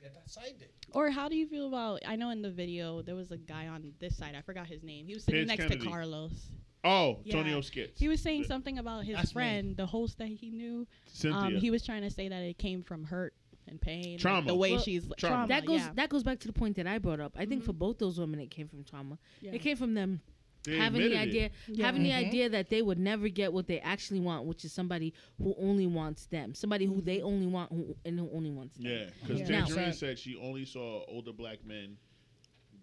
get 0.00 0.14
that 0.14 0.28
side 0.28 0.54
dick. 0.58 0.72
Or 0.92 1.10
how 1.10 1.28
do 1.28 1.36
you 1.36 1.46
feel 1.46 1.68
about? 1.68 2.00
I 2.06 2.16
know 2.16 2.30
in 2.30 2.42
the 2.42 2.50
video 2.50 3.00
there 3.02 3.14
was 3.16 3.30
a 3.30 3.36
guy 3.36 3.68
on 3.68 3.92
this 4.00 4.16
side. 4.16 4.34
I 4.34 4.42
forgot 4.42 4.66
his 4.66 4.82
name. 4.82 5.06
He 5.06 5.14
was 5.14 5.24
sitting 5.24 5.40
Paige 5.42 5.48
next 5.58 5.62
Kennedy. 5.64 5.84
to 5.86 5.90
Karlous. 5.90 6.32
Oh, 6.84 7.20
Yeah. 7.24 7.34
Tonio 7.34 7.60
Skits. 7.60 7.98
He 7.98 8.08
was 8.08 8.20
saying 8.20 8.42
The- 8.42 8.48
something 8.48 8.78
about 8.78 9.04
his 9.04 9.16
That's 9.16 9.30
me. 9.30 9.32
friend, 9.34 9.76
the 9.76 9.86
host 9.86 10.18
that 10.18 10.28
he 10.28 10.50
knew. 10.50 10.86
Cynthia. 11.06 11.38
Um, 11.40 11.56
he 11.56 11.70
was 11.70 11.84
trying 11.84 12.02
to 12.02 12.10
say 12.10 12.28
that 12.28 12.40
it 12.42 12.56
came 12.58 12.82
from 12.82 13.04
hurt 13.04 13.34
and 13.66 13.80
pain, 13.80 14.12
like, 14.12 14.20
Trauma. 14.20 14.46
the 14.46 14.54
way 14.54 14.72
Well, 14.72 14.80
she's 14.80 15.02
trauma. 15.16 15.16
trauma. 15.18 15.48
that 15.48 15.66
goes 15.66 15.80
yeah. 15.80 15.92
that 15.94 16.08
goes 16.08 16.22
back 16.22 16.38
to 16.40 16.46
the 16.46 16.52
point 16.52 16.76
that 16.76 16.86
I 16.86 16.98
brought 16.98 17.20
up. 17.20 17.32
I 17.36 17.44
think 17.46 17.62
Mhm. 17.62 17.66
for 17.66 17.72
both 17.74 17.98
those 17.98 18.18
women, 18.18 18.40
it 18.40 18.50
came 18.50 18.68
from 18.68 18.84
trauma. 18.84 19.18
Yeah. 19.42 19.52
It 19.52 19.60
came 19.60 19.76
from 19.76 19.94
them 19.94 20.20
They 20.64 20.76
having 20.76 21.02
the 21.02 21.16
idea, 21.16 21.50
Yeah. 21.66 21.84
having 21.86 22.02
the 22.02 22.10
Mhm. 22.10 22.26
idea 22.26 22.48
that 22.50 22.68
they 22.70 22.80
would 22.82 22.98
never 22.98 23.28
get 23.28 23.52
what 23.52 23.66
they 23.66 23.80
actually 23.80 24.20
want, 24.20 24.46
which 24.46 24.64
is 24.64 24.72
somebody 24.72 25.12
who 25.38 25.54
only 25.58 25.86
wants 25.86 26.26
them, 26.26 26.54
somebody 26.54 26.84
who 26.86 27.00
they 27.00 27.20
only 27.22 27.46
want 27.46 27.70
who, 27.72 27.96
and 28.04 28.18
who 28.18 28.30
only 28.32 28.50
wants 28.50 28.76
them. 28.76 28.86
Yeah, 28.86 29.10
because 29.20 29.40
Yeah. 29.40 29.48
Now- 29.60 29.66
Tanjareen 29.66 29.94
said 29.94 30.18
she 30.18 30.36
only 30.36 30.64
saw 30.64 31.04
older 31.06 31.32
black 31.32 31.64
men 31.64 31.96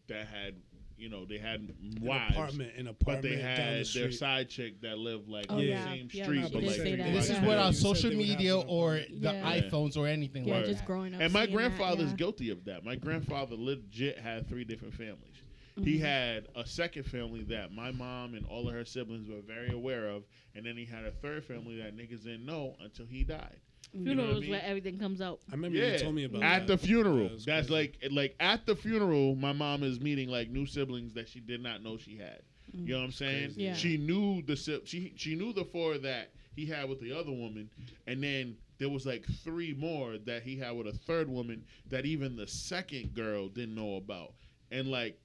that 0.08 0.28
had, 0.28 0.56
you 0.98 1.10
know, 1.10 1.26
they 1.26 1.38
had 1.38 1.60
An 1.62 1.98
wives, 2.02 2.32
apartment, 2.34 2.72
an 2.78 2.86
but 2.86 2.92
apartment 3.02 3.24
they 3.24 3.42
down 3.42 3.56
had 3.58 3.86
the 3.86 4.00
their 4.00 4.12
side 4.12 4.50
chick 4.50 4.82
that 4.82 4.98
lived 4.98 5.28
like 5.28 5.46
Oh, 5.50 5.56
on 5.56 5.62
yeah. 5.64 5.84
the 5.84 5.90
same 5.98 6.10
Yeah, 6.12 6.24
street, 6.24 6.46
she 6.48 6.54
but 6.54 6.60
did 6.62 6.68
like 6.68 6.76
say 6.78 6.96
that. 6.96 7.14
This 7.14 7.26
is 7.26 7.30
Yeah. 7.32 7.48
without 7.48 7.68
You 7.74 7.80
social 7.80 8.10
they 8.10 8.16
would 8.16 8.26
have 8.28 8.38
media 8.38 8.58
or 8.60 8.94
the 8.96 9.06
Yeah. 9.34 9.60
iPhones 9.62 9.98
or 9.98 10.08
anything 10.08 10.46
yeah, 10.46 10.56
like 10.56 10.66
just 10.66 10.80
that. 10.80 10.88
growing 10.88 11.14
up. 11.14 11.22
And 11.22 11.34
my 11.34 11.46
seeing 11.46 11.52
that, 11.52 11.58
grandfather's 11.58 12.12
yeah. 12.12 12.16
guilty 12.16 12.50
of 12.50 12.66
that. 12.66 12.84
My 12.86 12.96
grandfather 12.96 13.56
legit 13.58 14.18
had 14.20 14.48
three 14.48 14.64
different 14.64 14.94
families. 14.94 15.36
He 15.84 15.98
Mhm. 15.98 16.00
had 16.00 16.48
a 16.56 16.66
second 16.66 17.04
family 17.04 17.44
that 17.44 17.74
my 17.74 17.92
mom 17.92 18.34
and 18.34 18.46
all 18.46 18.66
of 18.70 18.74
her 18.74 18.86
siblings 18.86 19.28
were 19.28 19.42
very 19.42 19.72
aware 19.72 20.08
of, 20.08 20.24
and 20.54 20.66
then 20.66 20.78
he 20.78 20.86
had 20.86 21.04
a 21.04 21.12
third 21.12 21.44
family 21.44 21.76
that 21.82 21.98
niggas 21.98 22.24
didn't 22.24 22.46
know 22.46 22.78
until 22.80 23.06
he 23.06 23.26
died. 23.26 23.60
You 23.94 24.02
know 24.04 24.12
I 24.12 24.16
Funerals 24.16 24.42
mean? 24.42 24.50
where 24.52 24.64
everything 24.64 25.00
comes 25.00 25.22
out. 25.22 25.40
I 25.50 25.56
remember 25.56 25.78
Yeah, 25.78 25.94
you 25.94 26.00
told 26.00 26.16
me 26.16 26.24
about 26.26 26.44
at 26.44 26.68
that. 26.68 26.68
the 26.68 26.78
funeral. 26.78 27.20
Yeah, 27.20 27.26
it 27.26 27.32
was 27.34 27.46
That's 27.46 27.68
crazy. 27.68 27.92
like 28.04 28.12
like 28.12 28.36
at 28.40 28.66
the 28.66 28.76
funeral, 28.76 29.36
my 29.36 29.54
mom 29.54 29.84
is 29.84 30.00
meeting 30.02 30.30
like 30.30 30.50
new 30.50 30.66
siblings 30.66 31.14
that 31.14 31.28
she 31.30 31.40
did 31.40 31.62
not 31.62 31.82
know 31.84 31.98
she 31.98 32.18
had. 32.18 32.42
You 32.74 32.94
know 32.94 32.98
what 33.00 33.06
I'm 33.06 33.12
saying? 33.12 33.46
crazy. 33.54 33.64
Yeah. 33.64 33.74
She 33.74 33.98
knew 33.98 34.42
the 34.42 34.58
si- 34.58 34.82
she 34.86 35.14
she 35.16 35.36
knew 35.36 35.54
the 35.54 35.64
four 35.64 35.98
that 36.00 36.32
he 36.56 36.66
had 36.66 36.90
with 36.90 37.00
the 37.00 37.14
other 37.14 37.32
woman, 37.32 37.70
and 38.08 38.22
then 38.22 38.58
there 38.80 38.90
was 38.90 39.06
like 39.06 39.26
three 39.44 39.74
more 39.74 40.18
that 40.26 40.44
he 40.44 40.58
had 40.58 40.72
with 40.76 40.88
a 40.88 40.92
third 40.94 41.30
woman 41.30 41.64
that 41.90 42.06
even 42.06 42.36
the 42.36 42.48
second 42.48 43.14
girl 43.14 43.48
didn't 43.48 43.76
know 43.76 43.96
about. 43.96 44.34
And 44.72 44.90
like 44.90 45.18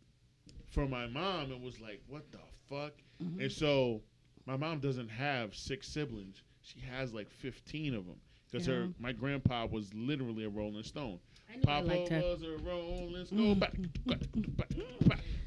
for 0.70 0.86
my 0.86 1.08
mom, 1.08 1.50
it 1.50 1.60
was 1.60 1.80
like, 1.80 2.00
what 2.06 2.30
the 2.30 2.38
fuck? 2.68 2.92
Mm-hmm. 3.20 3.40
And 3.40 3.50
so 3.52 4.00
my 4.46 4.56
mom 4.56 4.78
doesn't 4.78 5.08
have 5.08 5.54
six 5.56 5.88
siblings; 5.88 6.42
she 6.62 6.78
has 6.80 7.12
like 7.12 7.28
fifteen 7.30 7.94
of 7.94 8.06
them. 8.06 8.20
Because 8.50 8.66
her, 8.66 8.88
my 8.98 9.12
grandpa 9.12 9.66
was 9.66 9.92
literally 9.94 10.44
a 10.44 10.48
Rolling 10.48 10.82
Stone. 10.82 11.18
I 11.48 11.56
knew 11.56 11.62
I 11.62 11.66
Papa 11.66 11.86
liked 11.86 12.08
her. 12.10 12.20
was 12.20 12.42
a 12.42 12.56
Rolling 12.62 13.26
Stone, 13.26 13.56
mm. 13.56 13.60
back. 13.60 14.68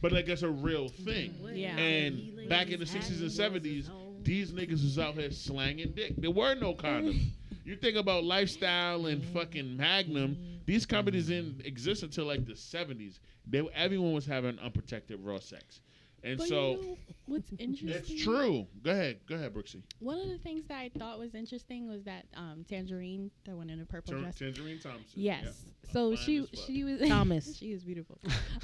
but 0.02 0.12
like 0.12 0.26
that's 0.26 0.44
a 0.44 0.50
real 0.50 0.88
thing. 0.88 1.34
Yeah. 1.54 1.78
And 1.78 2.48
back 2.50 2.70
in 2.70 2.80
the 2.80 2.86
60s 2.86 3.22
and 3.22 3.30
70s, 3.30 3.90
these 4.24 4.52
niggas 4.52 4.84
was 4.84 5.00
out 5.00 5.16
here 5.16 5.32
slanging 5.32 5.92
dick. 5.92 6.14
There 6.18 6.32
were 6.32 6.56
no 6.56 6.74
condoms. 6.74 7.22
You 7.66 7.78
think 7.78 7.96
about 7.96 8.26
lifestyle 8.26 9.06
and 9.06 9.22
mm-hmm. 9.22 9.34
fucking 9.34 9.78
Magnum. 9.78 10.38
These 10.66 10.86
companies 10.86 11.28
didn't 11.28 11.60
mm-hmm. 11.60 11.68
exist 11.68 12.04
until 12.04 12.26
like 12.26 12.46
the 12.46 12.54
70s. 12.54 13.20
They 13.48 13.66
everyone 13.74 14.12
was 14.12 14.26
having 14.26 14.60
unprotected 14.60 15.20
raw 15.24 15.40
sex, 15.40 15.80
and 16.24 16.38
But 16.38 16.48
so 16.48 16.72
you 16.72 16.78
know 16.82 16.98
what's 17.26 17.50
interesting? 17.60 17.90
it's 18.16 18.24
true. 18.24 18.68
Go 18.84 18.92
ahead, 18.92 19.20
go 19.28 19.36
ahead, 19.36 19.54
Brooksy. 19.54 19.82
One 20.00 20.20
of 20.20 20.28
the 20.30 20.38
things 20.38 20.66
that 20.68 20.78
I 20.80 20.90
thought 20.98 21.20
was 21.20 21.36
interesting 21.36 21.90
was 21.90 22.04
that 22.04 22.26
um, 22.36 22.66
Tanjareen, 22.70 23.30
the 23.46 23.56
one 23.56 23.70
in 23.70 23.82
a 23.82 23.86
purple 23.86 24.14
Tan- 24.14 24.22
dress. 24.24 24.38
Tanjareen 24.40 24.82
Thompson. 24.82 25.04
Yes. 25.16 25.44
Yeah. 25.44 25.92
So 25.92 26.16
Fine 26.16 26.26
she 26.26 26.38
as 26.40 26.48
she 26.66 26.84
was 26.84 27.02
Thomas. 27.08 27.56
she 27.58 27.72
is 27.74 27.84
beautiful. 27.84 28.18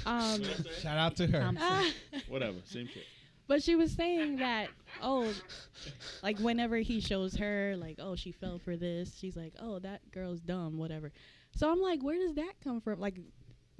Um, 0.06 0.42
Shout 0.80 0.98
out 0.98 1.16
to 1.16 1.26
her. 1.26 1.40
Thompson. 1.40 1.92
Whatever, 2.28 2.58
same 2.64 2.86
shit. 2.88 3.04
but 3.46 3.62
she 3.62 3.74
was 3.76 3.92
saying 3.92 4.36
that 4.36 4.68
oh, 5.02 5.32
like 6.22 6.38
whenever 6.38 6.76
he 6.78 7.00
shows 7.00 7.36
her 7.36 7.74
like 7.76 7.96
oh 8.00 8.16
she 8.16 8.32
fell 8.32 8.58
for 8.58 8.76
this, 8.76 9.16
she's 9.18 9.36
like 9.36 9.52
oh 9.60 9.78
that 9.80 10.00
girl's 10.12 10.40
dumb 10.40 10.78
whatever. 10.78 11.12
So 11.54 11.70
I'm 11.70 11.80
like 11.80 12.02
where 12.02 12.16
does 12.18 12.34
that 12.36 12.52
come 12.64 12.80
from? 12.80 13.00
Like 13.00 13.18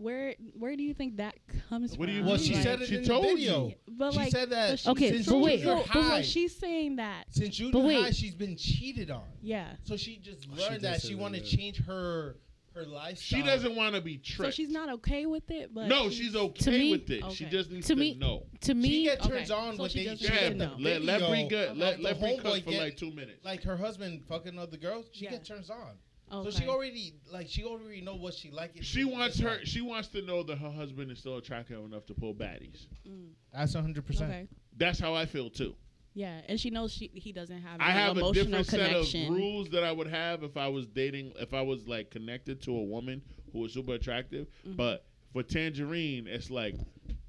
where 0.01 0.35
where 0.59 0.77
do 0.77 0.83
you 0.83 0.95
think 0.95 1.17
that 1.19 1.35
comes 1.69 1.91
from? 1.93 2.01
What 2.01 2.07
do 2.07 2.13
from? 2.13 2.25
you 2.25 2.25
Well, 2.31 2.39
she 2.39 2.55
Like- 2.55 2.63
said 2.63 2.83
it 2.83 2.89
She 2.89 2.97
in 2.97 3.05
told 3.05 3.25
the 3.25 3.29
you. 3.31 3.35
video. 3.37 3.73
But 3.89 4.13
she 4.13 4.19
like, 4.19 4.31
said 4.33 4.51
that. 4.51 4.79
she- 4.81 4.89
Okay, 4.91 5.11
since 5.13 5.27
but 5.27 5.39
wait, 5.39 5.61
junior 5.61 5.75
but 5.77 5.87
high, 5.87 6.09
what 6.19 6.25
she's 6.27 6.57
saying 6.57 6.97
that 6.97 7.27
since 7.31 7.57
junior 7.57 7.73
But 7.73 7.81
wait. 7.85 8.03
high, 8.03 8.11
she's 8.11 8.35
been 8.35 8.57
cheated 8.57 9.11
on. 9.11 9.25
yeah. 9.43 9.77
So 9.85 9.97
she 9.97 10.17
just 10.17 10.47
Oh, 10.51 10.57
she 10.57 10.63
learned 10.63 10.83
that 10.83 11.03
she 11.03 11.09
that, 11.15 11.19
wanted 11.19 11.45
to 11.45 11.57
change 11.57 11.79
her 11.85 12.37
her 12.75 12.87
lifestyle. 12.87 13.41
She 13.41 13.45
doesn't 13.45 13.75
want 13.75 13.97
to 13.97 14.01
be 14.01 14.17
tricked. 14.17 14.55
So 14.55 14.57
she's 14.57 14.71
not 14.71 14.89
okay 14.91 15.27
with 15.27 15.51
it, 15.51 15.75
but 15.75 15.89
no, 15.89 16.09
she's 16.09 16.37
okay 16.37 16.71
me- 16.79 16.91
with 16.93 17.11
it. 17.11 17.19
She 17.33 17.45
Okay. 17.45 17.51
just 17.51 17.69
needs 17.73 17.89
To 17.89 17.95
to, 17.95 18.01
me- 18.01 18.15
know. 18.15 18.47
To 18.61 18.67
She 18.69 18.75
me, 18.75 19.03
get 19.05 19.21
Okay. 19.21 19.29
turns 19.39 19.51
on 19.51 19.75
So 19.75 19.83
when 19.83 19.91
she 19.91 19.99
they 19.99 20.05
doesn't 20.05 20.23
Go 20.29 20.29
show 20.35 20.41
ahead, 20.41 20.59
the 20.59 20.71
let, 20.79 21.03
let 21.03 21.19
Bree 21.29 21.43
video. 21.43 21.75
Let, 21.75 22.01
let 22.01 22.21
the 22.21 22.27
Bree 22.41 22.61
for 22.63 22.71
like 22.71 22.97
two 22.97 23.11
minutes. 23.11 23.45
like 23.45 23.65
her 23.65 23.77
husband 23.77 24.23
fucking 24.29 24.57
other 24.57 24.77
girls. 24.77 25.07
She 25.13 25.25
Yeah. 25.25 25.33
get 25.33 25.45
turns 25.45 25.69
on. 25.69 25.99
Okay. 26.33 26.51
So 26.51 26.59
she 26.61 26.69
already 26.69 27.15
like 27.33 27.49
she 27.49 27.65
already 27.65 28.01
know 28.01 28.15
what 28.15 28.35
she 28.35 28.51
like. 28.51 28.73
She 28.83 29.05
wants 29.05 29.39
her. 29.41 29.49
like. 29.51 29.67
She 29.67 29.81
wants 29.81 30.09
to 30.09 30.23
know 30.23 30.43
that 30.45 30.59
her 30.59 30.71
husband 30.71 31.11
is 31.11 31.19
still 31.19 31.37
attractive 31.39 31.85
enough 31.85 32.07
to 32.07 32.15
pull 32.15 32.35
baddies. 32.35 32.87
Mm, 33.09 33.31
That's 33.53 33.75
hundred 33.75 34.07
percent. 34.07 34.31
okay. 34.31 34.49
That's 34.77 34.99
how 35.01 35.15
I 35.15 35.27
feel 35.27 35.51
too. 35.51 35.75
Yeah, 36.15 36.41
and 36.49 36.59
she 36.59 36.71
knows 36.71 36.93
she 36.93 37.11
he 37.15 37.33
doesn't 37.33 37.61
have 37.63 37.81
I 37.81 37.87
an 37.91 37.93
have 37.93 38.17
a 38.17 38.33
different 38.33 38.69
connection. 38.69 39.05
set 39.05 39.31
of 39.31 39.37
rules 39.37 39.71
that 39.71 39.85
I 39.85 39.93
would 39.93 40.09
have 40.09 40.43
if 40.43 40.57
I 40.57 40.69
was 40.69 40.87
dating, 40.87 41.33
if 41.39 41.55
I 41.55 41.63
was 41.63 41.87
like 41.87 42.11
connected 42.11 42.61
to 42.63 42.77
a 42.77 42.83
woman 42.83 43.23
who 43.53 43.61
was 43.61 43.73
super 43.73 43.95
attractive. 43.95 44.47
Mhm. 44.67 44.77
But 44.77 45.05
for 45.33 45.43
Tanjareen, 45.45 46.27
it's 46.27 46.51
like 46.51 46.75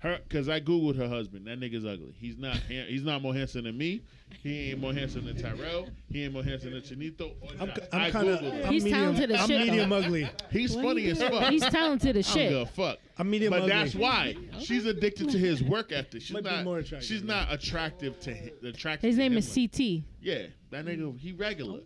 her 0.01 0.19
because 0.27 0.49
I 0.49 0.59
googled 0.59 0.95
her 0.97 1.07
husband. 1.07 1.45
That 1.47 1.59
nigga's 1.59 1.85
ugly. 1.85 2.13
He's 2.19 2.37
not. 2.37 2.57
He's 2.57 3.03
not 3.03 3.21
more 3.21 3.33
handsome 3.35 3.63
than 3.65 3.77
me. 3.77 4.01
He 4.43 4.71
ain't 4.71 4.79
more 4.79 4.93
handsome 4.93 5.25
than 5.25 5.37
Tyrell. 5.39 5.87
He 6.11 6.23
ain't 6.23 6.33
more 6.33 6.43
handsome 6.43 6.71
than 6.71 6.81
Chinito. 6.81 7.33
I'm, 7.59 7.67
Josh. 7.67 7.77
I'm 7.91 8.11
kind 8.11 8.27
of. 8.29 8.39
Googled 8.39 8.69
He's 8.71 8.83
medium, 8.85 8.99
talented 9.15 9.31
as 9.31 9.47
shit. 9.47 9.59
I'm 9.61 9.67
medium 9.67 9.89
though. 9.89 9.95
ugly. 9.97 10.29
He's 10.51 10.75
What 10.75 10.85
funny 10.85 11.07
as 11.07 11.21
fuck. 11.21 11.51
he's 11.51 11.65
talented 11.65 12.17
as 12.17 12.25
shit. 12.27 12.37
I 12.37 12.53
don't 12.53 12.63
give 12.63 12.69
a 12.69 12.71
fuck. 12.71 12.99
I'm 13.19 13.29
medium 13.29 13.51
But 13.51 13.57
ugly. 13.63 13.69
that's 13.69 13.93
why 13.95 14.35
she's 14.59 14.85
addicted 14.87 15.29
to 15.31 15.37
his 15.37 15.61
work 15.63 15.91
ethic. 15.91 16.21
She's 16.23 16.31
Might 16.33 16.43
be 16.45 16.49
not. 16.49 16.63
more 16.63 16.79
attractive, 16.79 17.07
she's 17.07 17.23
not 17.23 17.51
attractive 17.53 18.19
to 18.21 18.33
hi- 18.33 18.51
attracted. 18.63 19.05
His 19.07 19.15
to 19.17 19.21
name 19.21 19.33
him 19.33 19.37
is 19.37 19.53
CT. 19.53 20.03
Yeah, 20.21 20.47
that 20.71 20.85
nigga. 20.85 21.19
He 21.19 21.31
regular, 21.33 21.79
Okay. 21.79 21.85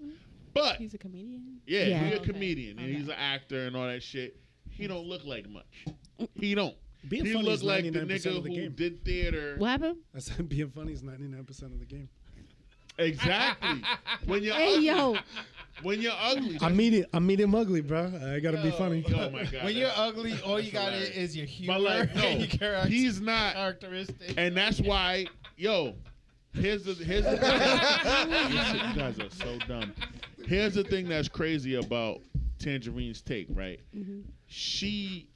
but 0.53 0.77
He's 0.77 0.93
a 0.93 0.97
comedian. 0.97 1.59
yeah, 1.67 1.85
Yeah. 1.85 2.03
he's 2.05 2.13
a 2.13 2.21
Okay. 2.21 2.31
comedian 2.31 2.77
and 2.79 2.87
Okay. 2.89 2.97
he's 2.99 3.07
an 3.09 3.15
actor 3.17 3.67
and 3.67 3.75
all 3.75 3.87
that 3.87 4.01
shit. 4.03 4.37
He 4.69 4.87
don't 4.87 5.05
look 5.07 5.25
like 5.25 5.49
much. 5.49 5.65
He 6.39 6.53
don't. 6.55 6.75
Being 7.09 7.25
he 7.25 7.33
funny 7.33 7.45
look 7.45 7.53
is 7.55 7.63
like 7.63 7.83
the 7.83 7.91
99% 7.91 8.05
nigga 8.07 8.37
of 8.37 8.43
the 8.43 8.49
who 8.49 8.55
game. 8.61 8.71
did 8.75 9.03
theater. 9.05 9.55
What 9.57 9.69
happened? 9.69 9.97
I 10.15 10.19
said 10.19 10.47
being 10.49 10.69
funny 10.69 10.93
is 10.93 11.01
99% 11.03 11.49
of 11.63 11.79
the 11.79 11.85
game. 11.85 12.09
Exactly. 12.97 13.81
when 14.25 14.41
you're 14.41 14.53
Hey 14.55 14.73
ugly, 14.75 14.85
yo, 14.87 15.17
when 15.83 16.01
you're 16.01 16.13
ugly. 16.17 16.57
I'm 16.61 16.77
medium. 16.77 17.05
I'm 17.13 17.27
medium 17.27 17.53
ugly, 17.53 17.81
bro. 17.81 18.09
I 18.33 18.39
gotta 18.39 18.61
be 18.63 18.71
funny. 18.71 19.03
Oh 19.13 19.29
my 19.29 19.43
god. 19.43 19.65
When 19.65 19.75
you're 19.75 19.87
that's- 19.89 19.97
ugly, 20.09 20.39
all 20.45 20.59
you 20.61 20.71
got 20.71 20.93
hilarious. 20.93 21.09
is 21.17 21.35
your 21.35 21.45
humor 21.45 21.73
But 21.73 21.81
like, 21.81 22.15
no, 22.15 22.21
and 22.23 22.39
your 22.39 22.47
character- 22.47 22.87
he's 22.89 23.19
not. 23.19 23.53
characteristics. 23.55 24.33
And 24.37 24.55
that's 24.55 24.79
why, 24.79 25.25
yo, 25.57 25.95
here's 26.53 26.83
the 26.85 26.93
here's 26.93 27.25
the 27.25 27.31
you 27.35 28.95
guys 28.95 29.19
are 29.19 29.29
so 29.29 29.57
dumb. 29.67 29.93
Here's 30.47 30.75
the 30.75 30.83
thing 30.85 31.09
that's 31.09 31.27
crazy 31.27 31.75
about 31.75 32.21
Tanjareen's 32.59 33.21
take, 33.21 33.47
right? 33.49 33.81
Mhm. 33.93 34.23
She 34.47 35.27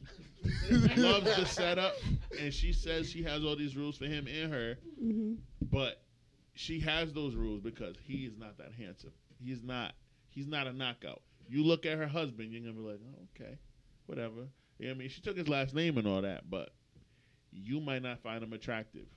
loves 0.98 1.36
the 1.36 1.46
setup, 1.46 1.96
and 2.40 2.54
she 2.54 2.72
says 2.74 3.10
she 3.10 3.24
has 3.24 3.44
all 3.44 3.56
these 3.56 3.76
rules 3.76 3.98
for 3.98 4.06
him 4.06 4.28
and 4.28 4.52
her, 4.54 4.78
Mm-hmm. 5.02 5.34
but 5.72 6.02
she 6.54 6.80
has 6.82 7.14
those 7.14 7.36
rules 7.36 7.62
because 7.62 7.96
he 8.04 8.26
is 8.26 8.38
not 8.38 8.58
that 8.58 8.72
handsome. 8.78 9.12
He's 9.44 9.64
not. 9.64 9.94
He's 10.30 10.48
not 10.48 10.68
a 10.68 10.74
knockout. 10.74 11.22
You 11.48 11.64
look 11.64 11.86
at 11.86 11.98
her 11.98 12.08
husband, 12.08 12.52
you're 12.52 12.62
gonna 12.62 12.74
be 12.74 12.82
like, 12.82 13.00
oh, 13.04 13.28
okay, 13.36 13.58
whatever. 14.06 14.48
You 14.78 14.86
know 14.88 14.92
what 14.92 14.96
I 14.96 15.00
mean? 15.00 15.10
She 15.10 15.22
took 15.22 15.38
his 15.38 15.48
last 15.48 15.74
name 15.74 15.98
and 15.98 16.08
all 16.08 16.22
that, 16.22 16.50
but 16.50 16.70
you 17.52 17.80
might 17.80 18.02
not 18.04 18.20
find 18.22 18.44
him 18.44 18.54
attractive, 18.54 19.08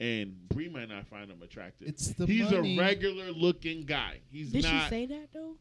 and 0.00 0.48
Bree 0.48 0.68
might 0.68 0.88
not 0.88 1.06
find 1.08 1.30
him 1.30 1.42
attractive. 1.42 1.88
It's 1.88 2.08
the 2.14 2.26
He's 2.26 2.50
money. 2.50 2.76
a 2.78 2.80
regular 2.80 3.30
looking 3.32 3.82
guy. 3.84 4.20
He's 4.30 4.50
Did 4.52 4.64
not. 4.64 4.84
she 4.84 4.88
say 4.88 5.06
that 5.06 5.28
though? 5.34 5.56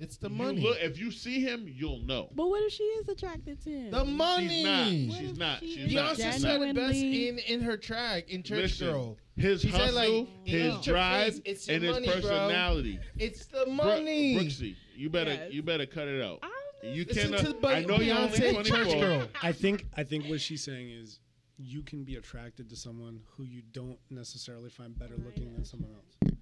It's 0.00 0.16
the 0.16 0.28
you 0.28 0.34
money. 0.36 0.60
look- 0.60 0.78
if 0.80 0.98
you 0.98 1.10
see 1.10 1.40
him, 1.40 1.66
you'll 1.68 2.00
know. 2.00 2.30
But 2.34 2.48
what 2.48 2.62
if 2.62 2.72
she 2.72 2.84
is 2.84 3.08
attracted 3.08 3.60
to 3.62 3.70
him? 3.70 3.90
the 3.90 4.04
money. 4.04 4.48
She's 4.48 4.64
not. 4.64 4.86
What 4.86 5.18
She's 5.20 5.38
not. 5.38 5.60
she 5.60 5.74
She's 5.74 5.92
not. 5.94 6.16
Beyonce 6.16 6.32
said 6.38 6.60
not. 6.60 6.68
it 6.68 6.76
best 6.76 6.96
in, 6.96 7.38
in 7.40 7.60
her 7.62 7.76
track 7.76 8.28
in 8.30 8.42
Church 8.42 8.58
Listen, 8.80 8.86
Girl. 8.92 9.16
His 9.36 9.60
She 9.62 9.70
said, 9.70 9.80
hustle, 9.80 9.94
like, 10.20 10.28
his 10.44 10.74
it's 10.74 10.84
drive, 10.84 11.40
it's 11.44 11.66
your 11.68 11.74
and 11.76 11.84
his 11.84 11.92
money, 11.94 12.06
bro. 12.06 12.14
personality. 12.16 12.98
It's 13.18 13.46
the 13.46 13.66
money. 13.66 13.76
Bro- 13.76 13.86
money. 13.98 14.34
Brooksy, 14.36 14.76
you 14.96 15.10
better 15.10 15.30
Yes. 15.32 15.52
you 15.52 15.62
better 15.62 15.86
cut 15.86 16.08
it 16.08 16.22
out. 16.22 16.40
I 16.42 16.48
don't 16.82 16.90
know. 16.90 16.96
You 16.96 17.04
Listen 17.04 17.22
cannot. 17.34 17.44
to 17.44 17.54
Be- 17.60 17.66
I 17.68 17.84
know 17.84 17.96
you're 18.00 18.16
only 18.16 18.38
Beyonce 18.38 18.52
24. 18.52 18.64
Church 18.84 19.00
Girl. 19.00 19.28
I 19.42 19.52
think. 19.52 19.86
I 19.96 20.04
think 20.04 20.26
what 20.26 20.40
she's 20.40 20.62
saying 20.62 20.90
is, 20.90 21.18
you 21.56 21.82
can 21.82 22.04
be 22.04 22.14
attracted 22.16 22.68
to 22.70 22.76
someone 22.76 23.20
who 23.36 23.42
you 23.44 23.62
don't 23.72 23.98
necessarily 24.10 24.70
find 24.70 24.96
better 24.96 25.16
looking 25.16 25.52
than 25.54 25.64
someone 25.64 25.90
else. 25.92 26.34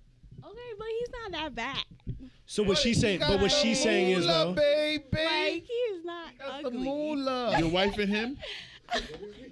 Okay, 0.47 0.73
but 0.79 0.87
he's 0.99 1.09
not 1.23 1.33
that 1.33 1.55
bad. 1.55 1.85
So 2.47 2.63
what 2.63 2.79
she's 2.79 3.01
saying, 3.01 3.21
but 3.21 3.41
what 3.41 3.51
she's 3.51 3.83
saying 3.83 4.11
is 4.13 4.25
moolah, 4.27 4.45
though, 4.47 4.53
baby. 4.53 5.05
Like 5.13 5.65
he 5.65 5.73
is 5.73 6.05
not 6.05 6.31
That's 6.39 6.63
the 6.63 6.67
ugly. 6.69 6.79
moolah. 6.85 7.59
Your 7.59 7.69
wife 7.71 7.99
and 7.99 8.09
him? 8.09 8.39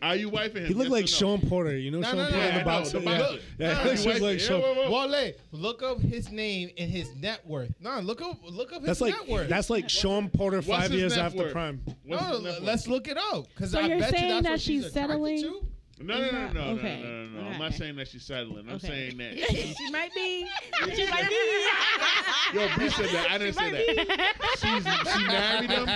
Are 0.00 0.14
you 0.14 0.28
wife 0.28 0.54
and 0.54 0.58
him? 0.60 0.66
he 0.68 0.74
looked 0.74 0.90
Yes 0.90 0.92
like 0.92 1.04
or 1.04 1.08
Shawn 1.08 1.40
Porter. 1.40 1.76
You 1.76 1.90
know 1.90 1.98
No, 1.98 2.06
Sean 2.08 2.16
no, 2.18 2.22
no, 2.24 2.30
Porter 2.30 2.44
Yeah, 2.44 2.48
in 2.50 2.54
the 2.54 2.60
I 2.60 2.64
know, 2.64 2.64
boxer. 2.78 2.98
the 3.00 3.04
Yeah, 3.10 3.18
boxer. 3.18 3.38
yeah, 3.58 3.66
Nah, 3.72 3.74
he 3.74 3.82
you 3.82 3.90
looks 3.90 4.06
wife- 4.06 4.20
like 4.22 4.38
yeah, 4.40 4.46
Sean. 4.46 4.60
whoa, 4.60 4.74
whoa. 4.74 5.08
Wole, 5.08 5.32
look 5.50 5.82
up 5.82 6.00
his 6.00 6.30
name 6.30 6.70
and 6.78 6.88
his 6.90 7.12
net 7.16 7.44
worth. 7.46 7.74
No, 7.80 7.98
look 7.98 8.22
up 8.22 8.36
look 8.48 8.72
up 8.72 8.82
his 8.82 8.86
That's 8.86 9.00
like 9.00 9.14
net 9.14 9.28
worth. 9.28 9.48
that's 9.48 9.70
like 9.70 9.90
Shawn 9.90 10.28
Porter 10.30 10.58
What's 10.58 10.68
five 10.68 10.90
his 10.92 11.00
years 11.00 11.16
net 11.16 11.24
after 11.26 11.38
worth? 11.38 11.52
prime. 11.52 11.80
What's 12.04 12.22
no, 12.22 12.28
his 12.28 12.42
net 12.42 12.52
worth? 12.54 12.62
let's 12.62 12.86
look 12.86 13.08
it 13.08 13.18
up 13.18 13.48
because 13.48 13.72
So 13.72 13.80
I 13.80 13.86
you're 13.86 13.98
bet 13.98 14.12
you 14.12 14.18
saying 14.18 14.30
that's 14.30 14.42
that 14.44 14.50
what 14.52 14.60
she's 14.60 14.86
attracted 14.86 15.10
settling? 15.10 15.42
to. 15.42 15.66
No, 16.00 16.18
no, 16.18 16.30
no, 16.30 16.30
no, 16.30 16.52
no, 16.52 16.60
Okay. 16.78 17.00
no, 17.02 17.08
no, 17.08 17.26
no, 17.26 17.42
no. 17.42 17.48
I'm 17.50 17.58
not 17.60 17.74
saying 17.74 17.96
that 17.96 18.08
she's 18.08 18.24
settling. 18.24 18.68
I'm 18.68 18.76
Okay. 18.76 18.86
saying 18.88 19.16
that. 19.18 19.38
she 19.76 19.90
might 19.90 20.12
be. 20.14 20.46
She 20.94 21.08
might 21.08 21.28
be. 21.28 22.58
Yo, 22.58 22.68
Bree 22.76 22.88
said 22.90 23.06
that. 23.10 23.30
I 23.30 23.38
didn't 23.38 23.54
say 23.54 23.70
that. 23.70 24.34
She's, 24.58 25.12
she 25.14 25.26
married 25.26 25.70
him. 25.70 25.88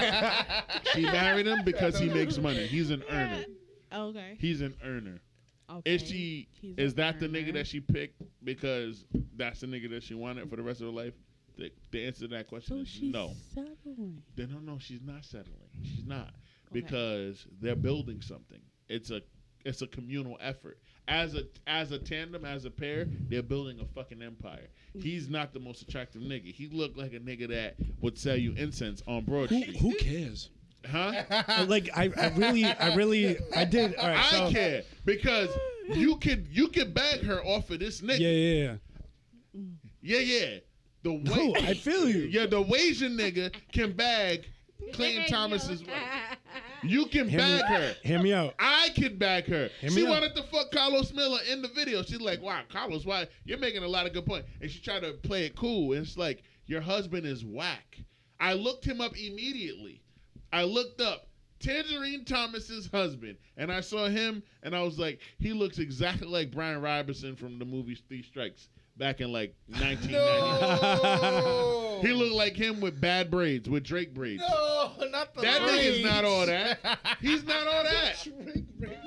She 0.95 1.03
married 1.03 1.47
him 1.47 1.65
because 1.65 1.99
he 1.99 2.09
makes 2.09 2.39
money. 2.39 2.67
He's 2.67 2.91
an 2.91 3.03
earner. 3.11 3.45
Okay. 3.93 4.37
He's 4.39 4.61
an 4.61 4.75
earner. 4.85 5.21
okay. 5.71 5.95
Is 5.95 6.03
she? 6.03 6.49
He's 6.61 6.77
Is 6.79 6.95
that 6.95 7.19
the 7.19 7.27
nigga 7.29 7.53
that 7.55 7.67
she 7.67 7.81
picked 7.81 8.23
because 8.45 9.05
that's 9.37 9.61
the 9.61 9.67
nigga 9.67 9.91
that 9.91 10.03
she 10.05 10.15
wanted 10.15 10.49
for 10.49 10.57
the 10.57 10.63
rest 10.63 10.81
of 10.81 10.87
her 10.89 10.93
life? 10.93 11.15
The, 11.57 11.73
the 11.91 12.07
answer 12.07 12.21
to 12.23 12.29
that 12.37 12.47
question 12.47 12.77
So 12.77 12.83
is 12.83 12.89
she's 12.89 13.13
no. 13.13 13.33
settling. 13.53 14.23
Then 14.37 14.51
no, 14.53 14.59
no, 14.75 14.79
she's 14.79 15.01
not 15.03 15.25
settling. 15.25 15.71
She's 15.83 16.07
not 16.07 16.31
because 16.73 17.47
they're 17.61 17.75
building 17.77 18.21
something. 18.21 18.61
It's 18.89 19.11
a 19.11 19.23
it's 19.69 19.83
a 19.83 19.87
communal 19.87 20.37
effort. 20.41 20.79
As 21.07 21.35
a 21.35 21.45
as 21.67 21.93
a 21.93 21.99
tandem, 21.99 22.45
as 22.45 22.65
a 22.65 22.71
pair, 22.71 23.07
they're 23.29 23.43
building 23.43 23.81
a 23.81 23.85
fucking 23.87 24.23
empire. 24.23 24.67
He's 24.99 25.29
not 25.31 25.53
the 25.53 25.61
most 25.61 25.83
attractive 25.83 26.21
nigga. 26.23 26.53
He 26.53 26.69
looked 26.69 26.97
like 26.99 27.13
a 27.13 27.19
nigga 27.21 27.49
that 27.49 27.77
would 28.01 28.19
sell 28.19 28.37
you 28.37 28.53
incense 28.57 29.03
on 29.07 29.25
Broad 29.25 29.49
Who, 29.51 29.61
Street. 29.63 29.77
who 29.77 29.95
cares? 29.95 30.51
Huh? 30.91 31.65
like 31.67 31.89
I, 31.97 32.11
I 32.17 32.29
really, 32.37 32.65
I 32.65 32.95
really, 32.95 33.37
I 33.57 33.65
did. 33.65 33.95
All 33.97 34.09
right, 34.09 34.19
I 34.19 34.31
so 34.31 34.51
care 34.51 34.83
because 35.05 35.49
you 35.89 36.17
could 36.17 36.47
you 36.51 36.69
could 36.69 36.93
bag 36.95 37.23
her 37.23 37.43
off 37.45 37.71
of 37.71 37.79
this 37.81 38.01
nigga. 38.01 38.19
yeah, 38.19 38.29
yeah, 38.29 38.63
yeah. 38.65 38.77
Yeah, 40.01 40.19
yeah. 40.21 40.59
the 41.03 41.13
No, 41.13 41.33
way 41.51 41.55
I 41.63 41.75
feel 41.75 42.09
you. 42.09 42.21
Yeah, 42.23 42.47
the 42.47 42.63
Asian 42.75 43.17
nigga 43.17 43.55
can 43.73 43.93
bag 43.93 44.47
Clayton 44.93 45.27
Thomas 45.27 45.63
Thomas's 45.67 45.87
wife. 45.87 45.95
You 46.85 47.07
can 47.07 47.29
Hear 47.29 47.41
me, 47.41 47.59
bag 47.61 47.65
her. 47.65 47.97
hear 48.05 48.23
me 48.23 48.33
out. 48.33 48.55
I 48.61 48.91
could 48.95 49.19
back 49.19 49.47
her. 49.47 49.69
Hear 49.81 49.91
she 49.91 49.97
me 49.97 50.07
out. 50.07 50.11
wanted 50.11 50.37
to 50.37 50.45
fuck 50.45 50.71
Karlous 50.71 51.13
Miller 51.13 51.41
in 51.51 51.61
the 51.61 51.67
video. 51.67 52.03
She's 52.05 52.21
like, 52.21 52.41
wow, 52.41 52.61
Karlous, 52.71 53.05
why? 53.05 53.27
You're 53.45 53.59
making 53.59 53.83
a 53.83 53.89
lot 53.89 54.07
of 54.07 54.13
good 54.13 54.25
points. 54.25 54.49
And 54.61 54.71
she 54.71 54.81
tried 54.81 55.01
to 55.03 55.15
play 55.15 55.45
it 55.45 55.57
cool. 55.57 55.93
And 55.95 56.03
it's 56.07 56.17
like, 56.17 56.45
your 56.67 56.81
husband 56.81 57.27
is 57.27 57.45
whack. 57.45 57.99
I 58.39 58.53
looked 58.53 58.85
him 58.85 59.01
up 59.01 59.19
immediately. 59.19 60.03
I 60.53 60.63
looked 60.63 61.01
up 61.01 61.27
Tanjareen 61.61 62.25
Thomas's 62.25 62.89
husband, 62.93 63.37
and 63.57 63.73
I 63.73 63.81
saw 63.81 64.07
him, 64.07 64.43
and 64.63 64.77
I 64.77 64.83
was 64.83 64.99
like, 64.99 65.19
he 65.41 65.53
looks 65.53 65.79
exactly 65.81 66.29
like 66.29 66.53
Brian 66.53 66.81
Robertson 66.81 67.35
from 67.35 67.59
the 67.59 67.65
movie 67.65 67.97
Three 68.09 68.23
Strikes 68.23 68.69
back 68.99 69.21
in 69.21 69.31
like 69.33 69.55
1990. 69.69 72.07
He 72.09 72.13
looked 72.13 72.35
like 72.35 72.57
him 72.57 72.81
with 72.81 73.01
bad 73.01 73.31
braids, 73.31 73.69
with 73.69 73.85
Drake 73.85 74.15
braids. 74.15 74.43
No, 74.49 74.93
not 75.11 75.35
the 75.35 75.43
That 75.43 75.61
nigga's 75.63 76.01
braids. 76.01 76.05
not 76.05 76.25
all 76.25 76.47
that. 76.47 76.99
He's 77.21 77.45
not 77.45 77.67
all 77.67 77.83
that. 77.85 78.17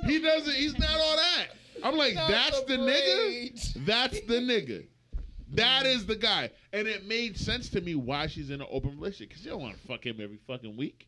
He 0.06 0.20
doesn't. 0.20 0.56
He's 0.56 0.78
not 0.78 1.00
all 1.00 1.16
that. 1.16 1.48
I'm 1.84 1.96
like, 1.98 2.14
Not 2.16 2.30
that's 2.30 2.62
the 2.64 2.78
the, 2.78 2.84
nigga. 2.84 3.86
That's 3.86 4.20
the 4.22 4.36
nigga. 4.36 4.86
That 5.54 5.86
is 5.86 6.06
the 6.06 6.16
guy. 6.16 6.52
And 6.74 6.88
it 6.88 7.06
made 7.08 7.38
sense 7.38 7.70
to 7.70 7.82
me 7.82 7.96
why 7.96 8.28
she's 8.28 8.50
in 8.52 8.62
an 8.62 8.68
open 8.70 8.92
relationship 8.98 9.30
because 9.30 9.44
you 9.46 9.52
don't 9.52 9.62
want 9.62 9.82
to 9.82 9.88
fuck 9.88 10.06
him 10.06 10.20
every 10.22 10.38
fucking 10.48 10.78
week. 10.78 11.08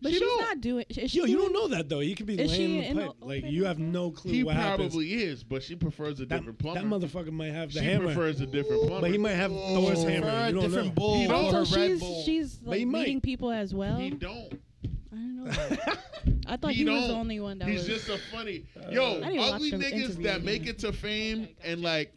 But 0.00 0.10
She 0.12 0.18
she's 0.18 0.28
don't. 0.28 0.40
not 0.40 0.60
doing. 0.60 0.84
Is 0.90 1.10
she 1.10 1.18
Yo, 1.18 1.24
you 1.24 1.38
doing- 1.38 1.52
don't 1.52 1.70
know 1.70 1.76
that 1.76 1.88
though. 1.88 1.98
You 2.00 2.14
could 2.14 2.26
be 2.26 2.38
Is 2.40 2.50
laying 2.50 2.70
she 2.70 2.80
the 2.80 2.86
in 2.86 2.96
pipe. 2.96 3.10
the 3.18 3.24
Like 3.26 3.44
you 3.46 3.64
have 3.64 3.78
no 3.80 4.10
clue 4.12 4.30
He 4.32 4.44
what 4.44 4.54
happens. 4.54 4.94
He 4.94 4.98
probably 5.00 5.12
is, 5.14 5.42
but 5.42 5.62
she 5.62 5.74
prefers 5.74 6.20
a 6.20 6.26
That, 6.26 6.36
different 6.38 6.58
plumber. 6.60 6.80
that 6.98 7.08
motherfucker 7.10 7.32
might 7.32 7.52
have 7.52 7.72
the 7.72 7.80
she 7.80 7.84
hammer, 7.84 8.04
prefers 8.06 8.40
a 8.40 8.46
different 8.46 8.82
plumber. 8.86 9.00
but 9.00 9.10
he 9.10 9.18
might 9.18 9.32
have 9.32 9.50
Thor's 9.50 10.02
For 10.04 10.08
oh. 10.08 10.12
hammer. 10.12 10.28
a 10.28 10.46
You 10.48 10.52
don't 10.54 10.62
different 10.62 10.86
know. 10.88 10.92
bull 10.94 11.18
He 11.18 11.26
for 11.26 11.32
don't. 11.32 11.54
her 11.54 11.64
So 11.64 11.76
Red 11.80 11.90
she's 11.90 12.00
Bull. 12.00 12.22
she's 12.24 12.54
But 12.58 12.70
like 12.70 12.86
might. 12.86 12.98
meeting 13.00 13.20
people 13.20 13.50
as 13.50 13.74
well. 13.74 13.98
He 13.98 14.10
don't. 14.10 14.60
I 14.84 15.16
don't 15.16 15.44
know. 15.44 15.50
I 16.46 16.56
thought 16.56 16.70
He 16.72 16.78
he, 16.78 16.84
was 16.84 17.02
the 17.02 17.08
don't. 17.08 17.18
only 17.18 17.40
one 17.40 17.58
that 17.58 17.68
He's 17.68 17.88
was. 17.88 18.04
just 18.06 18.08
a 18.08 18.18
funny. 18.30 18.64
Uh, 18.76 18.90
yo, 18.90 19.16
I 19.22 19.30
didn't 19.30 19.36
watch 19.38 19.52
ugly 19.54 19.70
the 19.72 19.76
niggas 19.78 19.92
interview 19.92 20.22
that 20.24 20.34
again. 20.36 20.44
make 20.44 20.66
it 20.66 20.78
to 20.78 20.92
fame 20.92 21.48
and 21.64 21.82
like, 21.82 22.12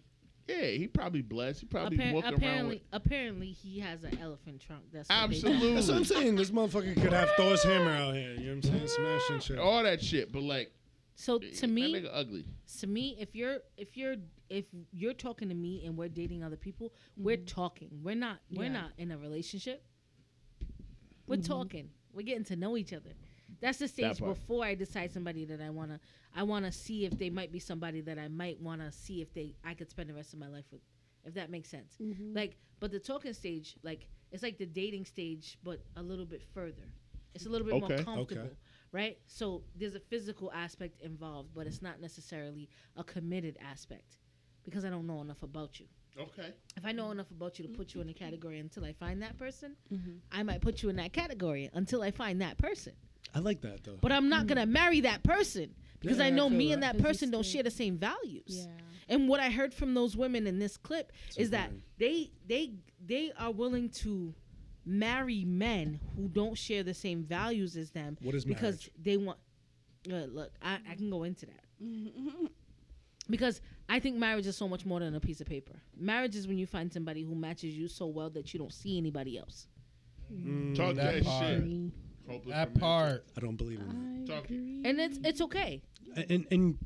yeah, 0.48 0.66
he 0.66 0.88
probably 0.88 1.22
blessed. 1.22 1.62
He 1.62 1.66
probably 1.68 1.98
Appar- 1.98 2.14
walking 2.14 2.30
around 2.32 2.38
apparently, 2.38 2.76
with. 2.76 2.84
apparently, 2.92 3.52
he 3.52 3.80
has 3.80 4.04
an 4.04 4.18
elephant 4.20 4.62
trunk. 4.62 4.84
That's 4.92 5.10
what 5.10 5.16
they 5.16 5.24
Absolutely. 5.24 5.74
That's 5.76 5.88
what 5.88 5.98
I'm 5.98 6.06
saying. 6.06 6.36
This 6.36 6.52
motherfucker 6.52 7.02
could 7.02 7.14
have 7.14 7.30
Thor's 7.38 7.64
hammer 7.64 7.92
out 7.92 8.16
here. 8.16 8.34
You 8.34 8.40
know 8.40 8.56
what 8.56 8.66
I'm 8.66 8.88
saying? 8.88 8.88
Smashing 8.88 9.40
shit. 9.40 9.60
all 9.60 9.84
that 9.84 10.04
shit, 10.04 10.32
but 10.32 10.44
like 10.44 10.72
So 11.16 11.38
eh, 11.38 11.52
to 11.58 11.68
me, 11.68 11.94
nigga 11.94 12.10
ugly. 12.12 12.46
to 12.80 12.88
me, 12.88 13.18
if 13.20 13.36
you're 13.36 13.60
if 13.78 13.96
you're 13.96 14.16
if 14.50 14.66
you're 14.92 15.14
talking 15.14 15.50
to 15.50 15.56
me 15.56 15.86
and 15.86 15.96
we're 15.98 16.10
dating 16.10 16.44
other 16.44 16.58
people, 16.58 16.94
we're 17.16 17.38
mm-hmm. 17.38 17.46
talking. 17.46 17.90
We're 18.04 18.16
not 18.16 18.40
we're 18.52 18.64
Yeah. 18.66 18.74
not 18.74 18.92
in 18.98 19.12
a 19.12 19.18
relationship. 19.18 19.84
We're 21.28 21.38
mm-hmm. 21.38 21.52
talking. 21.52 21.90
We're 22.14 22.24
getting 22.24 22.44
to 22.46 22.56
know 22.56 22.76
each 22.76 22.94
other. 22.94 23.12
That's 23.62 23.78
the 23.78 23.88
stage 23.88 24.20
part. 24.20 24.36
before 24.36 24.66
I 24.66 24.76
decide 24.76 25.12
somebody 25.14 25.46
that 25.46 25.62
I 25.62 25.70
wanna 25.70 26.00
I 26.36 26.44
wanna 26.44 26.72
see 26.72 27.06
if 27.06 27.18
they 27.18 27.30
might 27.30 27.52
be 27.52 27.60
somebody 27.60 28.02
that 28.02 28.18
I 28.18 28.28
might 28.28 28.60
wanna 28.60 28.92
see 28.92 29.22
if 29.22 29.34
they 29.34 29.56
I 29.64 29.74
could 29.76 29.90
spend 29.90 30.10
the 30.10 30.14
rest 30.14 30.34
of 30.34 30.40
my 30.40 30.48
life 30.48 30.66
with. 30.72 30.82
If 31.24 31.36
that 31.36 31.50
makes 31.52 31.70
sense. 31.70 31.96
Like 32.34 32.58
but 32.80 32.92
the 32.92 33.00
talking 33.00 33.34
stage, 33.34 33.76
like 33.84 34.08
it's 34.32 34.44
like 34.44 34.58
the 34.58 34.66
dating 34.66 35.06
stage, 35.06 35.58
but 35.64 35.84
a 35.96 36.02
little 36.02 36.26
bit 36.26 36.42
further. 36.54 36.88
It's 37.36 37.46
a 37.46 37.50
little 37.50 37.66
bit 37.66 37.76
Okay. 37.76 37.82
more 37.82 37.92
Okay. 38.00 38.04
comfortable. 38.04 38.58
Right? 38.92 39.20
So 39.28 39.64
there's 39.76 39.96
a 39.96 40.00
physical 40.00 40.52
aspect 40.52 41.00
involved, 41.02 41.50
but 41.54 41.68
it's 41.68 41.82
not 41.82 42.02
necessarily 42.02 42.68
a 42.98 43.04
committed 43.04 43.58
aspect. 43.62 44.18
Because 44.64 44.84
I 44.86 44.90
don't 44.90 45.08
know 45.08 45.22
enough 45.22 45.42
about 45.44 45.80
you. 45.80 45.88
Okay. 46.20 46.54
If 46.76 46.86
I 46.86 46.92
know 46.92 47.10
enough 47.12 47.32
about 47.32 47.58
you 47.58 47.66
to 47.68 47.72
put 47.72 47.94
you 47.94 48.02
in 48.02 48.10
a 48.10 48.14
category 48.14 48.60
until 48.60 48.84
I 48.86 48.94
find 48.94 49.22
that 49.22 49.38
person, 49.38 49.76
Mhm. 49.92 50.20
I 50.32 50.44
might 50.44 50.62
put 50.62 50.84
you 50.84 50.90
in 50.90 50.98
that 50.98 51.14
category 51.14 51.70
until 51.74 52.02
I 52.02 52.12
find 52.12 52.42
that 52.42 52.58
person. 52.58 52.94
I 53.34 53.40
like 53.40 53.62
that 53.62 53.84
though. 53.84 53.98
But 54.02 54.12
I'm 54.12 54.30
not 54.30 54.48
gonna 54.48 54.66
marry 54.66 55.02
that 55.02 55.24
person 55.24 55.74
because 56.00 56.18
Yeah, 56.18 56.26
I 56.26 56.28
I 56.28 56.32
know 56.32 56.50
feel 56.50 56.58
me 56.58 56.68
that. 56.68 56.74
and 56.74 56.84
that 56.84 56.98
person 57.00 57.32
don't 57.32 57.46
share 57.46 57.64
the 57.64 57.72
same 57.72 57.98
values. 57.98 58.44
Yeah. 58.48 58.66
And 59.10 59.28
what 59.28 59.40
I 59.40 59.50
heard 59.50 59.74
from 59.74 59.94
those 59.94 60.16
women 60.16 60.48
in 60.48 60.58
this 60.60 60.78
clip 60.78 61.12
is 61.38 61.50
that 61.52 61.70
important. 61.72 61.84
they 61.98 62.32
they 62.48 62.72
they 63.06 63.32
are 63.38 63.52
willing 63.52 63.90
to 63.90 64.34
marry 64.86 65.46
men 65.46 66.00
who 66.16 66.28
don't 66.28 66.58
share 66.58 66.84
the 66.84 66.94
same 66.94 67.24
values 67.24 67.78
as 67.78 67.92
them 67.92 68.18
What 68.22 68.36
is 68.36 68.44
because 68.46 68.76
marriage? 68.76 68.92
they 69.02 69.18
want. 69.18 69.38
Uh, 70.12 70.26
look, 70.26 70.52
I, 70.62 70.80
I 70.90 70.96
can 70.96 71.10
go 71.12 71.24
into 71.24 71.46
that 71.46 71.64
because 73.30 73.62
I 73.88 74.00
think 74.00 74.18
marriage 74.18 74.48
is 74.48 74.58
so 74.58 74.68
much 74.68 74.86
more 74.86 75.00
than 75.00 75.14
a 75.16 75.20
piece 75.20 75.42
of 75.42 75.48
paper. 75.48 75.74
Marriage 75.98 76.36
is 76.36 76.48
when 76.48 76.58
you 76.58 76.66
find 76.66 76.92
somebody 76.92 77.22
who 77.24 77.36
matches 77.36 77.78
you 77.78 77.88
so 77.88 78.08
well 78.08 78.30
that 78.32 78.54
you 78.54 78.60
don't 78.60 78.74
see 78.74 78.98
anybody 78.98 79.38
else. 79.38 79.68
Mm, 80.34 80.76
Talk 80.76 80.96
that 80.96 81.16
that, 81.16 81.24
part. 81.24 81.46
shit. 81.46 81.92
Agree. 82.26 82.36
Hopeless 82.38 82.56
That 82.56 82.74
romantic. 82.76 82.82
part. 82.82 83.26
I 83.38 83.40
don't 83.42 83.56
believe 83.56 83.80
in 83.80 84.24
I 84.24 84.26
Talk 84.26 84.46
it. 84.46 84.52
agree. 84.52 84.82
And 84.86 85.00
it's 85.00 85.20
it's 85.24 85.42
okay. 85.42 85.82
And 86.16 86.46
and 86.52 86.78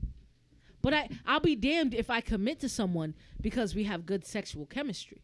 But 0.81 0.93
I 0.93 1.09
I'll 1.25 1.39
be 1.39 1.55
damned 1.55 1.93
if 1.93 2.09
I 2.09 2.21
commit 2.21 2.59
to 2.61 2.69
someone 2.69 3.15
because 3.41 3.75
we 3.75 3.83
have 3.85 4.05
good 4.05 4.25
sexual 4.25 4.65
chemistry. 4.65 5.21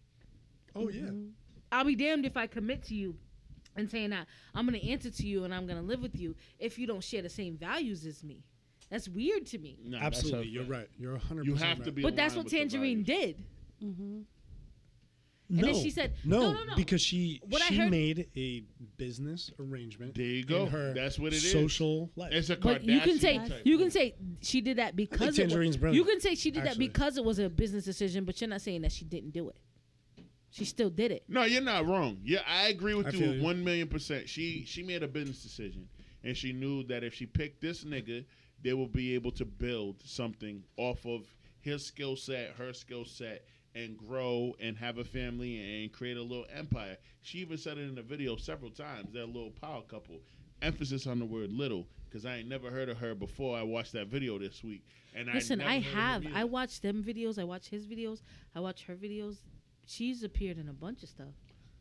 oh 0.75 0.89
yeah, 0.89 1.01
mm-hmm. 1.03 1.27
I'll 1.71 1.85
be 1.85 1.95
damned 1.95 2.25
if 2.25 2.35
I 2.37 2.47
commit 2.47 2.83
to 2.85 2.95
you 2.95 3.15
and 3.75 3.89
saying 3.89 4.09
that 4.11 4.27
I'm 4.55 4.65
gonna 4.65 4.77
answer 4.79 5.09
to 5.11 5.27
you 5.27 5.43
and 5.45 5.53
I'm 5.53 5.65
gonna 5.67 5.81
live 5.81 6.01
with 6.01 6.15
you 6.19 6.35
if 6.59 6.77
you 6.79 6.87
don't 6.87 7.03
share 7.03 7.21
the 7.21 7.29
same 7.29 7.57
values 7.57 8.05
as 8.05 8.23
me. 8.23 8.43
That's 8.89 9.07
weird 9.07 9.45
to 9.47 9.57
me. 9.57 9.77
Nah, 9.85 9.99
that's 10.01 10.17
absolutely. 10.19 10.47
her 10.47 10.51
You're 10.53 10.63
fact. 10.63 10.71
right. 10.71 10.89
You're 10.97 11.11
100. 11.13 11.45
You 11.45 11.55
have 11.55 11.83
to 11.83 11.91
be. 11.93 12.01
But 12.01 12.15
that's 12.17 12.33
aligned 12.33 12.51
what 12.51 12.59
with 12.61 12.71
the 12.71 12.77
Tanjareen 12.77 13.05
values. 13.05 13.05
did. 13.05 13.43
Mm-hmm. 13.81 14.19
Mhm. 15.51 15.55
No, 15.59 15.65
then 15.73 15.75
she 15.83 15.89
said- 15.89 16.13
no, 16.23 16.39
no, 16.39 16.53
no, 16.53 16.63
no. 16.63 16.75
because 16.75 17.01
she 17.01 17.41
What 17.49 17.61
I 17.61 17.67
she 17.67 17.75
heard- 17.75 17.91
made 17.91 18.27
a 18.37 18.63
business 18.97 19.51
arrangement. 19.59 20.15
There 20.15 20.25
you 20.25 20.41
in 20.41 20.45
go. 20.47 20.65
her 20.67 20.93
That's 20.93 21.19
what 21.19 21.33
it 21.33 21.37
is. 21.43 21.51
social 21.51 22.09
life. 22.15 22.31
It's 22.33 22.49
a 22.49 22.55
Kardashian. 22.55 22.63
But 22.63 22.83
you 22.85 22.99
can 23.01 23.19
say 23.19 23.37
type 23.37 23.61
you 23.65 23.77
can 23.77 23.91
say 23.91 24.15
she 24.41 24.61
did 24.61 24.77
that 24.77 24.95
because 24.95 25.37
it 25.37 25.49
Tanjareen's 25.49 25.67
was, 25.67 25.77
brilliant, 25.77 25.95
you 26.07 26.11
can 26.11 26.21
say 26.21 26.35
she 26.35 26.51
did 26.51 26.59
actually. 26.65 26.87
that 26.87 26.93
because 26.93 27.17
it 27.17 27.25
was 27.25 27.39
a 27.39 27.49
business 27.49 27.83
decision, 27.85 28.23
but 28.23 28.39
you're 28.39 28.49
not 28.49 28.61
saying 28.61 28.81
that 28.83 28.91
she 28.91 29.03
didn't 29.05 29.31
do 29.31 29.49
it. 29.49 29.57
She 30.49 30.65
still 30.65 30.89
did 30.89 31.11
it. 31.11 31.23
No, 31.29 31.43
you're 31.43 31.61
not 31.61 31.85
wrong. 31.85 32.19
Yeah, 32.25 32.41
I 32.45 32.67
agree 32.67 32.93
with 32.93 33.07
I 33.07 33.11
you 33.11 33.19
feel 33.19 33.35
you. 33.35 33.41
one 33.41 33.63
million 33.63 33.87
percent. 33.87 34.27
She 34.27 34.63
she 34.65 34.83
made 34.83 35.01
a 35.03 35.07
business 35.07 35.41
decision, 35.41 35.87
and 36.23 36.35
she 36.35 36.51
knew 36.51 36.83
that 36.83 37.03
if 37.03 37.13
she 37.13 37.25
picked 37.25 37.61
this 37.61 37.83
nigga, 37.85 38.25
they 38.61 38.73
will 38.73 38.87
be 38.89 39.13
able 39.15 39.31
to 39.33 39.45
build 39.45 40.01
something 40.03 40.63
off 40.77 41.05
of 41.05 41.25
his 41.61 41.85
skill 41.85 42.15
set, 42.17 42.51
her 42.57 42.73
skill 42.73 43.05
set, 43.05 43.45
and 43.75 43.97
grow 43.97 44.53
and 44.59 44.77
have 44.77 44.97
a 44.97 45.03
family 45.03 45.83
and 45.83 45.91
create 45.91 46.17
a 46.17 46.21
little 46.21 46.45
empire. 46.53 46.97
She 47.21 47.39
even 47.39 47.57
said 47.57 47.77
it 47.77 47.87
in 47.87 47.95
the 47.95 48.01
video 48.01 48.35
several 48.35 48.71
times. 48.71 49.09
They're 49.13 49.25
little 49.25 49.51
power 49.51 49.81
couple. 49.81 50.19
Emphasis 50.61 51.07
on 51.07 51.17
the 51.17 51.25
word 51.25 51.51
little, 51.51 51.87
because 52.07 52.25
I 52.25 52.37
ain't 52.37 52.47
never 52.47 52.69
heard 52.69 52.89
of 52.89 52.97
her 52.97 53.15
before. 53.15 53.57
I 53.57 53.63
watched 53.63 53.93
that 53.93 54.07
video 54.07 54.37
this 54.37 54.63
week, 54.63 54.85
and 55.15 55.27
Listen, 55.33 55.59
I 55.59 55.75
I 55.75 55.79
have. 55.79 56.23
I 56.27 56.41
either. 56.41 56.47
watch 56.47 56.81
them 56.81 57.03
videos. 57.03 57.39
I 57.39 57.43
watch 57.43 57.67
his 57.67 57.87
videos. 57.87 58.21
I 58.55 58.59
watch 58.59 58.83
her 58.83 58.95
videos. 58.95 59.37
She's 59.85 60.23
appeared 60.23 60.59
in 60.59 60.69
a 60.69 60.73
bunch 60.73 61.01
of 61.01 61.09
stuff. 61.09 61.33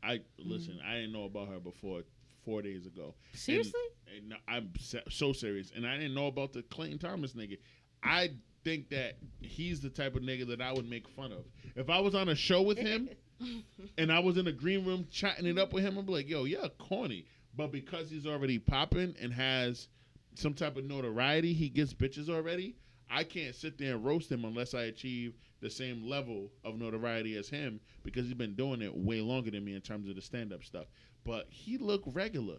I 0.03 0.17
mm-hmm. 0.17 0.51
listen. 0.51 0.79
I 0.87 0.95
didn't 0.95 1.12
know 1.12 1.25
about 1.25 1.49
her 1.49 1.61
before 1.61 2.05
four 2.43 2.62
days 2.62 2.87
ago. 2.87 3.15
Seriously? 3.35 3.81
and 4.17 4.35
I'm 4.49 4.73
so 5.09 5.33
serious, 5.33 5.73
and 5.75 5.87
I 5.87 5.97
didn't 5.97 6.15
know 6.15 6.27
about 6.27 6.53
the 6.53 6.62
Clayton 6.62 6.99
Thomas 6.99 7.35
nigga. 7.35 7.59
I 8.03 8.31
think 8.65 8.91
that 8.91 9.15
he's 9.41 9.81
the 9.81 9.91
type 9.91 10.16
of 10.16 10.23
nigga 10.23 10.49
that 10.49 10.61
I 10.61 10.73
would 10.73 10.89
make 10.89 11.09
fun 11.09 11.32
of 11.32 11.45
if 11.77 11.91
I 11.91 12.01
was 12.01 12.15
on 12.15 12.28
a 12.28 12.35
show 12.35 12.62
with 12.62 12.78
him, 12.78 13.09
and 13.99 14.12
I 14.12 14.20
was 14.20 14.37
in 14.37 14.47
a 14.47 14.53
green 14.53 14.85
room 14.85 15.07
chatting 15.11 15.47
it 15.47 15.59
up 15.59 15.73
with 15.73 15.85
him. 15.85 15.97
I'm 15.97 16.07
like, 16.07 16.28
yo, 16.28 16.45
you're 16.45 16.69
corny, 16.78 17.27
but 17.57 17.73
because 17.73 18.11
he's 18.11 18.27
already 18.27 18.59
popping 18.59 19.15
and 19.20 19.32
has 19.32 19.89
some 20.35 20.55
type 20.55 20.77
of 20.77 20.85
notoriety, 20.85 21.53
he 21.53 21.69
gets 21.69 21.95
bitches 21.95 22.28
already. 22.28 22.77
I 23.11 23.24
can't 23.24 23.55
sit 23.55 23.77
there 23.77 23.97
and 23.97 24.05
roast 24.05 24.31
him 24.31 24.45
unless 24.45 24.73
I 24.73 24.82
achieve 24.82 25.35
the 25.61 25.70
same 25.70 26.09
level 26.09 26.51
of 26.65 26.78
notoriety 26.78 27.37
as 27.37 27.49
him 27.49 27.81
because 28.05 28.24
he's 28.24 28.35
been 28.35 28.55
doing 28.55 28.82
it 28.82 28.97
way 28.97 29.20
longer 29.20 29.51
than 29.51 29.65
me 29.65 29.74
in 29.74 29.81
terms 29.81 30.09
of 30.09 30.15
the 30.15 30.23
stand 30.23 30.53
up 30.53 30.62
stuff. 30.62 30.87
But 31.24 31.47
he 31.51 31.77
looked 31.77 32.15
regular. 32.15 32.59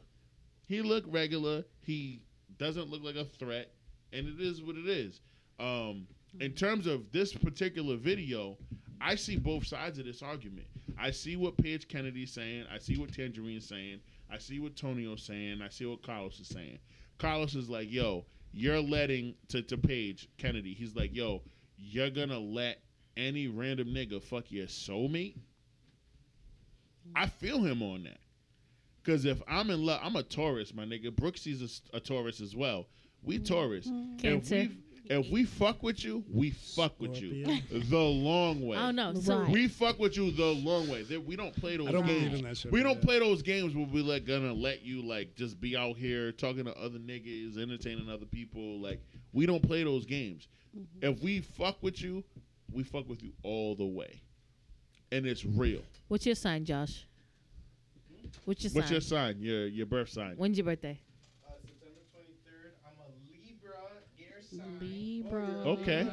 He 0.65 0.81
looked 0.81 1.07
regular. 1.07 1.63
He 1.79 2.21
doesn't 2.57 2.89
look 2.89 3.01
like 3.01 3.15
a 3.15 3.25
threat, 3.25 3.71
and 4.11 4.27
it 4.27 4.43
is 4.43 4.61
what 4.61 4.75
it 4.75 4.87
is. 4.87 5.21
Um, 5.61 6.07
in 6.39 6.53
terms 6.53 6.87
of 6.87 7.11
this 7.11 7.33
particular 7.33 7.95
video, 7.95 8.57
I 8.99 9.15
see 9.15 9.37
both 9.37 9.67
sides 9.67 9.99
of 9.99 10.05
this 10.05 10.21
argument. 10.21 10.67
I 10.97 11.11
see 11.11 11.35
what 11.35 11.57
Paige 11.57 11.87
Kennedy's 11.87 12.31
saying. 12.31 12.65
I 12.73 12.77
see 12.77 12.97
what 12.97 13.11
Tanjareen's 13.11 13.67
saying. 13.67 13.99
I 14.31 14.37
see 14.37 14.59
what 14.59 14.75
Tonio's 14.75 15.23
saying. 15.23 15.61
I 15.61 15.69
see 15.69 15.85
what 15.85 16.01
Karlous 16.01 16.39
is 16.39 16.47
saying. 16.47 16.79
Karlous 17.19 17.55
is 17.55 17.69
like, 17.69 17.91
yo, 17.91 18.25
you're 18.53 18.79
letting 18.79 19.35
to, 19.49 19.61
to 19.61 19.77
Paige 19.77 20.29
Kennedy. 20.37 20.73
He's 20.73 20.95
like, 20.95 21.13
yo, 21.13 21.41
you're 21.77 22.09
gonna 22.09 22.39
let 22.39 22.79
any 23.17 23.47
random 23.47 23.89
nigga 23.89 24.21
fuck 24.21 24.51
your 24.51 24.67
soulmate. 24.67 25.35
I 27.15 27.27
feel 27.27 27.61
him 27.61 27.81
on 27.81 28.03
that. 28.03 28.19
Cause 29.03 29.25
if 29.25 29.41
I'm 29.47 29.69
in 29.71 29.83
love, 29.83 29.99
I'm 30.03 30.15
a 30.15 30.23
Taurus, 30.23 30.73
my 30.73 30.85
nigga. 30.85 31.11
Brooksy's 31.15 31.81
a, 31.93 31.97
a 31.97 31.99
Taurus 31.99 32.39
as 32.39 32.55
well. 32.55 32.87
We 33.23 33.39
Taurus. 33.39 33.87
If 33.87 34.21
Cancer. 34.21 34.55
we've, 34.55 34.77
If 35.13 35.29
we 35.29 35.43
fuck 35.43 35.83
with 35.83 36.05
you, 36.05 36.23
we 36.31 36.51
fuck 36.51 36.97
with 36.97 37.21
you 37.21 37.43
the 37.69 37.97
long 37.97 38.65
way. 38.65 38.77
Oh 38.77 38.91
no. 38.91 39.13
So 39.15 39.39
Right. 39.41 39.49
We 39.51 39.67
fuck 39.67 39.99
with 39.99 40.15
you 40.15 40.31
the 40.31 40.53
long 40.53 40.87
way. 40.87 41.03
That- 41.03 41.25
We 41.25 41.35
don't 41.35 41.53
play 41.53 41.75
those 41.75 41.89
I 41.89 41.91
don't 41.91 42.05
games. 42.05 42.23
believe 42.23 42.39
in 42.39 42.45
that 42.45 42.55
shit. 42.55 42.71
We 42.71 42.81
don't 42.81 42.95
yeah. 42.99 43.03
play 43.03 43.19
those 43.19 43.41
games 43.41 43.75
where 43.75 43.85
we 43.85 44.01
like 44.01 44.25
gonna 44.25 44.53
let 44.53 44.83
you 44.83 45.01
like 45.01 45.35
just 45.35 45.59
be 45.59 45.75
out 45.75 45.97
here 45.97 46.31
talking 46.31 46.63
to 46.63 46.77
other 46.77 46.97
niggas, 46.97 47.57
entertaining 47.57 48.09
other 48.09 48.25
people. 48.25 48.79
Like 48.79 49.01
we 49.33 49.45
don't 49.45 49.61
play 49.61 49.83
those 49.83 50.05
games. 50.05 50.47
Mm-hmm. 50.77 51.05
If 51.05 51.21
we 51.21 51.41
fuck 51.41 51.83
with 51.83 52.01
you, 52.01 52.23
we 52.71 52.83
fuck 52.83 53.09
with 53.09 53.21
you 53.21 53.33
all 53.43 53.75
the 53.75 53.85
way, 53.85 54.21
and 55.11 55.25
it's 55.25 55.43
real. 55.43 55.81
what's 56.07 56.25
your 56.25 56.35
sign, 56.35 56.63
Josh? 56.63 57.05
What's 58.45 58.63
your 58.63 58.71
What's 58.71 58.87
sign? 58.87 58.91
your 58.93 59.01
sign? 59.01 59.35
Your 59.41 59.67
your 59.67 59.85
birth 59.87 60.07
sign? 60.07 60.35
When's 60.37 60.57
your 60.57 60.63
birthday? 60.65 60.97
Uh, 61.45 61.51
September 61.65 61.99
23rd. 62.15 62.71
I'm 62.85 62.93
a 62.97 63.11
Libra, 63.27 63.75
air 64.17 64.40
sign. 64.40 64.40
Libra. 64.79 65.45
Okay. 65.65 66.07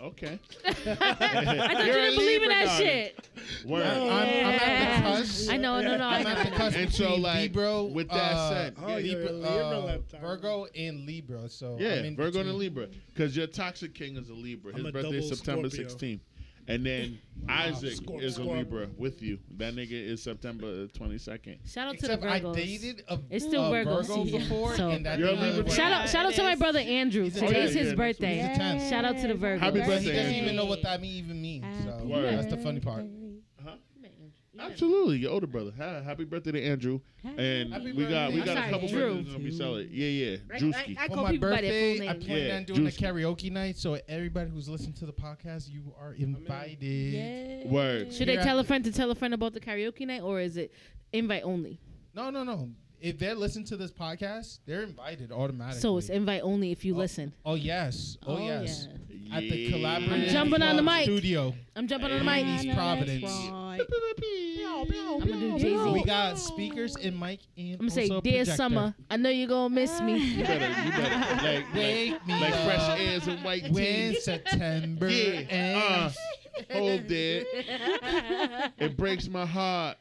Okay. 0.00 0.40
I 0.66 0.72
thought 0.74 1.86
you 1.86 1.92
didn't 1.92 2.16
believe 2.16 2.42
in 2.42 2.48
that 2.48 2.76
shit. 2.76 3.24
Word. 3.64 3.86
I'm, 3.86 4.02
I'm 4.02 4.10
at 4.10 4.96
the 4.96 5.02
cusp. 5.02 5.50
I 5.52 5.56
know, 5.56 5.80
no, 5.80 5.96
no. 5.96 6.04
I 6.08 6.18
I'm 6.18 6.26
at 6.26 6.44
the 6.44 6.50
know. 6.50 6.56
cusp 6.56 6.76
And 6.76 6.92
so, 6.92 7.04
between 7.04 7.22
like, 7.22 7.40
Libra, 7.42 7.84
with 7.84 8.08
that 8.08 8.16
uh, 8.34 8.50
said- 8.50 8.74
Oh, 8.82 8.96
you're 8.96 9.20
Libra, 9.20 9.30
a 9.30 9.32
Libra 9.34 9.78
uh, 9.78 9.84
left, 9.84 10.10
Virgo 10.20 10.66
and 10.76 11.06
Libra. 11.06 11.48
So 11.48 11.76
Yeah, 11.78 11.94
I'm 11.94 12.04
in 12.06 12.16
Virgo 12.16 12.40
and 12.40 12.48
a 12.48 12.52
between. 12.52 12.58
Libra. 12.58 12.88
Because 13.14 13.36
your 13.36 13.46
toxic 13.46 13.94
king 13.94 14.16
is 14.16 14.28
a 14.28 14.34
Libra. 14.34 14.72
I'm 14.72 14.78
His 14.78 14.86
a 14.88 14.92
birthday 14.92 15.18
is 15.18 15.24
double 15.26 15.36
September 15.36 15.70
Scorpio. 15.70 15.94
16th. 16.16 16.20
And 16.68 16.86
then 16.86 17.18
Isaac 17.48 17.94
Scorp, 17.94 18.22
is 18.22 18.38
a. 18.38 18.44
Libra 18.44 18.88
with 18.96 19.20
you. 19.20 19.38
That 19.56 19.74
nigga 19.74 19.90
is 19.92 20.22
September 20.22 20.86
22nd. 20.86 21.58
Shout 21.68 21.88
out 21.88 21.94
Except 21.94 22.00
to 22.00 22.20
the 22.20 22.26
Virgos. 22.26 22.50
I 22.50 22.54
dated 22.54 23.02
a, 23.08 23.18
It's 23.30 23.44
still 23.44 23.64
a 23.66 23.70
Virgo 23.70 24.02
Virgo 24.02 24.24
season, 24.24 24.40
before, 24.40 24.76
so- 24.76 24.90
and 24.90 25.04
that 25.04 25.18
You're 25.18 25.30
a 25.30 25.32
Libra 25.32 25.70
Shout 25.70 25.92
out. 25.92 26.02
out, 26.02 26.08
shout 26.08 26.26
out 26.26 26.34
to 26.34 26.42
my 26.42 26.54
brother 26.54 26.78
Andrew. 26.78 27.24
He's 27.24 27.36
a 27.36 27.40
Today's 27.40 27.70
Virgo. 27.70 27.78
his 27.80 27.88
Yeah, 27.90 27.94
birthday. 27.96 28.36
He's 28.36 28.56
a 28.56 28.58
10. 28.58 28.90
Shout 28.90 29.04
out 29.04 29.18
to 29.18 29.28
the 29.28 29.34
Virgos. 29.34 29.58
Happy 29.58 29.80
He 29.80 29.86
doesn't 30.12 30.34
even 30.34 30.56
know 30.56 30.66
what 30.66 30.82
that 30.82 31.02
even 31.02 31.42
means. 31.42 31.64
So 31.84 32.06
that's 32.08 32.46
the 32.46 32.58
funny 32.58 32.80
part. 32.80 33.04
Absolutely, 34.58 35.16
your 35.18 35.30
older 35.32 35.46
brother. 35.46 35.72
Ha- 35.78 36.02
Happy 36.02 36.24
birthday 36.24 36.52
to 36.52 36.62
Andrew. 36.62 37.00
And 37.24 37.72
Happy 37.72 37.92
we 37.92 38.04
got 38.06 38.32
we 38.32 38.42
got 38.42 38.56
I'm 38.58 38.68
a 38.68 38.70
couple 38.70 38.88
sorry, 38.88 39.00
Drew. 39.00 39.14
birthdays 39.14 39.32
gonna 39.32 39.44
be 39.44 39.56
selling. 39.56 39.88
Yeah, 39.90 40.06
yeah. 40.08 40.36
Right? 40.48 40.60
Drewski. 40.60 40.98
I, 40.98 41.04
I 41.04 41.08
For 41.08 41.14
call 41.14 41.22
my 41.24 41.30
people 41.30 41.50
by 41.50 41.60
their 41.62 41.70
birthday, 41.70 41.98
full 41.98 42.08
I 42.08 42.12
name. 42.12 42.20
plan 42.22 42.38
Yeah, 42.46 42.56
on 42.56 42.64
doing 42.64 42.86
a 42.86 42.90
Juicy. 42.90 43.04
karaoke 43.04 43.50
night. 43.52 43.78
So 43.78 43.98
everybody 44.08 44.50
who's 44.50 44.68
listening 44.68 44.92
to 44.94 45.06
the 45.06 45.12
podcast, 45.12 45.70
you 45.70 45.94
are 45.98 46.12
invited. 46.14 47.70
Word. 47.70 48.12
Should 48.12 48.28
they 48.28 48.34
Yeah. 48.34 48.44
tell 48.44 48.58
a 48.58 48.64
friend 48.64 48.84
to 48.84 48.92
tell 48.92 49.10
a 49.10 49.14
friend 49.14 49.32
about 49.34 49.54
the 49.54 49.60
karaoke 49.60 50.06
night, 50.06 50.22
or 50.22 50.40
is 50.40 50.56
it 50.56 50.72
invite 51.12 51.42
only? 51.44 51.80
No, 52.14 52.28
no, 52.30 52.44
no. 52.44 52.68
If 53.02 53.18
they're 53.18 53.34
listening 53.34 53.64
to 53.66 53.76
this 53.76 53.90
podcast, 53.90 54.60
they're 54.64 54.82
invited 54.84 55.32
automatically. 55.32 55.80
So 55.80 55.98
it's 55.98 56.08
invite 56.08 56.42
only 56.44 56.70
if 56.70 56.84
you 56.84 56.94
Oh. 56.94 56.98
listen. 56.98 57.32
Oh 57.44 57.54
yes. 57.56 58.16
Oh, 58.26 58.38
yes. 58.38 58.86
yeah. 59.10 59.36
At 59.36 59.40
the 59.40 59.46
Yeah. 59.56 59.70
collaborative 59.76 60.12
I'm 60.12 60.28
jumping 60.28 60.62
on 60.62 60.76
the 60.76 60.82
mic. 60.82 61.02
studio. 61.04 61.52
I'm 61.74 61.88
jumping 61.88 62.12
on 62.12 62.18
the 62.20 62.24
mic. 62.24 62.46
East 62.46 62.68
Providence. 62.76 63.24
Right. 63.24 63.80
I'm 63.80 64.86
gonna 65.18 65.40
do 65.40 65.58
Jay 65.58 65.76
Z. 65.76 65.90
We 65.92 66.04
got 66.04 66.38
speakers 66.38 66.94
and 66.96 67.18
mic 67.18 67.40
and 67.56 67.72
I'm 67.72 67.78
gonna 67.78 67.90
say, 67.90 68.02
also 68.02 68.20
dear 68.20 68.32
projector. 68.44 68.56
Summer, 68.56 68.94
I 69.10 69.16
know 69.16 69.30
you're 69.30 69.48
gonna 69.48 69.74
miss 69.74 70.00
me. 70.00 70.18
You 70.18 70.44
better, 70.44 70.68
you 70.68 70.90
better 70.92 71.42
like, 71.44 71.64
Wake 71.74 72.12
like, 72.12 72.26
me 72.28 72.40
like 72.40 72.52
up 72.54 72.64
fresh 72.64 73.00
airs 73.00 73.26
and 73.26 73.42
white 73.44 73.62
when 73.70 74.12
teeth. 74.12 74.22
September 74.30 75.08
Yeah. 75.08 75.40
ends. 75.48 76.16
Uh, 76.70 76.74
hold 76.74 77.10
it. 77.10 77.46
It 78.78 78.96
breaks 78.96 79.26
my 79.28 79.44
heart. 79.46 79.96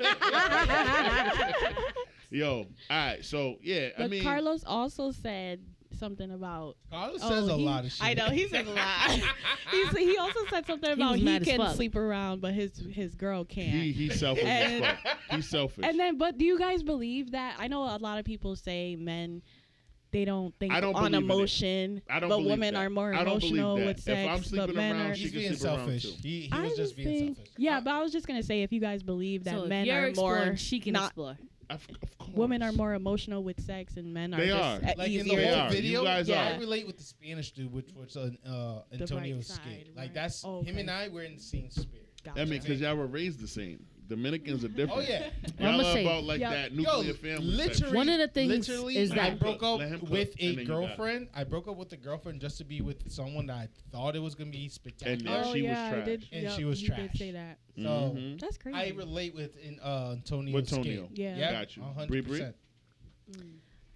Yo, 2.30 2.58
all 2.58 2.66
right. 2.90 3.24
So 3.24 3.56
yeah, 3.62 3.88
I 3.98 4.06
mean, 4.06 4.22
Karlous 4.22 4.62
also 4.66 5.10
said 5.10 5.60
something 5.98 6.30
about. 6.30 6.76
Karlous 6.92 7.18
oh, 7.22 7.28
says 7.28 7.48
a 7.48 7.56
he- 7.56 7.64
lot 7.64 7.84
of 7.84 7.92
shit. 7.92 8.06
I 8.06 8.14
know 8.14 8.26
he 8.26 8.46
says 8.48 8.66
a 8.66 8.70
lot. 8.70 9.10
He's, 9.70 9.90
he 9.98 10.16
also 10.16 10.40
said 10.50 10.66
something 10.66 10.92
about 10.92 11.12
was 11.12 11.20
he, 11.20 11.40
can 11.40 11.58
fuck. 11.58 11.74
sleep 11.76 11.96
around, 11.96 12.40
but 12.40 12.52
his 12.54 12.72
his 12.92 13.14
girl 13.14 13.44
can't. 13.44 13.70
he 13.70 13.92
he's 13.92 14.18
selfish 14.20 14.44
as 14.44 14.72
And- 14.72 14.84
fuck. 14.84 15.16
He's 15.30 15.48
selfish. 15.48 15.84
and 15.84 15.98
then, 15.98 16.18
but 16.18 16.38
do 16.38 16.44
you 16.44 16.58
guys 16.58 16.82
believe 16.82 17.32
that? 17.32 17.56
I 17.58 17.66
know 17.68 17.82
a 17.84 17.98
lot 17.98 18.18
of 18.18 18.24
people 18.24 18.54
say 18.56 18.96
men. 18.96 19.42
They 20.12 20.24
don't 20.24 20.52
think 20.58 20.72
I 20.72 20.80
don't 20.80 20.96
on 20.96 21.12
believe 21.12 21.14
in 21.22 21.30
it. 21.30 21.34
emotion, 21.34 22.02
I 22.10 22.18
don't 22.18 22.28
but 22.30 22.42
women 22.44 22.74
that. 22.74 22.80
are 22.80 22.90
more 22.90 23.14
I 23.14 23.22
don't 23.22 23.38
believe 23.38 23.52
emotional 23.60 23.76
that. 23.76 23.86
with 23.86 23.98
If 23.98 24.02
sex. 24.02 24.28
I'm 24.28 24.38
but 24.38 24.44
sleeping 24.44 24.74
men 24.74 24.96
around, 24.96 25.10
are. 25.12 25.14
she 25.14 25.22
He's 25.22 25.32
being 25.32 25.54
selfish. 25.54 26.02
too. 26.02 26.14
He, 26.20 26.40
he 26.40 26.48
I 26.50 26.62
was 26.64 26.74
just 26.76 26.96
being 26.96 27.08
think- 27.08 27.36
selfish. 27.36 27.52
Yeah, 27.58 27.78
but 27.78 27.94
I 27.94 28.02
was 28.02 28.10
just 28.10 28.26
gonna 28.26 28.42
say 28.42 28.62
if 28.62 28.72
you 28.72 28.80
guys 28.80 29.04
believe 29.04 29.44
that 29.44 29.54
so 29.54 29.66
men 29.66 29.86
you're 29.86 30.08
are 30.08 30.12
more, 30.16 30.56
she 30.56 30.80
can 30.80 30.94
not- 30.94 31.06
explore. 31.10 31.36
Of, 31.70 31.86
of 32.02 32.18
course. 32.18 32.30
women 32.36 32.62
are 32.62 32.72
more 32.72 32.94
emotional 32.94 33.42
with 33.44 33.60
sex, 33.60 33.96
and 33.96 34.12
men 34.12 34.34
are 34.34 34.38
They 34.40 34.48
just 34.48 34.62
are. 34.62 34.80
at 34.82 34.98
like 34.98 35.08
in 35.08 35.12
easier. 35.20 35.24
the 35.24 35.36
They 35.36 35.48
whole 35.48 35.54
are. 35.60 35.64
You 35.68 35.70
video, 35.70 36.04
guys 36.04 36.28
are. 36.30 36.34
I 36.34 36.56
relate 36.56 36.86
with 36.86 36.98
the 36.98 37.04
Spanish 37.04 37.52
dude, 37.52 37.72
which 37.72 37.90
was 37.94 38.16
uh, 38.16 38.30
uh, 38.46 38.82
bright 38.90 39.00
Antonio's 39.00 39.46
side, 39.46 39.56
skit. 39.56 39.86
right. 39.88 39.96
Like 39.96 40.14
that's 40.14 40.44
Oh, 40.44 40.62
him 40.62 40.78
and 40.78 40.90
I 40.90 41.08
were 41.08 41.22
in 41.22 41.36
the 41.36 41.40
same 41.42 41.70
spirit. 41.70 42.08
Gotcha. 42.24 42.40
I 42.40 42.44
mean, 42.44 42.60
because 42.60 42.80
y'all 42.80 42.96
were 42.96 43.06
raised 43.06 43.40
the 43.40 43.48
same. 43.48 43.84
Dominicans 44.10 44.64
are 44.64 44.68
different. 44.68 44.90
Oh 44.98 45.00
yeah, 45.00 45.30
Y'all 45.58 45.68
I'ma 45.80 45.88
are 45.88 45.92
say- 45.94 46.04
about 46.04 46.24
like 46.24 46.40
Yeah. 46.40 46.50
that 46.50 46.72
yo, 46.72 47.02
family. 47.14 47.38
literally, 47.46 47.96
One 47.96 48.08
of 48.08 48.18
the 48.18 48.28
things 48.28 48.68
literally, 48.68 48.96
is 48.98 49.12
I 49.12 49.30
broke 49.30 49.62
up 49.62 49.78
Let 49.78 49.88
him 49.88 50.00
cook, 50.00 50.10
with 50.10 50.34
a 50.38 50.38
then 50.38 50.48
you 50.48 50.54
got 50.56 50.60
it. 50.60 50.66
girlfriend. 50.66 51.28
I 51.32 51.44
broke 51.44 51.68
up 51.68 51.76
with 51.76 51.92
a 51.92 51.96
girlfriend 51.96 52.40
just 52.40 52.58
to 52.58 52.64
be 52.64 52.80
with 52.80 53.10
someone 53.10 53.46
that 53.46 53.54
I 53.56 53.68
thought 53.92 54.16
it 54.16 54.18
was 54.18 54.34
gonna 54.34 54.50
be 54.50 54.68
spectacular. 54.68 55.14
And 55.16 55.26
then 55.26 55.44
oh 55.46 55.52
she 55.54 55.60
yeah, 55.60 55.86
I 55.86 55.90
trash. 55.92 56.04
did. 56.06 56.26
And 56.32 56.42
yep, 56.42 56.52
she 56.52 56.64
was 56.64 56.82
you 56.82 56.88
trash. 56.88 57.00
Did 57.12 57.18
say 57.18 57.30
that. 57.30 57.58
So 57.76 57.82
Mhm. 58.16 58.40
That's 58.40 58.58
crazy. 58.58 58.76
I 58.76 58.88
relate 58.96 59.34
with 59.34 59.56
in 59.64 59.78
uh, 59.80 60.10
Antonio's 60.16 60.54
With 60.54 60.66
skit. 60.68 60.82
Tonio. 60.84 61.08
Yeah. 61.14 61.36
yeah, 61.38 61.52
Got 61.52 61.76
you. 61.76 61.82
hundred 61.84 62.26
percent. 62.26 62.56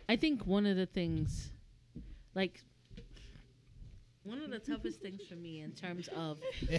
I 0.08 0.16
think 0.16 0.46
one 0.46 0.66
of 0.66 0.76
the 0.76 0.86
things, 0.86 1.50
like, 2.34 2.62
one 4.24 4.40
of 4.42 4.50
the 4.50 4.58
toughest 4.58 5.00
things 5.00 5.20
for 5.28 5.36
me 5.36 5.60
in 5.60 5.72
terms 5.72 6.08
of 6.16 6.38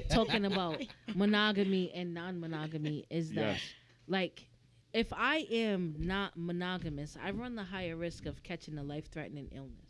talking 0.10 0.46
about 0.46 0.82
monogamy 1.16 1.92
and 1.94 2.14
non-monogamy 2.14 3.06
is 3.10 3.30
that, 3.34 3.54
Yes. 3.54 3.62
like, 4.08 4.48
if 4.94 5.12
I 5.14 5.46
am 5.52 5.96
not 6.00 6.34
monogamous, 6.36 7.18
I 7.22 7.32
run 7.32 7.56
the 7.56 7.64
higher 7.64 7.96
risk 7.96 8.26
of 8.26 8.42
catching 8.44 8.78
a 8.78 8.84
life-threatening 8.84 9.50
illness. 9.56 9.82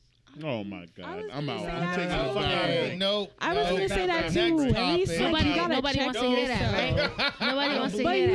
Oh 0.43 0.65
my 0.65 0.85
God, 0.97 1.23
I'm 1.31 1.49
out. 1.49 1.61
I'm 1.65 1.95
taking 1.95 2.11
too. 2.11 2.17
the 2.27 2.33
fuck 2.33 2.37
out 2.43 2.63
of 2.65 2.69
Okay, 2.69 2.87
here. 2.89 2.95
no, 2.97 3.29
I 3.39 3.53
was 3.53 3.67
no, 3.67 3.71
gonna 3.75 3.87
say 3.87 4.07
that 4.07 4.21
next 4.21 4.33
too. 4.33 4.39
At 4.75 4.93
least 4.95 5.11
topic. 5.13 5.21
Nobody- 5.31 5.53
gotta 5.55 5.75
nobody 5.75 5.99
wants 5.99 6.19
to 6.19 6.27
hear 6.27 6.47
that, 6.49 6.73
right? 6.73 7.39
Nobody 7.39 7.79
wants 7.79 7.95
to 7.95 8.03
hear 8.11 8.27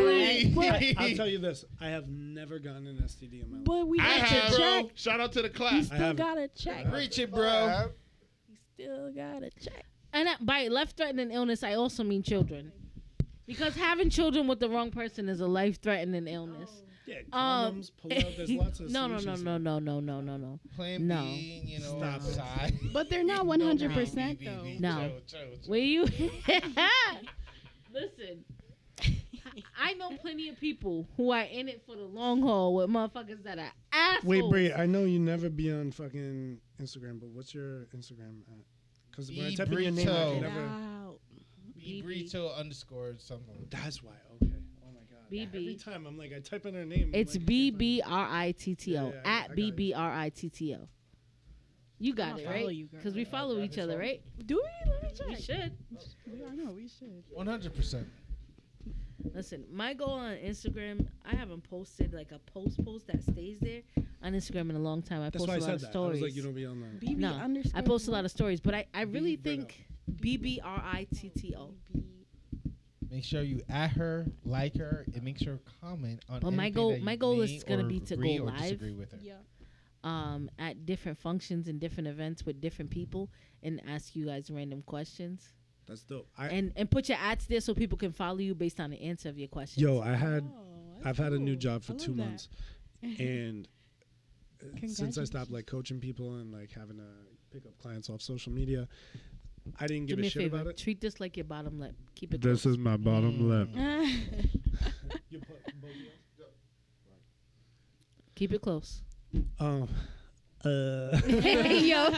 that. 0.45 0.55
but- 0.97 0.97
I'll 1.05 1.15
tell 1.17 1.27
you 1.29 1.39
this: 1.41 1.67
I 1.79 1.89
have 1.89 2.09
never 2.09 2.59
gotten 2.59 2.87
an 2.87 3.03
STD 3.05 3.43
in 3.43 3.51
my 3.51 3.57
life. 3.59 3.65
But 3.67 3.87
we 3.89 3.99
I 3.99 4.03
have 4.05 4.29
have, 4.29 4.51
to 4.53 4.57
check. 4.57 4.87
Shout 4.95 5.21
out 5.21 5.33
to 5.33 5.43
the 5.43 5.49
You 5.49 5.55
class. 5.55 5.87
still 5.89 6.15
gotta 6.15 6.49
check. 6.49 6.91
Preach 6.91 7.19
it, 7.19 7.31
bro. 7.33 7.91
You 8.81 8.87
still 8.87 9.13
gotta 9.13 9.51
check. 9.61 9.85
And 10.13 10.29
by 10.41 10.67
life-threatening 10.69 11.31
illness, 11.31 11.63
I 11.63 11.75
also 11.75 12.03
mean 12.03 12.23
children, 12.23 12.73
because 13.47 13.75
having 13.77 14.11
children 14.11 14.49
with 14.49 14.59
the 14.61 14.69
wrong 14.69 14.91
person 14.91 15.29
is 15.29 15.41
a 15.41 15.47
life-threatening 15.47 16.27
illness. 16.27 16.71
Yeah, 17.07 17.17
Um, 17.33 17.81
condoms, 17.83 17.91
pull 18.01 18.13
out. 18.13 18.25
There's 18.37 18.51
lots 18.51 18.81
of 18.81 18.91
no, 18.93 19.07
no, 19.07 19.15
no, 19.15 19.19
solutions. 19.21 19.43
no, 19.45 19.59
no, 19.59 19.79
no, 19.81 20.01
no, 20.01 20.21
no, 20.21 20.37
no. 20.37 20.61
Plan 20.77 21.07
No. 21.09 21.23
B, 21.23 21.63
you 21.65 21.81
know, 21.81 21.99
Stop 21.99 22.03
it. 22.03 22.39
outside. 22.39 22.79
But 22.93 23.09
they're 23.11 23.25
not 23.25 23.47
100% 23.47 24.45
though. 24.45 24.63
No. 24.79 24.99
Chill, 24.99 25.21
chill, 25.27 25.41
chill. 25.63 25.71
Will 25.71 25.79
you 25.79 26.03
listen? 27.93 28.45
I 29.81 29.95
know 29.95 30.11
plenty 30.21 30.49
of 30.49 30.59
people 30.61 31.09
who 31.17 31.31
are 31.31 31.43
in 31.45 31.69
it 31.69 31.83
for 31.87 31.97
the 31.97 32.03
long 32.05 32.43
haul 32.43 32.75
with 32.75 32.89
motherfuckers 32.91 33.43
that 33.45 33.59
are 33.59 33.73
assholes. 33.93 34.25
Wait, 34.25 34.43
Bree, 34.51 34.73
I 34.73 34.87
know 34.87 35.05
you 35.05 35.19
never 35.19 35.49
be 35.49 35.73
on 35.73 35.91
fucking 35.91 36.59
Instagram, 36.81 37.19
but 37.21 37.31
what's 37.31 37.55
your 37.55 37.87
Instagram 37.97 38.41
at? 38.53 38.65
Because 39.11 39.31
when 39.33 39.47
I 39.47 39.55
type 39.55 39.73
in 39.73 39.81
your 39.83 39.93
name, 39.93 40.09
I 40.09 40.13
can 40.13 40.41
never. 40.43 40.61
out. 40.61 41.17
B 41.77 42.01
BB. 42.01 42.05
Brito 42.05 42.53
underscore 42.55 43.15
something. 43.19 43.67
That's 43.71 44.03
why. 44.03 44.13
Okay. 44.43 44.53
Oh 44.85 44.91
my 44.93 45.01
god. 45.11 45.31
BB. 45.33 45.47
Every 45.57 45.77
time 45.77 46.07
I'm 46.07 46.19
like, 46.19 46.33
I 46.35 46.41
type 46.41 46.67
in 46.67 46.75
her 46.75 46.85
name. 46.85 47.11
It's 47.15 47.35
like, 47.35 47.43
I 47.43 47.47
B 47.47 47.71
can't 47.71 47.73
find 47.73 47.79
B 47.79 47.99
it. 47.99 48.05
R 48.07 48.29
I 48.31 48.53
T 48.53 48.75
T 48.75 48.93
Yeah, 48.93 49.03
O 49.03 49.07
yeah, 49.15 49.21
I- 49.25 49.29
I 49.29 49.41
at 49.41 49.49
got 49.49 49.57
B 49.57 49.69
it. 49.69 49.77
B 49.77 49.95
R 49.95 50.13
I 50.13 50.29
T 50.29 50.49
T 50.51 50.75
O. 50.75 50.89
You 52.03 52.15
got 52.15 52.29
I'ma 52.29 52.39
it 52.39 52.47
right 52.49 52.87
because 52.93 53.15
we 53.15 53.25
follow 53.25 53.61
each 53.63 53.77
other, 53.79 53.99
right? 53.99 54.23
Do 54.47 54.57
we? 54.57 54.91
Let 54.91 55.03
me 55.03 55.09
check. 55.15 55.27
We 55.29 55.35
should. 55.43 55.73
I 56.51 56.55
know 56.55 56.73
we 56.73 56.89
should. 56.89 57.25
One 57.31 57.47
hundred 57.47 57.75
percent. 57.75 58.07
Listen, 59.35 59.65
my 59.73 59.95
goal 59.95 60.11
on 60.11 60.37
Instagram, 60.37 61.07
I 61.31 61.35
haven't 61.35 61.63
posted 61.69 62.13
like 62.15 62.33
a 62.33 62.39
post 62.51 62.83
post 62.85 63.07
that 63.09 63.23
stays 63.23 63.59
there 63.61 63.83
on 64.23 64.33
Instagram 64.33 64.71
in 64.71 64.77
a 64.77 64.81
long 64.81 65.03
time. 65.03 65.21
I 65.23 65.31
That's 65.31 65.45
post 65.45 65.49
why 65.49 65.55
I 65.55 65.57
a 65.57 65.61
lot 65.61 65.67
said 65.67 65.75
of 65.75 65.81
that. 65.83 65.87
I 65.89 65.91
stories. 65.91 66.13
was 66.23 66.31
like, 66.31 66.37
you 66.37 66.43
don't 66.43 66.55
be 66.55 66.67
on 66.67 66.81
the. 66.81 67.07
BB 67.07 67.17
No, 67.19 67.33
underscore. 67.35 67.79
I 67.79 67.83
post 67.83 68.09
a 68.09 68.11
lot 68.11 68.25
of 68.25 68.31
stories, 68.31 68.61
but 68.61 68.75
I, 68.75 68.87
I 68.95 69.03
really 69.03 69.37
think 69.37 69.85
B 70.21 70.37
B 70.37 70.61
R 70.63 70.83
I 70.85 71.07
T 71.15 71.29
T 71.31 71.55
O. 71.57 71.75
Make 73.11 73.25
sure 73.25 73.43
you 73.43 73.61
at 73.69 73.91
her, 73.93 74.27
like 74.45 74.77
her, 74.77 75.05
and 75.15 75.23
make 75.25 75.39
sure 75.39 75.59
comment 75.81 76.25
on. 76.29 76.41
But 76.41 76.53
my 76.53 76.65
anything 76.65 76.75
goal- 76.75 76.91
that 76.93 77.03
my 77.03 77.17
goal 77.17 77.41
is 77.41 77.51
may 77.51 77.59
gonna 77.77 77.85
or 77.85 77.89
be 77.89 78.01
to 78.01 78.15
agree 78.15 78.39
go 78.39 78.45
or 78.45 78.47
live. 78.47 78.59
disagree 78.61 78.93
with 78.93 79.11
her. 79.13 79.19
Yeah. 79.21 79.35
um, 80.05 80.49
at 80.59 80.87
different 80.87 81.19
functions 81.19 81.67
and 81.69 81.81
different 81.81 82.07
events 82.09 82.47
with 82.47 82.61
different 82.61 82.91
people 82.91 83.29
and 83.63 83.83
ask 83.89 84.15
you 84.17 84.27
guys 84.27 84.49
random 84.51 84.83
questions 84.83 85.53
That's 85.91 86.03
dope. 86.05 86.29
I 86.39 86.47
and 86.49 86.73
and 86.77 86.89
put 86.91 87.09
your 87.09 87.19
ads 87.19 87.47
there 87.47 87.61
so 87.61 87.75
people 87.75 87.99
can 87.99 88.13
follow 88.13 88.39
you 88.39 88.55
based 88.55 88.79
on 88.79 88.91
the 88.91 89.01
answer 89.03 89.29
of 89.29 89.37
your 89.37 89.49
questions. 89.49 89.83
yo, 89.83 90.01
I 90.01 90.15
had 90.15 90.45
Oh, 90.45 91.03
I've 91.05 91.19
had 91.19 91.33
a 91.33 91.39
new 91.39 91.57
job 91.57 91.83
for 91.83 91.95
two 91.95 92.13
that. 92.13 92.17
months, 92.17 92.49
and 93.03 93.67
uh, 94.63 94.87
since 94.87 95.19
I 95.19 95.25
stopped 95.25 95.51
like 95.51 95.67
coaching 95.67 95.99
people 95.99 96.37
and 96.37 96.53
like 96.53 96.71
having 96.73 96.99
to 96.99 97.05
pick 97.53 97.67
up 97.67 97.77
clients 97.79 98.09
off 98.09 98.23
social 98.23 98.53
media. 98.53 98.87
I 99.79 99.87
didn't 99.87 100.07
Do 100.07 100.13
give 100.15 100.19
me 100.21 100.27
a 100.27 100.29
a 100.29 100.31
shit 100.31 100.43
favor. 100.45 100.57
about 100.61 100.69
it. 100.69 100.77
Treat 100.79 101.01
this 101.01 101.19
like 101.21 101.37
your 101.37 101.45
bottom 101.45 101.79
lip. 101.81 101.95
Keep 102.15 102.35
it. 102.35 102.41
This 102.41 102.63
close. 102.63 102.73
is 102.73 102.79
my 102.79 102.97
bottom 102.97 103.49
lip. 103.49 103.69
Keep 108.35 108.55
it 108.55 108.63
close. 108.63 109.03
Um, 109.59 109.89
uh, 110.65 111.21
Yo. 111.27 112.11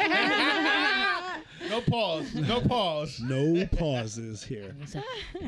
No 1.69 1.81
pause. 1.83 2.35
No 2.35 2.61
pause. 2.61 3.21
no 3.21 3.67
pauses 3.67 4.43
here. 4.43 4.75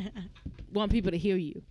Want 0.72 0.90
people 0.92 1.10
to 1.10 1.18
hear 1.18 1.36
you. 1.36 1.62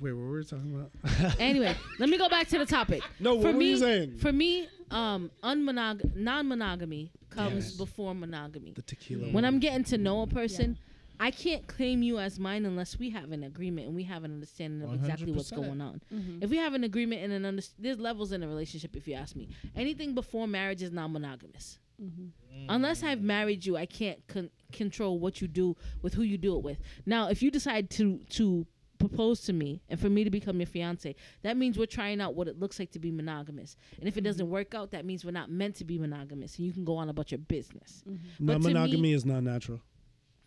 Wait, 0.00 0.12
what 0.12 0.20
were 0.22 0.38
we 0.38 0.44
talking 0.44 0.74
about? 0.74 1.36
Anyway, 1.40 1.74
let 1.98 2.08
me 2.08 2.18
go 2.18 2.28
back 2.28 2.48
to 2.48 2.58
the 2.58 2.66
topic. 2.66 3.02
No, 3.18 3.34
what 3.34 3.42
for 3.42 3.52
were 3.52 3.58
me, 3.58 3.70
you 3.70 3.76
saying? 3.78 4.18
For 4.18 4.30
me, 4.32 4.68
um, 4.90 5.30
unmonog- 5.42 6.14
non-monogamy 6.14 7.10
comes 7.30 7.66
Yes. 7.68 7.76
before 7.76 8.14
monogamy. 8.14 8.72
the 8.72 8.82
tequila. 8.82 9.28
When 9.30 9.44
I'm 9.44 9.58
getting 9.58 9.84
to 9.84 9.98
know 9.98 10.20
a 10.22 10.26
person, 10.26 10.76
I 11.18 11.30
can't 11.30 11.66
claim 11.66 12.02
you 12.02 12.18
as 12.18 12.38
mine 12.38 12.64
unless 12.66 12.98
we 12.98 13.10
have 13.10 13.32
an 13.32 13.42
agreement 13.44 13.86
and 13.86 13.96
we 13.96 14.04
have 14.04 14.24
an 14.24 14.32
understanding 14.32 14.82
of 14.88 14.94
exactly 14.94 15.32
what's 15.32 15.50
going 15.50 15.80
on. 15.80 16.00
Mhm. 16.12 16.42
If 16.42 16.50
we 16.50 16.56
have 16.58 16.74
an 16.74 16.84
agreement 16.84 17.22
and 17.22 17.32
an 17.32 17.44
under- 17.44 17.62
there's 17.78 17.98
levels 17.98 18.32
in 18.32 18.42
a 18.42 18.48
relationship. 18.48 18.94
If 18.96 19.06
you 19.08 19.14
ask 19.14 19.34
me, 19.36 19.48
anything 19.74 20.14
before 20.14 20.46
marriage 20.46 20.82
is 20.82 20.90
non-monogamous. 20.92 21.78
Mhm. 22.02 22.30
Unless 22.68 23.02
I've 23.02 23.22
married 23.22 23.64
you, 23.64 23.76
I 23.76 23.86
can't 23.86 24.26
con- 24.26 24.50
control 24.72 25.18
what 25.18 25.40
you 25.40 25.48
do 25.48 25.76
with 26.02 26.14
who 26.14 26.22
you 26.22 26.36
do 26.38 26.56
it 26.56 26.62
with. 26.62 26.78
Now, 27.06 27.28
if 27.28 27.42
you 27.42 27.50
decide 27.50 27.90
to 27.90 28.18
to 28.30 28.66
propose 28.98 29.42
to 29.42 29.52
me 29.52 29.82
and 29.90 30.00
for 30.00 30.08
me 30.08 30.24
to 30.24 30.30
become 30.30 30.58
your 30.58 30.66
fiance, 30.66 31.14
that 31.42 31.54
means 31.56 31.78
we're 31.78 31.84
trying 31.84 32.18
out 32.18 32.34
what 32.34 32.48
it 32.48 32.58
looks 32.58 32.78
like 32.78 32.90
to 32.92 32.98
be 32.98 33.10
monogamous. 33.12 33.76
And 33.98 34.08
if 34.08 34.16
it 34.16 34.22
doesn't 34.22 34.48
work 34.48 34.74
out, 34.74 34.90
that 34.92 35.04
means 35.04 35.22
we're 35.22 35.32
not 35.32 35.50
meant 35.50 35.74
to 35.76 35.84
be 35.84 35.98
monogamous, 35.98 36.56
and 36.56 36.66
you 36.66 36.72
can 36.72 36.82
go 36.84 36.96
on 36.96 37.10
about 37.10 37.30
your 37.30 37.38
business, 37.38 38.02
But 38.06 38.14
to 38.14 38.42
non 38.44 38.62
monogamy 38.62 39.00
me- 39.02 39.12
is 39.12 39.26
not 39.26 39.42
natural. 39.42 39.82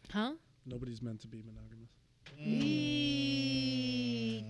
huh? 0.09 0.33
Nobody's 0.69 1.01
meant 1.01 1.19
to 1.21 1.27
be 1.27 1.41
monogamous. 1.41 1.89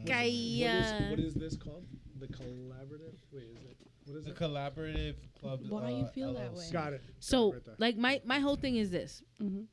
Kaya. 0.06 0.68
What 0.70 0.76
is, 0.76 1.10
what 1.12 1.20
is 1.20 1.34
this 1.34 1.56
called? 1.58 1.86
The 2.20 2.28
collaborative? 2.28 3.16
Wait, 3.32 3.44
is 3.44 3.66
it? 3.66 3.78
What 4.06 4.18
is 4.18 4.26
The 4.26 4.32
it? 4.32 4.38
collaborative 4.38 5.16
club. 5.40 5.62
Why 5.70 5.88
do 5.92 5.96
you 5.96 6.04
uh, 6.04 6.08
feel 6.10 6.34
that 6.34 6.54
way? 6.54 6.66
Got 6.72 6.94
it. 6.94 7.02
So, 7.20 7.54
Right 7.54 7.62
like 7.78 7.98
my 7.98 8.22
my 8.26 8.40
whole 8.40 8.56
thing 8.58 8.76
is 8.76 8.92
this: 8.92 9.24
Mhm. 9.42 9.66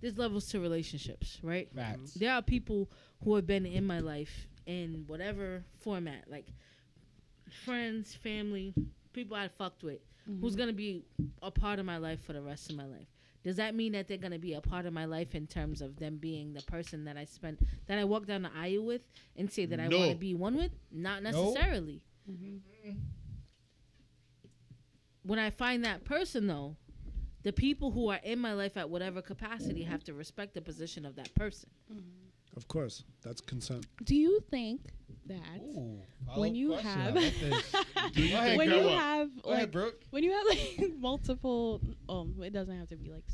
there's 0.00 0.16
levels 0.16 0.46
to 0.48 0.60
relationships, 0.60 1.38
right? 1.42 1.68
Facts. 1.74 2.14
There 2.14 2.32
are 2.32 2.42
people 2.42 2.90
who 3.22 3.34
have 3.34 3.46
been 3.46 3.66
in 3.66 3.84
my 3.86 4.00
life 4.00 4.46
in 4.66 5.04
whatever 5.06 5.64
format, 5.80 6.30
like 6.30 6.46
friends, 7.64 8.14
family, 8.14 8.72
people 9.12 9.36
I 9.36 9.48
fucked 9.48 9.82
with, 9.82 10.00
who's 10.40 10.56
gonna 10.56 10.72
be 10.72 11.04
a 11.42 11.50
part 11.50 11.78
of 11.78 11.84
my 11.86 11.98
life 11.98 12.22
for 12.24 12.32
the 12.32 12.42
rest 12.42 12.70
of 12.70 12.76
my 12.76 12.86
life. 12.86 13.08
Does 13.42 13.56
that 13.56 13.74
mean 13.74 13.92
that 13.92 14.06
they're 14.06 14.18
gonna 14.18 14.38
be 14.38 14.54
a 14.54 14.60
part 14.60 14.86
of 14.86 14.92
my 14.92 15.06
life 15.06 15.34
in 15.34 15.46
terms 15.46 15.80
of 15.80 15.98
them 15.98 16.16
being 16.16 16.52
the 16.52 16.62
person 16.62 17.04
that 17.04 17.16
I 17.16 17.24
spent 17.24 17.60
that 17.86 17.98
I 17.98 18.04
walk 18.04 18.26
down 18.26 18.42
the 18.42 18.50
aisle 18.54 18.84
with 18.84 19.02
and 19.36 19.50
say 19.50 19.64
that 19.66 19.80
I 19.80 19.88
want 19.88 20.10
to 20.10 20.16
be 20.16 20.34
one 20.34 20.56
with? 20.56 20.72
Not 20.92 21.22
necessarily. 21.22 22.02
Mm-hmm. 22.30 22.90
When 25.22 25.38
I 25.38 25.50
find 25.50 25.84
that 25.84 26.04
person 26.04 26.46
though, 26.46 26.76
the 27.42 27.52
people 27.52 27.90
who 27.90 28.10
are 28.10 28.20
in 28.22 28.38
my 28.38 28.52
life 28.52 28.76
at 28.76 28.90
whatever 28.90 29.22
capacity 29.22 29.82
have 29.84 30.04
to 30.04 30.14
respect 30.14 30.54
the 30.54 30.60
position 30.60 31.06
of 31.06 31.16
that 31.16 31.34
person. 31.34 31.70
Mm-hmm. 31.90 32.29
Of 32.56 32.66
course, 32.68 33.04
that's 33.22 33.40
consent. 33.40 33.86
Do 34.04 34.16
you 34.16 34.40
think 34.50 34.80
that 35.26 35.60
Ooh, 35.60 36.00
when 36.36 36.54
you 36.54 36.70
question. 36.72 36.90
have 36.90 37.14
like 37.14 38.16
you 38.16 38.34
ahead, 38.34 38.56
when 38.58 38.70
you 38.70 38.82
what- 38.84 38.92
have 38.94 39.42
Go 39.42 39.50
like 39.50 39.70
Brooke. 39.70 40.02
when 40.10 40.24
you 40.24 40.32
have 40.32 40.46
like 40.48 40.92
multiple 40.98 41.80
um 42.08 42.34
it 42.42 42.52
doesn't 42.52 42.76
have 42.76 42.88
to 42.88 42.96
be 42.96 43.10
like 43.10 43.24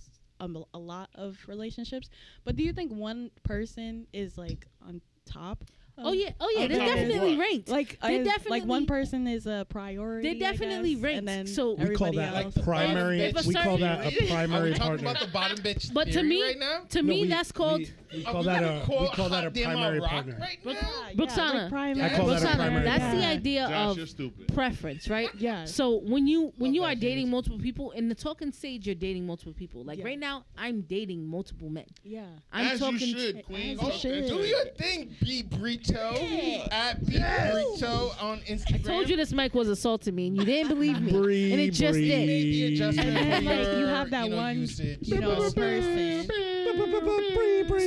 um, 0.40 0.62
a 0.74 0.78
lot 0.78 1.08
of 1.14 1.38
relationships 1.46 2.10
but 2.44 2.56
do 2.56 2.62
you 2.62 2.72
think 2.74 2.92
one 2.92 3.30
person 3.42 4.06
is 4.12 4.36
like 4.36 4.66
on 4.86 5.00
top 5.24 5.64
Oh 5.98 6.12
yeah, 6.12 6.30
oh 6.40 6.52
yeah, 6.54 6.64
On 6.64 6.68
they're 6.68 6.78
top 6.78 6.88
definitely 6.94 7.36
ranked. 7.38 7.68
like 7.70 7.98
They're 8.02 8.20
is- 8.22 8.46
like 8.50 8.64
one 8.64 8.84
person 8.86 9.26
is 9.26 9.46
a 9.46 9.66
priority 9.68 10.34
They're 10.34 10.48
I 10.48 10.52
definitely 10.52 10.94
guess, 10.94 11.02
ranked. 11.02 11.18
and 11.20 11.28
then 11.28 11.46
So- 11.46 11.72
We 11.74 11.88
We 11.88 11.94
call 11.94 12.08
everybody 12.08 12.16
that 12.18 12.44
else 12.44 12.56
Like 12.56 12.64
primary. 12.66 13.20
If 13.22 13.44
a 13.44 13.48
we 13.48 13.54
call 13.54 13.62
certain- 13.62 13.80
that 13.80 14.00
a 14.00 14.02
Are 14.06 14.10
we 14.20 14.26
primary 14.28 14.70
talking 14.74 14.86
partner. 15.04 15.10
about 15.10 15.20
the 15.26 15.32
bottom 15.32 15.58
bitch 15.58 15.92
But 15.94 16.06
to 16.08 16.12
theory 16.12 16.28
me- 16.28 16.42
right 16.42 16.58
now? 16.58 16.82
to 16.90 17.02
No, 17.02 17.08
me, 17.08 17.22
we- 17.22 17.28
that's 17.28 17.50
called. 17.52 17.80
We, 17.80 17.88
we 18.18 18.24
Are 18.24 18.32
call 18.32 18.40
we 18.42 18.46
that 18.46 18.60
gonna 18.60 18.76
a 18.76 19.00
we 19.02 19.08
call 19.08 19.28
that 19.30 19.40
a 19.40 19.42
Hot 19.46 19.52
Damn 19.54 19.64
primary 19.64 20.00
Rock 20.00 20.10
partner. 20.10 20.36
Right 20.40 20.58
Yeah, 20.64 20.72
now? 20.72 20.78
yeah, 20.80 21.50
like 21.52 21.68
primary. 21.70 22.10
I 22.10 22.16
call 22.16 22.26
that 22.26 22.30
a 22.30 22.44
Roxana, 22.44 22.56
primary 22.56 22.84
that's 22.84 22.98
the 22.98 23.08
partner. 23.10 23.26
idea 23.26 23.68
Josh, 23.68 23.90
of 23.90 23.96
you're 23.96 24.06
stupid. 24.06 24.54
preference, 24.54 25.08
right? 25.08 25.30
yeah 25.38 25.64
So 25.64 25.96
when 25.96 26.26
you 26.28 26.52
when 26.58 26.74
you 26.74 26.82
that 26.82 26.86
are 26.86 26.90
shit. 26.92 27.00
dating 27.00 27.30
multiple 27.30 27.58
people 27.58 27.90
in 27.92 28.08
the 28.08 28.14
talking 28.14 28.52
stage, 28.52 28.86
you're 28.86 28.94
dating 28.94 29.26
multiple 29.26 29.52
people. 29.54 29.82
Like 29.82 29.98
Yeah. 29.98 30.04
right 30.04 30.18
now, 30.18 30.44
I'm 30.56 30.82
dating 30.82 31.26
multiple 31.26 31.68
men. 31.68 31.86
yeah 32.04 32.26
I'm 32.52 32.66
As 32.66 32.80
talking. 32.80 33.00
you 33.00 33.18
should, 33.18 33.44
Queen. 33.44 33.60
As 33.60 33.66
you 33.72 33.78
oh, 33.80 33.90
Fuck 33.90 34.00
should. 34.00 34.24
that 34.24 34.28
Do 34.28 34.36
your 34.36 34.64
thing, 34.76 35.14
be 35.20 35.42
B 35.42 35.85
Brito. 35.86 36.68
At 36.70 37.04
B 37.06 37.12
Brito 37.12 38.12
on 38.20 38.38
Instagram. 38.40 38.74
I 38.74 38.78
told 38.78 39.08
you 39.08 39.16
this 39.16 39.32
mic 39.32 39.54
was 39.54 39.68
assaulting 39.68 40.14
me, 40.14 40.28
and 40.28 40.36
you 40.36 40.44
didn't 40.44 40.68
believe 40.68 41.00
me, 41.00 41.12
Bree, 41.12 41.52
and 41.52 41.60
it 41.60 41.70
just 41.72 41.92
Bree. 41.92 42.08
did. 42.08 42.26
Made 42.26 42.42
the 42.44 42.74
adjustment 42.74 43.08
And 43.08 43.32
then, 43.32 43.44
like, 43.44 43.78
you 43.78 43.86
have 43.86 44.10
that 44.10 44.30
know, 44.30 44.36
one, 44.36 44.58
usage. 44.58 44.98
you 45.02 45.20
know 45.20 45.50
person 45.50 46.28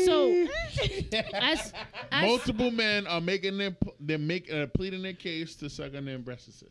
So 0.06 0.48
as 1.34 1.74
as 2.12 2.26
Multiple 2.26 2.72
men 2.72 3.08
are 3.08 3.22
making 3.22 3.58
their 3.58 3.76
they're 4.00 4.18
making 4.18 4.56
uh, 4.56 4.68
pleading 4.68 5.02
their 5.02 5.14
case 5.14 5.56
to 5.58 5.70
suck 5.70 5.96
on 5.96 6.06
their 6.06 6.18
breasts. 6.20 6.64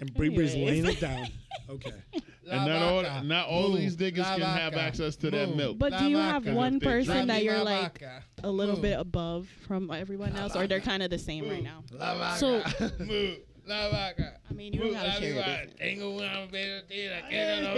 And 0.00 0.14
Bree 0.14 0.28
Bree's 0.28 0.54
laying 0.54 0.86
it 0.86 1.00
down. 1.00 1.26
Okay. 1.68 1.92
And 2.50 2.66
not 2.66 2.82
all 2.82 3.22
not 3.24 3.46
all 3.48 3.68
Move. 3.70 3.78
these 3.80 3.96
niggas 3.96 4.18
La 4.18 4.32
can 4.36 4.40
have 4.42 4.72
vaca. 4.74 4.82
access 4.84 5.16
to 5.16 5.30
that 5.30 5.48
Move. 5.48 5.56
milk. 5.56 5.78
but 5.78 5.98
do 5.98 6.06
you 6.08 6.16
have 6.18 6.44
Lavaca. 6.44 6.56
one 6.56 6.74
If 6.76 6.80
they 6.80 6.86
person 6.86 7.12
drink 7.14 7.28
that 7.28 7.44
you're 7.44 7.62
like 7.62 7.98
vaca. 8.00 8.22
a 8.42 8.50
little 8.50 8.74
Move. 8.76 8.82
bit 8.82 8.98
above 8.98 9.48
from 9.66 9.90
everyone 9.90 10.34
else 10.36 10.56
or 10.56 10.66
they're 10.66 10.80
kind 10.80 11.02
of 11.02 11.10
the 11.10 11.18
same 11.18 11.48
right 11.48 11.62
now 11.62 11.84
La 11.92 12.16
vaca. 12.38 12.38
So- 12.38 12.90
Move. 13.04 13.38
La 13.68 13.90
vaca. 13.90 14.34
I 14.50 14.54
mean 14.54 14.72
you 14.72 14.80
don't 14.80 14.92
gotta 14.92 15.12
share 15.12 15.34
your 15.34 15.44
business 15.44 15.74
Tengo 15.78 16.16
una 16.16 16.46
perdida 16.50 17.22
que 17.28 17.62
no 17.62 17.74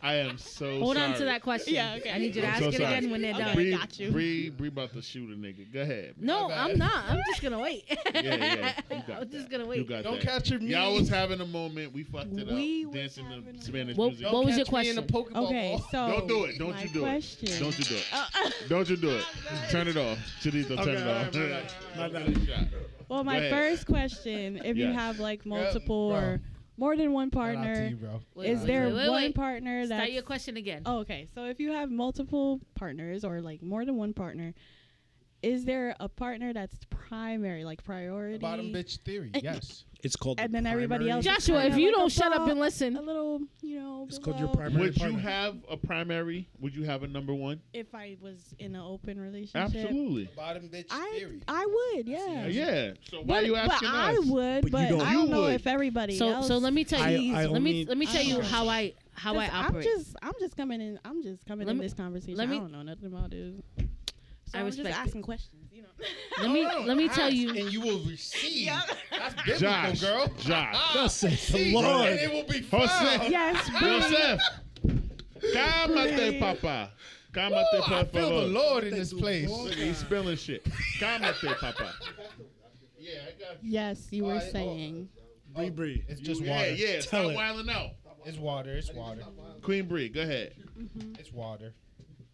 I 0.00 0.14
am 0.14 0.38
so 0.38 0.78
hold 0.80 0.96
on 0.96 1.14
to 1.14 1.24
that 1.24 1.42
question. 1.42 1.74
Yeah, 1.74 1.96
okay. 1.98 2.12
I 2.12 2.18
need 2.18 2.34
you 2.36 2.42
to 2.42 2.46
I'm 2.48 2.54
ask 2.54 2.62
so 2.62 2.68
it 2.68 2.74
sorry. 2.76 2.84
again 2.94 3.10
when 3.10 3.20
they're 3.20 3.34
Okay. 3.34 3.44
done. 3.44 3.54
Bree, 3.54 3.70
got 3.72 3.98
you. 3.98 4.10
Bree, 4.12 4.48
Bree 4.50 4.68
about 4.68 4.92
to 4.92 5.02
shoot 5.02 5.28
a 5.30 5.34
nigga. 5.36 5.70
Go 5.72 5.80
ahead. 5.80 6.14
No, 6.18 6.48
My 6.48 6.54
bad. 6.54 6.70
I'm 6.70 6.78
not. 6.78 7.04
I'm 7.08 7.20
just 7.28 7.42
gonna 7.42 7.58
wait. 7.58 7.84
Yeah, 8.14 8.22
yeah. 8.22 8.72
You 8.90 9.02
got 9.06 9.20
I'm 9.22 9.30
just 9.30 9.50
gonna 9.50 9.64
You 9.64 9.70
wait. 9.70 9.88
got 9.88 10.04
Don't 10.04 10.20
that. 10.20 10.44
catch 10.44 10.50
me. 10.52 10.66
Y'all 10.68 10.94
was 10.94 11.08
having 11.08 11.40
a 11.40 11.46
moment. 11.46 11.92
We 11.92 12.04
fucked 12.04 12.32
it 12.32 12.46
We 12.48 12.84
up. 12.84 12.92
was 12.92 13.00
Dancing 13.00 13.28
the 13.28 13.58
a 13.58 13.60
Spanish 13.62 13.96
What- 13.96 14.08
music. 14.08 14.32
what 14.32 14.44
was 14.44 14.56
your 14.56 14.64
catch 14.66 14.84
me 14.84 14.90
in 14.90 14.98
a 14.98 15.02
question? 15.02 15.34
Pokeball 15.34 15.46
okay 15.46 15.78
so 15.90 16.06
Don't 16.08 16.28
do 16.28 16.44
it. 16.44 16.58
Don't 16.58 16.82
you 16.82 16.88
do 16.90 17.00
question. 17.00 17.48
it. 17.48 17.58
Don't 17.60 17.78
you 17.78 17.84
do 17.84 17.94
it. 17.96 18.04
Uh, 18.12 18.26
Don't 18.68 18.88
you 18.88 18.96
do 18.96 19.10
it. 19.10 19.24
Turn 19.70 19.88
it 19.88 19.96
off. 19.96 20.18
Chinito, 20.42 20.68
turn 20.68 20.78
Okay, 20.78 20.92
it 20.92 21.06
off. 21.06 22.27
All 22.28 22.34
right, 22.34 22.46
my 22.46 22.54
bad, 22.54 22.72
my 22.72 22.78
bad. 22.78 23.06
well 23.08 23.24
my 23.24 23.50
first 23.50 23.86
question 23.86 24.60
if 24.64 24.76
you 24.76 24.92
have 24.92 25.18
like 25.18 25.44
multiple 25.46 26.10
bro. 26.10 26.18
or 26.18 26.40
more 26.76 26.96
than 26.96 27.12
one 27.12 27.30
Shout 27.30 27.42
out 27.42 27.50
to 27.50 27.56
partner 27.56 27.86
you, 27.88 27.96
bro. 27.96 28.20
Wait, 28.34 28.50
is 28.50 28.60
wait, 28.60 28.66
there 28.66 28.86
wait, 28.86 28.94
wait, 28.94 29.08
one 29.08 29.22
wait. 29.22 29.34
partner 29.34 29.86
Start 29.86 30.00
that's 30.00 30.12
your 30.12 30.22
question 30.22 30.56
again. 30.56 30.82
Oh, 30.86 30.98
okay. 30.98 31.28
So 31.34 31.44
if 31.44 31.58
you 31.58 31.72
have 31.72 31.90
multiple 31.90 32.60
partners 32.74 33.24
or 33.24 33.40
like 33.40 33.62
more 33.62 33.84
than 33.84 33.96
one 33.96 34.14
partner, 34.14 34.54
is 35.42 35.64
there 35.64 35.94
a 36.00 36.08
partner 36.08 36.52
that's 36.52 36.76
primary, 36.90 37.64
like 37.64 37.82
priority? 37.84 38.38
Bottom 38.38 38.72
bitch 38.72 38.98
theory. 39.04 39.30
Yes. 39.34 39.84
It's 40.00 40.14
called. 40.14 40.38
And 40.38 40.52
the 40.52 40.58
then 40.58 40.66
everybody 40.66 41.10
else- 41.10 41.24
Joshua, 41.24 41.64
if 41.64 41.76
you 41.76 41.86
like 41.88 41.96
don't 41.96 42.12
shut 42.12 42.32
up 42.32 42.46
and 42.48 42.60
listen, 42.60 42.96
A 42.96 43.02
little, 43.02 43.40
you 43.62 43.80
know. 43.80 44.04
It's 44.08 44.18
called 44.18 44.38
your 44.38 44.46
below. 44.48 44.60
primary 44.60 44.82
Would 44.90 44.98
you 45.00 45.16
have 45.16 45.56
a 45.68 45.76
primary? 45.76 46.48
Would 46.60 46.76
you 46.76 46.84
have 46.84 47.02
a 47.02 47.08
number 47.08 47.34
one? 47.34 47.60
If 47.72 47.94
I 47.96 48.16
was 48.20 48.54
in 48.60 48.76
an 48.76 48.80
open 48.80 49.20
relationship, 49.20 49.74
Absolutely. 49.74 50.28
Bottom 50.36 50.68
bitch 50.68 50.86
I 50.90 51.14
theory. 51.18 51.42
I 51.48 51.66
would, 51.96 52.06
yeah. 52.08 52.46
Yeah. 52.46 52.92
So 53.10 53.18
why 53.22 53.24
But, 53.26 53.42
are 53.42 53.46
you 53.46 53.52
but 53.54 53.70
asking 53.72 53.88
I 53.88 54.18
would, 54.24 54.70
But 54.70 54.82
you 54.82 54.88
don't. 54.88 55.00
I 55.00 55.12
don't 55.14 55.30
know 55.30 55.40
would. 55.42 55.54
if 55.54 55.66
everybody 55.66 56.16
so 56.16 56.28
else. 56.28 56.46
so 56.46 56.58
let 56.58 56.72
me 56.72 56.84
tell 56.84 57.10
you. 57.10 57.34
I 57.34 57.46
let 57.46 57.60
me 57.62 57.84
let 57.84 57.98
me 57.98 58.06
tell 58.06 58.22
you 58.22 58.40
how 58.40 58.68
I 58.68 58.94
how 59.14 59.36
I 59.36 59.48
'Cause 59.48 59.64
operate. 59.64 59.86
I'm 59.88 59.98
just 59.98 60.16
I'm 60.22 60.32
just 60.38 60.56
coming 60.56 60.80
in. 60.80 61.00
I'm 61.04 61.22
just 61.24 61.44
coming 61.44 61.66
Let 61.66 61.72
in 61.72 61.78
me- 61.78 61.86
this 61.86 61.94
conversation. 61.94 62.36
let 62.36 62.48
me- 62.48 62.56
I 62.56 62.60
don't 62.60 62.70
know 62.70 62.82
nothing 62.82 63.06
about 63.06 63.32
it. 63.32 63.54
So 64.48 64.58
I 64.58 64.60
I'm 64.62 64.66
just 64.68 64.78
respect 64.78 64.96
it. 64.96 65.06
asking 65.06 65.22
questions. 65.22 65.70
You 65.72 65.82
know. 65.82 65.88
let 66.42 66.50
me 66.50 66.62
No, 66.62 66.78
no, 66.80 66.86
let 66.86 66.96
me 66.96 67.08
tell 67.08 67.30
you. 67.30 67.50
And 67.50 67.72
you 67.72 67.80
will 67.80 67.98
receive. 68.00 68.66
Yeah. 68.66 68.80
That's 69.10 69.34
biblical, 69.34 69.58
Josh. 69.58 70.00
girl. 70.00 70.26
Josh. 70.38 70.76
Thus 70.94 71.14
saith 71.16 71.48
the 71.48 71.72
Lord. 71.74 72.08
And 72.08 72.20
it 72.20 72.32
will 72.32 72.44
be 72.52 72.66
Jose. 72.66 72.86
found. 73.18 73.22
yes, 73.30 73.70
Bree. 73.70 73.80
Joseph. 74.00 74.40
Cálmate, 75.54 76.40
papá. 76.40 76.90
Cálmate, 77.32 77.64
Woo, 77.74 77.82
por 77.82 77.94
I 77.94 78.04
feel 78.04 78.40
the. 78.40 78.46
Lord 78.48 78.84
in 78.84 78.94
this 78.94 79.12
place. 79.12 79.50
He's 79.74 79.98
spilling 79.98 80.36
shit. 80.36 80.64
Cálmate, 80.98 81.34
papá. 81.56 81.92
Yeah, 82.98 83.12
I 83.26 83.38
got 83.38 83.56
Yes, 83.62 84.08
you 84.10 84.24
were 84.24 84.32
Alright, 84.32 84.48
oh. 84.48 84.52
saying. 84.52 85.08
Bree 85.54 85.70
Bree. 85.70 86.04
It's 86.08 86.20
just 86.20 86.44
water. 86.44 86.72
yeah. 86.74 87.00
Tell 87.00 87.02
Stop 87.22 87.30
it. 87.32 87.34
wilding 87.36 87.70
out. 87.70 87.90
It's 88.24 88.38
water. 88.38 88.72
It's 88.74 88.92
water. 88.92 89.22
Queen 89.62 89.86
Bree, 89.86 90.08
go 90.08 90.22
ahead. 90.22 90.54
Mm-hmm. 90.78 91.14
It's 91.18 91.32
water. 91.32 91.72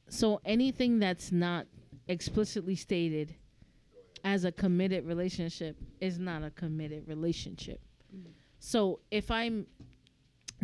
So 0.08 0.40
anything 0.44 0.98
that's 0.98 1.30
not 1.30 1.66
explicitly 2.08 2.76
stated 2.76 3.34
as 4.24 4.44
a 4.44 4.52
committed 4.52 5.06
relationship 5.06 5.76
is 6.00 6.18
not 6.18 6.42
a 6.42 6.50
committed 6.50 7.06
relationship. 7.06 7.80
Mm. 8.14 8.30
So 8.58 9.00
if 9.10 9.30
I'm 9.30 9.66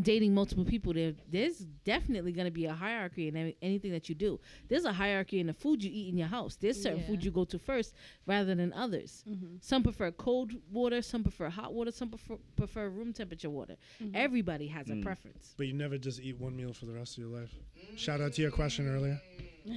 dating 0.01 0.35
multiple 0.35 0.65
people, 0.65 0.95
there 0.95 1.13
there's 1.31 1.59
definitely 1.85 2.33
going 2.33 2.47
to 2.47 2.51
be 2.51 2.67
a 2.67 2.73
hierarchy 2.73 3.29
in 3.29 3.55
anything 3.61 3.93
that 3.93 4.09
you 4.09 4.15
do. 4.15 4.41
There's 4.69 4.85
a 4.85 4.93
hierarchy 4.93 5.41
in 5.41 5.47
the 5.47 5.53
food 5.53 5.83
you 5.83 5.91
eat 5.93 6.09
in 6.09 6.17
your 6.17 6.29
house. 6.29 6.57
There's 6.57 6.81
certain 6.81 7.01
Yeah. 7.01 7.07
food 7.07 7.25
you 7.25 7.31
go 7.31 7.45
to 7.45 7.59
first 7.59 7.95
rather 8.27 8.55
than 8.55 8.73
others. 8.73 9.25
Mm-hmm. 9.29 9.57
Some 9.61 9.83
prefer 9.83 10.11
cold 10.13 10.53
water, 10.71 11.03
some 11.03 11.23
prefer 11.23 11.51
hot 11.51 11.75
water, 11.75 11.91
some 11.91 12.09
prefer, 12.11 12.37
prefer 12.57 12.89
room 12.89 13.13
temperature 13.13 13.51
water. 13.51 13.77
Mm-hmm. 14.03 14.17
Everybody 14.17 14.69
has 14.69 14.89
a 14.89 14.95
mm. 14.95 15.03
preference. 15.03 15.55
But 15.57 15.67
you 15.67 15.75
never 15.75 15.99
just 15.99 16.21
eat 16.21 16.39
one 16.39 16.57
meal 16.57 16.73
for 16.73 16.87
the 16.87 16.95
rest 16.95 17.19
of 17.19 17.25
your 17.25 17.41
life. 17.41 17.53
Shout 17.97 18.21
out 18.21 18.33
to 18.35 18.43
your 18.43 18.51
question 18.51 18.89
earlier. 18.89 19.21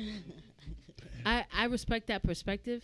I, 1.26 1.46
I 1.54 1.66
respect 1.66 2.08
that 2.08 2.24
perspective. 2.24 2.84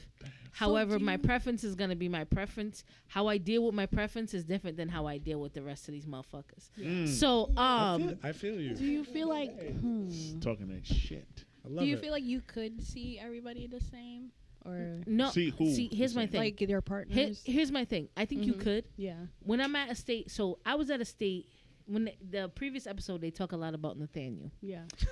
However, 0.52 0.98
do 0.98 1.06
my 1.06 1.18
preference 1.18 1.64
is 1.64 1.76
gonna 1.76 1.96
be 1.96 2.10
my 2.10 2.24
preference. 2.24 2.84
How 3.08 3.28
I 3.28 3.38
deal 3.38 3.64
with 3.66 3.76
my 3.76 3.86
preference 3.86 4.34
is 4.34 4.44
different 4.44 4.78
than 4.78 4.90
how 4.90 5.06
I 5.06 5.18
deal 5.18 5.40
with 5.40 5.54
the 5.54 5.62
rest 5.62 5.88
of 5.88 5.94
these 5.94 6.06
motherfuckers. 6.06 6.70
Mm. 6.80 7.08
So 7.08 7.52
I, 7.56 7.94
um 7.94 8.02
feel, 8.02 8.18
I 8.24 8.32
feel 8.32 8.60
you. 8.60 8.74
Do 8.76 8.86
you 8.86 9.04
feel 9.04 9.30
like? 9.30 9.52
Hmm, 9.80 10.10
Talking 10.40 10.68
that 10.70 10.86
shit. 10.86 11.46
I 11.66 11.70
love 11.70 11.80
do 11.84 11.86
you 11.90 11.96
it. 11.98 12.02
feel 12.02 12.12
like 12.12 12.24
you 12.24 12.42
could 12.42 12.82
see 12.82 13.20
everybody 13.20 13.68
the 13.68 13.80
same, 13.82 14.32
or 14.66 15.02
no 15.06 15.30
See 15.30 15.52
who? 15.52 15.72
see 15.74 15.90
here's 15.94 16.16
my 16.16 16.26
thing. 16.26 16.40
like 16.42 16.58
their 16.58 16.68
Here- 16.68 16.82
partners? 16.82 17.42
here's 17.46 17.72
my 17.72 17.86
thing. 17.86 18.10
I 18.18 18.26
think 18.26 18.44
you 18.46 18.54
Mhm. 18.54 18.62
could. 18.62 18.86
yeah. 18.98 19.18
When 19.42 19.62
I'm 19.62 19.76
at 19.76 19.92
a 19.92 19.96
state 19.96 20.32
so 20.32 20.58
I 20.66 20.76
was 20.76 20.90
at 20.90 21.00
a 21.00 21.06
state 21.06 21.46
when 21.90 22.06
the, 22.06 22.14
the 22.30 22.50
previous 22.50 22.86
episode 22.88 23.20
they 23.22 23.32
talk 23.32 23.52
a 23.52 23.58
lot 23.58 23.74
about 23.74 23.98
Nathaniel. 23.98 24.52
Yeah. 24.62 24.84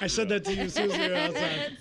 I 0.00 0.06
said 0.06 0.28
that 0.30 0.44
to 0.44 0.54
you 0.54 0.68
Susie. 0.68 0.70
soon 0.70 0.90
as 0.90 0.98
we 0.98 1.08
were 1.08 1.14
outside. 1.16 1.76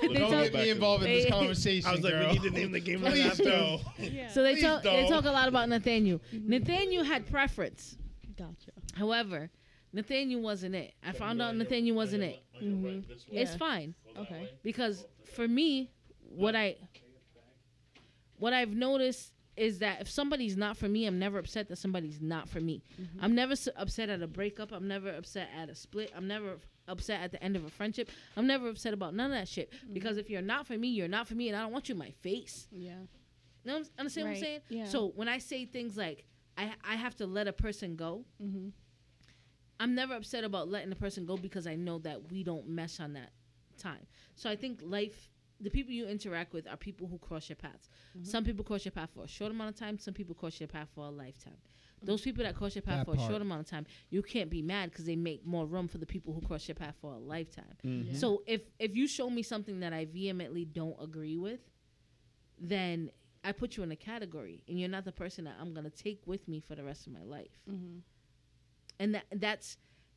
They 0.00 0.06
Don't 0.18 0.30
Don't 0.30 0.42
get 0.44 0.54
me 0.54 0.70
involved 0.70 1.04
in 1.04 1.10
this 1.10 1.24
They- 1.24 1.30
conversation. 1.30 1.88
I 1.88 1.92
was 1.92 2.00
like, 2.02 2.12
girl. 2.14 2.26
we 2.28 2.32
need 2.38 2.42
to 2.42 2.50
name 2.50 2.72
the 2.72 2.80
game 2.80 3.02
right 3.02 3.12
Please 3.12 3.26
after. 3.26 3.44
don't. 3.44 3.80
Yeah. 3.98 4.28
so 4.28 4.42
they 4.42 4.54
Please 4.54 4.62
talk 4.64 4.82
they 4.82 5.02
don't. 5.02 5.10
talk 5.10 5.24
a 5.24 5.30
lot 5.30 5.48
about 5.48 5.68
Nathaniel. 5.68 6.20
Nathaniel 6.32 7.04
had 7.04 7.26
preference. 7.30 7.96
gotcha. 8.36 8.70
However, 8.94 9.50
Nathaniel 9.92 10.40
wasn't 10.40 10.74
it. 10.74 10.94
I 11.06 11.12
found 11.12 11.42
out 11.42 11.54
Nathaniel 11.56 11.96
wasn't 11.96 12.22
it. 12.22 12.42
Mhm. 12.62 13.04
It's 13.10 13.24
Yeah. 13.52 13.56
fine 13.56 13.94
Okay. 14.16 14.50
because 14.62 15.04
for 15.34 15.46
me, 15.48 15.90
what 16.28 16.54
I 16.56 16.76
what 18.38 18.52
I've 18.52 18.70
noticed 18.74 19.32
is 19.66 19.78
that 19.80 20.00
if 20.00 20.08
somebody's 20.10 20.56
not 20.56 20.74
for 20.76 20.88
me, 20.88 21.00
I'm 21.06 21.18
never 21.18 21.38
upset 21.38 21.68
that 21.68 21.76
somebody's 21.76 22.20
not 22.20 22.48
for 22.48 22.60
me. 22.60 22.76
I'm 23.22 23.34
never 23.34 23.52
s 23.52 23.68
upset 23.76 24.08
at 24.14 24.20
a 24.22 24.26
breakup. 24.26 24.72
I'm 24.72 24.88
never 24.94 25.10
upset 25.20 25.48
at 25.60 25.68
a 25.68 25.74
split. 25.74 26.10
I'm 26.16 26.26
never 26.26 26.50
upset 26.88 27.20
at 27.20 27.30
the 27.34 27.40
end 27.46 27.54
of 27.56 27.64
a 27.64 27.70
friendship. 27.78 28.06
I'm 28.36 28.46
never 28.46 28.66
upset 28.68 28.92
about 28.94 29.12
none 29.14 29.30
of 29.32 29.36
that 29.38 29.48
shit 29.48 29.68
because 29.92 30.16
if 30.22 30.26
you're 30.30 30.48
not 30.54 30.66
for 30.66 30.76
me, 30.84 30.88
you're 30.88 31.14
not 31.18 31.28
for 31.28 31.34
me, 31.40 31.48
and 31.48 31.56
I 31.56 31.60
don't 31.62 31.72
want 31.72 31.88
you 31.88 31.94
in 31.94 31.98
my 31.98 32.12
face. 32.28 32.66
Yeah. 32.72 33.00
You 33.62 33.66
know, 33.66 33.74
what 33.78 33.86
I'm- 33.86 33.92
understand 33.98 34.26
what 34.28 34.34
I'm 34.36 34.42
saying? 34.42 34.60
yeah. 34.70 34.86
So 34.86 34.98
when 35.18 35.28
I 35.28 35.38
say 35.50 35.66
things 35.66 35.96
like 36.04 36.18
I 36.56 36.64
I 36.92 36.94
have 37.04 37.14
to 37.16 37.26
let 37.26 37.46
a 37.46 37.52
person 37.66 37.96
go, 37.96 38.24
Mhm. 38.42 38.72
I'm 39.78 39.94
never 39.94 40.14
upset 40.14 40.44
about 40.44 40.68
letting 40.68 40.92
a 40.92 40.96
person 40.96 41.24
go 41.26 41.36
because 41.36 41.66
I 41.66 41.74
know 41.76 41.98
that 42.00 42.30
we 42.30 42.42
don't 42.44 42.68
mesh 42.68 43.00
on 43.00 43.12
that 43.14 43.32
time. 43.78 44.06
So 44.34 44.50
I 44.50 44.56
think 44.56 44.80
life, 44.82 45.29
the 45.60 45.70
people 45.70 45.92
you 45.92 46.06
interact 46.06 46.52
with 46.52 46.66
are 46.66 46.76
people 46.76 47.06
who 47.06 47.18
cross 47.18 47.48
your 47.48 47.56
paths. 47.56 47.88
Mm-hmm. 48.16 48.24
Some 48.24 48.44
people 48.44 48.64
cross 48.64 48.84
your 48.84 48.92
path 48.92 49.10
for 49.14 49.24
a 49.24 49.28
short 49.28 49.50
amount 49.50 49.70
of 49.70 49.76
time. 49.78 49.98
Some 49.98 50.14
people 50.14 50.34
cross 50.34 50.58
your 50.60 50.68
path 50.68 50.88
for 50.94 51.04
a 51.04 51.10
lifetime. 51.10 51.56
Those 52.02 52.22
people 52.22 52.44
that 52.44 52.54
cross 52.56 52.74
your 52.74 52.82
path 52.82 53.06
That 53.06 53.14
for 53.14 53.22
a 53.22 53.26
short 53.28 53.42
amount 53.42 53.60
of 53.60 53.66
time, 53.68 53.86
you 54.08 54.22
can't 54.22 54.48
be 54.48 54.62
mad 54.62 54.90
because 54.90 55.04
they 55.04 55.16
make 55.16 55.44
more 55.44 55.66
room 55.66 55.86
for 55.86 55.98
the 55.98 56.06
people 56.06 56.32
who 56.32 56.40
cross 56.40 56.66
your 56.66 56.74
path 56.74 56.94
for 57.00 57.12
a 57.12 57.18
lifetime. 57.18 57.76
Mm-hmm. 57.84 58.12
Yeah. 58.12 58.18
So 58.18 58.42
if 58.46 58.62
if 58.78 58.96
you 58.96 59.06
show 59.06 59.28
me 59.28 59.42
something 59.42 59.80
that 59.80 59.92
I 59.92 60.06
vehemently 60.06 60.64
don't 60.64 60.96
agree 60.98 61.36
with, 61.36 61.60
then 62.58 63.10
I 63.44 63.52
put 63.52 63.76
you 63.76 63.82
in 63.82 63.92
a 63.92 63.96
category, 63.96 64.62
and 64.66 64.78
you're 64.80 64.88
not 64.88 65.04
the 65.04 65.12
person 65.12 65.44
that 65.44 65.56
I'm 65.60 65.74
gonna 65.74 65.90
take 65.90 66.22
with 66.26 66.48
me 66.48 66.60
for 66.60 66.74
the 66.74 66.84
rest 66.84 67.06
of 67.06 67.12
my 67.12 67.22
life. 67.22 67.52
Mhm. 67.68 68.00
And 68.98 69.14
that 69.14 69.24
that's 69.32 69.76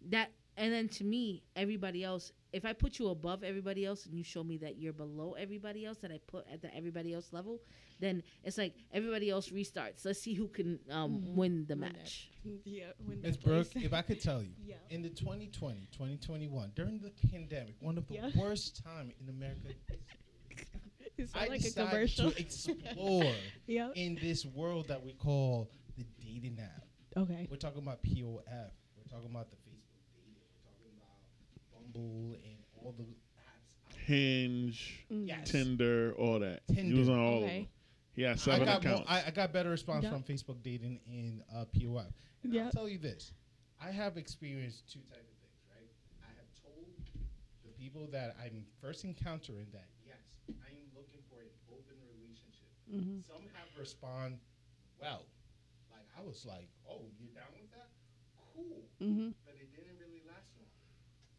that. 0.10 0.32
And 0.58 0.72
then 0.72 0.88
to 0.90 1.04
me, 1.04 1.44
everybody 1.56 2.04
else. 2.04 2.32
If 2.52 2.66
I 2.66 2.74
put 2.74 3.00
you 3.00 3.10
above 3.10 3.44
everybody 3.44 3.84
else, 3.84 4.06
and 4.06 4.16
you 4.16 4.24
show 4.24 4.44
me 4.44 4.58
that 4.58 4.78
you're 4.78 4.94
below 4.94 5.34
everybody 5.34 5.86
else 5.86 5.98
that 6.00 6.12
I 6.12 6.20
put 6.28 6.46
at 6.54 6.62
the 6.62 6.74
everybody 6.76 7.12
else 7.12 7.34
level, 7.34 7.60
then 8.00 8.22
it's 8.44 8.60
like 8.60 8.76
everybody 8.94 9.32
else 9.32 9.50
restarts. 9.50 10.06
Let's 10.06 10.20
see 10.22 10.36
who 10.36 10.48
can 10.48 10.78
um, 10.92 11.36
win 11.36 11.66
the 11.68 11.74
Win 11.76 11.80
that. 11.82 11.94
match. 11.98 12.30
Yeah. 12.66 12.86
When 13.04 13.22
Miss 13.22 13.38
that 13.38 13.44
Brooke, 13.46 13.68
if 13.76 13.94
I 13.94 14.02
could 14.04 14.22
tell 14.22 14.44
you, 14.44 14.50
Yeah. 14.64 14.76
in 14.92 15.02
the 15.02 15.10
2020, 15.10 15.88
2021, 15.92 16.74
during 16.76 17.00
the 17.00 17.12
pandemic, 17.32 17.76
one 17.80 17.98
of 17.98 18.08
the 18.08 18.16
Yeah. 18.16 18.30
worst 18.36 18.84
time 18.84 19.12
in 19.20 19.30
America, 19.30 19.70
It 21.18 21.30
sound 21.30 21.46
I 21.46 21.48
like 21.48 21.62
a 21.62 21.64
decided 21.64 21.90
commercial. 21.92 22.32
to 22.32 22.40
explore 22.40 23.32
yeah. 23.68 23.90
in 23.96 24.16
this 24.22 24.46
world 24.46 24.88
that 24.90 25.04
we 25.04 25.14
call 25.14 25.70
the 25.98 26.06
dating 26.20 26.60
app. 26.60 26.86
Okay. 27.18 27.48
We're 27.50 27.58
talking 27.58 27.82
about 27.82 28.04
POF. 28.04 28.72
We're 28.98 29.10
talking 29.10 29.30
about 29.32 29.50
the 29.52 29.58
Facebook 29.58 30.04
dating. 30.12 30.42
We're 30.42 30.70
talking 30.70 30.92
about 30.98 31.83
Bumble 31.94 32.38
and 32.44 32.58
all 32.76 32.94
the 32.98 33.04
apps. 33.04 33.96
Hinge, 34.06 35.06
Mm. 35.12 35.28
Yes. 35.28 35.50
Tinder, 35.52 36.14
all 36.18 36.40
that. 36.40 36.62
He 36.74 36.94
was 36.94 37.10
on 37.10 37.20
all 37.20 37.44
of 37.44 37.50
them. 37.50 37.68
He 38.16 38.22
had 38.22 38.34
I 38.34 38.36
seven 38.36 38.66
got, 38.66 38.84
more, 38.84 38.94
accounts. 38.94 39.10
I, 39.12 39.24
I 39.28 39.32
got 39.32 39.54
better 39.54 39.70
response 39.70 40.04
Yeah. 40.04 40.12
from 40.12 40.24
Facebook 40.24 40.62
dating 40.62 41.00
and 41.08 41.42
uh, 41.54 41.66
POF. 41.74 42.12
And 42.44 42.54
Yeah. 42.54 42.66
I'll 42.66 42.72
tell 42.72 42.90
you 42.90 42.98
this. 43.00 43.34
I 43.82 43.92
have 43.92 44.18
experienced 44.18 44.88
two 44.92 45.00
types 45.10 45.32
of 45.32 45.38
things, 45.42 45.60
right? 45.72 45.90
I 46.24 46.30
have 46.38 46.50
told 46.64 46.88
the 47.66 47.72
people 47.80 48.08
that 48.12 48.36
I'm 48.44 48.66
first 48.82 49.04
encountering 49.04 49.68
that, 49.74 49.90
yes, 50.06 50.18
I'm 50.48 50.78
looking 50.96 51.20
for 51.30 51.42
an 51.42 51.50
open 51.72 51.98
relationship. 52.06 52.70
Mm-hmm. 52.92 53.22
Some 53.28 53.44
have 53.54 53.68
respond 53.80 54.38
well. 55.02 55.26
Like, 55.92 56.06
I 56.18 56.22
was 56.22 56.46
like, 56.46 56.70
oh, 56.88 57.02
you're 57.20 57.34
down 57.34 57.50
with 57.60 57.72
that? 57.72 57.90
Cool. 58.56 58.86
Mm-hmm. 59.02 59.30
But 59.44 59.56
it 59.58 59.74
didn't 59.74 59.98
really 60.00 60.22
last 60.30 60.48
long. 60.56 60.70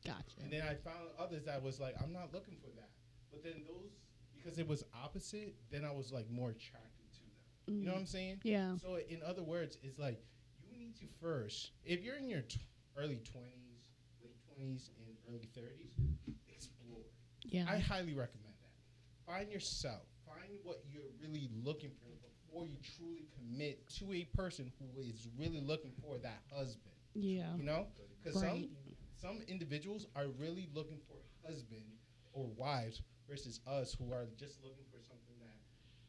Gotcha. 0.04 0.36
And 0.42 0.52
then 0.52 0.62
I 0.62 0.74
found 0.74 1.08
others 1.18 1.44
that 1.46 1.62
was 1.62 1.80
like, 1.80 1.94
I'm 2.02 2.12
not 2.12 2.32
looking 2.32 2.56
for 2.60 2.70
that. 2.76 2.90
But 3.30 3.42
then 3.42 3.62
those, 3.66 3.90
because 4.36 4.58
it 4.58 4.68
was 4.68 4.84
opposite, 5.02 5.54
then 5.70 5.84
I 5.84 5.90
was 5.92 6.12
like 6.12 6.30
more 6.30 6.50
attracted 6.50 7.10
to 7.12 7.20
them. 7.66 7.78
You 7.78 7.84
know 7.86 7.90
mm. 7.92 7.94
what 7.94 8.00
I'm 8.00 8.06
saying? 8.06 8.40
Yeah. 8.44 8.76
So 8.76 8.98
in 9.08 9.20
other 9.26 9.42
words, 9.42 9.78
it's 9.82 9.98
like 9.98 10.20
you 10.62 10.78
need 10.78 10.96
to 10.96 11.06
first, 11.20 11.72
if 11.84 12.02
you're 12.04 12.16
in 12.16 12.28
your 12.28 12.42
t- 12.42 12.60
early 12.96 13.22
20s, 13.24 13.80
late 14.22 14.36
20s, 14.58 14.90
and 14.98 15.16
early 15.30 15.48
30s, 15.56 16.34
explore. 16.48 17.04
Yeah. 17.44 17.64
I 17.68 17.78
highly 17.78 18.14
recommend 18.14 18.54
that. 18.60 19.32
Find 19.32 19.50
yourself. 19.50 20.02
Find 20.26 20.58
what 20.62 20.82
you're 20.90 21.02
really 21.20 21.48
looking 21.64 21.90
for 22.02 22.10
before 22.20 22.66
you 22.66 22.76
truly 22.96 23.26
commit 23.36 23.88
to 23.98 24.12
a 24.12 24.24
person 24.36 24.70
who 24.78 25.00
is 25.00 25.28
really 25.38 25.60
looking 25.60 25.92
for 26.02 26.18
that 26.18 26.42
husband. 26.54 26.94
yeah. 27.14 27.54
You 27.56 27.64
know, 27.64 27.86
because 28.22 28.42
Right. 28.42 28.50
some 28.50 28.68
some 29.24 29.40
individuals 29.48 30.04
are 30.14 30.28
really 30.38 30.68
looking 30.74 31.00
for 31.08 31.16
husband 31.48 31.88
or 32.34 32.44
wives 32.60 33.00
versus 33.26 33.60
us 33.64 33.96
who 33.96 34.12
are 34.12 34.28
just 34.36 34.60
looking 34.60 34.84
for 34.92 35.00
something 35.00 35.32
that 35.40 35.56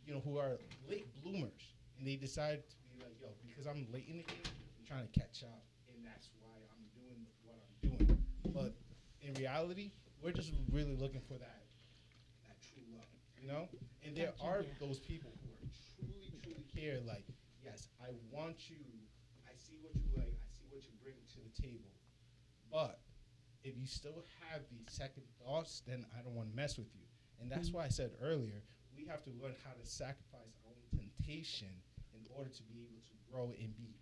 you 0.03 0.11
know 0.11 0.19
who 0.19 0.35
are 0.35 0.59
late 0.83 1.07
bloomers 1.23 1.71
and 1.97 2.05
they 2.05 2.17
decide 2.17 2.59
to 2.67 2.75
be 2.91 2.99
like, 2.99 3.15
yo, 3.23 3.31
because 3.47 3.67
I'm 3.71 3.87
late 3.87 4.11
in 4.11 4.17
the 4.19 4.27
game, 4.27 4.43
I'm 4.51 4.83
trying 4.83 5.07
to 5.07 5.13
catch 5.15 5.47
up, 5.47 5.63
and 5.87 6.03
that's 6.03 6.27
why 6.43 6.59
I'm 6.75 6.83
doing 6.91 7.23
what 7.47 7.55
I'm 7.63 7.75
doing. 7.87 8.19
But 8.51 8.75
in 9.23 9.33
reality, 9.39 9.91
we're 10.21 10.35
just 10.35 10.51
really 10.69 10.99
looking 10.99 11.21
for 11.23 11.39
that 11.39 11.63
that 12.43 12.59
true 12.59 12.83
love, 12.91 13.15
you 13.39 13.47
know. 13.47 13.71
And 14.03 14.11
there 14.11 14.35
are 14.43 14.67
those 14.83 14.99
people 14.99 15.31
who 15.39 15.55
are 15.55 15.71
truly, 15.95 16.35
truly 16.43 16.67
care. 16.67 16.99
Like, 17.07 17.23
yes, 17.63 17.87
I 18.03 18.11
want 18.27 18.69
you. 18.69 18.83
I 19.47 19.55
see 19.55 19.79
what 19.79 19.95
you 19.95 20.03
like. 20.19 20.35
I 20.35 20.51
see 20.51 20.67
what 20.67 20.83
you 20.83 20.91
bring 20.99 21.15
to 21.15 21.39
the 21.39 21.55
table. 21.55 21.95
But 22.75 22.99
if 23.65 23.73
you 23.77 23.87
still 23.87 24.23
have 24.51 24.61
these 24.69 24.85
second 24.87 25.23
thoughts, 25.43 25.81
then 25.87 26.05
I 26.17 26.21
don't 26.21 26.35
want 26.35 26.49
to 26.49 26.55
mess 26.55 26.77
with 26.77 26.93
you. 26.93 27.01
And 27.41 27.51
that's 27.51 27.71
why 27.71 27.83
I 27.83 27.89
said 27.89 28.11
earlier, 28.21 28.61
we 28.95 29.05
have 29.05 29.23
to 29.23 29.31
learn 29.41 29.55
how 29.65 29.71
to 29.71 29.85
sacrifice 29.89 30.53
our 30.63 30.71
own 30.71 30.99
temptation 30.99 31.73
in 32.13 32.21
order 32.37 32.49
to 32.49 32.63
be 32.63 32.85
able 32.85 33.01
to 33.01 33.15
grow 33.31 33.51
and 33.59 33.75
be 33.75 33.97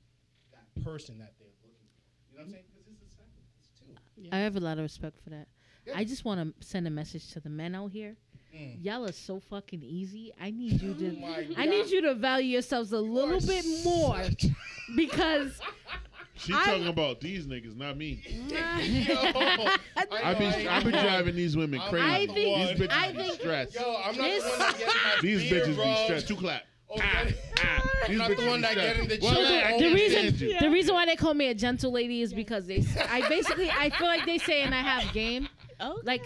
that 0.52 0.84
person 0.84 1.18
that 1.20 1.34
they're 1.40 1.48
looking 1.64 1.88
for. 1.96 2.12
You 2.30 2.38
know 2.38 2.44
what 2.44 2.46
I'm 2.48 2.52
saying? 2.52 2.64
Because 2.72 2.88
it's 2.92 3.02
a 3.02 3.16
sacrifice 3.16 3.70
too. 3.80 4.30
I 4.32 4.40
have 4.40 4.58
a 4.58 4.60
lot 4.60 4.78
of 4.78 4.84
respect 4.84 5.18
for 5.24 5.30
that. 5.32 5.48
Yeah. 5.88 5.94
I 5.96 6.04
just 6.04 6.26
want 6.26 6.40
to 6.42 6.66
send 6.66 6.86
a 6.86 6.92
message 6.92 7.32
to 7.32 7.40
the 7.40 7.50
men 7.50 7.74
out 7.74 7.92
here. 7.92 8.16
Mm. 8.56 8.84
Y'all 8.84 9.06
are 9.06 9.12
so 9.12 9.40
fucking 9.40 9.82
easy. 9.82 10.32
I 10.40 10.52
need 10.52 10.82
you 10.82 10.94
to. 10.94 11.18
Oh 11.18 11.20
my 11.20 11.48
I 11.58 11.66
need 11.66 11.90
you 11.90 12.02
to 12.02 12.14
value 12.14 12.50
yourselves 12.50 12.94
a 12.94 12.98
You 12.98 13.02
little 13.02 13.40
bit 13.40 13.66
more 13.84 14.22
because 14.96 15.60
She 16.36 16.54
I- 16.54 16.66
talking 16.66 16.88
about 16.88 17.22
these 17.22 17.46
niggas, 17.46 17.76
not 17.78 17.98
me. 17.98 18.22
Yo, 18.50 19.16
I 20.12 20.34
be 20.34 20.46
I 20.68 20.84
be 20.84 20.92
driving 20.92 21.36
these 21.36 21.56
women 21.56 21.80
crazy. 21.90 22.06
I 22.06 22.26
the 22.26 22.34
think- 22.34 22.78
these 22.78 22.88
bitches 22.88 22.92
I 22.92 23.12
be 23.12 23.18
think- 23.20 23.34
stressed. 23.34 23.76
Yo, 23.76 24.02
I'm 24.04 24.18
not 24.18 24.24
This- 24.24 24.44
the 24.44 24.50
one 24.50 24.60
that 24.60 24.78
getting 24.78 24.88
my 24.88 25.20
These 25.22 25.50
beard 25.50 25.64
bitches 25.64 25.78
rubbed. 25.78 25.98
be 26.00 26.04
stressed. 26.06 26.28
Two 26.28 26.36
clap. 26.36 26.64
Oh, 26.90 26.96
Ah, 27.00 27.24
that- 27.26 27.34
ah. 27.60 27.90
These 28.08 28.18
not 28.18 28.36
the 28.38 28.46
one 28.46 28.62
that 28.62 28.72
stressed. 28.72 28.94
getting 29.00 29.10
the 29.10 29.20
Well, 29.26 29.34
children 29.36 29.64
I 29.64 29.78
the 29.80 29.94
reason 29.94 30.38
stand 30.38 30.60
the 30.60 30.70
reason 30.72 30.94
why 30.96 31.06
they 31.06 31.16
call 31.16 31.34
me 31.34 31.48
a 31.48 31.54
gentle 31.56 31.92
lady 31.92 32.22
is 32.22 32.34
because 32.34 32.66
they 32.68 32.78
s- 32.78 32.98
I 33.10 33.28
basically 33.30 33.70
I 33.72 33.90
feel 33.92 34.08
like 34.08 34.26
they 34.26 34.38
saying 34.38 34.74
I 34.74 34.82
have 34.82 35.14
game. 35.14 35.48
Oh. 35.80 36.00
Like 36.04 36.24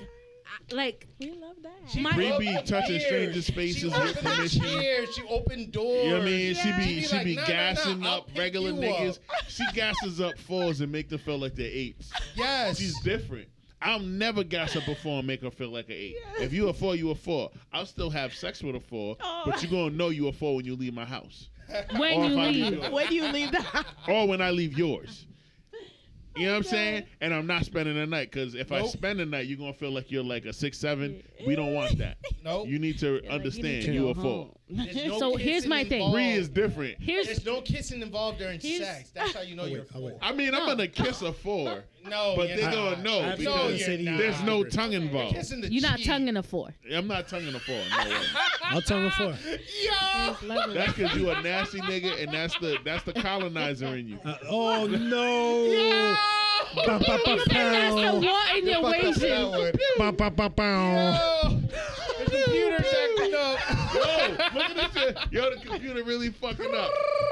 I- 0.72 0.76
like 0.76 1.08
We 1.20 1.32
love 1.32 1.56
that. 1.64 1.92
She 1.92 2.02
My- 2.02 2.16
be 2.38 2.54
touching 2.66 3.00
chairs. 3.00 3.06
stranger 3.06 3.42
spaces 3.42 3.78
She 3.80 3.86
with 3.88 3.96
opened 3.96 4.18
permission. 4.18 4.62
chairs. 4.64 5.16
She 5.16 5.22
opened 5.30 5.72
doors. 5.72 6.04
You 6.06 6.10
know 6.12 6.18
what 6.20 6.28
I 6.28 6.30
mean? 6.32 6.56
She 6.56 6.68
Yeah. 6.70 6.78
be 6.78 6.84
She 6.88 6.96
be 6.96 7.02
she 7.08 7.16
like, 7.16 7.26
be 7.26 7.36
"Nah, 7.36 7.42
nah, 7.42 7.48
gassing 7.48 8.00
nah, 8.00 8.10
I'll 8.10 8.18
up 8.20 8.30
regular 8.36 8.70
you 8.72 8.76
niggas. 8.78 9.18
up." 9.30 9.50
She 9.50 9.64
gasses 9.74 10.22
up 10.22 10.38
fours 10.40 10.82
and 10.82 10.92
make 10.92 11.10
them 11.10 11.20
feel 11.20 11.38
like 11.38 11.56
they're 11.56 11.66
eights. 11.72 12.12
Yes. 12.36 12.78
She's 12.80 13.00
different. 13.02 13.48
I'll 13.82 14.00
never 14.00 14.44
gas 14.44 14.76
up 14.76 14.88
a 14.88 14.96
four 14.96 15.20
and 15.20 15.28
make 15.28 15.42
her 15.42 15.52
feel 15.52 15.70
like 15.70 15.86
an 15.90 15.96
eight. 15.96 16.16
If 16.40 16.52
you 16.52 16.68
a 16.70 16.74
four, 16.74 16.96
you 16.96 17.12
a 17.12 17.16
four. 17.16 17.52
I'll 17.72 17.86
still 17.86 18.10
have 18.10 18.34
sex 18.34 18.64
with 18.64 18.76
a 18.76 18.80
four, 18.80 19.18
Oh. 19.22 19.44
but 19.46 19.62
you're 19.62 19.70
gonna 19.72 19.96
know 19.96 20.10
you 20.10 20.28
a 20.28 20.34
four 20.34 20.56
when 20.56 20.66
you 20.66 20.76
leave 20.76 20.94
my 20.96 21.06
house, 21.06 21.50
when 21.96 22.14
Or 22.18 22.26
you 22.28 22.36
leave. 22.36 22.82
leave 22.82 22.92
when 22.92 23.12
you 23.14 23.28
leave 23.32 23.52
the 23.52 23.62
house. 23.62 23.86
or 24.08 24.28
when 24.28 24.42
I 24.42 24.50
leave 24.50 24.76
yours. 24.78 25.26
You 26.38 26.46
know 26.48 26.52
what 26.54 26.58
I'm 26.58 26.64
saying? 26.64 27.04
And 27.22 27.34
I'm 27.34 27.48
not 27.48 27.66
spending 27.66 27.96
the 27.96 28.06
night 28.06 28.32
because 28.32 28.56
if 28.56 28.72
I 28.72 28.86
spend 28.88 29.20
the 29.20 29.26
night, 29.26 29.48
you're 29.48 29.58
gonna 29.58 29.74
feel 29.74 29.92
like 29.92 30.12
you're 30.12 30.24
like 30.24 30.46
a 30.46 30.54
six 30.54 30.78
seven. 30.78 31.22
We 31.46 31.56
don't 31.56 31.74
want 31.74 31.98
that. 32.00 32.18
Nope. 32.44 32.68
You 32.70 32.80
need 32.80 32.98
to 33.00 33.16
Like, 33.16 33.24
you 33.26 33.30
understand 33.30 33.74
need 33.80 33.86
to 33.88 33.94
you 33.94 34.02
go 34.02 34.10
a 34.10 34.16
four. 34.16 34.50
no 34.70 35.20
So 35.20 35.36
here's 35.36 35.68
my 35.68 35.84
thing. 35.84 35.94
involved. 35.96 36.14
Three 36.16 36.32
is 36.32 36.48
different. 36.48 36.96
Here's 37.02 37.26
There's 37.26 37.46
no 37.46 37.60
kissing 37.62 38.02
involved 38.02 38.38
during 38.40 38.60
Here's- 38.62 38.88
sex. 38.88 39.10
That's 39.14 39.34
how 39.34 39.42
you 39.42 39.56
know 39.58 39.64
Oh, 39.64 39.66
you're 39.66 39.86
oh, 39.94 40.00
wait, 40.02 40.14
oh, 40.16 40.20
I 40.22 40.32
mean, 40.34 40.54
I'm 40.54 40.62
No. 40.62 40.68
gonna 40.68 40.88
kiss 40.88 41.22
a 41.24 41.34
four, 41.34 41.84
No, 42.10 42.34
but 42.36 42.48
they're 42.48 42.62
not. 42.62 42.74
gonna 42.74 43.04
know 43.04 43.20
I 43.20 43.24
have 43.24 43.40
No, 43.40 43.52
because 43.54 43.70
you're 43.72 43.80
say 43.80 43.98
to 43.98 44.04
you, 44.04 44.10
not. 44.12 44.18
there's 44.20 44.44
no 44.44 44.64
tongue 44.64 44.94
involved. 44.94 45.36
Kissing 45.36 45.62
the 45.62 45.72
you're 45.72 45.82
not 45.82 45.98
cheek. 45.98 46.08
tonguing 46.08 46.38
a 46.38 46.44
four. 46.44 46.70
I'm 46.94 47.08
not 47.08 47.28
tonguing 47.28 47.54
a 47.56 47.60
four. 47.60 47.76
No 47.76 48.10
way. 48.10 48.18
I'll 48.64 48.82
tongue 48.82 49.06
a 49.06 49.12
four. 49.12 49.36
Yo. 49.46 50.74
That's 50.74 50.94
because 50.94 51.16
you 51.18 51.30
a 51.30 51.42
nasty 51.42 51.80
nigga, 51.82 52.22
and 52.24 52.34
that's 52.34 52.58
the 52.60 52.78
that's 52.84 53.04
the 53.04 53.14
colonizer 53.14 53.96
in 53.96 54.08
you. 54.08 54.20
Uh, 54.26 54.36
oh 54.50 54.86
no! 54.88 56.16
Ba, 56.76 57.00
ba, 57.00 57.00
ba, 57.00 57.20
That's 57.26 57.44
the 57.46 57.50
pow. 57.54 58.20
war 58.20 58.58
in 58.58 58.68
your 58.68 58.82
wages. 58.84 59.22
one. 59.22 59.72
Ba, 59.98 60.12
ba, 60.12 60.30
ba, 60.32 60.50
pow. 60.50 61.44
Yo. 61.44 61.60
The 62.26 62.44
computer's 62.44 62.86
acting 62.94 63.34
up. 63.36 63.60
Yo, 63.94 64.32
look 64.60 64.70
at 64.70 64.94
this 64.94 65.04
shit. 65.04 65.18
Yo, 65.32 65.50
the 65.56 65.66
computer 65.66 66.04
really 66.04 66.30
fucking 66.30 66.74
up. 66.74 66.92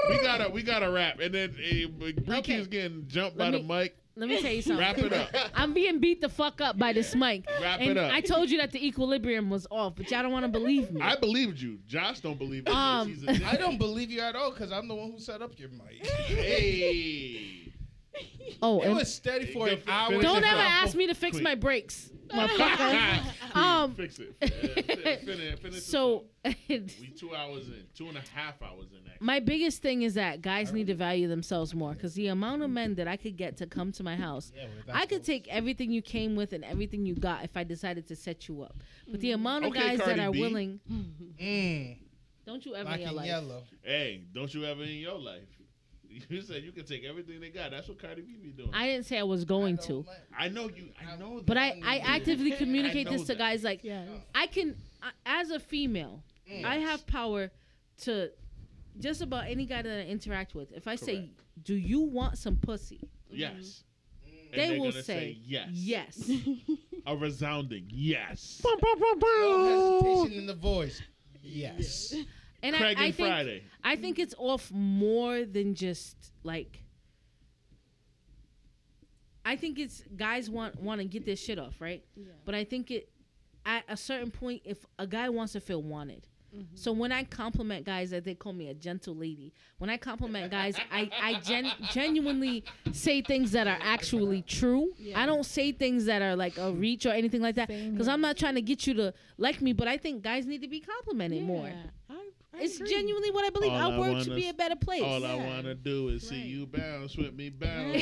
We 0.09 0.17
gotta 0.19 0.49
we 0.49 0.63
gotta 0.63 0.89
rap, 0.89 1.19
and 1.19 1.33
then 1.33 1.49
uh, 1.51 1.87
Bree 1.97 2.15
Okay. 2.37 2.41
keeps 2.57 2.67
getting 2.67 3.05
jumped 3.07 3.37
Let 3.37 3.51
by 3.51 3.57
the 3.57 3.63
me- 3.63 3.67
mic. 3.67 3.97
Let 4.17 4.29
me 4.29 4.41
tell 4.41 4.51
you 4.51 4.61
something. 4.61 4.79
Wrap 4.79 4.97
it 4.97 5.11
up. 5.11 5.29
I'm 5.55 5.73
being 5.73 5.99
beat 5.99 6.21
the 6.21 6.29
fuck 6.29 6.61
up 6.61 6.79
by 6.79 6.93
this 6.93 7.13
mic. 7.15 7.45
Wrap 7.61 7.81
and 7.81 7.91
it 7.91 7.97
up. 7.97 8.13
I 8.13 8.21
told 8.21 8.49
you 8.49 8.57
that 8.59 8.71
the 8.71 8.85
equilibrium 8.85 9.49
was 9.49 9.67
off, 9.69 9.95
but 9.97 10.09
y'all 10.09 10.23
don't 10.23 10.31
want 10.31 10.45
to 10.45 10.51
believe 10.51 10.89
me. 10.91 11.01
I 11.01 11.17
believed 11.17 11.59
you. 11.59 11.79
Josh 11.85 12.21
don't 12.21 12.39
believe 12.39 12.65
me. 12.65 12.71
Um, 12.71 13.09
he's 13.09 13.27
a 13.27 13.45
I 13.45 13.57
don't 13.57 13.77
believe 13.77 14.09
you 14.09 14.21
at 14.21 14.35
all 14.35 14.51
because 14.51 14.71
I'm 14.71 14.87
the 14.87 14.95
one 14.95 15.11
who 15.11 15.19
set 15.19 15.41
up 15.41 15.51
your 15.59 15.69
mic. 15.69 16.05
Hey. 16.05 17.54
Oh, 18.61 18.81
It 18.81 18.87
and 18.87 18.95
was 18.97 19.13
steady 19.13 19.47
for 19.53 19.67
an 19.67 19.79
hour. 19.87 20.21
don't 20.21 20.43
ever 20.43 20.59
ask 20.61 20.95
me 20.95 21.07
to 21.07 21.13
fix 21.13 21.33
Quick. 21.37 21.43
my 21.43 21.55
brakes, 21.55 22.09
motherfucker. 22.27 23.55
um, 23.55 23.93
Fix 23.95 24.19
it. 24.19 24.35
Finish, 24.41 25.25
finish, 25.25 25.59
finish 25.59 25.83
so 25.83 26.25
We 26.69 27.13
two 27.17 27.35
hours 27.35 27.67
in, 27.67 27.83
two 27.95 28.07
and 28.07 28.17
a 28.17 28.21
half 28.33 28.61
hours 28.61 28.87
in. 28.91 28.99
Actually. 29.09 29.25
my 29.25 29.39
biggest 29.39 29.81
thing 29.81 30.01
is 30.03 30.13
that 30.15 30.41
guys 30.41 30.71
need 30.73 30.87
to 30.87 30.95
value 30.95 31.27
themselves 31.27 31.73
more 31.75 31.93
because 31.93 32.13
the 32.15 32.27
amount 32.27 32.61
of 32.63 32.69
men 32.69 32.95
that 32.95 33.07
I 33.07 33.17
could 33.17 33.35
get 33.37 33.57
to 33.57 33.67
come 33.67 33.91
to 33.93 34.03
my 34.03 34.15
house, 34.15 34.51
Yeah, 34.55 34.65
I 34.93 35.05
could 35.05 35.23
take 35.23 35.47
everything 35.49 35.91
you 35.91 36.01
came 36.01 36.35
with 36.35 36.53
and 36.53 36.63
everything 36.65 37.05
you 37.05 37.15
got 37.15 37.43
if 37.43 37.55
I 37.55 37.63
decided 37.63 38.07
to 38.07 38.15
set 38.15 38.47
you 38.47 38.61
up. 38.63 38.75
But 39.07 39.19
the 39.21 39.31
amount 39.31 39.65
of 39.65 39.71
Okay, 39.71 39.79
guys 39.79 39.99
Cardi 39.99 40.15
that 40.19 40.27
are 40.27 40.31
B. 40.31 40.41
willing, 40.41 40.79
Mm, 41.39 41.97
don't 42.45 42.65
you 42.65 42.75
ever 42.75 42.85
black 42.85 42.99
in 42.99 43.05
your 43.05 43.13
life. 43.13 43.25
yellow. 43.27 43.63
Hey, 43.81 44.21
don't 44.33 44.53
you 44.53 44.65
ever 44.65 44.83
in 44.83 44.89
your 44.97 45.17
life? 45.19 45.43
You 46.29 46.41
said 46.41 46.63
you 46.63 46.71
can 46.71 46.85
take 46.85 47.03
everything 47.03 47.39
they 47.39 47.49
got. 47.49 47.71
That's 47.71 47.87
what 47.87 47.99
Cardi 48.01 48.21
B 48.21 48.35
be 48.41 48.49
doing. 48.49 48.71
I 48.73 48.87
didn't 48.87 49.05
say 49.05 49.17
I 49.19 49.23
was 49.23 49.43
going 49.45 49.77
I 49.81 49.85
to. 49.87 50.05
I 50.37 50.47
know 50.49 50.69
you. 50.69 50.89
I 51.11 51.15
know. 51.17 51.41
But. 51.45 51.57
I, 51.57 51.79
I 51.83 51.97
actively 51.99 52.51
communicate 52.63 53.07
I 53.07 53.11
this 53.11 53.21
to 53.23 53.27
that. 53.29 53.37
guys 53.37 53.63
like 53.63 53.83
Yeah. 53.83 54.05
I 54.33 54.47
can 54.47 54.75
I- 55.01 55.11
as 55.41 55.51
a 55.51 55.59
female, 55.59 56.23
I 56.63 56.77
have 56.77 57.05
power 57.07 57.51
to 58.01 58.29
just 58.99 59.21
about 59.21 59.45
any 59.47 59.65
guy 59.65 59.81
that 59.81 59.99
I 59.99 60.09
interact 60.09 60.55
with. 60.55 60.71
If 60.71 60.87
I 60.87 60.95
say, 60.95 61.29
"Do 61.63 61.75
you 61.75 62.01
want 62.01 62.37
some 62.37 62.55
pussy?" 62.57 63.09
yes. 63.29 63.83
Mm-hmm. 64.27 64.53
And 64.53 64.71
They 64.71 64.79
will 64.79 64.91
gonna 64.91 65.03
say, 65.03 65.37
yes. 65.43 65.69
Yes. 65.71 66.31
A 67.05 67.15
resounding 67.15 67.85
yes. 67.89 68.61
No 68.81 70.11
hesitation 70.13 70.39
in 70.39 70.47
the 70.47 70.53
voice. 70.53 71.01
Yes. 71.41 72.15
And 72.65 72.75
I, 72.75 72.79
Craig 72.79 72.97
I 72.99 73.05
and 73.05 73.15
think 73.15 73.29
Friday. 73.29 73.63
I 73.83 73.95
think 73.95 74.19
it's 74.19 74.35
off 74.37 74.71
more 74.71 75.45
than 75.45 75.75
just 75.75 76.15
like 76.43 76.81
I 79.45 79.55
think 79.55 79.77
it's 79.77 80.03
guys 80.15 80.49
want 80.49 80.81
want 80.81 80.99
to 81.01 81.05
get 81.05 81.25
this 81.25 81.39
shit 81.39 81.59
off, 81.59 81.79
right? 81.79 82.03
Yeah. 82.15 82.25
But 82.43 82.55
I 82.55 82.63
think 82.63 82.89
it 82.89 83.09
at 83.65 83.83
a 83.87 83.95
certain 83.95 84.31
point 84.31 84.63
if 84.65 84.85
a 84.97 85.05
guy 85.05 85.29
wants 85.29 85.53
to 85.53 85.59
feel 85.59 85.83
wanted. 85.83 86.27
Mm-hmm. 86.55 86.75
So 86.75 86.91
when 86.91 87.11
I 87.11 87.23
compliment 87.25 87.85
guys 87.85 88.11
that 88.11 88.23
they 88.23 88.33
call 88.33 88.53
me 88.53 88.69
a 88.69 88.73
gentle 88.73 89.15
lady. 89.15 89.53
When 89.77 89.89
I 89.89 89.97
compliment 89.97 90.49
guys, 90.49 90.75
I, 90.91 91.09
I 91.21 91.33
gen- 91.41 91.71
genuinely 91.91 92.63
say 92.93 93.21
things 93.21 93.51
that 93.51 93.67
are 93.67 93.77
actually 93.81 94.41
true. 94.41 94.93
Yeah. 94.97 95.21
I 95.21 95.25
don't 95.25 95.45
say 95.45 95.73
things 95.73 96.05
that 96.05 96.21
are 96.21 96.35
like 96.35 96.57
a 96.57 96.71
reach 96.71 97.05
or 97.05 97.09
anything 97.09 97.41
like 97.41 97.55
that 97.55 97.67
because. 97.67 98.07
I'm 98.07 98.21
not 98.21 98.37
trying 98.37 98.55
to 98.55 98.61
get 98.61 98.87
you 98.87 98.93
to 98.93 99.13
like 99.37 99.61
me, 99.61 99.73
but 99.73 99.87
I 99.87 99.97
think 99.97 100.23
guys 100.23 100.45
need 100.45 100.61
to 100.61 100.69
be 100.69 100.79
complimented 100.79 101.43
more. 101.43 101.67
I, 102.09 102.13
I 102.57 102.63
It's 102.63 102.75
agree. 102.77 102.89
genuinely 102.89 103.31
what 103.31 103.45
I 103.45 103.49
believe. 103.49 103.71
All 103.71 103.77
Our 103.91 103.93
I 103.93 103.99
world 103.99 104.23
should 104.23 104.35
be 104.35 104.49
a 104.49 104.53
better 104.53 104.75
place. 104.75 105.01
All 105.03 105.25
I 105.25 105.35
wanna 105.35 105.75
do 105.75 106.09
is 106.09 106.27
see 106.27 106.41
you 106.41 106.65
bounce 106.65 107.15
with 107.17 107.33
me, 107.33 107.49
bounce. 107.49 108.01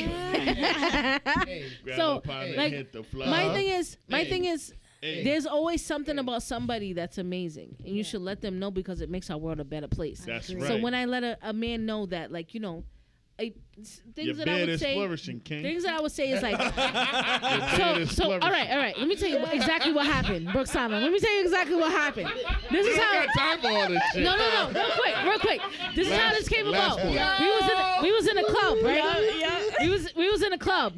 Hey. 1.46 1.70
So, 1.96 2.16
up 2.16 2.28
on 2.28 2.42
and 2.46 2.56
like, 2.56 2.72
hit 2.72 2.92
the 2.92 3.02
floor. 3.02 3.26
my 3.26 3.52
thing 3.54 3.68
is, 3.68 3.96
my 4.08 4.24
Hey. 4.24 4.30
thing 4.30 4.44
is, 4.46 4.72
Hey. 5.00 5.22
there's 5.22 5.44
always 5.46 5.84
something 5.84 6.18
about 6.18 6.42
somebody 6.42 6.92
that's 6.94 7.18
amazing, 7.18 7.76
and 7.84 7.94
you 7.94 8.02
should 8.02 8.22
let 8.22 8.40
them 8.40 8.58
know 8.58 8.70
because 8.70 9.00
it 9.02 9.10
makes 9.10 9.28
our 9.30 9.36
world 9.38 9.60
a 9.60 9.64
better 9.64 9.88
place. 9.88 10.20
That's 10.24 10.52
right. 10.54 10.66
So 10.66 10.78
when 10.80 10.94
I 10.94 11.04
let 11.04 11.22
a, 11.24 11.36
a 11.42 11.52
man 11.52 11.84
know 11.84 12.06
that, 12.06 12.32
like 12.32 12.54
you 12.54 12.60
know, 12.60 12.84
I, 13.36 13.52
s- 13.80 14.00
things 14.14 14.26
Your 14.28 14.36
that 14.36 14.48
I 14.48 14.60
would 14.60 14.68
is 14.68 14.80
say, 14.80 14.94
flourishing, 14.94 15.40
King. 15.40 15.62
things 15.64 15.82
that 15.82 15.94
I 15.98 16.00
would 16.00 16.12
say 16.12 16.30
is 16.30 16.40
like, 16.40 16.56
Your 16.60 16.70
beard 16.70 17.76
so 17.76 17.98
is 17.98 18.14
so. 18.16 18.24
All 18.24 18.38
flourishing. 18.38 18.50
right, 18.52 18.70
all 18.70 18.78
right. 18.78 18.96
Let 18.96 19.08
me 19.08 19.16
tell 19.16 19.28
you 19.28 19.44
exactly 19.46 19.92
what 19.92 20.06
happened, 20.06 20.52
Brooke 20.52 20.68
Simon. 20.68 21.02
Let 21.02 21.10
me 21.10 21.18
tell 21.18 21.34
you 21.34 21.42
exactly 21.42 21.74
what 21.74 21.90
happened. 21.90 22.30
This 22.70 22.86
is 22.86 22.96
how. 22.96 23.12
got 23.24 23.28
time 23.36 23.60
for 23.60 23.68
all 23.68 23.88
this 23.88 24.02
shit. 24.12 24.22
No, 24.22 24.36
no, 24.36 24.70
no. 24.70 24.80
Real 24.80 24.90
quick, 24.94 25.14
real 25.24 25.38
quick. 25.40 25.60
This 25.96 26.06
is 26.06 26.14
how 26.16 26.30
this 26.30 26.48
came 26.48 26.68
about. 26.68 26.98
one. 26.98 27.08
We 27.08 27.16
was 27.16 27.64
in 27.64 27.76
a, 27.76 27.98
we 28.02 28.12
was 28.12 28.26
in 28.28 28.38
a 28.38 28.44
club, 28.44 28.78
right? 28.84 29.36
Yeah, 29.40 29.60
We 29.80 29.88
was 29.88 30.14
we 30.14 30.30
was 30.30 30.42
in 30.42 30.52
a 30.52 30.58
club, 30.58 30.94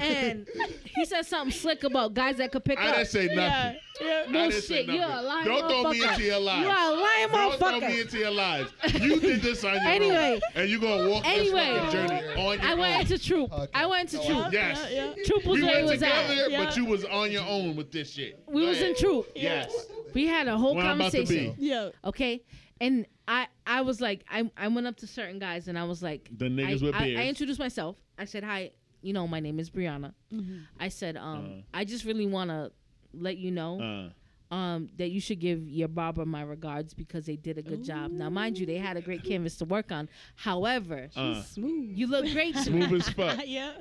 and 0.00 0.46
he 0.84 1.04
said 1.04 1.22
something 1.26 1.52
slick 1.52 1.84
about 1.84 2.14
guys 2.14 2.36
that 2.36 2.52
could 2.52 2.64
pick 2.64 2.78
I 2.78 2.88
up. 2.88 2.94
I 2.94 2.96
didn't 2.98 3.08
say 3.08 3.26
nothing. 3.26 3.36
yeah, 3.38 3.74
yeah. 4.00 4.22
I 4.28 4.32
didn't 4.32 4.32
Bullshit, 4.32 4.86
you're 4.86 4.96
a 5.04 5.08
nothing. 5.08 5.26
lying 5.26 5.44
Don't 5.46 5.68
throw 5.82 5.90
me 5.92 6.02
into 6.02 6.22
your 6.22 6.38
lives. 6.40 6.64
You 6.66 6.70
are 6.72 6.92
a 6.92 6.94
lying 6.96 7.28
motherfucker. 7.28 7.58
Don't 7.58 7.80
throw 7.80 7.88
me 7.88 8.00
into 8.00 8.18
your 8.18 8.30
lives. 8.30 8.72
You 9.00 9.20
did 9.20 9.42
this 9.42 9.64
on 9.64 9.74
your 9.74 9.82
Anyway. 9.82 10.16
own. 10.34 10.40
And 10.54 10.70
you're 10.70 10.80
going 10.80 11.04
to 11.04 11.10
walk 11.10 11.26
Anyway. 11.26 11.50
this 11.72 11.78
fucking 11.78 11.90
journey 11.92 12.14
on 12.36 12.58
your 12.58 12.66
I 12.68 12.72
own. 12.72 12.78
went 12.78 13.10
into 13.10 13.24
troop. 13.24 13.52
Okay. 13.52 13.70
I 13.74 13.86
went 13.86 14.14
into 14.14 14.26
troop. 14.26 14.52
Yes. 14.52 14.88
Yeah, 14.90 15.12
yeah. 15.16 15.22
Troop 15.24 15.44
was 15.46 15.58
we 15.58 15.64
where 15.64 15.74
went 15.74 15.84
was 15.86 15.92
together, 16.00 16.42
at. 16.44 16.50
Yeah. 16.50 16.64
but 16.64 16.76
you 16.76 16.84
was 16.84 17.04
on 17.06 17.30
your 17.32 17.44
own 17.44 17.76
with 17.76 17.90
this 17.92 18.10
shit. 18.12 18.42
We 18.48 18.62
Go 18.62 18.68
was 18.68 18.80
in 18.80 18.94
troop. 18.96 19.26
Yes. 19.34 19.72
We 20.14 20.26
had 20.26 20.48
a 20.48 20.56
whole 20.58 20.74
Where 20.74 20.84
I'm 20.86 21.00
about 21.00 21.12
to 21.12 21.18
conversation. 21.18 21.54
be. 21.58 21.66
Yeah. 21.66 21.90
Okay, 22.04 22.42
and 22.80 23.06
I 23.28 23.46
I 23.64 23.82
was 23.82 24.00
like 24.00 24.24
I 24.28 24.50
I 24.56 24.66
went 24.68 24.86
up 24.88 24.96
to 24.98 25.06
certain 25.06 25.38
guys 25.38 25.68
and 25.68 25.78
I 25.78 25.84
was 25.84 26.02
like 26.02 26.28
The 26.36 26.46
niggas 26.46 26.82
I, 26.82 26.86
with 26.86 26.94
I, 26.96 27.04
beards. 27.04 27.20
I 27.20 27.26
introduced 27.26 27.58
myself. 27.60 27.96
I 28.18 28.24
said 28.24 28.42
hi. 28.42 28.72
You 29.02 29.12
know 29.12 29.26
my 29.26 29.40
name 29.40 29.58
is 29.58 29.70
Brianna. 29.70 30.14
Mm-hmm. 30.32 30.58
I 30.78 30.88
said 30.88 31.16
um 31.16 31.64
Uh. 31.74 31.78
I 31.78 31.84
just 31.84 32.04
really 32.04 32.26
want 32.26 32.50
to 32.50 32.70
let 33.12 33.38
you 33.38 33.50
know 33.50 33.80
Uh, 33.80 34.54
um, 34.54 34.88
that 34.96 35.10
you 35.10 35.20
should 35.20 35.38
give 35.38 35.68
your 35.68 35.86
barber 35.86 36.26
my 36.26 36.42
regards 36.42 36.92
because 36.92 37.24
they 37.24 37.36
did 37.36 37.56
a 37.56 37.62
good 37.62 37.84
job. 37.84 38.10
Now, 38.10 38.30
mind 38.30 38.58
you, 38.58 38.66
they 38.66 38.78
had 38.78 38.96
a 38.96 39.00
great 39.00 39.22
canvas 39.22 39.56
to 39.58 39.64
work 39.64 39.92
on. 39.92 40.08
However, 40.34 41.08
uh, 41.14 41.40
Smooth. 41.42 41.96
you 41.96 42.08
look 42.08 42.26
great 42.32 42.56
to 42.64 42.70
me, 42.72 42.84
smooth 42.86 43.00
as 43.00 43.08
fuck. 43.10 43.38
yeah. 43.46 43.74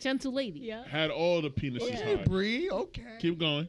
gentle 0.00 0.34
lady. 0.34 0.60
Yeah. 0.60 0.84
Had 0.86 1.10
all 1.10 1.40
the 1.40 1.48
penises 1.50 1.88
Yeah. 1.88 2.04
hard. 2.16 2.24
Bree, 2.28 2.68
okay. 2.70 3.16
Keep 3.20 3.38
going. 3.38 3.68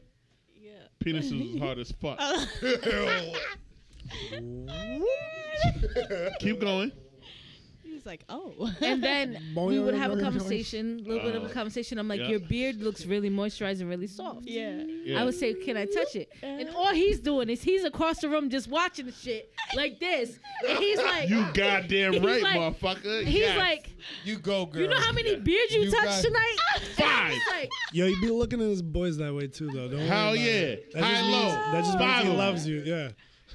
Yeah. 0.54 0.72
Penises 1.02 1.52
was 1.54 1.62
hard 1.62 1.78
as 1.78 1.92
fuck. 1.92 2.18
Keep 6.40 6.60
going. 6.60 6.92
He's 8.04 8.10
like, 8.10 8.24
oh. 8.28 8.70
And 8.82 9.02
then 9.02 9.38
we 9.56 9.80
would 9.80 9.94
have 9.94 10.12
a 10.12 10.20
conversation, 10.20 11.00
a 11.06 11.08
little 11.08 11.22
bit 11.24 11.34
of 11.36 11.42
a 11.44 11.46
Uh, 11.46 11.52
conversation. 11.52 11.98
I'm 11.98 12.06
like, 12.06 12.20
yeah. 12.20 12.28
your 12.28 12.40
beard 12.40 12.82
looks 12.82 13.06
really 13.06 13.30
moisturized 13.30 13.80
and 13.80 13.88
really 13.88 14.06
soft. 14.06 14.44
yeah. 14.46 14.82
Yeah. 15.04 15.22
I 15.22 15.24
would 15.24 15.34
say, 15.34 15.54
can 15.54 15.78
I 15.78 15.86
touch 15.86 16.14
it? 16.14 16.28
And 16.42 16.68
all 16.76 16.92
he's 16.92 17.18
doing 17.20 17.48
is 17.48 17.62
he's 17.62 17.82
across 17.84 18.18
the 18.20 18.28
room 18.28 18.50
just 18.50 18.68
watching 18.68 19.06
the 19.06 19.12
shit 19.12 19.50
like 19.74 20.00
this. 20.00 20.38
And 20.68 20.76
he's 20.78 20.98
like, 20.98 21.30
you 21.30 21.46
goddamn 21.54 22.22
right, 22.22 22.42
like- 22.42 22.56
motherfucker. 22.78 23.24
he's 23.24 23.38
Yes. 23.40 23.56
like, 23.58 23.90
You 24.24 24.36
go, 24.38 24.66
girl. 24.66 24.82
you 24.82 24.88
know 24.88 24.98
how 25.00 25.12
many 25.12 25.30
Yeah. 25.32 25.36
beards 25.38 25.72
you, 25.74 25.82
You 25.84 25.90
touched 25.90 26.04
got- 26.04 26.24
tonight? 26.24 26.56
Five. 26.96 27.32
He's 27.32 27.42
like, 27.50 27.70
Yo, 27.92 28.06
you 28.06 28.20
be 28.20 28.28
looking 28.30 28.60
at 28.60 28.68
his 28.68 28.82
boys 28.82 29.16
that 29.16 29.32
way 29.34 29.46
too, 29.46 29.70
though. 29.72 29.88
Don't 29.88 30.00
Hell 30.00 30.32
about 30.34 30.38
yeah. 30.40 30.44
it. 30.52 30.92
That 30.92 31.02
High 31.04 31.10
just 31.10 31.22
and 31.22 31.30
means, 31.32 31.44
low. 31.54 31.72
that 31.72 31.84
just 31.84 31.98
means 31.98 32.10
Five 32.12 32.24
he 32.26 32.32
loves 32.36 32.68
you. 32.68 32.82
Yeah. 32.84 33.08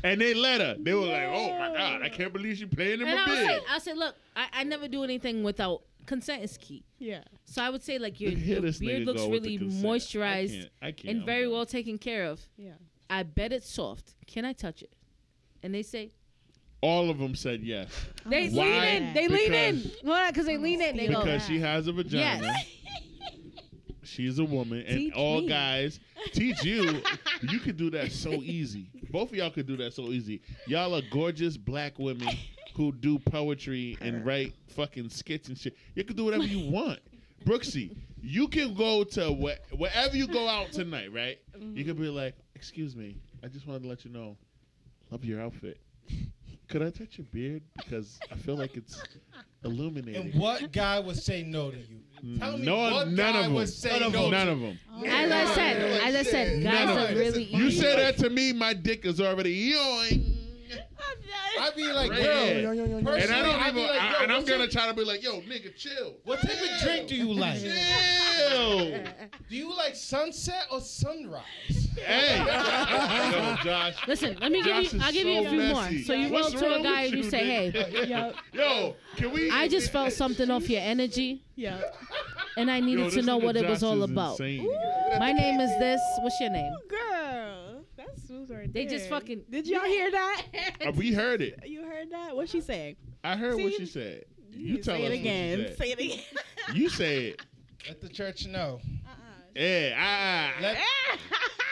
And 0.03 0.19
they 0.21 0.33
let 0.33 0.61
her. 0.61 0.75
They 0.79 0.93
were 0.93 1.01
like, 1.05 1.27
"Oh 1.27 1.57
my 1.59 1.73
god, 1.75 2.01
I 2.01 2.09
can't 2.09 2.31
believe 2.33 2.57
she 2.57 2.65
playing 2.65 3.01
in 3.01 3.07
and 3.07 3.15
my 3.15 3.23
I 3.25 3.27
would 3.27 3.37
say, 3.37 3.47
bed." 3.47 3.61
I 3.69 3.79
said, 3.79 3.97
look, 3.97 4.15
I, 4.35 4.47
I 4.53 4.63
never 4.63 4.87
do 4.87 5.03
anything 5.03 5.43
without 5.43 5.81
consent 6.05 6.43
is 6.43 6.57
key. 6.57 6.83
Yeah. 6.97 7.21
So 7.45 7.61
I 7.63 7.69
would 7.69 7.83
say 7.83 7.99
like 7.99 8.19
your, 8.19 8.31
your 8.33 8.61
beard 8.61 9.05
looks 9.05 9.21
really 9.21 9.57
the 9.57 9.65
consent. 9.65 9.85
I 9.85 9.87
moisturized 9.87 10.51
can't- 10.59 10.69
I 10.81 10.91
can't, 10.91 11.05
and 11.09 11.19
I'm 11.21 11.25
very 11.25 11.43
done. 11.43 11.51
well 11.53 11.65
taken 11.65 11.97
care 11.97 12.25
of. 12.25 12.41
Yeah. 12.57 12.71
I 13.09 13.23
bet 13.23 13.51
it's 13.51 13.69
soft. 13.69 14.15
Can 14.27 14.45
I 14.45 14.53
touch 14.53 14.81
it? 14.83 14.93
And 15.63 15.73
they 15.73 15.81
say 15.83 16.11
All 16.81 17.09
of 17.09 17.17
them 17.17 17.35
said 17.35 17.61
yes 17.61 17.89
they 18.25 18.47
oh, 18.49 18.51
Why? 18.53 18.63
lean 18.63 19.03
in. 19.03 19.13
They 19.13 19.27
lean 19.27 19.53
in. 19.53 19.75
Because- 19.81 19.97
Well, 20.03 20.31
because 20.31 20.45
they 20.45 20.57
lean 20.57 20.81
in. 20.81 20.95
They 20.97 21.07
go. 21.07 21.19
because 21.19 21.45
she 21.45 21.59
has 21.59 21.87
a 21.87 21.91
vagina. 21.91 22.41
Yes. 22.47 22.65
She's 24.09 24.39
a 24.39 24.43
woman, 24.43 24.79
and 24.87 24.97
Teach 24.97 25.13
all 25.13 25.41
me. 25.41 25.47
guys 25.47 25.99
teach 26.33 26.63
you. 26.63 27.01
You 27.43 27.59
could 27.59 27.77
do 27.77 27.89
that 27.91 28.11
so 28.11 28.31
easy. 28.33 28.87
Both 29.09 29.29
of 29.31 29.35
y'all 29.37 29.49
could 29.51 29.67
do 29.67 29.77
that 29.77 29.93
so 29.93 30.07
easy. 30.09 30.41
Y'all 30.67 30.95
are 30.95 31.01
gorgeous 31.11 31.57
black 31.57 31.97
women 31.99 32.27
who 32.75 32.91
do 32.91 33.19
poetry 33.19 33.97
and 34.01 34.25
write 34.25 34.53
fucking 34.75 35.09
skits 35.09 35.47
and 35.49 35.57
shit. 35.57 35.75
You 35.95 36.03
can 36.03 36.15
do 36.15 36.25
whatever 36.25 36.43
you 36.45 36.69
want. 36.71 36.99
Brooksy, 37.45 37.95
you 38.21 38.47
can 38.47 38.73
go 38.73 39.03
to 39.03 39.29
wh- 39.33 39.79
wherever 39.79 40.15
you 40.17 40.27
go 40.27 40.47
out 40.47 40.71
tonight, 40.71 41.13
right? 41.13 41.37
You 41.73 41.85
can 41.85 41.95
be 41.95 42.09
like, 42.09 42.35
"Excuse 42.55 42.95
me, 42.95 43.15
I 43.43 43.47
just 43.47 43.65
wanted 43.67 43.83
to 43.83 43.89
let 43.89 44.03
you 44.05 44.11
know, 44.11 44.35
love 45.11 45.23
your 45.23 45.39
outfit. 45.41 45.79
Could 46.67 46.81
I 46.83 46.89
touch 46.89 47.17
your 47.17 47.25
beard 47.31 47.63
because 47.77 48.19
I 48.31 48.35
feel 48.35 48.55
like 48.55 48.75
it's 48.75 49.01
illuminating." 49.63 50.31
And 50.31 50.33
what 50.39 50.71
guy 50.71 50.99
would 50.99 51.17
say 51.17 51.43
no 51.43 51.71
to 51.71 51.77
you? 51.77 51.99
Tell 52.39 52.57
me 52.57 52.65
no, 52.65 52.75
what 52.77 53.07
none 53.07 53.15
guy 53.15 53.37
of 53.39 53.43
them. 53.45 53.53
would 53.55 53.69
say 53.69 53.89
none 53.91 54.03
of 54.03 54.11
them. 54.13 54.31
None 54.31 54.47
of 54.49 54.59
them. 54.59 54.79
As 55.05 55.31
I 55.31 55.53
said, 55.55 56.01
as 56.03 56.15
I 56.15 56.23
said, 56.23 56.63
guys 56.63 56.89
are 57.11 57.15
really. 57.15 57.43
You 57.45 57.65
easy. 57.65 57.81
say 57.81 57.95
that 57.95 58.17
to 58.17 58.29
me, 58.29 58.53
my 58.53 58.73
dick 58.73 59.05
is 59.05 59.19
already 59.21 59.71
yoing. 59.73 60.35
I'd 61.59 61.75
be 61.75 61.91
like, 61.91 62.11
Right. 62.11 62.21
bro. 62.23 63.13
And 63.15 63.31
I 63.31 63.41
don't 63.41 63.55
I'd 63.59 63.69
even. 63.69 63.83
like, 63.87 64.01
I, 64.01 64.23
and 64.23 64.31
I'm 64.31 64.45
gonna 64.45 64.67
try 64.67 64.87
to 64.87 64.93
be 64.93 65.03
like, 65.03 65.21
yo, 65.23 65.41
nigga, 65.41 65.75
chill. 65.75 66.15
What 66.23 66.39
type 66.41 66.51
of 66.61 66.81
drink 66.81 67.07
do 67.07 67.15
you 67.15 67.33
like? 67.33 67.59
Chill. 68.39 69.03
Do 69.49 69.55
you 69.55 69.75
like 69.75 69.95
sunset 69.95 70.67
or 70.71 70.79
sunrise? 70.79 71.88
Hey, 72.05 72.37
yo, 73.31 73.55
Josh. 73.63 73.95
Listen, 74.07 74.37
let 74.41 74.51
me 74.51 74.63
give 74.63 74.75
you. 74.75 74.81
is 74.81 74.95
I'll 75.01 75.11
give 75.11 75.27
you 75.27 75.39
a 75.39 75.43
so 75.43 75.49
few 75.49 75.57
messy. 75.59 75.73
more. 75.95 76.03
So 76.05 76.13
you 76.13 76.27
go 76.29 76.33
What's 76.35 76.53
up 76.55 76.59
to 76.61 76.75
a 76.75 76.83
guy 76.83 77.03
with 77.03 77.11
and 77.13 77.17
you 77.17 77.23
you, 77.23 77.29
say, 77.29 77.45
"Hey, 77.71 78.05
Yep. 78.07 78.35
Yo, 78.53 78.95
can 79.15 79.31
we? 79.31 79.49
I 79.51 79.67
just 79.67 79.91
felt 79.91 80.13
something 80.13 80.49
off 80.51 80.69
your 80.69 80.81
energy, 80.81 81.43
Yeah. 81.55 81.81
and 82.57 82.69
I 82.71 82.79
needed 82.79 83.01
Yo, 83.03 83.09
to 83.09 83.15
this 83.17 83.25
know 83.25 83.39
nigga 83.39 83.43
what 83.43 83.55
it 83.57 83.67
was 83.67 83.79
Josh 83.81 83.87
all 83.89 84.03
is 84.03 84.09
about." 84.11 84.31
insane. 84.39 84.67
My 85.19 85.31
name 85.31 85.59
is 85.59 85.71
this. 85.79 85.99
What's 86.21 86.39
your 86.39 86.51
name? 86.51 86.73
Girl, 86.89 87.83
that's 87.97 88.23
smooth 88.27 88.51
right 88.51 88.71
They 88.73 88.85
there. 88.85 88.97
just 88.97 89.09
fucking- 89.09 89.43
Did 89.49 89.67
y'all 89.67 89.83
hear 89.85 90.11
that? 90.11 90.43
Uh, 90.85 90.91
we 90.95 91.11
heard 91.11 91.41
it. 91.41 91.59
you 91.65 91.83
heard 91.83 92.09
that? 92.11 92.35
What 92.35 92.47
she 92.49 92.61
saying? 92.61 92.95
I 93.23 93.35
heard 93.35 93.55
what 93.55 93.73
See? 93.73 93.79
she 93.79 93.85
said. 93.85 94.23
You 94.53 94.75
say 94.77 94.81
tell 94.81 94.95
us 94.95 94.99
it 95.01 95.03
what 95.03 95.11
she 95.13 95.19
again. 95.19 95.57
said. 95.67 95.77
Say 95.77 95.91
it 95.91 95.99
again. 95.99 96.19
You 96.73 96.89
say 96.89 97.25
it. 97.27 97.41
Let 97.87 98.01
the 98.01 98.09
church 98.09 98.45
know. 98.47 98.79
Yeah, 99.55 99.95
ah. 99.97 100.61
Let, 100.61 100.77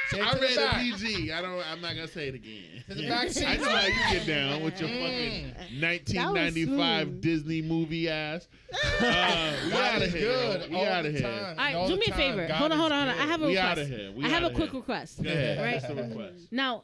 say 0.09 0.19
it 0.19 0.25
I 0.25 0.31
to 0.31 0.35
the 0.37 0.41
read 0.41 0.51
the 0.51 0.61
back. 0.61 0.81
PG. 0.81 1.31
I 1.31 1.41
don't. 1.41 1.71
I'm 1.71 1.81
not 1.81 1.95
gonna 1.95 2.07
say 2.07 2.27
it 2.29 2.35
again. 2.35 2.83
To 2.89 2.95
the 2.95 3.07
back. 3.07 3.29
I 3.37 3.55
know 3.57 3.69
how 3.69 3.87
you 3.87 4.17
get 4.17 4.27
down 4.27 4.63
with 4.63 4.79
your 4.79 4.89
mm. 4.89 5.01
fucking 5.01 5.81
1995. 5.81 7.21
Disney 7.21 7.61
movie 7.61 8.09
ass. 8.09 8.47
Uh, 8.99 9.53
we 9.65 9.71
God 9.71 9.95
out 9.95 10.01
of 10.01 10.13
here. 10.13 10.21
good. 10.21 10.69
We 10.69 10.75
all 10.75 10.85
out 10.85 11.03
the 11.03 11.09
of 11.09 11.15
here. 11.15 11.21
time. 11.23 11.39
All 11.39 11.45
And 11.49 11.57
right, 11.57 11.75
all 11.75 11.87
do 11.87 11.95
me 11.95 12.05
a 12.09 12.13
favor. 12.13 12.47
God 12.47 12.57
Hold 12.57 12.71
on, 12.71 12.77
hold 12.79 12.91
on, 12.91 13.07
hold 13.07 13.19
on. 13.19 13.27
I 13.27 13.31
have 13.31 13.41
a 13.41 13.45
We 13.45 13.55
request. 13.55 13.79
outta 13.79 13.85
here. 13.85 14.11
We 14.11 14.25
I 14.25 14.29
have 14.29 14.43
a 14.43 14.49
quick 14.49 14.71
here. 14.71 14.79
request. 14.79 15.23
Go 15.23 15.29
ahead. 15.29 15.57
Right? 15.59 15.73
What's 15.75 15.87
the 15.87 15.93
mm-hmm. 15.93 16.09
request? 16.17 16.47
Now, 16.51 16.83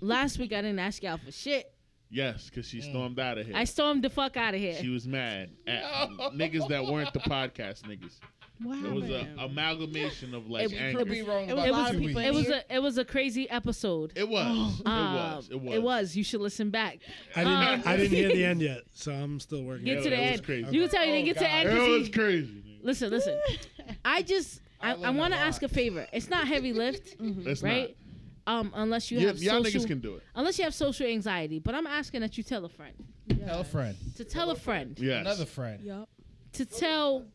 last 0.00 0.38
week 0.38 0.52
I 0.52 0.62
didn't 0.62 0.78
ask 0.78 1.02
y'all 1.02 1.18
for 1.18 1.30
shit. 1.32 1.72
Yes, 2.10 2.48
because 2.48 2.66
she 2.66 2.78
mm. 2.78 2.90
stormed 2.90 3.18
out 3.18 3.36
of 3.38 3.46
here. 3.46 3.56
I 3.56 3.64
stormed 3.64 4.02
the 4.02 4.10
fuck 4.10 4.36
out 4.36 4.54
of 4.54 4.60
here. 4.60 4.74
she 4.74 4.88
was 4.88 5.06
mad 5.06 5.50
at 5.66 5.82
niggas 6.34 6.68
that 6.68 6.86
weren't 6.86 7.12
the 7.12 7.20
podcast 7.20 7.82
niggas. 7.82 8.18
What 8.62 8.84
It 8.84 8.92
was 8.92 9.08
an 9.10 9.38
amalgamation 9.38 10.34
of 10.34 10.50
like 10.50 10.72
It 10.72 10.76
anger. 10.76 10.98
could 10.98 11.08
be 11.10 11.22
wrong 11.22 11.48
It 11.48 11.54
was 11.54 11.64
a 11.66 11.70
lot 11.72 11.94
of 11.94 12.00
people 12.00 12.20
it 12.20 12.34
was 12.34 12.48
a 12.48 12.74
it 12.74 12.80
was 12.82 12.98
a 12.98 13.04
crazy 13.04 13.48
episode. 13.48 14.12
It 14.16 14.28
was. 14.28 14.80
It 14.80 14.86
Um, 14.86 15.14
was. 15.14 15.48
It 15.50 15.60
was. 15.60 15.74
It 15.74 15.82
was. 15.82 16.16
You 16.16 16.24
should 16.24 16.40
listen 16.40 16.70
back. 16.70 16.98
I 17.36 17.44
didn't. 17.44 17.56
Um, 17.58 17.82
I 17.86 17.96
didn't 17.96 18.16
hear 18.16 18.28
the 18.28 18.44
end 18.44 18.60
yet, 18.60 18.82
so 18.94 19.12
I'm 19.12 19.38
still 19.40 19.62
working. 19.62 19.84
Get 19.84 19.98
It- 19.98 20.02
to 20.04 20.10
the 20.10 20.16
it 20.16 20.20
was 20.22 20.30
end. 20.40 20.44
crazy. 20.44 20.70
You 20.76 20.80
can 20.82 20.90
tell 20.90 21.04
you 21.04 21.12
didn't 21.12 21.22
Oh, 21.22 21.26
get 21.26 21.34
to 21.34 21.40
the 21.44 21.50
end. 21.50 21.68
It 21.68 21.72
'cause 21.76 21.88
was 21.88 22.06
he- 22.08 22.12
crazy. 22.12 22.62
Listen, 22.82 23.10
listen. 23.10 23.38
I 24.04 24.22
just 24.22 24.60
I, 24.80 24.92
I 24.94 25.02
I 25.04 25.10
want 25.10 25.34
to 25.34 25.38
ask 25.38 25.62
a 25.62 25.68
favor. 25.68 26.06
It's 26.12 26.28
not 26.30 26.46
heavy 26.48 26.72
lift, 26.72 27.16
It's 27.20 27.62
right? 27.62 27.96
Um, 28.46 28.72
unless 28.74 29.10
you 29.10 29.18
not. 29.18 29.26
have 29.26 29.36
Y- 29.38 29.42
y'all 29.42 29.62
social, 29.64 29.80
niggas 29.82 29.86
can 29.86 30.00
do 30.00 30.14
it. 30.16 30.22
unless 30.34 30.56
you 30.58 30.64
have 30.64 30.72
social 30.74 31.06
anxiety. 31.06 31.58
But 31.58 31.74
I'm 31.74 31.86
asking 31.86 32.22
that 32.22 32.38
you 32.38 32.42
tell 32.44 32.64
a 32.64 32.68
friend 32.68 32.94
Tell 33.44 33.60
a 33.60 33.64
friend. 33.64 33.96
to 34.16 34.24
tell 34.24 34.50
a 34.50 34.56
friend 34.56 34.98
Yes. 34.98 35.20
Another 35.20 35.44
friend. 35.44 35.80
Yup. 35.84 36.08
to 36.54 36.64
tell 36.64 37.26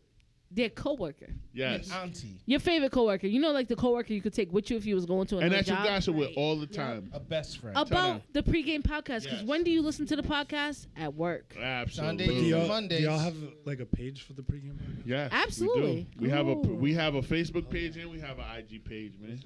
their 0.56 0.70
coworker, 0.70 1.30
Yes. 1.52 1.88
An 1.90 1.94
auntie. 2.04 2.40
your 2.46 2.60
favorite 2.60 2.92
coworker. 2.92 3.26
You 3.28 3.40
know, 3.42 3.52
like 3.52 3.68
the 3.68 3.76
coworker 3.76 4.14
you 4.14 4.22
could 4.22 4.34
take 4.34 4.52
with 4.54 4.70
you 4.70 4.78
if 4.78 4.86
you 4.86 4.94
was 4.96 5.06
going 5.06 5.26
to 5.28 5.38
And 5.38 5.46
another 5.46 5.56
that's 5.58 5.68
you 5.70 5.76
job. 5.76 5.86
guys 5.86 6.10
with 6.10 6.30
all 6.38 6.56
the 6.58 6.68
time. 6.68 7.10
A 7.14 7.20
best 7.20 7.58
friend. 7.60 7.76
about 7.78 8.22
the 8.34 8.44
pregame 8.44 8.82
podcast. 8.84 9.24
Because 9.24 9.40
Yes. 9.40 9.44
when 9.46 9.64
do 9.64 9.72
you 9.72 9.82
listen 9.82 10.06
to 10.08 10.16
the 10.16 10.22
podcast? 10.24 10.88
At 10.96 11.16
work. 11.16 11.56
Absolutely. 11.60 12.26
Sundays 12.28 12.42
Do 12.42 12.48
y'all, 12.48 12.60
and 12.62 12.68
Mondays. 12.70 13.00
do 13.00 13.04
y'all 13.06 13.18
have 13.20 13.36
like 13.66 13.80
a 13.80 13.86
page 13.86 14.22
for 14.22 14.34
the 14.34 14.42
pregame? 14.44 14.74
podcast? 14.78 15.02
Yes, 15.06 15.30
Absolutely. 15.34 15.84
We, 15.92 16.02
do. 16.04 16.08
we 16.20 16.30
have 16.30 16.48
a 16.48 16.52
Ooh. 16.52 16.76
we 16.80 16.94
have 16.94 17.16
a 17.16 17.22
Facebook 17.22 17.70
page 17.70 17.98
and 17.98 18.10
we 18.12 18.20
have 18.20 18.38
an 18.40 18.46
IG 18.58 18.84
page, 18.86 19.14
man. 19.20 19.40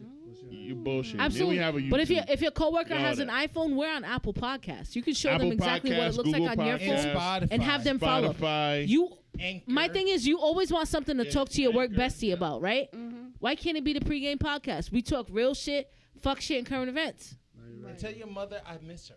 You 0.52 0.76
bullshit. 0.76 1.20
Absolutely. 1.20 1.58
Then 1.58 1.60
we 1.60 1.64
have 1.64 1.76
a 1.76 1.80
YouTube. 1.80 1.90
But 1.90 2.00
if 2.02 2.10
your 2.10 2.24
if 2.30 2.42
your 2.42 2.52
coworker 2.52 2.94
All 2.94 3.00
has 3.00 3.18
that. 3.18 3.30
an 3.30 3.48
iPhone, 3.48 3.76
we're 3.76 3.90
on 3.94 4.04
Apple 4.04 4.34
Podcasts. 4.34 4.96
You 4.96 5.02
can 5.02 5.14
show 5.14 5.30
Apple 5.32 5.50
them 5.50 5.54
exactly 5.58 5.92
what 5.92 6.00
it 6.00 6.12
Podcasts, 6.12 6.18
looks 6.18 6.30
Google 6.30 6.46
like 6.46 6.60
on 6.60 6.66
your 6.68 6.78
Podcasts, 6.78 6.90
and 7.06 7.14
phone 7.14 7.22
Spotify. 7.22 7.48
and 7.52 7.64
have 7.64 7.84
them 7.84 8.00
follow. 8.00 8.34
Spotify. 8.34 8.88
You 8.88 9.10
Anchor. 9.40 9.64
My 9.72 9.88
thing 9.88 10.08
is, 10.08 10.26
you 10.28 10.40
always 10.40 10.72
want 10.72 10.88
something 10.88 11.18
to 11.18 11.26
Yeah, 11.26 11.32
talk 11.32 11.50
to 11.50 11.62
your 11.62 11.72
work 11.74 11.92
Anchor, 11.92 12.02
bestie 12.04 12.34
about, 12.34 12.62
right? 12.62 12.92
Mm-hmm. 12.92 13.28
Why 13.40 13.56
can't 13.56 13.78
it 13.78 13.84
be 13.84 13.94
the 13.94 14.00
pregame 14.00 14.38
podcast? 14.38 14.92
We 14.92 15.02
talk 15.02 15.28
real 15.32 15.54
shit, 15.54 15.92
fuck 16.22 16.42
shit, 16.42 16.58
and 16.60 16.68
current 16.68 16.90
events. 16.90 17.36
And 17.88 17.98
tell 17.98 18.12
your 18.12 18.28
mother 18.28 18.62
I 18.66 18.78
miss 18.86 19.10
her. 19.10 19.16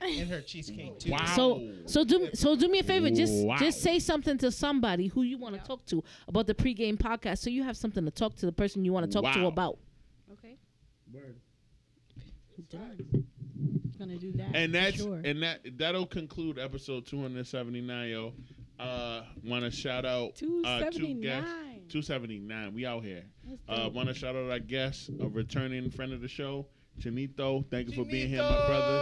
And 0.00 0.28
her 0.28 0.40
cheesecake 0.42 0.98
too. 0.98 1.12
Wow. 1.12 1.24
So, 1.34 1.70
so 1.86 2.04
do 2.04 2.28
so 2.34 2.56
do 2.56 2.68
me 2.68 2.80
a 2.80 2.82
favor. 2.82 3.08
Just 3.10 3.44
Wow. 3.46 3.56
just 3.56 3.80
say 3.80 3.98
something 3.98 4.36
to 4.38 4.50
somebody 4.52 5.06
who 5.06 5.22
you 5.22 5.38
want 5.38 5.54
to 5.54 5.60
talk 5.66 5.86
to 5.86 6.04
about 6.28 6.46
the 6.46 6.54
pregame 6.54 6.98
podcast, 6.98 7.38
so 7.38 7.48
you 7.48 7.62
have 7.62 7.76
something 7.76 8.04
to 8.04 8.10
talk 8.10 8.34
to 8.36 8.46
the 8.46 8.52
person 8.52 8.84
you 8.84 8.92
want 8.92 9.10
to 9.10 9.20
talk 9.20 9.32
to 9.34 9.46
about. 9.46 9.78
Okay. 10.32 10.56
Word. 11.12 11.36
Done. 12.70 13.24
Gonna 13.98 14.16
do 14.18 14.32
that. 14.32 14.54
and 14.54 14.74
that's 14.74 14.96
sure. 14.96 15.20
and 15.24 15.42
that 15.42 15.60
that'll 15.78 16.06
conclude 16.06 16.58
episode 16.58 17.06
279 17.06 18.08
yo 18.10 18.32
uh 18.80 19.22
want 19.44 19.64
to 19.64 19.70
shout 19.70 20.04
out 20.04 20.40
uh 20.64 20.90
two 20.90 21.14
guests. 21.20 21.50
279. 21.88 21.88
279 21.88 22.74
we 22.74 22.86
out 22.86 23.04
here. 23.04 23.24
Uh 23.68 23.88
want 23.92 24.08
to 24.08 24.14
shout 24.14 24.34
out 24.34 24.50
our 24.50 24.58
guest 24.58 25.10
a 25.20 25.28
returning 25.28 25.90
friend 25.90 26.12
of 26.12 26.20
the 26.20 26.28
show 26.28 26.66
Chinito. 27.00 27.64
Thank 27.70 27.88
you 27.90 27.94
for 27.94 28.08
being 28.08 28.28
here 28.28 28.42
my 28.42 28.66
brother. 28.66 29.00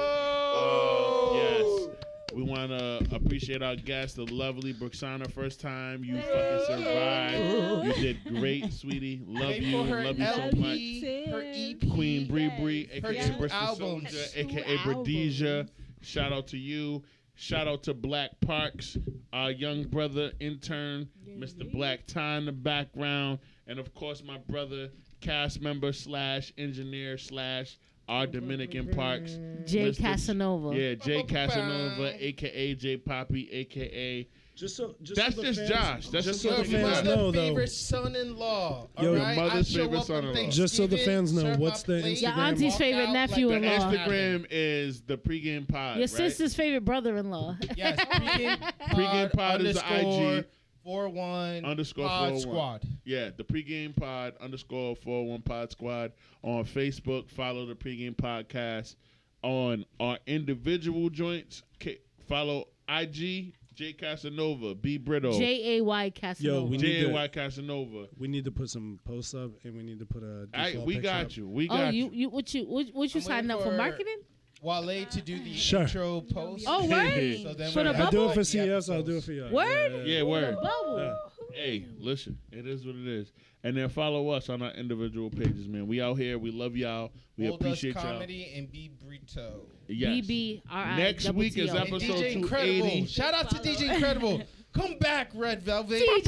Uh, 0.54 1.34
yes. 1.34 1.88
We 2.34 2.42
want 2.42 2.70
to 2.70 3.06
appreciate 3.14 3.62
our 3.62 3.76
guest 3.76 4.16
the 4.16 4.24
lovely 4.24 4.72
Brooxana 4.72 5.30
first 5.30 5.60
time. 5.60 6.02
You 6.02 6.16
fucking 6.22 6.64
survived. 6.66 7.86
You 7.86 7.92
did 8.02 8.24
great 8.24 8.72
sweetie. 8.72 9.22
Love 9.26 9.56
you. 9.56 9.82
her 9.84 10.04
love 10.04 10.18
you 10.18 10.24
so 10.24 10.40
LP, 10.42 10.56
much. 10.56 11.30
Her 11.30 11.42
EP. 11.44 11.90
Queen 11.92 12.26
Bree 12.26 12.44
Yes. 12.46 12.60
Bree, 12.60 12.88
Her 13.02 13.10
aka 13.10 13.26
two 13.28 13.38
Bristol. 13.38 13.76
Soldier, 13.76 14.24
aka 14.36 14.76
Bradesia. 14.78 15.68
Shout 16.00 16.32
out 16.32 16.46
to 16.48 16.56
you. 16.58 17.02
Shout 17.42 17.66
out 17.66 17.82
to 17.82 17.92
Black 17.92 18.30
Parks, 18.40 18.96
our 19.32 19.50
young 19.50 19.82
brother 19.82 20.30
intern, 20.38 21.08
Mr. 21.28 21.68
Black 21.72 22.06
Tie 22.06 22.36
in 22.36 22.44
the 22.46 22.52
background, 22.52 23.40
and 23.66 23.80
of 23.80 23.92
course 23.94 24.22
my 24.22 24.38
brother, 24.48 24.90
cast 25.20 25.60
member 25.60 25.92
slash 25.92 26.52
engineer 26.56 27.18
slash 27.18 27.80
our 28.08 28.28
Dominican 28.28 28.90
Parks, 28.90 29.40
Jay 29.66 29.90
Mr. 29.90 29.98
Casanova. 29.98 30.72
Yeah, 30.72 30.94
Jay 30.94 31.22
Casanova, 31.28 32.14
aka 32.24 32.76
J 32.76 32.96
Poppy, 32.98 33.50
aka 33.50 34.28
Just 34.54 34.76
so, 34.76 34.94
just 35.02 35.16
That's 35.16 35.34
so 35.34 35.40
the 35.42 35.46
just 35.48 35.58
fans, 35.60 35.70
Josh. 35.70 36.08
That's 36.10 36.26
just 36.26 36.26
just 36.26 36.42
so 36.42 36.50
the 36.50 36.56
what 36.58 36.66
fans 36.66 36.82
got. 36.82 37.04
mother 37.04 37.16
know, 37.16 37.30
though. 37.32 37.48
favorite 37.48 37.70
son-in-law. 37.70 38.88
Yo, 39.00 39.08
all 39.08 39.14
Your 39.16 39.22
right? 39.22 39.36
mother's 39.36 39.52
I 39.54 39.62
show 39.62 39.82
favorite 39.84 39.96
up 39.96 40.00
on 40.00 40.06
son-in-law. 40.06 40.50
Just 40.50 40.76
so 40.76 40.86
the 40.86 40.98
fans 40.98 41.32
know, 41.32 41.40
serve 41.42 41.58
what's 41.58 41.82
the 41.82 42.00
plate, 42.00 42.20
Your 42.20 42.30
Instagram? 42.32 42.36
auntie's 42.36 42.72
walk 42.72 42.78
favorite 42.78 43.00
out 43.02 43.06
like 43.06 43.30
nephew 43.30 43.48
the 43.48 43.54
in 43.54 43.62
law. 43.64 43.70
Instagram 43.92 44.46
is 44.50 45.00
the 45.02 45.16
pregame 45.18 45.68
pod. 45.68 45.96
Your 45.96 46.02
right? 46.02 46.10
sister's 46.10 46.54
favorite 46.54 46.84
brother-in-law. 46.84 47.56
Yes, 47.76 47.98
pregame 47.98 48.72
Pregame 48.90 49.32
pod 49.32 49.62
is 49.62 49.76
the 49.76 49.86
underscore 49.86 50.36
IG. 50.38 50.44
Four 50.84 51.08
one 51.10 51.64
Underscore 51.64 52.08
pod 52.08 52.30
401. 52.32 52.40
squad. 52.40 52.84
Yeah, 53.04 53.30
the 53.36 53.44
pregame 53.44 53.94
pod 53.96 54.34
underscore 54.40 54.96
401 54.96 55.42
pod 55.42 55.70
squad 55.70 56.12
on 56.42 56.64
Facebook. 56.64 57.30
Follow 57.30 57.64
the 57.66 57.74
pregame 57.76 58.16
podcast 58.16 58.96
on 59.42 59.84
our 60.00 60.18
individual 60.26 61.08
joints. 61.08 61.62
K- 61.78 62.00
follow 62.28 62.66
IG, 62.88 63.54
J 63.74 63.92
Casanova, 63.94 64.74
B 64.74 64.98
Brito, 64.98 65.32
J 65.32 65.78
A 65.78 65.84
Y 65.84 66.10
Casanova. 66.10 66.60
Yo, 66.60 66.64
we 66.64 66.76
need 66.76 67.04
and 67.04 67.14
to- 67.14 67.28
Casanova. 67.28 68.06
We 68.18 68.28
need 68.28 68.44
to 68.44 68.50
put 68.52 68.68
some 68.70 68.98
posts 69.04 69.34
up, 69.34 69.50
and 69.64 69.74
we 69.74 69.82
need 69.82 69.98
to 69.98 70.06
put 70.06 70.22
a. 70.22 70.48
I, 70.54 70.70
default 70.72 70.86
we 70.86 70.94
picture 70.94 71.08
got 71.08 71.24
up. 71.26 71.36
you. 71.36 71.48
We 71.48 71.68
oh, 71.68 71.76
got 71.76 71.94
you 71.94 72.04
you. 72.04 72.10
you 72.12 72.28
what 72.30 72.54
you 72.54 72.64
what, 72.64 72.86
what 72.92 73.14
you 73.14 73.20
I'm 73.20 73.24
signing 73.26 73.50
up 73.50 73.58
waiting 73.60 73.72
for 73.72 73.76
for- 73.76 73.82
marketing? 73.82 74.16
Wole 74.62 75.04
to 75.06 75.20
do 75.20 75.42
the 75.42 75.54
Sure. 75.54 75.80
intro 75.82 76.20
post. 76.20 76.64
Oh, 76.68 76.86
word? 76.88 77.40
So 77.42 77.52
then 77.54 77.72
For 77.72 77.78
when 77.82 77.86
the 77.86 77.90
I 77.90 77.94
I 77.94 77.98
bubble? 78.04 78.10
do 78.10 78.30
it 78.30 78.34
for 78.34 78.44
CS. 78.44 78.88
I'll 78.88 79.02
do 79.02 79.16
it 79.16 79.24
for 79.24 79.32
you. 79.32 79.48
Word? 79.50 80.06
Yeah, 80.06 80.22
word. 80.22 80.54
Bubble. 80.62 80.98
Yeah. 80.98 81.14
Hey, 81.52 81.86
listen, 81.98 82.38
it 82.52 82.64
is 82.68 82.86
what 82.86 82.94
it 82.94 83.08
is. 83.08 83.32
And 83.64 83.76
then 83.76 83.88
follow 83.88 84.28
us 84.30 84.48
on 84.48 84.60
our 84.60 84.72
individual 84.72 85.30
pages, 85.30 85.68
man. 85.68 85.86
We 85.86 86.00
out 86.00 86.18
here. 86.18 86.36
We 86.38 86.50
love 86.50 86.76
y'all. 86.76 87.12
We 87.36 87.48
Old 87.48 87.60
Dutch 87.60 87.68
appreciate 87.68 87.94
y'all. 87.94 88.02
comedy 88.02 88.52
and 88.56 88.70
be 88.70 88.90
Brito. 89.04 89.66
Yes. 89.86 90.26
BBRI. 90.26 90.96
Next 90.96 91.24
double 91.24 91.38
week 91.38 91.56
is 91.56 91.70
T 91.70 91.78
O. 91.78 91.80
And 91.80 91.92
Episode 91.92 92.16
DJ 92.16 92.32
Incredible. 92.32 92.88
280. 92.88 93.06
Shout 93.06 93.34
out 93.34 93.50
to 93.50 93.56
DJ 93.56 93.90
Incredible. 93.94 94.42
Come 94.72 94.98
back, 94.98 95.30
Red 95.34 95.62
Velvet. 95.62 96.02
DJ 96.02 96.02
I 96.02 96.20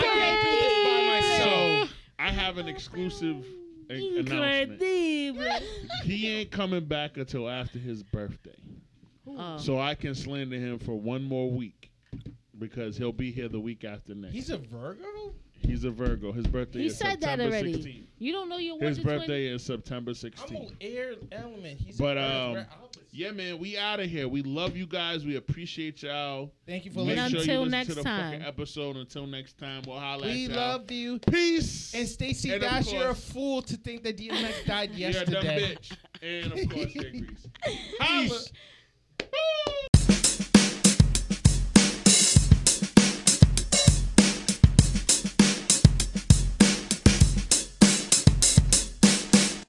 can't 0.00 0.42
do 0.42 0.50
this 0.50 0.84
by 0.84 1.06
myself. 1.06 1.88
So 1.88 1.94
I 2.18 2.30
have 2.30 2.58
an 2.58 2.68
exclusive 2.68 3.46
announcement. 3.88 4.82
He 6.02 6.28
ain't 6.28 6.50
coming 6.50 6.84
back 6.84 7.16
until 7.16 7.48
after 7.48 7.78
his 7.78 8.02
birthday. 8.02 8.56
Oh. 9.26 9.56
So 9.56 9.78
I 9.78 9.94
can 9.94 10.14
slander 10.14 10.56
him 10.56 10.78
for 10.78 10.94
one 10.98 11.22
more 11.22 11.50
week 11.50 11.90
because 12.58 12.96
he'll 12.96 13.12
be 13.12 13.30
here 13.32 13.48
the 13.48 13.60
week 13.60 13.84
after 13.84 14.14
next. 14.14 14.34
He's 14.34 14.50
a 14.50 14.58
Virgo? 14.58 15.34
He's 15.62 15.84
a 15.84 15.90
Virgo. 15.90 16.32
His 16.32 16.46
birthday 16.46 16.80
He 16.80 16.86
is 16.86 16.98
said 16.98 17.20
that 17.22 17.40
already. 17.40 17.74
16th. 17.74 18.04
You 18.18 18.32
don't 18.32 18.48
know 18.48 18.58
your 18.58 18.78
His 18.80 18.98
Wonder 18.98 19.02
Twin? 19.02 19.18
birthday 19.18 19.46
is 19.46 19.62
September 19.64 20.10
I'm 20.10 20.14
16th. 20.14 20.72
air 20.80 21.14
element. 21.32 21.80
He's 21.80 21.96
But, 21.98 22.16
a 22.18 22.22
um, 22.58 22.66
Yeah, 23.10 23.30
man, 23.32 23.58
we 23.58 23.76
out 23.76 23.98
of 24.00 24.08
here. 24.08 24.28
We 24.28 24.42
love 24.42 24.76
you 24.76 24.86
guys. 24.86 25.24
We 25.24 25.36
appreciate 25.36 26.02
y'all. 26.02 26.52
Thank 26.66 26.84
you 26.84 26.90
for 26.92 27.00
Make 27.04 27.16
listening. 27.16 27.28
sure 27.30 27.36
you 27.38 27.40
until 27.42 27.60
listen 27.62 27.70
next 27.70 27.88
to 27.88 27.94
the 27.96 28.02
time. 28.02 28.30
fucking 28.32 28.46
episode. 28.46 28.96
Until 28.96 29.26
next 29.26 29.58
time, 29.58 29.82
we'll 29.86 29.98
holla 29.98 30.26
We 30.26 30.44
at 30.46 30.50
y'all. 30.50 30.56
love 30.56 30.90
you. 30.90 31.18
Peace. 31.18 31.94
And 31.94 32.08
Stacey 32.08 32.52
And 32.52 32.62
of 32.62 32.70
Dash, 32.70 32.92
you're 32.92 33.10
a 33.10 33.14
fool 33.14 33.62
to 33.62 33.76
think 33.76 34.02
that 34.04 34.16
DMX 34.16 34.66
died 34.66 34.90
You're 34.94 35.10
a 35.10 35.12
dumb 35.12 35.32
yesterday. 35.44 35.76
bitch. 35.76 35.96
And 36.22 36.52
of 36.52 36.68
course, 36.70 36.92
Jay 36.92 37.10
Grease. 37.10 37.48
Holla. 38.00 38.28
Peace. 38.28 38.52